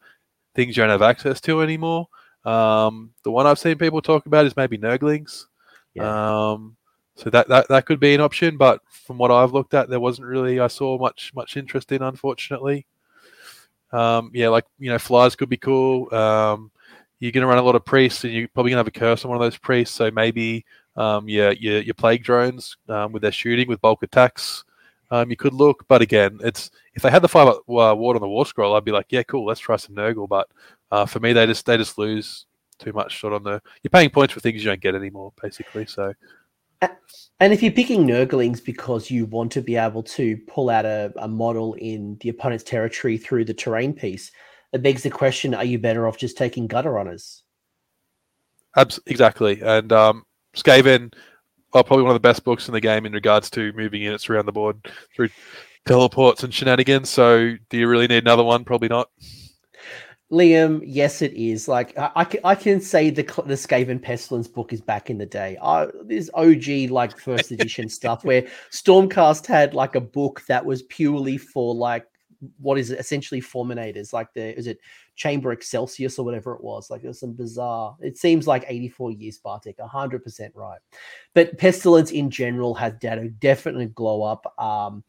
things 0.54 0.76
you 0.76 0.82
don't 0.82 0.90
have 0.90 1.02
access 1.02 1.40
to 1.42 1.62
anymore. 1.62 2.08
Um, 2.44 3.10
the 3.24 3.30
one 3.30 3.46
I've 3.46 3.58
seen 3.58 3.78
people 3.78 4.00
talk 4.00 4.26
about 4.26 4.46
is 4.46 4.56
maybe 4.56 4.78
Nurglings. 4.78 5.46
Yeah. 5.94 6.50
Um, 6.52 6.76
so 7.16 7.30
that, 7.30 7.48
that 7.48 7.68
that 7.68 7.86
could 7.86 7.98
be 7.98 8.14
an 8.14 8.20
option, 8.20 8.58
but 8.58 8.82
from 8.88 9.16
what 9.16 9.30
I've 9.30 9.52
looked 9.52 9.72
at, 9.72 9.88
there 9.88 10.00
wasn't 10.00 10.28
really 10.28 10.60
I 10.60 10.66
saw 10.66 10.98
much 10.98 11.32
much 11.34 11.56
interest 11.56 11.90
in, 11.90 12.02
unfortunately. 12.02 12.86
Um, 13.90 14.30
yeah, 14.34 14.48
like 14.48 14.66
you 14.78 14.90
know, 14.90 14.98
flies 14.98 15.34
could 15.34 15.48
be 15.48 15.56
cool. 15.56 16.14
Um, 16.14 16.70
you're 17.18 17.32
going 17.32 17.42
to 17.42 17.48
run 17.48 17.56
a 17.56 17.62
lot 17.62 17.74
of 17.74 17.86
priests, 17.86 18.24
and 18.24 18.34
you're 18.34 18.48
probably 18.48 18.70
going 18.70 18.76
to 18.76 18.80
have 18.80 18.88
a 18.88 18.90
curse 18.90 19.24
on 19.24 19.30
one 19.30 19.36
of 19.36 19.42
those 19.42 19.56
priests. 19.56 19.94
So 19.94 20.10
maybe 20.10 20.66
um, 20.96 21.26
your, 21.26 21.52
your 21.52 21.80
your 21.80 21.94
plague 21.94 22.22
drones 22.22 22.76
um, 22.90 23.12
with 23.12 23.22
their 23.22 23.32
shooting 23.32 23.66
with 23.66 23.80
bulk 23.80 24.02
attacks. 24.02 24.64
Um, 25.10 25.30
you 25.30 25.36
could 25.36 25.54
look, 25.54 25.84
but 25.88 26.02
again, 26.02 26.38
it's 26.42 26.70
if 26.94 27.02
they 27.02 27.10
had 27.10 27.22
the 27.22 27.28
five 27.28 27.48
uh, 27.48 27.58
ward 27.66 28.16
on 28.16 28.20
the 28.20 28.28
war 28.28 28.46
scroll, 28.46 28.74
I'd 28.74 28.84
be 28.84 28.92
like, 28.92 29.06
yeah, 29.10 29.22
cool, 29.22 29.46
let's 29.46 29.60
try 29.60 29.76
some 29.76 29.94
Nurgle. 29.94 30.28
But 30.28 30.48
uh, 30.90 31.06
for 31.06 31.20
me, 31.20 31.32
they 31.32 31.46
just 31.46 31.66
they 31.66 31.76
just 31.76 31.98
lose 31.98 32.46
too 32.78 32.92
much 32.92 33.12
shot 33.12 33.32
on 33.32 33.42
the. 33.42 33.62
You're 33.82 33.90
paying 33.90 34.10
points 34.10 34.34
for 34.34 34.40
things 34.40 34.62
you 34.62 34.70
don't 34.70 34.80
get 34.80 34.94
anymore, 34.94 35.32
basically. 35.40 35.86
So. 35.86 36.12
And 37.40 37.52
if 37.52 37.62
you're 37.62 37.72
picking 37.72 38.06
Nurglings 38.06 38.64
because 38.64 39.10
you 39.10 39.26
want 39.26 39.52
to 39.52 39.62
be 39.62 39.76
able 39.76 40.02
to 40.02 40.36
pull 40.46 40.70
out 40.70 40.84
a, 40.84 41.12
a 41.16 41.28
model 41.28 41.74
in 41.74 42.16
the 42.20 42.28
opponent's 42.28 42.64
territory 42.64 43.16
through 43.16 43.46
the 43.46 43.54
terrain 43.54 43.92
piece, 43.92 44.30
it 44.72 44.82
begs 44.82 45.02
the 45.02 45.10
question: 45.10 45.54
Are 45.54 45.64
you 45.64 45.78
better 45.78 46.06
off 46.06 46.18
just 46.18 46.36
taking 46.36 46.66
gutter 46.66 46.92
runners? 46.92 47.42
Abs- 48.76 49.00
exactly, 49.06 49.60
and 49.62 49.92
um, 49.92 50.24
Skaven 50.54 51.14
are 51.76 51.84
probably 51.84 52.02
one 52.02 52.10
of 52.10 52.20
the 52.22 52.28
best 52.28 52.44
books 52.44 52.68
in 52.68 52.74
the 52.74 52.80
game 52.80 53.06
in 53.06 53.12
regards 53.12 53.50
to 53.50 53.72
moving 53.72 54.02
units 54.02 54.28
around 54.28 54.46
the 54.46 54.52
board 54.52 54.78
through 55.14 55.28
teleports 55.86 56.42
and 56.42 56.52
shenanigans. 56.52 57.08
So, 57.08 57.54
do 57.70 57.78
you 57.78 57.88
really 57.88 58.06
need 58.06 58.22
another 58.22 58.44
one? 58.44 58.64
Probably 58.64 58.88
not. 58.88 59.10
Liam, 60.32 60.82
yes, 60.84 61.22
it 61.22 61.32
is. 61.34 61.68
Like 61.68 61.96
I, 61.96 62.10
I, 62.16 62.24
can, 62.24 62.40
I 62.42 62.54
can 62.56 62.80
say 62.80 63.10
the 63.10 63.22
the 63.22 63.54
Skaven 63.54 64.02
Pestilence 64.02 64.48
book 64.48 64.72
is 64.72 64.80
back 64.80 65.08
in 65.08 65.18
the 65.18 65.26
day. 65.26 65.56
I, 65.62 65.86
this 66.04 66.28
OG 66.34 66.90
like 66.90 67.16
first 67.18 67.52
edition 67.52 67.88
stuff 67.88 68.24
where 68.24 68.42
Stormcast 68.72 69.46
had 69.46 69.74
like 69.74 69.94
a 69.94 70.00
book 70.00 70.42
that 70.48 70.64
was 70.64 70.82
purely 70.84 71.38
for 71.38 71.74
like 71.74 72.06
what 72.58 72.78
is 72.78 72.90
essentially 72.90 73.40
fulminators 73.40 74.12
like 74.12 74.32
the 74.34 74.56
is 74.58 74.66
it 74.66 74.78
chamber 75.14 75.54
excelsius 75.54 76.18
or 76.18 76.24
whatever 76.24 76.54
it 76.54 76.62
was? 76.62 76.90
Like 76.90 77.02
there's 77.02 77.20
some 77.20 77.32
bizarre 77.32 77.96
it 78.00 78.18
seems 78.18 78.46
like 78.46 78.64
84 78.66 79.12
years 79.12 79.38
bartek 79.38 79.78
100% 79.78 80.50
right. 80.54 80.80
But 81.34 81.58
pestilence 81.58 82.10
in 82.10 82.30
general 82.30 82.74
has 82.74 82.94
data 83.00 83.28
definitely 83.28 83.86
glow 83.86 84.22
up 84.22 84.54
um 84.60 85.04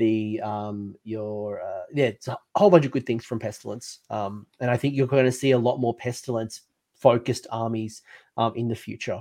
the 0.00 0.40
um 0.40 0.96
your 1.04 1.60
uh, 1.60 1.82
yeah 1.92 2.06
it's 2.06 2.26
a 2.26 2.38
whole 2.54 2.70
bunch 2.70 2.86
of 2.86 2.90
good 2.90 3.04
things 3.04 3.22
from 3.22 3.38
pestilence 3.38 3.98
um 4.08 4.46
and 4.58 4.70
i 4.70 4.76
think 4.76 4.94
you're 4.94 5.06
going 5.06 5.26
to 5.26 5.30
see 5.30 5.50
a 5.50 5.58
lot 5.58 5.76
more 5.76 5.94
pestilence 5.94 6.62
focused 6.94 7.46
armies 7.50 8.02
um 8.36 8.52
in 8.56 8.68
the 8.68 8.74
future. 8.74 9.20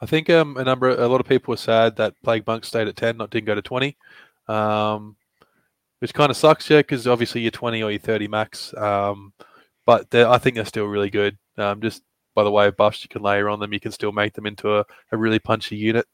I 0.00 0.06
think 0.06 0.30
um 0.30 0.56
a 0.56 0.64
number 0.64 0.88
a 0.88 1.08
lot 1.08 1.20
of 1.20 1.26
people 1.26 1.52
were 1.52 1.56
sad 1.56 1.96
that 1.96 2.14
plague 2.22 2.46
monk 2.46 2.64
stayed 2.64 2.88
at 2.88 2.96
10 2.96 3.16
not 3.16 3.30
didn't 3.30 3.46
go 3.46 3.54
to 3.54 3.62
20 3.62 3.96
um 4.48 5.16
which 6.00 6.14
kind 6.14 6.30
of 6.30 6.36
sucks, 6.36 6.68
yeah, 6.68 6.78
because 6.78 7.06
obviously 7.06 7.42
you're 7.42 7.50
20 7.50 7.82
or 7.82 7.90
you're 7.90 8.00
30 8.00 8.28
max. 8.28 8.74
Um, 8.76 9.32
but 9.86 10.12
I 10.14 10.38
think 10.38 10.56
they're 10.56 10.64
still 10.64 10.86
really 10.86 11.10
good. 11.10 11.38
Um, 11.56 11.80
just 11.80 12.02
by 12.34 12.44
the 12.44 12.50
way 12.50 12.66
of 12.66 12.76
buffs 12.76 13.02
you 13.02 13.08
can 13.08 13.22
layer 13.22 13.48
on 13.48 13.60
them, 13.60 13.72
you 13.72 13.80
can 13.80 13.92
still 13.92 14.12
make 14.12 14.34
them 14.34 14.46
into 14.46 14.78
a, 14.78 14.84
a 15.12 15.16
really 15.16 15.38
punchy 15.38 15.76
unit. 15.76 16.06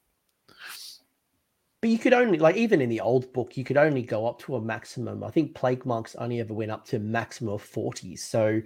But 1.81 1.91
you 1.91 1.99
could 1.99 2.15
only, 2.15 2.39
like, 2.39 2.57
even 2.57 2.81
in 2.81 2.89
the 2.89 3.01
old 3.01 3.33
book, 3.33 3.57
you 3.57 3.63
could 3.63 3.77
only 3.77 4.03
go 4.03 4.27
up 4.27 4.41
to 4.41 4.57
a 4.57 4.61
maximum. 4.61 5.23
I 5.23 5.31
think 5.31 5.55
Plague 5.55 5.85
Monks 5.85 6.17
only 6.17 6.41
ever 6.41 6.55
went 6.55 6.71
up 6.71 6.87
to 6.87 6.99
maximum 6.99 7.55
of 7.55 7.63
40. 7.63 8.17
So 8.17 8.61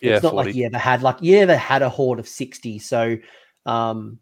yeah, 0.00 0.14
it's 0.14 0.22
not 0.22 0.32
40. 0.32 0.46
like 0.46 0.56
you 0.56 0.66
ever 0.66 0.78
had, 0.78 1.02
like, 1.02 1.18
you 1.20 1.36
ever 1.38 1.56
had 1.56 1.82
a 1.82 1.88
horde 1.88 2.18
of 2.18 2.26
60. 2.26 2.78
So, 2.78 3.18
um, 3.66 4.18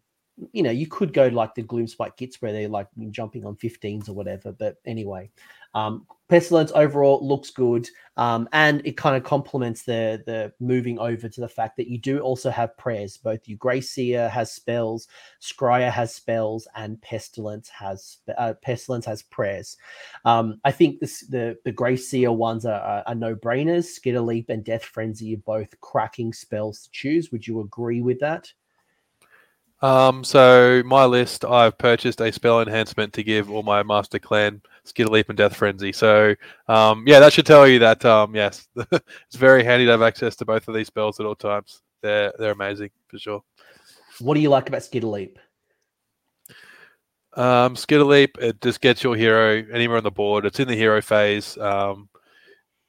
you 0.51 0.61
know, 0.63 0.71
you 0.71 0.87
could 0.87 1.13
go 1.13 1.27
like 1.27 1.55
the 1.55 1.63
Gloomspite 1.63 2.17
Gitz 2.17 2.35
where 2.41 2.51
they're 2.51 2.67
like 2.67 2.87
jumping 3.11 3.45
on 3.45 3.55
15s 3.55 4.09
or 4.09 4.13
whatever. 4.13 4.51
But 4.51 4.75
anyway, 4.85 5.29
um, 5.73 6.05
Pestilence 6.29 6.71
overall 6.73 7.19
looks 7.21 7.51
good, 7.51 7.87
um, 8.17 8.49
and 8.53 8.81
it 8.85 8.97
kind 8.97 9.15
of 9.15 9.23
complements 9.23 9.83
the 9.83 10.23
the 10.25 10.53
moving 10.59 10.97
over 10.97 11.29
to 11.29 11.41
the 11.41 11.47
fact 11.47 11.77
that 11.77 11.87
you 11.87 11.99
do 11.99 12.21
also 12.21 12.49
have 12.49 12.77
prayers. 12.77 13.17
Both 13.17 13.45
Greyseer 13.45 14.29
has 14.29 14.51
spells, 14.51 15.07
Skryre 15.41 15.91
has 15.91 16.15
spells, 16.15 16.67
and 16.75 16.99
Pestilence 17.01 17.69
has 17.69 18.17
uh, 18.37 18.53
Pestilence 18.63 19.05
has 19.05 19.21
prayers. 19.21 19.77
Um, 20.25 20.59
I 20.63 20.71
think 20.71 21.01
this, 21.01 21.21
the 21.27 21.57
the 21.65 21.73
Greyseer 21.73 22.35
ones 22.35 22.65
are, 22.65 22.81
are, 22.81 23.03
are 23.05 23.15
no 23.15 23.35
brainers. 23.35 23.85
Skitterleap 23.85 24.49
and 24.49 24.63
Death 24.63 24.85
Frenzy 24.85 25.35
are 25.35 25.37
both 25.45 25.79
cracking 25.81 26.33
spells 26.33 26.83
to 26.83 26.89
choose. 26.91 27.31
Would 27.31 27.45
you 27.45 27.59
agree 27.59 28.01
with 28.01 28.19
that? 28.21 28.51
Um, 29.83 30.23
so 30.23 30.81
my 30.85 31.03
list, 31.03 31.43
I've 31.43 31.77
purchased 31.77 32.21
a 32.21 32.31
spell 32.31 32.61
enhancement 32.61 33.11
to 33.13 33.23
give 33.23 33.51
all 33.51 33.63
my 33.63 33.83
Master 33.83 34.17
Clan 34.17 34.61
Skitterleap 34.85 35.27
and 35.27 35.37
Death 35.37 35.57
Frenzy. 35.57 35.91
So 35.91 36.35
um, 36.69 37.03
yeah, 37.05 37.19
that 37.19 37.33
should 37.33 37.45
tell 37.45 37.67
you 37.67 37.79
that 37.79 38.05
um, 38.05 38.33
yes, 38.33 38.65
it's 38.77 39.35
very 39.35 39.61
handy 39.61 39.83
to 39.85 39.91
have 39.91 40.01
access 40.01 40.37
to 40.37 40.45
both 40.45 40.69
of 40.69 40.73
these 40.73 40.87
spells 40.87 41.19
at 41.19 41.25
all 41.25 41.35
times. 41.35 41.81
They're 42.01 42.31
they're 42.39 42.53
amazing 42.53 42.91
for 43.09 43.19
sure. 43.19 43.43
What 44.21 44.35
do 44.35 44.39
you 44.39 44.49
like 44.49 44.69
about 44.69 44.83
Skitterleap? 44.83 45.35
Um, 47.33 47.75
Skitterleap, 47.75 48.37
it 48.39 48.61
just 48.61 48.79
gets 48.79 49.03
your 49.03 49.17
hero 49.17 49.65
anywhere 49.73 49.97
on 49.97 50.03
the 50.03 50.11
board. 50.11 50.45
It's 50.45 50.61
in 50.61 50.69
the 50.69 50.75
hero 50.75 51.01
phase. 51.01 51.57
Um, 51.57 52.07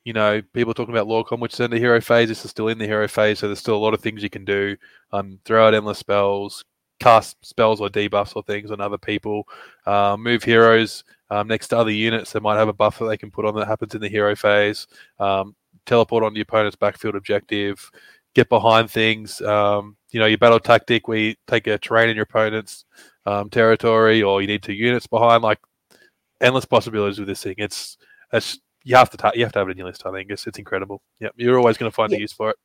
you 0.05 0.13
know, 0.13 0.43
people 0.53 0.75
talking 0.75 0.95
about 0.95 1.09
Lorcom, 1.09 1.41
which 1.41 1.55
is 1.55 1.61
in 1.61 1.73
the 1.73 1.79
hero 1.79 2.01
phase. 2.01 2.29
This 2.29 2.45
is 2.45 2.53
still 2.53 2.69
in 2.69 2.79
the 2.79 2.87
hero 2.87 3.09
phase, 3.09 3.41
so 3.41 3.49
there's 3.49 3.59
still 3.59 3.77
a 3.77 3.79
lot 3.79 3.95
of 3.95 4.01
things 4.01 4.23
you 4.23 4.31
can 4.31 4.45
do. 4.45 4.77
Um, 5.11 5.41
throw 5.45 5.67
out 5.67 5.75
endless 5.75 5.99
spells, 5.99 6.65
cast 7.05 7.37
spells 7.45 7.83
or 7.83 7.89
debuffs 7.91 8.35
or 8.35 8.43
things 8.43 8.71
on 8.71 8.81
other 8.81 8.97
people, 8.97 9.47
uh, 9.85 10.17
move 10.19 10.43
heroes 10.43 11.05
um, 11.29 11.47
next 11.47 11.69
to 11.69 11.77
other 11.77 11.91
units 11.91 12.33
that 12.33 12.43
might 12.43 12.57
have 12.57 12.69
a 12.69 12.73
buff 12.73 12.99
that 12.99 13.05
they 13.05 13.17
can 13.19 13.31
put 13.31 13.45
on 13.45 13.55
that 13.55 13.69
happens 13.69 13.95
in 13.95 14.01
the 14.01 14.09
hero 14.09 14.35
phase, 14.35 14.87
um, 15.19 15.55
teleport 15.85 16.25
on 16.25 16.33
the 16.33 16.41
opponent's 16.41 16.77
backfield 16.77 17.15
objective, 17.15 17.91
get 18.35 18.49
behind 18.49 18.91
things. 18.91 19.43
Um, 19.43 19.99
you 20.13 20.19
know, 20.19 20.25
your 20.25 20.39
battle 20.39 20.59
tactic 20.59 21.07
where 21.07 21.19
you 21.19 21.35
take 21.47 21.67
a 21.67 21.77
terrain 21.77 22.09
in 22.09 22.17
your 22.17 22.23
opponent's 22.23 22.87
um, 23.27 23.51
territory 23.51 24.23
or 24.23 24.41
you 24.41 24.47
need 24.47 24.63
two 24.63 24.73
units 24.73 25.07
behind, 25.07 25.43
like 25.43 25.59
endless 26.41 26.65
possibilities 26.65 27.19
with 27.19 27.29
this 27.29 27.43
thing. 27.43 27.57
It's, 27.59 27.99
it's 28.33 28.59
you 28.83 28.97
have 28.97 29.11
to 29.11 29.19
ta- 29.19 29.33
you 29.35 29.43
have 29.45 29.53
to 29.53 29.59
have 29.59 29.69
it 29.69 29.73
in 29.73 29.79
your 29.79 29.89
list. 29.89 30.07
I 30.07 30.13
think 30.13 30.31
it's, 30.31 30.47
it's 30.47 30.59
incredible. 30.59 31.03
Yeah, 31.21 31.29
you're 31.37 31.59
always 31.59 31.77
going 31.77 31.91
to 31.91 31.95
find 31.95 32.11
yeah. 32.13 32.19
a 32.19 32.21
use 32.21 32.33
for 32.33 32.51
it. 32.51 32.57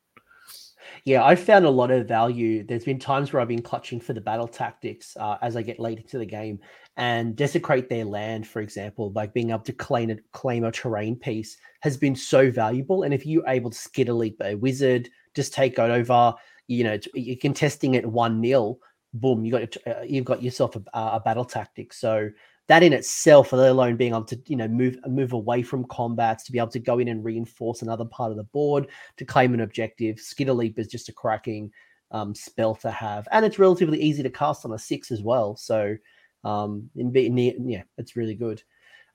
Yeah, 1.05 1.23
I 1.23 1.35
found 1.35 1.65
a 1.65 1.69
lot 1.69 1.91
of 1.91 2.07
value. 2.07 2.63
There's 2.63 2.83
been 2.85 2.99
times 2.99 3.31
where 3.31 3.41
I've 3.41 3.47
been 3.47 3.61
clutching 3.61 3.99
for 3.99 4.13
the 4.13 4.21
battle 4.21 4.47
tactics 4.47 5.15
uh, 5.17 5.37
as 5.41 5.55
I 5.55 5.61
get 5.61 5.79
late 5.79 5.97
into 5.99 6.17
the 6.17 6.25
game 6.25 6.59
and 6.97 7.35
desecrate 7.35 7.89
their 7.89 8.05
land, 8.05 8.47
for 8.47 8.61
example, 8.61 9.11
like 9.13 9.33
being 9.33 9.49
able 9.51 9.59
to 9.61 9.73
claim 9.73 10.09
a, 10.09 10.17
claim 10.33 10.63
a 10.63 10.71
terrain 10.71 11.15
piece 11.15 11.57
has 11.81 11.97
been 11.97 12.15
so 12.15 12.51
valuable. 12.51 13.03
And 13.03 13.13
if 13.13 13.25
you're 13.25 13.47
able 13.47 13.69
to 13.69 13.77
Skitterleap 13.77 14.35
a 14.41 14.55
wizard, 14.55 15.09
just 15.35 15.53
take 15.53 15.79
over, 15.79 16.33
you 16.67 16.83
know, 16.83 16.97
you're 17.13 17.37
contesting 17.37 17.95
it 17.95 18.05
one 18.05 18.41
nil, 18.41 18.79
boom, 19.13 19.45
you 19.45 19.51
got 19.51 19.77
uh, 19.87 20.01
you've 20.05 20.25
got 20.25 20.43
yourself 20.43 20.75
a, 20.75 20.83
a 20.93 21.21
battle 21.23 21.45
tactic. 21.45 21.93
So 21.93 22.29
that 22.69 22.83
in 22.83 22.93
itself, 22.93 23.51
let 23.51 23.71
alone 23.71 23.95
being 23.97 24.11
able 24.11 24.23
to, 24.25 24.39
you 24.45 24.55
know, 24.55 24.67
move 24.67 24.95
move 25.07 25.33
away 25.33 25.63
from 25.63 25.85
combats, 25.85 26.43
to 26.43 26.51
be 26.51 26.59
able 26.59 26.69
to 26.69 26.79
go 26.79 26.99
in 26.99 27.07
and 27.07 27.25
reinforce 27.25 27.81
another 27.81 28.05
part 28.05 28.29
of 28.29 28.37
the 28.37 28.43
board 28.43 28.87
to 29.17 29.25
claim 29.25 29.55
an 29.55 29.61
objective. 29.61 30.17
Skitterleap 30.17 30.77
is 30.77 30.87
just 30.87 31.09
a 31.09 31.13
cracking 31.13 31.71
um, 32.11 32.35
spell 32.35 32.75
to 32.75 32.91
have, 32.91 33.27
and 33.31 33.43
it's 33.43 33.57
relatively 33.57 33.99
easy 33.99 34.21
to 34.21 34.29
cast 34.29 34.65
on 34.65 34.73
a 34.73 34.77
six 34.77 35.09
as 35.09 35.23
well. 35.23 35.55
So, 35.55 35.97
um, 36.43 36.87
in, 36.95 37.13
in 37.15 37.67
yeah, 37.67 37.83
it's 37.97 38.15
really 38.15 38.35
good. 38.35 38.61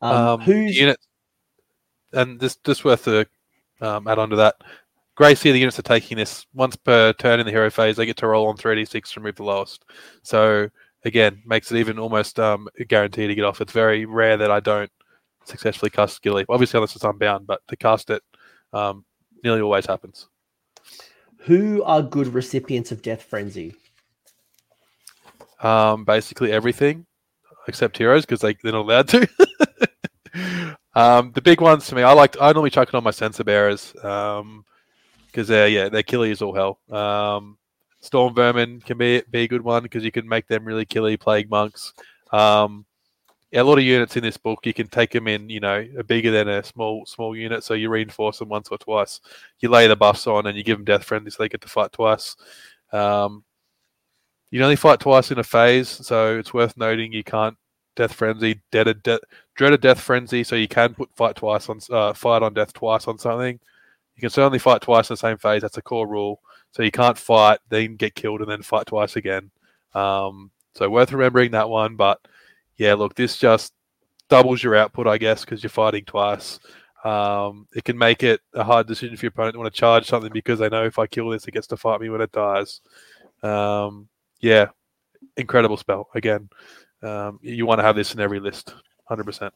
Um, 0.03 0.17
um, 0.17 0.41
who's 0.41 0.77
unit? 0.77 0.99
And 2.13 2.41
this 2.41 2.57
just 2.57 2.85
worth 2.85 3.05
to 3.05 3.25
um, 3.81 4.09
add 4.09 4.19
on 4.19 4.31
to 4.31 4.37
that. 4.37 4.57
Greyseer, 5.17 5.53
the 5.53 5.61
units 5.61 5.79
are 5.79 5.83
taking 5.83 6.17
this 6.17 6.45
once 6.55 6.75
per 6.75 7.13
turn 7.13 7.39
in 7.39 7.47
the 7.47 7.53
hero 7.53 7.71
phase. 7.71 7.97
They 7.97 8.07
get 8.07 8.17
to 8.17 8.27
roll 8.27 8.49
on 8.49 8.57
3d6 8.57 9.13
to 9.13 9.21
remove 9.21 9.37
the 9.37 9.45
lowest. 9.45 9.85
So 10.25 10.69
again 11.05 11.43
makes 11.45 11.71
it 11.71 11.79
even 11.79 11.99
almost 11.99 12.39
um, 12.41 12.69
a 12.79 12.85
guarantee 12.85 13.27
to 13.27 13.35
get 13.35 13.45
off. 13.45 13.61
It's 13.61 13.73
very 13.73 14.07
rare 14.07 14.37
that 14.37 14.51
I 14.51 14.61
don't 14.61 14.91
successfully 15.45 15.91
cast 15.91 16.23
Skitterleap. 16.23 16.47
Obviously, 16.49 16.79
unless 16.79 16.95
it's 16.97 17.05
unbound, 17.05 17.47
but 17.47 17.61
to 17.69 17.77
cast 17.77 18.11
it 18.11 18.23
um, 18.73 19.05
nearly 19.43 19.61
always 19.61 19.87
happens. 19.87 20.29
Who 21.39 21.83
are 21.83 22.03
good 22.03 22.29
recipients 22.29 22.91
of 22.91 23.03
Death 23.03 23.23
Frenzy? 23.23 23.75
Um, 25.63 26.05
basically 26.05 26.53
everything 26.53 27.07
except 27.69 27.97
heroes 27.97 28.25
because 28.27 28.41
they, 28.41 28.55
they're 28.63 28.73
not 28.73 28.83
allowed 28.83 29.09
to. 29.09 29.29
um, 30.95 31.33
the 31.33 31.43
big 31.43 31.61
ones 31.61 31.87
to 31.87 31.95
me, 31.95 32.03
I 32.03 32.13
like. 32.13 32.37
I 32.41 32.53
normally 32.53 32.71
chuck 32.71 32.89
it 32.89 32.95
on 32.95 33.05
my 33.05 33.11
censer 33.11 33.45
bearers 33.45 33.93
because 33.93 34.41
um, 34.41 34.65
they're 35.33 35.69
yeah 35.69 35.89
they're 35.89 36.03
killies 36.03 36.43
all 36.43 36.55
hell. 36.55 36.79
Um, 36.97 37.59
Storm 38.05 38.35
Vermin 38.35 38.81
can 38.81 38.99
be 38.99 39.23
be 39.31 39.41
a 39.41 39.49
good 39.49 39.63
one 39.63 39.83
because 39.83 40.05
you 40.05 40.13
can 40.13 40.29
make 40.29 40.47
them 40.47 40.65
really 40.65 40.85
killy 40.85 41.17
plague 41.17 41.49
monks. 41.49 41.95
Um, 42.33 42.85
a 43.55 43.63
lot 43.63 43.79
of 43.79 43.85
units 43.85 44.17
in 44.17 44.23
this 44.23 44.37
book 44.37 44.67
you 44.67 44.75
can 44.75 44.89
take 44.89 45.13
them 45.13 45.27
in, 45.27 45.49
you 45.49 45.61
know, 45.61 45.87
bigger 46.07 46.31
than 46.31 46.49
a 46.49 46.63
small 46.63 47.07
small 47.07 47.35
unit. 47.35 47.65
So 47.65 47.73
you 47.75 47.89
reinforce 47.89 48.41
them 48.41 48.51
once 48.51 48.69
or 48.69 48.77
twice. 48.77 49.21
You 49.61 49.71
lay 49.71 49.87
the 49.87 49.97
buffs 49.97 50.27
on 50.27 50.47
and 50.47 50.57
you 50.57 50.63
give 50.63 50.77
them 50.77 50.85
Death 50.85 51.05
Frenzy, 51.05 51.31
so 51.31 51.43
they 51.43 51.49
get 51.49 51.63
to 51.63 51.69
fight 51.69 51.93
twice. 51.93 52.37
Um, 52.93 53.43
you 54.51 54.63
only 54.63 54.77
fight 54.77 55.01
twice 55.01 55.31
in 55.31 55.39
a 55.39 55.45
phase, 55.45 55.89
so 55.89 56.39
it's 56.39 56.53
worth 56.53 56.77
noting 56.77 57.13
you 57.13 57.25
can't 57.25 57.57
Death 57.97 58.13
Frenzy, 58.13 58.61
Dreaded, 58.71 59.03
De- 59.03 59.21
Dreaded 59.55 59.81
Death 59.81 60.01
Frenzy, 60.01 60.45
so 60.45 60.57
you 60.57 60.69
can 60.69 60.95
put 60.95 61.09
fight 61.17 61.37
twice 61.37 61.69
on 61.69 61.81
uh, 61.91 62.13
fight 62.13 62.43
on 62.43 62.53
death 62.53 62.73
twice 62.75 63.09
on 63.09 63.19
something. 63.19 63.59
You 64.17 64.21
can 64.21 64.31
certainly 64.31 64.59
fight 64.59 64.83
twice 64.83 65.09
in 65.09 65.15
the 65.15 65.19
same 65.19 65.39
phase. 65.39 65.63
That's 65.63 65.79
a 65.79 65.83
core 65.83 66.07
rule. 66.07 66.41
So 66.75 66.83
you 66.83 66.91
can't 66.91 67.17
fight, 67.17 67.61
then 67.69 67.95
get 67.95 68.17
killed, 68.17 68.41
and 68.41 68.51
then 68.51 68.63
fight 68.63 68.87
twice 68.87 69.15
again. 69.15 69.53
Um, 69.95 70.51
so 70.75 70.91
worth 70.91 71.13
remembering 71.13 71.53
that 71.53 71.69
one. 71.69 71.95
But 71.95 72.21
yeah, 72.77 72.95
look, 72.95 73.15
this 73.15 73.37
just 73.37 73.73
doubles 74.29 74.61
your 74.61 74.75
output, 74.75 75.07
I 75.07 75.17
guess, 75.17 75.45
because 75.45 75.63
you're 75.63 75.71
fighting 75.71 76.05
twice. 76.05 76.59
Um, 77.05 77.69
it 77.77 77.85
can 77.85 77.97
make 77.97 78.25
it 78.25 78.41
a 78.55 78.65
hard 78.65 78.89
decision 78.89 79.17
for 79.17 79.27
your 79.27 79.31
opponent 79.31 79.55
to 79.55 79.61
want 79.61 79.73
to 79.73 79.79
charge 79.79 80.07
something 80.07 80.33
because 80.33 80.59
they 80.59 80.69
know 80.69 80.85
if 80.85 80.99
I 80.99 81.07
kill 81.07 81.29
this, 81.29 81.47
it 81.47 81.53
gets 81.53 81.69
to 81.69 81.77
fight 81.77 82.01
me 82.01 82.09
when 82.09 82.23
it 82.23 82.33
dies. 82.33 82.81
Um, 83.45 84.09
yeah, 84.41 84.69
incredible 85.37 85.77
spell. 85.77 86.09
Again, 86.15 86.49
um, 87.05 87.39
you 87.41 87.67
want 87.67 87.79
to 87.79 87.85
have 87.85 87.95
this 87.95 88.15
in 88.15 88.21
every 88.21 88.41
list, 88.41 88.75
100%. 89.09 89.53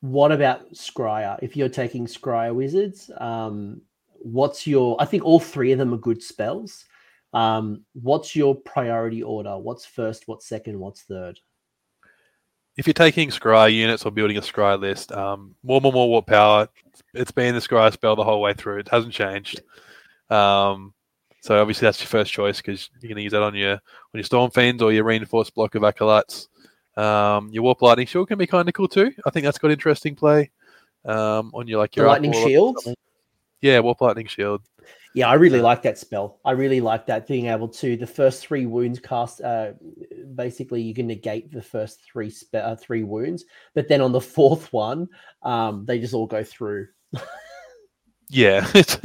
What 0.00 0.32
about 0.32 0.72
Skryre? 0.72 1.38
If 1.40 1.56
you're 1.56 1.68
taking 1.68 2.06
Skryre 2.06 2.52
Wizards, 2.52 3.12
um, 3.18 3.82
what's 4.24 4.66
your? 4.66 4.96
I 5.00 5.04
think 5.04 5.24
all 5.24 5.40
three 5.40 5.72
of 5.72 5.78
them 5.78 5.94
are 5.94 5.98
good 5.98 6.22
spells. 6.22 6.84
Um, 7.32 7.84
what's 7.94 8.36
your 8.36 8.54
priority 8.54 9.22
order? 9.22 9.56
What's 9.58 9.86
first? 9.86 10.24
What's 10.26 10.46
second? 10.46 10.78
What's 10.78 11.02
third? 11.02 11.38
if 12.76 12.86
you're 12.86 12.94
taking 12.94 13.28
Scry 13.28 13.72
units 13.72 14.04
or 14.04 14.10
building 14.10 14.38
a 14.38 14.40
Scry 14.40 14.80
list, 14.80 15.12
um, 15.12 15.54
more, 15.62 15.80
more, 15.80 15.92
more 15.92 16.08
warp 16.08 16.26
power. 16.26 16.68
It's 17.14 17.30
been 17.30 17.54
the 17.54 17.60
Scry 17.60 17.92
spell 17.92 18.16
the 18.16 18.24
whole 18.24 18.40
way 18.40 18.54
through. 18.54 18.78
It 18.78 18.88
hasn't 18.88 19.12
changed. 19.12 19.60
Um, 20.30 20.94
so 21.42 21.60
obviously 21.60 21.86
that's 21.86 22.00
your 22.00 22.08
first 22.08 22.32
choice 22.32 22.58
because 22.58 22.88
you're 23.00 23.08
going 23.08 23.16
to 23.16 23.22
use 23.22 23.32
that 23.32 23.42
on 23.42 23.54
your 23.54 23.72
on 23.72 23.80
your 24.14 24.22
Storm 24.22 24.50
Fiends 24.50 24.82
or 24.82 24.92
your 24.92 25.04
reinforced 25.04 25.54
block 25.54 25.74
of 25.74 25.84
acolytes. 25.84 26.48
Um, 26.96 27.50
your 27.52 27.62
Warp 27.62 27.82
Lightning 27.82 28.06
Shield 28.06 28.28
can 28.28 28.38
be 28.38 28.46
kind 28.46 28.68
of 28.68 28.74
cool 28.74 28.88
too. 28.88 29.12
I 29.26 29.30
think 29.30 29.44
that's 29.44 29.58
got 29.58 29.70
interesting 29.70 30.14
play. 30.14 30.50
Um, 31.04 31.50
on 31.52 31.66
your 31.66 31.78
like 31.78 31.96
your 31.96 32.06
Lightning 32.06 32.32
Shield. 32.32 32.76
Yeah, 33.62 33.78
Warp 33.78 34.00
Lightning 34.00 34.26
Shield. 34.26 34.60
Yeah, 35.14 35.28
I 35.28 35.34
really 35.34 35.60
like 35.60 35.82
that 35.82 35.98
spell. 35.98 36.40
I 36.44 36.52
really 36.52 36.80
like 36.80 37.06
that 37.06 37.26
being 37.26 37.46
able 37.46 37.68
to 37.68 37.96
the 37.96 38.06
first 38.06 38.44
three 38.44 38.66
wounds 38.66 38.98
cast. 38.98 39.40
Uh, 39.40 39.72
basically, 40.34 40.82
you 40.82 40.94
can 40.94 41.06
negate 41.06 41.52
the 41.52 41.62
first 41.62 42.02
three 42.02 42.30
spe- 42.30 42.56
uh, 42.56 42.76
three 42.76 43.04
wounds, 43.04 43.44
but 43.74 43.88
then 43.88 44.00
on 44.00 44.12
the 44.12 44.20
fourth 44.36 44.72
one, 44.72 45.08
um, 45.42 45.84
they 45.86 45.98
just 45.98 46.14
all 46.14 46.26
go 46.26 46.42
through. 46.42 46.88
yeah, 48.30 48.66
it's 48.74 48.98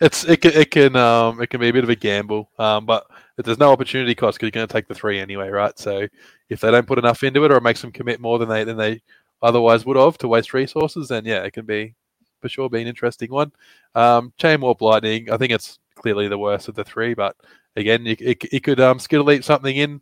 it's 0.00 0.24
it 0.24 0.40
can, 0.40 0.52
it 0.52 0.70
can 0.70 0.96
um 0.96 1.40
it 1.40 1.48
can 1.48 1.60
be 1.60 1.68
a 1.68 1.72
bit 1.72 1.84
of 1.84 1.90
a 1.90 1.96
gamble, 1.96 2.50
um, 2.58 2.86
but 2.86 3.06
there's 3.36 3.58
no 3.58 3.70
opportunity 3.70 4.14
cost 4.14 4.38
because 4.38 4.46
you're 4.46 4.50
going 4.50 4.66
to 4.66 4.72
take 4.72 4.88
the 4.88 4.94
three 4.94 5.20
anyway, 5.20 5.50
right? 5.50 5.78
So 5.78 6.08
if 6.48 6.60
they 6.60 6.70
don't 6.70 6.86
put 6.86 6.98
enough 6.98 7.22
into 7.22 7.44
it 7.44 7.52
or 7.52 7.56
it 7.56 7.62
makes 7.62 7.82
them 7.82 7.92
commit 7.92 8.20
more 8.20 8.38
than 8.38 8.48
they 8.48 8.64
than 8.64 8.78
they 8.78 9.02
otherwise 9.42 9.86
would 9.86 9.96
have 9.96 10.18
to 10.18 10.28
waste 10.28 10.54
resources, 10.54 11.08
then 11.08 11.24
yeah, 11.26 11.42
it 11.42 11.52
can 11.52 11.66
be 11.66 11.94
for 12.40 12.48
sure 12.48 12.68
be 12.68 12.80
an 12.80 12.88
interesting 12.88 13.30
one. 13.30 13.52
Um, 13.94 14.32
Chain 14.38 14.60
Warp 14.60 14.80
Lightning, 14.80 15.30
I 15.30 15.36
think 15.36 15.52
it's 15.52 15.78
clearly 15.94 16.28
the 16.28 16.38
worst 16.38 16.68
of 16.68 16.74
the 16.74 16.84
three, 16.84 17.14
but 17.14 17.36
again, 17.76 18.06
it, 18.06 18.20
it, 18.20 18.44
it 18.52 18.60
could 18.60 18.80
um, 18.80 18.98
Skitterleap 18.98 19.44
something 19.44 19.76
in 19.76 20.00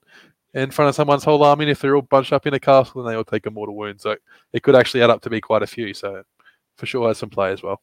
in 0.55 0.70
front 0.70 0.89
of 0.89 0.94
someone's 0.94 1.24
whole 1.24 1.44
army. 1.44 1.65
And 1.65 1.70
if 1.70 1.81
they're 1.81 1.94
all 1.94 2.02
bunched 2.02 2.32
up 2.32 2.47
in 2.47 2.55
a 2.55 2.60
castle, 2.60 3.02
then 3.02 3.12
they 3.12 3.16
all 3.16 3.24
take 3.24 3.47
a 3.47 3.51
mortal 3.51 3.77
wound. 3.77 4.01
So 4.01 4.16
it 4.52 4.62
could 4.62 4.74
actually 4.74 5.02
add 5.02 5.10
up 5.10 5.20
to 5.23 5.31
be 5.31 5.40
quite 5.43 5.62
a 5.62 5.66
few. 5.66 5.93
So 5.93 6.23
for 6.77 6.86
sure 6.86 7.09
has 7.09 7.19
some 7.19 7.28
play 7.28 7.52
as 7.52 7.62
well 7.62 7.82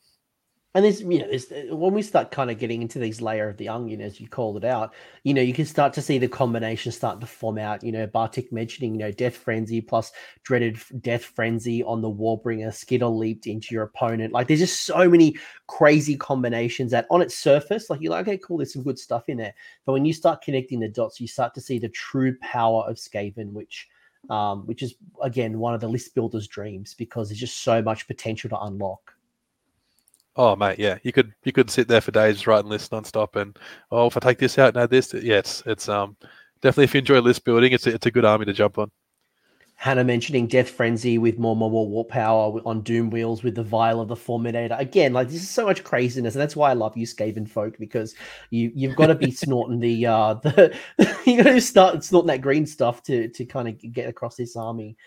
and 0.76 0.84
there's 0.84 1.02
you 1.02 1.19
know 1.19 1.27
there's 1.27 1.47
when 1.72 1.93
we 1.93 2.02
start 2.02 2.30
kind 2.30 2.52
of 2.52 2.60
getting 2.60 2.81
into 2.81 2.99
these 2.99 3.22
layer 3.22 3.47
of 3.47 3.57
the 3.57 3.69
onion 3.69 4.02
as 4.02 4.19
you 4.19 4.27
called 4.27 4.57
it 4.57 4.65
out 4.65 4.93
you 5.23 5.34
know 5.34 5.41
you 5.41 5.53
can 5.53 5.65
start 5.65 5.93
to 5.93 6.02
see 6.02 6.18
the 6.18 6.27
combination 6.27 6.91
start 6.91 7.19
to 7.19 7.26
form 7.26 7.57
out 7.57 7.81
you 7.81 7.91
know 7.91 8.06
bartik 8.06 8.52
mentioning 8.52 8.93
you 8.93 8.99
know 8.99 9.11
death 9.11 9.35
frenzy 9.35 9.81
plus 9.81 10.11
dreaded 10.43 10.77
death 10.99 11.23
frenzy 11.23 11.81
on 11.84 12.02
the 12.02 12.11
warbringer 12.11 12.68
Skitterleaped 12.68 13.47
into 13.47 13.73
your 13.73 13.84
opponent. 13.84 14.34
Like 14.34 14.47
there's 14.47 14.60
just 14.60 14.84
so 14.84 15.10
many 15.10 15.38
crazy 15.68 16.18
combinations 16.18 16.91
that 16.91 17.07
on 17.10 17.22
its 17.22 17.35
surface 17.35 17.89
like 17.89 18.02
you're 18.02 18.11
like 18.11 18.27
okay 18.27 18.38
cool 18.38 18.57
there's 18.57 18.73
some 18.73 18.84
good 18.84 18.99
stuff 18.99 19.23
in 19.30 19.38
there. 19.38 19.53
But 19.85 19.93
when 19.93 20.06
you 20.06 20.14
start 20.14 20.41
connecting 20.41 20.81
the 20.81 20.89
dots 20.89 21.22
you 21.22 21.27
start 21.27 21.53
to 21.56 21.61
see 21.61 21.80
the 21.80 21.89
true 21.89 22.38
power 22.41 22.84
of 22.88 22.97
skaven 22.97 23.53
which 23.53 23.88
um, 24.30 24.65
which 24.65 24.81
is 24.81 24.95
again 25.23 25.60
one 25.60 25.73
of 25.73 25.81
the 25.81 25.88
list 25.88 26.15
builders 26.15 26.47
dreams 26.47 26.93
because 26.95 27.30
there's 27.30 27.39
just 27.39 27.64
so 27.64 27.81
much 27.81 28.07
potential 28.07 28.49
to 28.49 28.60
unlock 28.60 29.14
Oh 30.38 30.56
mate, 30.56 30.80
yeah, 30.80 30.98
you 31.03 31.14
could 31.14 31.34
you 31.44 31.53
could 31.53 31.70
sit 31.70 31.88
there 31.88 32.02
for 32.02 32.12
days 32.12 32.45
writing 32.45 32.70
lists 32.70 32.90
nonstop, 32.90 33.40
and 33.40 33.57
oh, 33.91 34.07
if 34.07 34.18
I 34.18 34.20
take 34.20 34.38
this 34.38 34.60
out 34.60 34.70
and 34.70 34.78
add 34.84 34.90
this, 34.90 35.14
yeah, 35.14 35.38
it's 35.38 35.64
it's 35.66 35.88
um 35.88 36.18
definitely 36.62 36.86
if 36.86 36.94
you 36.94 36.99
enjoy 36.99 37.20
list 37.20 37.45
building, 37.45 37.72
it's 37.72 37.88
a, 37.88 37.94
it's 37.94 38.06
a 38.06 38.12
good 38.12 38.26
army 38.26 38.45
to 38.45 38.53
jump 38.53 38.78
on. 38.78 38.91
Hannah 39.78 40.06
mentioning 40.06 40.48
Death 40.48 40.70
Frenzy 40.70 41.18
with 41.18 41.38
more, 41.38 41.56
more 41.56 41.70
warp 41.70 42.10
power 42.10 42.60
on 42.66 42.82
Doom 42.82 43.10
wheels 43.10 43.44
with 43.44 43.56
the 43.56 43.64
Vial 43.64 43.99
of 43.99 44.07
the 44.07 44.16
Fulminator. 44.16 44.80
Again, 44.80 45.12
like 45.14 45.28
this 45.28 45.41
is 45.41 45.49
so 45.49 45.66
much 45.66 45.84
craziness, 45.84 46.34
and 46.34 46.41
that's 46.41 46.56
why 46.56 46.72
I 46.72 46.74
love 46.74 46.95
you, 46.98 47.06
Skaven 47.06 47.48
folk, 47.48 47.78
because 47.78 48.16
you 48.49 48.72
you've 48.74 48.95
got 48.95 49.07
to 49.07 49.16
be 49.16 49.32
snorting 49.32 49.80
the 49.80 50.06
uh 50.06 50.34
the 50.44 50.78
you 51.26 51.44
got 51.44 51.52
to 51.52 51.62
start 51.62 52.03
snorting 52.03 52.28
that 52.28 52.41
green 52.41 52.66
stuff 52.66 53.03
to 53.03 53.28
to 53.30 53.45
kind 53.45 53.68
of 53.68 53.94
get 53.94 54.10
across 54.10 54.36
this 54.36 54.56
army. 54.56 54.98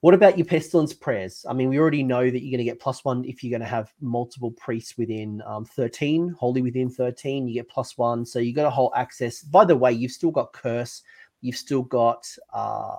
What 0.00 0.14
about 0.14 0.38
your 0.38 0.44
pestilence 0.44 0.92
prayers? 0.92 1.44
I 1.48 1.52
mean, 1.52 1.68
we 1.68 1.78
already 1.78 2.04
know 2.04 2.30
that 2.30 2.42
you're 2.42 2.56
going 2.56 2.64
to 2.64 2.70
get 2.70 2.78
plus 2.78 3.04
one 3.04 3.24
if 3.24 3.42
you're 3.42 3.50
going 3.50 3.66
to 3.68 3.74
have 3.74 3.92
multiple 4.00 4.52
priests 4.52 4.96
within 4.96 5.42
um, 5.44 5.64
13, 5.64 6.30
holy 6.38 6.62
within 6.62 6.88
13. 6.88 7.48
You 7.48 7.54
get 7.54 7.68
plus 7.68 7.98
one, 7.98 8.24
so 8.24 8.38
you've 8.38 8.54
got 8.54 8.66
a 8.66 8.70
whole 8.70 8.92
access. 8.94 9.42
By 9.42 9.64
the 9.64 9.76
way, 9.76 9.92
you've 9.92 10.12
still 10.12 10.30
got 10.30 10.52
curse. 10.52 11.02
You've 11.40 11.56
still 11.56 11.82
got 11.82 12.28
uh, 12.52 12.96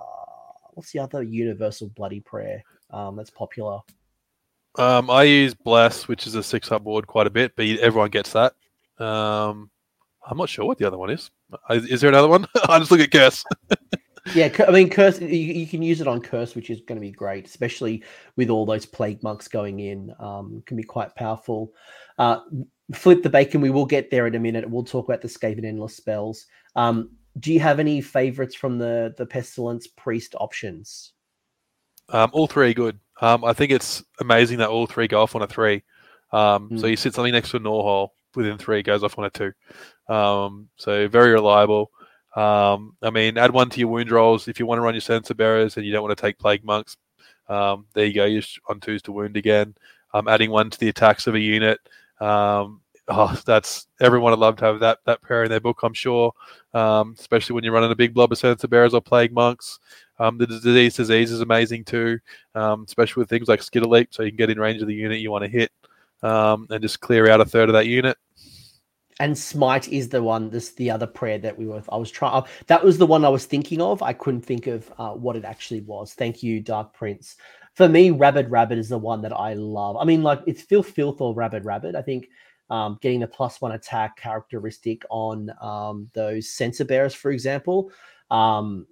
what's 0.72 0.92
the 0.92 0.98
other 0.98 1.22
universal 1.22 1.88
bloody 1.88 2.20
prayer 2.20 2.62
um, 2.90 3.16
that's 3.16 3.30
popular? 3.30 3.80
Um, 4.76 5.10
I 5.10 5.24
use 5.24 5.54
bless, 5.54 6.06
which 6.06 6.26
is 6.26 6.34
a 6.34 6.42
six 6.42 6.70
up 6.70 6.84
board 6.84 7.06
quite 7.06 7.26
a 7.26 7.30
bit, 7.30 7.52
but 7.56 7.66
everyone 7.66 8.10
gets 8.10 8.32
that. 8.32 8.54
Um, 8.98 9.70
I'm 10.26 10.38
not 10.38 10.48
sure 10.48 10.64
what 10.64 10.78
the 10.78 10.86
other 10.86 10.98
one 10.98 11.10
is. 11.10 11.30
Is 11.70 12.00
there 12.00 12.10
another 12.10 12.28
one? 12.28 12.46
I 12.68 12.78
just 12.78 12.90
look 12.90 13.00
at 13.00 13.10
curse. 13.10 13.44
yeah, 14.34 14.54
I 14.66 14.70
mean, 14.70 14.90
curse. 14.90 15.20
You, 15.20 15.28
you, 15.28 15.66
can 15.66 15.82
use 15.82 16.00
it 16.00 16.08
on 16.08 16.20
curse, 16.20 16.54
which 16.54 16.70
is 16.70 16.80
going 16.80 16.96
to 16.96 17.06
be 17.06 17.10
great, 17.10 17.46
especially 17.46 18.04
with 18.36 18.50
all 18.50 18.66
those 18.66 18.86
plague 18.86 19.22
monks 19.22 19.48
going 19.48 19.80
in. 19.80 20.12
Um, 20.18 20.62
can 20.66 20.76
be 20.76 20.82
quite 20.82 21.14
powerful. 21.14 21.72
Uh, 22.18 22.40
flip 22.94 23.22
the 23.22 23.30
bacon. 23.30 23.60
We 23.60 23.70
will 23.70 23.86
get 23.86 24.10
there 24.10 24.26
in 24.26 24.34
a 24.34 24.40
minute. 24.40 24.68
We'll 24.68 24.84
talk 24.84 25.08
about 25.08 25.22
the 25.22 25.28
Skaven 25.28 25.64
endless 25.64 25.96
spells. 25.96 26.46
Um, 26.76 27.10
do 27.38 27.52
you 27.52 27.60
have 27.60 27.78
any 27.78 28.00
favorites 28.00 28.54
from 28.54 28.78
the 28.78 29.14
the 29.16 29.26
pestilence 29.26 29.86
priest 29.86 30.34
options? 30.38 31.12
Um, 32.08 32.30
all 32.32 32.46
three 32.46 32.74
good. 32.74 32.98
Um, 33.20 33.44
I 33.44 33.52
think 33.52 33.70
it's 33.70 34.02
amazing 34.20 34.58
that 34.58 34.68
all 34.68 34.86
three 34.86 35.06
go 35.06 35.22
off 35.22 35.36
on 35.36 35.42
a 35.42 35.46
three. 35.46 35.82
Um, 36.32 36.70
mm. 36.70 36.78
So 36.78 36.86
hmm. 36.86 36.90
you 36.90 36.96
sit 36.96 37.14
something 37.14 37.32
next 37.32 37.50
to 37.50 37.58
a 37.58 37.60
Gnawhole 37.60 38.10
within 38.34 38.58
three 38.58 38.82
goes 38.82 39.02
off 39.02 39.18
on 39.18 39.24
a 39.24 39.30
two. 39.30 39.52
Um, 40.12 40.68
so 40.76 41.08
very 41.08 41.32
reliable. 41.32 41.90
Um, 42.36 42.96
I 43.02 43.10
mean, 43.10 43.38
add 43.38 43.50
one 43.50 43.70
to 43.70 43.80
your 43.80 43.88
wound 43.88 44.10
rolls 44.10 44.48
if 44.48 44.58
you 44.58 44.66
want 44.66 44.78
to 44.78 44.82
run 44.82 44.94
your 44.94 45.00
Censer 45.00 45.34
bearers 45.34 45.76
and 45.76 45.84
you 45.84 45.92
don't 45.92 46.02
want 46.02 46.16
to 46.16 46.20
take 46.20 46.38
plague 46.38 46.64
monks. 46.64 46.96
Um, 47.48 47.86
there 47.94 48.06
you 48.06 48.14
go, 48.14 48.24
you're 48.26 48.42
on 48.68 48.78
twos 48.80 49.02
to 49.02 49.12
wound 49.12 49.36
again. 49.36 49.74
Um, 50.14 50.28
adding 50.28 50.50
one 50.50 50.70
to 50.70 50.78
the 50.78 50.88
attacks 50.88 51.26
of 51.26 51.34
a 51.34 51.40
unit. 51.40 51.80
Um, 52.20 52.80
oh, 53.08 53.40
that's 53.44 53.88
everyone 54.00 54.30
would 54.30 54.38
love 54.38 54.56
to 54.56 54.64
have 54.64 54.80
that 54.80 54.98
that 55.06 55.22
pair 55.22 55.42
in 55.42 55.50
their 55.50 55.60
book, 55.60 55.80
I'm 55.82 55.94
sure. 55.94 56.32
Um, 56.74 57.16
especially 57.18 57.54
when 57.54 57.64
you're 57.64 57.72
running 57.72 57.90
a 57.90 57.96
big 57.96 58.14
blob 58.14 58.30
of 58.30 58.38
censer 58.38 58.68
bearers 58.68 58.94
or 58.94 59.00
plague 59.00 59.32
monks. 59.32 59.80
Um, 60.18 60.38
the 60.38 60.46
disease 60.46 60.94
disease 60.94 61.32
is 61.32 61.40
amazing 61.40 61.84
too, 61.84 62.20
um, 62.54 62.84
especially 62.86 63.22
with 63.22 63.30
things 63.30 63.48
like 63.48 63.60
Skitterleap, 63.60 64.08
so 64.10 64.22
you 64.22 64.30
can 64.30 64.36
get 64.36 64.50
in 64.50 64.60
range 64.60 64.82
of 64.82 64.88
the 64.88 64.94
unit 64.94 65.20
you 65.20 65.30
want 65.30 65.44
to 65.44 65.50
hit 65.50 65.72
um, 66.22 66.66
and 66.70 66.82
just 66.82 67.00
clear 67.00 67.28
out 67.30 67.40
a 67.40 67.44
third 67.44 67.68
of 67.68 67.72
that 67.72 67.86
unit 67.86 68.16
and 69.20 69.36
smite 69.36 69.86
is 69.88 70.08
the 70.08 70.22
one 70.22 70.50
this 70.50 70.70
the 70.72 70.90
other 70.90 71.06
prayer 71.06 71.38
that 71.38 71.56
we 71.56 71.66
were 71.66 71.82
i 71.90 71.96
was 71.96 72.10
trying 72.10 72.42
that 72.66 72.82
was 72.82 72.98
the 72.98 73.06
one 73.06 73.24
i 73.24 73.28
was 73.28 73.44
thinking 73.44 73.80
of. 73.80 74.02
I 74.02 74.14
couldn't 74.14 74.40
think 74.40 74.66
of 74.66 74.92
uh, 74.98 75.10
what 75.10 75.36
it 75.36 75.44
actually 75.44 75.82
was. 75.82 76.14
Thank 76.14 76.42
you 76.42 76.60
dark 76.60 76.92
prince. 76.94 77.36
For 77.74 77.88
me 77.88 78.10
rabid 78.10 78.50
rabbit 78.50 78.78
is 78.78 78.88
the 78.88 78.98
one 78.98 79.22
that 79.22 79.32
i 79.32 79.54
love. 79.54 79.96
I 79.96 80.04
mean 80.04 80.22
like 80.22 80.40
it's 80.46 80.62
filth 80.62 80.88
filth 80.88 81.20
or 81.20 81.34
rabid 81.34 81.64
rabbit. 81.64 81.94
I 81.94 82.02
think 82.02 82.28
um, 82.70 82.98
getting 83.00 83.20
the 83.20 83.26
plus 83.26 83.60
one 83.60 83.72
attack 83.72 84.16
characteristic 84.16 85.02
on 85.10 85.50
um, 85.60 86.08
those 86.14 86.48
censer 86.48 86.84
bearers 86.84 87.14
for 87.14 87.30
example 87.30 87.90
um, 88.30 88.86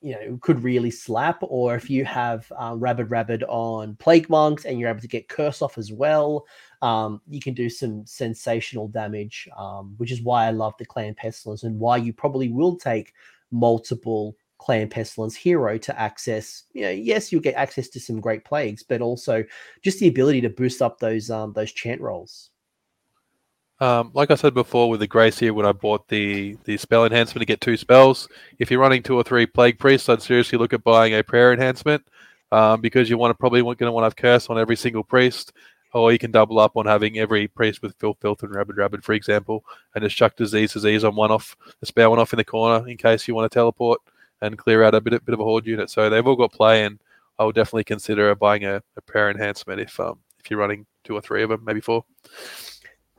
you 0.00 0.14
know 0.14 0.38
could 0.40 0.62
really 0.64 0.90
slap. 0.90 1.38
Or 1.42 1.76
if 1.76 1.88
you 1.88 2.04
have 2.04 2.50
uh, 2.58 2.74
rabid 2.76 3.10
rabbit 3.10 3.44
on 3.44 3.94
plague 3.96 4.28
monks 4.28 4.64
and 4.64 4.78
you're 4.78 4.90
able 4.90 5.00
to 5.00 5.08
get 5.08 5.28
curse 5.28 5.62
off 5.62 5.78
as 5.78 5.92
well 5.92 6.44
um, 6.82 7.20
you 7.28 7.40
can 7.40 7.54
do 7.54 7.70
some 7.70 8.04
sensational 8.06 8.88
damage, 8.88 9.48
um, 9.56 9.94
which 9.96 10.10
is 10.10 10.20
why 10.20 10.46
I 10.46 10.50
love 10.50 10.74
the 10.78 10.84
Clan 10.84 11.14
Pestilence 11.14 11.62
and 11.62 11.78
why 11.78 11.96
you 11.96 12.12
probably 12.12 12.48
will 12.50 12.76
take 12.76 13.14
multiple 13.52 14.36
Clan 14.58 14.88
Pestilence 14.88 15.36
hero 15.36 15.78
to 15.78 15.98
access. 15.98 16.64
You 16.72 16.82
know, 16.82 16.90
yes, 16.90 17.30
you'll 17.30 17.40
get 17.40 17.54
access 17.54 17.88
to 17.90 18.00
some 18.00 18.20
great 18.20 18.44
plagues, 18.44 18.82
but 18.82 19.00
also 19.00 19.44
just 19.82 20.00
the 20.00 20.08
ability 20.08 20.40
to 20.42 20.50
boost 20.50 20.82
up 20.82 20.98
those 20.98 21.30
um, 21.30 21.52
those 21.52 21.72
chant 21.72 22.00
rolls. 22.00 22.50
Um, 23.78 24.10
like 24.14 24.30
I 24.30 24.36
said 24.36 24.54
before, 24.54 24.90
with 24.90 25.00
the 25.00 25.08
Grey 25.08 25.32
Seer, 25.32 25.54
when 25.54 25.66
I 25.66 25.72
bought 25.72 26.08
the 26.08 26.56
the 26.64 26.76
spell 26.76 27.04
enhancement 27.04 27.42
to 27.42 27.46
get 27.46 27.60
two 27.60 27.76
spells, 27.76 28.28
if 28.58 28.70
you're 28.70 28.80
running 28.80 29.04
two 29.04 29.16
or 29.16 29.22
three 29.22 29.46
Plague 29.46 29.78
Priests, 29.78 30.08
I'd 30.08 30.22
seriously 30.22 30.58
look 30.58 30.72
at 30.72 30.82
buying 30.82 31.14
a 31.14 31.22
Prayer 31.22 31.52
enhancement 31.52 32.04
um, 32.52 32.80
because 32.80 33.08
you 33.08 33.18
want 33.18 33.30
to 33.30 33.38
probably 33.38 33.62
going 33.62 33.76
to 33.78 33.92
want 33.92 34.02
to 34.02 34.06
have 34.06 34.16
Curse 34.16 34.50
on 34.50 34.58
every 34.58 34.76
single 34.76 35.02
priest, 35.02 35.52
or 35.92 36.12
you 36.12 36.18
can 36.18 36.30
double 36.30 36.58
up 36.58 36.76
on 36.76 36.86
having 36.86 37.18
every 37.18 37.48
priest 37.48 37.82
with 37.82 37.94
Filth, 37.98 38.18
Filth, 38.20 38.42
and 38.42 38.54
Rabid, 38.54 38.76
Rabid, 38.76 39.04
for 39.04 39.12
example, 39.12 39.64
and 39.94 40.02
just 40.02 40.16
chuck 40.16 40.36
Disease, 40.36 40.72
Disease 40.72 41.04
on 41.04 41.14
one 41.14 41.30
off, 41.30 41.56
the 41.80 41.86
spare 41.86 42.10
one 42.10 42.18
off 42.18 42.32
in 42.32 42.38
the 42.38 42.44
corner 42.44 42.88
in 42.88 42.96
case 42.96 43.28
you 43.28 43.34
want 43.34 43.50
to 43.50 43.54
teleport 43.54 44.00
and 44.40 44.58
clear 44.58 44.82
out 44.82 44.94
a 44.94 45.00
bit, 45.00 45.24
bit 45.24 45.32
of 45.34 45.40
a 45.40 45.44
horde 45.44 45.66
unit. 45.66 45.90
So 45.90 46.08
they've 46.08 46.26
all 46.26 46.36
got 46.36 46.52
play, 46.52 46.84
and 46.84 46.98
I 47.38 47.44
would 47.44 47.54
definitely 47.54 47.84
consider 47.84 48.34
buying 48.34 48.64
a, 48.64 48.82
a 48.96 49.00
Prayer 49.02 49.30
enhancement 49.30 49.80
if 49.80 49.98
um, 50.00 50.18
if 50.40 50.50
you're 50.50 50.60
running 50.60 50.86
two 51.04 51.14
or 51.14 51.20
three 51.20 51.42
of 51.42 51.50
them, 51.50 51.62
maybe 51.64 51.80
four. 51.80 52.04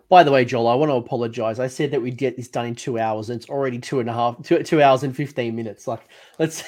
By 0.09 0.23
the 0.23 0.31
way, 0.31 0.45
Joel, 0.45 0.67
I 0.67 0.75
want 0.75 0.91
to 0.91 0.95
apologize. 0.95 1.59
I 1.59 1.67
said 1.67 1.91
that 1.91 2.01
we'd 2.01 2.17
get 2.17 2.35
this 2.35 2.47
done 2.47 2.67
in 2.67 2.75
two 2.75 2.99
hours, 2.99 3.29
and 3.29 3.39
it's 3.39 3.49
already 3.49 3.79
two 3.79 3.99
and 3.99 4.09
a 4.09 4.13
half, 4.13 4.41
two, 4.43 4.61
two 4.61 4.81
hours 4.81 5.03
and 5.03 5.15
fifteen 5.15 5.55
minutes. 5.55 5.87
Like, 5.87 6.01
let's 6.39 6.63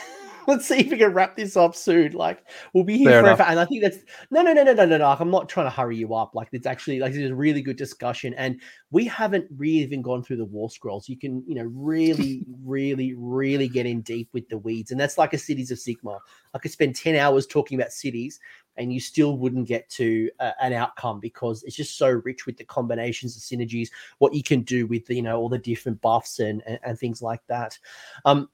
let's 0.47 0.67
see 0.67 0.79
if 0.79 0.91
we 0.91 0.97
can 0.97 1.13
wrap 1.13 1.35
this 1.35 1.57
up 1.57 1.75
soon. 1.75 2.13
Like, 2.13 2.43
we'll 2.73 2.83
be 2.83 2.97
here 2.97 3.09
Fair 3.09 3.21
forever. 3.21 3.43
Enough. 3.43 3.49
And 3.51 3.59
I 3.59 3.65
think 3.65 3.81
that's 3.83 3.97
no, 4.31 4.41
no, 4.41 4.53
no, 4.53 4.63
no, 4.63 4.73
no, 4.73 4.85
no, 4.85 4.97
no. 4.97 5.15
I'm 5.19 5.31
not 5.31 5.49
trying 5.49 5.65
to 5.67 5.71
hurry 5.71 5.97
you 5.97 6.13
up. 6.13 6.35
Like, 6.35 6.49
it's 6.51 6.67
actually 6.67 6.99
like 6.99 7.13
this 7.13 7.21
is 7.21 7.31
a 7.31 7.35
really 7.35 7.61
good 7.61 7.77
discussion, 7.77 8.33
and 8.35 8.59
we 8.91 9.05
haven't 9.05 9.45
really 9.55 9.83
even 9.83 10.01
gone 10.01 10.23
through 10.23 10.37
the 10.37 10.45
war 10.45 10.69
scrolls. 10.69 11.09
You 11.09 11.17
can, 11.17 11.43
you 11.47 11.55
know, 11.55 11.69
really, 11.73 12.45
really, 12.63 13.13
really 13.15 13.67
get 13.67 13.85
in 13.85 14.01
deep 14.01 14.29
with 14.33 14.47
the 14.49 14.57
weeds, 14.57 14.91
and 14.91 14.99
that's 14.99 15.17
like 15.17 15.33
a 15.33 15.37
Cities 15.37 15.71
of 15.71 15.77
Sigmar. 15.77 16.19
I 16.53 16.59
could 16.59 16.71
spend 16.71 16.95
ten 16.95 17.15
hours 17.15 17.47
talking 17.47 17.79
about 17.79 17.91
cities, 17.91 18.39
and 18.77 18.93
you 18.93 18.99
still 18.99 19.37
wouldn't 19.37 19.67
get 19.67 19.89
to 19.89 20.29
uh, 20.39 20.51
an 20.61 20.73
outcome 20.73 21.19
because 21.19 21.63
it's 21.63 21.75
just 21.75 21.97
so 21.97 22.09
rich 22.09 22.45
with 22.45 22.57
the 22.57 22.65
combinations 22.65 23.35
of 23.35 23.41
synergies, 23.41 23.89
what 24.19 24.33
you 24.33 24.43
can 24.43 24.61
do 24.61 24.87
with 24.87 25.05
the, 25.05 25.15
you 25.15 25.21
know 25.21 25.37
all 25.37 25.49
the 25.49 25.57
different 25.57 26.01
buffs 26.01 26.39
and, 26.39 26.61
and, 26.65 26.79
and 26.83 26.99
things 26.99 27.21
like 27.21 27.41
that. 27.47 27.77
Um, 28.25 28.49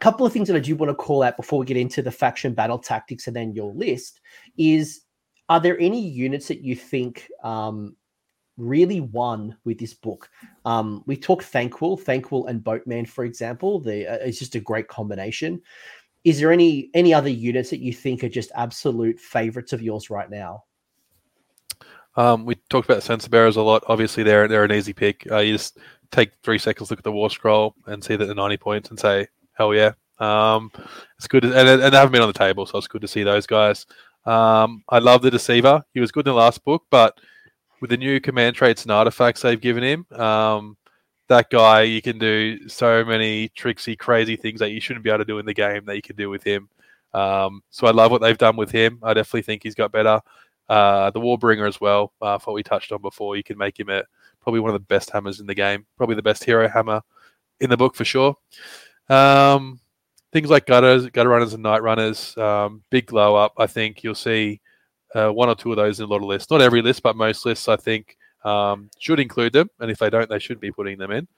couple 0.00 0.26
of 0.26 0.32
things 0.32 0.48
that 0.48 0.56
I 0.56 0.60
do 0.60 0.76
want 0.76 0.90
to 0.90 0.94
call 0.94 1.22
out 1.22 1.36
before 1.36 1.58
we 1.58 1.66
get 1.66 1.76
into 1.76 2.02
the 2.02 2.10
faction 2.10 2.54
battle 2.54 2.78
tactics 2.78 3.26
and 3.26 3.36
then 3.36 3.52
your 3.52 3.72
list 3.72 4.20
is: 4.56 5.02
Are 5.48 5.60
there 5.60 5.78
any 5.78 6.00
units 6.00 6.48
that 6.48 6.62
you 6.62 6.76
think 6.76 7.28
um, 7.42 7.96
really 8.56 9.00
won 9.00 9.56
with 9.64 9.78
this 9.78 9.94
book? 9.94 10.28
Um, 10.64 11.02
we 11.06 11.16
talked 11.16 11.50
Thanquol, 11.52 12.00
Thanquol 12.00 12.48
and 12.48 12.62
Boatman, 12.62 13.06
for 13.06 13.24
example. 13.24 13.80
The 13.80 14.06
uh, 14.06 14.26
it's 14.26 14.38
just 14.38 14.54
a 14.54 14.60
great 14.60 14.88
combination 14.88 15.62
is 16.26 16.40
there 16.40 16.50
any 16.50 16.90
any 16.92 17.14
other 17.14 17.30
units 17.30 17.70
that 17.70 17.78
you 17.78 17.92
think 17.92 18.24
are 18.24 18.28
just 18.28 18.50
absolute 18.56 19.20
favorites 19.20 19.72
of 19.72 19.80
yours 19.80 20.10
right 20.10 20.28
now? 20.28 20.64
Um, 22.16 22.44
we 22.44 22.56
talked 22.68 22.90
about 22.90 23.04
censer 23.04 23.30
Bearers 23.30 23.56
a 23.56 23.62
lot. 23.62 23.84
Obviously, 23.86 24.24
they're 24.24 24.48
they're 24.48 24.64
an 24.64 24.72
easy 24.72 24.92
pick. 24.92 25.24
Uh, 25.30 25.38
you 25.38 25.52
just 25.52 25.78
take 26.10 26.32
three 26.42 26.58
seconds, 26.58 26.90
look 26.90 26.98
at 26.98 27.04
the 27.04 27.12
war 27.12 27.30
scroll, 27.30 27.76
and 27.86 28.02
see 28.02 28.16
that 28.16 28.24
the 28.24 28.34
ninety 28.34 28.56
points, 28.56 28.90
and 28.90 28.98
say, 28.98 29.28
"Hell 29.56 29.74
yeah!" 29.74 29.92
Um, 30.18 30.70
it's 31.18 31.28
good, 31.28 31.42
to, 31.42 31.48
and, 31.48 31.68
and 31.68 31.92
they 31.92 31.96
haven't 31.96 32.12
been 32.12 32.22
on 32.22 32.28
the 32.28 32.38
table, 32.38 32.66
so 32.66 32.78
it's 32.78 32.88
good 32.88 33.02
to 33.02 33.08
see 33.08 33.22
those 33.22 33.46
guys. 33.46 33.86
Um, 34.24 34.82
I 34.88 34.98
love 34.98 35.22
the 35.22 35.30
Deceiver. 35.30 35.84
He 35.94 36.00
was 36.00 36.10
good 36.10 36.26
in 36.26 36.32
the 36.32 36.38
last 36.38 36.64
book, 36.64 36.84
but 36.90 37.18
with 37.80 37.90
the 37.90 37.96
new 37.96 38.20
command 38.20 38.56
traits 38.56 38.82
and 38.82 38.92
artifacts 38.92 39.42
they've 39.42 39.60
given 39.60 39.82
him, 39.82 40.06
um, 40.18 40.76
that 41.28 41.50
guy, 41.50 41.82
you 41.82 42.00
can 42.00 42.18
do 42.18 42.68
so 42.68 43.04
many 43.04 43.48
tricksy, 43.50 43.96
crazy 43.96 44.36
things 44.36 44.60
that 44.60 44.70
you 44.70 44.80
shouldn't 44.80 45.04
be 45.04 45.10
able 45.10 45.18
to 45.18 45.24
do 45.24 45.38
in 45.38 45.46
the 45.46 45.54
game 45.54 45.84
that 45.84 45.96
you 45.96 46.02
can 46.02 46.16
do 46.16 46.30
with 46.30 46.42
him. 46.42 46.68
Um, 47.12 47.62
so 47.70 47.86
I 47.86 47.90
love 47.90 48.10
what 48.10 48.20
they've 48.20 48.38
done 48.38 48.56
with 48.56 48.70
him. 48.70 48.98
I 49.02 49.14
definitely 49.14 49.42
think 49.42 49.62
he's 49.62 49.74
got 49.74 49.92
better. 49.92 50.20
Uh, 50.68 51.10
the 51.10 51.20
Warbringer 51.20 51.68
as 51.68 51.80
well, 51.80 52.12
uh, 52.20 52.38
what 52.44 52.54
we 52.54 52.62
touched 52.62 52.92
on 52.92 53.00
before, 53.00 53.36
you 53.36 53.42
can 53.42 53.58
make 53.58 53.78
him 53.78 53.90
a 53.90 54.02
probably 54.40 54.60
one 54.60 54.70
of 54.70 54.74
the 54.74 54.86
best 54.86 55.10
hammers 55.10 55.40
in 55.40 55.46
the 55.46 55.54
game, 55.54 55.86
probably 55.96 56.16
the 56.16 56.22
best 56.22 56.44
hero 56.44 56.68
hammer 56.68 57.02
in 57.60 57.70
the 57.70 57.76
book 57.76 57.94
for 57.94 58.04
sure. 58.04 58.36
Um, 59.08 59.80
things 60.32 60.50
like 60.50 60.66
gutters, 60.66 61.06
gutter 61.08 61.28
runners, 61.28 61.54
and 61.54 61.62
night 61.62 61.82
runners, 61.82 62.36
um, 62.36 62.82
big 62.90 63.06
glow 63.06 63.36
up. 63.36 63.52
I 63.58 63.66
think 63.66 64.02
you'll 64.02 64.14
see 64.14 64.60
uh, 65.14 65.30
one 65.30 65.48
or 65.48 65.54
two 65.54 65.70
of 65.70 65.76
those 65.76 66.00
in 66.00 66.06
a 66.06 66.08
lot 66.08 66.18
of 66.18 66.24
lists. 66.24 66.50
Not 66.50 66.62
every 66.62 66.82
list, 66.82 67.02
but 67.02 67.16
most 67.16 67.46
lists. 67.46 67.68
I 67.68 67.76
think 67.76 68.16
um, 68.44 68.90
should 68.98 69.20
include 69.20 69.52
them, 69.52 69.68
and 69.80 69.90
if 69.90 69.98
they 69.98 70.10
don't, 70.10 70.28
they 70.28 70.38
should 70.38 70.60
be 70.60 70.72
putting 70.72 70.98
them 70.98 71.10
in. 71.10 71.28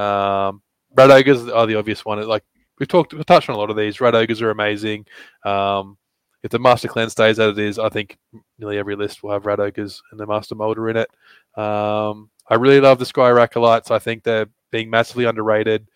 Um, 0.00 0.62
Rat 0.94 1.10
ogres 1.10 1.48
are 1.48 1.66
the 1.66 1.76
obvious 1.76 2.04
one. 2.04 2.20
Like 2.26 2.44
we've 2.78 2.88
talked, 2.88 3.14
we've 3.14 3.26
touched 3.26 3.48
on 3.48 3.56
a 3.56 3.58
lot 3.58 3.70
of 3.70 3.76
these. 3.76 4.00
Rat 4.00 4.14
ogres 4.14 4.42
are 4.42 4.50
amazing. 4.50 5.06
Um, 5.44 5.96
if 6.42 6.50
the 6.50 6.58
master 6.58 6.88
clan 6.88 7.08
stays 7.08 7.38
as 7.38 7.56
it 7.56 7.58
is, 7.58 7.78
I 7.78 7.88
think 7.88 8.18
nearly 8.58 8.78
every 8.78 8.96
list 8.96 9.22
will 9.22 9.30
have 9.30 9.46
rat 9.46 9.60
ogres 9.60 10.02
and 10.10 10.18
the 10.18 10.26
master 10.26 10.54
moulder 10.54 10.90
in 10.90 10.96
it. 10.96 11.08
Um, 11.56 12.30
I 12.48 12.56
really 12.56 12.80
love 12.80 12.98
the 12.98 13.04
Skryre 13.04 13.40
Acolytes. 13.40 13.90
I 13.90 13.98
think 13.98 14.22
they're 14.22 14.48
being 14.70 14.90
massively 14.90 15.24
underrated. 15.24 15.86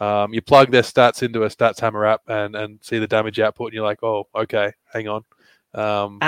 Um, 0.00 0.34
you 0.34 0.42
plug 0.42 0.70
their 0.70 0.82
stats 0.82 1.22
into 1.22 1.44
a 1.44 1.48
stats 1.48 1.80
hammer 1.80 2.04
app 2.04 2.22
and 2.26 2.56
and 2.56 2.78
see 2.82 2.98
the 2.98 3.06
damage 3.06 3.38
output, 3.38 3.68
and 3.68 3.74
you're 3.74 3.84
like, 3.84 4.02
oh, 4.02 4.28
okay, 4.34 4.72
hang 4.92 5.08
on. 5.08 5.24
Um, 5.74 6.18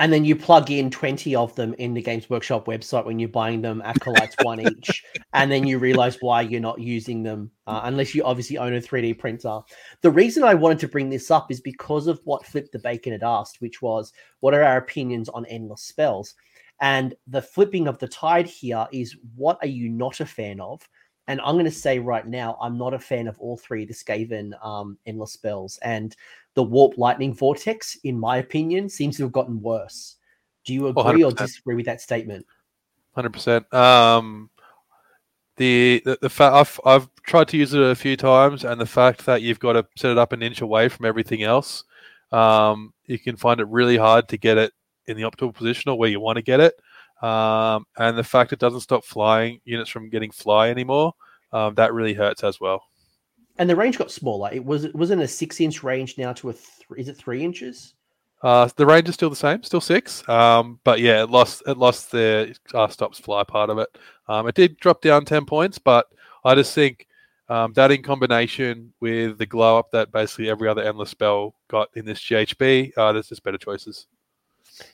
and 0.00 0.12
then 0.12 0.24
you 0.24 0.34
plug 0.34 0.72
in 0.72 0.90
20 0.90 1.36
of 1.36 1.54
them 1.54 1.72
in 1.74 1.94
the 1.94 2.02
Games 2.02 2.28
Workshop 2.28 2.66
website 2.66 3.06
when 3.06 3.20
you're 3.20 3.28
buying 3.28 3.62
them 3.62 3.80
acolytes 3.84 4.34
one 4.42 4.60
each, 4.68 5.04
and 5.32 5.50
then 5.50 5.66
you 5.66 5.78
realize 5.78 6.18
why 6.20 6.40
you're 6.40 6.60
not 6.60 6.80
using 6.80 7.22
them 7.22 7.50
uh, 7.68 7.82
unless 7.84 8.14
you 8.14 8.24
obviously 8.24 8.58
own 8.58 8.74
a 8.74 8.80
3D 8.80 9.18
printer. 9.18 9.60
The 10.00 10.10
reason 10.10 10.42
I 10.42 10.54
wanted 10.54 10.80
to 10.80 10.88
bring 10.88 11.10
this 11.10 11.30
up 11.30 11.52
is 11.52 11.60
because 11.60 12.08
of 12.08 12.20
what 12.24 12.44
Flip 12.44 12.70
the 12.72 12.80
Bacon 12.80 13.12
had 13.12 13.22
asked, 13.22 13.60
which 13.60 13.82
was, 13.82 14.12
What 14.40 14.52
are 14.52 14.64
our 14.64 14.78
opinions 14.78 15.28
on 15.28 15.46
endless 15.46 15.82
spells? 15.82 16.34
And 16.80 17.14
the 17.28 17.42
flipping 17.42 17.86
of 17.86 17.98
the 17.98 18.08
tide 18.08 18.48
here 18.48 18.88
is, 18.92 19.16
What 19.36 19.58
are 19.62 19.68
you 19.68 19.88
not 19.88 20.18
a 20.18 20.26
fan 20.26 20.60
of? 20.60 20.80
And 21.26 21.40
I'm 21.40 21.54
going 21.54 21.64
to 21.64 21.70
say 21.70 21.98
right 21.98 22.26
now, 22.26 22.58
I'm 22.60 22.76
not 22.76 22.92
a 22.92 22.98
fan 22.98 23.28
of 23.28 23.38
all 23.38 23.56
three 23.56 23.82
of 23.82 23.88
the 23.88 23.94
Skaven 23.94 24.52
um, 24.64 24.98
endless 25.06 25.32
spells. 25.32 25.78
And 25.78 26.14
the 26.54 26.62
warp 26.62 26.98
lightning 26.98 27.34
vortex, 27.34 27.96
in 28.04 28.18
my 28.18 28.38
opinion, 28.38 28.88
seems 28.88 29.16
to 29.16 29.22
have 29.22 29.32
gotten 29.32 29.60
worse. 29.62 30.16
Do 30.64 30.74
you 30.74 30.88
agree 30.88 31.22
100%. 31.22 31.26
or 31.26 31.32
disagree 31.32 31.74
with 31.74 31.86
that 31.86 32.00
statement? 32.00 32.46
Hundred 33.14 33.32
percent. 33.32 33.72
Um, 33.72 34.50
the 35.56 36.02
the, 36.04 36.18
the 36.20 36.30
fact 36.30 36.54
I've 36.54 36.80
I've 36.84 37.08
tried 37.22 37.48
to 37.48 37.56
use 37.56 37.72
it 37.74 37.80
a 37.80 37.94
few 37.94 38.16
times, 38.16 38.64
and 38.64 38.80
the 38.80 38.86
fact 38.86 39.24
that 39.26 39.42
you've 39.42 39.60
got 39.60 39.74
to 39.74 39.86
set 39.96 40.10
it 40.10 40.18
up 40.18 40.32
an 40.32 40.42
inch 40.42 40.60
away 40.62 40.88
from 40.88 41.06
everything 41.06 41.42
else, 41.42 41.84
um, 42.32 42.92
you 43.06 43.18
can 43.18 43.36
find 43.36 43.60
it 43.60 43.68
really 43.68 43.96
hard 43.96 44.28
to 44.28 44.36
get 44.36 44.58
it 44.58 44.72
in 45.06 45.16
the 45.16 45.22
optimal 45.22 45.54
position 45.54 45.90
or 45.90 45.98
where 45.98 46.08
you 46.08 46.18
want 46.18 46.36
to 46.36 46.42
get 46.42 46.60
it. 46.60 46.74
Um, 47.22 47.86
and 47.96 48.18
the 48.18 48.24
fact 48.24 48.52
it 48.52 48.58
doesn't 48.58 48.80
stop 48.80 49.04
flying 49.04 49.60
units 49.64 49.90
from 49.90 50.10
getting 50.10 50.30
fly 50.30 50.70
anymore, 50.70 51.14
um, 51.54 51.74
that 51.76 51.94
really 51.94 52.12
hurts 52.12 52.44
as 52.44 52.60
well 52.60 52.84
and 53.58 53.70
the 53.70 53.76
range 53.76 53.98
got 53.98 54.10
smaller. 54.10 54.50
It 54.52 54.64
was 54.64 54.84
it 54.84 54.94
was 54.94 55.10
in 55.10 55.20
a 55.20 55.28
six 55.28 55.60
inch 55.60 55.82
range 55.82 56.18
now 56.18 56.32
to 56.34 56.50
a 56.50 56.52
th- 56.52 56.86
is 56.96 57.08
it 57.08 57.16
three 57.16 57.42
inches? 57.42 57.94
Uh, 58.42 58.68
the 58.76 58.84
range 58.84 59.08
is 59.08 59.14
still 59.14 59.30
the 59.30 59.36
same, 59.36 59.62
still 59.62 59.80
six. 59.80 60.28
Um, 60.28 60.78
but 60.84 61.00
yeah, 61.00 61.22
it 61.22 61.30
lost 61.30 61.62
it 61.66 61.78
lost 61.78 62.10
the 62.10 62.56
uh, 62.74 62.88
stops 62.88 63.18
fly 63.18 63.44
part 63.44 63.70
of 63.70 63.78
it. 63.78 63.88
Um, 64.28 64.48
it 64.48 64.54
did 64.54 64.78
drop 64.78 65.00
down 65.00 65.24
ten 65.24 65.44
points, 65.44 65.78
but 65.78 66.06
I 66.44 66.54
just 66.54 66.74
think 66.74 67.06
um, 67.48 67.72
that 67.74 67.90
in 67.90 68.02
combination 68.02 68.92
with 69.00 69.38
the 69.38 69.46
glow 69.46 69.78
up 69.78 69.90
that 69.92 70.12
basically 70.12 70.50
every 70.50 70.68
other 70.68 70.82
endless 70.82 71.10
spell 71.10 71.54
got 71.68 71.88
in 71.94 72.04
this 72.04 72.20
GHB, 72.20 72.92
uh, 72.96 73.12
there's 73.12 73.28
just 73.28 73.44
better 73.44 73.58
choices. 73.58 74.06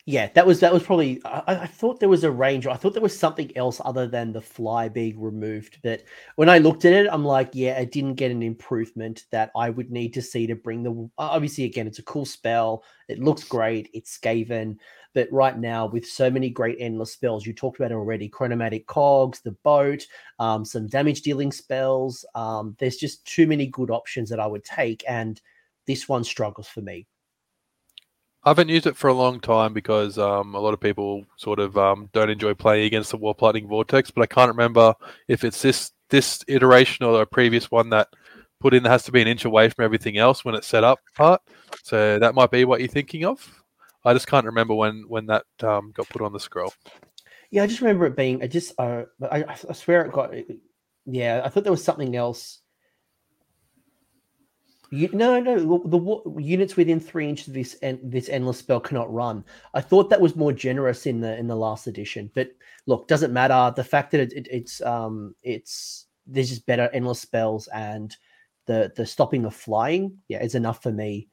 Yeah, 0.05 0.28
that 0.34 0.47
was 0.47 0.60
that 0.60 0.73
was 0.73 0.83
probably. 0.83 1.23
I, 1.25 1.42
I, 1.47 1.67
thought 1.67 2.00
there 2.00 2.09
was 2.09 2.25
a 2.25 2.31
range. 2.31 2.67
I 2.67 2.75
thought 2.75 2.92
there 2.92 3.02
was 3.02 3.18
something 3.18 3.57
else 3.57 3.81
other 3.84 4.07
than 4.07 4.33
the 4.33 4.41
fly 4.41 4.89
being 4.89 5.20
removed. 5.20 5.78
But 5.83 6.02
when 6.36 6.50
I 6.50 6.59
looked 6.59 6.84
at 6.84 6.92
it, 6.92 7.09
I'm 7.10 7.25
like, 7.25 7.50
yeah, 7.55 7.78
it 7.78 7.91
didn't 7.91 8.15
get 8.15 8.31
an 8.31 8.42
improvement 8.42 9.25
that 9.31 9.50
I 9.57 9.70
would 9.70 9.91
need 9.91 10.12
to 10.15 10.23
see 10.23 10.47
to 10.47 10.55
bring 10.55 10.83
the. 10.83 11.09
Obviously, 11.17 11.65
again, 11.65 11.86
it's 11.86 11.99
a 11.99 12.05
cool 12.05 12.26
spell. 12.26 12.84
It 13.09 13.20
looks 13.20 13.44
great. 13.44 13.89
It's 13.94 14.18
Skaven. 14.18 14.76
But 15.15 15.33
right 15.33 15.59
now, 15.59 15.86
with 15.86 16.07
so 16.07 16.31
many 16.31 16.50
great 16.50 16.76
endless 16.78 17.12
spells, 17.15 17.47
you 17.47 17.52
talked 17.52 17.81
about 17.81 17.91
already 17.91 18.28
chronomatic 18.28 18.86
cogs, 18.86 19.41
the 19.41 19.52
boat, 19.65 20.07
um, 20.39 20.65
some 20.65 20.86
damage 20.86 21.23
dealing 21.23 21.50
spells. 21.50 22.25
Um, 22.34 22.76
there's 22.78 22.97
just 22.97 23.25
too 23.25 23.47
many 23.47 23.67
good 23.67 23.91
options 23.91 24.28
that 24.31 24.41
I 24.41 24.47
would 24.47 24.62
take, 24.62 25.02
and 25.09 25.41
this 25.86 26.09
one 26.09 26.23
struggles 26.23 26.68
for 26.68 26.83
me. 26.83 27.07
I 28.43 28.51
haven't 28.51 28.70
used 28.70 28.86
it 28.86 28.97
for 28.97 29.09
a 29.09 29.15
long 29.15 29.39
time 29.41 29.75
because 29.75 30.17
um, 30.17 30.55
a 30.55 30.60
lot 30.60 30.73
of 30.73 30.81
people 30.81 31.27
sort 31.36 31.59
of 31.59 31.77
um, 31.77 32.09
don't 32.12 32.31
enjoy 32.31 32.55
playing 32.55 32.86
against 32.86 33.10
the 33.10 33.19
Warp 33.19 33.43
Lightning 33.43 33.69
Vortex, 33.69 34.10
but 34.10 34.23
I 34.23 34.27
can't 34.27 34.51
remember 34.51 34.94
if 35.28 35.44
it's 35.44 35.60
this 35.60 35.93
this 36.09 36.43
iteration 36.49 37.05
or 37.05 37.20
a 37.20 37.27
previous 37.27 37.70
one 37.70 37.91
that 37.91 38.09
put 38.59 38.75
in 38.75 38.83
that 38.83 38.91
has 38.91 39.05
to 39.05 39.12
be 39.12 39.20
an 39.20 39.28
inch 39.28 39.44
away 39.44 39.69
from 39.69 39.85
everything 39.85 40.17
else 40.17 40.44
when 40.44 40.55
it's 40.55 40.67
set 40.67 40.85
up 40.85 41.01
part. 41.15 41.43
So 41.83 42.19
that 42.19 42.35
might 42.35 42.51
be 42.51 42.65
what 42.65 42.81
you're 42.81 42.89
thinking 42.89 43.25
of. 43.25 43.62
I 44.05 44.15
just 44.15 44.27
can't 44.27 44.47
remember 44.47 44.75
when 44.75 45.05
when 45.07 45.27
that 45.27 45.44
um, 45.62 45.93
got 45.94 46.09
put 46.09 46.23
on 46.23 46.33
the 46.33 46.41
scroll. 46.41 46.73
Yeah, 47.51 47.65
I 47.65 47.67
just 47.67 47.83
remember 47.83 48.07
it 48.07 48.17
being. 48.17 48.43
I 48.43 48.47
just 48.47 48.73
uh, 48.78 49.02
I, 49.31 49.44
I 49.69 49.73
swear 49.75 50.07
it 50.07 50.12
got. 50.12 50.33
Yeah, 51.05 51.43
I 51.44 51.51
thought 51.51 51.65
there 51.65 51.73
was 51.73 51.85
something 51.85 52.17
else 52.17 52.60
You, 54.93 55.09
no, 55.12 55.39
no. 55.39 55.78
The, 55.78 55.99
the, 55.99 56.43
units 56.43 56.77
within 56.77 56.99
three 56.99 57.28
inches 57.28 57.49
of 57.49 57.55
this 57.55 57.77
en, 57.81 58.01
this 58.02 58.28
endless 58.28 58.59
spell 58.59 58.81
cannot 58.81 59.12
run. 59.12 59.44
I 59.73 59.81
thought 59.81 60.10
that 60.10 60.20
was 60.20 60.35
more 60.35 60.52
generous 60.52 61.07
in 61.07 61.20
the 61.20 61.39
in 61.39 61.47
the 61.47 61.57
last 61.57 61.86
edition, 61.86 62.31
but 62.35 62.51
look, 62.86 63.07
doesn't 63.07 63.33
matter. 63.33 63.73
The 63.75 63.85
fact 63.85 64.10
that 64.10 64.20
it, 64.20 64.33
it, 64.33 64.49
it's 64.51 64.81
um 64.81 65.36
it's 65.44 66.07
there's 66.27 66.49
just 66.49 66.67
better 66.67 66.91
endless 66.93 67.20
spells 67.20 67.69
and 67.69 68.17
the 68.67 68.93
the 68.97 69.07
stopping 69.07 69.44
of 69.44 69.55
flying, 69.55 70.19
yeah, 70.28 70.43
is 70.43 70.57
enough 70.57 70.83
for 70.83 70.91
me. 70.91 71.28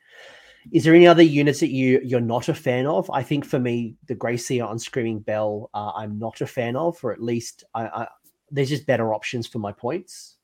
Is 0.71 0.83
there 0.83 0.93
any 0.93 1.07
other 1.07 1.23
units 1.23 1.59
that 1.61 1.71
you 1.71 1.99
you're 2.03 2.19
not 2.19 2.49
a 2.49 2.53
fan 2.53 2.85
of? 2.85 3.09
I 3.09 3.23
think 3.23 3.43
for 3.43 3.59
me, 3.59 3.95
the 4.07 4.37
Seer 4.37 4.65
on 4.65 4.77
Screaming 4.77 5.19
Bell, 5.19 5.71
uh, 5.73 5.93
I'm 5.95 6.19
not 6.19 6.41
a 6.41 6.47
fan 6.47 6.75
of, 6.75 7.03
or 7.03 7.11
at 7.11 7.23
least 7.23 7.63
I, 7.73 7.87
I 7.87 8.07
there's 8.51 8.69
just 8.69 8.85
better 8.85 9.13
options 9.13 9.47
for 9.47 9.59
my 9.59 9.71
points. 9.71 10.36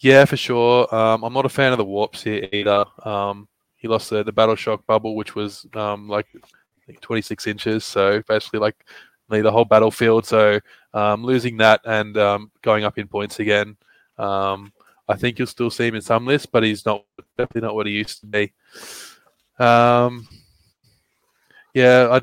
Yeah, 0.00 0.24
for 0.24 0.36
sure. 0.36 0.92
Um, 0.94 1.22
I'm 1.24 1.32
not 1.32 1.44
a 1.44 1.50
fan 1.50 1.72
of 1.72 1.78
the 1.78 1.84
Warpseer 1.84 2.52
either. 2.52 2.84
Um, 3.06 3.48
he 3.76 3.88
lost 3.88 4.10
the, 4.10 4.22
the 4.22 4.32
battle 4.32 4.56
shock 4.56 4.86
bubble, 4.86 5.14
which 5.14 5.34
was 5.34 5.66
um, 5.74 6.08
like 6.08 6.26
26 7.00 7.46
inches, 7.46 7.84
so 7.84 8.22
basically 8.26 8.60
like 8.60 8.76
the 9.28 9.50
whole 9.52 9.64
battlefield. 9.64 10.26
So 10.26 10.58
um, 10.94 11.22
losing 11.24 11.56
that 11.58 11.80
and 11.84 12.16
um, 12.16 12.50
going 12.62 12.84
up 12.84 12.98
in 12.98 13.08
points 13.08 13.40
again, 13.40 13.76
um, 14.18 14.72
I 15.08 15.16
think 15.16 15.38
you'll 15.38 15.46
still 15.48 15.70
see 15.70 15.86
him 15.88 15.94
in 15.96 16.02
some 16.02 16.26
lists, 16.26 16.46
but 16.46 16.62
he's 16.62 16.86
not 16.86 17.04
definitely 17.36 17.62
not 17.66 17.74
what 17.74 17.86
he 17.86 17.92
used 17.92 18.20
to 18.20 18.26
be. 18.26 18.52
yeah, 21.74 22.08
I 22.10 22.20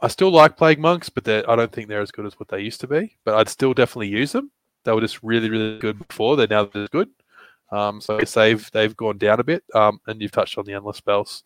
I 0.00 0.08
still 0.08 0.30
like 0.32 0.56
plague 0.58 0.78
monks, 0.80 1.08
but 1.10 1.28
I 1.28 1.56
don't 1.56 1.72
think 1.72 1.88
they're 1.88 2.02
as 2.02 2.12
good 2.12 2.26
as 2.26 2.38
what 2.40 2.48
they 2.48 2.60
used 2.60 2.80
to 2.82 2.88
be. 2.88 3.16
But 3.24 3.34
I'd 3.36 3.48
still 3.50 3.74
definitely 3.74 4.08
use 4.08 4.32
them. 4.32 4.52
They 4.86 4.92
were 4.92 5.00
just 5.00 5.22
really, 5.22 5.50
really 5.50 5.78
good 5.78 6.06
before. 6.06 6.36
They're 6.36 6.46
now 6.46 6.64
just 6.64 6.90
good. 6.90 7.10
Um, 7.70 8.00
so 8.00 8.16
I 8.16 8.20
guess 8.20 8.34
they've 8.34 8.70
they've 8.70 8.96
gone 8.96 9.18
down 9.18 9.40
a 9.40 9.44
bit. 9.44 9.62
Um, 9.74 10.00
and 10.06 10.20
you've 10.22 10.32
touched 10.32 10.56
on 10.56 10.64
the 10.64 10.72
endless 10.72 10.96
spells. 10.96 11.44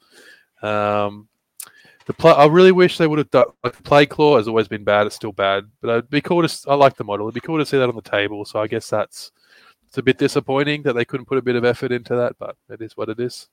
Um, 0.62 1.28
the 2.07 2.12
play, 2.12 2.33
I 2.33 2.47
really 2.47 2.73
wish 2.73 2.99
they 2.99 3.07
would 3.07 3.19
have 3.19 3.31
done. 3.31 3.47
Like 3.65 3.83
plague 3.83 4.10
claw 4.10 4.36
has 4.36 4.47
always 4.49 4.69
been 4.69 4.85
bad. 4.85 5.07
It's 5.07 5.17
still 5.17 5.33
bad, 5.33 5.65
but 5.81 5.91
it'd 5.91 6.10
be 6.10 6.20
cool 6.20 6.47
to. 6.47 6.70
I 6.70 6.75
like 6.75 6.97
the 6.97 7.05
model. 7.05 7.27
It'd 7.27 7.35
be 7.35 7.47
cool 7.47 7.59
to 7.59 7.67
see 7.67 7.78
that 7.78 7.89
on 7.89 7.97
the 7.97 8.02
table. 8.02 8.44
So 8.44 8.60
I 8.60 8.67
guess 8.67 8.89
that's 8.89 9.33
it's 9.89 9.99
a 9.99 10.02
bit 10.02 10.19
disappointing 10.19 10.83
that 10.83 10.93
they 10.93 11.05
couldn't 11.05 11.27
put 11.27 11.39
a 11.39 11.43
bit 11.43 11.57
of 11.57 11.65
effort 11.65 11.91
into 11.91 12.15
that, 12.15 12.36
but 12.39 12.57
it 12.69 12.81
is 12.81 12.97
what 12.97 13.09
it 13.09 13.19
is 13.19 13.49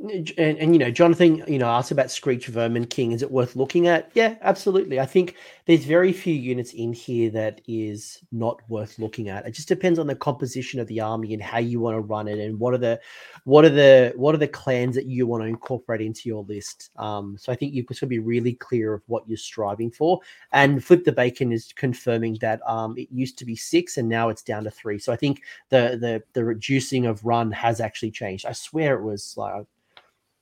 and, 0.00 0.32
and 0.38 0.72
you 0.72 0.78
know 0.78 0.90
jonathan 0.90 1.42
you 1.48 1.58
know 1.58 1.66
asked 1.66 1.90
about 1.90 2.06
Skreech 2.06 2.46
vermin 2.46 2.86
king. 2.86 3.12
Is 3.12 3.22
it 3.22 3.30
worth 3.30 3.56
looking 3.56 3.88
at? 3.88 4.10
Yeah 4.14 4.36
absolutely. 4.42 5.00
I 5.00 5.06
think 5.06 5.34
there's 5.66 5.84
very 5.84 6.12
few 6.12 6.34
units 6.34 6.72
in 6.72 6.92
here 6.92 7.30
that 7.30 7.60
is 7.66 8.20
not 8.30 8.60
worth 8.68 8.98
looking 8.98 9.28
at. 9.28 9.46
It 9.46 9.52
just 9.52 9.68
depends 9.68 9.98
on 9.98 10.06
the 10.06 10.14
composition 10.14 10.78
of 10.78 10.86
the 10.86 11.00
army 11.00 11.34
and 11.34 11.42
how 11.42 11.58
you 11.58 11.80
want 11.80 11.96
to 11.96 12.00
run 12.00 12.28
it 12.28 12.38
and 12.38 12.58
what 12.60 12.74
are 12.74 12.78
the 12.78 13.00
what 13.44 13.64
are 13.64 13.70
the 13.70 14.12
what 14.16 14.34
are 14.34 14.38
the 14.38 14.48
clans 14.48 14.94
that 14.94 15.06
you 15.06 15.26
want 15.26 15.42
to 15.42 15.48
incorporate 15.48 16.00
into 16.00 16.28
your 16.28 16.44
list. 16.44 16.90
Um 16.96 17.36
so 17.38 17.52
i 17.52 17.56
think 17.56 17.74
you've 17.74 17.86
got 17.86 17.98
to 17.98 18.06
be 18.06 18.20
really 18.20 18.54
clear 18.54 18.94
of 18.94 19.02
what 19.06 19.28
you're 19.28 19.36
striving 19.36 19.90
for. 19.90 20.20
And 20.52 20.84
flip 20.84 21.04
the 21.04 21.12
bacon 21.12 21.50
is 21.50 21.72
confirming 21.74 22.38
that 22.40 22.60
um 22.68 22.96
it 22.96 23.08
used 23.10 23.36
to 23.38 23.44
be 23.44 23.56
six 23.56 23.96
and 23.96 24.08
now 24.08 24.28
it's 24.28 24.42
down 24.42 24.64
to 24.64 24.70
three. 24.70 24.98
So 24.98 25.12
i 25.12 25.16
think 25.16 25.42
the 25.70 25.98
the 26.00 26.22
the 26.34 26.44
reducing 26.44 27.06
of 27.06 27.24
run 27.24 27.50
has 27.50 27.80
actually 27.80 28.12
changed. 28.12 28.46
I 28.46 28.52
swear 28.52 28.94
it 28.96 29.02
was 29.02 29.34
like 29.36 29.66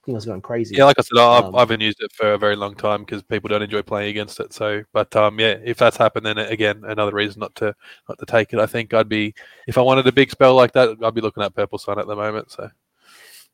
think 0.07 0.15
I 0.15 0.19
was 0.19 0.25
going 0.25 0.41
crazy. 0.41 0.77
Yeah, 0.77 0.85
like 0.85 0.99
I 0.99 1.03
said, 1.03 1.19
I've, 1.19 1.45
um, 1.45 1.57
I've 1.57 1.81
used 1.81 2.01
it 2.01 2.13
for 2.13 2.33
a 2.33 2.39
very 2.39 2.57
long 2.57 2.75
time 2.75 3.03
because 3.03 3.23
people 3.25 3.49
don't 3.49 3.63
enjoy 3.63 3.83
playing 3.83 4.11
against 4.11 4.39
it. 4.41 4.53
So, 4.53 4.85
but 4.93 5.15
um, 5.17 5.39
yeah, 5.39 5.59
if 5.65 5.77
that's 5.77 5.97
happened, 5.97 6.25
then 6.25 6.39
again, 6.39 6.83
another 6.87 7.13
reason 7.13 7.41
not 7.41 7.55
to 7.57 7.75
not 8.09 8.19
to 8.19 8.27
take 8.27 8.53
it. 8.53 8.61
I 8.61 8.67
think 8.67 8.95
I'd 8.95 9.09
be 9.09 9.35
if 9.67 9.77
I 9.77 9.83
wanted 9.83 10.07
a 10.07 10.13
big 10.13 10.31
spell 10.31 10.55
like 10.55 10.73
that, 10.73 10.97
I'd 11.03 11.15
be 11.15 11.21
looking 11.21 11.43
at 11.43 11.55
Purple 11.55 11.79
Sun 11.79 11.99
at 11.99 12.07
the 12.07 12.17
moment. 12.17 12.53
So, 12.53 12.71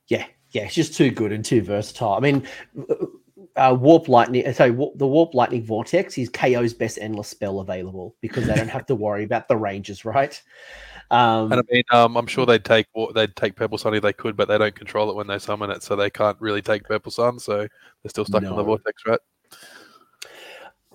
yeah, 0.09 0.27
yeah, 0.51 0.65
it's 0.65 0.75
just 0.75 0.95
too 0.95 1.11
good 1.11 1.33
and 1.33 1.45
too 1.45 1.63
versatile. 1.63 2.15
I 2.15 2.21
mean, 2.21 2.47
uh, 3.57 3.77
Warp 3.79 4.09
Lightning. 4.09 4.53
So 4.53 4.93
the 4.97 5.07
Warp 5.07 5.35
Lightning 5.35 5.65
Vortex 5.65 6.19
is 6.19 6.29
KO's 6.29 6.75
best 6.75 6.99
endless 7.01 7.29
spell 7.29 7.61
available 7.61 8.15
because 8.21 8.47
they 8.47 8.55
don't 8.55 8.69
have 8.69 8.87
to 8.87 8.95
worry 8.95 9.25
about 9.25 9.49
the 9.49 9.57
ranges, 9.57 10.05
right? 10.05 10.41
Um, 11.13 11.53
and 11.53 11.61
I 11.61 11.63
mean, 11.71 11.83
um, 11.93 12.17
I'm 12.17 12.27
sure 12.27 12.47
they'd 12.47 12.65
take 12.65 12.87
they'd 13.15 13.37
take 13.37 13.55
Purple 13.55 13.77
Sun 13.77 13.95
if 13.95 14.03
they 14.03 14.15
could, 14.15 14.35
but 14.35 14.49
they 14.49 14.57
don't 14.57 14.75
control 14.75 15.11
it 15.11 15.15
when 15.15 15.27
they 15.27 15.39
summon 15.39 15.71
it, 15.71 15.83
so 15.83 15.95
they 15.95 16.09
can't 16.09 16.41
really 16.41 16.63
take 16.63 16.85
Purple 16.85 17.13
Sun. 17.13 17.39
So 17.39 17.59
they're 17.59 18.09
still 18.09 18.25
stuck 18.25 18.43
no. 18.43 18.51
in 18.51 18.57
the 18.57 18.65
vortex, 18.65 19.03
right? 19.07 19.21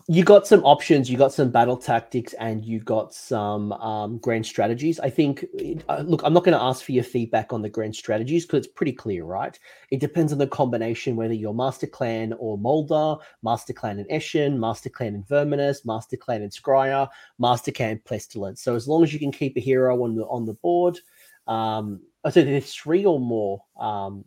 You 0.10 0.24
got 0.24 0.48
some 0.48 0.64
options 0.64 1.10
you 1.10 1.18
got 1.18 1.34
some 1.34 1.52
battle 1.52 1.76
tactics 1.76 2.32
and 2.36 2.64
you 2.64 2.80
got 2.80 3.14
some 3.14 3.74
um, 3.74 4.20
grand 4.20 4.46
strategies. 4.46 5.02
I 5.02 5.10
think 5.10 5.46
uh, 5.90 6.02
look 6.08 6.22
i'm 6.24 6.34
not 6.34 6.46
going 6.46 6.58
to 6.58 6.64
ask 6.64 6.86
for 6.86 6.94
your 6.94 7.04
feedback 7.04 7.52
on 7.52 7.62
the 7.62 7.70
grand 7.70 7.94
strategies 7.94 8.46
because 8.46 8.60
it's 8.66 8.74
pretty 8.74 8.94
clear 8.94 9.26
right? 9.26 9.60
It 9.92 10.00
depends 10.00 10.32
on 10.32 10.38
the 10.38 10.48
combination 10.48 11.18
whether 11.18 11.34
you're 11.34 11.54
master 11.54 11.88
clan 11.88 12.34
or 12.40 12.58
moulder 12.58 13.22
master 13.44 13.74
clan 13.74 14.00
and 14.00 14.10
eshin 14.10 14.58
master 14.58 14.90
clan 14.90 15.14
and 15.14 15.28
verminus 15.28 15.86
master 15.86 16.16
clan 16.16 16.42
and 16.42 16.54
Skryre 16.54 17.10
master 17.38 17.74
clan 17.74 18.00
pestilence. 18.06 18.62
So 18.62 18.76
as 18.76 18.88
long 18.88 19.04
as 19.04 19.12
you 19.12 19.20
can 19.20 19.34
keep 19.34 19.58
a 19.58 19.60
hero 19.60 20.04
on 20.06 20.16
the 20.16 20.24
on 20.28 20.46
the 20.46 20.54
board 20.54 21.00
um 21.48 22.00
so 22.32 22.44
there's 22.44 22.74
three 22.74 23.04
or 23.04 23.20
more 23.20 23.62
um 23.78 24.24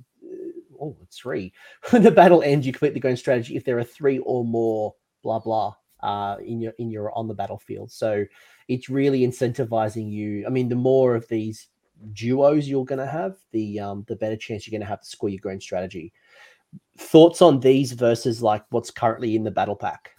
oh 0.78 0.94
three. 1.10 1.54
When 1.90 2.02
the 2.02 2.10
battle 2.10 2.42
ends 2.42 2.66
you 2.66 2.72
complete 2.74 2.92
the 2.92 3.00
grand 3.00 3.18
strategy. 3.18 3.56
If 3.56 3.64
there 3.64 3.78
are 3.78 3.84
three 3.84 4.18
or 4.18 4.44
more 4.44 4.94
blah 5.22 5.38
blah 5.38 5.74
uh, 6.02 6.36
in 6.44 6.60
your 6.60 6.72
in 6.78 6.90
your 6.90 7.16
on 7.16 7.28
the 7.28 7.34
battlefield. 7.34 7.90
So 7.90 8.24
it's 8.68 8.88
really 8.88 9.20
incentivizing 9.20 10.10
you. 10.10 10.44
I 10.46 10.50
mean, 10.50 10.68
the 10.68 10.76
more 10.76 11.14
of 11.14 11.28
these 11.28 11.68
duos 12.12 12.68
you're 12.68 12.84
going 12.84 12.98
to 12.98 13.06
have, 13.06 13.36
the 13.52 13.80
um, 13.80 14.04
the 14.08 14.16
better 14.16 14.36
chance 14.36 14.66
you're 14.66 14.76
going 14.76 14.86
to 14.86 14.90
have 14.90 15.02
to 15.02 15.08
score 15.08 15.28
your 15.28 15.40
grand 15.40 15.62
strategy. 15.62 16.12
Thoughts 16.98 17.42
on 17.42 17.60
these 17.60 17.92
versus 17.92 18.42
like 18.42 18.64
what's 18.70 18.90
currently 18.90 19.36
in 19.36 19.44
the 19.44 19.50
battle 19.50 19.76
pack? 19.76 20.12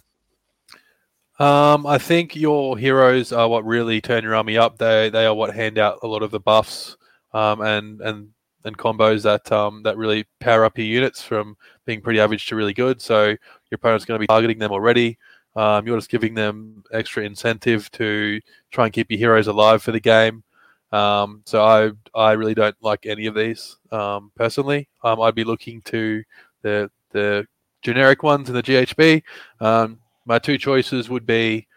Um, 1.40 1.88
I 1.88 1.98
think 1.98 2.36
your 2.36 2.78
heroes 2.78 3.32
are 3.32 3.48
what 3.48 3.66
really 3.66 4.02
turn 4.02 4.24
your 4.24 4.36
army 4.36 4.58
up. 4.58 4.78
They 4.78 5.10
they 5.10 5.26
are 5.26 5.34
what 5.34 5.56
hand 5.56 5.78
out 5.78 6.00
a 6.04 6.08
lot 6.08 6.24
of 6.24 6.32
the 6.32 6.40
buffs 6.40 6.98
um, 7.34 7.62
and 7.62 8.02
and 8.02 8.30
and 8.64 8.78
combos 8.78 9.24
that 9.24 9.52
um, 9.52 9.84
that 9.84 9.98
really 9.98 10.26
power 10.40 10.66
up 10.66 10.78
your 10.78 10.88
units 10.88 11.22
from 11.22 11.56
being 11.86 12.02
pretty 12.02 12.20
average 12.20 12.46
to 12.48 12.56
really 12.56 12.74
good. 12.74 13.02
So 13.02 13.28
your 13.28 13.38
opponent's 13.74 14.06
going 14.06 14.18
to 14.18 14.24
be 14.24 14.28
targeting 14.28 14.60
them 14.60 14.72
already. 14.72 15.18
Um, 15.56 15.86
you're 15.86 15.98
just 15.98 16.10
giving 16.10 16.34
them 16.34 16.84
extra 16.94 17.24
incentive 17.24 17.92
to 17.92 18.40
try 18.72 18.86
and 18.86 18.94
keep 18.94 19.12
your 19.12 19.18
heroes 19.18 19.48
alive 19.48 19.84
for 19.84 19.92
the 19.92 20.00
game. 20.00 20.44
Um, 20.92 21.42
so 21.46 21.64
I 21.64 21.92
I 22.18 22.34
really 22.34 22.54
don't 22.54 22.76
like 22.82 23.06
any 23.06 23.26
of 23.26 23.36
these 23.36 23.78
um, 23.92 24.32
personally. 24.36 24.90
Um, 25.04 25.22
I'd 25.22 25.36
be 25.36 25.44
looking 25.44 25.82
to 25.84 26.24
the 26.62 26.92
the 27.12 27.46
generic 27.82 28.24
ones 28.24 28.50
in 28.50 28.56
the 28.56 28.64
GHB. 28.64 29.24
Um, 29.60 30.00
my 30.26 30.40
two 30.40 30.58
choices 30.58 31.10
would 31.10 31.26
be 31.26 31.68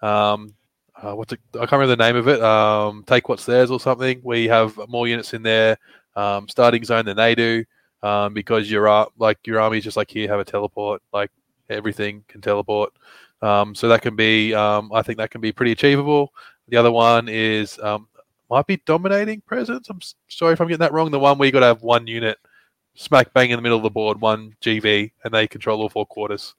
um, 0.00 0.54
uh, 1.00 1.14
what's 1.14 1.32
it, 1.32 1.40
I 1.54 1.58
can't 1.60 1.72
remember 1.72 1.96
the 1.96 2.04
name 2.04 2.16
of 2.16 2.28
it. 2.28 3.06
Take 3.06 3.28
what's 3.28 3.44
theirs 3.44 3.70
or 3.70 3.80
something. 3.80 4.20
We 4.22 4.48
have 4.48 4.78
more 4.88 5.08
units 5.08 5.34
in 5.34 5.42
their 6.14 6.40
starting 6.48 6.84
zone 6.84 7.04
than 7.04 7.16
they 7.16 7.34
do 7.34 7.64
because 8.32 8.70
your 8.70 9.08
like 9.18 9.38
your 9.46 9.60
army 9.60 9.78
is 9.78 9.84
just 9.84 9.96
like 9.96 10.10
here 10.10 10.28
have 10.28 10.40
a 10.40 10.44
teleport 10.44 11.02
like 11.12 11.30
everything 11.72 12.24
can 12.28 12.40
teleport. 12.40 12.92
Um, 13.40 13.74
so 13.74 13.88
that 13.88 14.02
can 14.02 14.14
be, 14.14 14.54
um, 14.54 14.92
I 14.92 15.02
think 15.02 15.18
that 15.18 15.30
can 15.30 15.40
be 15.40 15.52
pretty 15.52 15.72
achievable. 15.72 16.32
The 16.68 16.76
other 16.76 16.92
one 16.92 17.28
is 17.28 17.78
um, 17.80 18.06
might 18.48 18.66
be 18.66 18.80
dominating 18.86 19.40
presence. 19.42 19.88
I'm 19.90 20.00
sorry 20.28 20.52
if 20.52 20.60
I'm 20.60 20.68
getting 20.68 20.80
that 20.80 20.92
wrong. 20.92 21.10
The 21.10 21.18
one 21.18 21.38
where 21.38 21.46
you 21.46 21.52
got 21.52 21.60
to 21.60 21.66
have 21.66 21.82
one 21.82 22.06
unit 22.06 22.38
smack 22.94 23.32
bang 23.32 23.50
in 23.50 23.56
the 23.56 23.62
middle 23.62 23.78
of 23.78 23.82
the 23.82 23.90
board, 23.90 24.20
one 24.20 24.54
GV, 24.62 25.10
and 25.24 25.34
they 25.34 25.48
control 25.48 25.80
all 25.80 25.88
four 25.88 26.06
quarters. 26.06 26.54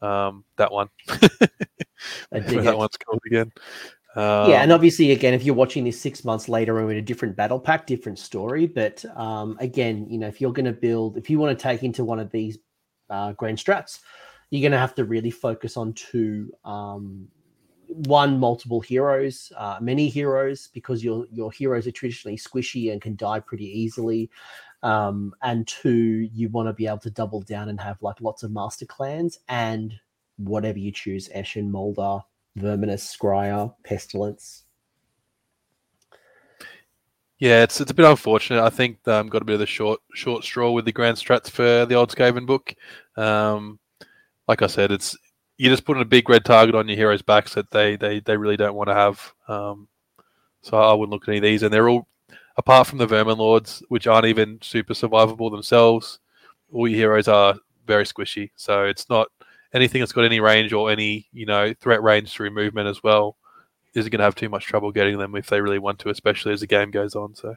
Um, 0.00 0.44
that 0.56 0.70
one. 0.70 0.88
that 2.30 2.78
one's 2.78 2.96
called 2.96 3.20
again. 3.26 3.52
Um, 4.16 4.50
yeah, 4.50 4.62
and 4.62 4.72
obviously, 4.72 5.12
again, 5.12 5.34
if 5.34 5.44
you're 5.44 5.54
watching 5.54 5.84
this 5.84 6.00
six 6.00 6.24
months 6.24 6.48
later 6.48 6.78
and 6.80 6.90
in 6.90 6.96
a 6.96 7.02
different 7.02 7.36
battle 7.36 7.60
pack, 7.60 7.86
different 7.86 8.18
story. 8.18 8.66
But 8.66 9.04
um, 9.16 9.56
again, 9.60 10.06
you 10.10 10.18
know, 10.18 10.26
if 10.26 10.40
you're 10.40 10.52
going 10.52 10.66
to 10.66 10.72
build, 10.72 11.16
if 11.16 11.30
you 11.30 11.38
want 11.38 11.56
to 11.56 11.62
take 11.62 11.82
into 11.84 12.04
one 12.04 12.18
of 12.18 12.30
these 12.30 12.58
uh, 13.08 13.32
grand 13.32 13.58
strats, 13.58 14.00
you're 14.50 14.62
going 14.62 14.72
to 14.72 14.78
have 14.78 14.94
to 14.96 15.04
really 15.04 15.30
focus 15.30 15.76
on 15.76 15.92
two 15.92 16.52
um, 16.64 17.28
one 18.06 18.38
multiple 18.38 18.80
heroes 18.80 19.52
uh, 19.56 19.78
many 19.80 20.08
heroes 20.08 20.68
because 20.72 21.02
your 21.02 21.26
your 21.32 21.50
heroes 21.50 21.86
are 21.86 21.92
traditionally 21.92 22.36
squishy 22.36 22.92
and 22.92 23.02
can 23.02 23.16
die 23.16 23.40
pretty 23.40 23.66
easily 23.66 24.30
um, 24.82 25.34
and 25.42 25.66
two 25.66 26.28
you 26.32 26.48
want 26.50 26.68
to 26.68 26.72
be 26.72 26.86
able 26.86 26.98
to 26.98 27.10
double 27.10 27.40
down 27.42 27.68
and 27.68 27.80
have 27.80 28.00
like 28.00 28.20
lots 28.20 28.42
of 28.42 28.50
master 28.50 28.86
clans 28.86 29.38
and 29.48 29.92
whatever 30.36 30.78
you 30.78 30.92
choose 30.92 31.28
eshin 31.30 31.68
moulder 31.68 32.20
verminus 32.56 33.16
Skryre 33.16 33.74
pestilence 33.84 34.64
yeah, 37.40 37.62
it's 37.62 37.80
it's 37.80 37.90
a 37.90 37.94
bit 37.94 38.04
unfortunate. 38.04 38.62
I 38.62 38.68
think 38.68 39.08
um, 39.08 39.28
got 39.28 39.40
a 39.40 39.46
bit 39.46 39.54
of 39.54 39.60
the 39.60 39.66
short 39.66 39.98
short 40.14 40.44
straw 40.44 40.70
with 40.72 40.84
the 40.84 40.92
grand 40.92 41.16
strats 41.16 41.48
for 41.48 41.86
the 41.86 41.94
old 41.94 42.14
Skaven 42.14 42.46
book. 42.46 42.74
Um, 43.16 43.78
like 44.46 44.60
I 44.60 44.66
said, 44.66 44.92
it's 44.92 45.16
you're 45.56 45.72
just 45.72 45.86
putting 45.86 46.02
a 46.02 46.06
big 46.06 46.28
red 46.28 46.44
target 46.44 46.74
on 46.74 46.86
your 46.86 46.98
heroes' 46.98 47.22
backs 47.22 47.54
that 47.54 47.70
they 47.70 47.96
they, 47.96 48.20
they 48.20 48.36
really 48.36 48.58
don't 48.58 48.74
want 48.74 48.88
to 48.90 48.94
have. 48.94 49.32
Um, 49.48 49.88
so 50.60 50.76
I 50.76 50.92
wouldn't 50.92 51.12
look 51.12 51.22
at 51.24 51.28
any 51.30 51.38
of 51.38 51.42
these, 51.42 51.62
and 51.62 51.72
they're 51.72 51.88
all 51.88 52.06
apart 52.58 52.86
from 52.86 52.98
the 52.98 53.06
Vermin 53.06 53.38
Lords, 53.38 53.82
which 53.88 54.06
aren't 54.06 54.26
even 54.26 54.58
super 54.60 54.92
survivable 54.92 55.50
themselves, 55.50 56.18
all 56.70 56.86
your 56.86 56.98
heroes 56.98 57.26
are 57.26 57.56
very 57.86 58.04
squishy. 58.04 58.50
So 58.56 58.84
it's 58.84 59.08
not 59.08 59.28
anything 59.72 60.00
that's 60.00 60.12
got 60.12 60.24
any 60.24 60.40
range 60.40 60.72
or 60.72 60.90
any 60.90 61.28
you 61.32 61.46
know 61.46 61.72
threat 61.80 62.02
range 62.02 62.32
through 62.32 62.50
movement 62.50 62.88
as 62.88 63.02
well 63.02 63.36
isn't 63.94 64.10
going 64.10 64.18
to 64.18 64.24
have 64.24 64.34
too 64.34 64.48
much 64.48 64.64
trouble 64.64 64.92
getting 64.92 65.18
them 65.18 65.34
if 65.34 65.48
they 65.48 65.60
really 65.60 65.78
want 65.78 65.98
to, 65.98 66.10
especially 66.10 66.52
as 66.52 66.60
the 66.60 66.66
game 66.66 66.90
goes 66.90 67.16
on. 67.16 67.34
So. 67.34 67.56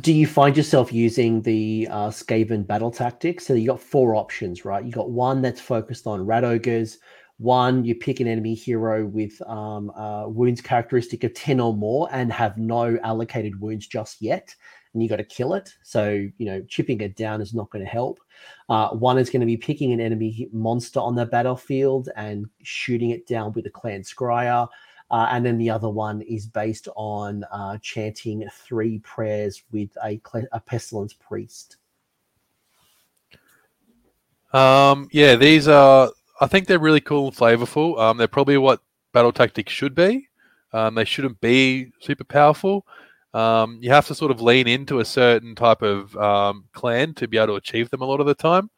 Do 0.00 0.12
you 0.12 0.26
find 0.26 0.56
yourself 0.56 0.92
using 0.92 1.42
the 1.42 1.88
uh, 1.90 2.08
Skaven 2.08 2.66
battle 2.66 2.90
tactics? 2.90 3.46
So 3.46 3.54
you 3.54 3.66
got 3.68 3.80
four 3.80 4.14
options, 4.14 4.64
right? 4.64 4.84
You 4.84 4.92
got 4.92 5.10
one 5.10 5.42
that's 5.42 5.60
focused 5.60 6.06
on 6.06 6.24
rat 6.24 6.44
ogres. 6.44 6.98
One, 7.38 7.84
you 7.84 7.94
pick 7.94 8.20
an 8.20 8.26
enemy 8.26 8.54
hero 8.54 9.06
with 9.06 9.40
um, 9.48 9.90
wounds 10.34 10.60
characteristic 10.60 11.24
of 11.24 11.32
ten 11.32 11.58
or 11.58 11.74
more 11.74 12.08
and 12.12 12.30
have 12.30 12.58
no 12.58 12.98
allocated 13.02 13.58
wounds 13.60 13.86
just 13.86 14.20
yet, 14.20 14.54
and 14.92 15.02
you 15.02 15.08
got 15.08 15.16
to 15.16 15.24
kill 15.24 15.54
it. 15.54 15.74
So 15.82 16.28
you 16.38 16.46
know, 16.46 16.62
chipping 16.62 17.00
it 17.00 17.16
down 17.16 17.40
is 17.40 17.54
not 17.54 17.70
going 17.70 17.84
to 17.84 17.90
help. 17.90 18.20
Uh, 18.68 18.90
one 18.90 19.18
is 19.18 19.30
going 19.30 19.40
to 19.40 19.46
be 19.46 19.56
picking 19.56 19.92
an 19.92 20.00
enemy 20.00 20.48
monster 20.52 21.00
on 21.00 21.14
the 21.14 21.26
battlefield 21.26 22.08
and 22.16 22.46
shooting 22.62 23.10
it 23.10 23.26
down 23.26 23.52
with 23.52 23.66
a 23.66 23.70
clan 23.70 24.02
Skryre. 24.02 24.68
Uh, 25.10 25.26
and 25.32 25.44
then 25.44 25.58
the 25.58 25.68
other 25.68 25.88
one 25.88 26.22
is 26.22 26.46
based 26.46 26.88
on 26.94 27.44
uh, 27.50 27.76
chanting 27.82 28.48
three 28.52 29.00
prayers 29.00 29.64
with 29.72 29.90
a, 30.04 30.20
a 30.52 30.60
pestilence 30.60 31.12
priest. 31.12 31.78
Um, 34.52 35.08
yeah, 35.12 35.34
these 35.36 35.68
are. 35.68 36.10
I 36.40 36.46
think 36.46 36.66
they're 36.66 36.78
really 36.78 37.00
cool 37.00 37.26
and 37.26 37.36
flavorful. 37.36 37.98
Um, 37.98 38.16
they're 38.16 38.28
probably 38.28 38.56
what 38.56 38.80
battle 39.12 39.32
tactics 39.32 39.72
should 39.72 39.94
be. 39.94 40.28
Um, 40.72 40.94
they 40.94 41.04
shouldn't 41.04 41.40
be 41.40 41.92
super 42.00 42.24
powerful. 42.24 42.86
Um, 43.32 43.78
you 43.80 43.90
have 43.90 44.06
to 44.08 44.14
sort 44.14 44.30
of 44.30 44.40
lean 44.40 44.66
into 44.66 45.00
a 45.00 45.04
certain 45.04 45.54
type 45.54 45.82
of 45.82 46.16
um, 46.16 46.64
clan 46.72 47.14
to 47.14 47.28
be 47.28 47.38
able 47.38 47.48
to 47.48 47.54
achieve 47.54 47.90
them 47.90 48.02
a 48.02 48.04
lot 48.04 48.20
of 48.20 48.26
the 48.26 48.34
time, 48.34 48.70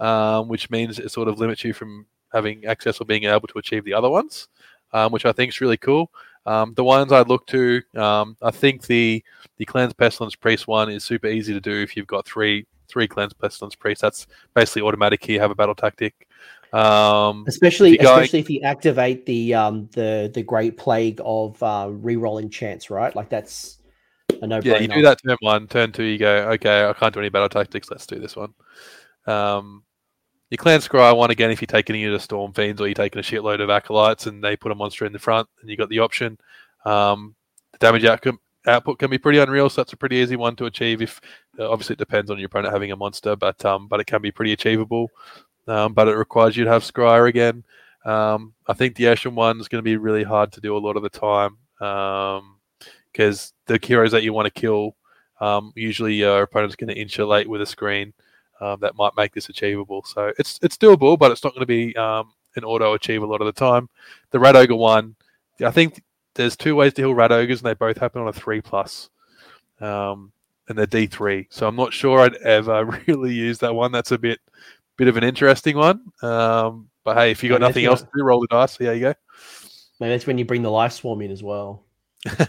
um, 0.00 0.48
which 0.48 0.70
means 0.70 0.98
it 0.98 1.10
sort 1.12 1.28
of 1.28 1.38
limits 1.38 1.62
you 1.64 1.72
from 1.72 2.06
having 2.32 2.64
access 2.64 3.00
or 3.00 3.04
being 3.04 3.24
able 3.24 3.46
to 3.48 3.58
achieve 3.58 3.84
the 3.84 3.94
other 3.94 4.08
ones 4.08 4.48
um, 4.92 5.12
which 5.12 5.24
I 5.24 5.32
think 5.32 5.50
is 5.50 5.60
really 5.60 5.76
cool. 5.76 6.10
Um, 6.46 6.74
the 6.74 6.84
ones 6.84 7.12
I 7.12 7.22
look 7.22 7.46
to, 7.48 7.82
um, 7.96 8.36
I 8.42 8.50
think 8.50 8.86
the 8.86 9.22
the 9.58 9.64
cleanse 9.64 9.92
pestilence 9.92 10.34
priest 10.34 10.66
one 10.66 10.90
is 10.90 11.04
super 11.04 11.26
easy 11.26 11.52
to 11.52 11.60
do 11.60 11.82
if 11.82 11.96
you've 11.96 12.06
got 12.06 12.26
three 12.26 12.66
three 12.88 13.06
Clans 13.06 13.32
pestilence 13.32 13.74
priests. 13.74 14.02
That's 14.02 14.26
basically 14.54 14.82
automatic. 14.82 15.28
You 15.28 15.38
have 15.40 15.50
a 15.50 15.54
battle 15.54 15.74
tactic. 15.74 16.26
Um, 16.72 17.44
especially 17.48 17.94
if 17.94 18.00
especially 18.00 18.38
if 18.38 18.48
you 18.48 18.60
activate 18.62 19.26
the 19.26 19.54
um, 19.54 19.88
the 19.92 20.30
the 20.32 20.42
great 20.42 20.78
plague 20.78 21.20
of 21.24 21.62
uh, 21.62 21.88
re-rolling 21.90 22.48
chance, 22.48 22.90
right? 22.90 23.14
Like 23.14 23.28
that's 23.28 23.78
a 24.40 24.46
no. 24.46 24.60
Yeah, 24.62 24.78
you 24.78 24.88
do 24.88 25.02
that 25.02 25.20
turn 25.24 25.36
one, 25.40 25.68
turn 25.68 25.92
two. 25.92 26.04
You 26.04 26.18
go, 26.18 26.50
okay, 26.52 26.86
I 26.86 26.92
can't 26.92 27.14
do 27.14 27.20
any 27.20 27.28
battle 27.28 27.48
tactics. 27.48 27.90
Let's 27.90 28.06
do 28.06 28.18
this 28.18 28.36
one. 28.36 28.54
Um, 29.26 29.84
your 30.50 30.58
clan 30.58 30.80
scry 30.80 31.16
one 31.16 31.30
again 31.30 31.50
if 31.50 31.60
you're 31.60 31.66
taking 31.66 31.94
any 31.94 32.06
of 32.06 32.12
the 32.12 32.20
storm 32.20 32.52
fiends 32.52 32.80
or 32.80 32.88
you're 32.88 32.94
taking 32.94 33.20
a 33.20 33.22
shitload 33.22 33.60
of 33.60 33.70
acolytes 33.70 34.26
and 34.26 34.42
they 34.42 34.56
put 34.56 34.72
a 34.72 34.74
monster 34.74 35.04
in 35.04 35.12
the 35.12 35.18
front 35.18 35.48
and 35.60 35.70
you 35.70 35.76
got 35.76 35.88
the 35.88 36.00
option. 36.00 36.38
Um, 36.84 37.36
the 37.72 37.78
damage 37.78 38.04
outcome 38.04 38.40
output 38.66 38.98
can 38.98 39.10
be 39.10 39.18
pretty 39.18 39.38
unreal, 39.38 39.70
so 39.70 39.80
that's 39.80 39.92
a 39.92 39.96
pretty 39.96 40.16
easy 40.16 40.36
one 40.36 40.56
to 40.56 40.66
achieve. 40.66 41.02
If 41.02 41.20
uh, 41.58 41.70
obviously 41.70 41.94
it 41.94 42.00
depends 42.00 42.30
on 42.30 42.38
your 42.38 42.46
opponent 42.46 42.72
having 42.72 42.90
a 42.90 42.96
monster, 42.96 43.36
but 43.36 43.64
um, 43.64 43.86
but 43.86 44.00
it 44.00 44.06
can 44.06 44.22
be 44.22 44.32
pretty 44.32 44.52
achievable. 44.52 45.08
Um, 45.68 45.94
but 45.94 46.08
it 46.08 46.16
requires 46.16 46.56
you 46.56 46.64
to 46.64 46.70
have 46.70 46.82
Skryre 46.82 47.28
again. 47.28 47.62
Um, 48.04 48.54
I 48.66 48.72
think 48.72 48.96
the 48.96 49.04
Eshin 49.04 49.34
one 49.34 49.60
is 49.60 49.68
going 49.68 49.80
to 49.80 49.88
be 49.88 49.98
really 49.98 50.24
hard 50.24 50.52
to 50.52 50.60
do 50.60 50.76
a 50.76 50.78
lot 50.78 50.96
of 50.96 51.02
the 51.02 51.10
time 51.10 51.58
because 53.12 53.52
the 53.66 53.78
heroes 53.82 54.12
that 54.12 54.22
you 54.22 54.32
want 54.32 54.52
to 54.52 54.60
kill 54.60 54.96
um, 55.40 55.72
usually 55.74 56.14
your 56.14 56.42
opponent's 56.42 56.76
going 56.76 56.88
to 56.88 57.00
insulate 57.00 57.48
with 57.48 57.62
a 57.62 57.66
screen 57.66 58.12
um, 58.60 58.78
that 58.80 58.94
might 58.96 59.12
make 59.16 59.32
this 59.32 59.48
achievable. 59.48 60.04
So 60.04 60.32
it's 60.38 60.58
it's 60.62 60.76
doable, 60.76 61.18
but 61.18 61.30
it's 61.30 61.42
not 61.42 61.54
going 61.54 61.62
to 61.62 61.66
be 61.66 61.96
um, 61.96 62.32
an 62.56 62.64
auto 62.64 62.92
achieve 62.94 63.22
a 63.22 63.26
lot 63.26 63.40
of 63.40 63.46
the 63.46 63.52
time. 63.52 63.88
The 64.30 64.38
Rat 64.38 64.56
Ogre 64.56 64.76
one, 64.76 65.16
I 65.64 65.70
think 65.70 66.02
there's 66.34 66.56
two 66.56 66.76
ways 66.76 66.92
to 66.94 67.02
heal 67.02 67.14
Rat 67.14 67.32
Ogres, 67.32 67.60
and 67.60 67.66
they 67.66 67.74
both 67.74 67.98
happen 67.98 68.20
on 68.20 68.28
a 68.28 68.32
three 68.32 68.60
plus, 68.60 69.08
um, 69.80 70.30
and 70.68 70.76
they're 70.76 70.86
D 70.86 71.06
three. 71.06 71.46
So 71.50 71.66
I'm 71.66 71.76
not 71.76 71.92
sure 71.92 72.20
I'd 72.20 72.36
ever 72.36 72.84
really 73.06 73.32
use 73.32 73.58
that 73.60 73.74
one. 73.74 73.92
That's 73.92 74.12
a 74.12 74.18
bit 74.18 74.40
bit 74.96 75.08
of 75.08 75.16
an 75.16 75.24
interesting 75.24 75.76
one. 75.76 76.12
Um, 76.22 76.90
but 77.02 77.16
hey, 77.16 77.30
if 77.30 77.42
you 77.42 77.48
got 77.48 77.62
nothing 77.62 77.86
else 77.86 78.02
to 78.02 78.08
do, 78.14 78.22
roll 78.22 78.40
the 78.40 78.46
dice. 78.48 78.76
See 78.76 78.84
how 78.84 78.92
you 78.92 79.00
go. 79.00 79.14
Maybe 79.98 80.10
that's 80.10 80.26
when 80.26 80.36
you 80.36 80.44
bring 80.44 80.62
the 80.62 80.70
life 80.70 80.92
swarm 80.92 81.22
in 81.22 81.30
as 81.30 81.42
well. 81.42 81.84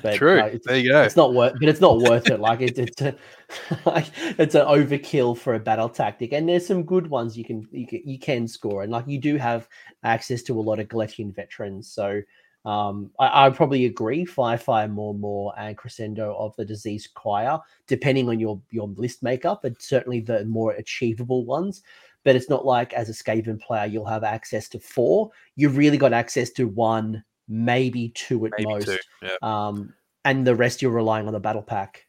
But, 0.02 0.16
True. 0.16 0.42
Like, 0.42 0.64
there 0.64 0.78
you 0.78 0.92
go. 0.92 1.02
It's 1.02 1.16
not 1.16 1.34
worth, 1.34 1.54
but 1.60 1.70
it's 1.70 1.80
not 1.80 2.00
worth 2.00 2.30
it. 2.30 2.42
Like 2.42 2.60
it, 2.60 2.78
it's 2.78 3.02
a, 3.02 3.16
like 3.86 4.08
it's 4.38 4.56
an 4.56 4.66
overkill 4.66 5.38
for 5.38 5.56
a 5.56 5.60
battle 5.60 5.88
tactic, 5.88 6.34
and 6.34 6.48
there's 6.48 6.68
some 6.68 6.84
good 6.84 7.08
ones 7.08 7.38
you 7.38 7.46
can 7.46 7.66
you 7.72 7.88
can, 7.88 8.02
you 8.04 8.20
can 8.20 8.48
score, 8.48 8.84
and 8.84 8.92
like 8.92 9.08
you 9.08 9.18
do 9.18 9.38
have 9.38 9.70
access 10.04 10.42
to 10.44 10.60
a 10.60 10.62
lot 10.62 10.80
of 10.80 10.90
Galletian 10.90 11.34
veterans. 11.34 11.88
So 11.88 12.22
um, 12.66 13.12
I, 13.18 13.48
I 13.48 13.50
probably 13.50 13.86
agree. 13.86 14.26
Fire, 14.26 14.58
fire, 14.58 14.90
more, 14.90 15.14
more, 15.14 15.54
and 15.58 15.78
crescendo 15.78 16.36
of 16.38 16.54
the 16.58 16.66
disease 16.66 17.08
choir, 17.14 17.58
depending 17.88 18.28
on 18.28 18.42
your 18.42 18.62
your 18.72 18.90
list 18.90 19.24
makeup, 19.24 19.62
but 19.64 19.82
certainly 19.82 20.20
the 20.20 20.44
more 20.46 20.74
achievable 20.74 21.46
ones. 21.46 21.82
But 22.24 22.36
it's 22.36 22.50
not 22.50 22.66
like 22.66 22.94
as 22.94 23.10
a 23.10 23.14
Skaven 23.14 23.60
player 23.60 23.86
you'll 23.86 24.06
have 24.06 24.26
access 24.26 24.68
to 24.70 24.80
four. 24.80 25.32
You've 25.56 25.78
really 25.78 25.98
got 25.98 26.12
access 26.12 26.50
to 26.52 26.68
one 26.68 27.24
maybe 27.48 28.10
two 28.10 28.46
at 28.46 28.54
maybe 28.58 28.70
most. 28.70 28.86
Two, 28.86 28.98
yeah. 29.24 29.36
Um, 29.42 29.94
and 30.26 30.46
the 30.46 30.56
rest 30.56 30.82
you're 30.82 30.92
relying 30.92 31.28
on 31.28 31.34
the 31.34 31.40
battle 31.40 31.64
pack. 31.64 32.06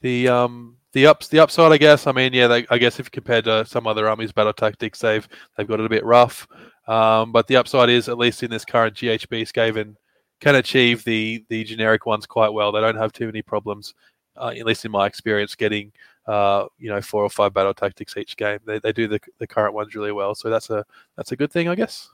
The 0.00 0.28
um 0.28 0.76
the 0.92 1.06
ups 1.06 1.28
the 1.28 1.40
upside, 1.40 1.72
I 1.72 1.78
guess. 1.78 2.06
I 2.06 2.12
mean, 2.12 2.32
yeah, 2.32 2.46
they, 2.46 2.66
I 2.70 2.78
guess 2.78 2.98
if 2.98 3.10
compared 3.10 3.44
to 3.44 3.64
some 3.66 3.86
other 3.86 4.08
armies' 4.08 4.32
battle 4.32 4.52
tactics, 4.52 5.00
they've 5.00 5.26
they've 5.56 5.66
got 5.68 5.80
it 5.80 5.86
a 5.86 5.88
bit 5.88 6.04
rough. 6.04 6.46
Um, 6.86 7.32
but 7.32 7.46
the 7.46 7.56
upside 7.56 7.90
is, 7.90 8.08
at 8.08 8.18
least 8.18 8.42
in 8.42 8.50
this 8.50 8.64
current 8.64 8.94
GHB, 8.94 9.42
Skaven 9.42 9.96
can 10.40 10.54
achieve 10.54 11.04
the 11.04 11.44
the 11.48 11.64
generic 11.64 12.06
ones 12.06 12.26
quite 12.26 12.52
well. 12.52 12.72
They 12.72 12.80
don't 12.80 12.96
have 12.96 13.12
too 13.12 13.26
many 13.26 13.42
problems, 13.42 13.94
uh, 14.36 14.52
at 14.56 14.64
least 14.64 14.84
in 14.84 14.90
my 14.90 15.06
experience, 15.06 15.54
getting 15.54 15.92
uh, 16.26 16.66
you 16.78 16.88
know 16.88 17.00
four 17.00 17.22
or 17.22 17.30
five 17.30 17.52
battle 17.52 17.74
tactics 17.74 18.16
each 18.16 18.36
game. 18.36 18.58
They, 18.64 18.78
they 18.78 18.92
do 18.92 19.08
the, 19.08 19.20
the 19.38 19.46
current 19.46 19.74
ones 19.74 19.94
really 19.94 20.12
well, 20.12 20.34
so 20.34 20.48
that's 20.48 20.70
a 20.70 20.84
that's 21.16 21.32
a 21.32 21.36
good 21.36 21.52
thing, 21.52 21.68
I 21.68 21.74
guess. 21.74 22.08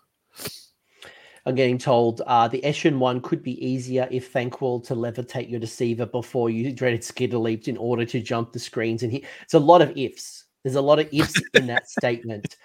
I'm 1.47 1.55
getting 1.55 1.79
told 1.79 2.23
uh, 2.27 2.49
the 2.49 2.63
Eshin 2.63 2.99
one 2.99 3.21
could 3.21 3.43
be 3.43 3.65
easier 3.65 4.09
if 4.11 4.33
thankful 4.33 4.81
to 4.81 4.95
levitate 4.95 5.51
your 5.51 5.61
deceiver 5.61 6.07
before 6.07 6.49
you 6.49 6.73
dreaded 6.73 7.03
Skitterleaps 7.03 7.69
in 7.69 7.77
order 7.77 8.05
to 8.07 8.21
jump 8.21 8.53
the 8.53 8.59
screens. 8.59 9.03
And 9.03 9.13
he, 9.13 9.25
it's 9.43 9.55
a 9.55 9.59
lot 9.59 9.83
of 9.83 9.97
ifs. 9.97 10.45
There's 10.63 10.77
a 10.77 10.81
lot 10.81 10.99
of 10.99 11.09
ifs 11.13 11.35
in 11.55 11.67
that 11.67 11.91
statement. 11.91 12.57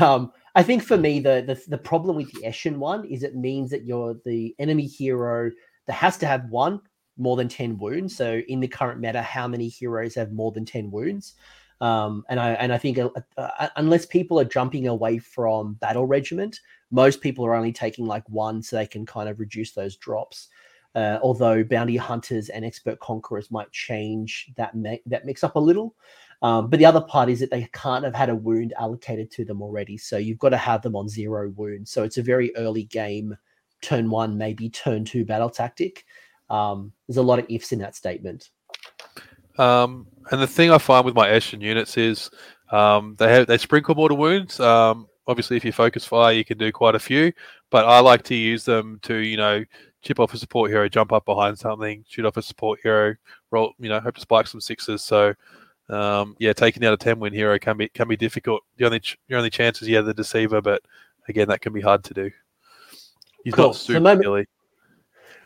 Um, 0.00 0.32
I 0.56 0.62
think 0.62 0.82
for 0.82 0.96
me, 0.96 1.20
the, 1.20 1.44
the 1.46 1.60
the 1.68 1.78
problem 1.78 2.16
with 2.16 2.30
the 2.32 2.42
Eshin 2.46 2.76
one 2.76 3.04
is 3.04 3.22
it 3.22 3.36
means 3.36 3.70
that 3.70 3.84
you're 3.84 4.16
the 4.24 4.54
enemy 4.58 4.86
hero 4.86 5.50
that 5.86 5.92
has 5.92 6.16
to 6.18 6.26
have 6.26 6.48
one 6.50 6.80
more 7.16 7.36
than 7.36 7.48
10 7.48 7.78
wounds. 7.78 8.16
So 8.16 8.40
in 8.48 8.60
the 8.60 8.68
current 8.68 9.00
meta, 9.00 9.22
how 9.22 9.46
many 9.46 9.68
heroes 9.68 10.14
have 10.16 10.32
more 10.32 10.52
than 10.52 10.64
10 10.64 10.90
wounds? 10.90 11.34
Um, 11.84 12.24
and 12.30 12.40
I 12.40 12.52
and 12.52 12.72
I 12.72 12.78
think 12.78 12.96
uh, 12.96 13.10
uh, 13.36 13.68
unless 13.76 14.06
people 14.06 14.40
are 14.40 14.44
jumping 14.44 14.88
away 14.88 15.18
from 15.18 15.74
battle 15.74 16.06
regiment, 16.06 16.58
most 16.90 17.20
people 17.20 17.44
are 17.44 17.54
only 17.54 17.74
taking 17.74 18.06
like 18.06 18.26
one, 18.30 18.62
so 18.62 18.76
they 18.76 18.86
can 18.86 19.04
kind 19.04 19.28
of 19.28 19.38
reduce 19.38 19.72
those 19.72 19.98
drops. 19.98 20.48
Uh, 20.94 21.18
although 21.22 21.62
bounty 21.62 21.96
hunters 21.96 22.48
and 22.48 22.64
expert 22.64 22.98
conquerors 23.00 23.50
might 23.50 23.70
change 23.70 24.50
that 24.56 24.74
me- 24.74 25.02
that 25.04 25.26
mix 25.26 25.44
up 25.44 25.56
a 25.56 25.60
little. 25.60 25.94
Um, 26.40 26.70
but 26.70 26.78
the 26.78 26.86
other 26.86 27.02
part 27.02 27.28
is 27.28 27.38
that 27.40 27.50
they 27.50 27.68
can't 27.74 28.04
have 28.04 28.14
had 28.14 28.30
a 28.30 28.34
wound 28.34 28.72
allocated 28.78 29.30
to 29.32 29.44
them 29.44 29.60
already, 29.60 29.98
so 29.98 30.16
you've 30.16 30.38
got 30.38 30.50
to 30.50 30.56
have 30.56 30.80
them 30.80 30.96
on 30.96 31.06
zero 31.06 31.50
wounds. 31.50 31.90
So 31.90 32.02
it's 32.02 32.16
a 32.16 32.22
very 32.22 32.56
early 32.56 32.84
game, 32.84 33.36
turn 33.82 34.08
one, 34.08 34.38
maybe 34.38 34.70
turn 34.70 35.04
two 35.04 35.26
battle 35.26 35.50
tactic. 35.50 36.06
Um, 36.48 36.92
there's 37.06 37.18
a 37.18 37.22
lot 37.22 37.40
of 37.40 37.46
ifs 37.50 37.72
in 37.72 37.80
that 37.80 37.94
statement. 37.94 38.48
Um, 39.58 40.06
and 40.30 40.40
the 40.40 40.46
thing 40.46 40.70
I 40.70 40.78
find 40.78 41.04
with 41.04 41.14
my 41.14 41.28
Eshin 41.28 41.60
units 41.60 41.96
is 41.96 42.30
um, 42.70 43.16
they 43.18 43.32
have 43.32 43.46
they 43.46 43.58
sprinkle 43.58 43.94
mortal 43.94 44.16
wounds. 44.16 44.58
Um, 44.60 45.08
obviously, 45.26 45.56
if 45.56 45.64
you 45.64 45.72
focus 45.72 46.04
fire, 46.04 46.32
you 46.32 46.44
can 46.44 46.58
do 46.58 46.72
quite 46.72 46.94
a 46.94 47.00
few. 47.00 47.32
But 47.70 47.86
I 47.86 48.00
like 48.00 48.22
to 48.24 48.34
use 48.34 48.64
them 48.64 48.98
to 49.02 49.16
you 49.16 49.36
know 49.36 49.64
chip 50.02 50.20
off 50.20 50.34
a 50.34 50.38
support 50.38 50.70
hero, 50.70 50.88
jump 50.88 51.12
up 51.12 51.24
behind 51.24 51.58
something, 51.58 52.04
shoot 52.08 52.26
off 52.26 52.36
a 52.36 52.42
support 52.42 52.80
hero, 52.82 53.14
roll 53.50 53.72
you 53.78 53.88
know 53.88 54.00
hope 54.00 54.14
to 54.14 54.20
spike 54.20 54.46
some 54.46 54.60
sixes. 54.60 55.02
So 55.02 55.34
um, 55.88 56.36
yeah, 56.38 56.52
taking 56.52 56.84
out 56.84 56.94
a 56.94 56.96
ten 56.96 57.20
win 57.20 57.32
hero 57.32 57.58
can 57.58 57.76
be 57.76 57.88
can 57.88 58.08
be 58.08 58.16
difficult. 58.16 58.62
The 58.76 58.86
only 58.86 59.02
your 59.28 59.38
only 59.38 59.50
chance 59.50 59.82
is 59.82 59.88
yeah 59.88 60.00
the 60.00 60.14
deceiver, 60.14 60.60
but 60.60 60.82
again 61.28 61.48
that 61.48 61.60
can 61.60 61.72
be 61.72 61.80
hard 61.80 62.04
to 62.04 62.14
do. 62.14 62.30
He's 63.44 63.54
cool. 63.54 63.66
not 63.66 63.76
super 63.76 63.98
so 63.98 64.02
moment, 64.02 64.48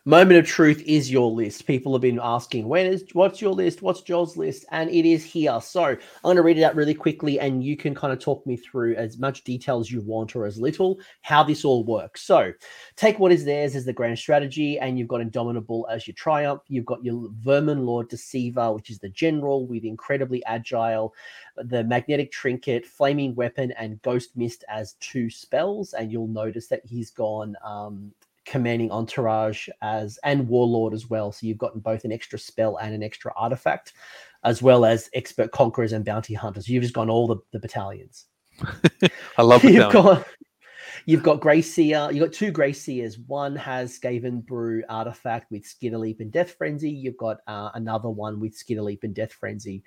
Moment 0.05 0.39
of 0.39 0.47
truth 0.47 0.83
is 0.87 1.11
your 1.11 1.31
list. 1.31 1.67
People 1.67 1.93
have 1.93 2.03
been 2.03 2.21
asking, 2.23 2.67
when 2.69 2.87
is 2.87 3.05
what's 3.13 3.41
your 3.41 3.53
list? 3.53 3.83
What's 3.83 4.01
Joel's 4.01 4.37
list? 4.37 4.65
And 4.71 4.89
it 4.91 5.05
is 5.05 5.25
here. 5.25 5.61
So 5.61 5.85
I'm 5.85 5.99
going 6.23 6.37
to 6.37 6.43
read 6.43 6.59
it 6.59 6.63
out 6.63 6.77
really 6.77 6.95
quickly, 6.95 7.41
and 7.41 7.63
you 7.63 7.77
can 7.77 7.95
kind 7.95 8.13
of 8.13 8.19
talk 8.19 8.47
me 8.47 8.57
through 8.57 8.95
as 8.95 9.19
much 9.19 9.45
detail 9.45 9.81
as 9.81 9.91
you 9.91 10.01
want 10.01 10.35
or 10.37 10.47
as 10.47 10.59
little 10.59 10.99
how 11.23 11.43
this 11.43 11.65
all 11.65 11.85
works. 11.85 12.23
So 12.23 12.53
take 12.97 13.19
what 13.19 13.33
is 13.33 13.45
theirs 13.45 13.75
as 13.77 13.85
the 13.85 13.93
grand 13.93 14.19
strategy, 14.19 14.79
and 14.79 14.99
you've 14.99 15.09
got 15.09 15.21
Indomitable 15.21 15.87
as 15.91 16.07
your 16.07 16.15
triumph. 16.15 16.63
You've 16.69 16.87
got 16.87 17.05
your 17.05 17.29
Vermin 17.41 17.85
Lord 17.85 18.09
Deceiver, 18.09 18.73
which 18.73 18.91
is 18.91 18.99
the 18.99 19.09
general 19.11 19.67
with 19.67 19.85
incredibly 19.85 20.45
agile, 20.47 21.13
the 21.57 21.85
magnetic 21.85 22.31
trinket, 22.31 22.87
flaming 22.87 23.35
weapon, 23.35 23.73
and 23.73 24.01
ghost 24.03 24.37
mist 24.37 24.65
as 24.69 24.95
two 25.01 25.29
spells. 25.29 25.93
And 25.93 26.11
you'll 26.13 26.29
notice 26.29 26.69
that 26.69 26.83
he's 26.85 27.11
gone 27.11 27.57
um, 27.65 28.13
commanding 28.49 28.91
entourage 28.91 29.69
as 29.83 30.19
and 30.25 30.49
warlord 30.49 30.95
as 30.95 31.09
well. 31.09 31.33
So 31.33 31.47
you've 31.47 31.59
gotten 31.59 31.81
both 31.81 32.05
an 32.05 32.13
extra 32.13 32.39
spell 32.39 32.79
and 32.79 32.95
an 32.95 33.03
extra 33.03 33.33
artifact, 33.37 33.93
as 34.45 34.63
well 34.63 34.85
as 34.85 35.11
expert 35.15 35.53
conquerors 35.53 35.93
and 35.93 36.05
bounty 36.05 36.35
hunters. 36.35 36.69
You've 36.69 36.83
just 36.83 36.95
gone 36.95 37.11
all 37.11 37.27
the, 37.27 37.37
the 37.53 37.59
battalions. 37.59 38.27
I 39.39 39.43
love 39.43 39.63
you've 39.65 39.93
got 39.93 40.27
you've 41.07 41.23
got 41.23 41.41
Grey 41.41 41.63
Seer. 41.63 42.09
You've 42.11 42.25
got 42.25 42.33
two 42.33 42.51
Grey 42.51 42.73
Seers. 42.73 43.19
One 43.19 43.55
has 43.57 43.99
Skaven 43.99 44.45
Brew 44.45 44.83
artifact 44.89 45.51
with 45.51 45.65
Skitterleap 45.65 46.21
and 46.21 46.33
Death 46.33 46.55
Frenzy. 46.59 46.91
You've 46.91 47.19
got 47.19 47.39
uh, 47.47 47.71
another 47.75 48.11
one 48.11 48.41
with 48.41 48.59
Skitterleap 48.59 49.05
and 49.05 49.15
Death 49.15 49.33
Frenzy. 49.33 49.85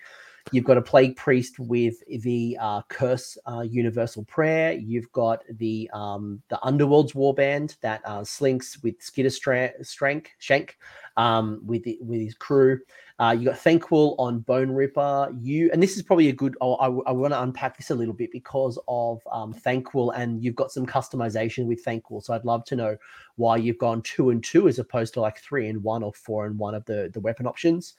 You've 0.51 0.65
got 0.65 0.77
a 0.77 0.81
plague 0.81 1.15
priest 1.15 1.59
with 1.59 1.95
the 2.07 2.57
uh, 2.59 2.81
curse 2.87 3.37
uh, 3.45 3.61
universal 3.61 4.23
prayer. 4.25 4.73
You've 4.73 5.11
got 5.11 5.43
the 5.57 5.89
um, 5.93 6.41
the 6.49 6.59
underworld's 6.63 7.13
warband 7.13 7.77
that 7.81 8.01
uh, 8.05 8.23
slinks 8.23 8.81
with 8.83 9.01
skitter 9.01 9.29
strength 9.29 10.29
shank 10.39 10.77
um, 11.17 11.61
with 11.65 11.83
the, 11.83 11.98
with 12.01 12.19
his 12.19 12.35
crew. 12.35 12.80
Uh, 13.19 13.31
you 13.31 13.45
got 13.45 13.56
Thanquol 13.56 14.15
on 14.17 14.40
Bone 14.40 14.72
Ripper. 14.72 15.31
You 15.40 15.69
and 15.72 15.81
this 15.81 15.95
is 15.95 16.01
probably 16.01 16.30
a 16.30 16.33
good. 16.33 16.56
Oh, 16.59 16.73
I, 16.75 16.88
I 17.09 17.11
want 17.11 17.33
to 17.33 17.41
unpack 17.41 17.77
this 17.77 17.91
a 17.91 17.95
little 17.95 18.15
bit 18.15 18.31
because 18.31 18.80
of 18.88 19.22
um, 19.31 19.53
Thanquol, 19.53 20.11
and 20.15 20.43
you've 20.43 20.56
got 20.56 20.72
some 20.72 20.88
customization 20.88 21.65
with 21.65 21.85
Thanquol. 21.85 22.23
So 22.23 22.33
I'd 22.33 22.45
love 22.45 22.65
to 22.65 22.75
know 22.75 22.98
why 23.35 23.57
you've 23.57 23.77
gone 23.77 24.01
two 24.01 24.31
and 24.31 24.43
two 24.43 24.67
as 24.67 24.80
opposed 24.80 25.14
to 25.14 25.22
like 25.22 25.38
three 25.38 25.67
and 25.67 25.83
one 25.83 26.01
or 26.01 26.14
four 26.14 26.48
and 26.48 26.57
one 26.57 26.73
of 26.73 26.83
the 26.85 27.11
the 27.14 27.19
weapon 27.19 27.45
options. 27.45 27.93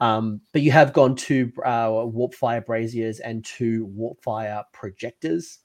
Um, 0.00 0.40
but 0.52 0.62
you 0.62 0.72
have 0.72 0.92
gone 0.92 1.14
to 1.16 1.52
uh, 1.64 2.06
warp 2.06 2.34
fire 2.34 2.60
braziers 2.60 3.20
and 3.20 3.44
two 3.44 3.84
warp 3.86 4.20
fire 4.22 4.64
projectors. 4.72 5.60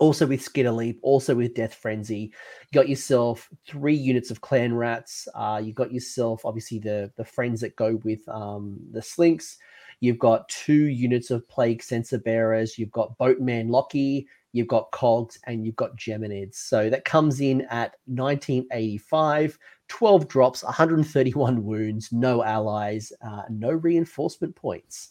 Also 0.00 0.26
with 0.26 0.44
Skitterleap, 0.44 0.98
also 1.02 1.34
with 1.34 1.54
Death 1.54 1.74
Frenzy, 1.74 2.32
you 2.70 2.74
got 2.74 2.88
yourself 2.88 3.48
three 3.66 3.94
units 3.94 4.30
of 4.30 4.40
Clan 4.40 4.74
Rats. 4.74 5.28
Uh, 5.34 5.60
you 5.62 5.72
got 5.72 5.92
yourself 5.92 6.44
obviously 6.44 6.78
the 6.78 7.12
the 7.16 7.24
friends 7.24 7.60
that 7.60 7.76
go 7.76 7.96
with 8.04 8.26
um, 8.28 8.78
the 8.90 9.02
Slinks. 9.02 9.56
You've 10.00 10.18
got 10.18 10.48
two 10.48 10.86
units 10.88 11.30
of 11.30 11.48
Plague 11.48 11.82
Censer 11.82 12.18
Bearers. 12.18 12.78
You've 12.78 12.90
got 12.92 13.16
Boatman 13.16 13.68
Locky 13.68 14.28
you've 14.56 14.66
got 14.66 14.90
cogs, 14.90 15.38
and 15.44 15.64
you've 15.64 15.76
got 15.76 15.96
geminids. 15.96 16.54
So 16.54 16.88
that 16.88 17.04
comes 17.04 17.40
in 17.40 17.60
at 17.70 17.94
1985, 18.06 19.58
12 19.88 20.28
drops, 20.28 20.64
131 20.64 21.62
wounds, 21.62 22.08
no 22.10 22.42
allies, 22.42 23.12
uh, 23.24 23.42
no 23.50 23.70
reinforcement 23.70 24.56
points. 24.56 25.10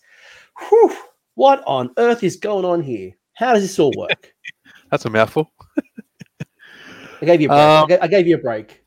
Whew, 0.60 0.98
what 1.36 1.64
on 1.68 1.92
earth 1.98 2.24
is 2.24 2.36
going 2.36 2.66
on 2.66 2.82
here? 2.82 3.12
How 3.34 3.54
does 3.54 3.62
this 3.62 3.80
all 3.80 3.94
work? 3.96 4.34
That's 4.92 5.06
a 5.06 5.10
mouthful. 5.10 5.52
I 7.22 7.26
gave 7.26 7.42
you 7.42 7.50
a 7.50 7.86
break. 7.88 8.00
Um, 8.00 8.04
I 8.04 8.08
gave 8.08 8.28
you 8.28 8.36
a 8.36 8.40
break. 8.40 8.84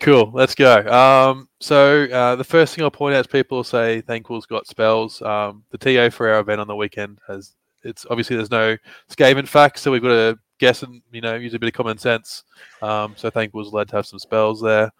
Cool. 0.00 0.30
Let's 0.32 0.54
go. 0.54 0.86
Um, 0.86 1.48
so 1.60 2.04
uh, 2.04 2.36
the 2.36 2.44
first 2.44 2.74
thing 2.74 2.84
I'll 2.84 2.90
point 2.90 3.16
out 3.16 3.20
is 3.20 3.26
people 3.26 3.64
say 3.64 4.00
Thanquol's 4.02 4.46
got 4.46 4.66
spells. 4.66 5.20
Um, 5.22 5.64
the 5.70 5.78
TO 5.78 6.10
for 6.10 6.28
our 6.28 6.40
event 6.40 6.60
on 6.60 6.68
the 6.68 6.76
weekend 6.76 7.18
has 7.26 7.54
it's 7.82 8.06
obviously 8.10 8.36
there's 8.36 8.50
no 8.50 8.76
Skaven 9.10 9.46
facts, 9.46 9.82
so 9.82 9.90
we've 9.90 10.02
got 10.02 10.08
to 10.08 10.38
guess 10.58 10.82
and 10.82 11.00
you 11.12 11.20
know 11.20 11.34
use 11.34 11.54
a 11.54 11.58
bit 11.58 11.68
of 11.68 11.72
common 11.72 11.98
sense. 11.98 12.44
Um, 12.82 13.14
so 13.16 13.30
was 13.52 13.72
led 13.72 13.88
to 13.88 13.96
have 13.96 14.06
some 14.06 14.18
spells 14.18 14.60
there. 14.60 14.90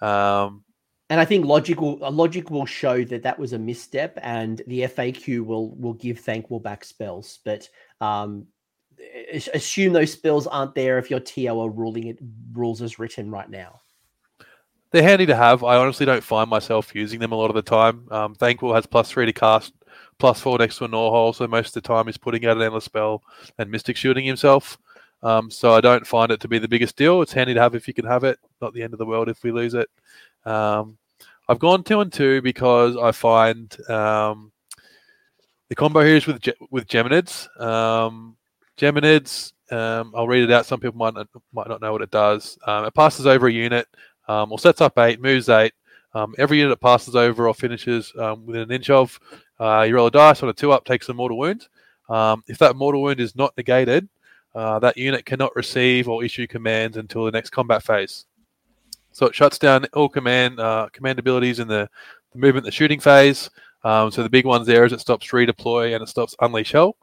Um, 0.00 0.64
and 1.08 1.20
I 1.20 1.24
think 1.24 1.46
logic 1.46 1.80
will 1.80 1.98
logic 2.10 2.50
will 2.50 2.66
show 2.66 3.04
that 3.04 3.22
that 3.22 3.38
was 3.38 3.52
a 3.52 3.58
misstep, 3.58 4.18
and 4.22 4.60
the 4.66 4.82
FAQ 4.82 5.44
will 5.44 5.74
will 5.76 5.94
give 5.94 6.20
Thanquol 6.20 6.62
back 6.62 6.84
spells, 6.84 7.38
but 7.44 7.68
um, 8.00 8.46
assume 9.54 9.92
those 9.92 10.12
spells 10.12 10.46
aren't 10.46 10.74
there 10.74 10.98
if 10.98 11.10
your 11.10 11.20
TO 11.20 11.60
are 11.60 11.70
ruling 11.70 12.06
it 12.06 12.18
rules 12.52 12.82
as 12.82 12.98
written 12.98 13.30
right 13.30 13.48
now. 13.48 13.80
They're 14.92 15.02
handy 15.02 15.26
to 15.26 15.36
have. 15.36 15.64
I 15.64 15.76
honestly 15.76 16.06
don't 16.06 16.22
find 16.22 16.48
myself 16.48 16.94
using 16.94 17.20
them 17.20 17.32
a 17.32 17.36
lot 17.36 17.50
of 17.50 17.56
the 17.56 17.62
time. 17.62 18.06
Um, 18.10 18.34
Thanquol 18.34 18.74
has 18.74 18.86
plus 18.86 19.10
three 19.10 19.26
to 19.26 19.32
cast 19.32 19.72
plus 20.18 20.40
four 20.40 20.58
next 20.58 20.78
to 20.78 20.84
a 20.84 20.88
hole, 20.88 21.32
so 21.32 21.46
most 21.46 21.76
of 21.76 21.82
the 21.82 21.88
time 21.88 22.06
he's 22.06 22.16
putting 22.16 22.46
out 22.46 22.56
an 22.56 22.62
endless 22.62 22.84
spell 22.84 23.22
and 23.58 23.70
mystic 23.70 23.96
shooting 23.96 24.24
himself. 24.24 24.78
Um, 25.22 25.50
so 25.50 25.74
I 25.74 25.80
don't 25.80 26.06
find 26.06 26.30
it 26.30 26.40
to 26.40 26.48
be 26.48 26.58
the 26.58 26.68
biggest 26.68 26.96
deal. 26.96 27.22
It's 27.22 27.32
handy 27.32 27.54
to 27.54 27.60
have 27.60 27.74
if 27.74 27.88
you 27.88 27.94
can 27.94 28.06
have 28.06 28.24
it. 28.24 28.38
Not 28.60 28.74
the 28.74 28.82
end 28.82 28.92
of 28.92 28.98
the 28.98 29.06
world 29.06 29.28
if 29.28 29.42
we 29.42 29.50
lose 29.50 29.74
it. 29.74 29.88
Um, 30.44 30.98
I've 31.48 31.58
gone 31.58 31.82
two 31.82 32.00
and 32.00 32.12
two 32.12 32.42
because 32.42 32.96
I 32.96 33.12
find 33.12 33.76
um, 33.90 34.52
the 35.68 35.74
combo 35.74 36.00
here 36.00 36.16
is 36.16 36.26
with 36.26 36.48
with 36.70 36.86
Geminids. 36.86 37.48
Geminids, 38.76 39.52
um, 39.70 40.12
I'll 40.14 40.28
read 40.28 40.44
it 40.44 40.52
out. 40.52 40.66
Some 40.66 40.80
people 40.80 40.98
might 40.98 41.14
not, 41.14 41.28
might 41.52 41.68
not 41.68 41.80
know 41.80 41.92
what 41.92 42.02
it 42.02 42.10
does. 42.10 42.58
Um, 42.66 42.84
it 42.84 42.94
passes 42.94 43.26
over 43.26 43.46
a 43.46 43.52
unit 43.52 43.88
um, 44.28 44.52
or 44.52 44.58
sets 44.58 44.80
up 44.80 44.98
eight, 44.98 45.20
moves 45.20 45.48
eight. 45.48 45.72
Um, 46.14 46.34
every 46.38 46.58
unit 46.58 46.70
that 46.70 46.84
passes 46.84 47.14
over 47.16 47.48
or 47.48 47.54
finishes 47.54 48.12
um, 48.18 48.46
within 48.46 48.62
an 48.62 48.70
inch 48.70 48.90
of, 48.90 49.18
uh, 49.60 49.82
you 49.82 49.94
roll 49.94 50.06
a 50.06 50.10
dice 50.10 50.42
on 50.42 50.48
a 50.48 50.52
two 50.52 50.72
up, 50.72 50.84
takes 50.84 51.08
a 51.08 51.14
mortal 51.14 51.38
wound. 51.38 51.68
Um, 52.08 52.42
if 52.46 52.58
that 52.58 52.76
mortal 52.76 53.02
wound 53.02 53.20
is 53.20 53.34
not 53.36 53.56
negated, 53.56 54.08
uh, 54.54 54.78
that 54.78 54.96
unit 54.96 55.26
cannot 55.26 55.54
receive 55.56 56.08
or 56.08 56.24
issue 56.24 56.46
commands 56.46 56.96
until 56.96 57.24
the 57.24 57.32
next 57.32 57.50
combat 57.50 57.82
phase. 57.82 58.24
So 59.12 59.26
it 59.26 59.34
shuts 59.34 59.58
down 59.58 59.86
all 59.94 60.08
command 60.08 60.60
uh, 60.60 60.88
command 60.92 61.18
abilities 61.18 61.58
in 61.58 61.68
the, 61.68 61.88
the 62.32 62.38
movement, 62.38 62.64
the 62.64 62.72
shooting 62.72 63.00
phase. 63.00 63.50
So 63.82 64.10
the 64.10 64.28
big 64.28 64.46
ones 64.46 64.66
there 64.66 64.84
is 64.84 64.92
it 64.92 65.00
stops 65.00 65.28
redeploy 65.28 65.94
and 65.94 66.02
it 66.02 66.08
stops 66.08 66.34
unleash 66.40 66.72
hell. 66.72 66.96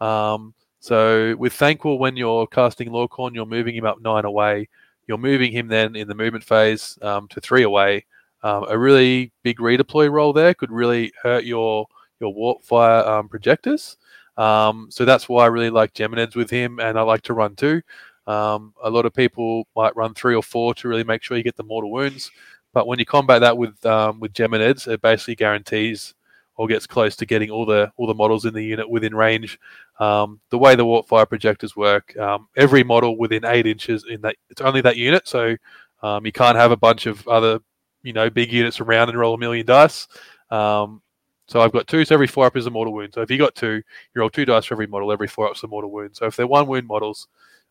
Um, 0.00 0.54
so 0.84 1.34
with 1.36 1.54
Thanquol, 1.54 1.98
when 1.98 2.14
you're 2.14 2.46
casting 2.46 2.90
Lauchon, 2.90 3.34
you're 3.34 3.46
moving 3.46 3.74
him 3.74 3.86
up 3.86 4.02
nine 4.02 4.26
away. 4.26 4.68
You're 5.06 5.16
moving 5.16 5.50
him 5.50 5.66
then 5.66 5.96
in 5.96 6.08
the 6.08 6.14
movement 6.14 6.44
phase 6.44 6.98
um, 7.00 7.26
to 7.28 7.40
three 7.40 7.62
away. 7.62 8.04
Um, 8.42 8.66
a 8.68 8.76
really 8.76 9.32
big 9.42 9.60
redeploy 9.60 10.12
roll 10.12 10.34
there 10.34 10.52
could 10.52 10.70
really 10.70 11.10
hurt 11.22 11.44
your 11.44 11.86
your 12.20 12.34
warp 12.34 12.62
fire 12.64 13.02
um, 13.08 13.30
projectors. 13.30 13.96
Um, 14.36 14.88
so 14.90 15.06
that's 15.06 15.26
why 15.26 15.44
I 15.44 15.46
really 15.46 15.70
like 15.70 15.94
Geminids 15.94 16.36
with 16.36 16.50
him, 16.50 16.78
and 16.78 16.98
I 16.98 17.02
like 17.02 17.22
to 17.22 17.32
run 17.32 17.56
two. 17.56 17.80
Um, 18.26 18.74
a 18.82 18.90
lot 18.90 19.06
of 19.06 19.14
people 19.14 19.66
might 19.74 19.96
run 19.96 20.12
three 20.12 20.34
or 20.34 20.42
four 20.42 20.74
to 20.74 20.88
really 20.88 21.02
make 21.02 21.22
sure 21.22 21.38
you 21.38 21.42
get 21.42 21.56
the 21.56 21.62
mortal 21.62 21.92
wounds. 21.92 22.30
But 22.74 22.86
when 22.86 22.98
you 22.98 23.06
combat 23.06 23.40
that 23.40 23.56
with 23.56 23.86
um, 23.86 24.20
with 24.20 24.34
Geminids, 24.34 24.86
it 24.86 25.00
basically 25.00 25.36
guarantees 25.36 26.12
or 26.56 26.68
gets 26.68 26.86
close 26.86 27.16
to 27.16 27.26
getting 27.26 27.50
all 27.50 27.66
the 27.66 27.90
all 27.96 28.06
the 28.06 28.14
models 28.14 28.44
in 28.44 28.54
the 28.54 28.62
unit 28.62 28.88
within 28.88 29.14
range. 29.14 29.58
Um, 29.98 30.40
the 30.50 30.58
way 30.58 30.74
the 30.74 30.84
warp 30.84 31.08
fire 31.08 31.26
projectors 31.26 31.76
work, 31.76 32.16
um, 32.16 32.48
every 32.56 32.84
model 32.84 33.16
within 33.18 33.44
eight 33.44 33.66
inches 33.66 34.04
in 34.08 34.20
that 34.22 34.36
it's 34.50 34.60
only 34.60 34.80
that 34.82 34.96
unit, 34.96 35.26
so 35.26 35.56
um, 36.02 36.26
you 36.26 36.32
can't 36.32 36.56
have 36.56 36.70
a 36.70 36.76
bunch 36.76 37.06
of 37.06 37.26
other 37.28 37.60
you 38.02 38.12
know 38.12 38.30
big 38.30 38.52
units 38.52 38.80
around 38.80 39.08
and 39.08 39.18
roll 39.18 39.34
a 39.34 39.38
million 39.38 39.66
dice. 39.66 40.06
Um, 40.50 41.02
so 41.46 41.60
I've 41.60 41.72
got 41.72 41.86
two, 41.86 42.04
so 42.04 42.14
every 42.14 42.26
four 42.26 42.46
up 42.46 42.56
is 42.56 42.66
a 42.66 42.70
mortal 42.70 42.94
wound. 42.94 43.12
So 43.14 43.20
if 43.20 43.30
you 43.30 43.36
got 43.36 43.54
two, 43.54 43.74
you 43.74 43.82
roll 44.14 44.30
two 44.30 44.46
dice 44.46 44.64
for 44.64 44.74
every 44.74 44.86
model. 44.86 45.12
Every 45.12 45.28
four 45.28 45.52
is 45.52 45.62
a 45.62 45.66
mortal 45.66 45.90
wound. 45.90 46.16
So 46.16 46.26
if 46.26 46.36
they're 46.36 46.46
one 46.46 46.66
wound 46.66 46.86
models, 46.86 47.28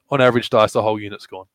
on 0.10 0.22
average 0.22 0.50
dice, 0.50 0.74
the 0.74 0.82
whole 0.82 1.00
unit's 1.00 1.26
gone. 1.26 1.48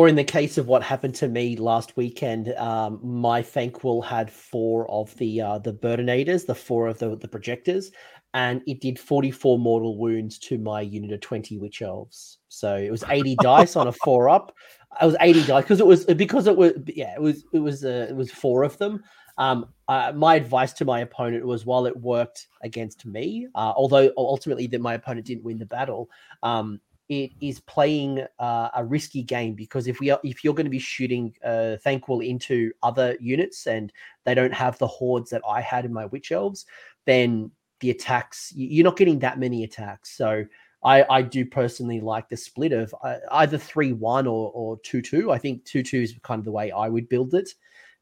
Or 0.00 0.08
in 0.08 0.16
the 0.16 0.24
case 0.24 0.56
of 0.56 0.66
what 0.66 0.82
happened 0.82 1.14
to 1.16 1.28
me 1.28 1.56
last 1.56 1.94
weekend, 1.94 2.54
um, 2.54 3.00
my 3.02 3.42
Thanquol 3.42 4.02
had 4.02 4.30
four 4.30 4.90
of 4.90 5.14
the 5.18 5.42
uh, 5.42 5.58
the 5.58 5.74
Burdenators, 5.74 6.46
the 6.46 6.54
four 6.54 6.86
of 6.86 6.98
the, 6.98 7.16
the 7.16 7.28
projectors, 7.28 7.92
and 8.32 8.62
it 8.66 8.80
did 8.80 8.98
44 8.98 9.58
mortal 9.58 9.98
wounds 9.98 10.38
to 10.38 10.56
my 10.56 10.80
unit 10.80 11.12
of 11.12 11.20
20 11.20 11.58
witch 11.58 11.82
elves. 11.82 12.38
So 12.48 12.76
it 12.76 12.90
was 12.90 13.04
80 13.10 13.36
dice 13.42 13.76
on 13.76 13.88
a 13.88 13.92
four 13.92 14.30
up. 14.30 14.56
I 14.98 15.04
was 15.04 15.16
80 15.20 15.44
dice 15.44 15.64
because 15.64 15.80
it 15.80 15.86
was 15.86 16.06
because 16.06 16.46
it 16.46 16.56
was 16.56 16.72
yeah 16.86 17.12
it 17.14 17.20
was 17.20 17.44
it 17.52 17.58
was 17.58 17.84
uh, 17.84 18.06
it 18.08 18.16
was 18.16 18.32
four 18.32 18.62
of 18.62 18.78
them. 18.78 19.02
Um, 19.36 19.66
uh, 19.86 20.14
my 20.16 20.34
advice 20.34 20.72
to 20.74 20.86
my 20.86 21.00
opponent 21.00 21.44
was 21.44 21.66
while 21.66 21.84
it 21.84 21.94
worked 21.94 22.46
against 22.62 23.04
me, 23.04 23.48
uh, 23.54 23.74
although 23.76 24.10
ultimately 24.16 24.66
that 24.68 24.80
my 24.80 24.94
opponent 24.94 25.26
didn't 25.26 25.44
win 25.44 25.58
the 25.58 25.66
battle, 25.66 26.08
um, 26.42 26.80
it 27.10 27.32
is 27.40 27.58
playing 27.58 28.24
uh, 28.38 28.70
a 28.72 28.84
risky 28.84 29.24
game 29.24 29.54
because 29.54 29.88
if 29.88 29.98
we 29.98 30.10
are, 30.10 30.20
if 30.22 30.44
you're 30.44 30.54
going 30.54 30.64
to 30.64 30.70
be 30.70 30.78
shooting 30.78 31.34
uh, 31.44 31.76
Thanquol 31.84 32.24
into 32.24 32.70
other 32.84 33.16
units 33.20 33.66
and 33.66 33.92
they 34.24 34.32
don't 34.32 34.54
have 34.54 34.78
the 34.78 34.86
hordes 34.86 35.28
that 35.30 35.42
I 35.46 35.60
had 35.60 35.84
in 35.84 35.92
my 35.92 36.06
witch 36.06 36.30
elves, 36.30 36.66
then 37.06 37.50
the 37.80 37.90
attacks 37.90 38.52
you're 38.54 38.84
not 38.84 38.96
getting 38.96 39.18
that 39.18 39.40
many 39.40 39.64
attacks. 39.64 40.16
So 40.16 40.44
I, 40.84 41.04
I 41.10 41.22
do 41.22 41.44
personally 41.44 42.00
like 42.00 42.28
the 42.28 42.36
split 42.36 42.72
of 42.72 42.94
uh, 43.02 43.16
either 43.32 43.58
3 43.58 43.92
1 43.92 44.26
or, 44.28 44.52
or 44.54 44.78
2 44.84 45.02
2. 45.02 45.32
I 45.32 45.38
think 45.38 45.64
2 45.64 45.82
2 45.82 46.00
is 46.00 46.14
kind 46.22 46.38
of 46.38 46.44
the 46.44 46.52
way 46.52 46.70
I 46.70 46.88
would 46.88 47.08
build 47.08 47.34
it. 47.34 47.50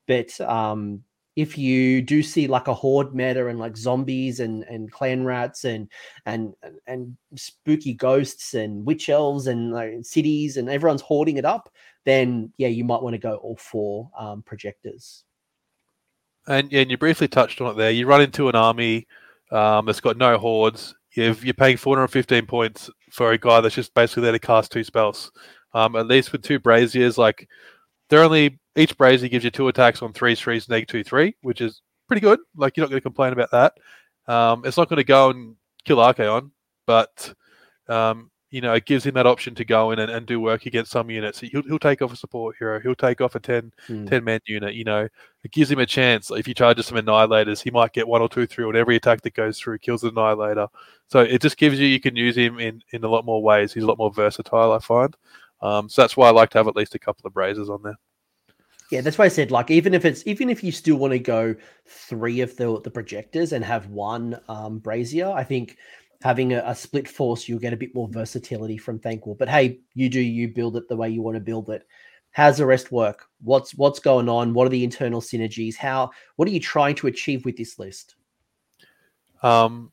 But 0.06 0.38
um, 0.42 1.02
if 1.39 1.57
you 1.57 2.02
do 2.02 2.20
see 2.20 2.49
like 2.49 2.67
a 2.67 2.75
horde 2.75 3.15
meta 3.15 3.47
and 3.47 3.60
like 3.60 3.76
zombies 3.76 4.41
and 4.41 4.65
and 4.65 4.91
clan 4.91 5.25
rats 5.25 5.65
and 5.65 5.89
and 6.26 6.52
and 6.89 7.17
spooky 7.36 7.94
ghosts 7.94 8.55
and 8.55 8.84
witch 8.84 9.08
elves 9.08 9.47
and 9.47 9.70
like, 9.73 9.92
cities 10.02 10.57
and 10.57 10.68
everyone's 10.68 11.00
hoarding 11.00 11.36
it 11.36 11.44
up, 11.44 11.70
then 12.05 12.52
yeah, 12.58 12.67
you 12.67 12.83
might 12.83 13.02
want 13.02 13.15
to 13.15 13.20
go 13.20 13.36
all 13.36 13.57
four 13.57 14.10
um, 14.18 14.42
projectors. 14.42 15.23
And, 16.49 16.73
and 16.73 16.91
you 16.91 16.99
briefly 16.99 17.28
touched 17.28 17.60
on 17.60 17.70
it 17.70 17.76
there. 17.76 17.92
You 17.92 18.08
run 18.08 18.23
into 18.23 18.49
an 18.49 18.57
army 18.57 19.07
um, 19.52 19.86
that's 19.86 20.00
got 20.00 20.17
no 20.17 20.39
hordes. 20.39 20.97
You've, 21.12 21.44
you're 21.44 21.55
paying 21.55 21.76
415 21.76 22.47
points 22.47 22.91
for 23.12 23.31
a 23.31 23.39
guy 23.39 23.60
that's 23.60 23.76
just 23.76 23.94
basically 23.94 24.25
there 24.25 24.33
to 24.33 24.41
cast 24.41 24.73
two 24.73 24.83
spells. 24.83 25.31
Um, 25.73 25.94
at 25.94 26.08
least 26.08 26.33
with 26.33 26.42
two 26.42 26.58
braziers, 26.58 27.17
like 27.17 27.49
they're 28.08 28.22
only 28.22 28.58
each 28.76 28.96
brazier 28.96 29.28
gives 29.28 29.44
you 29.44 29.50
two 29.50 29.68
attacks 29.68 30.02
on 30.02 30.12
three 30.12 30.34
threes, 30.34 30.68
neg 30.68 30.88
two 30.88 31.04
three, 31.04 31.34
which 31.42 31.60
is 31.60 31.82
pretty 32.06 32.20
good. 32.20 32.40
Like 32.56 32.76
you're 32.76 32.84
not 32.84 32.90
going 32.90 33.00
to 33.00 33.02
complain 33.02 33.32
about 33.32 33.50
that. 33.50 33.74
Um, 34.32 34.64
it's 34.64 34.76
not 34.76 34.88
going 34.88 34.98
to 34.98 35.04
go 35.04 35.30
and 35.30 35.56
kill 35.84 35.98
Archaon, 35.98 36.50
but 36.86 37.34
um, 37.88 38.30
you 38.50 38.62
know, 38.62 38.72
it 38.72 38.86
gives 38.86 39.04
him 39.04 39.14
that 39.14 39.26
option 39.26 39.54
to 39.56 39.64
go 39.64 39.90
in 39.90 39.98
and, 39.98 40.10
and 40.10 40.26
do 40.26 40.40
work 40.40 40.64
against 40.64 40.90
some 40.90 41.10
units. 41.10 41.40
He'll, 41.40 41.62
he'll 41.62 41.78
take 41.78 42.00
off 42.00 42.12
a 42.12 42.16
support 42.16 42.56
hero. 42.58 42.80
He'll 42.80 42.94
take 42.94 43.20
off 43.20 43.34
a 43.34 43.40
10, 43.40 43.72
mm. 43.88 44.08
10 44.08 44.24
man 44.24 44.40
unit. 44.46 44.74
You 44.74 44.84
know, 44.84 45.08
it 45.44 45.52
gives 45.52 45.70
him 45.70 45.78
a 45.78 45.86
chance. 45.86 46.30
If 46.30 46.46
he 46.46 46.54
charges 46.54 46.86
some 46.86 46.96
annihilators, 46.96 47.62
he 47.62 47.70
might 47.70 47.92
get 47.92 48.08
one 48.08 48.22
or 48.22 48.28
two 48.28 48.46
through, 48.46 48.68
and 48.68 48.78
every 48.78 48.96
attack 48.96 49.20
that 49.22 49.34
goes 49.34 49.58
through 49.58 49.78
kills 49.78 50.00
the 50.00 50.08
annihilator. 50.08 50.68
So 51.08 51.20
it 51.20 51.42
just 51.42 51.58
gives 51.58 51.78
you, 51.78 51.86
you 51.86 52.00
can 52.00 52.16
use 52.16 52.36
him 52.36 52.58
in, 52.58 52.82
in 52.92 53.04
a 53.04 53.08
lot 53.08 53.26
more 53.26 53.42
ways. 53.42 53.74
He's 53.74 53.82
a 53.82 53.86
lot 53.86 53.98
more 53.98 54.12
versatile, 54.12 54.72
I 54.72 54.78
find. 54.78 55.14
Um, 55.60 55.88
so 55.88 56.02
that's 56.02 56.16
why 56.16 56.28
I 56.28 56.32
like 56.32 56.50
to 56.50 56.58
have 56.58 56.68
at 56.68 56.76
least 56.76 56.94
a 56.94 56.98
couple 56.98 57.26
of 57.26 57.34
braziers 57.34 57.68
on 57.68 57.82
there. 57.82 57.98
Yeah, 58.90 59.02
that's 59.02 59.18
why 59.18 59.26
I 59.26 59.28
said 59.28 59.50
like 59.50 59.70
even 59.70 59.92
if 59.92 60.04
it's 60.04 60.26
even 60.26 60.48
if 60.48 60.64
you 60.64 60.72
still 60.72 60.96
want 60.96 61.12
to 61.12 61.18
go 61.18 61.54
three 61.86 62.40
of 62.40 62.56
the 62.56 62.80
the 62.80 62.90
projectors 62.90 63.52
and 63.52 63.64
have 63.64 63.88
one 63.88 64.40
um, 64.48 64.78
brazier, 64.78 65.30
I 65.30 65.44
think 65.44 65.76
having 66.22 66.54
a, 66.54 66.62
a, 66.66 66.74
split 66.74 67.06
force, 67.06 67.48
you'll 67.48 67.58
get 67.58 67.72
a 67.72 67.76
bit 67.76 67.94
more 67.94 68.08
versatility 68.08 68.76
from 68.76 68.98
Thanquol. 68.98 69.38
But 69.38 69.48
hey, 69.48 69.80
you 69.94 70.08
do 70.08 70.20
you 70.20 70.48
build 70.48 70.76
it 70.76 70.88
the 70.88 70.96
way 70.96 71.10
you 71.10 71.22
want 71.22 71.36
to 71.36 71.40
build 71.40 71.68
it. 71.68 71.86
How's 72.30 72.58
the 72.58 72.66
rest 72.66 72.90
work? 72.90 73.26
What's 73.42 73.74
what's 73.74 74.00
going 74.00 74.28
on? 74.28 74.54
What 74.54 74.66
are 74.66 74.70
the 74.70 74.84
internal 74.84 75.20
synergies? 75.20 75.76
How 75.76 76.10
what 76.36 76.48
are 76.48 76.52
you 76.52 76.60
trying 76.60 76.94
to 76.96 77.08
achieve 77.08 77.44
with 77.44 77.56
this 77.56 77.78
list? 77.78 78.16
Um, 79.42 79.92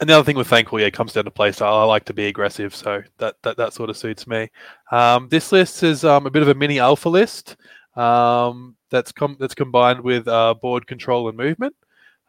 and 0.00 0.08
the 0.08 0.14
other 0.14 0.24
thing 0.24 0.36
with 0.36 0.48
Thanquol, 0.48 0.80
yeah, 0.80 0.90
comes 0.90 1.14
down 1.14 1.24
to 1.24 1.30
play 1.30 1.52
style. 1.52 1.76
I 1.76 1.84
like 1.84 2.04
to 2.04 2.14
be 2.14 2.26
aggressive, 2.26 2.74
so 2.74 3.02
that 3.18 3.36
that, 3.42 3.56
that 3.56 3.72
sort 3.72 3.90
of 3.90 3.96
suits 3.96 4.26
me. 4.26 4.50
Um, 4.92 5.28
this 5.28 5.52
list 5.52 5.82
is 5.82 6.04
um, 6.04 6.26
a 6.26 6.30
bit 6.30 6.42
of 6.42 6.48
a 6.48 6.54
mini 6.54 6.78
alpha 6.78 7.08
list 7.08 7.56
um, 7.96 8.76
that's 8.90 9.12
com- 9.12 9.36
that's 9.40 9.54
combined 9.54 10.00
with 10.00 10.28
uh, 10.28 10.54
board 10.54 10.86
control 10.86 11.28
and 11.28 11.36
movement. 11.36 11.74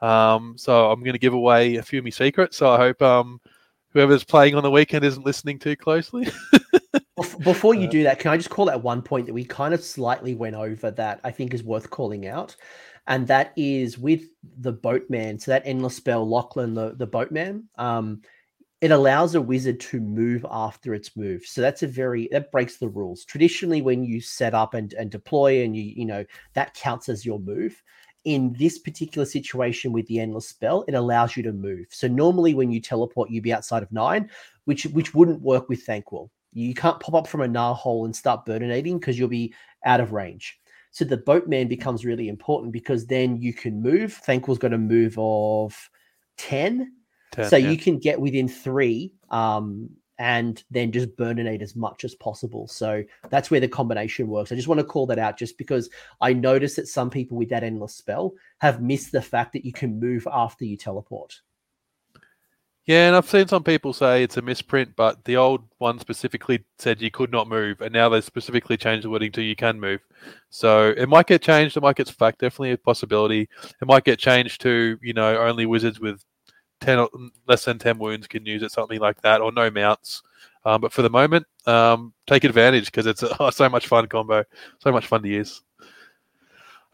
Um, 0.01 0.55
so 0.57 0.91
I'm 0.91 1.01
going 1.01 1.13
to 1.13 1.19
give 1.19 1.33
away 1.33 1.75
a 1.75 1.83
few 1.83 1.99
of 1.99 2.05
my 2.05 2.11
secrets. 2.11 2.55
So 2.57 2.69
I 2.69 2.77
hope 2.77 3.01
um, 3.01 3.41
whoever's 3.93 4.23
playing 4.23 4.55
on 4.55 4.63
the 4.63 4.71
weekend 4.71 5.03
isn't 5.03 5.25
listening 5.25 5.59
too 5.59 5.75
closely. 5.75 6.27
Before 7.43 7.73
you 7.73 7.87
uh, 7.87 7.91
do 7.91 8.03
that, 8.03 8.19
can 8.19 8.31
I 8.31 8.37
just 8.37 8.51
call 8.51 8.69
out 8.69 8.83
one 8.83 9.01
point 9.01 9.25
that 9.25 9.33
we 9.33 9.43
kind 9.43 9.73
of 9.73 9.83
slightly 9.83 10.35
went 10.35 10.55
over 10.55 10.91
that 10.91 11.19
I 11.23 11.31
think 11.31 11.53
is 11.53 11.63
worth 11.63 11.89
calling 11.89 12.27
out? 12.27 12.55
And 13.07 13.25
that 13.27 13.53
is 13.55 13.97
with 13.97 14.25
the 14.59 14.73
boatman. 14.73 15.39
So 15.39 15.51
that 15.51 15.63
endless 15.65 15.95
spell, 15.95 16.27
Lauchon, 16.27 16.75
the, 16.75 16.95
the 16.95 17.07
boatman, 17.07 17.69
um, 17.77 18.21
it 18.81 18.91
allows 18.91 19.33
a 19.33 19.41
wizard 19.41 19.79
to 19.79 19.99
move 19.99 20.45
after 20.49 20.93
its 20.93 21.15
move. 21.15 21.43
So 21.45 21.61
that's 21.61 21.83
a 21.83 21.87
very 21.87 22.29
that 22.31 22.51
breaks 22.51 22.77
the 22.77 22.89
rules. 22.89 23.25
Traditionally, 23.25 23.81
when 23.81 24.03
you 24.03 24.21
set 24.21 24.53
up 24.53 24.73
and, 24.73 24.93
and 24.93 25.09
deploy 25.09 25.63
and 25.63 25.75
you 25.75 25.83
you 25.83 26.05
know 26.05 26.23
that 26.53 26.75
counts 26.75 27.09
as 27.09 27.25
your 27.25 27.39
move 27.39 27.81
in 28.25 28.53
this 28.59 28.77
particular 28.77 29.25
situation 29.25 29.91
with 29.93 30.05
the 30.07 30.19
endless 30.19 30.49
spell, 30.49 30.83
it 30.87 30.93
allows 30.93 31.35
you 31.35 31.43
to 31.43 31.53
move. 31.53 31.87
So 31.89 32.07
normally 32.07 32.53
when 32.53 32.69
you 32.71 32.81
teleport, 32.81 33.29
you'd 33.29 33.43
be 33.43 33.53
outside 33.53 33.83
of 33.83 33.91
nine, 33.91 34.29
which 34.65 34.83
which 34.87 35.15
wouldn't 35.15 35.41
work 35.41 35.69
with 35.69 35.85
Thanquol. 35.85 36.29
You 36.53 36.73
can't 36.73 36.99
pop 36.99 37.15
up 37.15 37.27
from 37.27 37.41
a 37.41 37.47
Gnaw 37.47 37.73
hole 37.73 38.05
and 38.05 38.15
start 38.15 38.45
burninating 38.45 38.99
because 38.99 39.17
you'll 39.17 39.27
be 39.27 39.53
out 39.85 40.01
of 40.01 40.11
range. 40.11 40.59
So 40.91 41.05
the 41.05 41.17
boatman 41.17 41.67
becomes 41.67 42.05
really 42.05 42.27
important 42.27 42.71
because 42.71 43.05
then 43.05 43.37
you 43.37 43.53
can 43.53 43.81
move. 43.81 44.13
Thanquol's 44.13 44.57
got 44.57 44.73
a 44.73 44.77
move 44.77 45.15
of 45.17 45.89
10. 46.37 46.91
10 47.31 47.49
so 47.49 47.57
yeah. 47.57 47.69
you 47.69 47.77
can 47.77 47.99
get 47.99 48.19
within 48.19 48.47
three 48.47 49.13
um, 49.29 49.89
and 50.19 50.63
then 50.71 50.91
just 50.91 51.15
burninate 51.15 51.61
as 51.61 51.75
much 51.75 52.03
as 52.03 52.15
possible. 52.15 52.67
So 52.67 53.03
that's 53.29 53.51
where 53.51 53.59
the 53.59 53.67
combination 53.67 54.27
works. 54.27 54.51
I 54.51 54.55
just 54.55 54.67
want 54.67 54.79
to 54.79 54.85
call 54.85 55.05
that 55.07 55.19
out 55.19 55.37
just 55.37 55.57
because 55.57 55.89
I 56.21 56.33
noticed 56.33 56.77
that 56.77 56.87
some 56.87 57.09
people 57.09 57.37
with 57.37 57.49
that 57.49 57.63
endless 57.63 57.95
spell 57.95 58.33
have 58.59 58.81
missed 58.81 59.11
the 59.11 59.21
fact 59.21 59.53
that 59.53 59.65
you 59.65 59.73
can 59.73 59.99
move 59.99 60.27
after 60.31 60.65
you 60.65 60.77
teleport. 60.77 61.41
Yeah, 62.87 63.07
and 63.07 63.17
I've 63.17 63.29
seen 63.29 63.47
some 63.49 63.63
people 63.65 63.91
say 63.91 64.23
it's 64.23 64.37
a 64.37 64.41
misprint, 64.41 64.95
but 64.95 65.25
the 65.25 65.35
old 65.35 65.63
one 65.77 65.99
specifically 65.99 66.63
said 66.79 67.01
you 67.01 67.11
could 67.11 67.31
not 67.33 67.49
move, 67.49 67.81
and 67.81 67.91
now 67.93 68.07
they 68.07 68.21
specifically 68.21 68.77
changed 68.77 69.03
the 69.03 69.09
wording 69.09 69.31
to 69.33 69.41
you 69.41 69.57
can 69.57 69.77
move. 69.79 69.99
So 70.51 70.93
it 70.95 71.09
might 71.09 71.27
get 71.27 71.41
changed, 71.41 71.75
it 71.75 71.81
might 71.81 71.97
get 71.97 72.17
back, 72.17 72.37
definitely 72.37 72.71
a 72.71 72.77
possibility. 72.77 73.49
It 73.81 73.87
might 73.87 74.05
get 74.05 74.19
changed 74.19 74.61
to, 74.61 74.97
you 75.01 75.13
know, 75.13 75.37
only 75.37 75.65
wizards 75.65 75.99
with 75.99 76.23
10 76.79 77.05
less 77.47 77.65
than 77.65 77.77
10 77.77 77.99
wounds 77.99 78.25
can 78.27 78.45
use 78.45 78.63
it, 78.63 78.71
something 78.71 78.99
like 79.01 79.21
that, 79.21 79.41
or 79.41 79.51
no 79.51 79.69
mounts. 79.69 80.21
Um, 80.63 80.79
but 80.81 80.93
for 80.93 81.01
the 81.01 81.09
moment, 81.09 81.45
um, 81.65 82.13
take 82.25 82.45
advantage 82.45 82.85
because 82.85 83.05
it's 83.05 83.21
a, 83.23 83.35
oh, 83.41 83.49
so 83.49 83.67
much 83.67 83.87
fun 83.87 84.07
combo, 84.07 84.45
so 84.79 84.93
much 84.93 85.07
fun 85.07 85.23
to 85.23 85.29
use. 85.29 85.61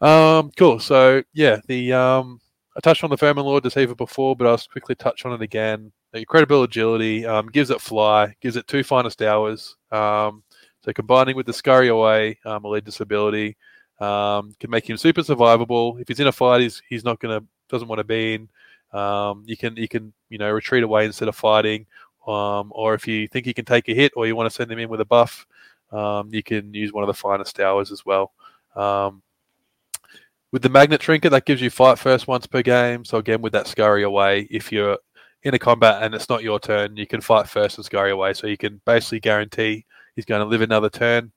Um, 0.00 0.50
cool. 0.56 0.78
So 0.80 1.22
yeah, 1.32 1.60
the 1.66 1.92
um, 1.92 2.40
I 2.76 2.80
touched 2.80 3.04
on 3.04 3.10
the 3.10 3.16
Vermin 3.16 3.44
Lord 3.44 3.62
Deceiver 3.62 3.94
before, 3.94 4.34
but 4.34 4.46
I'll 4.48 4.58
quickly 4.58 4.96
touch 4.96 5.24
on 5.24 5.32
it 5.32 5.42
again. 5.42 5.92
Incredible 6.12 6.64
agility 6.64 7.24
um, 7.24 7.46
gives 7.46 7.70
it 7.70 7.80
fly, 7.80 8.34
gives 8.40 8.56
it 8.56 8.66
two 8.66 8.82
finest 8.82 9.22
hours. 9.22 9.76
Um, 9.92 10.42
so 10.80 10.92
combining 10.92 11.36
with 11.36 11.46
the 11.46 11.52
scurry 11.52 11.88
away, 11.88 12.38
um, 12.44 12.64
lead 12.64 12.84
disability, 12.84 13.56
um, 14.00 14.54
can 14.58 14.70
make 14.70 14.88
him 14.88 14.96
super 14.96 15.22
survivable. 15.22 16.00
If 16.00 16.08
he's 16.08 16.20
in 16.20 16.26
a 16.26 16.32
fight, 16.32 16.62
he's 16.62 16.82
he's 16.88 17.04
not 17.04 17.20
gonna 17.20 17.42
doesn't 17.68 17.88
want 17.88 18.00
to 18.00 18.04
be 18.04 18.34
in. 18.34 18.48
Um, 18.98 19.44
you 19.46 19.56
can 19.56 19.76
you 19.76 19.88
can 19.88 20.12
you 20.28 20.38
know 20.38 20.50
retreat 20.50 20.82
away 20.82 21.06
instead 21.06 21.28
of 21.28 21.36
fighting, 21.36 21.86
um, 22.26 22.72
or 22.74 22.94
if 22.94 23.06
you 23.06 23.28
think 23.28 23.46
you 23.46 23.54
can 23.54 23.64
take 23.64 23.88
a 23.88 23.94
hit 23.94 24.12
or 24.16 24.26
you 24.26 24.36
want 24.36 24.50
to 24.50 24.54
send 24.54 24.70
him 24.70 24.78
in 24.78 24.88
with 24.88 25.00
a 25.00 25.04
buff, 25.04 25.46
um, 25.92 26.28
you 26.32 26.42
can 26.42 26.74
use 26.74 26.92
one 26.92 27.04
of 27.04 27.08
the 27.08 27.14
finest 27.14 27.60
hours 27.60 27.92
as 27.92 28.04
well. 28.04 28.32
Um, 28.74 29.22
with 30.54 30.62
the 30.62 30.68
magnet 30.68 31.00
trinket, 31.00 31.32
that 31.32 31.46
gives 31.46 31.60
you 31.60 31.68
fight 31.68 31.98
first 31.98 32.28
once 32.28 32.46
per 32.46 32.62
game. 32.62 33.04
So 33.04 33.18
again, 33.18 33.42
with 33.42 33.52
that 33.54 33.66
scurry 33.66 34.04
away, 34.04 34.46
if 34.52 34.70
you're 34.70 34.96
in 35.42 35.52
a 35.52 35.58
combat 35.58 36.04
and 36.04 36.14
it's 36.14 36.28
not 36.28 36.44
your 36.44 36.60
turn, 36.60 36.96
you 36.96 37.08
can 37.08 37.20
fight 37.20 37.48
first 37.48 37.76
and 37.76 37.84
scurry 37.84 38.12
away. 38.12 38.34
So 38.34 38.46
you 38.46 38.56
can 38.56 38.80
basically 38.84 39.18
guarantee 39.18 39.84
he's 40.14 40.24
going 40.24 40.38
to 40.38 40.46
live 40.46 40.60
another 40.60 40.88
turn, 40.88 41.32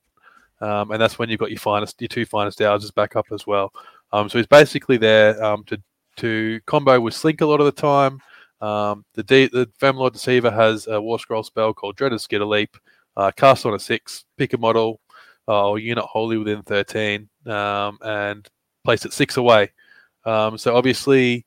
um, 0.60 0.92
and 0.92 1.02
that's 1.02 1.18
when 1.18 1.28
you've 1.28 1.40
got 1.40 1.50
your 1.50 1.58
finest, 1.58 2.00
your 2.00 2.06
two 2.06 2.26
finest 2.26 2.60
hours 2.60 2.88
back 2.92 3.16
up 3.16 3.26
as 3.32 3.44
well. 3.44 3.72
Um, 4.12 4.28
so 4.28 4.38
he's 4.38 4.46
basically 4.46 4.98
there 4.98 5.42
um, 5.42 5.64
to 5.64 5.82
to 6.18 6.60
combo 6.66 7.00
with 7.00 7.12
Slink 7.12 7.40
a 7.40 7.46
lot 7.46 7.58
of 7.58 7.66
the 7.66 7.72
time. 7.72 8.20
Um, 8.60 9.04
the 9.14 9.24
D- 9.24 9.50
the 9.52 9.68
Vermin 9.80 10.12
Deceiver 10.12 10.52
has 10.52 10.86
a 10.86 11.00
War 11.00 11.18
Scroll 11.18 11.42
spell 11.42 11.74
called 11.74 11.96
Dreaded 11.96 12.20
Skitterleap. 12.20 12.68
Uh, 13.16 13.32
cast 13.32 13.66
on 13.66 13.74
a 13.74 13.80
six, 13.80 14.26
pick 14.36 14.52
a 14.52 14.58
model 14.58 15.00
uh, 15.48 15.70
or 15.70 15.80
unit 15.80 16.04
wholly 16.04 16.36
within 16.38 16.62
13, 16.62 17.28
um, 17.46 17.98
and 18.02 18.48
place 18.88 19.04
it 19.04 19.12
six 19.12 19.36
away. 19.36 19.70
Um, 20.24 20.56
so 20.56 20.74
obviously, 20.74 21.44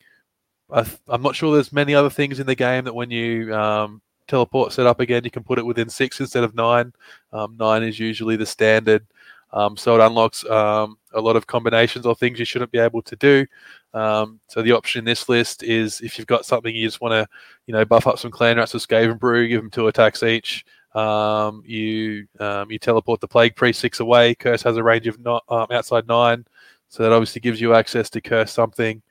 I 0.70 0.86
am 1.10 1.24
not 1.24 1.36
sure 1.36 1.52
there's 1.52 1.74
many 1.74 1.96
other 1.96 2.12
things 2.12 2.40
in 2.40 2.46
the 2.46 2.54
game 2.54 2.84
that 2.84 2.94
when 2.94 3.10
you 3.10 3.52
um, 3.56 4.00
teleport 4.28 4.74
set 4.74 4.86
up 4.86 5.00
again, 5.00 5.24
you 5.24 5.32
can 5.32 5.44
put 5.44 5.58
it 5.58 5.66
within 5.66 5.90
six 5.90 6.20
instead 6.20 6.44
of 6.44 6.54
nine. 6.54 6.94
Um, 7.34 7.58
nine 7.58 7.82
is 7.82 8.00
usually 8.00 8.36
the 8.36 8.46
standard. 8.46 9.08
Um, 9.54 9.76
so 9.76 9.96
it 9.96 10.06
unlocks 10.06 10.46
um, 10.50 10.98
a 11.14 11.20
lot 11.20 11.36
of 11.36 11.48
combinations 11.48 12.06
of 12.06 12.20
things 12.20 12.38
you 12.38 12.46
shouldn't 12.46 12.72
be 12.72 12.78
able 12.78 13.02
to 13.02 13.16
do. 13.16 13.48
Um, 13.94 14.40
so 14.48 14.62
the 14.62 14.74
option 14.74 15.00
in 15.00 15.06
this 15.06 15.28
list 15.28 15.64
is 15.64 16.00
if 16.02 16.18
you've 16.20 16.28
got 16.28 16.46
something 16.46 16.76
you 16.76 16.88
just 16.88 17.02
want 17.02 17.14
to, 17.14 17.28
you 17.66 17.74
know, 17.74 17.84
buff 17.84 18.06
up 18.06 18.20
some 18.20 18.32
clan 18.32 18.58
rats 18.58 18.76
with 18.76 18.88
Skaven 18.88 19.20
Brew, 19.20 19.48
give 19.48 19.62
them 19.62 19.72
two 19.72 19.88
attacks 19.88 20.22
each. 20.22 20.64
Um, 20.94 21.64
you 21.66 22.28
um, 22.40 22.70
you 22.70 22.78
teleport 22.78 23.20
the 23.20 23.28
Plague 23.28 23.56
Priest 23.56 23.80
six 23.80 24.00
away. 24.00 24.36
Curse 24.36 24.64
has 24.64 24.78
a 24.78 24.84
range 24.84 25.08
of 25.08 25.20
not, 25.20 25.44
um, 25.50 25.68
outside 25.72 26.08
nine, 26.08 26.46
so 26.92 27.02
that 27.02 27.12
obviously 27.12 27.42
gives 27.42 27.60
you 27.60 27.74
access 27.74 28.10
to 28.12 28.22
curse 28.22 28.52
something 28.52 29.02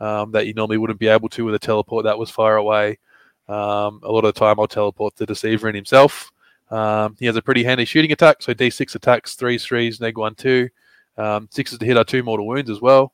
that 0.00 0.46
you 0.46 0.54
normally 0.54 0.78
wouldn't 0.78 0.98
be 0.98 1.06
able 1.06 1.28
to 1.28 1.44
with 1.44 1.54
a 1.54 1.58
teleport 1.58 2.04
that 2.04 2.18
was 2.18 2.30
far 2.30 2.56
away. 2.56 2.98
a 3.48 3.52
lot 3.52 4.24
of 4.24 4.34
the 4.34 4.40
time, 4.40 4.58
I'll 4.58 4.66
teleport 4.66 5.14
the 5.14 5.26
Deceiver 5.26 5.68
in 5.68 5.74
himself. 5.74 6.32
Um, 6.70 7.16
he 7.18 7.26
has 7.26 7.36
a 7.36 7.42
pretty 7.42 7.62
handy 7.62 7.84
shooting 7.84 8.12
attack, 8.12 8.42
so 8.42 8.52
D6 8.52 8.94
attacks, 8.94 9.34
threes, 9.34 9.64
threes, 9.64 10.00
neg 10.00 10.18
one, 10.18 10.34
two. 10.34 10.68
Um, 11.16 11.48
sixes 11.50 11.78
to 11.78 11.86
hit 11.86 11.96
are 11.96 12.04
two 12.04 12.22
mortal 12.22 12.46
wounds 12.46 12.70
as 12.70 12.80
well, 12.80 13.12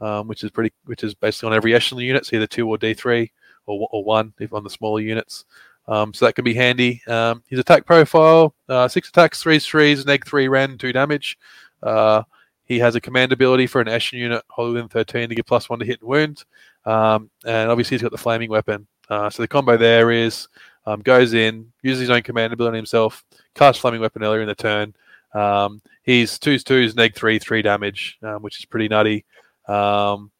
um, 0.00 0.26
which 0.26 0.42
is 0.42 0.50
pretty, 0.50 0.72
which 0.86 1.04
is 1.04 1.14
basically 1.14 1.48
on 1.48 1.54
every 1.54 1.74
echelon 1.74 2.02
unit, 2.02 2.26
so 2.26 2.36
either 2.36 2.46
two 2.46 2.68
or 2.68 2.78
D3 2.78 3.30
or, 3.66 3.88
or 3.92 4.04
one 4.04 4.32
if 4.40 4.52
on 4.52 4.64
the 4.64 4.70
smaller 4.70 5.00
units. 5.00 5.44
Um, 5.86 6.14
so 6.14 6.24
that 6.24 6.34
can 6.34 6.44
be 6.44 6.54
handy. 6.54 7.02
Um, 7.06 7.42
his 7.46 7.58
attack 7.58 7.84
profile: 7.84 8.54
uh, 8.68 8.88
six 8.88 9.10
attacks, 9.10 9.42
three 9.42 9.58
threes, 9.58 10.06
neg 10.06 10.26
three 10.26 10.48
rend, 10.48 10.80
two 10.80 10.92
damage. 10.92 11.38
Uh, 11.82 12.22
he 12.64 12.78
has 12.78 12.94
a 12.94 13.00
command 13.00 13.32
ability 13.32 13.66
for 13.66 13.80
an 13.80 13.88
Eshin 13.88 14.18
unit 14.18 14.42
holding 14.48 14.74
within 14.74 14.88
13 14.88 15.28
to 15.28 15.34
give 15.34 15.46
plus 15.46 15.68
one 15.68 15.78
to 15.78 15.84
hit 15.84 16.00
and 16.00 16.08
wound. 16.08 16.44
Um, 16.84 17.30
and 17.44 17.70
obviously, 17.70 17.96
he's 17.96 18.02
got 18.02 18.12
the 18.12 18.18
flaming 18.18 18.50
weapon. 18.50 18.86
Uh, 19.08 19.28
so 19.28 19.42
the 19.42 19.48
combo 19.48 19.76
there 19.76 20.10
is 20.10 20.48
um, 20.86 21.00
goes 21.00 21.34
in, 21.34 21.72
uses 21.82 22.00
his 22.00 22.10
own 22.10 22.22
command 22.22 22.52
ability 22.52 22.76
himself, 22.76 23.24
casts 23.54 23.80
flaming 23.80 24.00
weapon 24.00 24.22
earlier 24.22 24.42
in 24.42 24.48
the 24.48 24.54
turn. 24.54 24.94
Um, 25.34 25.82
he's 26.02 26.38
twos 26.38 26.64
twos, 26.64 26.94
neg 26.94 27.14
three, 27.14 27.38
three 27.38 27.62
damage, 27.62 28.18
um, 28.22 28.42
which 28.42 28.58
is 28.58 28.64
pretty 28.64 28.88
nutty. 28.88 29.24
Um, 29.66 30.30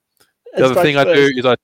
the 0.56 0.66
other 0.66 0.82
thing 0.82 0.96
I 0.96 1.04
do 1.04 1.32
is 1.36 1.44
I 1.44 1.56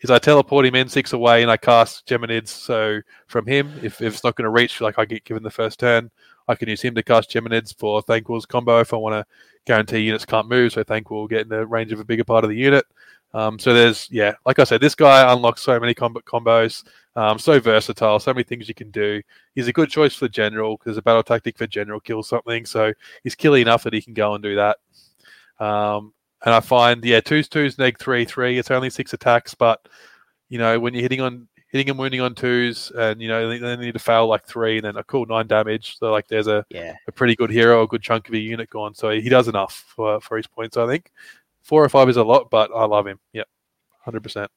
is 0.00 0.10
I 0.10 0.18
teleport 0.18 0.66
him 0.66 0.74
in 0.74 0.88
six 0.88 1.12
away 1.12 1.42
and 1.42 1.50
I 1.50 1.56
cast 1.56 2.06
Geminids. 2.06 2.48
So 2.48 3.00
from 3.26 3.46
him, 3.46 3.72
if, 3.82 4.00
if 4.00 4.14
it's 4.14 4.24
not 4.24 4.36
going 4.36 4.44
to 4.44 4.50
reach, 4.50 4.80
like 4.80 4.98
I 4.98 5.04
get 5.04 5.24
given 5.24 5.42
the 5.42 5.50
first 5.50 5.80
turn, 5.80 6.10
I 6.48 6.54
can 6.54 6.68
use 6.68 6.82
him 6.82 6.94
to 6.94 7.02
cast 7.02 7.30
Geminids 7.30 7.76
for 7.76 8.02
Thanquol's 8.02 8.46
combo 8.46 8.80
if 8.80 8.92
I 8.92 8.96
want 8.96 9.14
to 9.14 9.26
guarantee 9.66 10.00
units 10.00 10.24
can't 10.24 10.48
move. 10.48 10.72
So 10.72 10.84
Thanquol 10.84 11.10
will 11.10 11.28
get 11.28 11.42
in 11.42 11.48
the 11.48 11.66
range 11.66 11.92
of 11.92 12.00
a 12.00 12.04
bigger 12.04 12.24
part 12.24 12.44
of 12.44 12.50
the 12.50 12.56
unit. 12.56 12.84
Um, 13.34 13.58
so 13.58 13.74
there's, 13.74 14.08
yeah, 14.10 14.34
like 14.46 14.58
I 14.58 14.64
said, 14.64 14.80
this 14.80 14.94
guy 14.94 15.30
unlocks 15.30 15.60
so 15.60 15.78
many 15.78 15.92
combat 15.92 16.24
combos, 16.24 16.84
um, 17.16 17.38
so 17.38 17.60
versatile, 17.60 18.18
so 18.18 18.32
many 18.32 18.44
things 18.44 18.68
you 18.68 18.74
can 18.74 18.90
do. 18.90 19.20
He's 19.54 19.68
a 19.68 19.72
good 19.72 19.90
choice 19.90 20.14
for 20.14 20.28
general 20.28 20.76
because 20.76 20.96
a 20.96 21.02
battle 21.02 21.22
tactic 21.22 21.58
for 21.58 21.66
general 21.66 22.00
kills 22.00 22.28
something. 22.28 22.64
So 22.64 22.92
he's 23.24 23.34
killy 23.34 23.60
enough 23.60 23.82
that 23.82 23.92
he 23.92 24.00
can 24.00 24.14
go 24.14 24.34
and 24.34 24.42
do 24.42 24.56
that. 24.56 24.78
Um, 25.58 26.14
and 26.44 26.54
I 26.54 26.60
find, 26.60 27.04
yeah, 27.04 27.20
twos, 27.20 27.48
twos, 27.48 27.78
neg 27.78 27.98
three, 27.98 28.24
three. 28.24 28.58
It's 28.58 28.70
only 28.70 28.90
six 28.90 29.12
attacks, 29.12 29.54
but 29.54 29.86
you 30.48 30.58
know 30.58 30.78
when 30.78 30.94
you're 30.94 31.02
hitting 31.02 31.20
on 31.20 31.48
hitting 31.68 31.90
and 31.90 31.98
wounding 31.98 32.20
on 32.20 32.34
twos, 32.34 32.90
and 32.92 33.20
you 33.20 33.28
know 33.28 33.48
they 33.48 33.76
need 33.76 33.92
to 33.92 33.98
fail 33.98 34.26
like 34.26 34.46
three, 34.46 34.76
and 34.76 34.84
then 34.84 34.96
a 34.96 35.04
cool 35.04 35.26
nine 35.26 35.46
damage. 35.46 35.98
So 35.98 36.10
like 36.10 36.28
there's 36.28 36.46
a 36.46 36.64
yeah. 36.70 36.94
a 37.06 37.12
pretty 37.12 37.36
good 37.36 37.50
hero, 37.50 37.82
a 37.82 37.86
good 37.86 38.02
chunk 38.02 38.28
of 38.28 38.34
a 38.34 38.38
unit 38.38 38.70
gone. 38.70 38.94
So 38.94 39.10
he 39.10 39.28
does 39.28 39.48
enough 39.48 39.84
for 39.94 40.20
for 40.20 40.36
his 40.36 40.46
points, 40.46 40.76
I 40.76 40.86
think 40.86 41.10
four 41.66 41.82
or 41.82 41.88
five 41.88 42.08
is 42.08 42.16
a 42.16 42.22
lot, 42.22 42.48
but 42.48 42.70
I 42.74 42.84
love 42.84 43.06
him. 43.06 43.18
Yep, 43.32 43.48
hundred 44.00 44.22
percent. 44.22 44.50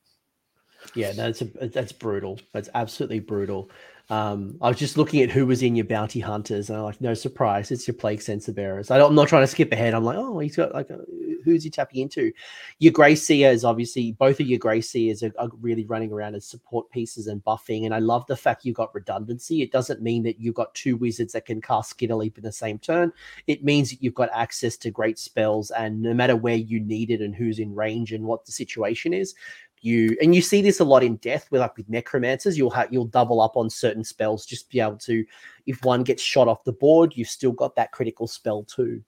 Yeah, 0.95 1.11
that's 1.11 1.41
a, 1.41 1.45
that's 1.45 1.91
brutal. 1.91 2.39
That's 2.53 2.69
absolutely 2.73 3.19
brutal. 3.19 3.69
Um, 4.09 4.57
I 4.59 4.69
was 4.69 4.77
just 4.77 4.97
looking 4.97 5.21
at 5.21 5.29
who 5.29 5.45
was 5.45 5.61
in 5.61 5.75
your 5.75 5.85
bounty 5.85 6.19
hunters, 6.19 6.69
and 6.69 6.77
I'm 6.77 6.85
like, 6.85 6.99
no 6.99 7.13
surprise, 7.13 7.69
it's 7.71 7.87
your 7.87 7.93
plague 7.93 8.21
censer 8.21 8.51
bearers. 8.51 8.89
I 8.89 8.99
am 8.99 9.13
not 9.13 9.27
trying 9.27 9.43
to 9.43 9.47
skip 9.47 9.71
ahead. 9.71 9.93
I'm 9.93 10.03
like, 10.03 10.17
oh, 10.17 10.39
he's 10.39 10.55
got 10.55 10.73
like, 10.73 10.89
a, 10.89 10.99
who's 11.43 11.63
he 11.63 11.69
tapping 11.69 12.01
into? 12.01 12.31
Your 12.79 12.91
Grey 12.91 13.15
Seers, 13.15 13.63
obviously, 13.63 14.13
both 14.13 14.39
of 14.39 14.47
your 14.47 14.59
Grey 14.59 14.81
Seers 14.81 15.21
are, 15.23 15.31
are, 15.37 15.49
really 15.61 15.85
running 15.85 16.11
around 16.11 16.35
as 16.35 16.45
support 16.45 16.89
pieces 16.89 17.27
and 17.27 17.43
buffing. 17.43 17.85
And 17.85 17.93
I 17.93 17.99
love 17.99 18.25
the 18.27 18.35
fact 18.35 18.65
you've 18.65 18.75
got 18.75 18.95
redundancy. 18.95 19.61
It 19.61 19.71
doesn't 19.71 20.01
mean 20.01 20.23
that 20.23 20.39
you've 20.39 20.55
got 20.55 20.73
two 20.73 20.95
wizards 20.97 21.33
that 21.33 21.45
can 21.45 21.61
cast 21.61 21.97
Skitterleap 21.97 22.37
in 22.37 22.43
the 22.43 22.51
same 22.51 22.79
turn. 22.79 23.11
It 23.47 23.63
means 23.63 23.89
that 23.89 24.01
you've 24.01 24.13
got 24.13 24.29
access 24.33 24.77
to 24.77 24.91
great 24.91 25.19
spells, 25.19 25.71
and 25.71 26.01
no 26.01 26.13
matter 26.13 26.35
where 26.35 26.55
you 26.55 26.79
need 26.79 27.11
it 27.11 27.21
and 27.21 27.35
who's 27.35 27.59
in 27.59 27.75
range 27.75 28.11
and 28.11 28.23
what 28.23 28.45
the 28.45 28.51
situation 28.51 29.13
is, 29.13 29.35
you 29.81 30.17
and 30.21 30.35
you 30.35 30.41
see 30.41 30.61
this 30.61 30.79
a 30.79 30.83
lot 30.83 31.03
in 31.03 31.15
death 31.17 31.47
with 31.51 31.61
like 31.61 31.75
with 31.77 31.89
necromancers 31.89 32.57
you'll 32.57 32.69
have 32.69 32.91
you'll 32.91 33.05
double 33.05 33.41
up 33.41 33.55
on 33.55 33.69
certain 33.69 34.03
spells 34.03 34.45
just 34.45 34.69
be 34.69 34.79
able 34.79 34.97
to 34.97 35.25
if 35.65 35.83
one 35.83 36.03
gets 36.03 36.21
shot 36.21 36.47
off 36.47 36.63
the 36.63 36.73
board 36.73 37.13
you've 37.15 37.29
still 37.29 37.51
got 37.51 37.75
that 37.75 37.91
critical 37.91 38.27
spell 38.27 38.63
too. 38.63 39.01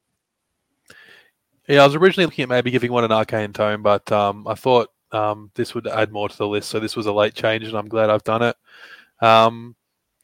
Yeah 1.67 1.81
i 1.81 1.85
was 1.85 1.95
originally 1.95 2.25
looking 2.25 2.43
at 2.43 2.49
maybe 2.49 2.71
giving 2.71 2.91
one 2.91 3.03
an 3.03 3.11
arcane 3.11 3.53
tome 3.53 3.83
but 3.83 4.09
um, 4.11 4.47
i 4.47 4.55
thought 4.55 4.89
um, 5.11 5.51
this 5.55 5.75
would 5.75 5.87
add 5.87 6.11
more 6.13 6.29
to 6.29 6.37
the 6.37 6.47
list 6.47 6.69
so 6.69 6.79
this 6.79 6.95
was 6.95 7.05
a 7.05 7.11
late 7.13 7.33
change 7.33 7.65
and 7.65 7.77
i'm 7.77 7.89
glad 7.89 8.09
i've 8.09 8.23
done 8.23 8.41
it. 8.41 8.55
Um, 9.21 9.75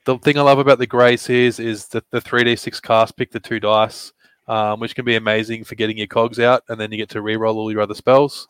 the 0.06 0.18
thing 0.20 0.38
i 0.38 0.42
love 0.42 0.60
about 0.60 0.80
the 0.80 0.88
grace 0.88 1.30
is 1.30 1.60
is 1.60 1.88
that 1.90 2.10
the 2.10 2.22
3d6 2.22 2.82
cast 2.82 3.18
pick 3.18 3.32
the 3.32 3.40
two 3.40 3.60
dice 3.60 4.14
um, 4.48 4.80
which 4.80 4.96
can 4.96 5.04
be 5.04 5.18
amazing 5.18 5.66
for 5.66 5.76
getting 5.76 5.98
your 5.98 6.08
cogs 6.08 6.40
out 6.40 6.64
and 6.70 6.80
then 6.80 6.90
you 6.90 6.98
get 6.98 7.10
to 7.10 7.22
re-roll 7.22 7.60
all 7.60 7.70
your 7.70 7.82
other 7.82 7.94
spells 7.94 8.48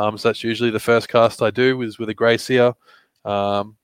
um, 0.00 0.16
so 0.16 0.28
that's 0.28 0.42
usually 0.42 0.70
the 0.70 0.80
first 0.80 1.08
cast 1.08 1.42
I 1.42 1.50
do 1.50 1.82
is 1.82 1.98
with 1.98 2.08
a 2.08 2.14
Grey 2.14 2.38
Seer. 2.38 2.72
Um, 3.24 3.76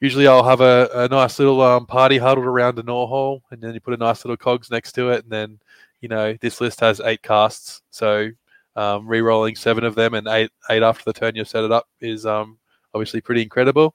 usually 0.00 0.26
I'll 0.26 0.44
have 0.44 0.62
a, 0.62 0.88
a 0.94 1.08
nice 1.08 1.38
little 1.38 1.60
um, 1.60 1.86
party 1.86 2.16
huddled 2.16 2.46
around 2.46 2.78
a 2.78 2.82
Gnaw 2.82 3.06
hole, 3.06 3.42
and 3.50 3.60
then 3.60 3.74
you 3.74 3.80
put 3.80 3.94
a 3.94 3.98
nice 3.98 4.24
little 4.24 4.36
cogs 4.36 4.70
next 4.70 4.92
to 4.92 5.10
it, 5.10 5.24
and 5.24 5.30
then 5.30 5.58
you 6.00 6.08
know 6.08 6.34
this 6.40 6.60
list 6.60 6.80
has 6.80 7.00
eight 7.00 7.22
casts, 7.22 7.82
so 7.90 8.30
um, 8.76 9.06
re-rolling 9.06 9.56
seven 9.56 9.84
of 9.84 9.94
them 9.94 10.14
and 10.14 10.26
eight 10.26 10.50
eight 10.70 10.82
after 10.82 11.04
the 11.04 11.12
turn 11.12 11.36
you 11.36 11.44
set 11.44 11.64
it 11.64 11.72
up 11.72 11.86
is 12.00 12.24
um, 12.24 12.58
obviously 12.94 13.20
pretty 13.20 13.42
incredible. 13.42 13.94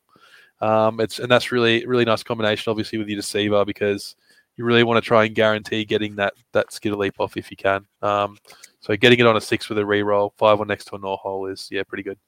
Um, 0.61 0.99
it's 0.99 1.19
and 1.19 1.31
that's 1.31 1.51
really 1.51 1.85
really 1.87 2.05
nice 2.05 2.23
combination, 2.23 2.69
obviously 2.69 2.99
with 2.99 3.07
your 3.07 3.17
deceiver 3.17 3.65
because 3.65 4.15
you 4.59 4.65
really 4.65 4.83
want 4.83 5.01
to 5.01 5.07
try 5.07 5.23
and 5.23 5.33
guarantee 5.33 5.85
getting 5.85 6.17
that 6.17 6.33
that 6.51 6.67
skitterleap 6.67 7.13
off 7.17 7.37
if 7.37 7.49
you 7.49 7.55
can. 7.55 7.85
Um, 8.01 8.37
so 8.81 8.93
getting 8.97 9.17
it 9.19 9.25
on 9.25 9.37
a 9.37 9.41
six 9.41 9.69
with 9.69 9.77
a 9.77 9.85
re-roll, 9.85 10.33
five 10.37 10.59
or 10.59 10.65
next 10.65 10.85
to 10.85 10.95
a 10.95 10.99
Gnaw 10.99 11.15
hole 11.15 11.45
is 11.45 11.69
yeah 11.71 11.83
pretty 11.83 12.03
good. 12.03 12.19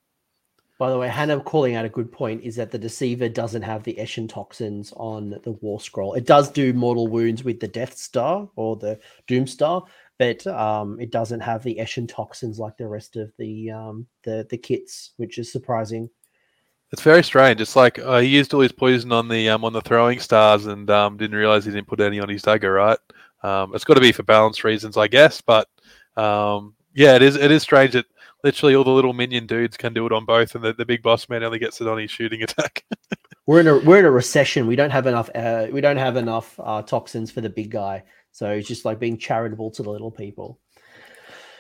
By 0.80 0.90
the 0.90 0.98
way, 0.98 1.10
Hannah 1.10 1.42
calling 1.42 1.76
out 1.76 1.84
a 1.84 1.90
good 1.90 2.10
point 2.10 2.42
is 2.42 2.56
that 2.56 2.72
the 2.72 2.80
Deceiver 2.80 3.28
doesn't 3.28 3.62
have 3.62 3.84
the 3.84 3.96
Eshin 3.96 4.30
toxins 4.30 4.94
on 4.96 5.38
the 5.44 5.52
War 5.62 5.82
Scroll. 5.82 6.14
It 6.14 6.26
does 6.26 6.50
do 6.50 6.72
mortal 6.74 7.08
wounds 7.08 7.44
with 7.44 7.60
the 7.60 7.68
Death 7.68 7.98
Star 7.98 8.50
or 8.56 8.78
the 8.78 8.98
Doom 9.28 9.46
Star, 9.46 9.84
but 10.18 10.48
um, 10.48 11.00
it 11.02 11.12
doesn't 11.12 11.42
have 11.42 11.64
the 11.64 11.76
Eshin 11.76 12.08
toxins 12.08 12.60
like 12.60 12.78
the 12.78 12.88
rest 12.88 13.18
of 13.18 13.34
the 13.38 13.72
um, 13.72 14.08
the 14.24 14.48
the 14.50 14.58
kits, 14.58 15.12
which 15.18 15.38
is 15.38 15.52
surprising. 15.52 16.10
It's 16.92 17.02
very 17.02 17.24
strange. 17.24 17.62
It's 17.62 17.76
like 17.76 18.00
uh, 18.00 18.20
he 18.20 18.28
used 18.28 18.54
all 18.54 18.60
his 18.60 18.74
poison 18.74 19.12
on 19.14 19.30
the 19.30 19.50
um, 19.50 19.64
on 19.64 19.72
the 19.72 19.82
throwing 19.82 20.20
stars 20.20 20.66
and 20.66 20.90
um, 20.90 21.18
didn't 21.18 21.38
realize 21.38 21.64
he 21.64 21.72
didn't 21.72 21.88
put 21.88 22.02
any 22.02 22.20
on 22.20 22.28
his 22.28 22.42
dagger. 22.42 22.74
Right? 22.74 23.00
Um, 23.44 23.74
it's 23.74 23.86
got 23.86 23.94
to 23.94 24.02
be 24.02 24.12
for 24.12 24.24
balance 24.24 24.64
reasons, 24.64 24.98
I 24.98 25.08
guess. 25.08 25.42
But 25.42 25.70
um, 26.18 26.76
yeah, 26.94 27.16
it 27.16 27.22
is. 27.22 27.38
It 27.38 27.50
is 27.50 27.64
strange 27.64 27.94
that 27.94 28.06
literally 28.44 28.76
all 28.76 28.84
the 28.84 28.92
little 28.92 29.14
minion 29.14 29.48
dudes 29.48 29.78
can 29.78 29.94
do 29.94 30.06
it 30.06 30.12
on 30.12 30.26
both, 30.26 30.54
and 30.56 30.64
the, 30.64 30.74
the 30.74 30.86
big 30.86 31.02
boss 31.02 31.30
man 31.30 31.44
only 31.44 31.60
gets 31.60 31.80
it 31.80 31.88
on 31.88 31.98
his 31.98 32.12
shooting 32.12 32.44
attack. 32.44 32.84
we're 33.46 33.62
in 33.62 33.68
a 33.68 33.78
we're 33.80 34.00
in 34.00 34.06
a 34.06 34.12
recession. 34.12 34.68
We 34.68 34.76
don't 34.76 34.92
have 34.92 35.08
enough. 35.08 35.30
Uh, 35.34 35.68
we 35.72 35.80
don't 35.80 35.98
have 35.98 36.18
enough 36.18 36.60
uh, 36.62 36.82
toxins 36.82 37.32
for 37.32 37.40
the 37.40 37.50
big 37.50 37.72
guy. 37.72 38.04
So 38.34 38.50
it's 38.50 38.68
just 38.68 38.86
like 38.86 39.00
being 39.00 39.18
charitable 39.18 39.72
to 39.72 39.84
the 39.84 39.90
little 39.90 40.12
people. 40.12 40.60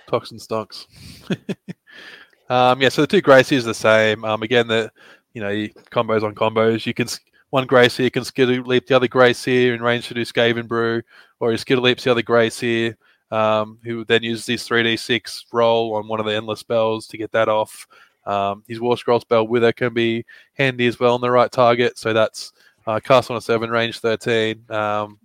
Toxin 0.10 0.40
stocks. 0.40 0.88
um, 2.50 2.82
yeah, 2.82 2.90
so 2.90 3.02
the 3.02 3.08
two 3.08 3.22
Grey 3.22 3.44
Seers 3.44 3.66
are 3.66 3.68
the 3.68 3.74
same. 3.74 4.24
Um, 4.24 4.42
again, 4.42 4.68
the 4.68 4.92
you 5.34 5.42
know 5.42 5.50
combos 5.92 6.24
on 6.24 6.36
combos. 6.36 6.86
You 6.86 6.94
can 6.94 7.08
one 7.50 7.68
Grey 7.68 7.90
Seer 7.90 8.10
can 8.10 8.24
skitterleap 8.24 8.88
the 8.88 8.96
other 8.96 9.08
Grey 9.08 9.34
Seer 9.34 9.74
in 9.74 9.82
range 9.82 10.08
to 10.08 10.14
do 10.14 10.22
Skaven 10.22 10.68
Brew, 10.68 11.02
or 11.40 11.52
you 11.52 11.58
skitterleaps 11.58 12.04
the 12.04 12.12
other 12.12 12.22
Grey 12.22 12.50
Seer 12.50 12.98
um, 13.32 13.80
who 13.84 14.04
then 14.06 14.24
uses 14.24 14.46
his 14.46 14.68
3d6 14.68 15.46
roll 15.52 15.96
on 15.96 16.08
one 16.08 16.20
of 16.20 16.26
the 16.26 16.36
endless 16.36 16.60
spells 16.60 17.08
to 17.08 17.18
get 17.18 17.32
that 17.32 17.50
off. 17.50 17.88
Um, 18.26 18.64
his 18.68 18.80
War 18.80 18.98
Scroll 18.98 19.22
spell 19.22 19.48
Wither 19.48 19.72
can 19.72 19.94
be 19.94 20.26
handy 20.54 20.86
as 20.86 21.00
well 21.00 21.16
on 21.16 21.22
the 21.22 21.32
right 21.32 21.52
target. 21.52 21.98
So 21.98 22.14
that's 22.14 22.54
uh, 22.86 23.00
cast 23.00 23.32
on 23.32 23.38
a 23.38 23.42
7, 23.42 23.70
range 23.70 24.00
13. 24.00 24.64
Um, 24.70 25.18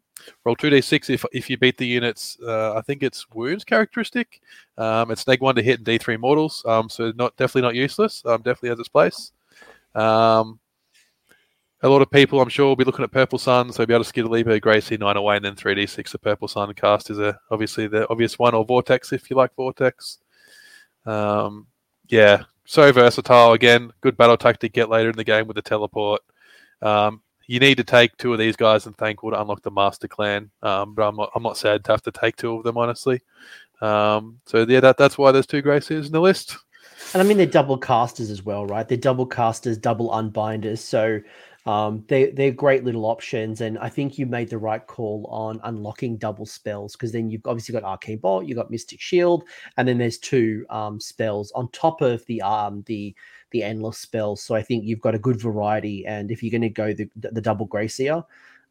roll 0.45 0.57
2d6 0.57 1.11
if, 1.11 1.25
if 1.33 1.51
you 1.51 1.59
beat 1.59 1.77
the 1.77 1.87
units. 1.87 2.39
Uh, 2.43 2.75
I 2.75 2.81
think 2.81 3.03
it's 3.03 3.29
wounds 3.31 3.65
characteristic. 3.65 4.41
Um, 4.79 5.11
it's 5.11 5.27
neg 5.27 5.41
1 5.43 5.57
to 5.57 5.63
hit 5.63 5.79
and 5.79 5.87
d3 5.87 6.19
mortals. 6.19 6.65
Um, 6.67 6.89
so 6.89 7.13
not 7.17 7.37
definitely 7.37 7.63
not 7.63 7.75
useless. 7.75 8.23
Um, 8.25 8.39
definitely 8.39 8.71
has 8.71 8.79
its 8.79 8.89
place. 8.89 9.33
Um, 9.97 10.61
a 11.83 11.89
lot 11.89 12.03
of 12.03 12.11
people, 12.11 12.41
I'm 12.41 12.49
sure, 12.49 12.67
will 12.67 12.77
be 12.77 12.85
looking 12.85 13.05
at 13.05 13.13
Purple 13.13 13.39
Sun, 13.39 13.73
so 13.73 13.85
be 13.85 13.95
able 13.95 14.05
to 14.05 14.09
skid 14.09 14.25
a 14.25 14.29
Leaper, 14.29 14.59
Grey 14.59 14.81
Seer, 14.81 14.99
9 14.99 15.17
away, 15.17 15.37
and 15.37 15.45
then 15.45 15.55
3d6. 15.55 16.11
The 16.11 16.19
Purple 16.19 16.49
Sun 16.49 16.73
cast 16.75 17.11
is 17.11 17.19
a, 17.19 17.39
obviously 17.51 17.87
the 17.87 18.09
obvious 18.11 18.39
one, 18.39 18.55
or 18.55 18.65
Vortex 18.65 19.13
if 19.13 19.31
you 19.31 19.37
like 19.37 19.55
Vortex. 19.55 20.19
Um, 21.05 21.67
yeah, 22.09 22.45
so 22.65 22.91
versatile. 22.93 23.53
Again, 23.53 23.93
good 24.01 24.17
battle 24.17 24.37
tactic. 24.37 24.73
Get 24.73 24.89
later 24.89 25.11
in 25.11 25.17
the 25.17 25.25
game 25.25 25.47
with 25.47 25.57
the 25.57 25.63
teleport. 25.63 26.21
Um, 26.83 27.23
you 27.47 27.61
need 27.61 27.77
to 27.77 27.85
take 27.85 28.17
two 28.17 28.33
of 28.33 28.39
these 28.39 28.57
guys 28.57 28.87
and 28.87 28.97
Thanquol 28.97 29.31
to 29.31 29.41
unlock 29.41 29.63
the 29.63 29.71
Master 29.71 30.09
Clan. 30.09 30.51
Um, 30.63 30.95
but 30.95 31.09
I'm 31.09 31.17
not, 31.17 31.31
I'm 31.35 31.43
not 31.43 31.57
sad 31.57 31.85
to 31.85 31.93
have 31.93 32.03
to 32.03 32.11
take 32.11 32.37
two 32.37 32.55
of 32.55 32.65
them, 32.65 32.77
honestly. 32.77 33.21
Um, 33.81 34.41
so 34.47 34.67
yeah, 34.69 34.81
that, 34.81 34.97
that's 34.97 35.19
why 35.19 35.31
there's 35.31 35.47
two 35.47 35.63
Grey 35.63 35.81
Seers 35.81 36.07
in 36.07 36.13
the 36.13 36.21
list. 36.21 36.57
And 37.13 37.23
I 37.23 37.25
mean, 37.25 37.37
they're 37.37 37.47
double 37.47 37.79
casters 37.79 38.31
as 38.31 38.45
well, 38.45 38.67
right? 38.67 38.87
They're 38.87 38.99
double 38.99 39.27
casters, 39.27 39.79
double 39.79 40.13
unbinders. 40.13 40.81
So 40.81 41.21
um, 41.67 42.05
they 42.07 42.31
they're 42.31 42.53
great 42.53 42.85
little 42.85 43.07
options, 43.07 43.61
and 43.61 43.77
I 43.79 43.89
think 43.89 44.19
you 44.19 44.27
made 44.27 44.51
the 44.51 44.59
right 44.59 44.87
call 44.87 45.27
on 45.31 45.61
unlocking 45.65 46.17
double 46.17 46.47
spells 46.47 46.93
because 46.93 47.11
then 47.11 47.29
you've 47.29 47.45
obviously 47.45 47.73
got 47.73 47.83
Arcane 47.83 48.19
Bolt, 48.19 48.47
you've 48.47 48.57
got 48.57 48.71
Mystic 48.71 49.01
Shield, 49.01 49.45
and 49.77 49.87
then 49.87 49.99
there's 49.99 50.19
two 50.19 50.65
um, 50.71 51.01
spells 51.01 51.51
on 51.53 51.69
top 51.73 52.03
of 52.03 52.25
the 52.27 52.41
um 52.43 52.85
the 52.87 53.15
the 53.51 53.65
endless 53.65 53.99
spells. 53.99 54.43
So 54.43 54.55
I 54.55 54.63
think 54.63 54.85
you've 54.85 55.01
got 55.01 55.17
a 55.17 55.19
good 55.19 55.41
variety, 55.41 56.07
and 56.07 56.31
if 56.31 56.41
you're 56.41 56.53
going 56.53 56.63
to 56.63 56.69
go 56.69 56.93
the 56.93 57.11
the 57.17 57.41
double 57.41 57.67
Grey 57.67 57.89
Seer, 57.89 58.23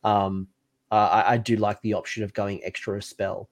um, 0.05 0.47
uh, 0.89 1.23
I, 1.25 1.33
I 1.33 1.37
do 1.37 1.57
like 1.57 1.81
the 1.81 1.95
option 1.95 2.23
of 2.23 2.33
going 2.33 2.63
extra 2.63 2.97
a 2.97 3.01
spell. 3.01 3.49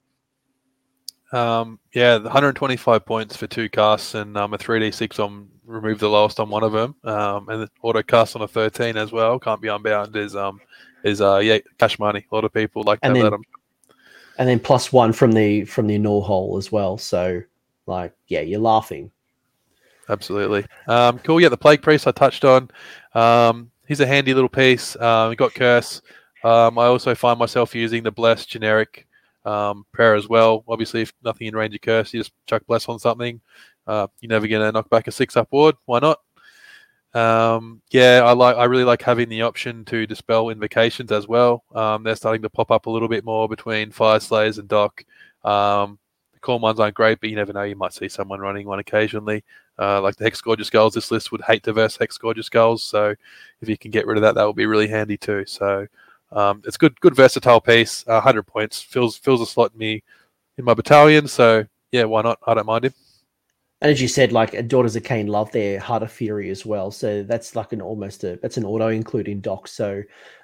Um, 1.34 1.78
yeah, 1.92 2.18
125 2.18 3.04
points 3.04 3.36
for 3.36 3.46
two 3.46 3.68
casts 3.68 4.14
and 4.14 4.36
um, 4.36 4.54
a 4.54 4.58
3d6 4.58 5.18
on 5.22 5.48
remove 5.66 5.98
the 5.98 6.08
lowest 6.08 6.38
on 6.38 6.48
one 6.50 6.62
of 6.62 6.72
them, 6.72 6.94
um, 7.04 7.48
and 7.48 7.62
the 7.62 7.70
auto 7.82 8.02
cast 8.02 8.36
on 8.36 8.42
a 8.42 8.48
13 8.48 8.96
as 8.96 9.10
well. 9.12 9.38
Can't 9.38 9.60
be 9.60 9.68
unbound. 9.68 10.14
Is 10.14 10.36
um 10.36 10.60
is 11.02 11.20
uh 11.20 11.38
yeah 11.38 11.58
cash 11.78 11.98
money. 11.98 12.24
A 12.30 12.34
lot 12.34 12.44
of 12.44 12.52
people 12.52 12.82
like 12.84 12.98
And 13.02 13.16
that. 13.16 13.20
then- 13.22 13.30
that, 13.30 13.34
I'm 13.34 13.42
and 14.36 14.48
then 14.48 14.58
plus 14.58 14.92
one 14.92 15.12
from 15.12 15.30
the 15.32 15.64
from 15.64 15.86
the 15.86 15.96
Gnaw 15.98 16.20
hole 16.20 16.56
as 16.58 16.70
well. 16.72 16.98
So 16.98 17.42
like, 17.86 18.12
yeah, 18.28 18.40
you're 18.40 18.60
laughing. 18.60 19.10
Absolutely. 20.08 20.66
Um, 20.88 21.18
cool. 21.20 21.40
Yeah, 21.40 21.48
the 21.48 21.56
Plague 21.56 21.82
Priest 21.82 22.06
I 22.06 22.10
touched 22.12 22.44
on. 22.44 22.70
Um, 23.14 23.70
he's 23.86 24.00
a 24.00 24.06
handy 24.06 24.34
little 24.34 24.48
piece. 24.48 24.96
Um, 24.96 25.34
got 25.34 25.54
Curse. 25.54 26.02
Um, 26.42 26.78
I 26.78 26.86
also 26.86 27.14
find 27.14 27.38
myself 27.38 27.74
using 27.74 28.02
the 28.02 28.10
blessed 28.10 28.48
generic 28.48 29.06
um, 29.44 29.84
prayer 29.92 30.14
as 30.14 30.28
well. 30.28 30.64
Obviously, 30.68 31.02
if 31.02 31.12
nothing 31.22 31.46
in 31.46 31.56
range 31.56 31.74
of 31.74 31.80
Curse, 31.80 32.12
you 32.14 32.20
just 32.20 32.32
chuck 32.46 32.62
Bless 32.66 32.88
on 32.88 32.98
something. 32.98 33.40
Uh, 33.86 34.06
you're 34.20 34.30
never 34.30 34.46
going 34.46 34.62
to 34.62 34.72
knock 34.72 34.88
back 34.90 35.06
a 35.06 35.12
six 35.12 35.36
up 35.36 35.48
ward. 35.50 35.76
Why 35.84 35.98
not? 35.98 36.18
Um, 37.14 37.80
yeah, 37.90 38.22
I 38.24 38.32
like. 38.32 38.56
I 38.56 38.64
really 38.64 38.84
like 38.84 39.02
having 39.02 39.28
the 39.28 39.42
option 39.42 39.84
to 39.86 40.06
dispel 40.06 40.50
invocations 40.50 41.12
as 41.12 41.28
well. 41.28 41.64
Um, 41.74 42.02
they're 42.02 42.16
starting 42.16 42.42
to 42.42 42.50
pop 42.50 42.70
up 42.70 42.86
a 42.86 42.90
little 42.90 43.08
bit 43.08 43.24
more 43.24 43.48
between 43.48 43.92
Fyreslayers 43.92 44.58
and 44.58 44.68
Doc. 44.68 45.04
Um, 45.44 45.98
the 46.32 46.40
Khorne 46.40 46.60
ones 46.60 46.80
aren't 46.80 46.96
great, 46.96 47.20
but 47.20 47.30
you 47.30 47.36
never 47.36 47.52
know. 47.52 47.62
You 47.62 47.76
might 47.76 47.92
see 47.92 48.08
someone 48.08 48.40
running 48.40 48.66
one 48.66 48.80
occasionally. 48.80 49.44
Uh, 49.78 50.00
like 50.00 50.16
the 50.16 50.28
Hexgorger 50.28 50.64
Skulls, 50.64 50.94
this 50.94 51.10
list 51.10 51.30
would 51.30 51.42
hate 51.42 51.62
diverse 51.62 51.98
Hexgorger 51.98 52.44
Skulls. 52.44 52.82
So 52.82 53.14
if 53.60 53.68
you 53.68 53.78
can 53.78 53.90
get 53.90 54.06
rid 54.06 54.16
of 54.18 54.22
that, 54.22 54.34
that 54.34 54.46
would 54.46 54.56
be 54.56 54.66
really 54.66 54.88
handy 54.88 55.16
too. 55.16 55.44
So 55.46 55.86
um, 56.34 56.62
it's 56.66 56.76
good, 56.76 57.00
good 57.00 57.14
versatile 57.14 57.60
piece. 57.60 58.04
Uh, 58.06 58.20
100 58.20 58.42
points 58.42 58.82
fills 58.82 59.16
fills 59.16 59.40
a 59.40 59.46
slot 59.46 59.72
in 59.72 59.78
me 59.78 60.02
in 60.58 60.64
my 60.64 60.74
battalion. 60.74 61.28
So 61.28 61.64
yeah, 61.92 62.04
why 62.04 62.22
not? 62.22 62.38
I 62.46 62.54
don't 62.54 62.66
mind 62.66 62.86
him. 62.86 62.94
And 63.80 63.90
as 63.90 64.00
you 64.00 64.08
said, 64.08 64.32
like 64.32 64.66
Daughters 64.68 64.96
of 64.96 65.02
Khaine 65.02 65.28
love 65.28 65.52
their 65.52 65.78
Heart 65.78 66.04
of 66.04 66.12
Fury 66.12 66.48
as 66.50 66.64
well. 66.64 66.90
So 66.90 67.22
that's 67.22 67.54
like 67.54 67.72
an 67.72 67.82
almost 67.82 68.24
a 68.24 68.38
that's 68.40 68.56
an 68.56 68.64
auto 68.64 68.88
including 68.88 69.40
doc. 69.40 69.68
So 69.68 70.02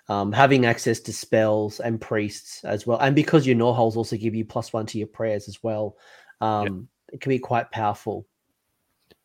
um, 0.09 0.31
having 0.31 0.67
access 0.67 1.01
to 1.01 1.12
spells 1.12 1.81
and 1.81 2.01
priests 2.01 2.62
as 2.65 2.86
well, 2.86 2.99
and 2.99 3.17
because 3.17 3.47
your 3.47 3.57
Gnaw 3.57 3.73
holes 3.73 3.97
also 3.97 4.17
give 4.17 4.35
you 4.35 4.44
plus 4.44 4.73
one 4.73 4.86
to 4.86 4.99
your 4.99 5.07
prayers 5.07 5.49
as 5.49 5.62
well, 5.62 5.97
um, 6.41 6.89
it 7.12 7.20
can 7.20 7.31
be 7.31 7.39
quite 7.39 7.70
powerful. 7.70 8.27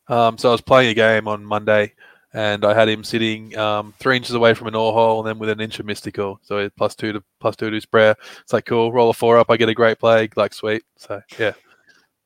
Um, 0.08 0.38
so 0.38 0.50
I 0.50 0.52
was 0.52 0.62
playing 0.62 0.92
a 0.92 0.94
game 0.94 1.28
on 1.28 1.44
Monday, 1.44 1.94
and 2.36 2.66
I 2.66 2.74
had 2.74 2.90
him 2.90 3.04
sitting 3.04 3.58
um, 3.58 3.94
three 3.98 4.18
inches 4.18 4.36
away 4.36 4.54
from 4.54 4.68
an 4.68 4.76
ore 4.76 4.92
hole, 4.94 5.20
and 5.20 5.28
then 5.28 5.40
with 5.40 5.50
an 5.50 5.62
inch 5.62 5.80
of 5.80 5.86
mystical. 5.86 6.38
So 6.44 6.70
plus 6.78 6.94
two 6.94 7.14
to 7.14 7.24
plus 7.40 7.56
two 7.56 7.70
to 7.70 7.74
his 7.74 7.86
prayer. 7.86 8.16
It's 8.42 8.52
like 8.54 8.66
cool. 8.66 8.92
Roll 8.92 9.10
a 9.10 9.14
four 9.14 9.38
up, 9.38 9.50
I 9.50 9.58
get 9.58 9.70
a 9.70 9.74
great 9.74 10.00
plague. 10.00 10.36
Like 10.38 10.54
sweet. 10.54 10.84
So 10.98 11.22
yeah, 11.40 11.54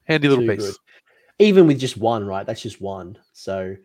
handy 0.06 0.28
little 0.28 0.44
Too 0.44 0.56
piece. 0.56 0.66
good. 0.66 0.76
Even 1.38 1.68
with 1.68 1.80
just 1.80 1.96
one, 1.96 2.26
right? 2.26 2.46
That's 2.46 2.62
just 2.62 2.82
one. 2.82 3.18
So 3.34 3.76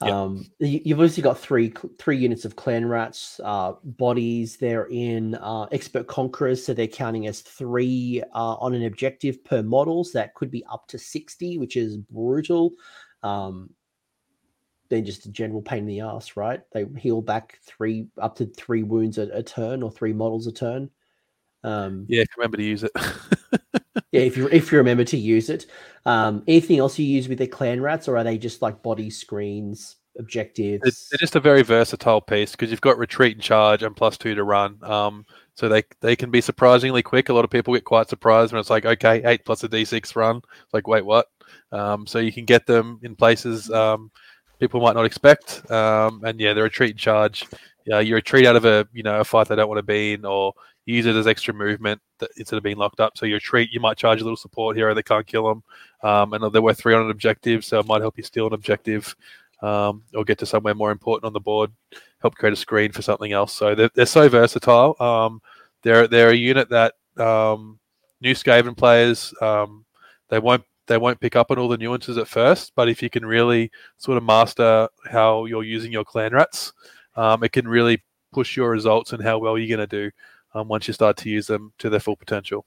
um, 0.00 0.46
you- 0.58 0.80
you've 0.84 0.98
obviously 0.98 1.22
got 1.22 1.38
three 1.38 1.72
three 1.98 2.16
units 2.16 2.44
of 2.44 2.56
clan 2.56 2.86
rats 2.86 3.40
uh, 3.44 3.74
bodies. 3.84 4.56
They're 4.56 4.88
in 4.90 5.34
uh, 5.36 5.64
expert 5.64 6.06
conquerors, 6.06 6.64
so 6.64 6.72
they're 6.72 6.86
counting 6.88 7.26
as 7.26 7.42
three 7.42 8.22
uh, 8.34 8.54
on 8.54 8.74
an 8.74 8.84
objective 8.84 9.44
per 9.44 9.62
model. 9.62 10.02
So 10.02 10.18
that 10.18 10.34
could 10.34 10.50
be 10.50 10.64
up 10.72 10.88
to 10.88 10.98
sixty, 10.98 11.58
which 11.58 11.76
is 11.76 11.96
brutal. 11.98 12.72
Um, 13.22 13.70
then 14.90 15.04
just 15.04 15.26
a 15.26 15.30
general 15.30 15.62
pain 15.62 15.80
in 15.80 15.86
the 15.86 16.00
ass, 16.00 16.36
right? 16.36 16.60
They 16.72 16.86
heal 16.96 17.20
back 17.20 17.58
three 17.64 18.06
up 18.20 18.36
to 18.36 18.46
three 18.46 18.82
wounds 18.82 19.18
a, 19.18 19.28
a 19.32 19.42
turn 19.42 19.82
or 19.82 19.90
three 19.90 20.12
models 20.12 20.46
a 20.46 20.52
turn. 20.52 20.90
Um, 21.64 22.06
Yeah, 22.08 22.24
remember 22.36 22.56
to 22.56 22.62
use 22.62 22.84
it. 22.84 22.92
yeah, 24.12 24.22
if 24.22 24.36
you 24.36 24.48
if 24.48 24.72
you 24.72 24.78
remember 24.78 25.04
to 25.04 25.16
use 25.16 25.50
it. 25.50 25.66
Um, 26.06 26.42
anything 26.46 26.78
else 26.78 26.98
you 26.98 27.04
use 27.04 27.28
with 27.28 27.38
the 27.38 27.46
clan 27.46 27.80
rats, 27.80 28.08
or 28.08 28.16
are 28.16 28.24
they 28.24 28.38
just 28.38 28.62
like 28.62 28.82
body 28.82 29.10
screens, 29.10 29.96
objectives? 30.18 30.82
It's, 30.86 31.08
they're 31.10 31.18
just 31.18 31.36
a 31.36 31.40
very 31.40 31.62
versatile 31.62 32.20
piece 32.20 32.52
because 32.52 32.70
you've 32.70 32.80
got 32.80 32.98
retreat 32.98 33.36
and 33.36 33.42
charge 33.42 33.82
and 33.82 33.94
plus 33.94 34.16
two 34.16 34.34
to 34.34 34.44
run. 34.44 34.78
Um, 34.82 35.26
so 35.54 35.68
they 35.68 35.82
they 36.00 36.16
can 36.16 36.30
be 36.30 36.40
surprisingly 36.40 37.02
quick. 37.02 37.28
A 37.28 37.34
lot 37.34 37.44
of 37.44 37.50
people 37.50 37.74
get 37.74 37.84
quite 37.84 38.08
surprised 38.08 38.52
when 38.52 38.60
it's 38.60 38.70
like, 38.70 38.86
okay, 38.86 39.22
eight 39.24 39.44
plus 39.44 39.64
a 39.64 39.68
d6 39.68 40.16
run. 40.16 40.36
It's 40.36 40.74
like, 40.74 40.86
wait, 40.86 41.04
what? 41.04 41.26
Um, 41.72 42.06
so 42.06 42.18
you 42.18 42.32
can 42.32 42.44
get 42.44 42.66
them 42.66 43.00
in 43.02 43.16
places 43.16 43.70
um, 43.70 44.10
people 44.58 44.80
might 44.80 44.94
not 44.94 45.04
expect. 45.04 45.68
Um, 45.70 46.22
and 46.24 46.38
yeah, 46.40 46.52
they're 46.52 46.66
a 46.66 46.70
treat 46.70 46.90
and 46.92 46.98
charge. 46.98 47.46
Yeah, 47.86 48.00
you're 48.00 48.18
a 48.18 48.22
treat 48.22 48.46
out 48.46 48.56
of 48.56 48.64
a 48.64 48.86
you 48.92 49.02
know 49.02 49.20
a 49.20 49.24
fight 49.24 49.48
they 49.48 49.56
don't 49.56 49.68
want 49.68 49.78
to 49.78 49.82
be 49.82 50.14
in, 50.14 50.24
or 50.24 50.52
you 50.84 50.96
use 50.96 51.06
it 51.06 51.16
as 51.16 51.26
extra 51.26 51.54
movement 51.54 52.00
that, 52.18 52.30
instead 52.36 52.56
of 52.56 52.62
being 52.62 52.76
locked 52.76 53.00
up. 53.00 53.16
So 53.16 53.26
you're 53.26 53.38
a 53.38 53.40
treat. 53.40 53.72
you 53.72 53.80
might 53.80 53.96
charge 53.96 54.20
a 54.20 54.24
little 54.24 54.36
support 54.36 54.76
hero 54.76 54.94
that 54.94 55.04
can't 55.04 55.26
kill 55.26 55.48
them, 55.48 55.62
um, 56.02 56.32
and 56.32 56.52
they're 56.52 56.62
worth 56.62 56.78
three 56.78 56.94
on 56.94 57.02
an 57.02 57.10
objective, 57.10 57.64
so 57.64 57.78
it 57.78 57.86
might 57.86 58.02
help 58.02 58.16
you 58.16 58.24
steal 58.24 58.46
an 58.46 58.52
objective 58.52 59.14
um, 59.62 60.02
or 60.14 60.24
get 60.24 60.38
to 60.38 60.46
somewhere 60.46 60.74
more 60.74 60.90
important 60.90 61.26
on 61.26 61.32
the 61.32 61.40
board, 61.40 61.70
help 62.20 62.34
create 62.34 62.52
a 62.52 62.56
screen 62.56 62.92
for 62.92 63.02
something 63.02 63.32
else. 63.32 63.52
So 63.52 63.74
they're, 63.74 63.90
they're 63.94 64.06
so 64.06 64.28
versatile. 64.28 64.96
Um, 65.00 65.40
they're 65.82 66.08
they're 66.08 66.30
a 66.30 66.36
unit 66.36 66.68
that 66.70 66.94
um, 67.16 67.78
new 68.20 68.34
Skaven 68.34 68.76
players 68.76 69.32
um, 69.40 69.84
they 70.28 70.38
won't 70.38 70.64
they 70.88 70.98
won't 70.98 71.20
pick 71.20 71.36
up 71.36 71.50
on 71.50 71.58
all 71.58 71.68
the 71.68 71.78
nuances 71.78 72.18
at 72.18 72.28
first, 72.28 72.72
but 72.74 72.88
if 72.88 73.02
you 73.02 73.10
can 73.10 73.24
really 73.24 73.70
sort 73.96 74.18
of 74.18 74.24
master 74.24 74.88
how 75.10 75.44
you're 75.44 75.62
using 75.62 75.92
your 75.92 76.04
clan 76.04 76.32
rats, 76.32 76.72
um, 77.14 77.44
it 77.44 77.52
can 77.52 77.68
really 77.68 78.02
push 78.32 78.56
your 78.56 78.70
results 78.70 79.12
and 79.12 79.22
how 79.22 79.38
well 79.38 79.56
you're 79.56 79.76
going 79.76 79.88
to 79.88 80.10
do 80.10 80.10
um, 80.54 80.68
once 80.68 80.88
you 80.88 80.94
start 80.94 81.16
to 81.18 81.28
use 81.28 81.46
them 81.46 81.72
to 81.78 81.88
their 81.88 82.00
full 82.00 82.16
potential. 82.16 82.64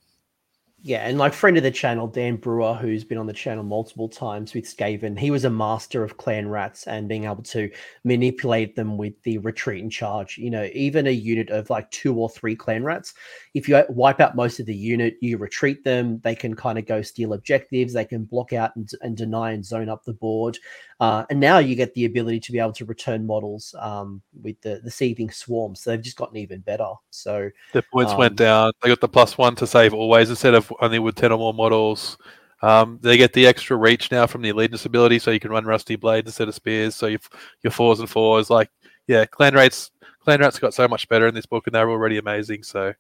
Yeah, 0.84 1.08
and 1.08 1.20
like 1.20 1.34
friend 1.34 1.58
of 1.58 1.64
the 1.64 1.70
channel, 1.70 2.08
Dan 2.08 2.38
Brewer, 2.38 2.74
who's 2.74 3.04
been 3.04 3.20
on 3.20 3.28
the 3.28 3.34
channel 3.34 3.64
multiple 3.64 4.10
times 4.10 4.56
with 4.56 4.66
Skaven, 4.66 5.20
he 5.20 5.30
was 5.30 5.46
a 5.46 5.50
master 5.50 6.04
of 6.04 6.18
clan 6.18 6.50
rats 6.50 6.88
and 6.88 7.08
being 7.08 7.26
able 7.26 7.44
to 7.44 7.70
manipulate 8.04 8.76
them 8.76 8.98
with 8.98 9.14
the 9.22 9.38
retreat 9.38 9.84
and 9.84 9.92
charge. 9.92 10.40
You 10.40 10.50
know, 10.50 10.68
even 10.74 11.06
a 11.06 11.12
unit 11.12 11.52
of 11.52 11.70
like 11.70 11.92
two 11.92 12.16
or 12.16 12.32
three 12.32 12.56
clan 12.56 12.84
rats, 12.84 13.14
if 13.54 13.70
you 13.70 13.84
wipe 13.90 14.20
out 14.20 14.36
most 14.36 14.60
of 14.60 14.66
the 14.66 14.76
unit, 14.76 15.18
you 15.22 15.38
retreat 15.38 15.84
them, 15.84 16.20
they 16.24 16.34
can 16.34 16.56
kind 16.56 16.80
of 16.80 16.88
go 16.88 17.04
steal 17.04 17.34
objectives, 17.34 17.94
they 17.94 18.06
can 18.06 18.24
block 18.24 18.52
out 18.52 18.76
and, 18.76 18.90
and 19.02 19.16
deny 19.16 19.52
and 19.52 19.64
zone 19.64 19.88
up 19.88 20.04
the 20.04 20.14
board. 20.14 20.58
Uh, 21.02 21.26
and 21.32 21.40
now 21.40 21.58
you 21.58 21.76
get 21.76 21.94
the 21.96 22.06
ability 22.06 22.40
to 22.40 22.54
be 22.54 22.60
able 22.60 22.72
to 22.72 22.86
return 22.86 23.26
models 23.26 23.76
um, 23.80 24.22
with 24.42 24.62
the, 24.62 24.80
the 24.84 24.92
seething 24.92 25.32
swarm. 25.32 25.76
So 25.76 25.90
they've 25.90 26.02
just 26.02 26.16
gotten 26.16 26.38
even 26.38 26.62
better. 26.62 26.92
So 27.10 27.50
the 27.74 27.84
points 27.92 28.14
Um, 28.14 28.20
went 28.20 28.36
down. 28.38 28.72
They 28.82 28.90
got 28.90 29.02
the 29.02 29.10
plus 29.10 29.38
one 29.38 29.56
to 29.58 29.68
save 29.68 29.94
always 29.94 30.30
instead 30.30 30.54
of 30.54 30.72
only 30.80 31.00
with 31.00 31.16
10 31.16 31.32
or 31.32 31.40
more 31.40 31.54
models. 31.56 32.18
Um, 32.62 33.00
they 33.02 33.18
get 33.18 33.34
the 33.34 33.48
extra 33.48 33.76
reach 33.78 34.12
now 34.12 34.28
from 34.28 34.44
the 34.44 34.50
eliteness 34.52 34.86
ability, 34.86 35.20
so 35.20 35.32
you 35.32 35.40
can 35.40 35.52
run 35.52 35.66
rusty 35.66 35.96
blades 35.96 36.28
instead 36.28 36.48
of 36.48 36.56
spears. 36.56 36.96
So 36.96 37.08
your 37.08 37.20
your 37.64 37.72
fours 37.72 38.00
and 38.00 38.10
fours, 38.10 38.52
like 38.52 38.70
yeah, 39.08 39.26
clan 39.26 39.56
rats 39.56 39.92
clan 40.20 40.42
rats 40.42 40.60
got 40.60 40.74
so 40.76 40.88
much 40.88 41.10
better 41.10 41.28
in 41.28 41.34
this 41.36 41.48
book, 41.48 41.66
and 41.68 41.76
they're 41.76 41.90
already 41.90 42.18
amazing. 42.20 42.64
So 42.64 42.94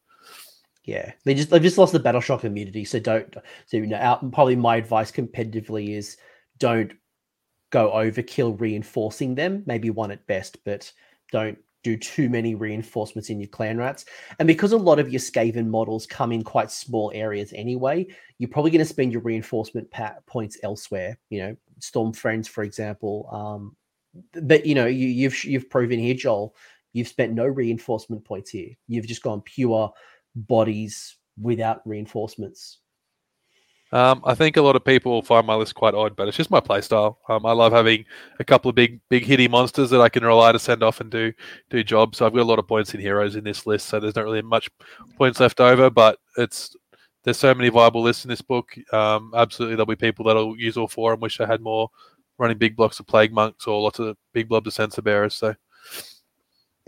Yeah, 0.83 1.11
they 1.25 1.35
just 1.35 1.51
they've 1.51 1.61
just 1.61 1.77
lost 1.77 1.93
the 1.93 1.99
battle 1.99 2.21
shock 2.21 2.43
immunity. 2.43 2.85
So 2.85 2.99
don't 2.99 3.35
so 3.67 3.77
you 3.77 3.85
know 3.85 3.97
out 3.97 4.31
probably 4.31 4.55
my 4.55 4.77
advice 4.77 5.11
competitively 5.11 5.95
is 5.95 6.17
don't 6.57 6.91
go 7.71 7.91
overkill 7.91 8.59
reinforcing 8.59 9.35
them. 9.35 9.63
Maybe 9.65 9.89
one 9.89 10.11
at 10.11 10.27
best, 10.27 10.57
but 10.63 10.91
don't 11.31 11.57
do 11.83 11.97
too 11.97 12.29
many 12.29 12.53
reinforcements 12.53 13.29
in 13.29 13.39
your 13.39 13.49
clan 13.49 13.77
rats. 13.77 14.05
And 14.39 14.47
because 14.47 14.71
a 14.71 14.77
lot 14.77 14.99
of 14.99 15.11
your 15.11 15.19
Skaven 15.19 15.65
models 15.67 16.05
come 16.05 16.31
in 16.31 16.43
quite 16.43 16.69
small 16.69 17.11
areas 17.15 17.51
anyway, 17.55 18.05
you're 18.37 18.49
probably 18.49 18.71
going 18.71 18.85
to 18.85 18.85
spend 18.85 19.11
your 19.11 19.21
reinforcement 19.21 19.89
pa- 19.89 20.17
points 20.27 20.59
elsewhere. 20.63 21.17
You 21.29 21.39
know, 21.39 21.57
Storm 21.79 22.13
Fiends, 22.13 22.47
for 22.47 22.63
example. 22.63 23.27
Um, 23.31 23.75
but 24.43 24.65
you 24.65 24.75
know, 24.75 24.85
you, 24.85 25.07
you've 25.07 25.43
you've 25.43 25.69
proven 25.69 25.97
here, 25.97 26.13
Joel, 26.13 26.55
you've 26.93 27.07
spent 27.07 27.33
no 27.33 27.45
reinforcement 27.45 28.23
points 28.25 28.51
here. 28.51 28.69
You've 28.87 29.07
just 29.07 29.23
gone 29.23 29.41
pure 29.41 29.91
bodies 30.35 31.17
without 31.39 31.81
reinforcements. 31.85 32.80
Um, 33.93 34.21
I 34.23 34.35
think 34.35 34.55
a 34.55 34.61
lot 34.61 34.77
of 34.77 34.85
people 34.85 35.11
will 35.11 35.21
find 35.21 35.45
my 35.45 35.55
list 35.55 35.75
quite 35.75 35.93
odd, 35.93 36.15
but 36.15 36.27
it's 36.27 36.37
just 36.37 36.49
my 36.49 36.61
playstyle. 36.61 37.17
Um, 37.27 37.45
I 37.45 37.51
love 37.51 37.73
having 37.73 38.05
a 38.39 38.43
couple 38.43 38.69
of 38.69 38.75
big 38.75 39.01
big 39.09 39.25
hitty 39.25 39.49
monsters 39.49 39.89
that 39.89 39.99
I 39.99 40.07
can 40.07 40.23
rely 40.23 40.53
to 40.53 40.59
send 40.59 40.81
off 40.81 41.01
and 41.01 41.11
do 41.11 41.33
do 41.69 41.83
jobs. 41.83 42.17
So 42.17 42.25
I've 42.25 42.33
got 42.33 42.41
a 42.41 42.45
lot 42.45 42.59
of 42.59 42.67
points 42.67 42.93
in 42.93 43.01
heroes 43.01 43.35
in 43.35 43.43
this 43.43 43.67
list, 43.67 43.87
so 43.87 43.99
there's 43.99 44.15
not 44.15 44.23
really 44.23 44.41
much 44.41 44.69
points 45.17 45.41
left 45.41 45.59
over. 45.59 45.89
But 45.89 46.19
it's 46.37 46.75
there's 47.23 47.37
so 47.37 47.53
many 47.53 47.69
viable 47.69 48.01
lists 48.01 48.23
in 48.23 48.29
this 48.29 48.41
book. 48.41 48.73
Um, 48.93 49.33
absolutely, 49.35 49.75
there'll 49.75 49.85
be 49.85 49.95
people 49.95 50.25
that'll 50.25 50.57
use 50.57 50.77
all 50.77 50.87
four 50.87 51.11
and 51.11 51.21
wish 51.21 51.41
I 51.41 51.45
had 51.45 51.61
more 51.61 51.89
running 52.37 52.57
big 52.57 52.75
blocks 52.75 52.99
of 52.99 53.07
plague 53.07 53.33
monks 53.33 53.67
or 53.67 53.81
lots 53.81 53.99
of 53.99 54.17
big 54.33 54.47
blobs 54.49 54.67
of 54.67 54.73
censer 54.73 55.01
bearers. 55.01 55.35
So 55.35 55.53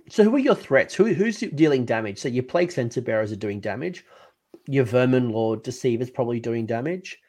So 0.10 0.24
who 0.24 0.36
are 0.36 0.40
your 0.40 0.56
threats? 0.56 0.96
Who 0.96 1.14
who's 1.14 1.40
dealing 1.40 1.86
damage? 1.86 2.20
So 2.20 2.30
your 2.30 2.44
plague 2.44 2.72
censer 2.72 3.02
bearers 3.02 3.32
are 3.32 3.38
doing 3.38 3.60
damage. 3.60 4.06
Your 4.66 4.86
vermin 4.86 5.30
lord 5.30 5.64
deceiver's 5.64 6.10
probably 6.10 6.40
doing 6.40 6.66
damage. 6.66 7.20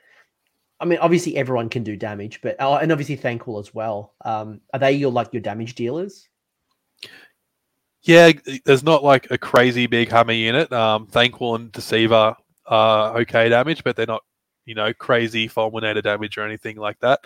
I 0.81 0.87
mean, 0.87 0.99
obviously 0.99 1.37
everyone 1.37 1.69
can 1.69 1.83
do 1.83 1.97
damage, 1.97 2.41
but 2.43 2.57
oh, 2.59 2.77
and 2.77 2.93
obviously 2.93 3.17
Thanquol 3.17 3.61
as 3.61 3.73
well. 3.75 4.15
Um, 4.25 4.61
are 4.73 4.81
they 4.81 4.93
your 4.93 5.13
like 5.13 5.33
your 5.33 5.43
damage 5.43 5.75
dealers? 5.75 6.29
yeah, 8.05 8.33
there's 8.67 8.83
not 8.83 9.03
like 9.03 9.31
a 9.31 9.39
crazy 9.39 9.87
big 9.87 10.11
hammer 10.11 10.35
unit. 10.35 10.71
Um, 10.73 11.07
Thanquol 11.07 11.57
and 11.57 11.73
Deceiver 11.73 12.37
are 12.67 13.19
okay 13.21 13.49
damage, 13.49 13.83
but 13.83 13.97
they're 13.97 14.07
not 14.07 14.23
you 14.67 14.75
know 14.75 14.93
crazy 14.93 15.49
fulminator 15.49 16.03
damage 16.03 16.37
or 16.37 16.43
anything 16.43 16.77
like 16.77 17.01
that. 17.01 17.21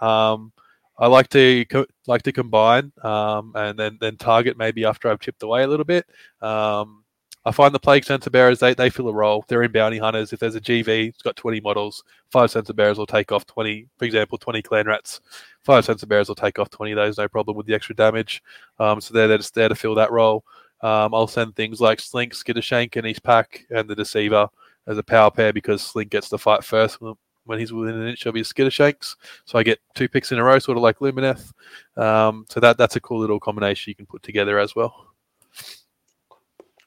Um, 0.00 0.52
I 0.98 1.08
like 1.08 1.28
to 1.30 1.64
co- 1.64 1.86
like 2.06 2.22
to 2.22 2.32
combine 2.32 2.92
um, 3.02 3.52
and 3.56 3.76
then 3.76 3.98
then 4.00 4.16
target 4.16 4.56
maybe 4.56 4.84
after 4.84 5.08
I've 5.08 5.20
chipped 5.20 5.42
away 5.42 5.64
a 5.64 5.66
little 5.66 5.84
bit. 5.84 6.06
Um, 6.40 6.99
I 7.46 7.52
find 7.52 7.74
the 7.74 7.78
Plague 7.78 8.04
Censer 8.04 8.28
Bearers, 8.28 8.58
they, 8.58 8.74
they 8.74 8.90
fill 8.90 9.08
a 9.08 9.14
role. 9.14 9.44
They're 9.48 9.62
in 9.62 9.72
Bounty 9.72 9.98
Hunters. 9.98 10.32
If 10.32 10.40
there's 10.40 10.56
a 10.56 10.60
GV, 10.60 11.08
it's 11.08 11.22
got 11.22 11.36
20 11.36 11.60
models, 11.60 12.04
five 12.30 12.50
Censer 12.50 12.74
Bearers 12.74 12.98
will 12.98 13.06
take 13.06 13.32
off 13.32 13.46
20, 13.46 13.86
for 13.96 14.04
example, 14.04 14.36
20 14.36 14.60
Clan 14.60 14.86
Rats. 14.86 15.20
Five 15.62 15.86
Censer 15.86 16.06
Bearers 16.06 16.28
will 16.28 16.34
take 16.34 16.58
off 16.58 16.68
20 16.68 16.92
of 16.92 16.96
those, 16.96 17.16
no 17.16 17.28
problem 17.28 17.56
with 17.56 17.66
the 17.66 17.74
extra 17.74 17.94
damage. 17.94 18.42
Um, 18.78 19.00
so 19.00 19.14
they're, 19.14 19.28
they're 19.28 19.38
just 19.38 19.54
there 19.54 19.68
to 19.68 19.74
fill 19.74 19.94
that 19.94 20.12
role. 20.12 20.44
Um, 20.82 21.14
I'll 21.14 21.26
send 21.26 21.56
things 21.56 21.80
like 21.80 22.00
Slink, 22.00 22.34
Skittershank, 22.34 22.96
and 22.96 23.06
his 23.06 23.18
pack, 23.18 23.66
and 23.70 23.88
the 23.88 23.96
Deceiver 23.96 24.48
as 24.86 24.98
a 24.98 25.02
power 25.02 25.30
pair 25.30 25.52
because 25.52 25.82
Slink 25.82 26.10
gets 26.10 26.28
to 26.30 26.38
fight 26.38 26.64
first 26.64 26.98
when 27.44 27.58
he's 27.58 27.72
within 27.72 28.00
an 28.00 28.08
inch 28.08 28.26
of 28.26 28.34
his 28.34 28.52
Skittershanks. 28.52 29.16
So 29.44 29.58
I 29.58 29.62
get 29.62 29.80
two 29.94 30.08
picks 30.08 30.32
in 30.32 30.38
a 30.38 30.44
row, 30.44 30.58
sort 30.58 30.76
of 30.78 30.82
like 30.82 30.98
Lumineth. 30.98 31.52
Um, 31.96 32.46
so 32.48 32.60
that 32.60 32.78
that's 32.78 32.96
a 32.96 33.00
cool 33.00 33.18
little 33.18 33.40
combination 33.40 33.90
you 33.90 33.94
can 33.94 34.06
put 34.06 34.22
together 34.22 34.58
as 34.58 34.74
well. 34.74 35.06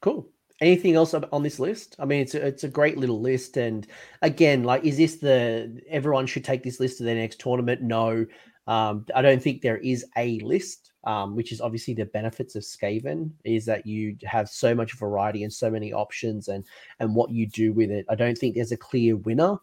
Cool. 0.01 0.27
Anything 0.61 0.95
else 0.95 1.13
on 1.13 1.43
this 1.43 1.59
list? 1.59 1.95
I 1.99 2.05
mean, 2.05 2.21
it's 2.21 2.35
a, 2.35 2.45
it's 2.45 2.63
a 2.63 2.69
great 2.69 2.97
little 2.97 3.19
list, 3.19 3.57
and 3.57 3.85
again, 4.21 4.63
like, 4.63 4.85
is 4.85 4.97
this 4.97 5.17
the 5.17 5.81
everyone 5.89 6.25
should 6.25 6.45
take 6.45 6.63
this 6.63 6.79
list 6.79 6.97
to 6.97 7.03
their 7.03 7.15
next 7.15 7.39
tournament? 7.39 7.81
No, 7.81 8.25
um, 8.67 9.05
I 9.13 9.21
don't 9.21 9.43
think 9.43 9.61
there 9.61 9.77
is 9.77 10.05
a 10.17 10.39
list. 10.39 10.91
Um, 11.05 11.35
which 11.35 11.51
is 11.51 11.59
obviously 11.59 11.93
the 11.93 12.05
benefits 12.05 12.55
of 12.55 12.63
Skaven 12.63 13.31
is 13.43 13.65
that 13.65 13.85
you 13.85 14.15
have 14.23 14.47
so 14.47 14.73
much 14.73 14.97
variety 14.97 15.43
and 15.43 15.51
so 15.51 15.69
many 15.69 15.91
options 15.91 16.47
and 16.47 16.63
and 17.01 17.13
what 17.13 17.29
you 17.29 17.45
do 17.45 17.73
with 17.73 17.91
it. 17.91 18.05
I 18.07 18.15
don't 18.15 18.37
think 18.37 18.55
there's 18.55 18.71
a 18.71 18.77
clear 18.77 19.17
winner. 19.17 19.57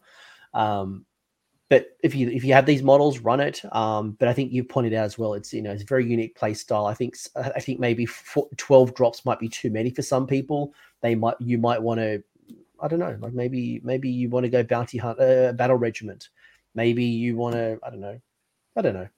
Um, 0.53 1.07
but 1.71 1.97
if 2.03 2.17
you 2.17 2.29
if 2.29 2.43
you 2.43 2.53
have 2.53 2.67
these 2.67 2.83
models, 2.83 3.21
run 3.21 3.39
it. 3.39 3.63
Um, 3.73 4.17
but 4.19 4.27
I 4.27 4.33
think 4.33 4.53
you 4.53 4.65
pointed 4.65 4.93
out 4.93 5.05
as 5.05 5.17
well, 5.17 5.35
it's 5.35 5.55
you 5.55 5.63
know 5.63 5.71
it's 5.71 5.85
a 5.85 5.87
very 5.87 6.05
unique 6.05 6.35
play 6.35 6.53
style. 6.53 6.87
I 6.87 6.95
think 6.95 7.17
I 7.37 7.61
think 7.61 7.79
maybe 7.79 8.05
four, 8.05 8.49
twelve 8.57 8.93
drops 8.95 9.25
might 9.25 9.39
be 9.39 9.49
too 9.49 9.71
many 9.71 9.91
for 9.91 10.03
some 10.03 10.27
people. 10.27 10.75
They 11.01 11.15
might 11.15 11.37
you 11.39 11.59
might 11.59 11.81
want 11.81 12.01
to, 12.01 12.23
I 12.81 12.89
don't 12.89 12.99
know, 12.99 13.17
like 13.21 13.35
maybe 13.35 13.81
maybe 13.85 14.11
you 14.11 14.29
want 14.29 14.45
to 14.45 14.51
go 14.51 14.65
bounty 14.65 14.99
hunt 14.99 15.21
uh, 15.21 15.53
battle 15.53 15.77
regiment. 15.77 16.31
Maybe 16.75 17.05
you 17.05 17.37
want 17.37 17.55
to 17.55 17.79
I 17.85 17.91
don't 17.91 18.01
know, 18.01 18.21
I 18.77 18.83
don't 18.83 18.95
know. 18.95 19.09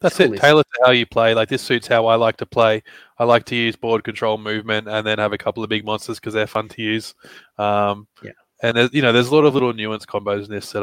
That's 0.00 0.18
it. 0.18 0.34
Tailor 0.36 0.62
to 0.62 0.80
how 0.84 0.92
you 0.92 1.04
play. 1.04 1.34
Like 1.34 1.50
this 1.50 1.62
suits 1.62 1.86
how 1.86 2.06
I 2.06 2.14
like 2.14 2.38
to 2.38 2.46
play. 2.46 2.82
I 3.18 3.24
like 3.24 3.44
to 3.46 3.54
use 3.54 3.76
board 3.76 4.02
control 4.02 4.38
movement 4.38 4.88
and 4.88 5.06
then 5.06 5.18
have 5.18 5.34
a 5.34 5.38
couple 5.38 5.62
of 5.62 5.68
big 5.68 5.84
monsters 5.84 6.18
because 6.18 6.32
they're 6.32 6.46
fun 6.46 6.68
to 6.68 6.82
use. 6.82 7.14
Um, 7.58 8.06
yeah. 8.22 8.32
And 8.62 8.76
there's, 8.76 8.92
you 8.92 9.02
know, 9.02 9.12
there's 9.12 9.28
a 9.28 9.34
lot 9.34 9.44
of 9.44 9.54
little 9.54 9.72
nuance 9.72 10.06
combos 10.06 10.46
in 10.46 10.50
this 10.50 10.70
that 10.72 10.82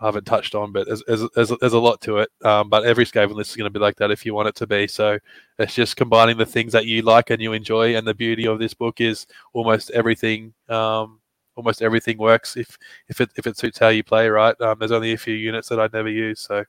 I 0.00 0.06
haven't 0.06 0.24
touched 0.24 0.54
on, 0.54 0.72
but 0.72 0.86
there's, 0.86 1.02
there's, 1.06 1.50
there's, 1.60 1.72
a 1.74 1.78
lot 1.78 2.00
to 2.02 2.18
it. 2.18 2.30
Um, 2.42 2.70
but 2.70 2.84
every 2.84 3.04
Skaven 3.04 3.34
list 3.34 3.50
is 3.50 3.56
going 3.56 3.70
to 3.70 3.78
be 3.78 3.82
like 3.82 3.96
that 3.96 4.10
if 4.10 4.24
you 4.24 4.34
want 4.34 4.48
it 4.48 4.54
to 4.56 4.66
be. 4.66 4.86
So 4.86 5.18
it's 5.58 5.74
just 5.74 5.96
combining 5.96 6.38
the 6.38 6.46
things 6.46 6.72
that 6.72 6.86
you 6.86 7.02
like 7.02 7.28
and 7.28 7.40
you 7.40 7.52
enjoy. 7.52 7.96
And 7.96 8.06
the 8.06 8.14
beauty 8.14 8.46
of 8.46 8.58
this 8.58 8.72
book 8.72 9.00
is 9.00 9.26
almost 9.52 9.90
everything. 9.90 10.54
Um, 10.70 11.20
almost 11.54 11.82
everything 11.82 12.16
works 12.16 12.56
if 12.56 12.78
if 13.08 13.20
it 13.20 13.30
if 13.36 13.46
it 13.46 13.58
suits 13.58 13.78
how 13.78 13.88
you 13.88 14.02
play. 14.02 14.28
Right. 14.28 14.58
Um, 14.60 14.78
there's 14.78 14.92
only 14.92 15.12
a 15.12 15.18
few 15.18 15.34
units 15.34 15.68
that 15.68 15.78
I'd 15.78 15.92
never 15.92 16.08
use. 16.08 16.40
So 16.40 16.64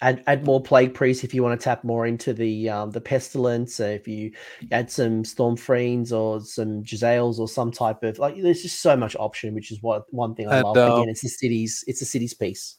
add 0.00 0.22
add 0.26 0.44
more 0.44 0.60
plague 0.60 0.94
priests 0.94 1.24
if 1.24 1.32
you 1.32 1.42
want 1.42 1.58
to 1.58 1.64
tap 1.64 1.84
more 1.84 2.06
into 2.06 2.32
the 2.32 2.68
um, 2.68 2.90
the 2.90 3.00
pestilence. 3.00 3.80
Uh, 3.80 3.84
if 3.84 4.08
you 4.08 4.32
add 4.72 4.90
some 4.90 5.24
storm 5.24 5.56
fiends 5.56 6.12
or 6.12 6.40
some 6.40 6.82
Jezzails 6.82 7.38
or 7.38 7.48
some 7.48 7.70
type 7.70 8.02
of 8.02 8.18
like, 8.18 8.40
there's 8.40 8.62
just 8.62 8.80
so 8.80 8.96
much 8.96 9.16
option, 9.18 9.54
which 9.54 9.70
is 9.70 9.82
what 9.82 10.04
one 10.10 10.34
thing 10.34 10.48
I 10.48 10.56
and, 10.56 10.64
love. 10.64 10.76
Um, 10.76 11.00
again, 11.00 11.08
it's 11.08 11.22
the 11.22 11.28
cities, 11.28 11.84
it's 11.86 12.00
the 12.00 12.06
cities 12.06 12.34
piece. 12.34 12.78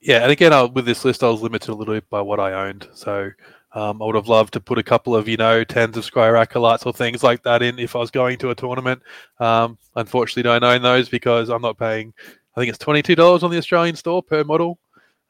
Yeah, 0.00 0.22
and 0.22 0.32
again, 0.32 0.52
I, 0.52 0.62
with 0.62 0.86
this 0.86 1.04
list, 1.04 1.22
I 1.22 1.28
was 1.28 1.42
limited 1.42 1.70
a 1.70 1.74
little 1.74 1.94
bit 1.94 2.08
by 2.08 2.22
what 2.22 2.40
I 2.40 2.68
owned. 2.68 2.88
So 2.94 3.30
um, 3.72 4.00
I 4.00 4.06
would 4.06 4.14
have 4.14 4.28
loved 4.28 4.54
to 4.54 4.60
put 4.60 4.78
a 4.78 4.82
couple 4.82 5.14
of, 5.14 5.28
you 5.28 5.36
know, 5.36 5.62
tens 5.62 5.96
of 5.96 6.10
Skryre 6.10 6.40
Acolytes 6.40 6.86
or 6.86 6.92
things 6.94 7.22
like 7.22 7.42
that 7.42 7.62
in 7.62 7.78
if 7.78 7.94
I 7.94 7.98
was 7.98 8.10
going 8.10 8.38
to 8.38 8.50
a 8.50 8.54
tournament. 8.54 9.02
Um, 9.40 9.76
unfortunately, 9.96 10.44
don't 10.44 10.64
own 10.64 10.80
those 10.80 11.10
because 11.10 11.50
I'm 11.50 11.60
not 11.60 11.78
paying. 11.78 12.14
I 12.56 12.60
think 12.60 12.70
it's 12.70 12.78
twenty 12.78 13.02
two 13.02 13.14
dollars 13.14 13.42
on 13.42 13.50
the 13.50 13.58
Australian 13.58 13.94
store 13.94 14.22
per 14.22 14.42
model. 14.42 14.78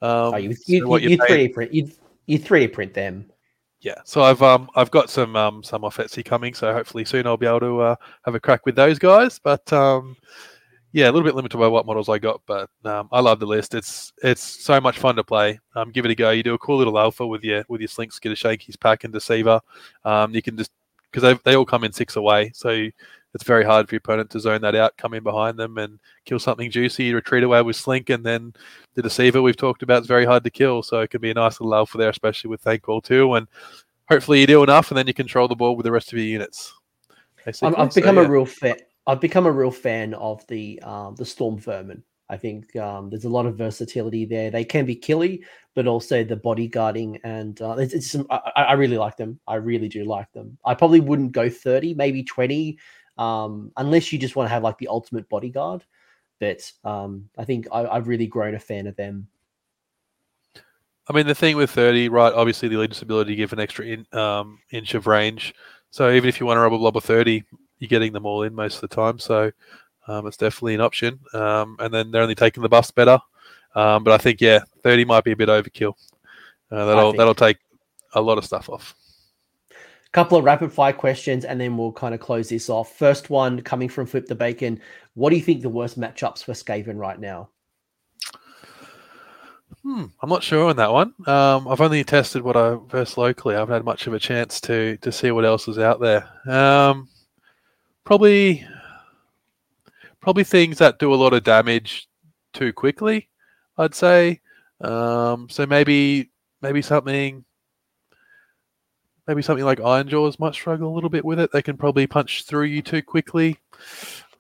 Um, 0.02 0.34
oh, 0.34 0.36
you 0.36 0.50
you, 0.66 0.80
so 0.80 0.96
you, 0.96 1.10
you 1.10 1.18
three 1.26 1.48
print 1.48 1.72
you 1.72 1.90
you 2.26 2.38
three 2.38 2.68
print 2.68 2.94
them. 2.94 3.30
Yeah, 3.80 3.96
so 4.04 4.22
I've 4.22 4.42
um 4.42 4.68
I've 4.74 4.90
got 4.90 5.10
some 5.10 5.36
um 5.36 5.62
some 5.62 5.84
off 5.84 5.96
Etsy 5.96 6.24
coming, 6.24 6.54
so 6.54 6.72
hopefully 6.72 7.04
soon 7.04 7.26
I'll 7.26 7.36
be 7.36 7.46
able 7.46 7.60
to 7.60 7.80
uh, 7.80 7.96
have 8.24 8.34
a 8.34 8.40
crack 8.40 8.66
with 8.66 8.76
those 8.76 8.98
guys. 8.98 9.38
But 9.38 9.72
um 9.72 10.16
yeah, 10.92 11.04
a 11.04 11.12
little 11.12 11.22
bit 11.22 11.36
limited 11.36 11.56
by 11.56 11.68
what 11.68 11.86
models 11.86 12.08
I 12.08 12.18
got, 12.18 12.40
but 12.46 12.68
um, 12.84 13.08
I 13.12 13.20
love 13.20 13.38
the 13.38 13.46
list. 13.46 13.74
It's 13.74 14.12
it's 14.24 14.42
so 14.42 14.80
much 14.80 14.98
fun 14.98 15.14
to 15.16 15.24
play. 15.24 15.60
Um, 15.76 15.92
give 15.92 16.04
it 16.04 16.10
a 16.10 16.16
go. 16.16 16.30
You 16.30 16.42
do 16.42 16.54
a 16.54 16.58
cool 16.58 16.78
little 16.78 16.98
alpha 16.98 17.24
with 17.24 17.44
your 17.44 17.64
with 17.68 17.80
your 17.80 17.88
Slink, 17.88 18.12
Skittershank, 18.12 18.78
pack, 18.80 19.04
and 19.04 19.12
Deceiver. 19.12 19.60
Um, 20.04 20.34
you 20.34 20.42
can 20.42 20.56
just 20.56 20.72
because 21.10 21.22
they, 21.22 21.38
they 21.44 21.56
all 21.56 21.64
come 21.64 21.84
in 21.84 21.92
six 21.92 22.16
away, 22.16 22.50
so 22.54 22.88
it's 23.34 23.44
very 23.44 23.64
hard 23.64 23.88
for 23.88 23.94
your 23.94 24.00
opponent 24.00 24.30
to 24.30 24.40
zone 24.40 24.60
that 24.62 24.74
out, 24.74 24.96
come 24.96 25.14
in 25.14 25.22
behind 25.22 25.58
them 25.58 25.78
and 25.78 26.00
kill 26.24 26.38
something 26.38 26.70
juicy, 26.70 27.14
retreat 27.14 27.44
away 27.44 27.62
with 27.62 27.76
Slink, 27.76 28.10
and 28.10 28.24
then 28.24 28.52
the 28.94 29.02
Deceiver 29.02 29.40
we've 29.40 29.56
talked 29.56 29.82
about 29.82 30.02
is 30.02 30.08
very 30.08 30.24
hard 30.24 30.42
to 30.44 30.50
kill. 30.50 30.82
So 30.82 31.00
it 31.00 31.10
can 31.10 31.20
be 31.20 31.30
a 31.30 31.34
nice 31.34 31.60
little 31.60 31.74
alpha 31.74 31.96
there, 31.96 32.10
especially 32.10 32.50
with 32.50 32.62
Thanquol 32.64 33.02
too. 33.02 33.34
And 33.34 33.46
hopefully 34.08 34.40
you 34.40 34.46
do 34.46 34.62
enough, 34.62 34.90
and 34.90 34.98
then 34.98 35.06
you 35.06 35.14
control 35.14 35.46
the 35.46 35.54
ball 35.54 35.76
with 35.76 35.84
the 35.84 35.92
rest 35.92 36.12
of 36.12 36.18
your 36.18 36.26
units. 36.26 36.72
I've 37.46 37.94
become 37.94 38.16
so, 38.16 38.20
yeah. 38.20 38.26
a 38.26 38.30
real 38.30 38.46
fan. 38.46 38.76
I've 39.06 39.20
become 39.20 39.46
a 39.46 39.52
real 39.52 39.70
fan 39.70 40.14
of 40.14 40.46
the 40.48 40.80
um, 40.82 41.14
the 41.14 41.24
Storm 41.24 41.58
Vermin. 41.58 42.02
I 42.30 42.36
think 42.36 42.76
um, 42.76 43.10
there's 43.10 43.24
a 43.24 43.28
lot 43.28 43.44
of 43.44 43.56
versatility 43.56 44.24
there. 44.24 44.52
They 44.52 44.64
can 44.64 44.86
be 44.86 44.94
killy, 44.94 45.44
but 45.74 45.88
also 45.88 46.22
the 46.22 46.36
bodyguarding 46.36 47.18
and 47.24 47.60
uh, 47.60 47.72
it's, 47.72 47.92
it's 47.92 48.10
some, 48.12 48.26
I, 48.30 48.38
I, 48.56 48.72
really 48.74 48.98
like 48.98 49.16
them. 49.16 49.40
I 49.48 49.56
really 49.56 49.88
do 49.88 50.04
like 50.04 50.30
them. 50.32 50.56
I 50.64 50.74
probably 50.74 51.00
wouldn't 51.00 51.32
go 51.32 51.50
30, 51.50 51.94
maybe 51.94 52.22
20, 52.22 52.78
um, 53.18 53.72
unless 53.76 54.12
you 54.12 54.18
just 54.18 54.36
want 54.36 54.46
to 54.48 54.54
have 54.54 54.62
like 54.62 54.78
the 54.78 54.86
ultimate 54.86 55.28
bodyguard. 55.28 55.84
But 56.38 56.70
um, 56.84 57.28
I 57.36 57.44
think 57.44 57.66
I, 57.72 57.84
I've 57.86 58.06
really 58.06 58.28
grown 58.28 58.54
a 58.54 58.60
fan 58.60 58.86
of 58.86 58.94
them. 58.94 59.26
I 61.08 61.12
mean, 61.12 61.26
the 61.26 61.34
thing 61.34 61.56
with 61.56 61.72
30, 61.72 62.10
right? 62.10 62.32
Obviously, 62.32 62.68
the 62.68 62.76
allegiance 62.76 63.02
ability 63.02 63.34
give 63.34 63.52
an 63.52 63.58
extra 63.58 63.84
in, 63.84 64.06
um, 64.12 64.60
inch 64.70 64.94
of 64.94 65.08
range. 65.08 65.52
So 65.90 66.12
even 66.12 66.28
if 66.28 66.38
you 66.38 66.46
want 66.46 66.58
a 66.58 66.62
rubber 66.62 66.78
blob 66.78 66.96
of 66.96 67.02
30, 67.02 67.42
you're 67.80 67.88
getting 67.88 68.12
them 68.12 68.24
all 68.24 68.44
in 68.44 68.54
most 68.54 68.76
of 68.76 68.82
the 68.82 68.94
time. 68.94 69.18
So 69.18 69.50
um, 70.10 70.26
it's 70.26 70.36
definitely 70.36 70.74
an 70.74 70.80
option. 70.80 71.20
Um, 71.32 71.76
and 71.78 71.92
then 71.92 72.10
they're 72.10 72.22
only 72.22 72.34
taking 72.34 72.62
the 72.62 72.68
buffs 72.68 72.90
better. 72.90 73.18
Um, 73.74 74.02
but 74.02 74.12
I 74.12 74.18
think 74.18 74.40
yeah, 74.40 74.60
30 74.82 75.04
might 75.04 75.24
be 75.24 75.32
a 75.32 75.36
bit 75.36 75.48
overkill. 75.48 75.94
Uh, 76.70 76.84
that'll 76.84 77.12
that'll 77.12 77.34
take 77.34 77.58
a 78.14 78.20
lot 78.20 78.38
of 78.38 78.44
stuff 78.44 78.68
off 78.68 78.94
A 79.70 80.10
couple 80.12 80.38
of 80.38 80.44
rapid 80.44 80.72
fire 80.72 80.92
questions 80.92 81.44
and 81.44 81.60
then 81.60 81.76
we'll 81.76 81.92
kind 81.92 82.14
of 82.14 82.20
close 82.20 82.48
this 82.48 82.68
off. 82.68 82.96
First 82.96 83.30
one 83.30 83.60
coming 83.62 83.88
from 83.88 84.06
Flip 84.06 84.26
the 84.26 84.34
Bacon. 84.34 84.80
What 85.14 85.30
do 85.30 85.36
you 85.36 85.42
think 85.42 85.62
the 85.62 85.68
worst 85.68 85.98
matchups 85.98 86.44
for 86.44 86.52
Skaven 86.52 86.96
right 86.98 87.18
now? 87.18 87.50
Hmm, 89.82 90.06
I'm 90.20 90.28
not 90.28 90.42
sure 90.42 90.68
on 90.68 90.76
that 90.76 90.92
one. 90.92 91.14
Um, 91.26 91.66
I've 91.66 91.80
only 91.80 92.04
tested 92.04 92.42
what 92.42 92.56
I 92.56 92.76
versed 92.88 93.16
locally. 93.16 93.54
I 93.54 93.60
haven't 93.60 93.74
had 93.74 93.84
much 93.84 94.06
of 94.06 94.12
a 94.12 94.18
chance 94.18 94.60
to 94.62 94.96
to 94.98 95.10
see 95.10 95.30
what 95.30 95.44
else 95.46 95.68
is 95.68 95.78
out 95.78 96.00
there. 96.00 96.28
Um, 96.46 97.08
probably, 98.04 98.66
probably 100.20 100.44
things 100.44 100.78
that 100.78 100.98
do 100.98 101.12
a 101.12 101.16
lot 101.16 101.32
of 101.32 101.44
damage 101.44 102.08
too 102.52 102.72
quickly. 102.72 103.28
I'd 103.78 103.94
say. 103.94 104.40
Um, 104.80 105.48
so 105.50 105.66
maybe 105.66 106.30
maybe 106.62 106.82
something 106.82 107.44
Maybe 109.30 109.42
something 109.42 109.64
like 109.64 109.78
Ironjawz 109.78 110.40
might 110.40 110.54
struggle 110.54 110.92
a 110.92 110.94
little 110.96 111.08
bit 111.08 111.24
with 111.24 111.38
it. 111.38 111.52
They 111.52 111.62
can 111.62 111.76
probably 111.76 112.04
punch 112.08 112.42
through 112.42 112.64
you 112.64 112.82
too 112.82 113.00
quickly. 113.00 113.58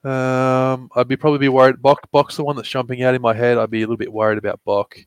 Um, 0.02 0.90
I'd 0.96 1.06
be 1.06 1.16
probably 1.16 1.38
be 1.38 1.48
worried. 1.48 1.80
Bok, 1.80 2.10
Bok's 2.10 2.36
the 2.36 2.42
one 2.42 2.56
that's 2.56 2.68
jumping 2.68 3.04
out 3.04 3.14
in 3.14 3.22
my 3.22 3.32
head. 3.32 3.56
I'd 3.56 3.70
be 3.70 3.82
a 3.82 3.82
little 3.82 3.96
bit 3.96 4.12
worried 4.12 4.38
about 4.38 4.58
Bok. 4.64 4.98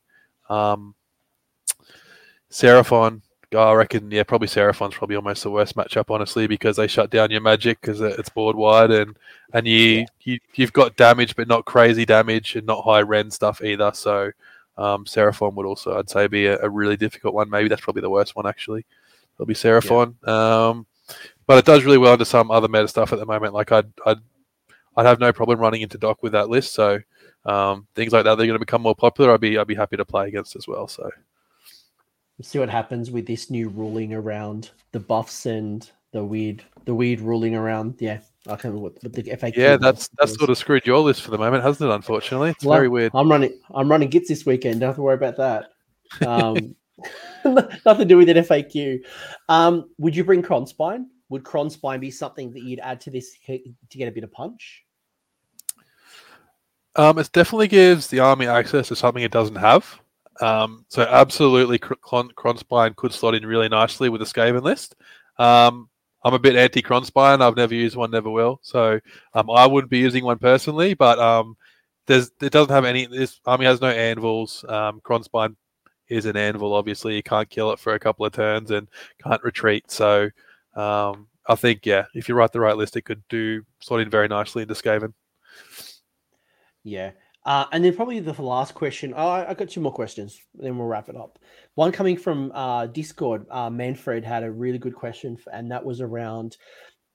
Um, 0.49 0.95
Seraphon, 2.49 3.23
oh, 3.55 3.71
I 3.71 3.73
reckon, 3.73 4.11
yeah, 4.11 4.23
probably 4.23 4.47
Seraphon's 4.47 4.95
probably 4.95 5.15
almost 5.15 5.43
the 5.43 5.51
worst 5.51 5.75
matchup, 5.75 6.09
honestly, 6.09 6.47
because 6.47 6.77
they 6.77 6.87
shut 6.87 7.09
down 7.09 7.31
your 7.31 7.41
magic 7.41 7.81
because 7.81 8.01
it's 8.01 8.29
board 8.29 8.55
wide 8.55 8.91
and 8.91 9.15
and 9.53 9.67
you, 9.67 9.77
yeah. 9.77 10.05
you 10.21 10.39
you've 10.55 10.73
got 10.73 10.95
damage, 10.95 11.35
but 11.35 11.47
not 11.47 11.65
crazy 11.65 12.05
damage 12.05 12.55
and 12.55 12.65
not 12.65 12.83
high 12.83 13.01
rend 13.01 13.33
stuff 13.33 13.61
either. 13.61 13.91
So 13.93 14.31
um, 14.77 15.05
Seraphon 15.05 15.53
would 15.53 15.65
also, 15.65 15.97
I'd 15.97 16.09
say, 16.09 16.27
be 16.27 16.47
a, 16.47 16.59
a 16.61 16.69
really 16.69 16.97
difficult 16.97 17.33
one. 17.33 17.49
Maybe 17.49 17.69
that's 17.69 17.81
probably 17.81 18.01
the 18.01 18.09
worst 18.09 18.35
one 18.35 18.47
actually. 18.47 18.85
It'll 19.35 19.45
be 19.45 19.53
Seraphon. 19.53 20.15
Yeah. 20.25 20.69
Um, 20.69 20.85
but 21.45 21.57
it 21.57 21.65
does 21.65 21.83
really 21.83 21.97
well 21.97 22.13
into 22.13 22.25
some 22.25 22.51
other 22.51 22.67
meta 22.67 22.87
stuff 22.87 23.13
at 23.13 23.19
the 23.19 23.25
moment. 23.25 23.53
Like 23.53 23.71
I'd, 23.71 23.91
I'd, 24.05 24.19
I'd 24.95 25.05
have 25.05 25.19
no 25.19 25.33
problem 25.33 25.59
running 25.59 25.81
into 25.81 25.97
Doc 25.97 26.23
with 26.23 26.31
that 26.31 26.49
list. 26.49 26.73
So 26.73 26.99
um, 27.45 27.87
things 27.95 28.13
like 28.13 28.23
that, 28.23 28.35
they're 28.35 28.47
going 28.47 28.55
to 28.55 28.59
become 28.59 28.81
more 28.81 28.95
popular. 28.95 29.33
I'd 29.33 29.41
be, 29.41 29.57
I'd 29.57 29.67
be 29.67 29.75
happy 29.75 29.97
to 29.97 30.05
play 30.05 30.27
against 30.27 30.55
as 30.55 30.67
well. 30.67 30.87
So 30.87 31.09
see 32.43 32.59
what 32.59 32.69
happens 32.69 33.09
with 33.09 33.25
this 33.25 33.49
new 33.49 33.69
ruling 33.69 34.13
around 34.13 34.71
the 34.91 34.99
buffs 34.99 35.45
and 35.45 35.89
the 36.11 36.23
weird, 36.23 36.63
the 36.85 36.93
weird 36.93 37.19
ruling 37.19 37.55
around. 37.55 37.95
Yeah, 37.99 38.19
I 38.45 38.51
can't 38.51 38.65
remember 38.65 38.83
what, 38.83 38.99
the 39.01 39.23
FAQ. 39.23 39.55
Yeah, 39.55 39.77
that's 39.77 40.09
that's 40.19 40.35
sort 40.35 40.49
of 40.49 40.57
screwed 40.57 40.85
your 40.85 40.99
list 40.99 41.21
for 41.21 41.31
the 41.31 41.37
moment, 41.37 41.63
hasn't 41.63 41.89
it? 41.89 41.93
Unfortunately, 41.93 42.51
it's 42.51 42.63
Well, 42.63 42.77
very 42.77 42.89
weird. 42.89 43.11
I'm 43.15 43.29
running. 43.29 43.59
I'm 43.73 43.89
running 43.89 44.09
gits 44.09 44.29
this 44.29 44.45
weekend. 44.45 44.79
Don't 44.79 44.89
have 44.89 44.95
to 44.97 45.01
worry 45.01 45.15
about 45.15 45.37
that. 45.37 46.27
Um, 46.27 46.75
nothing 47.45 47.97
to 47.97 48.05
do 48.05 48.17
with 48.17 48.29
an 48.29 48.37
FAQ. 48.37 48.99
Um, 49.49 49.89
would 49.97 50.15
you 50.15 50.23
bring 50.23 50.43
Krondspine? 50.43 51.05
Would 51.29 51.43
Krondspine 51.43 51.99
be 51.99 52.11
something 52.11 52.51
that 52.51 52.63
you'd 52.63 52.79
add 52.79 53.01
to 53.01 53.09
this 53.09 53.35
to 53.47 53.59
get 53.89 54.07
a 54.07 54.11
bit 54.11 54.23
of 54.23 54.31
punch? 54.31 54.83
Um, 56.95 57.17
it 57.17 57.31
definitely 57.31 57.69
gives 57.69 58.07
the 58.07 58.19
army 58.19 58.45
access 58.45 58.89
to 58.89 58.95
something 58.95 59.23
it 59.23 59.31
doesn't 59.31 59.55
have. 59.55 59.99
Um, 60.43 60.85
so 60.89 61.03
absolutely, 61.03 61.79
Cr- 61.79 61.93
Krondspine 62.03 62.97
could 62.97 63.13
slot 63.13 63.33
in 63.33 63.45
really 63.45 63.69
nicely 63.69 64.09
with 64.09 64.19
the 64.19 64.25
Skaven 64.25 64.61
list. 64.61 64.93
Um, 65.37 65.89
I'm 66.25 66.33
a 66.33 66.39
bit 66.39 66.57
anti 66.57 66.81
Krondspine. 66.81 67.41
I've 67.41 67.55
never 67.55 67.73
used 67.73 67.95
one, 67.95 68.11
never 68.11 68.29
will. 68.29 68.59
So 68.61 68.99
um, 69.33 69.49
I 69.49 69.65
wouldn't 69.65 69.89
be 69.89 69.99
using 69.99 70.25
one 70.25 70.39
personally. 70.39 70.95
But 70.95 71.17
um, 71.17 71.55
there's 72.07 72.29
it 72.41 72.51
doesn't 72.51 72.73
have 72.73 72.83
any. 72.83 73.05
This 73.05 73.39
army 73.45 73.65
has 73.65 73.79
no 73.79 73.87
anvils. 73.87 74.65
Um, 74.67 74.99
Krondspine 74.99 75.55
is 76.09 76.25
an 76.25 76.35
anvil. 76.35 76.73
Obviously, 76.73 77.15
you 77.15 77.23
can't 77.23 77.49
kill 77.49 77.71
it 77.71 77.79
for 77.79 77.93
a 77.93 77.99
couple 77.99 78.25
of 78.25 78.33
turns 78.33 78.71
and 78.71 78.89
can't 79.23 79.43
retreat. 79.43 79.91
So 79.91 80.29
um, 80.75 81.27
I 81.47 81.55
think 81.55 81.85
yeah, 81.85 82.03
if 82.13 82.27
you 82.27 82.35
write 82.35 82.51
the 82.51 82.59
right 82.59 82.75
list, 82.75 82.97
it 82.97 83.03
could 83.03 83.23
do 83.29 83.63
slot 83.79 84.01
in 84.01 84.09
very 84.09 84.27
nicely 84.27 84.63
into 84.63 84.73
Skaven. 84.73 85.13
Yeah. 86.83 87.11
Uh, 87.45 87.65
and 87.73 87.83
then 87.83 87.95
probably 87.95 88.19
the 88.19 88.41
last 88.41 88.73
question. 88.73 89.13
Oh, 89.15 89.27
I 89.27 89.49
I 89.49 89.53
got 89.53 89.69
two 89.69 89.81
more 89.81 89.91
questions. 89.91 90.39
Then 90.55 90.77
we'll 90.77 90.87
wrap 90.87 91.09
it 91.09 91.17
up. 91.17 91.39
One 91.75 91.91
coming 91.91 92.17
from 92.17 92.51
uh, 92.53 92.87
Discord. 92.87 93.45
Uh, 93.49 93.69
Manfred 93.69 94.23
had 94.23 94.43
a 94.43 94.51
really 94.51 94.77
good 94.77 94.95
question, 94.95 95.37
f- 95.37 95.53
and 95.53 95.69
that 95.71 95.83
was 95.83 95.99
around 95.99 96.57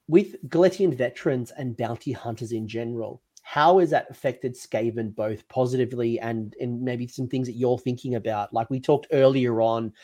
with 0.07 0.37
Galletian 0.49 0.95
veterans 0.95 1.51
and 1.53 1.77
bounty 1.77 2.13
hunters 2.13 2.53
in 2.53 2.69
general. 2.69 3.23
How 3.43 3.79
has 3.79 3.89
that 3.91 4.11
affected 4.11 4.55
Skaven 4.55 5.15
both 5.15 5.49
positively 5.49 6.21
and 6.21 6.55
and 6.61 6.83
maybe 6.83 7.07
some 7.07 7.29
things 7.29 7.47
that 7.49 7.57
you're 7.57 7.79
thinking 7.79 8.17
about? 8.17 8.53
Like 8.53 8.69
we 8.69 8.81
talked 8.81 9.07
earlier 9.13 9.63
on 9.63 9.95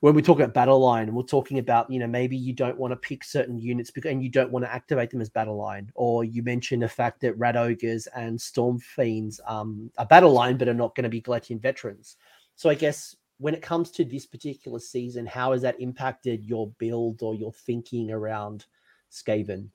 when 0.00 0.14
we 0.14 0.22
talk 0.22 0.38
about 0.38 0.54
battle 0.54 0.80
line 0.80 1.08
and 1.08 1.16
we're 1.16 1.22
talking 1.22 1.58
about 1.58 1.90
you 1.90 1.98
know 1.98 2.06
maybe 2.06 2.36
you 2.36 2.52
don't 2.52 2.78
want 2.78 2.90
to 2.90 2.96
pick 2.96 3.22
certain 3.22 3.58
units 3.58 3.90
because 3.90 4.10
and 4.10 4.22
you 4.22 4.28
don't 4.28 4.50
want 4.50 4.64
to 4.64 4.72
activate 4.72 5.10
them 5.10 5.20
as 5.20 5.28
battle 5.28 5.56
line 5.56 5.90
or 5.94 6.24
you 6.24 6.42
mentioned 6.42 6.82
the 6.82 6.88
fact 6.88 7.20
that 7.20 7.38
rat 7.38 7.56
ogres 7.56 8.08
and 8.16 8.40
storm 8.40 8.78
fiends 8.78 9.40
um, 9.46 9.90
are 9.98 10.06
battle 10.06 10.32
line 10.32 10.56
but 10.56 10.68
are 10.68 10.74
not 10.74 10.94
going 10.94 11.04
to 11.04 11.10
be 11.10 11.22
Galletian 11.22 11.60
veterans 11.60 12.16
so 12.56 12.68
i 12.68 12.74
guess 12.74 13.14
when 13.38 13.54
it 13.54 13.62
comes 13.62 13.90
to 13.90 14.04
this 14.04 14.26
particular 14.26 14.78
season 14.78 15.26
how 15.26 15.52
has 15.52 15.62
that 15.62 15.80
impacted 15.80 16.44
your 16.44 16.68
build 16.78 17.22
or 17.22 17.34
your 17.34 17.52
thinking 17.52 18.10
around 18.10 18.66
skaven 19.12 19.68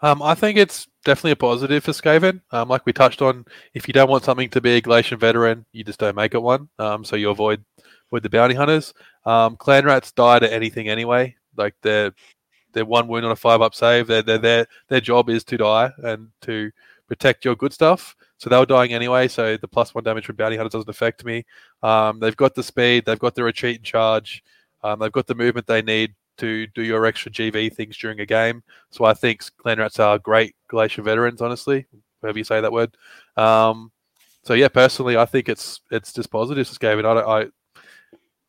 Um, 0.00 0.22
I 0.22 0.34
think 0.34 0.58
it's 0.58 0.86
definitely 1.04 1.32
a 1.32 1.36
positive 1.36 1.82
for 1.82 1.90
Skaven. 1.90 2.40
Um, 2.52 2.68
like 2.68 2.86
we 2.86 2.92
touched 2.92 3.20
on, 3.20 3.44
if 3.74 3.88
you 3.88 3.92
don't 3.92 4.08
want 4.08 4.22
something 4.22 4.48
to 4.50 4.60
be 4.60 4.76
a 4.76 4.80
Galletian 4.80 5.18
veteran, 5.18 5.66
you 5.72 5.82
just 5.82 5.98
don't 5.98 6.14
make 6.14 6.34
it 6.34 6.42
one. 6.42 6.68
Um, 6.78 7.04
so 7.04 7.16
you 7.16 7.30
avoid 7.30 7.64
avoid 8.10 8.22
the 8.22 8.30
bounty 8.30 8.54
hunters. 8.54 8.94
Um, 9.24 9.56
clan 9.56 9.84
rats 9.84 10.12
die 10.12 10.38
to 10.38 10.52
anything 10.52 10.88
anyway. 10.88 11.36
Like 11.56 11.74
they're 11.82 12.12
they're 12.72 12.84
one 12.84 13.08
wound 13.08 13.24
on 13.24 13.32
a 13.32 13.36
five 13.36 13.60
up 13.62 13.74
save. 13.74 14.06
Their 14.06 14.22
their 14.22 14.38
their 14.38 14.66
their 14.88 15.00
job 15.00 15.30
is 15.30 15.44
to 15.44 15.56
die 15.56 15.90
and 16.04 16.28
to 16.42 16.70
protect 17.08 17.44
your 17.44 17.56
good 17.56 17.72
stuff. 17.72 18.14
So 18.38 18.48
they 18.50 18.58
were 18.58 18.66
dying 18.66 18.92
anyway. 18.92 19.28
So 19.28 19.56
the 19.56 19.66
plus 19.68 19.94
one 19.94 20.04
damage 20.04 20.26
from 20.26 20.36
bounty 20.36 20.56
hunters 20.56 20.72
doesn't 20.72 20.88
affect 20.90 21.24
me. 21.24 21.44
Um, 21.82 22.20
they've 22.20 22.36
got 22.36 22.54
the 22.54 22.62
speed. 22.62 23.04
They've 23.04 23.18
got 23.18 23.34
the 23.34 23.42
retreat 23.42 23.76
and 23.76 23.84
charge. 23.84 24.44
Um, 24.84 25.00
they've 25.00 25.10
got 25.12 25.26
the 25.26 25.34
movement 25.34 25.66
they 25.66 25.82
need 25.82 26.14
to 26.36 26.68
do 26.68 26.82
your 26.82 27.04
extra 27.04 27.32
GV 27.32 27.74
things 27.74 27.96
during 27.96 28.20
a 28.20 28.26
game. 28.26 28.62
So 28.90 29.04
I 29.04 29.14
think 29.14 29.42
clan 29.56 29.78
rats 29.78 29.98
are 29.98 30.18
great 30.20 30.54
Glacier 30.68 31.02
veterans, 31.02 31.42
honestly, 31.42 31.86
however 32.22 32.38
you 32.38 32.44
say 32.44 32.60
that 32.60 32.70
word. 32.72 32.96
Um, 33.36 33.90
so 34.44 34.54
yeah, 34.54 34.68
personally, 34.68 35.16
I 35.16 35.24
think 35.24 35.48
it's 35.48 35.80
it's 35.90 36.12
just 36.12 36.30
positive 36.30 36.68
to 36.68 36.78
Skaven. 36.78 37.04
I, 37.04 37.14
don't- 37.14 37.28
I 37.28 37.50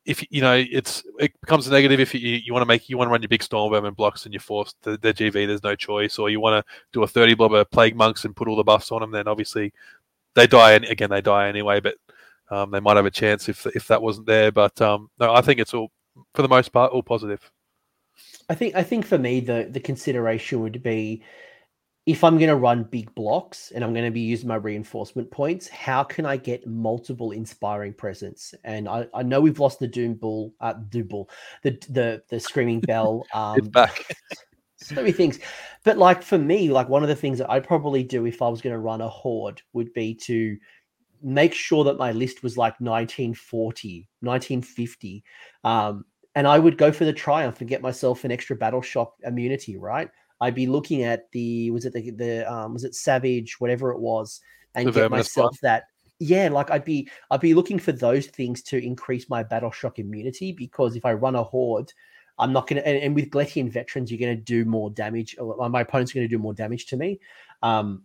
if 0.06 0.24
you 0.30 0.40
know 0.40 0.54
it's 0.54 1.02
it 1.18 1.38
becomes 1.40 1.66
a 1.66 1.70
negative 1.70 2.00
if 2.00 2.14
you, 2.14 2.20
you 2.20 2.52
want 2.52 2.62
to 2.62 2.66
make 2.66 2.88
you 2.88 2.96
want 2.96 3.08
to 3.08 3.12
run 3.12 3.22
your 3.22 3.28
big 3.28 3.42
stormworm 3.42 3.86
and 3.86 3.96
blocks 3.96 4.24
and 4.24 4.32
you're 4.32 4.40
forced 4.40 4.80
to 4.82 4.96
the 4.96 5.12
GV. 5.12 5.46
There's 5.46 5.62
no 5.62 5.76
choice, 5.76 6.18
or 6.18 6.30
you 6.30 6.40
want 6.40 6.64
to 6.64 6.72
do 6.92 7.02
a 7.02 7.06
30 7.06 7.34
blobber 7.34 7.64
plague 7.64 7.96
monks 7.96 8.24
and 8.24 8.34
put 8.34 8.48
all 8.48 8.56
the 8.56 8.64
buffs 8.64 8.90
on 8.92 9.00
them. 9.00 9.10
Then 9.10 9.28
obviously 9.28 9.72
they 10.34 10.46
die 10.46 10.72
and 10.72 10.84
again 10.86 11.10
they 11.10 11.20
die 11.20 11.48
anyway, 11.48 11.80
but 11.80 11.96
um, 12.50 12.70
they 12.70 12.80
might 12.80 12.96
have 12.96 13.06
a 13.06 13.10
chance 13.10 13.48
if 13.48 13.66
if 13.66 13.86
that 13.88 14.02
wasn't 14.02 14.26
there. 14.26 14.50
But 14.50 14.80
um, 14.80 15.10
no, 15.18 15.34
I 15.34 15.42
think 15.42 15.60
it's 15.60 15.74
all 15.74 15.90
for 16.34 16.42
the 16.42 16.48
most 16.48 16.72
part 16.72 16.92
all 16.92 17.02
positive. 17.02 17.50
I 18.48 18.54
think 18.54 18.74
I 18.74 18.82
think 18.82 19.06
for 19.06 19.18
me 19.18 19.40
the 19.40 19.68
the 19.70 19.80
consideration 19.80 20.60
would 20.60 20.82
be 20.82 21.22
if 22.06 22.24
I'm 22.24 22.38
going 22.38 22.48
to 22.48 22.56
run 22.56 22.84
big 22.84 23.14
blocks 23.14 23.72
and 23.74 23.84
I'm 23.84 23.92
going 23.92 24.06
to 24.06 24.10
be 24.10 24.20
using 24.20 24.48
my 24.48 24.56
reinforcement 24.56 25.30
points, 25.30 25.68
how 25.68 26.02
can 26.02 26.24
I 26.24 26.36
get 26.36 26.66
multiple 26.66 27.32
inspiring 27.32 27.92
presence? 27.92 28.54
And 28.64 28.88
I, 28.88 29.06
I 29.14 29.22
know 29.22 29.40
we've 29.40 29.60
lost 29.60 29.80
the 29.80 29.86
Doom 29.86 30.14
Bull, 30.14 30.54
uh, 30.60 30.72
Doom 30.72 31.08
Bull, 31.08 31.30
the 31.62 31.78
the 31.90 32.22
the 32.28 32.40
Screaming 32.40 32.80
Bell. 32.86 33.24
Um, 33.34 33.58
It's 33.58 33.68
back. 33.68 34.16
so 34.76 34.94
many 34.94 35.12
things, 35.12 35.38
but 35.84 35.98
like 35.98 36.22
for 36.22 36.38
me, 36.38 36.70
like 36.70 36.88
one 36.88 37.02
of 37.02 37.08
the 37.10 37.16
things 37.16 37.38
that 37.38 37.50
I'd 37.50 37.66
probably 37.66 38.02
do 38.02 38.24
if 38.24 38.40
I 38.40 38.48
was 38.48 38.62
going 38.62 38.72
to 38.74 38.80
run 38.80 39.02
a 39.02 39.08
horde 39.08 39.60
would 39.74 39.92
be 39.92 40.14
to 40.14 40.56
make 41.22 41.52
sure 41.52 41.84
that 41.84 41.98
my 41.98 42.12
list 42.12 42.42
was 42.42 42.56
like 42.56 42.80
1940, 42.80 44.08
1950. 44.20 45.24
Um, 45.64 46.04
and 46.34 46.46
I 46.46 46.58
would 46.58 46.78
go 46.78 46.92
for 46.92 47.04
the 47.04 47.12
triumph 47.12 47.60
and 47.60 47.68
get 47.68 47.82
myself 47.82 48.24
an 48.24 48.32
extra 48.32 48.56
battle 48.56 48.80
shock 48.80 49.14
immunity, 49.24 49.76
right? 49.76 50.08
I'd 50.40 50.54
be 50.54 50.66
looking 50.66 51.02
at 51.02 51.30
the 51.32 51.70
was 51.70 51.84
it 51.84 51.92
the, 51.92 52.10
the 52.10 52.52
um 52.52 52.72
was 52.72 52.84
it 52.84 52.94
savage 52.94 53.60
whatever 53.60 53.90
it 53.92 53.98
was 54.00 54.40
and 54.74 54.88
The 54.88 54.92
get 54.92 55.10
one. 55.10 55.18
myself 55.18 55.58
that 55.62 55.84
yeah 56.18 56.48
like 56.48 56.70
I'd 56.70 56.84
be 56.84 57.08
I'd 57.30 57.40
be 57.40 57.54
looking 57.54 57.78
for 57.78 57.92
those 57.92 58.26
things 58.26 58.62
to 58.64 58.82
increase 58.82 59.28
my 59.28 59.42
battle 59.42 59.70
shock 59.70 59.98
immunity 59.98 60.52
because 60.52 60.96
if 60.96 61.04
I 61.04 61.12
run 61.12 61.36
a 61.36 61.42
horde 61.42 61.92
I'm 62.38 62.52
not 62.52 62.66
gonna 62.66 62.80
and, 62.82 62.96
and 62.98 63.14
with 63.14 63.30
Glettian 63.30 63.70
veterans 63.70 64.10
you're 64.10 64.20
gonna 64.20 64.36
do 64.36 64.64
more 64.64 64.90
damage 64.90 65.36
or 65.38 65.68
my 65.68 65.82
opponent's 65.82 66.12
gonna 66.12 66.28
do 66.28 66.38
more 66.38 66.54
damage 66.54 66.86
to 66.86 66.96
me. 66.96 67.20
Um 67.62 68.04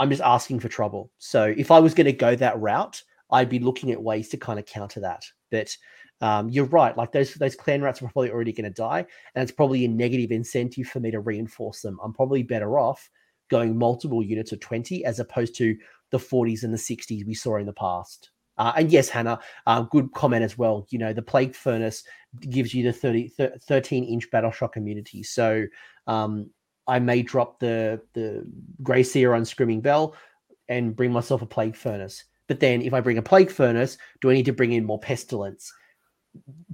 I'm 0.00 0.10
just 0.10 0.22
asking 0.22 0.60
for 0.60 0.68
trouble. 0.68 1.10
So 1.18 1.54
if 1.56 1.70
I 1.70 1.78
was 1.80 1.94
gonna 1.94 2.12
go 2.12 2.34
that 2.36 2.58
route 2.60 3.02
I'd 3.30 3.48
be 3.48 3.58
looking 3.58 3.90
at 3.90 4.02
ways 4.02 4.28
to 4.30 4.36
kind 4.36 4.58
of 4.58 4.66
counter 4.66 5.00
that. 5.00 5.24
But 5.50 5.76
um, 6.24 6.48
you're 6.48 6.64
right 6.64 6.96
like 6.96 7.12
those 7.12 7.34
those 7.34 7.54
clan 7.54 7.82
rats 7.82 8.00
are 8.00 8.08
probably 8.08 8.30
already 8.30 8.50
going 8.50 8.64
to 8.64 8.70
die 8.70 9.04
and 9.34 9.42
it's 9.42 9.52
probably 9.52 9.84
a 9.84 9.88
negative 9.88 10.32
incentive 10.32 10.86
for 10.86 10.98
me 10.98 11.10
to 11.10 11.20
reinforce 11.20 11.82
them. 11.82 12.00
I'm 12.02 12.14
probably 12.14 12.42
better 12.42 12.78
off 12.78 13.10
going 13.50 13.76
multiple 13.76 14.22
units 14.22 14.50
of 14.50 14.58
20 14.60 15.04
as 15.04 15.20
opposed 15.20 15.54
to 15.56 15.76
the 16.12 16.18
40s 16.18 16.62
and 16.62 16.72
the 16.72 16.78
60s 16.78 17.26
we 17.26 17.34
saw 17.34 17.58
in 17.58 17.66
the 17.66 17.74
past. 17.74 18.30
Uh, 18.56 18.72
and 18.74 18.90
yes, 18.90 19.10
Hannah, 19.10 19.38
uh, 19.66 19.82
good 19.82 20.12
comment 20.14 20.42
as 20.42 20.56
well. 20.56 20.86
You 20.88 20.98
know, 20.98 21.12
the 21.12 21.20
plague 21.20 21.54
furnace 21.54 22.04
gives 22.40 22.72
you 22.72 22.84
the 22.84 22.92
30, 22.92 23.28
13 23.68 24.04
inch 24.04 24.30
battle 24.30 24.50
shock 24.50 24.78
immunity. 24.78 25.22
So 25.22 25.66
um, 26.06 26.48
I 26.86 27.00
may 27.00 27.20
drop 27.20 27.60
the 27.60 28.00
the 28.14 28.50
Grey 28.82 29.02
Seer 29.02 29.34
on 29.34 29.44
Screaming 29.44 29.82
Bell 29.82 30.14
and 30.70 30.96
bring 30.96 31.12
myself 31.12 31.42
a 31.42 31.46
plague 31.46 31.76
furnace. 31.76 32.24
But 32.48 32.60
then 32.60 32.80
if 32.80 32.94
I 32.94 33.00
bring 33.00 33.18
a 33.18 33.22
plague 33.22 33.50
furnace, 33.50 33.98
do 34.22 34.30
I 34.30 34.34
need 34.34 34.46
to 34.46 34.54
bring 34.54 34.72
in 34.72 34.86
more 34.86 35.00
pestilence? 35.00 35.70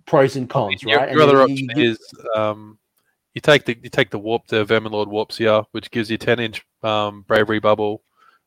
Pros 0.06 0.36
and 0.36 0.48
cons, 0.48 0.84
right? 0.84 1.10
Your 1.12 1.22
other 1.22 1.42
option 1.42 1.70
you- 1.76 1.90
is 1.90 1.98
um, 2.34 2.78
you 3.34 3.40
take 3.40 3.64
the 3.64 3.78
you 3.82 3.90
take 3.90 4.10
the 4.10 4.18
warp 4.18 4.46
the 4.46 4.64
Vermin 4.64 4.92
Lord 4.92 5.08
Warpseer, 5.08 5.64
which 5.72 5.90
gives 5.90 6.10
you 6.10 6.18
ten 6.18 6.40
inch 6.40 6.64
um, 6.82 7.22
bravery 7.28 7.60
bubble, 7.60 8.02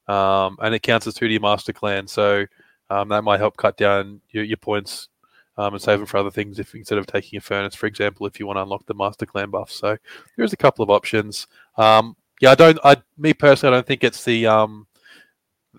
um, 0.08 0.58
and 0.62 0.76
it 0.76 0.80
counts 0.80 1.08
as 1.08 1.14
two 1.14 1.28
to 1.28 1.32
your 1.32 1.42
master 1.42 1.74
clan. 1.74 2.08
So 2.08 2.46
um, 2.90 3.10
that 3.10 3.24
might 3.24 3.40
help 3.40 3.56
cut 3.58 3.78
down 3.78 4.20
your, 4.32 4.44
your 4.44 4.58
points 4.58 5.10
um, 5.58 5.74
and 5.74 5.82
save 5.82 6.00
them 6.00 6.08
for 6.08 6.18
other 6.18 6.32
things. 6.32 6.60
If 6.60 6.76
instead 6.76 6.98
of 6.98 7.08
taking 7.08 7.38
a 7.38 7.42
furnace, 7.42 7.76
for 7.76 7.86
example, 7.86 8.28
if 8.28 8.40
you 8.40 8.48
want 8.48 8.58
to 8.58 8.64
unlock 8.64 8.86
the 8.86 8.94
master 8.94 9.26
clan 9.26 9.50
buff, 9.50 9.72
so 9.72 9.98
there's 10.36 10.54
a 10.54 10.58
couple 10.58 10.84
of 10.84 10.90
options. 10.90 11.48
Um, 11.78 12.16
yeah, 12.42 12.52
I 12.52 12.56
don't. 12.56 12.80
I 12.84 12.98
me 13.18 13.34
personally, 13.34 13.74
I 13.74 13.78
don't 13.78 13.88
think 13.88 14.04
it's 14.04 14.26
the 14.26 14.48
um, 14.48 14.88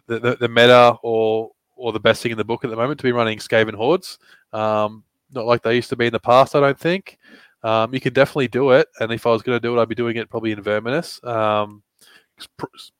the, 0.07 0.19
the, 0.19 0.37
the 0.37 0.49
meta 0.49 0.97
or 1.03 1.51
or 1.77 1.93
the 1.93 2.01
best 2.01 2.23
thing 2.23 2.33
in 2.33 2.39
the 2.39 2.45
book 2.45 2.65
at 2.65 2.71
the 2.71 2.77
moment 2.77 2.99
to 3.01 3.05
be 3.05 3.13
running 3.13 3.39
Skaven 3.39 3.75
hordes. 3.75 4.19
Um, 4.53 5.03
not 5.33 5.47
like 5.47 5.62
they 5.62 5.75
used 5.75 5.91
to 5.91 5.97
be 5.97 6.07
in 6.07 6.12
the 6.12 6.20
past. 6.20 6.55
I 6.55 6.61
don't 6.61 6.78
think. 6.78 7.19
Um, 7.62 7.94
you 7.94 8.01
can 8.01 8.12
definitely 8.12 8.49
do 8.49 8.70
it, 8.73 8.89
and 9.01 9.11
if 9.11 9.27
I 9.27 9.31
was 9.31 9.43
going 9.43 9.57
to 9.57 9.61
do 9.61 9.77
it, 9.77 9.81
I'd 9.81 9.89
be 9.89 9.94
doing 9.94 10.17
it 10.17 10.28
probably 10.28 10.53
in 10.53 10.62
Verminus. 10.62 11.25
Um, 11.27 11.83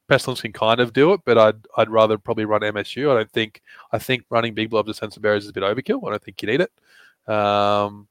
Pestilence 0.09 0.41
can 0.41 0.53
kind 0.53 0.81
of 0.81 0.93
do 0.93 1.12
it, 1.12 1.20
but 1.25 1.36
I'd 1.36 1.67
I'd 1.77 1.91
rather 1.91 2.19
probably 2.19 2.44
run 2.44 2.61
MSU. 2.61 3.11
I 3.11 3.15
don't 3.15 3.31
think 3.31 3.62
I 3.93 3.99
think 3.99 4.25
running 4.31 4.55
big 4.55 4.70
blobs 4.70 4.89
of 4.89 4.97
sense 4.97 5.17
of 5.17 5.23
barriers 5.23 5.44
is 5.44 5.51
a 5.51 5.53
bit 5.53 5.62
overkill. 5.62 6.07
I 6.07 6.11
don't 6.11 6.23
think 6.23 6.41
you 6.41 6.49
need 6.49 6.61
it. 6.61 7.33
Um, 7.33 8.07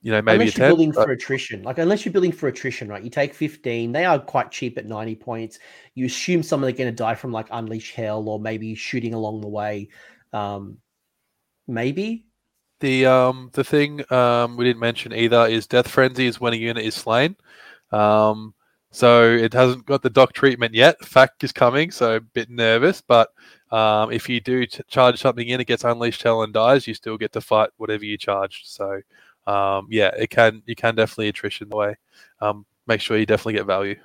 you 0.00 0.12
know, 0.12 0.22
maybe 0.22 0.42
unless 0.42 0.56
you're 0.56 0.66
10. 0.66 0.70
building 0.70 0.90
but- 0.92 1.04
for 1.04 1.10
attrition, 1.10 1.62
like 1.64 1.78
unless 1.78 2.04
you're 2.04 2.12
building 2.12 2.32
for 2.32 2.48
attrition, 2.48 2.88
right? 2.88 3.02
You 3.02 3.10
take 3.10 3.34
15, 3.34 3.90
they 3.90 4.04
are 4.04 4.18
quite 4.18 4.52
cheap 4.52 4.78
at 4.78 4.86
90 4.86 5.16
points. 5.16 5.58
You 5.94 6.06
assume 6.06 6.42
some 6.42 6.64
are 6.64 6.70
going 6.70 6.88
to 6.88 6.92
die 6.92 7.16
from 7.16 7.32
like 7.32 7.48
Unleash 7.50 7.92
Hell 7.92 8.28
or 8.28 8.38
maybe 8.38 8.76
shooting 8.76 9.12
along 9.12 9.40
the 9.40 9.48
way. 9.48 9.88
Um, 10.32 10.78
maybe. 11.66 12.27
The 12.80 13.06
um 13.06 13.50
the 13.54 13.64
thing 13.64 14.04
um 14.12 14.56
we 14.56 14.64
didn't 14.64 14.80
mention 14.80 15.12
either 15.12 15.46
is 15.46 15.66
Death 15.66 15.88
Frenzy 15.88 16.26
is 16.26 16.40
when 16.40 16.52
a 16.52 16.56
unit 16.56 16.84
is 16.84 16.94
slain. 16.94 17.36
Um, 17.92 18.54
So 18.90 19.30
it 19.30 19.52
hasn't 19.52 19.84
got 19.86 20.02
the 20.02 20.10
dock 20.10 20.32
treatment 20.32 20.74
yet. 20.74 20.98
FAQ 21.02 21.44
is 21.44 21.52
coming, 21.52 21.90
so 21.90 22.16
a 22.16 22.20
bit 22.20 22.48
nervous. 22.50 23.02
But 23.02 23.30
um, 23.70 24.10
if 24.12 24.28
you 24.28 24.40
do 24.40 24.64
t- 24.66 24.82
charge 24.88 25.20
something 25.20 25.46
in, 25.46 25.60
it 25.60 25.66
gets 25.66 25.84
unleashed 25.84 26.22
hell 26.22 26.42
and 26.42 26.54
dies. 26.54 26.86
You 26.86 26.94
still 26.94 27.18
get 27.18 27.32
to 27.32 27.40
fight 27.42 27.70
whatever 27.76 28.04
you 28.04 28.16
charged. 28.16 28.66
So 28.68 29.00
um, 29.46 29.88
yeah, 29.90 30.10
it 30.16 30.30
can 30.30 30.62
you 30.66 30.74
can 30.76 30.94
definitely 30.94 31.28
attrition 31.28 31.68
the 31.68 31.76
way. 31.76 31.96
Um, 32.40 32.64
make 32.86 33.00
sure 33.00 33.18
you 33.18 33.26
definitely 33.26 33.54
get 33.54 33.66
value. 33.66 33.96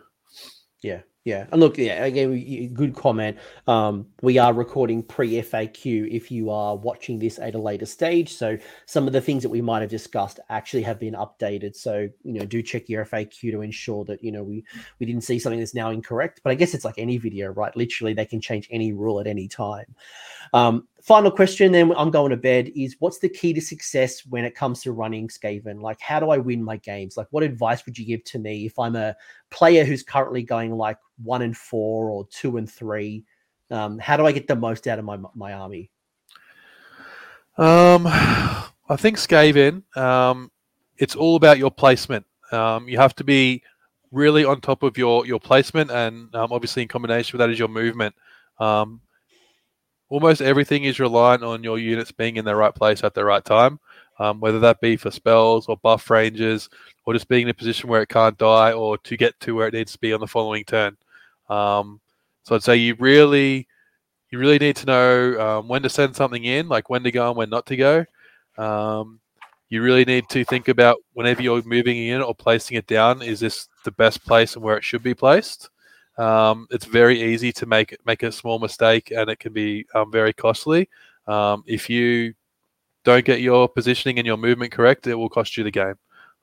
Yeah, 0.82 1.02
yeah, 1.26 1.46
and 1.54 1.62
look, 1.62 1.78
yeah, 1.78 2.04
again, 2.04 2.74
good 2.74 2.96
comment. 2.96 3.38
Um, 3.66 4.08
we 4.22 4.38
are 4.38 4.54
recording 4.54 5.02
pre 5.02 5.42
FAQ 5.42 6.10
if 6.12 6.30
you 6.30 6.50
are 6.50 6.76
watching 6.76 7.18
this 7.18 7.40
at 7.40 7.56
a 7.56 7.58
later 7.58 7.86
stage. 7.86 8.34
So 8.34 8.58
some 8.88 9.08
of 9.08 9.14
the 9.14 9.22
things 9.22 9.42
that 9.44 9.50
we 9.50 9.62
might 9.62 9.80
have 9.80 9.90
discussed 9.90 10.42
actually 10.50 10.82
have 10.84 11.00
been 11.00 11.14
updated. 11.14 11.78
So 11.78 12.10
you 12.24 12.34
know, 12.34 12.44
do 12.44 12.62
check 12.62 12.90
your 12.90 13.06
FAQ 13.06 13.52
to 13.52 13.62
ensure 13.62 14.04
that 14.04 14.22
you 14.22 14.34
know 14.34 14.44
we 14.44 14.66
we 15.00 15.06
didn't 15.06 15.24
see 15.24 15.40
something 15.40 15.60
that's 15.60 15.74
now 15.74 15.92
incorrect. 15.92 16.42
But 16.44 16.52
I 16.52 16.56
guess 16.56 16.74
it's 16.74 16.84
like 16.84 16.98
any 16.98 17.18
video, 17.18 17.52
right? 17.52 17.76
Literally, 17.78 18.14
they 18.14 18.26
can 18.26 18.42
change 18.42 18.68
any 18.70 18.92
rule 18.92 19.22
at 19.22 19.28
any 19.28 19.48
time. 19.48 19.96
Um, 20.52 20.90
final 21.04 21.30
question, 21.30 21.74
then 21.74 21.94
I'm 21.98 22.10
going 22.10 22.32
to 22.32 22.38
bed. 22.38 22.72
Is 22.76 22.96
what's 23.00 23.20
the 23.20 23.30
key 23.30 23.54
to 23.54 23.62
success 23.62 24.26
when 24.26 24.46
it 24.46 24.56
comes 24.56 24.82
to 24.82 24.94
running 24.94 25.28
Skaven? 25.28 25.82
Like, 25.82 26.00
how 26.00 26.20
do 26.20 26.30
I 26.30 26.38
win 26.38 26.64
my 26.64 26.78
games? 26.78 27.18
Like, 27.18 27.28
what 27.32 27.44
advice 27.44 27.86
would 27.86 27.98
you 27.98 28.06
give 28.06 28.24
to 28.26 28.40
me 28.40 28.66
if 28.66 28.80
I'm 28.80 28.96
a 28.96 29.16
player 29.52 29.84
who's 29.84 30.02
currently 30.02 30.44
going 30.44 30.76
like 30.76 30.98
one 31.22 31.42
and 31.42 31.56
four 31.56 32.10
or 32.10 32.26
two 32.28 32.58
and 32.58 32.72
three? 32.72 33.26
Um, 33.70 34.00
how 34.00 34.18
do 34.18 34.26
I 34.26 34.32
get 34.32 34.48
the 34.48 34.56
most 34.56 34.88
out 34.88 34.98
of 34.98 35.06
my 35.06 35.20
my 35.36 35.54
army? 35.54 35.92
Um, 37.58 38.08
I 38.08 38.96
think 38.98 39.18
Skaven. 39.18 39.84
Um, 39.98 40.52
it's 40.98 41.16
all 41.16 41.36
about 41.36 41.58
your 41.58 41.72
placement. 41.72 42.26
Um, 42.52 42.88
you 42.88 42.98
have 42.98 43.16
to 43.16 43.24
be 43.24 43.62
really 44.12 44.46
on 44.46 44.62
top 44.62 44.84
of 44.84 44.98
your 44.98 45.26
your 45.26 45.40
placement, 45.40 45.92
and 45.92 46.34
um, 46.34 46.54
obviously 46.54 46.82
in 46.82 46.88
combination 46.88 47.38
with 47.38 47.46
that 47.46 47.52
is 47.52 47.60
your 47.60 47.68
movement. 47.68 48.16
Um, 48.60 49.02
almost 50.10 50.42
everything 50.42 50.84
is 50.84 51.00
reliant 51.00 51.44
on 51.44 51.64
your 51.64 51.80
units 51.80 52.12
being 52.12 52.38
in 52.38 52.46
the 52.46 52.56
right 52.56 52.74
place 52.74 53.04
at 53.04 53.14
the 53.14 53.26
right 53.26 53.44
time, 53.44 53.80
um, 54.20 54.40
whether 54.40 54.60
that 54.60 54.82
be 54.82 54.96
for 54.96 55.12
spells 55.12 55.68
or 55.68 55.78
buff 55.78 56.10
ranges, 56.10 56.70
or 57.06 57.14
just 57.14 57.28
being 57.28 57.44
in 57.44 57.50
a 57.50 57.54
position 57.54 57.90
where 57.90 58.02
it 58.02 58.10
can't 58.10 58.38
die, 58.38 58.72
or 58.72 58.98
to 59.00 59.18
get 59.18 59.40
to 59.40 59.56
where 59.56 59.68
it 59.68 59.74
needs 59.74 59.94
to 59.94 60.00
be 60.00 60.14
on 60.14 60.20
the 60.20 60.28
following 60.28 60.64
turn. 60.64 60.96
Um, 61.50 62.00
so 62.44 62.56
I'd 62.56 62.64
say 62.64 62.76
you 62.76 62.96
really, 63.00 63.68
you 64.30 64.40
really 64.40 64.60
need 64.60 64.76
to 64.78 64.86
know 64.86 65.40
um, 65.40 65.68
when 65.68 65.84
to 65.84 65.90
send 65.90 66.16
something 66.16 66.44
in, 66.44 66.70
like 66.70 66.90
when 66.90 67.04
to 67.04 67.12
go 67.12 67.30
and 67.30 67.38
when 67.38 67.50
not 67.50 67.66
to 67.68 67.76
go. 67.76 68.06
Um, 68.58 69.20
you 69.70 69.82
really 69.82 70.06
need 70.06 70.30
to 70.30 70.46
think 70.46 70.68
about 70.68 70.98
whenever 71.14 71.42
you're 71.42 71.64
moving 71.64 71.98
in 71.98 72.22
or 72.22 72.36
placing 72.36 72.78
it 72.78 72.86
down, 72.86 73.24
is 73.24 73.40
this 73.40 73.68
the 73.84 73.92
best 73.92 74.24
place 74.24 74.56
and 74.56 74.64
where 74.64 74.78
it 74.78 74.84
should 74.84 75.02
be 75.02 75.16
placed? 75.16 75.70
Um, 76.18 76.68
it's 76.70 76.86
very 76.86 77.22
easy 77.22 77.52
to 77.54 77.66
make 77.66 77.98
make 78.06 78.24
a 78.24 78.32
small 78.32 78.60
mistake, 78.60 79.12
and 79.12 79.30
it 79.30 79.40
can 79.40 79.54
be 79.54 79.86
um, 79.96 80.12
very 80.12 80.34
costly. 80.34 80.90
Um, 81.28 81.64
if 81.66 81.90
you 81.90 82.34
don't 83.04 83.26
get 83.26 83.42
your 83.42 83.68
positioning 83.68 84.20
and 84.20 84.26
your 84.26 84.38
movement 84.38 84.72
correct, 84.72 85.08
it 85.08 85.16
will 85.16 85.30
cost 85.30 85.58
you 85.58 85.64
the 85.64 85.72
game. 85.72 85.96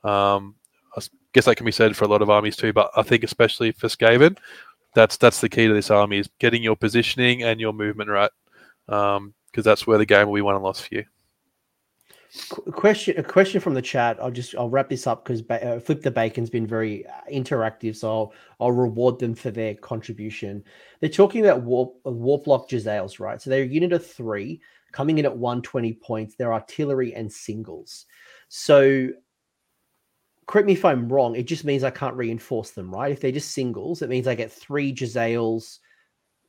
Um, 0.02 0.54
I 0.96 1.02
guess 1.32 1.44
that 1.44 1.56
can 1.56 1.66
be 1.66 1.72
said 1.72 1.96
for 1.96 2.04
a 2.04 2.08
lot 2.08 2.22
of 2.22 2.30
armies 2.30 2.56
too, 2.56 2.72
but 2.72 2.90
I 2.96 3.02
think 3.02 3.22
especially 3.22 3.72
for 3.72 3.86
Skaven, 3.86 4.36
that's 4.94 5.16
that's 5.16 5.40
the 5.40 5.48
key 5.48 5.68
to 5.68 5.74
this 5.74 5.90
army 5.90 6.18
is 6.18 6.28
getting 6.38 6.62
your 6.62 6.76
positioning 6.76 7.44
and 7.44 7.60
your 7.60 7.72
movement 7.72 8.10
right, 8.10 8.30
because 8.86 9.18
um, 9.18 9.34
that's 9.54 9.86
where 9.86 9.98
the 9.98 10.06
game 10.06 10.26
will 10.26 10.34
be 10.34 10.40
won 10.42 10.56
and 10.56 10.64
lost 10.64 10.88
for 10.88 10.96
you. 10.96 11.04
Question 12.72 13.18
a 13.18 13.24
question 13.24 13.60
from 13.60 13.74
the 13.74 13.82
chat. 13.82 14.16
I'll 14.22 14.30
just 14.30 14.54
I'll 14.54 14.70
wrap 14.70 14.88
this 14.88 15.08
up 15.08 15.24
because 15.24 15.42
uh, 15.50 15.80
Flip 15.80 16.00
the 16.00 16.12
Bacon's 16.12 16.48
been 16.48 16.66
very 16.66 17.04
uh, 17.06 17.12
interactive, 17.32 17.96
so 17.96 18.08
I'll, 18.08 18.32
I'll 18.60 18.72
reward 18.72 19.18
them 19.18 19.34
for 19.34 19.50
their 19.50 19.74
contribution. 19.74 20.62
They're 21.00 21.10
talking 21.10 21.44
about 21.44 21.62
warp 21.62 21.96
uh, 22.06 22.12
warp 22.12 22.44
Jezzails, 22.44 23.18
right? 23.18 23.42
So 23.42 23.50
they're 23.50 23.64
a 23.64 23.66
unit 23.66 23.92
of 23.92 24.06
three 24.06 24.60
coming 24.92 25.18
in 25.18 25.24
at 25.24 25.36
120 25.36 25.94
points. 25.94 26.36
They're 26.36 26.52
artillery 26.52 27.14
and 27.14 27.32
singles. 27.32 28.06
So 28.48 29.08
correct 30.46 30.68
me 30.68 30.74
if 30.74 30.84
I'm 30.84 31.08
wrong. 31.08 31.34
It 31.34 31.48
just 31.48 31.64
means 31.64 31.82
I 31.82 31.90
can't 31.90 32.16
reinforce 32.16 32.70
them, 32.70 32.94
right? 32.94 33.10
If 33.10 33.20
they're 33.20 33.32
just 33.32 33.52
singles, 33.52 34.02
it 34.02 34.08
means 34.08 34.28
I 34.28 34.36
get 34.36 34.52
three 34.52 34.94
Jezzails 34.94 35.80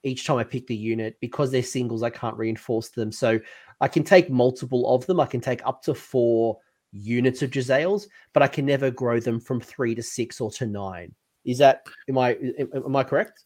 each 0.03 0.25
time 0.25 0.37
I 0.37 0.43
pick 0.43 0.67
the 0.67 0.75
unit. 0.75 1.17
Because 1.19 1.51
they're 1.51 1.63
singles, 1.63 2.03
I 2.03 2.09
can't 2.09 2.37
reinforce 2.37 2.89
them. 2.89 3.11
So 3.11 3.39
I 3.79 3.87
can 3.87 4.03
take 4.03 4.29
multiple 4.29 4.93
of 4.93 5.05
them. 5.05 5.19
I 5.19 5.25
can 5.25 5.41
take 5.41 5.65
up 5.65 5.81
to 5.83 5.93
four 5.93 6.57
units 6.91 7.41
of 7.41 7.51
Jezzails, 7.51 8.07
but 8.33 8.43
I 8.43 8.47
can 8.47 8.65
never 8.65 8.91
grow 8.91 9.19
them 9.19 9.39
from 9.39 9.61
three 9.61 9.95
to 9.95 10.03
six 10.03 10.41
or 10.41 10.51
to 10.51 10.65
nine. 10.65 11.13
Is 11.45 11.57
that 11.57 11.85
am 12.07 12.17
I 12.17 12.37
am 12.73 12.95
I 12.95 13.03
correct? 13.03 13.45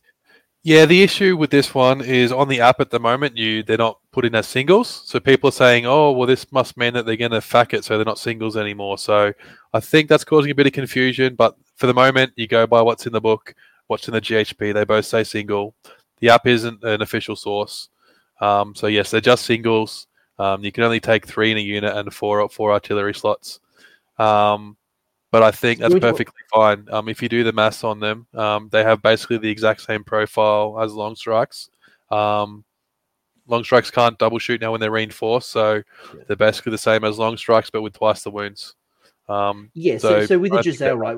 Yeah, 0.63 0.85
the 0.85 1.03
issue 1.03 1.37
with 1.37 1.51
this 1.51 1.75
one 1.75 2.01
is 2.01 2.31
on 2.31 2.47
the 2.47 2.59
app 2.59 2.79
at 2.79 2.89
the 2.89 2.99
moment, 2.99 3.37
you 3.37 3.61
they're 3.61 3.77
not 3.77 3.99
put 4.11 4.25
in 4.25 4.33
as 4.33 4.47
singles. 4.47 5.03
So 5.05 5.19
people 5.19 5.49
are 5.49 5.51
saying, 5.51 5.85
"Oh, 5.85 6.11
well, 6.11 6.27
this 6.27 6.51
must 6.51 6.75
mean 6.75 6.93
that 6.95 7.05
they're 7.05 7.15
going 7.15 7.31
to 7.31 7.41
fack 7.41 7.73
it, 7.73 7.85
so 7.85 7.97
they're 7.97 8.05
not 8.05 8.19
singles 8.19 8.57
anymore." 8.57 8.97
So 8.97 9.31
I 9.73 9.79
think 9.79 10.09
that's 10.09 10.23
causing 10.23 10.51
a 10.51 10.55
bit 10.55 10.67
of 10.67 10.73
confusion. 10.73 11.35
But 11.35 11.55
for 11.75 11.87
the 11.87 11.93
moment, 11.93 12.33
you 12.35 12.47
go 12.47 12.65
by 12.65 12.81
what's 12.81 13.05
in 13.05 13.13
the 13.13 13.21
book, 13.21 13.53
what's 13.87 14.07
in 14.07 14.13
the 14.15 14.21
GHP. 14.21 14.73
They 14.73 14.85
both 14.85 15.05
say 15.05 15.23
single. 15.23 15.75
The 16.19 16.29
app 16.29 16.47
isn't 16.47 16.83
an 16.83 17.01
official 17.01 17.35
source, 17.35 17.89
um, 18.41 18.75
so 18.75 18.87
yes, 18.87 19.11
they're 19.11 19.21
just 19.21 19.45
singles. 19.45 20.07
Um, 20.37 20.63
you 20.63 20.71
can 20.71 20.83
only 20.83 20.99
take 20.99 21.25
three 21.25 21.51
in 21.51 21.57
a 21.57 21.61
unit 21.61 21.95
and 21.95 22.13
four 22.13 22.47
four 22.49 22.71
artillery 22.71 23.13
slots. 23.13 23.59
Um, 24.17 24.77
but 25.31 25.43
I 25.43 25.51
think 25.51 25.79
that's 25.79 25.93
perfectly 25.95 26.41
fine. 26.53 26.87
Um, 26.89 27.09
if 27.09 27.21
you 27.21 27.27
do 27.27 27.43
the 27.43 27.51
maths 27.51 27.83
on 27.83 27.99
them, 27.99 28.25
um, 28.33 28.69
they 28.71 28.83
have 28.83 29.01
basically 29.01 29.37
the 29.37 29.49
exact 29.49 29.81
same 29.81 30.03
profile 30.03 30.79
as 30.81 30.93
long 30.93 31.15
strikes. 31.15 31.69
Um, 32.09 32.63
long 33.47 33.63
strikes 33.63 33.91
can't 33.91 34.17
double 34.17 34.39
shoot 34.39 34.61
now 34.61 34.71
when 34.71 34.79
they're 34.79 34.91
reinforced, 34.91 35.49
so 35.49 35.83
they're 36.27 36.37
basically 36.37 36.71
the 36.71 36.77
same 36.77 37.03
as 37.03 37.17
long 37.17 37.35
strikes, 37.35 37.69
but 37.69 37.81
with 37.81 37.93
twice 37.93 38.23
the 38.23 38.31
wounds. 38.31 38.75
Um, 39.27 39.71
yeah, 39.73 39.97
so, 39.97 40.21
so, 40.21 40.25
so 40.25 40.39
with 40.39 40.51
the 40.51 40.59
Jezzail, 40.59 40.97
right? 40.97 41.17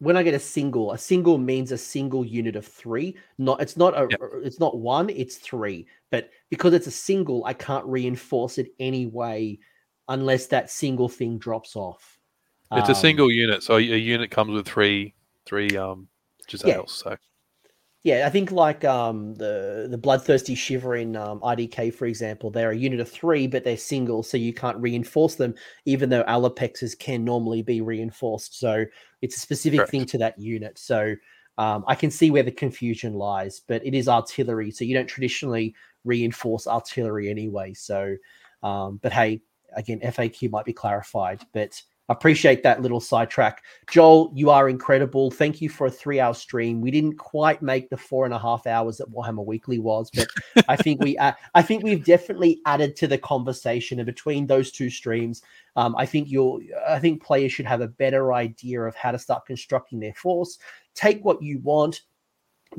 When 0.00 0.16
I 0.16 0.22
get 0.22 0.34
a 0.34 0.38
single, 0.38 0.92
a 0.92 0.98
single 0.98 1.38
means 1.38 1.72
a 1.72 1.78
single 1.78 2.24
unit 2.24 2.56
of 2.56 2.66
three. 2.66 3.16
Not 3.38 3.60
it's 3.60 3.76
not 3.76 3.94
a 3.94 4.06
yep. 4.10 4.20
it's 4.44 4.60
not 4.60 4.78
one, 4.78 5.10
it's 5.10 5.36
three. 5.36 5.86
But 6.10 6.30
because 6.50 6.72
it's 6.72 6.86
a 6.86 6.92
single, 6.92 7.44
I 7.44 7.52
can't 7.52 7.84
reinforce 7.86 8.58
it 8.58 8.72
anyway 8.78 9.58
unless 10.08 10.46
that 10.46 10.70
single 10.70 11.08
thing 11.08 11.38
drops 11.38 11.76
off. 11.76 12.18
It's 12.72 12.88
um, 12.88 12.92
a 12.92 12.94
single 12.94 13.30
unit, 13.30 13.62
so 13.62 13.76
a 13.76 13.80
unit 13.80 14.30
comes 14.30 14.52
with 14.52 14.66
three 14.66 15.14
three 15.46 15.76
um 15.76 16.08
Jezzails. 16.48 16.66
Yeah. 16.66 16.82
So 16.86 17.16
yeah, 18.08 18.26
I 18.26 18.30
think 18.30 18.50
like 18.50 18.86
um, 18.86 19.34
the 19.34 19.86
the 19.90 19.98
bloodthirsty 19.98 20.54
shiver 20.54 20.96
in 20.96 21.14
um, 21.14 21.40
IDK, 21.40 21.92
for 21.92 22.06
example, 22.06 22.50
they're 22.50 22.70
a 22.70 22.76
unit 22.76 23.00
of 23.00 23.10
three, 23.10 23.46
but 23.46 23.64
they're 23.64 23.76
single, 23.76 24.22
so 24.22 24.38
you 24.38 24.54
can't 24.54 24.78
reinforce 24.78 25.34
them, 25.34 25.54
even 25.84 26.08
though 26.08 26.24
Allopexes 26.24 26.98
can 26.98 27.22
normally 27.22 27.60
be 27.60 27.82
reinforced. 27.82 28.58
So 28.58 28.86
it's 29.20 29.36
a 29.36 29.40
specific 29.40 29.80
Correct. 29.80 29.90
thing 29.90 30.06
to 30.06 30.18
that 30.18 30.38
unit. 30.38 30.78
So 30.78 31.16
um, 31.58 31.84
I 31.86 31.94
can 31.94 32.10
see 32.10 32.30
where 32.30 32.42
the 32.42 32.50
confusion 32.50 33.12
lies, 33.12 33.60
but 33.60 33.84
it 33.84 33.94
is 33.94 34.08
artillery, 34.08 34.70
so 34.70 34.86
you 34.86 34.94
don't 34.94 35.06
traditionally 35.06 35.74
reinforce 36.04 36.66
artillery 36.66 37.28
anyway. 37.28 37.74
So, 37.74 38.16
um, 38.62 39.00
but 39.02 39.12
hey, 39.12 39.42
again, 39.76 40.00
FAQ 40.00 40.50
might 40.50 40.64
be 40.64 40.72
clarified, 40.72 41.42
but 41.52 41.82
appreciate 42.08 42.62
that 42.62 42.80
little 42.80 43.00
sidetrack. 43.00 43.62
Joel, 43.90 44.32
you 44.34 44.50
are 44.50 44.68
incredible. 44.68 45.30
Thank 45.30 45.60
you 45.60 45.68
for 45.68 45.86
a 45.86 45.90
three 45.90 46.20
hour 46.20 46.34
stream. 46.34 46.80
We 46.80 46.90
didn't 46.90 47.16
quite 47.16 47.62
make 47.62 47.90
the 47.90 47.96
four 47.96 48.24
and 48.24 48.34
a 48.34 48.38
half 48.38 48.66
hours 48.66 48.96
that 48.98 49.10
Warhammer 49.10 49.44
Weekly 49.44 49.78
was, 49.78 50.10
but 50.14 50.28
I 50.68 50.76
think 50.76 51.02
we, 51.02 51.16
uh, 51.18 51.32
I 51.54 51.62
think 51.62 51.82
we've 51.82 52.04
definitely 52.04 52.60
added 52.66 52.96
to 52.96 53.06
the 53.06 53.18
conversation. 53.18 53.98
And 53.98 54.06
between 54.06 54.46
those 54.46 54.72
two 54.72 54.90
streams, 54.90 55.42
um, 55.76 55.94
I 55.96 56.06
think 56.06 56.30
you'll, 56.30 56.60
I 56.88 56.98
think 56.98 57.22
players 57.22 57.52
should 57.52 57.66
have 57.66 57.80
a 57.80 57.88
better 57.88 58.32
idea 58.32 58.82
of 58.82 58.94
how 58.94 59.10
to 59.10 59.18
start 59.18 59.46
constructing 59.46 60.00
their 60.00 60.14
force. 60.14 60.58
Take 60.94 61.24
what 61.24 61.42
you 61.42 61.60
want, 61.60 62.02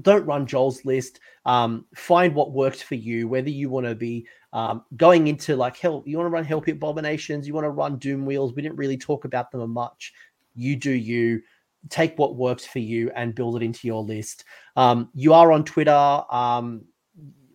don't 0.02 0.26
run 0.26 0.46
Joel's 0.46 0.86
list. 0.86 1.20
Um, 1.46 1.86
find 1.96 2.36
what 2.36 2.52
works 2.52 2.82
for 2.82 2.96
you, 2.96 3.28
whether 3.28 3.50
you 3.50 3.70
want 3.70 3.88
to 3.88 3.96
be 3.96 4.28
um, 4.54 4.84
going 4.98 5.28
into 5.28 5.56
like 5.56 5.78
hell, 5.78 6.04
you 6.06 6.18
want 6.18 6.28
to 6.28 6.32
run 6.32 6.44
Hell 6.44 6.62
Pit 6.62 6.76
Abominations, 6.76 7.48
you 7.48 7.54
want 7.54 7.66
to 7.66 7.70
run 7.70 7.98
Doom 7.98 8.26
Wheels. 8.26 8.54
We 8.54 8.62
didn't 8.62 8.78
really 8.78 8.98
talk 8.98 9.26
about 9.26 9.52
them 9.52 9.70
much. 9.72 10.14
You 10.56 10.76
do 10.76 10.92
you. 10.92 11.42
Take 11.90 12.20
what 12.20 12.36
works 12.36 12.66
for 12.66 12.80
you 12.80 13.10
and 13.16 13.34
build 13.34 13.56
it 13.56 13.64
into 13.64 13.88
your 13.88 14.04
list. 14.04 14.44
Um, 14.76 15.10
you 15.14 15.34
are 15.34 15.52
on 15.54 15.64
Twitter. 15.64 15.92
Um, 16.30 16.84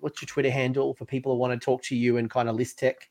what's 0.01 0.23
your 0.23 0.29
Twitter 0.29 0.51
handle 0.51 0.95
for 0.95 1.05
people 1.05 1.33
who 1.33 1.39
want 1.39 1.59
to 1.59 1.63
talk 1.63 1.83
to 1.83 1.97
you 1.97 2.17
and 2.17 2.31
kind 2.31 2.49
of 2.49 2.57
list 2.57 2.79
tech? 2.79 3.11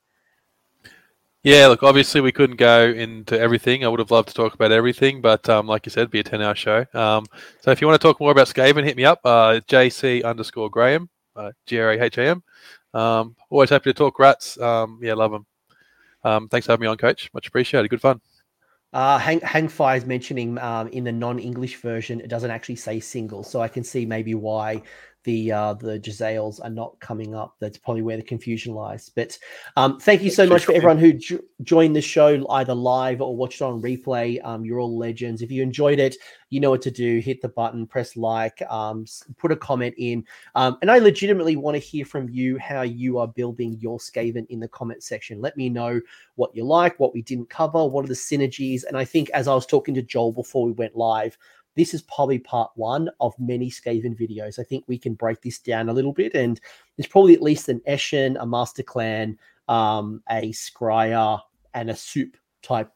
Yeah, 1.44 1.68
look, 1.68 1.84
obviously 1.84 2.22
we 2.22 2.32
couldn't 2.32 2.56
go 2.56 2.86
into 2.86 3.38
everything. 3.38 3.84
I 3.84 3.90
would 3.90 4.00
have 4.00 4.12
loved 4.12 4.30
to 4.30 4.34
talk 4.34 4.54
about 4.54 4.72
everything, 4.72 5.20
but 5.20 5.48
um, 5.50 5.68
like 5.68 5.86
you 5.86 5.90
said, 5.90 6.10
be 6.10 6.22
a 6.22 6.24
10 6.24 6.42
hour 6.42 6.56
show. 6.56 6.86
Um, 6.94 7.26
so 7.60 7.72
if 7.72 7.82
you 7.82 7.88
want 7.88 8.00
to 8.00 8.08
talk 8.08 8.20
more 8.22 8.32
about 8.32 8.48
Skaven, 8.48 8.86
hit 8.86 8.96
me 8.96 9.04
up, 9.04 9.20
uh, 9.26 9.60
JC 9.68 10.24
underscore 10.24 10.70
Graham, 10.70 11.10
uh, 11.36 11.52
G 11.66 11.80
R 11.80 11.92
A 11.92 12.02
H 12.02 12.18
A 12.18 12.28
M. 12.30 12.44
Um, 12.94 13.36
always 13.50 13.70
happy 13.70 13.90
to 13.90 13.94
talk 13.94 14.20
rats. 14.20 14.60
Um, 14.60 15.00
yeah, 15.02 15.14
love 15.14 15.32
them. 15.32 15.46
Um, 16.24 16.48
thanks 16.48 16.66
for 16.66 16.74
having 16.74 16.84
me 16.84 16.88
on, 16.88 16.98
coach. 16.98 17.30
Much 17.34 17.48
appreciated. 17.48 17.90
Good 17.90 18.02
fun. 18.02 18.22
Uh, 18.94 19.18
Hang, 19.18 19.40
Hangfire 19.40 19.98
is 19.98 20.06
mentioning 20.06 20.60
um, 20.60 20.88
in 20.90 21.04
the 21.04 21.12
non-English 21.12 21.78
version, 21.78 22.22
it 22.22 22.28
doesn't 22.28 22.52
actually 22.52 22.76
say 22.76 23.00
single, 23.00 23.44
so 23.44 23.60
I 23.60 23.68
can 23.68 23.84
see 23.84 24.06
maybe 24.06 24.36
why 24.36 24.84
the 25.24 25.52
uh, 25.52 25.74
the 25.74 26.00
Jezzails 26.00 26.64
are 26.64 26.70
not 26.70 27.00
coming 27.00 27.36
up. 27.36 27.56
That's 27.60 27.78
probably 27.78 28.02
where 28.02 28.18
the 28.18 28.24
confusion 28.24 28.74
lies. 28.74 29.10
But 29.10 29.38
um, 29.76 30.00
thank 30.00 30.22
you 30.22 30.30
so 30.30 30.46
much 30.46 30.66
for 30.66 30.74
everyone 30.74 30.98
who 30.98 31.14
jo- 31.14 31.40
joined 31.62 31.96
the 31.96 32.02
show 32.02 32.46
either 32.50 32.74
live 32.74 33.22
or 33.22 33.36
watched 33.36 33.62
on 33.62 33.82
replay. 33.82 34.44
Um, 34.44 34.66
you're 34.66 34.80
all 34.80 34.98
legends. 34.98 35.42
If 35.42 35.52
you 35.52 35.64
enjoyed 35.64 36.00
it, 36.00 36.16
you 36.50 36.60
know 36.60 36.70
what 36.70 36.82
to 36.84 36.92
do. 36.92 37.20
Hit 37.20 37.42
the 37.42 37.50
button, 37.50 37.88
press 37.88 38.16
like, 38.16 38.62
um, 38.70 39.06
put 39.38 39.52
a 39.52 39.56
comment 39.56 39.96
in. 39.98 40.26
Um, 40.56 40.78
and 40.82 40.92
I 40.92 41.00
legitimately 41.00 41.56
want 41.56 41.76
to 41.76 41.80
hear 41.80 42.06
from 42.06 42.30
you 42.30 42.58
how 42.60 42.82
you 42.82 43.18
are 43.18 43.28
building 43.28 43.78
your 43.80 43.98
Skaven 43.98 44.46
in 44.50 44.60
the 44.60 44.68
comment 44.68 45.04
section. 45.04 45.42
Let 45.42 45.58
me 45.58 45.70
know 45.70 46.00
what 46.36 46.56
you 46.56 46.64
like, 46.64 47.00
what 47.00 47.14
we 47.14 47.22
didn't 47.22 47.50
cover, 47.50 47.86
what 47.86 48.06
are 48.06 48.10
the 48.10 48.14
synergies. 48.14 48.84
And 48.84 48.98
I 48.98 49.06
think 49.06 49.30
as 49.32 49.48
I 49.48 49.56
was 49.56 49.66
talking 49.66 49.94
to 49.96 50.02
Joel 50.02 50.32
before 50.32 50.66
we 50.66 50.74
went 50.74 50.96
live, 50.96 51.38
this 51.76 51.94
is 51.94 52.02
probably 52.04 52.40
part 52.40 52.72
one 52.76 53.10
of 53.20 53.34
many 53.40 53.70
Skaven 53.70 54.20
videos. 54.20 54.60
I 54.60 54.64
think 54.64 54.86
we 54.88 54.98
can 54.98 55.14
break 55.14 55.42
this 55.42 55.60
down 55.60 55.90
a 55.90 55.94
little 55.94 56.14
bit, 56.14 56.36
and 56.36 56.60
there's 56.98 57.08
probably 57.08 57.34
at 57.34 57.42
least 57.42 57.70
an 57.70 57.82
Eshin, 57.88 58.38
a 58.40 58.46
Master 58.46 58.84
Clan, 58.84 59.38
um, 59.68 60.22
a 60.30 60.52
Skryre, 60.52 61.40
and 61.74 61.90
a 61.90 61.96
Soup 61.96 62.38
type 62.62 62.92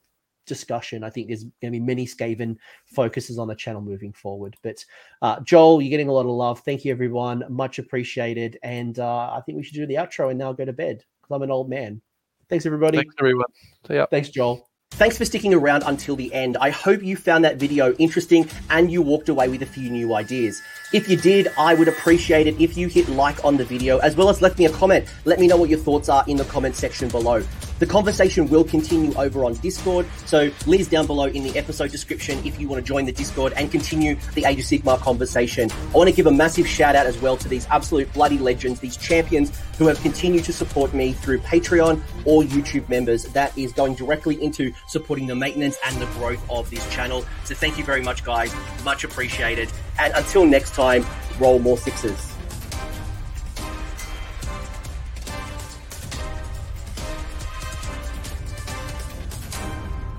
discussion. 0.48 1.04
I 1.04 1.10
think 1.10 1.28
there's 1.28 1.44
going 1.44 1.72
to 1.72 1.72
be 1.72 1.80
many 1.80 2.08
Skaven 2.08 2.58
focuses 2.86 3.38
on 3.38 3.48
the 3.48 3.56
channel 3.56 3.82
moving 3.82 4.14
forward. 4.14 4.56
But 4.64 4.84
uh, 5.22 5.42
Joel, 5.42 5.82
you're 5.82 5.92
getting 5.92 6.10
a 6.10 6.14
lot 6.14 6.22
of 6.22 6.32
love. 6.32 6.62
Thank 6.62 6.86
you, 6.86 6.92
everyone. 6.92 7.44
Much 7.50 7.78
appreciated. 7.78 8.58
And 8.64 8.98
uh, 8.98 9.32
I 9.34 9.42
think 9.46 9.58
we 9.58 9.64
should 9.64 9.76
do 9.76 9.86
the 9.86 9.96
outro 9.96 10.30
and 10.30 10.40
now 10.40 10.54
go 10.54 10.66
to 10.66 10.74
bed 10.74 11.04
because 11.22 11.36
I'm 11.36 11.44
an 11.44 11.52
old 11.52 11.70
man. 11.70 12.02
Thanks, 12.50 12.66
everybody. 12.66 12.98
Thanks, 12.98 13.16
everyone. 13.20 13.48
See 13.88 13.96
ya. 13.96 14.08
Thanks, 14.10 14.30
Joel. 14.30 14.67
Thanks 14.92 15.18
for 15.18 15.26
sticking 15.26 15.54
around 15.54 15.84
until 15.86 16.16
the 16.16 16.34
end. 16.34 16.58
I 16.58 16.72
hope 16.72 17.04
you 17.04 17.16
found 17.16 17.46
that 17.46 17.58
video 17.58 17.94
interesting 17.94 18.50
and 18.72 18.92
you 18.92 19.04
walked 19.04 19.30
away 19.30 19.48
with 19.48 19.62
a 19.62 19.66
few 19.66 19.92
new 19.92 20.16
ideas. 20.16 20.62
If 20.94 21.10
you 21.10 21.18
did, 21.18 21.50
I 21.58 21.74
would 21.74 21.90
appreciate 21.90 22.48
it 22.48 22.62
if 22.62 22.78
you 22.78 22.88
hit 22.88 23.10
like 23.10 23.44
on 23.44 23.58
the 23.58 23.66
video 23.66 23.98
as 23.98 24.16
well 24.16 24.30
as 24.30 24.42
left 24.42 24.58
me 24.58 24.68
a 24.68 24.70
comment. 24.70 25.06
Let 25.26 25.38
me 25.38 25.46
know 25.46 25.58
what 25.58 25.70
your 25.70 25.80
thoughts 25.80 26.08
are 26.08 26.24
in 26.30 26.38
the 26.38 26.46
comment 26.46 26.78
section 26.78 27.10
below. 27.10 27.44
The 27.80 27.86
conversation 27.86 28.48
will 28.48 28.64
continue 28.64 29.14
over 29.16 29.44
on 29.44 29.56
Discord, 29.56 30.08
so 30.26 30.50
links 30.66 30.88
down 30.88 31.06
below 31.06 31.26
in 31.26 31.44
the 31.44 31.58
episode 31.58 31.92
description 31.92 32.40
if 32.46 32.58
you 32.58 32.70
want 32.70 32.82
to 32.82 32.88
join 32.88 33.04
the 33.04 33.12
Discord 33.12 33.52
and 33.58 33.70
continue 33.70 34.16
the 34.34 34.46
Age 34.46 34.60
of 34.60 34.66
Sigmar 34.66 34.98
conversation. 34.98 35.70
I 35.94 35.98
want 35.98 36.10
to 36.10 36.16
give 36.16 36.26
a 36.26 36.32
massive 36.32 36.66
shout 36.66 36.96
out 36.96 37.06
as 37.06 37.20
well 37.20 37.36
to 37.36 37.50
these 37.50 37.68
absolute 37.70 38.12
bloody 38.14 38.38
legends, 38.38 38.80
these 38.80 38.96
champions 38.96 39.60
who 39.78 39.88
have 39.88 40.00
continued 40.02 40.46
to 40.46 40.54
support 40.54 40.94
me 40.94 41.12
through 41.12 41.40
Patreon 41.40 42.02
or 42.24 42.44
YouTube 42.44 42.88
members. 42.88 43.26
That 43.26 43.56
is 43.58 43.74
going 43.74 43.96
directly 43.96 44.42
into 44.42 44.72
supporting 44.88 45.28
the 45.28 45.36
maintenance 45.36 45.78
and 45.86 46.02
the 46.02 46.08
growth 46.18 46.44
of 46.50 46.70
this 46.70 46.90
channel. 46.94 47.26
So 47.44 47.56
thank 47.56 47.78
you 47.78 47.84
very 47.84 48.02
much, 48.02 48.24
guys. 48.24 48.56
Much 48.86 49.04
appreciated. 49.04 49.70
And 50.00 50.14
until 50.16 50.46
next 50.46 50.76
time, 50.76 51.06
roll 51.40 51.60
more 51.60 51.78
sixes. 51.78 52.37